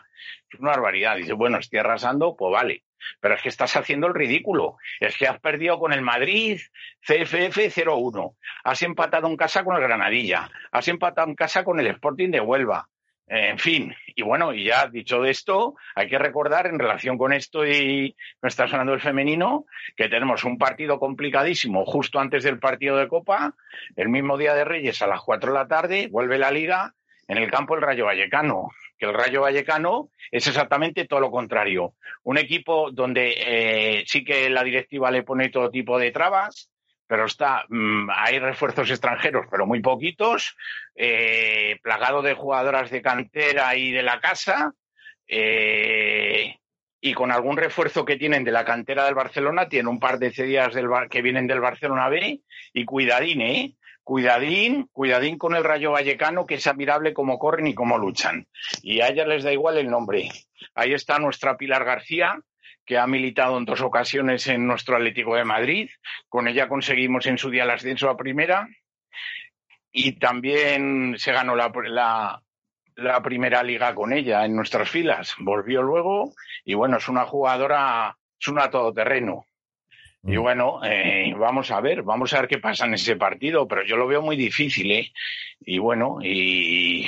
Es 0.47 0.59
una 0.59 0.71
barbaridad. 0.71 1.17
Dices, 1.17 1.33
bueno, 1.33 1.57
estoy 1.57 1.79
arrasando, 1.79 2.35
pues 2.37 2.53
vale. 2.53 2.83
Pero 3.19 3.33
es 3.33 3.41
que 3.41 3.49
estás 3.49 3.75
haciendo 3.77 4.05
el 4.05 4.13
ridículo. 4.13 4.77
Es 4.99 5.17
que 5.17 5.27
has 5.27 5.39
perdido 5.39 5.79
con 5.79 5.91
el 5.91 6.03
Madrid 6.03 6.59
CFF 7.01 7.57
0-1. 7.57 8.35
Has 8.63 8.83
empatado 8.83 9.27
en 9.27 9.37
casa 9.37 9.63
con 9.63 9.75
el 9.75 9.81
Granadilla. 9.81 10.51
Has 10.71 10.87
empatado 10.87 11.27
en 11.29 11.35
casa 11.35 11.63
con 11.63 11.79
el 11.79 11.87
Sporting 11.87 12.29
de 12.29 12.41
Huelva. 12.41 12.87
En 13.29 13.59
fin, 13.59 13.93
y 14.15 14.23
bueno, 14.23 14.53
y 14.53 14.63
ya 14.63 14.87
dicho 14.87 15.21
de 15.21 15.31
esto, 15.31 15.75
hay 15.95 16.07
que 16.07 16.17
recordar 16.17 16.65
en 16.65 16.79
relación 16.79 17.17
con 17.17 17.33
esto 17.33 17.67
y 17.67 18.15
me 18.41 18.47
está 18.47 18.69
sonando 18.69 18.93
el 18.93 19.01
femenino, 19.01 19.65
que 19.97 20.07
tenemos 20.07 20.45
un 20.45 20.57
partido 20.57 20.97
complicadísimo 20.97 21.85
justo 21.85 22.19
antes 22.19 22.45
del 22.45 22.57
partido 22.57 22.95
de 22.95 23.09
Copa, 23.09 23.53
el 23.97 24.07
mismo 24.07 24.37
día 24.37 24.53
de 24.53 24.63
Reyes 24.63 25.01
a 25.01 25.07
las 25.07 25.21
4 25.21 25.51
de 25.51 25.57
la 25.57 25.67
tarde, 25.67 26.07
vuelve 26.09 26.37
la 26.37 26.51
liga 26.51 26.93
en 27.27 27.37
el 27.37 27.51
campo 27.51 27.75
el 27.75 27.81
Rayo 27.81 28.05
Vallecano, 28.05 28.69
que 28.97 29.05
el 29.05 29.13
Rayo 29.13 29.41
Vallecano 29.41 30.09
es 30.31 30.47
exactamente 30.47 31.05
todo 31.05 31.19
lo 31.19 31.29
contrario. 31.29 31.95
Un 32.23 32.37
equipo 32.37 32.91
donde 32.91 33.35
eh, 33.37 34.03
sí 34.07 34.23
que 34.23 34.49
la 34.49 34.63
directiva 34.63 35.11
le 35.11 35.23
pone 35.23 35.49
todo 35.49 35.69
tipo 35.69 35.99
de 35.99 36.11
trabas, 36.11 36.69
pero 37.07 37.25
está, 37.25 37.65
mm, 37.69 38.09
hay 38.13 38.39
refuerzos 38.39 38.89
extranjeros, 38.89 39.47
pero 39.49 39.65
muy 39.65 39.81
poquitos, 39.81 40.55
eh, 40.95 41.79
plagado 41.81 42.21
de 42.21 42.33
jugadoras 42.33 42.91
de 42.91 43.01
cantera 43.01 43.75
y 43.75 43.91
de 43.91 44.03
la 44.03 44.19
casa, 44.19 44.73
eh, 45.27 46.57
y 46.99 47.13
con 47.13 47.31
algún 47.31 47.57
refuerzo 47.57 48.05
que 48.05 48.17
tienen 48.17 48.43
de 48.43 48.51
la 48.51 48.65
cantera 48.65 49.05
del 49.05 49.15
Barcelona, 49.15 49.69
tiene 49.69 49.89
un 49.89 49.99
par 49.99 50.19
de 50.19 50.31
cedidas 50.31 50.73
del 50.73 50.89
que 51.09 51.21
vienen 51.21 51.47
del 51.47 51.61
Barcelona 51.61 52.09
B, 52.09 52.41
y 52.73 52.85
cuidadín, 52.85 53.41
¿eh? 53.41 53.73
Cuidadín, 54.03 54.87
cuidadín 54.93 55.37
con 55.37 55.53
el 55.53 55.65
Rayo 55.65 55.91
Vallecano, 55.91 56.45
que 56.45 56.55
es 56.55 56.65
admirable 56.67 57.13
cómo 57.13 57.37
corren 57.37 57.67
y 57.67 57.73
cómo 57.73 57.97
luchan. 57.97 58.47
Y 58.81 59.01
a 59.01 59.09
ellas 59.09 59.27
les 59.27 59.43
da 59.43 59.51
igual 59.51 59.77
el 59.77 59.89
nombre. 59.89 60.29
Ahí 60.75 60.93
está 60.93 61.19
nuestra 61.19 61.57
Pilar 61.57 61.83
García, 61.83 62.39
que 62.87 62.97
ha 62.97 63.05
militado 63.05 63.57
en 63.57 63.65
dos 63.65 63.81
ocasiones 63.81 64.47
en 64.47 64.65
nuestro 64.65 64.95
Atlético 64.95 65.35
de 65.35 65.43
Madrid. 65.43 65.89
Con 66.29 66.47
ella 66.47 66.69
conseguimos 66.69 67.27
en 67.27 67.37
su 67.37 67.49
día 67.51 67.63
el 67.63 67.69
ascenso 67.69 68.09
a 68.09 68.17
primera 68.17 68.67
y 69.91 70.13
también 70.13 71.15
se 71.17 71.33
ganó 71.33 71.55
la, 71.55 71.69
la, 72.95 73.21
primera 73.21 73.61
liga 73.61 73.93
con 73.93 74.13
ella 74.13 74.45
en 74.45 74.55
nuestras 74.55 74.89
filas. 74.89 75.35
Volvió 75.39 75.83
luego 75.83 76.31
y 76.63 76.75
bueno, 76.75 76.97
es 76.97 77.09
una 77.09 77.25
jugadora, 77.25 78.15
es 78.39 78.47
una 78.47 78.69
todoterreno. 78.69 79.45
Y 80.23 80.37
mm. 80.37 80.41
bueno, 80.41 80.79
eh, 80.85 81.33
vamos 81.37 81.71
a 81.71 81.81
ver, 81.81 82.03
vamos 82.03 82.33
a 82.33 82.39
ver 82.39 82.47
qué 82.47 82.57
pasa 82.57 82.85
en 82.85 82.93
ese 82.93 83.17
partido, 83.17 83.67
pero 83.67 83.83
yo 83.83 83.97
lo 83.97 84.07
veo 84.07 84.21
muy 84.21 84.37
difícil, 84.37 84.91
¿eh? 84.91 85.11
Y 85.59 85.77
bueno, 85.79 86.19
y, 86.21 87.05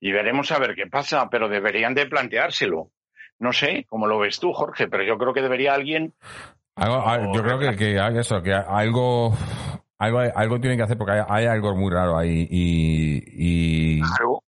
y 0.00 0.12
veremos 0.12 0.52
a 0.52 0.60
ver 0.60 0.76
qué 0.76 0.86
pasa, 0.86 1.28
pero 1.28 1.48
deberían 1.48 1.94
de 1.94 2.06
planteárselo 2.06 2.92
no 3.38 3.52
sé 3.52 3.86
cómo 3.88 4.06
lo 4.06 4.18
ves 4.18 4.40
tú, 4.40 4.52
Jorge, 4.52 4.88
pero 4.88 5.04
yo 5.04 5.18
creo 5.18 5.32
que 5.32 5.42
debería 5.42 5.74
alguien. 5.74 6.14
yo 6.78 7.42
creo 7.42 7.58
que, 7.58 7.76
que 7.76 8.18
eso, 8.18 8.42
que 8.42 8.54
algo, 8.54 9.34
algo, 9.98 10.20
algo 10.34 10.60
tienen 10.60 10.78
que 10.78 10.84
hacer 10.84 10.98
porque 10.98 11.22
hay, 11.26 11.46
algo 11.46 11.74
muy 11.74 11.92
raro 11.92 12.16
ahí. 12.16 12.46
Y, 12.50 13.98
y, 13.98 14.02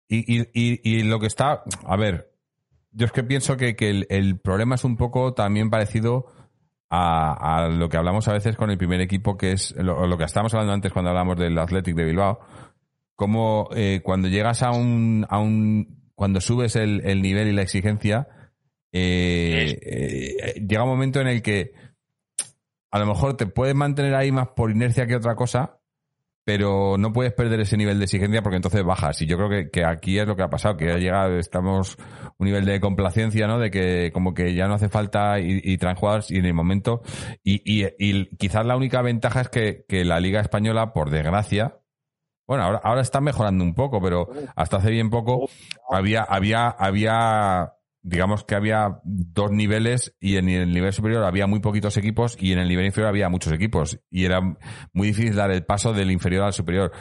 y, 0.07 0.49
y, 0.53 1.03
lo 1.03 1.19
que 1.19 1.27
está. 1.27 1.63
A 1.85 1.95
ver, 1.97 2.31
yo 2.91 3.05
es 3.05 3.11
que 3.11 3.23
pienso 3.23 3.57
que, 3.57 3.75
que 3.75 4.05
el, 4.07 4.39
problema 4.39 4.75
es 4.75 4.83
un 4.83 4.97
poco 4.97 5.33
también 5.33 5.69
parecido 5.69 6.27
a, 6.89 7.63
a, 7.63 7.69
lo 7.69 7.89
que 7.89 7.97
hablamos 7.97 8.27
a 8.27 8.33
veces 8.33 8.55
con 8.55 8.69
el 8.69 8.77
primer 8.77 9.01
equipo, 9.01 9.37
que 9.37 9.53
es 9.53 9.75
lo, 9.75 10.05
lo 10.05 10.17
que 10.17 10.25
estábamos 10.25 10.53
hablando 10.53 10.73
antes 10.73 10.93
cuando 10.93 11.09
hablamos 11.09 11.37
del 11.37 11.57
Athletic 11.57 11.95
de 11.95 12.05
Bilbao. 12.05 12.39
Como 13.15 13.69
eh, 13.73 14.01
cuando 14.03 14.27
llegas 14.27 14.61
a 14.61 14.71
un, 14.71 15.25
a 15.29 15.39
un. 15.39 16.11
Cuando 16.15 16.39
subes 16.39 16.75
el, 16.75 17.01
el 17.05 17.21
nivel 17.21 17.47
y 17.47 17.51
la 17.51 17.61
exigencia 17.61 18.27
eh, 18.97 19.77
eh, 19.81 20.65
llega 20.65 20.83
un 20.83 20.89
momento 20.89 21.19
en 21.19 21.27
el 21.27 21.41
que 21.41 21.73
a 22.91 22.99
lo 22.99 23.05
mejor 23.05 23.35
te 23.35 23.45
puedes 23.45 23.75
mantener 23.75 24.15
ahí 24.15 24.31
más 24.31 24.47
por 24.55 24.71
inercia 24.71 25.05
que 25.05 25.17
otra 25.17 25.35
cosa, 25.35 25.81
pero 26.45 26.95
no 26.97 27.11
puedes 27.11 27.33
perder 27.33 27.59
ese 27.59 27.75
nivel 27.75 27.99
de 27.99 28.05
exigencia 28.05 28.41
porque 28.41 28.55
entonces 28.55 28.85
bajas. 28.85 29.21
Y 29.21 29.25
yo 29.25 29.35
creo 29.35 29.69
que, 29.69 29.83
aquí 29.83 30.17
es 30.17 30.25
lo 30.25 30.37
que 30.37 30.43
ha 30.43 30.49
pasado, 30.49 30.77
que 30.77 30.91
ha 30.91 30.97
llegado, 30.97 31.37
estamos 31.37 31.97
un 32.37 32.45
nivel 32.45 32.63
de 32.63 32.79
complacencia, 32.79 33.47
¿no? 33.47 33.59
De 33.59 33.69
que 33.69 34.11
como 34.13 34.33
que 34.33 34.53
ya 34.53 34.67
no 34.67 34.75
hace 34.75 34.87
falta 34.87 35.41
y, 35.41 35.59
y 35.61 35.73
y 35.73 36.37
en 36.37 36.45
el 36.45 36.53
momento. 36.53 37.01
Y, 37.43 37.61
y, 37.65 38.25
quizás 38.37 38.65
la 38.65 38.77
única 38.77 39.01
ventaja 39.01 39.41
es 39.41 39.49
que, 39.49 39.83
que, 39.89 40.05
la 40.05 40.21
Liga 40.21 40.39
Española, 40.39 40.93
por 40.93 41.09
desgracia, 41.09 41.81
bueno, 42.47 42.63
ahora, 42.63 42.79
ahora 42.81 43.01
está 43.01 43.19
mejorando 43.19 43.61
un 43.61 43.75
poco, 43.75 43.99
pero 44.01 44.29
hasta 44.55 44.77
hace 44.77 44.91
bien 44.91 45.09
poco 45.09 45.49
había, 45.89 46.21
había, 46.23 46.69
había 46.69 47.74
digamos 48.05 48.45
que 48.45 48.53
había 48.53 48.99
dos 49.03 49.49
niveles 49.49 50.15
y 50.19 50.37
en 50.37 50.47
el 50.47 50.71
nivel 50.71 50.93
superior 50.93 51.23
había 51.23 51.47
muy 51.47 51.59
poquitos 51.59 51.97
equipos 51.97 52.37
y 52.39 52.53
en 52.53 52.59
el 52.59 52.67
nivel 52.67 52.85
inferior 52.85 53.09
había 53.09 53.29
muchos 53.29 53.51
equipos 53.51 53.99
y 54.11 54.25
era 54.25 54.41
muy 54.93 55.07
difícil 55.07 55.35
dar 55.35 55.49
el 55.49 55.65
paso 55.65 55.91
del 55.91 56.11
inferior 56.11 56.43
al 56.43 56.53
superior. 56.53 56.91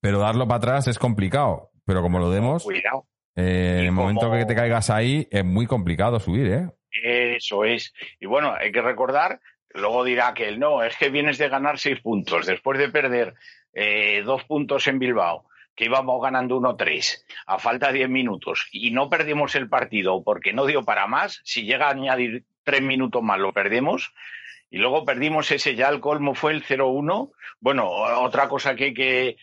Pero, 0.00 0.18
darlo 0.20 0.46
para 0.46 0.58
atrás 0.58 0.86
es 0.86 0.96
complicado, 0.96 1.72
pero 1.84 2.02
como 2.02 2.20
lo 2.20 2.30
demos, 2.30 2.64
eh, 2.70 3.78
en 3.80 3.86
el 3.86 3.92
momento 3.92 4.30
que 4.30 4.44
te 4.44 4.54
caigas 4.54 4.90
ahí 4.90 5.26
es 5.28 5.44
muy 5.44 5.66
complicado 5.66 6.20
subir, 6.20 6.46
¿eh? 6.46 6.70
Eso 7.02 7.64
es. 7.64 7.92
Y 8.20 8.26
bueno, 8.26 8.54
hay 8.56 8.70
que 8.70 8.80
recordar, 8.80 9.40
luego 9.70 10.04
dirá 10.04 10.34
que 10.34 10.56
no, 10.56 10.84
es 10.84 10.96
que 10.96 11.08
vienes 11.08 11.36
de 11.38 11.48
ganar 11.48 11.80
seis 11.80 12.00
puntos 12.00 12.46
después 12.46 12.78
de 12.78 12.90
perder 12.90 13.34
eh, 13.72 14.22
dos 14.24 14.44
puntos 14.44 14.86
en 14.86 15.00
Bilbao 15.00 15.46
que 15.74 15.86
íbamos 15.86 16.22
ganando 16.22 16.60
1-3 16.60 17.24
a 17.46 17.58
falta 17.58 17.88
de 17.88 17.98
10 17.98 18.08
minutos 18.08 18.68
y 18.72 18.90
no 18.90 19.08
perdimos 19.08 19.54
el 19.54 19.68
partido 19.68 20.22
porque 20.22 20.52
no 20.52 20.66
dio 20.66 20.82
para 20.82 21.06
más, 21.06 21.40
si 21.44 21.64
llega 21.64 21.88
a 21.88 21.90
añadir 21.90 22.44
tres 22.62 22.82
minutos 22.82 23.22
más 23.22 23.38
lo 23.38 23.52
perdemos 23.52 24.12
y 24.70 24.78
luego 24.78 25.04
perdimos 25.04 25.50
ese 25.52 25.76
ya 25.76 25.88
el 25.88 26.00
colmo 26.00 26.34
fue 26.34 26.52
el 26.52 26.64
0-1. 26.64 27.30
Bueno, 27.60 27.88
otra 27.88 28.48
cosa 28.48 28.74
que, 28.74 28.92
que, 28.92 29.36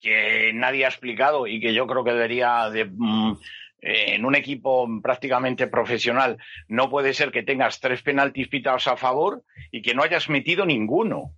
que, 0.00 0.52
nadie 0.54 0.84
ha 0.84 0.88
explicado 0.88 1.48
y 1.48 1.58
que 1.60 1.74
yo 1.74 1.86
creo 1.86 2.04
que 2.04 2.12
debería 2.12 2.70
de... 2.70 2.84
Mm, 2.84 3.36
en 3.80 4.24
un 4.24 4.34
equipo 4.34 4.88
prácticamente 5.02 5.66
profesional 5.66 6.38
no 6.66 6.88
puede 6.88 7.14
ser 7.14 7.30
que 7.30 7.42
tengas 7.42 7.78
tres 7.78 8.02
penaltis 8.02 8.48
pitados 8.48 8.88
a 8.88 8.96
favor 8.96 9.42
y 9.70 9.82
que 9.82 9.94
no 9.94 10.02
hayas 10.02 10.28
metido 10.28 10.64
ninguno. 10.64 11.32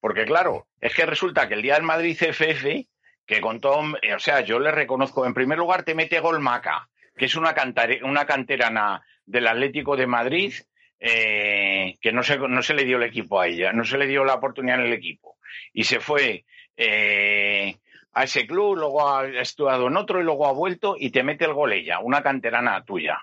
Porque 0.00 0.24
claro, 0.24 0.66
es 0.80 0.94
que 0.94 1.06
resulta 1.06 1.48
que 1.48 1.54
el 1.54 1.62
día 1.62 1.74
del 1.74 1.82
Madrid 1.82 2.16
CFF 2.16 2.86
que 3.26 3.40
con 3.40 3.60
Tom, 3.60 3.94
eh, 4.02 4.14
o 4.14 4.18
sea, 4.18 4.40
yo 4.40 4.58
le 4.58 4.70
reconozco, 4.70 5.26
en 5.26 5.34
primer 5.34 5.58
lugar 5.58 5.82
te 5.82 5.94
mete 5.94 6.20
gol 6.20 6.40
Maca, 6.40 6.88
que 7.16 7.26
es 7.26 7.36
una, 7.36 7.54
una 8.02 8.26
canterana 8.26 9.04
del 9.24 9.46
Atlético 9.46 9.96
de 9.96 10.06
Madrid, 10.06 10.54
eh, 10.98 11.96
que 12.00 12.12
no 12.12 12.22
se, 12.22 12.38
no 12.38 12.62
se 12.62 12.74
le 12.74 12.84
dio 12.84 12.96
el 12.96 13.04
equipo 13.04 13.40
a 13.40 13.46
ella, 13.46 13.72
no 13.72 13.84
se 13.84 13.98
le 13.98 14.06
dio 14.06 14.24
la 14.24 14.34
oportunidad 14.34 14.80
en 14.80 14.86
el 14.86 14.92
equipo. 14.92 15.36
Y 15.72 15.84
se 15.84 16.00
fue 16.00 16.44
eh, 16.76 17.76
a 18.12 18.24
ese 18.24 18.46
club, 18.46 18.76
luego 18.76 19.08
ha 19.08 19.26
estudiado 19.26 19.88
en 19.88 19.96
otro 19.96 20.20
y 20.20 20.24
luego 20.24 20.46
ha 20.46 20.52
vuelto 20.52 20.96
y 20.98 21.10
te 21.10 21.22
mete 21.22 21.44
el 21.44 21.54
gol 21.54 21.72
ella, 21.72 22.00
una 22.00 22.22
canterana 22.22 22.84
tuya. 22.84 23.20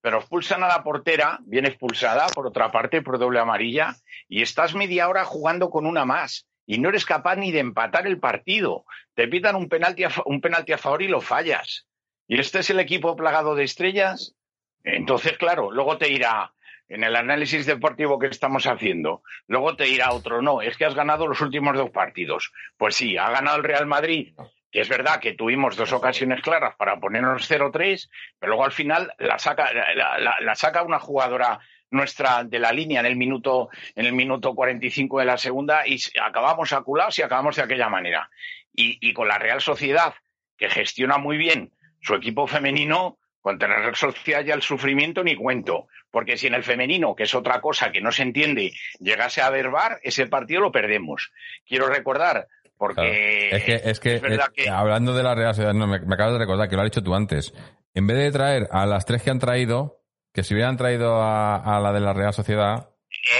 Pero 0.00 0.18
expulsan 0.18 0.62
a 0.62 0.68
la 0.68 0.82
portera, 0.82 1.38
viene 1.42 1.68
expulsada 1.68 2.26
por 2.28 2.46
otra 2.46 2.70
parte 2.70 3.02
por 3.02 3.18
doble 3.18 3.40
amarilla 3.40 3.96
y 4.28 4.42
estás 4.42 4.74
media 4.74 5.08
hora 5.08 5.24
jugando 5.24 5.68
con 5.68 5.86
una 5.86 6.04
más 6.04 6.46
y 6.66 6.78
no 6.78 6.88
eres 6.88 7.06
capaz 7.06 7.36
ni 7.36 7.52
de 7.52 7.60
empatar 7.60 8.06
el 8.06 8.18
partido. 8.18 8.84
Te 9.14 9.28
pitan 9.28 9.54
un 9.54 9.68
penalti 9.68 10.04
a, 10.04 10.10
un 10.24 10.40
penalti 10.40 10.72
a 10.72 10.78
favor 10.78 11.02
y 11.02 11.08
lo 11.08 11.20
fallas. 11.20 11.86
¿Y 12.26 12.40
este 12.40 12.58
es 12.58 12.70
el 12.70 12.80
equipo 12.80 13.14
plagado 13.16 13.54
de 13.54 13.64
estrellas? 13.64 14.34
Entonces, 14.82 15.38
claro, 15.38 15.70
luego 15.70 15.96
te 15.96 16.10
irá 16.10 16.52
en 16.88 17.04
el 17.04 17.16
análisis 17.16 17.66
deportivo 17.66 18.18
que 18.18 18.28
estamos 18.28 18.66
haciendo, 18.66 19.22
luego 19.48 19.74
te 19.74 19.88
irá 19.88 20.12
otro, 20.12 20.40
no, 20.40 20.62
es 20.62 20.76
que 20.76 20.84
has 20.84 20.94
ganado 20.94 21.26
los 21.26 21.40
últimos 21.40 21.76
dos 21.76 21.90
partidos. 21.90 22.52
Pues 22.76 22.94
sí, 22.94 23.16
ha 23.16 23.30
ganado 23.30 23.56
el 23.56 23.64
Real 23.64 23.86
Madrid, 23.86 24.36
que 24.70 24.80
es 24.80 24.88
verdad 24.88 25.18
que 25.18 25.34
tuvimos 25.34 25.76
dos 25.76 25.92
ocasiones 25.92 26.42
claras 26.42 26.76
para 26.76 27.00
ponernos 27.00 27.50
0-3, 27.50 28.08
pero 28.38 28.50
luego 28.50 28.64
al 28.64 28.72
final 28.72 29.12
la 29.18 29.38
saca, 29.38 29.70
la 29.72 30.54
saca 30.54 30.82
una 30.82 31.00
jugadora 31.00 31.58
nuestra 31.90 32.44
de 32.44 32.58
la 32.58 32.72
línea 32.72 33.00
en 33.00 33.06
el 33.06 33.16
minuto 33.16 33.70
en 33.94 34.06
el 34.06 34.12
minuto 34.12 34.54
45 34.54 35.20
de 35.20 35.24
la 35.24 35.38
segunda 35.38 35.86
y 35.86 35.98
acabamos 36.22 36.72
aculados 36.72 37.18
y 37.18 37.22
acabamos 37.22 37.56
de 37.56 37.62
aquella 37.62 37.88
manera. 37.88 38.30
Y, 38.78 39.14
con 39.14 39.26
la 39.26 39.38
Real 39.38 39.62
Sociedad, 39.62 40.12
que 40.58 40.68
gestiona 40.68 41.16
muy 41.16 41.38
bien 41.38 41.72
su 42.02 42.14
equipo 42.14 42.46
femenino, 42.46 43.16
con 43.40 43.58
la 43.58 43.68
Real 43.68 43.96
Sociedad 43.96 44.44
ya 44.44 44.52
el 44.52 44.60
sufrimiento 44.60 45.24
ni 45.24 45.34
cuento. 45.34 45.88
Porque 46.10 46.36
si 46.36 46.46
en 46.46 46.54
el 46.54 46.62
femenino, 46.62 47.14
que 47.14 47.22
es 47.22 47.34
otra 47.34 47.62
cosa 47.62 47.90
que 47.90 48.02
no 48.02 48.12
se 48.12 48.22
entiende, 48.22 48.72
llegase 49.00 49.40
a 49.40 49.48
verbar, 49.48 49.98
ese 50.02 50.26
partido 50.26 50.60
lo 50.60 50.72
perdemos. 50.72 51.32
Quiero 51.66 51.88
recordar, 51.88 52.48
porque 52.76 53.48
es 53.50 53.64
que, 53.64 53.80
es 53.82 54.00
que, 54.00 54.68
hablando 54.68 55.14
de 55.14 55.22
la 55.22 55.34
Real 55.34 55.54
Sociedad, 55.54 55.72
no, 55.72 55.86
me, 55.86 56.00
me 56.00 56.14
acabas 56.14 56.34
de 56.34 56.38
recordar 56.38 56.68
que 56.68 56.76
lo 56.76 56.82
has 56.82 56.90
dicho 56.90 57.02
tú 57.02 57.14
antes. 57.14 57.54
En 57.94 58.06
vez 58.06 58.18
de 58.18 58.30
traer 58.30 58.68
a 58.72 58.84
las 58.84 59.06
tres 59.06 59.22
que 59.22 59.30
han 59.30 59.38
traído, 59.38 60.02
que 60.36 60.44
si 60.44 60.52
hubieran 60.52 60.76
traído 60.76 61.22
a, 61.22 61.80
la 61.82 61.92
de 61.92 62.00
la 62.00 62.12
Real 62.12 62.34
Sociedad, 62.34 62.90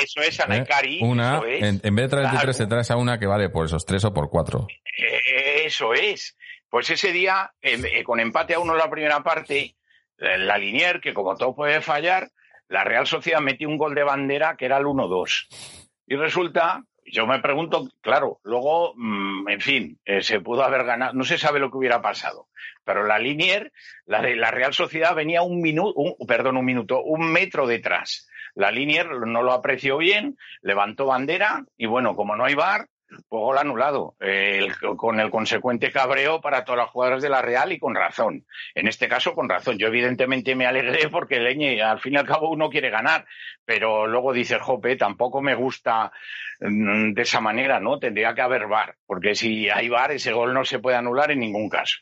eso 0.02 0.22
es, 0.22 0.40
Ana 0.40 0.56
¿Eh? 0.56 0.98
Una, 1.02 1.42
En, 1.44 1.94
vez 1.94 2.06
de 2.06 2.08
traer 2.08 2.40
tres, 2.40 2.56
te 2.56 2.66
traes 2.66 2.90
a 2.90 2.96
una 2.96 3.18
que 3.18 3.26
vale 3.26 3.50
por 3.50 3.66
esos 3.66 3.84
tres 3.84 4.02
o 4.06 4.14
por 4.14 4.30
cuatro. 4.30 4.66
Eso 5.62 5.92
es. 5.92 6.38
Pues 6.70 6.88
ese 6.88 7.12
día, 7.12 7.52
eh, 7.60 8.02
con 8.02 8.18
empate 8.18 8.54
a 8.54 8.60
uno 8.60 8.72
en 8.72 8.78
la 8.78 8.88
primera 8.88 9.22
parte, 9.22 9.76
la 10.16 10.56
Linier, 10.56 11.02
que 11.02 11.12
como 11.12 11.36
todo 11.36 11.54
puede 11.54 11.82
fallar, 11.82 12.30
la 12.68 12.82
Real 12.82 13.06
Sociedad 13.06 13.40
metió 13.40 13.68
un 13.68 13.76
gol 13.76 13.94
de 13.94 14.02
bandera 14.02 14.56
que 14.56 14.64
era 14.64 14.78
el 14.78 14.86
1-2. 14.86 15.48
Y 16.06 16.16
resulta, 16.16 16.82
yo 17.10 17.26
me 17.26 17.40
pregunto, 17.40 17.88
claro, 18.00 18.40
luego, 18.42 18.92
mm, 18.96 19.48
en 19.48 19.60
fin, 19.60 19.98
eh, 20.04 20.22
se 20.22 20.40
pudo 20.40 20.62
haber 20.62 20.84
ganado, 20.84 21.12
no 21.12 21.24
se 21.24 21.38
sabe 21.38 21.60
lo 21.60 21.70
que 21.70 21.78
hubiera 21.78 22.02
pasado, 22.02 22.48
pero 22.84 23.04
la 23.04 23.18
Linier, 23.18 23.72
la 24.06 24.22
la 24.22 24.50
Real 24.50 24.74
Sociedad 24.74 25.14
venía 25.14 25.42
un 25.42 25.60
minuto, 25.60 25.94
perdón, 26.26 26.56
un 26.56 26.64
minuto, 26.64 27.02
un 27.02 27.30
metro 27.30 27.66
detrás. 27.66 28.28
La 28.54 28.70
Linier 28.70 29.08
no 29.26 29.42
lo 29.42 29.52
apreció 29.52 29.98
bien, 29.98 30.38
levantó 30.62 31.06
bandera 31.06 31.64
y 31.76 31.86
bueno, 31.86 32.16
como 32.16 32.36
no 32.36 32.44
hay 32.44 32.54
bar, 32.54 32.88
gol 33.28 33.58
anulado, 33.58 34.16
con 34.96 35.20
el 35.20 35.30
consecuente 35.30 35.90
cabreo 35.90 36.40
para 36.40 36.64
todas 36.64 36.78
las 36.78 36.90
jugadoras 36.90 37.22
de 37.22 37.28
la 37.28 37.42
Real 37.42 37.72
y 37.72 37.78
con 37.78 37.94
razón. 37.94 38.46
En 38.74 38.88
este 38.88 39.08
caso, 39.08 39.34
con 39.34 39.48
razón. 39.48 39.78
Yo 39.78 39.88
evidentemente 39.88 40.54
me 40.54 40.66
alegré 40.66 41.08
porque 41.10 41.40
Leñe, 41.40 41.82
al 41.82 42.00
fin 42.00 42.14
y 42.14 42.16
al 42.16 42.26
cabo, 42.26 42.50
uno 42.50 42.70
quiere 42.70 42.90
ganar, 42.90 43.26
pero 43.64 44.06
luego 44.06 44.32
dice 44.32 44.58
Jope, 44.58 44.96
tampoco 44.96 45.42
me 45.42 45.54
gusta 45.54 46.12
mm, 46.60 47.12
de 47.12 47.22
esa 47.22 47.40
manera, 47.40 47.80
¿no? 47.80 47.98
Tendría 47.98 48.34
que 48.34 48.42
haber 48.42 48.66
VAR, 48.66 48.96
porque 49.06 49.34
si 49.34 49.68
hay 49.68 49.88
VAR, 49.88 50.12
ese 50.12 50.32
gol 50.32 50.54
no 50.54 50.64
se 50.64 50.78
puede 50.78 50.96
anular 50.96 51.30
en 51.30 51.40
ningún 51.40 51.68
caso. 51.68 51.98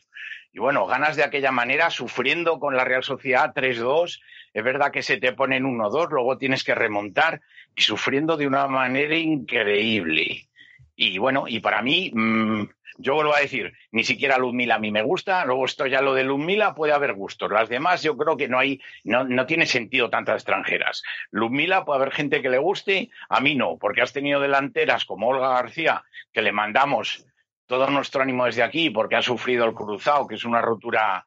Y 0.55 0.59
bueno, 0.59 0.85
ganas 0.85 1.17
de 1.17 1.23
aquella 1.23 1.51
manera, 1.51 1.89
sufriendo 1.89 2.59
con 2.59 2.77
la 2.77 2.85
Real 2.85 3.03
Sociedad 3.03 3.53
3-2. 3.53 4.21
Es 4.53 4.63
verdad 4.63 4.89
que 4.89 5.03
se 5.03 5.17
te 5.17 5.33
pone 5.33 5.57
en 5.57 5.65
1-2, 5.65 6.11
luego 6.11 6.37
tienes 6.37 6.63
que 6.63 6.73
remontar 6.73 7.41
y 7.75 7.81
sufriendo 7.81 8.37
de 8.37 8.47
una 8.47 8.65
manera 8.67 9.17
increíble. 9.17 10.47
Y 10.95 11.17
bueno, 11.17 11.45
y 11.47 11.59
para 11.59 11.81
mí, 11.81 12.11
mmm, 12.13 12.63
yo 12.97 13.15
vuelvo 13.15 13.35
a 13.35 13.39
decir, 13.39 13.73
ni 13.91 14.03
siquiera 14.03 14.37
Mila 14.39 14.75
a 14.75 14.79
mí 14.79 14.91
me 14.91 15.01
gusta, 15.01 15.45
luego 15.45 15.65
esto 15.65 15.85
ya 15.85 16.01
lo 16.01 16.13
de 16.13 16.23
Mila 16.23 16.73
puede 16.75 16.93
haber 16.93 17.13
gustos. 17.13 17.51
Las 17.51 17.67
demás 17.67 18.01
yo 18.03 18.15
creo 18.15 18.37
que 18.37 18.47
no 18.47 18.57
hay, 18.57 18.81
no, 19.03 19.25
no 19.25 19.45
tiene 19.45 19.65
sentido 19.65 20.09
tantas 20.09 20.35
extranjeras. 20.35 21.03
Mila 21.31 21.83
puede 21.83 22.01
haber 22.01 22.13
gente 22.13 22.41
que 22.41 22.49
le 22.49 22.57
guste, 22.57 23.09
a 23.29 23.41
mí 23.41 23.55
no, 23.55 23.77
porque 23.77 24.01
has 24.01 24.13
tenido 24.13 24.39
delanteras 24.39 25.05
como 25.05 25.27
Olga 25.27 25.49
García, 25.49 26.03
que 26.31 26.41
le 26.41 26.51
mandamos 26.51 27.25
todo 27.65 27.89
nuestro 27.89 28.21
ánimo 28.21 28.45
desde 28.45 28.63
aquí, 28.63 28.89
porque 28.89 29.15
ha 29.15 29.21
sufrido 29.21 29.65
el 29.65 29.73
cruzado, 29.73 30.27
que 30.27 30.35
es 30.35 30.45
una 30.45 30.61
rotura 30.61 31.25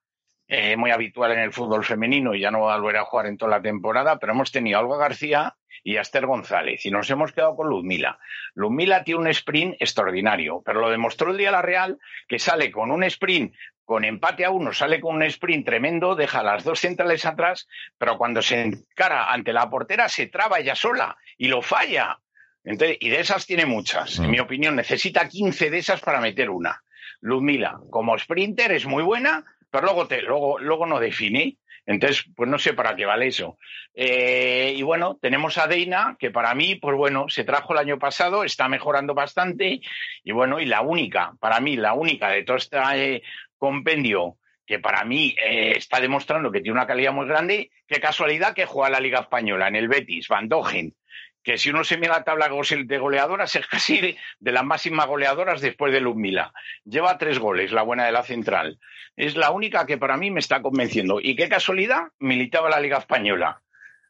eh, 0.48 0.76
muy 0.76 0.90
habitual 0.90 1.32
en 1.32 1.40
el 1.40 1.52
fútbol 1.52 1.84
femenino 1.84 2.34
y 2.34 2.40
ya 2.40 2.50
no 2.50 2.62
va 2.62 2.74
a 2.74 2.78
volver 2.78 2.96
a 2.96 3.04
jugar 3.04 3.26
en 3.26 3.36
toda 3.36 3.50
la 3.50 3.62
temporada, 3.62 4.18
pero 4.18 4.32
hemos 4.32 4.50
tenido 4.50 4.78
a 4.78 4.80
Olga 4.80 4.96
García 4.96 5.54
y 5.84 5.96
a 5.96 6.00
Esther 6.00 6.26
González 6.26 6.84
y 6.86 6.90
nos 6.90 7.10
hemos 7.10 7.32
quedado 7.32 7.54
con 7.54 7.68
Luzmila. 7.68 8.18
Luzmila 8.54 9.04
tiene 9.04 9.20
un 9.20 9.28
sprint 9.28 9.76
extraordinario, 9.78 10.62
pero 10.64 10.80
lo 10.80 10.90
demostró 10.90 11.30
el 11.30 11.36
día 11.36 11.50
la 11.50 11.62
Real 11.62 11.98
que 12.26 12.38
sale 12.38 12.70
con 12.70 12.90
un 12.90 13.04
sprint 13.04 13.54
con 13.84 14.04
empate 14.04 14.44
a 14.44 14.50
uno, 14.50 14.74
sale 14.74 15.00
con 15.00 15.16
un 15.16 15.22
sprint 15.22 15.64
tremendo, 15.64 16.14
deja 16.14 16.42
las 16.42 16.62
dos 16.62 16.80
centrales 16.80 17.24
atrás, 17.24 17.66
pero 17.96 18.18
cuando 18.18 18.42
se 18.42 18.60
encara 18.60 19.32
ante 19.32 19.54
la 19.54 19.70
portera 19.70 20.10
se 20.10 20.26
traba 20.26 20.58
ella 20.58 20.74
sola 20.74 21.16
y 21.38 21.48
lo 21.48 21.62
falla. 21.62 22.18
y 22.64 23.08
de 23.08 23.20
esas 23.20 23.46
tiene 23.46 23.64
muchas. 23.64 24.18
En 24.18 24.28
mm. 24.28 24.30
mi 24.30 24.40
opinión, 24.40 24.76
necesita 24.76 25.26
15 25.26 25.70
de 25.70 25.78
esas 25.78 26.00
para 26.02 26.20
meter 26.20 26.50
una. 26.50 26.82
Luzmila, 27.20 27.80
como 27.90 28.18
sprinter, 28.18 28.72
es 28.72 28.84
muy 28.84 29.02
buena, 29.02 29.44
pero 29.70 29.84
luego, 29.84 30.06
te, 30.06 30.22
luego, 30.22 30.58
luego 30.58 30.86
no 30.86 31.00
define. 31.00 31.56
Entonces, 31.86 32.26
pues 32.36 32.50
no 32.50 32.58
sé 32.58 32.74
para 32.74 32.94
qué 32.94 33.06
vale 33.06 33.28
eso. 33.28 33.56
Eh, 33.94 34.74
y 34.76 34.82
bueno, 34.82 35.18
tenemos 35.22 35.56
a 35.56 35.66
Deina, 35.66 36.16
que 36.18 36.30
para 36.30 36.54
mí, 36.54 36.74
pues 36.74 36.94
bueno, 36.94 37.30
se 37.30 37.44
trajo 37.44 37.72
el 37.72 37.78
año 37.78 37.98
pasado, 37.98 38.44
está 38.44 38.68
mejorando 38.68 39.14
bastante. 39.14 39.80
Y 40.22 40.32
bueno, 40.32 40.60
y 40.60 40.66
la 40.66 40.82
única, 40.82 41.32
para 41.40 41.60
mí, 41.60 41.76
la 41.76 41.94
única 41.94 42.28
de 42.28 42.42
todo 42.42 42.58
este 42.58 42.78
eh, 42.94 43.22
compendio 43.56 44.36
que 44.66 44.78
para 44.78 45.02
mí 45.06 45.34
eh, 45.42 45.72
está 45.76 45.98
demostrando 45.98 46.52
que 46.52 46.60
tiene 46.60 46.76
una 46.76 46.86
calidad 46.86 47.14
muy 47.14 47.26
grande, 47.26 47.70
qué 47.86 48.00
casualidad 48.00 48.52
que 48.52 48.66
juega 48.66 48.90
la 48.90 49.00
Liga 49.00 49.20
Española 49.20 49.66
en 49.66 49.76
el 49.76 49.88
Betis, 49.88 50.28
Van 50.28 50.46
Dogen 50.46 50.94
que 51.42 51.58
si 51.58 51.70
uno 51.70 51.84
se 51.84 51.96
mira 51.96 52.14
la 52.14 52.24
tabla 52.24 52.48
de 52.48 52.98
goleadoras 52.98 53.54
es 53.56 53.66
casi 53.66 54.16
de 54.38 54.52
las 54.52 54.64
máximas 54.64 55.06
goleadoras 55.06 55.60
después 55.60 55.92
de 55.92 56.00
Ludmila. 56.00 56.52
Lleva 56.84 57.18
tres 57.18 57.38
goles, 57.38 57.72
la 57.72 57.82
buena 57.82 58.06
de 58.06 58.12
la 58.12 58.22
central. 58.22 58.78
Es 59.16 59.36
la 59.36 59.50
única 59.50 59.86
que 59.86 59.98
para 59.98 60.16
mí 60.16 60.30
me 60.30 60.40
está 60.40 60.62
convenciendo. 60.62 61.20
Y 61.20 61.36
qué 61.36 61.48
casualidad, 61.48 62.08
militaba 62.18 62.70
la 62.70 62.80
Liga 62.80 62.98
Española. 62.98 63.62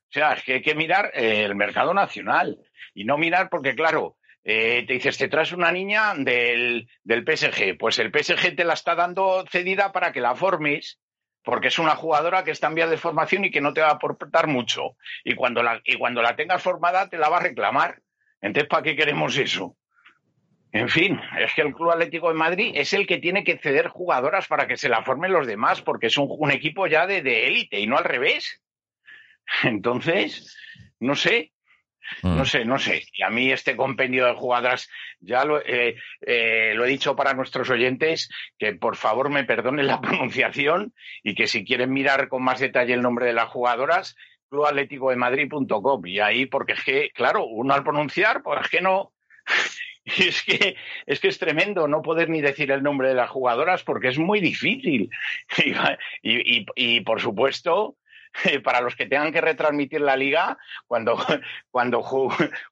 O 0.08 0.12
sea, 0.12 0.32
es 0.32 0.42
que 0.42 0.54
hay 0.54 0.62
que 0.62 0.74
mirar 0.74 1.10
eh, 1.14 1.44
el 1.44 1.54
mercado 1.54 1.92
nacional 1.92 2.58
y 2.94 3.04
no 3.04 3.18
mirar 3.18 3.48
porque, 3.50 3.74
claro, 3.74 4.16
eh, 4.42 4.84
te 4.86 4.94
dices, 4.94 5.18
te 5.18 5.28
traes 5.28 5.52
una 5.52 5.70
niña 5.70 6.14
del, 6.16 6.88
del 7.04 7.24
PSG. 7.24 7.76
Pues 7.78 7.98
el 7.98 8.10
PSG 8.10 8.56
te 8.56 8.64
la 8.64 8.72
está 8.72 8.94
dando 8.94 9.44
cedida 9.50 9.92
para 9.92 10.12
que 10.12 10.20
la 10.20 10.34
formes 10.34 10.98
porque 11.42 11.68
es 11.68 11.78
una 11.78 11.96
jugadora 11.96 12.44
que 12.44 12.50
está 12.50 12.66
en 12.68 12.74
vía 12.74 12.86
de 12.86 12.96
formación 12.96 13.44
y 13.44 13.50
que 13.50 13.60
no 13.60 13.72
te 13.72 13.80
va 13.80 13.88
a 13.88 13.92
aportar 13.92 14.46
mucho. 14.46 14.96
Y 15.24 15.34
cuando 15.34 15.62
la, 15.62 15.80
y 15.84 15.96
cuando 15.96 16.22
la 16.22 16.36
tengas 16.36 16.62
formada 16.62 17.08
te 17.08 17.18
la 17.18 17.28
va 17.28 17.38
a 17.38 17.42
reclamar. 17.42 18.00
Entonces, 18.40 18.68
¿para 18.68 18.82
qué 18.82 18.96
queremos 18.96 19.36
eso? 19.36 19.76
En 20.70 20.88
fin, 20.88 21.18
es 21.40 21.54
que 21.54 21.62
el 21.62 21.74
Club 21.74 21.90
Atlético 21.90 22.28
de 22.28 22.34
Madrid 22.34 22.72
es 22.74 22.92
el 22.92 23.06
que 23.06 23.18
tiene 23.18 23.42
que 23.42 23.56
ceder 23.56 23.88
jugadoras 23.88 24.46
para 24.46 24.66
que 24.66 24.76
se 24.76 24.90
la 24.90 25.02
formen 25.02 25.32
los 25.32 25.46
demás, 25.46 25.80
porque 25.80 26.08
es 26.08 26.18
un, 26.18 26.50
equipo 26.50 26.86
ya 26.86 27.06
de 27.06 27.46
élite 27.46 27.80
y 27.80 27.86
no 27.86 27.96
al 27.96 28.04
revés. 28.04 28.62
Entonces, 29.62 30.56
no 31.00 31.14
sé, 31.14 31.52
Mm. 32.22 32.36
No 32.36 32.44
sé, 32.44 32.64
no 32.64 32.78
sé. 32.78 33.04
Y 33.12 33.22
a 33.22 33.30
mí 33.30 33.50
este 33.50 33.76
compendio 33.76 34.26
de 34.26 34.34
jugadoras, 34.34 34.88
ya 35.20 35.44
lo, 35.44 35.60
eh, 35.60 35.96
eh, 36.20 36.72
lo 36.74 36.84
he 36.84 36.88
dicho 36.88 37.16
para 37.16 37.34
nuestros 37.34 37.70
oyentes, 37.70 38.28
que 38.58 38.74
por 38.74 38.96
favor 38.96 39.30
me 39.30 39.44
perdonen 39.44 39.86
la 39.86 40.00
pronunciación 40.00 40.94
y 41.22 41.34
que 41.34 41.46
si 41.46 41.64
quieren 41.64 41.92
mirar 41.92 42.28
con 42.28 42.42
más 42.42 42.60
detalle 42.60 42.94
el 42.94 43.02
nombre 43.02 43.26
de 43.26 43.32
las 43.32 43.48
jugadoras, 43.48 44.16
clubatléticodemadrid.com. 44.50 46.06
Y 46.06 46.20
ahí, 46.20 46.46
porque 46.46 46.72
es 46.72 46.84
que, 46.84 47.10
claro, 47.10 47.44
uno 47.46 47.74
al 47.74 47.84
pronunciar, 47.84 48.42
pues 48.42 48.60
es 48.62 48.68
que 48.68 48.80
no, 48.80 49.12
es 50.04 50.42
que, 50.42 50.76
es 51.06 51.20
que 51.20 51.28
es 51.28 51.38
tremendo 51.38 51.88
no 51.88 52.02
poder 52.02 52.28
ni 52.28 52.40
decir 52.40 52.70
el 52.70 52.82
nombre 52.82 53.08
de 53.08 53.14
las 53.14 53.30
jugadoras 53.30 53.82
porque 53.84 54.08
es 54.08 54.18
muy 54.18 54.40
difícil. 54.40 55.10
Y, 56.20 56.58
y, 56.58 56.66
y 56.74 57.00
por 57.02 57.20
supuesto, 57.20 57.96
para 58.64 58.80
los 58.80 58.96
que 58.96 59.06
tengan 59.06 59.32
que 59.32 59.40
retransmitir 59.40 60.00
la 60.00 60.16
liga, 60.16 60.58
cuando, 60.86 61.16
cuando, 61.70 62.02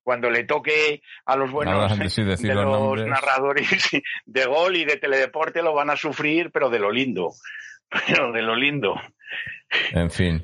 cuando 0.03 0.31
le 0.31 0.45
toque 0.45 1.03
a 1.25 1.37
los 1.37 1.51
buenos 1.51 1.99
de 2.17 2.55
los 2.55 3.07
narradores 3.07 3.91
de 4.25 4.45
gol 4.47 4.77
y 4.77 4.85
de 4.85 4.97
teledeporte 4.97 5.63
lo 5.63 5.75
van 5.75 5.91
a 5.91 5.97
sufrir, 5.97 6.51
pero 6.51 6.71
de 6.71 6.79
lo 6.79 6.91
lindo. 6.91 7.33
Pero 8.07 8.33
de 8.33 8.43
lo 8.43 8.57
lindo. 8.57 8.95
En 9.93 10.11
fin. 10.11 10.43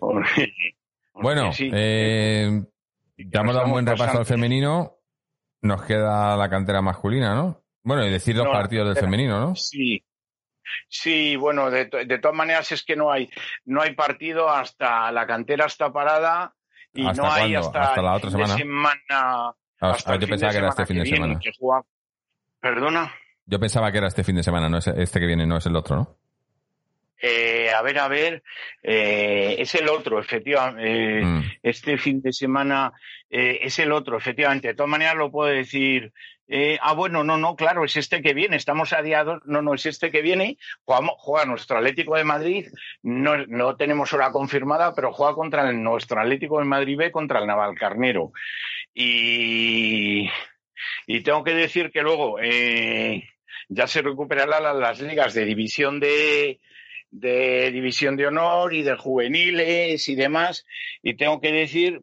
bueno, 1.12 1.50
eh, 1.58 2.62
ya 3.16 3.40
hemos 3.40 3.54
dado 3.54 3.66
un 3.66 3.72
buen 3.72 3.86
repaso 3.86 4.18
al 4.18 4.26
femenino. 4.26 4.98
Nos 5.60 5.82
queda 5.84 6.36
la 6.36 6.48
cantera 6.48 6.82
masculina, 6.82 7.34
¿no? 7.34 7.62
Bueno, 7.84 8.06
y 8.06 8.10
decir 8.10 8.36
dos 8.36 8.48
partidos 8.48 8.94
del 8.94 9.04
femenino, 9.04 9.40
¿no? 9.40 9.56
Sí, 9.56 10.04
Sí, 10.88 11.36
bueno, 11.36 11.70
de, 11.70 11.86
todas 11.86 12.36
maneras 12.36 12.72
es 12.72 12.82
que 12.82 12.96
no 12.96 13.10
hay, 13.10 13.30
no 13.64 13.82
hay 13.82 13.94
partido 13.94 14.48
hasta 14.48 15.10
la 15.12 15.26
cantera 15.26 15.66
está 15.66 15.92
parada 15.92 16.54
y 16.94 17.02
no 17.02 17.30
hay 17.30 17.54
hasta, 17.54 18.00
la 18.00 18.14
otra 18.14 18.30
semana. 18.30 18.94
Ah, 19.10 19.54
hasta 19.80 20.16
yo 20.16 20.28
pensaba 20.28 20.52
que 20.52 20.58
era 20.58 20.68
este 20.68 20.86
fin 20.86 20.98
de 20.98 21.06
semana. 21.06 21.40
Perdona. 22.60 23.14
Yo 23.44 23.58
pensaba 23.58 23.90
que 23.90 23.98
era 23.98 24.06
este 24.06 24.22
fin 24.22 24.36
de 24.36 24.42
semana, 24.42 24.68
no 24.68 24.78
es 24.78 24.86
este 24.86 25.18
que 25.18 25.26
viene, 25.26 25.46
no 25.46 25.56
es 25.56 25.66
el 25.66 25.74
otro, 25.74 25.96
¿no? 25.96 26.16
Eh, 27.24 27.70
a 27.70 27.80
ver, 27.82 27.98
a 28.00 28.08
ver, 28.08 28.42
eh, 28.82 29.54
es 29.58 29.74
el 29.76 29.88
otro, 29.88 30.18
efectivamente. 30.18 31.20
Eh, 31.20 31.24
mm. 31.24 31.42
Este 31.62 31.96
fin 31.96 32.20
de 32.20 32.32
semana 32.32 32.92
es 33.30 33.78
el 33.78 33.92
otro, 33.92 34.18
efectivamente. 34.18 34.68
De 34.68 34.74
todas 34.74 34.90
maneras 34.90 35.14
lo 35.14 35.30
puedo 35.30 35.48
decir 35.48 36.12
eh, 36.54 36.78
ah, 36.82 36.92
bueno, 36.92 37.24
no, 37.24 37.38
no, 37.38 37.56
claro, 37.56 37.82
es 37.82 37.96
este 37.96 38.20
que 38.20 38.34
viene, 38.34 38.56
estamos 38.56 38.92
a 38.92 39.00
día 39.00 39.24
no, 39.24 39.62
no, 39.62 39.72
es 39.72 39.86
este 39.86 40.10
que 40.10 40.20
viene, 40.20 40.58
juega 40.84 41.46
nuestro 41.46 41.78
Atlético 41.78 42.14
de 42.16 42.24
Madrid, 42.24 42.66
no, 43.02 43.38
no, 43.46 43.74
tenemos 43.76 44.12
hora 44.12 44.30
confirmada, 44.32 44.94
pero 44.94 45.14
juega 45.14 45.34
contra 45.34 45.70
el, 45.70 45.82
nuestro 45.82 46.20
Atlético 46.20 46.58
de 46.58 46.66
Madrid 46.66 46.98
B 46.98 47.10
contra 47.10 47.38
el 47.38 47.46
Navalcarnero. 47.46 48.32
Y, 48.92 50.28
y 51.06 51.22
tengo 51.22 51.42
que 51.42 51.54
decir 51.54 51.90
que 51.90 52.02
luego 52.02 52.38
eh, 52.38 53.30
ya 53.70 53.86
se 53.86 54.02
recuperarán 54.02 54.78
las, 54.78 55.00
ligas 55.00 55.32
de 55.32 55.46
división 55.46 56.00
de, 56.00 56.60
de 57.10 57.70
división 57.70 58.14
de 58.14 58.26
honor 58.26 58.74
y 58.74 58.82
de 58.82 58.98
juveniles 58.98 60.06
y 60.06 60.14
demás, 60.16 60.66
y 61.02 61.14
tengo 61.14 61.40
que 61.40 61.50
decir 61.50 62.02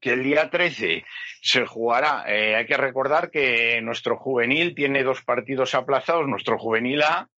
que 0.00 0.12
el 0.12 0.22
día 0.22 0.50
13 0.50 1.04
se 1.42 1.66
jugará. 1.66 2.24
Eh, 2.26 2.54
hay 2.56 2.66
que 2.66 2.76
recordar 2.76 3.30
que 3.30 3.80
nuestro 3.82 4.16
juvenil 4.16 4.74
tiene 4.74 5.02
dos 5.02 5.22
partidos 5.22 5.74
aplazados, 5.74 6.26
nuestro 6.26 6.58
juvenil 6.58 7.02
A, 7.02 7.28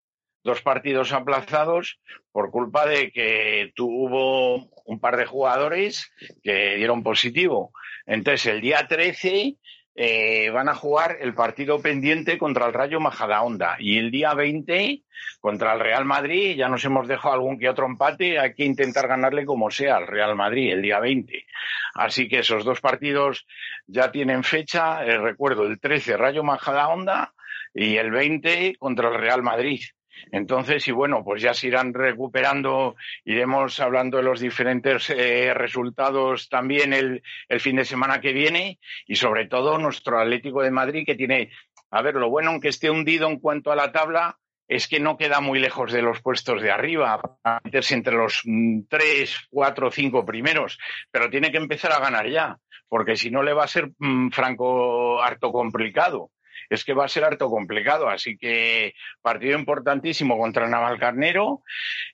dos 0.43 0.63
partidos 0.63 1.13
aplazados 1.13 2.01
por 2.33 2.51
culpa 2.51 2.87
de 2.87 3.11
que 3.11 3.73
tuvo 3.75 4.71
un 4.85 5.01
par 5.01 5.17
de 5.17 5.27
jugadores 5.27 6.11
que 6.43 6.77
dieron 6.77 7.03
positivo. 7.03 7.73
Entonces, 8.07 8.47
el 8.47 8.61
día 8.61 8.87
13 8.89 9.57
eh, 9.95 10.51
van 10.51 10.69
a 10.69 10.75
jugar 10.75 11.19
el 11.21 11.35
partido 11.35 11.81
pendiente 11.81 12.39
contra 12.39 12.67
el 12.67 12.73
Rayo 12.73 13.01
Majadahonda 13.01 13.77
y 13.79 13.99
el 13.99 14.11
día 14.11 14.35
20 14.35 15.03
contra 15.41 15.75
el 15.75 15.81
Real 15.81 16.05
Madrid. 16.05 16.57
Ya 16.57 16.69
nos 16.69 16.85
hemos 16.85 17.09
dejado 17.09 17.35
algún 17.35 17.59
que 17.59 17.69
otro 17.69 17.87
empate. 17.87 18.39
Hay 18.39 18.55
que 18.55 18.65
intentar 18.65 19.09
ganarle 19.09 19.45
como 19.45 19.71
sea 19.71 19.97
al 19.97 20.07
Real 20.07 20.37
Madrid 20.37 20.73
el 20.73 20.83
día 20.83 21.01
20. 21.01 21.45
Así 21.95 22.29
que 22.29 22.39
esos 22.39 22.65
dos 22.65 22.81
partidos 22.81 23.47
ya 23.87 24.13
tienen 24.13 24.45
fecha. 24.45 25.05
Eh, 25.05 25.19
recuerdo 25.19 25.67
el 25.67 25.81
13 25.81 26.17
Rayo 26.17 26.45
Majadahonda 26.45 27.35
y 27.75 27.97
el 27.97 28.11
20 28.11 28.77
contra 28.79 29.09
el 29.09 29.19
Real 29.19 29.43
Madrid. 29.43 29.81
Entonces, 30.33 30.87
y 30.89 30.93
bueno, 30.93 31.23
pues 31.25 31.43
ya 31.43 31.55
se 31.55 31.69
irán 31.69 31.95
recuperando, 31.95 32.97
iremos 33.25 33.81
hablando 33.81 34.19
de 34.19 34.23
los 34.23 34.41
diferentes 34.41 35.11
eh, 35.11 35.53
resultados 35.55 36.49
también 36.49 36.93
el, 36.93 37.23
fin 37.61 37.77
de 37.77 37.85
semana 37.85 38.21
que 38.21 38.33
viene 38.33 38.79
y 39.07 39.17
sobre 39.17 39.47
todo 39.47 39.79
nuestro 39.79 40.19
Atlético 40.19 40.63
de 40.63 40.71
Madrid 40.71 41.05
que 41.05 41.15
tiene, 41.15 41.51
a 41.91 42.03
ver, 42.03 42.15
lo 42.15 42.31
bueno 42.31 42.51
aunque 42.51 42.69
esté 42.69 42.91
hundido 42.91 43.29
en 43.29 43.39
cuanto 43.39 43.73
a 43.73 43.77
la 43.77 43.93
tabla 43.93 44.39
es 44.69 44.87
que 44.87 45.01
no 45.01 45.17
queda 45.17 45.41
muy 45.41 45.59
lejos 45.59 45.93
de 45.93 46.01
los 46.01 46.23
puestos 46.23 46.63
de 46.63 46.71
arriba, 46.71 47.21
para 47.43 47.61
meterse 47.65 47.95
entre 47.95 48.15
los 48.15 48.43
mm, 48.45 48.83
tres, 48.89 49.37
cuatro, 49.51 49.91
cinco 49.91 50.25
primeros, 50.25 50.79
pero 51.11 51.29
tiene 51.29 51.51
que 51.51 51.59
empezar 51.59 51.93
a 51.93 51.99
ganar 51.99 52.29
ya, 52.29 52.57
porque 52.89 53.17
si 53.17 53.31
no 53.31 53.43
le 53.43 53.53
va 53.53 53.65
a 53.65 53.69
ser 53.69 53.91
mmm, 53.99 54.31
franco 54.31 55.21
harto 55.21 55.51
complicado 55.51 56.31
es 56.71 56.85
que 56.85 56.95
va 56.95 57.05
a 57.05 57.09
ser 57.09 57.25
harto 57.25 57.51
complicado. 57.51 58.09
Así 58.09 58.39
que 58.39 58.95
partido 59.21 59.59
importantísimo 59.59 60.39
contra 60.39 60.69
Navalcarnero 60.69 61.63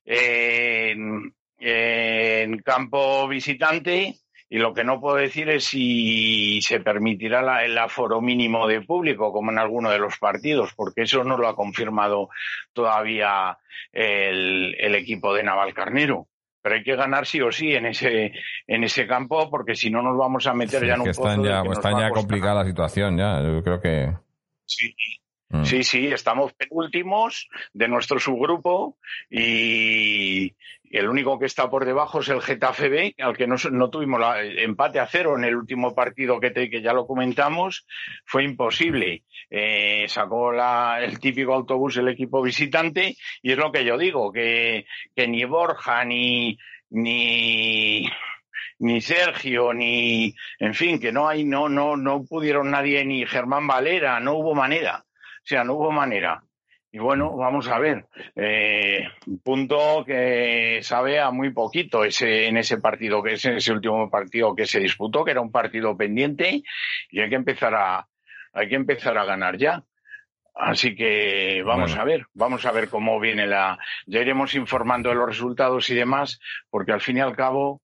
en, 0.05 1.35
en 1.59 2.59
campo 2.59 3.29
visitante. 3.29 4.17
Y 4.49 4.59
lo 4.59 4.73
que 4.73 4.85
no 4.85 5.01
puedo 5.01 5.17
decir 5.17 5.51
es 5.51 5.65
si 5.65 6.63
se 6.63 6.79
permitirá 6.79 7.43
la, 7.43 7.65
el 7.65 7.77
aforo 7.77 8.21
mínimo 8.21 8.69
de 8.69 8.81
público, 8.81 9.33
como 9.33 9.51
en 9.51 9.59
alguno 9.59 9.91
de 9.91 9.99
los 9.99 10.19
partidos, 10.19 10.73
porque 10.75 11.03
eso 11.03 11.25
no 11.25 11.37
lo 11.37 11.49
ha 11.49 11.57
confirmado 11.57 12.29
todavía 12.73 13.59
el, 13.93 14.77
el 14.79 14.95
equipo 14.95 15.35
de 15.35 15.43
Navalcarnero 15.43 16.29
pero 16.63 16.75
hay 16.75 16.83
que 16.83 16.97
ganar 16.97 17.27
sí 17.27 17.41
o 17.41 17.53
sí 17.53 17.75
en 17.75 17.87
ese 17.87 18.33
en 18.67 18.83
ese 18.83 19.07
campo 19.07 19.49
porque 19.49 19.77
si 19.77 19.89
no 19.89 20.03
nos 20.03 20.19
vamos 20.19 20.49
a 20.49 20.53
meter 20.53 20.81
sí, 20.81 20.87
ya 20.89 20.95
en 20.95 21.01
un 21.01 21.05
que 21.05 21.11
están 21.13 21.45
ya, 21.45 21.63
que 21.63 21.69
está 21.69 21.93
ya 21.93 22.11
complicada 22.11 22.55
la 22.57 22.65
situación 22.65 23.17
ya 23.17 23.41
yo 23.41 23.63
creo 23.63 23.81
que 23.81 24.13
Sí. 24.67 24.95
Mm. 25.49 25.65
Sí, 25.65 25.85
sí, 25.85 26.07
estamos 26.09 26.53
penúltimos 26.55 27.49
de 27.73 27.87
nuestro 27.87 28.19
subgrupo 28.19 28.99
y 29.31 30.57
el 30.91 31.09
único 31.09 31.39
que 31.39 31.47
está 31.47 31.71
por 31.71 31.85
debajo 31.85 32.21
es 32.21 32.29
el 32.29 32.43
Getafe 32.43 32.89
B, 32.89 33.15
al 33.19 33.37
que 33.37 33.47
no, 33.47 33.57
no 33.71 33.91
tuvimos 33.91 34.19
la, 34.19 34.43
empate 34.43 34.99
a 34.99 35.07
cero 35.07 35.37
en 35.37 35.45
el 35.45 35.55
último 35.55 35.95
partido 35.95 36.41
que, 36.41 36.51
te, 36.51 36.69
que 36.69 36.83
ya 36.83 36.93
lo 36.93 37.07
comentamos, 37.07 37.87
fue 38.25 38.45
imposible. 38.45 39.23
Eh, 39.49 40.07
sacó 40.09 40.51
la, 40.51 40.99
el 41.01 41.21
típico 41.21 41.55
autobús 41.55 41.97
el 41.97 42.09
equipo 42.09 42.43
visitante 42.43 43.17
y 43.41 43.53
es 43.53 43.59
lo 43.59 43.71
que 43.71 43.85
yo 43.85 43.97
digo, 43.97 44.33
que, 44.33 44.87
que 45.15 45.29
ni 45.29 45.45
Borja 45.45 46.05
ni, 46.05 46.59
ni, 46.91 48.09
ni 48.79 49.01
Sergio, 49.01 49.73
ni, 49.73 50.35
en 50.59 50.75
fin, 50.75 50.99
que 51.01 51.13
no 51.13 51.29
hay, 51.29 51.45
no, 51.45 51.69
no, 51.69 51.97
no 51.97 52.25
pudieron 52.25 52.71
nadie, 52.71 53.05
ni 53.05 53.27
Germán 53.27 53.67
Valera, 53.67 54.21
no 54.21 54.35
hubo 54.35 54.55
manera. 54.55 55.05
O 55.09 55.47
sea, 55.49 55.65
no 55.65 55.75
hubo 55.75 55.93
manera. 55.93 56.43
Y 56.97 56.99
bueno, 56.99 57.37
vamos 57.37 57.69
a 57.69 57.79
ver. 57.79 58.07
Eh, 58.35 59.07
punto 59.45 60.03
que 60.07 60.81
sabe 60.83 61.21
a 61.21 61.31
muy 61.31 61.51
poquito 61.51 62.05
ese, 62.05 62.47
en 62.47 62.57
ese 62.57 62.79
partido, 62.79 63.23
que 63.23 63.35
es 63.35 63.45
ese 63.45 63.73
último 63.73 64.09
partido 64.09 64.55
que 64.55 64.67
se 64.67 64.81
disputó, 64.81 65.23
que 65.23 65.33
era 65.33 65.43
un 65.43 65.53
partido 65.53 65.97
pendiente, 65.97 66.63
y 67.11 67.21
hay 67.21 67.29
que 67.29 67.35
empezar 67.35 67.75
a, 67.75 68.09
hay 68.55 68.69
que 68.69 68.77
empezar 68.77 69.19
a 69.19 69.27
ganar 69.27 69.59
ya. 69.59 69.83
Así 70.55 70.97
que 70.97 71.63
vamos 71.67 71.91
bueno. 71.91 72.03
a 72.03 72.05
ver, 72.07 72.27
vamos 72.33 72.65
a 72.65 72.73
ver 72.73 72.89
cómo 72.89 73.21
viene 73.21 73.47
la. 73.47 73.79
Ya 74.07 74.23
iremos 74.23 74.55
informando 74.55 75.11
de 75.11 75.17
los 75.17 75.29
resultados 75.29 75.91
y 75.91 75.95
demás, 75.95 76.41
porque 76.71 76.93
al 76.93 77.03
fin 77.03 77.19
y 77.19 77.21
al 77.21 77.37
cabo, 77.37 77.83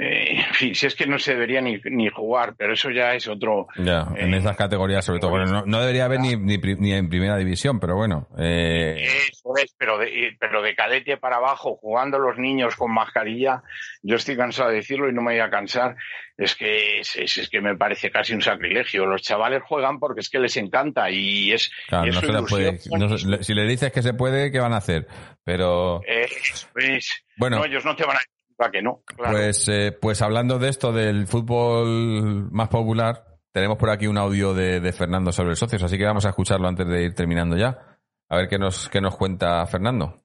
eh, 0.00 0.40
en 0.48 0.54
fin, 0.54 0.74
si 0.74 0.86
es 0.86 0.94
que 0.94 1.06
no 1.06 1.18
se 1.18 1.32
debería 1.32 1.60
ni, 1.60 1.80
ni 1.84 2.08
jugar, 2.08 2.54
pero 2.56 2.74
eso 2.74 2.90
ya 2.90 3.14
es 3.14 3.28
otro. 3.28 3.66
Ya, 3.76 4.08
eh, 4.16 4.24
en 4.24 4.34
esas 4.34 4.56
categorías, 4.56 5.04
sobre 5.04 5.20
todo. 5.20 5.30
Bueno, 5.30 5.46
no, 5.46 5.64
no, 5.66 5.80
debería 5.80 6.06
haber 6.06 6.20
ni, 6.20 6.36
ni, 6.36 6.58
ni, 6.58 6.92
en 6.92 7.08
primera 7.08 7.36
división, 7.36 7.80
pero 7.80 7.96
bueno. 7.96 8.28
Eh... 8.38 9.06
Eso 9.30 9.52
es, 9.56 9.74
pero 9.76 9.98
de, 9.98 10.36
pero 10.38 10.62
de 10.62 10.74
cadete 10.74 11.16
para 11.16 11.36
abajo, 11.36 11.76
jugando 11.76 12.18
los 12.18 12.38
niños 12.38 12.76
con 12.76 12.92
mascarilla, 12.92 13.62
yo 14.02 14.16
estoy 14.16 14.36
cansado 14.36 14.70
de 14.70 14.76
decirlo 14.76 15.08
y 15.08 15.12
no 15.12 15.22
me 15.22 15.32
voy 15.32 15.40
a 15.40 15.50
cansar. 15.50 15.96
Es 16.36 16.56
que 16.56 17.00
es, 17.00 17.14
es, 17.16 17.48
que 17.50 17.60
me 17.60 17.76
parece 17.76 18.10
casi 18.10 18.34
un 18.34 18.40
sacrilegio. 18.40 19.04
Los 19.04 19.22
chavales 19.22 19.62
juegan 19.62 20.00
porque 20.00 20.20
es 20.20 20.30
que 20.30 20.38
les 20.38 20.56
encanta 20.56 21.10
y 21.10 21.52
es. 21.52 21.70
Claro, 21.88 22.06
y 22.06 22.10
no 22.10 22.20
se 22.20 22.42
puede, 22.48 22.78
no, 22.90 23.18
si 23.18 23.54
le 23.54 23.64
dices 23.66 23.92
que 23.92 24.02
se 24.02 24.14
puede, 24.14 24.50
¿qué 24.50 24.58
van 24.58 24.72
a 24.72 24.78
hacer? 24.78 25.06
Pero. 25.44 26.00
pues, 26.72 27.24
bueno, 27.36 27.58
no, 27.58 27.64
ellos 27.66 27.84
no 27.84 27.94
te 27.94 28.04
van 28.04 28.16
a 28.16 28.20
que 28.70 28.82
no. 28.82 29.02
Claro. 29.04 29.32
Pues, 29.32 29.68
eh, 29.68 29.96
pues 30.00 30.22
hablando 30.22 30.58
de 30.58 30.68
esto, 30.68 30.92
del 30.92 31.26
fútbol 31.26 32.50
más 32.50 32.68
popular, 32.68 33.24
tenemos 33.52 33.78
por 33.78 33.90
aquí 33.90 34.06
un 34.06 34.18
audio 34.18 34.54
de, 34.54 34.80
de, 34.80 34.92
Fernando 34.92 35.32
sobre 35.32 35.56
socios, 35.56 35.82
así 35.82 35.98
que 35.98 36.04
vamos 36.04 36.24
a 36.26 36.30
escucharlo 36.30 36.68
antes 36.68 36.86
de 36.86 37.04
ir 37.04 37.14
terminando 37.14 37.56
ya. 37.56 37.98
A 38.28 38.36
ver 38.36 38.48
qué 38.48 38.58
nos, 38.58 38.88
qué 38.88 39.00
nos 39.00 39.16
cuenta 39.16 39.66
Fernando. 39.66 40.22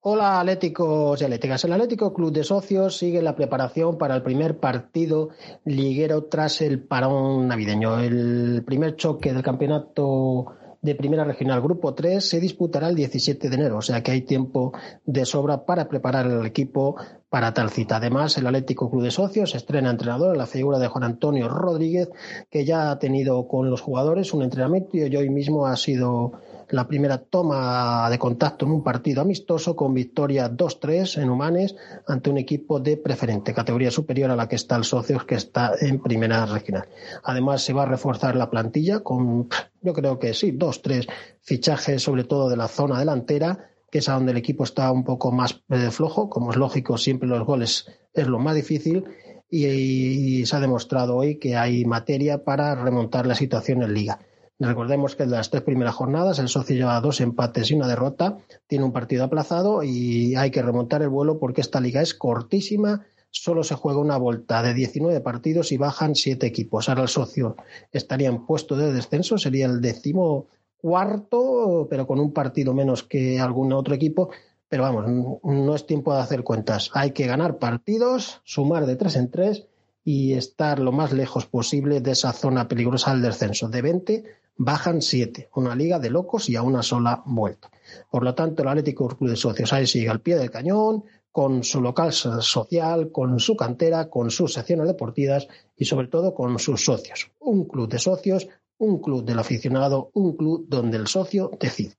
Hola 0.00 0.40
Atléticos 0.40 1.20
y 1.20 1.24
Atléticas. 1.24 1.64
El 1.64 1.72
Atlético 1.72 2.14
Club 2.14 2.32
de 2.32 2.44
Socios 2.44 2.96
sigue 2.96 3.20
la 3.20 3.34
preparación 3.34 3.98
para 3.98 4.14
el 4.14 4.22
primer 4.22 4.58
partido 4.58 5.30
liguero 5.64 6.26
tras 6.26 6.62
el 6.62 6.80
parón 6.80 7.48
navideño. 7.48 7.98
El 7.98 8.62
primer 8.64 8.94
choque 8.94 9.32
del 9.32 9.42
campeonato 9.42 10.46
de 10.80 10.94
Primera 10.94 11.24
Regional 11.24 11.60
Grupo 11.60 11.94
3 11.94 12.26
se 12.26 12.40
disputará 12.40 12.88
el 12.88 12.94
17 12.94 13.48
de 13.48 13.54
enero, 13.54 13.78
o 13.78 13.82
sea 13.82 14.02
que 14.02 14.12
hay 14.12 14.22
tiempo 14.22 14.72
de 15.04 15.24
sobra 15.24 15.64
para 15.64 15.88
preparar 15.88 16.26
el 16.26 16.46
equipo 16.46 16.96
para 17.28 17.52
tal 17.52 17.70
cita. 17.70 17.96
Además, 17.96 18.38
el 18.38 18.46
Atlético 18.46 18.90
Club 18.90 19.02
de 19.02 19.10
Socios 19.10 19.54
estrena 19.54 19.90
entrenador 19.90 20.32
en 20.32 20.38
la 20.38 20.46
figura 20.46 20.78
de 20.78 20.88
Juan 20.88 21.04
Antonio 21.04 21.48
Rodríguez, 21.48 22.10
que 22.50 22.64
ya 22.64 22.90
ha 22.90 22.98
tenido 22.98 23.48
con 23.48 23.70
los 23.70 23.80
jugadores 23.80 24.32
un 24.32 24.42
entrenamiento 24.42 24.96
y 24.96 25.16
hoy 25.16 25.30
mismo 25.30 25.66
ha 25.66 25.76
sido 25.76 26.32
la 26.70 26.86
primera 26.86 27.18
toma 27.18 28.08
de 28.10 28.18
contacto 28.18 28.66
en 28.66 28.72
un 28.72 28.82
partido 28.82 29.22
amistoso 29.22 29.74
con 29.74 29.94
victoria 29.94 30.50
2-3 30.50 31.22
en 31.22 31.30
Humanes 31.30 31.76
ante 32.06 32.30
un 32.30 32.38
equipo 32.38 32.80
de 32.80 32.96
preferente, 32.96 33.54
categoría 33.54 33.90
superior 33.90 34.30
a 34.30 34.36
la 34.36 34.48
que 34.48 34.56
está 34.56 34.76
el 34.76 34.84
Socios, 34.84 35.24
que 35.24 35.36
está 35.36 35.72
en 35.80 36.00
primera 36.00 36.46
regional. 36.46 36.88
Además, 37.24 37.62
se 37.62 37.72
va 37.72 37.84
a 37.84 37.86
reforzar 37.86 38.36
la 38.36 38.50
plantilla 38.50 39.00
con, 39.00 39.48
yo 39.80 39.92
creo 39.92 40.18
que 40.18 40.34
sí, 40.34 40.50
dos, 40.52 40.82
tres 40.82 41.06
fichajes, 41.40 42.02
sobre 42.02 42.24
todo 42.24 42.48
de 42.48 42.56
la 42.56 42.68
zona 42.68 42.98
delantera, 42.98 43.70
que 43.90 43.98
es 43.98 44.08
a 44.08 44.14
donde 44.14 44.32
el 44.32 44.38
equipo 44.38 44.64
está 44.64 44.92
un 44.92 45.04
poco 45.04 45.32
más 45.32 45.62
flojo. 45.90 46.28
Como 46.28 46.50
es 46.50 46.56
lógico, 46.56 46.98
siempre 46.98 47.28
los 47.28 47.44
goles 47.46 47.86
es 48.12 48.26
lo 48.26 48.38
más 48.38 48.54
difícil. 48.54 49.04
Y, 49.50 49.64
y 49.64 50.46
se 50.46 50.56
ha 50.56 50.60
demostrado 50.60 51.16
hoy 51.16 51.38
que 51.38 51.56
hay 51.56 51.86
materia 51.86 52.44
para 52.44 52.74
remontar 52.74 53.26
la 53.26 53.34
situación 53.34 53.82
en 53.82 53.94
Liga. 53.94 54.18
Recordemos 54.60 55.14
que 55.14 55.22
en 55.22 55.30
las 55.30 55.50
tres 55.50 55.62
primeras 55.62 55.94
jornadas 55.94 56.40
el 56.40 56.48
socio 56.48 56.74
lleva 56.74 57.00
dos 57.00 57.20
empates 57.20 57.70
y 57.70 57.74
una 57.74 57.86
derrota, 57.86 58.38
tiene 58.66 58.84
un 58.84 58.92
partido 58.92 59.22
aplazado 59.22 59.84
y 59.84 60.34
hay 60.34 60.50
que 60.50 60.62
remontar 60.62 61.00
el 61.02 61.10
vuelo 61.10 61.38
porque 61.38 61.60
esta 61.60 61.80
liga 61.80 62.02
es 62.02 62.12
cortísima, 62.12 63.06
solo 63.30 63.62
se 63.62 63.76
juega 63.76 64.00
una 64.00 64.16
vuelta 64.16 64.60
de 64.62 64.74
19 64.74 65.20
partidos 65.20 65.70
y 65.70 65.76
bajan 65.76 66.16
siete 66.16 66.46
equipos. 66.46 66.88
Ahora 66.88 67.02
el 67.02 67.08
socio 67.08 67.56
estaría 67.92 68.28
en 68.28 68.46
puesto 68.46 68.76
de 68.76 68.92
descenso, 68.92 69.38
sería 69.38 69.66
el 69.66 69.80
décimo 69.80 70.48
cuarto, 70.76 71.86
pero 71.88 72.08
con 72.08 72.18
un 72.18 72.32
partido 72.32 72.74
menos 72.74 73.04
que 73.04 73.38
algún 73.38 73.72
otro 73.72 73.94
equipo. 73.94 74.30
Pero 74.68 74.82
vamos, 74.82 75.40
no 75.44 75.74
es 75.74 75.86
tiempo 75.86 76.12
de 76.12 76.20
hacer 76.20 76.42
cuentas. 76.42 76.90
Hay 76.94 77.12
que 77.12 77.26
ganar 77.26 77.58
partidos, 77.58 78.40
sumar 78.44 78.86
de 78.86 78.96
tres 78.96 79.14
en 79.14 79.30
tres 79.30 79.66
y 80.04 80.32
estar 80.34 80.78
lo 80.78 80.90
más 80.90 81.12
lejos 81.12 81.46
posible 81.46 82.00
de 82.00 82.10
esa 82.10 82.32
zona 82.32 82.66
peligrosa 82.66 83.12
del 83.12 83.22
descenso. 83.22 83.68
De 83.68 83.82
20 83.82 84.24
bajan 84.58 85.00
7, 85.00 85.48
una 85.54 85.74
liga 85.74 85.98
de 85.98 86.10
locos 86.10 86.48
y 86.50 86.56
a 86.56 86.62
una 86.62 86.82
sola 86.82 87.22
vuelta. 87.24 87.70
Por 88.10 88.24
lo 88.24 88.34
tanto, 88.34 88.62
el 88.62 88.68
Atlético 88.68 89.08
Club 89.08 89.30
de 89.30 89.36
Socios 89.36 89.72
ahí 89.72 89.86
sigue 89.86 90.08
al 90.08 90.20
pie 90.20 90.36
del 90.36 90.50
cañón, 90.50 91.04
con 91.30 91.62
su 91.62 91.80
local 91.80 92.12
social, 92.12 93.12
con 93.12 93.38
su 93.38 93.56
cantera, 93.56 94.10
con 94.10 94.30
sus 94.30 94.52
secciones 94.52 94.88
deportivas 94.88 95.46
y 95.76 95.84
sobre 95.84 96.08
todo 96.08 96.34
con 96.34 96.58
sus 96.58 96.84
socios. 96.84 97.30
Un 97.38 97.68
club 97.68 97.88
de 97.88 97.98
socios, 97.98 98.48
un 98.78 99.00
club 99.00 99.24
del 99.24 99.38
aficionado, 99.38 100.10
un 100.14 100.36
club 100.36 100.66
donde 100.68 100.96
el 100.96 101.06
socio 101.06 101.50
decide. 101.60 101.94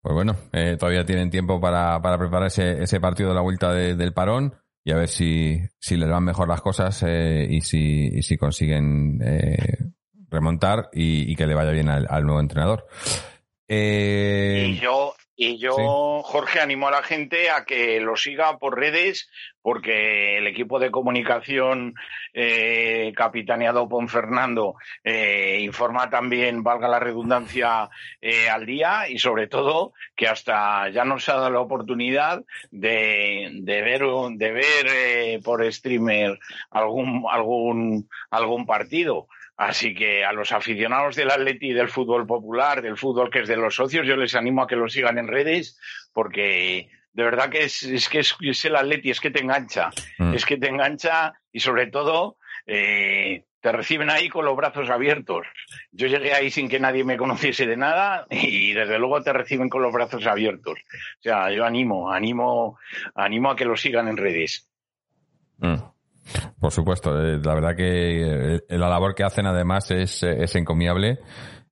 Pues 0.00 0.14
bueno, 0.14 0.36
eh, 0.52 0.76
todavía 0.78 1.04
tienen 1.04 1.30
tiempo 1.30 1.60
para, 1.60 2.00
para 2.00 2.18
preparar 2.18 2.48
ese, 2.48 3.00
partido 3.00 3.30
de 3.30 3.34
la 3.34 3.40
vuelta 3.40 3.72
de, 3.72 3.96
del 3.96 4.12
parón 4.12 4.54
y 4.84 4.92
a 4.92 4.96
ver 4.96 5.08
si, 5.08 5.58
si 5.78 5.96
les 5.96 6.10
van 6.10 6.24
mejor 6.24 6.46
las 6.46 6.60
cosas 6.60 7.02
eh, 7.04 7.46
y, 7.48 7.62
si, 7.62 8.22
si 8.22 8.36
consiguen 8.36 9.18
eh, 9.24 9.93
remontar 10.34 10.90
y, 10.92 11.30
y, 11.30 11.36
que 11.36 11.46
le 11.46 11.54
vaya 11.54 11.70
bien 11.70 11.88
al, 11.88 12.06
al 12.10 12.24
nuevo 12.24 12.40
entrenador. 12.40 12.86
Eh, 13.68 14.66
y 14.68 14.78
yo, 14.78 15.14
y 15.36 15.58
yo, 15.58 16.22
Jorge, 16.22 16.60
animo 16.60 16.86
a 16.86 16.92
la 16.92 17.02
gente 17.02 17.50
a 17.50 17.64
que 17.64 17.98
lo 18.00 18.14
siga 18.16 18.56
por 18.58 18.78
redes, 18.78 19.28
porque 19.62 20.38
el 20.38 20.46
equipo 20.46 20.78
de 20.78 20.92
comunicación 20.92 21.94
eh, 22.32 23.12
capitaneado 23.16 23.88
por 23.88 24.08
Fernando 24.08 24.76
eh, 25.02 25.58
informa 25.62 26.08
también, 26.08 26.62
valga 26.62 26.86
la 26.86 27.00
redundancia, 27.00 27.88
eh, 28.20 28.48
al 28.48 28.64
día 28.64 29.08
y 29.08 29.18
sobre 29.18 29.48
todo 29.48 29.92
que 30.14 30.28
hasta 30.28 30.88
ya 30.90 31.04
nos 31.04 31.28
ha 31.28 31.34
dado 31.34 31.50
la 31.50 31.60
oportunidad 31.60 32.44
de, 32.70 33.50
de 33.62 33.82
ver, 33.82 34.02
de 34.36 34.52
ver 34.52 35.40
por 35.42 35.64
streamer 35.72 36.38
algún, 36.70 37.24
algún, 37.28 38.08
algún 38.30 38.66
partido. 38.66 39.26
Así 39.56 39.94
que 39.94 40.24
a 40.24 40.32
los 40.32 40.50
aficionados 40.52 41.14
del 41.14 41.30
Atleti, 41.30 41.72
del 41.72 41.88
fútbol 41.88 42.26
popular, 42.26 42.82
del 42.82 42.96
fútbol 42.96 43.30
que 43.30 43.40
es 43.40 43.48
de 43.48 43.56
los 43.56 43.74
socios, 43.74 44.06
yo 44.06 44.16
les 44.16 44.34
animo 44.34 44.62
a 44.62 44.66
que 44.66 44.76
lo 44.76 44.88
sigan 44.88 45.18
en 45.18 45.28
redes 45.28 45.78
porque 46.12 46.90
de 47.12 47.22
verdad 47.22 47.48
que 47.48 47.64
es, 47.64 47.84
es 47.84 48.08
que 48.08 48.18
es, 48.18 48.36
es, 48.40 48.64
el 48.64 48.74
Atleti, 48.74 49.10
es 49.10 49.20
que 49.20 49.30
te 49.30 49.40
engancha, 49.40 49.90
mm. 50.18 50.34
es 50.34 50.44
que 50.44 50.56
te 50.56 50.68
engancha 50.68 51.34
y 51.52 51.60
sobre 51.60 51.86
todo 51.86 52.38
eh, 52.66 53.44
te 53.60 53.72
reciben 53.72 54.10
ahí 54.10 54.28
con 54.28 54.44
los 54.44 54.56
brazos 54.56 54.90
abiertos. 54.90 55.46
Yo 55.92 56.08
llegué 56.08 56.34
ahí 56.34 56.50
sin 56.50 56.68
que 56.68 56.80
nadie 56.80 57.04
me 57.04 57.16
conociese 57.16 57.66
de 57.66 57.76
nada 57.76 58.26
y 58.30 58.72
desde 58.72 58.98
luego 58.98 59.22
te 59.22 59.32
reciben 59.32 59.68
con 59.68 59.82
los 59.82 59.92
brazos 59.92 60.26
abiertos. 60.26 60.78
O 60.80 61.22
sea, 61.22 61.50
yo 61.52 61.64
animo, 61.64 62.10
animo, 62.10 62.78
animo 63.14 63.50
a 63.50 63.56
que 63.56 63.64
lo 63.64 63.76
sigan 63.76 64.08
en 64.08 64.16
redes. 64.16 64.68
Mm. 65.58 65.76
Por 66.58 66.72
supuesto, 66.72 67.18
eh, 67.20 67.40
la 67.42 67.54
verdad 67.54 67.76
que 67.76 68.56
eh, 68.56 68.60
la 68.68 68.88
labor 68.88 69.14
que 69.14 69.24
hacen 69.24 69.46
además 69.46 69.90
es, 69.90 70.22
es 70.22 70.54
encomiable 70.56 71.20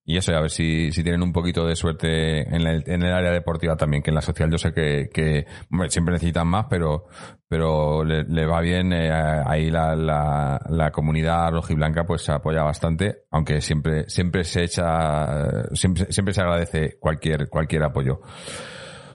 y 0.04 0.16
eso, 0.16 0.34
a 0.34 0.40
ver 0.40 0.50
si, 0.50 0.90
si 0.90 1.04
tienen 1.04 1.22
un 1.22 1.32
poquito 1.32 1.64
de 1.64 1.76
suerte 1.76 2.40
en, 2.40 2.64
la, 2.64 2.72
en 2.72 3.02
el 3.02 3.12
área 3.12 3.30
deportiva 3.30 3.76
también, 3.76 4.02
que 4.02 4.10
en 4.10 4.16
la 4.16 4.20
social 4.20 4.50
yo 4.50 4.58
sé 4.58 4.72
que, 4.72 5.46
bueno, 5.70 5.88
siempre 5.90 6.14
necesitan 6.14 6.48
más, 6.48 6.66
pero, 6.68 7.06
pero 7.46 8.02
le, 8.02 8.24
le 8.24 8.44
va 8.44 8.60
bien. 8.60 8.92
Eh, 8.92 9.12
ahí 9.12 9.70
la, 9.70 9.94
la, 9.94 10.60
la 10.68 10.90
comunidad 10.90 11.52
rojiblanca 11.52 12.04
pues 12.04 12.22
se 12.22 12.32
apoya 12.32 12.64
bastante, 12.64 13.26
aunque 13.30 13.60
siempre, 13.60 14.08
siempre 14.08 14.42
se 14.42 14.64
echa, 14.64 15.70
siempre, 15.72 16.06
siempre 16.10 16.34
se 16.34 16.40
agradece 16.40 16.98
cualquier, 16.98 17.48
cualquier 17.48 17.84
apoyo. 17.84 18.20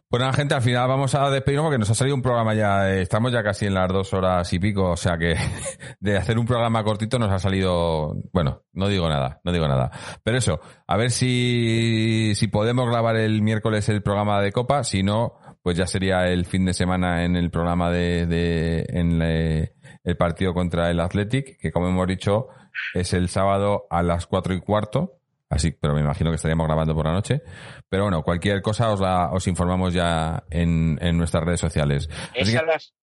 Bueno, 0.10 0.26
pues 0.28 0.38
gente, 0.38 0.56
al 0.56 0.62
final 0.62 0.88
vamos 0.88 1.14
a 1.16 1.30
despedirnos 1.30 1.66
porque 1.66 1.78
nos 1.80 1.90
ha 1.90 1.94
salido 1.94 2.16
un 2.16 2.22
programa 2.22 2.54
ya, 2.54 2.90
eh, 2.90 3.02
estamos 3.02 3.30
ya 3.30 3.44
casi 3.44 3.66
en 3.66 3.74
las 3.74 3.90
dos 3.90 4.14
horas 4.14 4.54
y 4.54 4.58
pico, 4.58 4.92
o 4.92 4.96
sea 4.96 5.18
que 5.18 5.36
de 6.00 6.16
hacer 6.16 6.40
un 6.40 6.46
programa 6.46 6.82
cortito 6.82 7.20
nos 7.20 7.30
ha 7.30 7.40
salido, 7.40 8.16
bueno, 8.32 8.64
no 8.72 8.88
digo 8.88 9.10
nada, 9.10 9.42
no 9.44 9.52
digo 9.52 9.68
nada. 9.68 9.92
Pero 10.24 10.38
eso, 10.38 10.62
a 10.88 10.96
ver 10.96 11.12
si, 11.12 12.32
si 12.36 12.48
podemos 12.48 12.88
grabar 12.90 13.18
el 13.18 13.42
miércoles 13.42 13.90
el 13.90 14.02
programa 14.02 14.42
de 14.42 14.54
Copa, 14.54 14.86
si 14.86 15.04
no, 15.04 15.40
pues 15.62 15.76
ya 15.76 15.86
sería 15.88 16.30
el 16.30 16.46
fin 16.46 16.64
de 16.64 16.74
semana 16.74 17.26
en 17.26 17.36
el 17.36 17.52
programa 17.52 17.92
de, 17.92 18.26
de 18.28 18.86
en 18.88 19.22
el 19.22 20.18
partido 20.18 20.54
contra 20.54 20.90
el 20.90 21.02
Athletic, 21.02 21.60
que 21.60 21.74
como 21.74 21.90
hemos 21.90 22.08
dicho, 22.08 22.48
es 22.94 23.12
el 23.12 23.28
sábado 23.28 23.88
a 23.90 24.02
las 24.04 24.26
cuatro 24.26 24.54
y 24.54 24.62
cuarto 24.62 25.18
Así, 25.50 25.72
pero 25.72 25.94
me 25.94 26.02
imagino 26.02 26.30
que 26.30 26.36
estaríamos 26.36 26.68
grabando 26.68 26.94
por 26.94 27.06
la 27.06 27.14
noche. 27.14 27.42
Pero 27.90 28.04
bueno, 28.04 28.24
cualquier 28.24 28.62
cosa 28.62 28.92
os, 28.92 29.00
la, 29.00 29.32
os 29.32 29.48
informamos 29.48 29.94
ya 29.94 30.44
en, 30.50 30.98
en 31.02 31.18
nuestras 31.18 31.44
redes 31.44 31.60
sociales. 31.62 32.10
Es 32.34 32.54
a 32.56 32.64
las, 32.64 32.94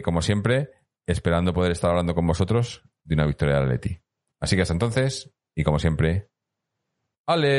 como 0.03 0.21
siempre, 0.21 0.71
esperando 1.11 1.53
poder 1.53 1.71
estar 1.71 1.89
hablando 1.89 2.15
con 2.15 2.25
vosotros 2.25 2.83
de 3.03 3.15
una 3.15 3.25
victoria 3.25 3.55
del 3.55 3.65
Atleti. 3.65 4.01
Así 4.39 4.55
que 4.55 4.63
hasta 4.63 4.73
entonces, 4.73 5.31
y 5.55 5.63
como 5.63 5.79
siempre, 5.79 6.29
Aleti. 7.27 7.51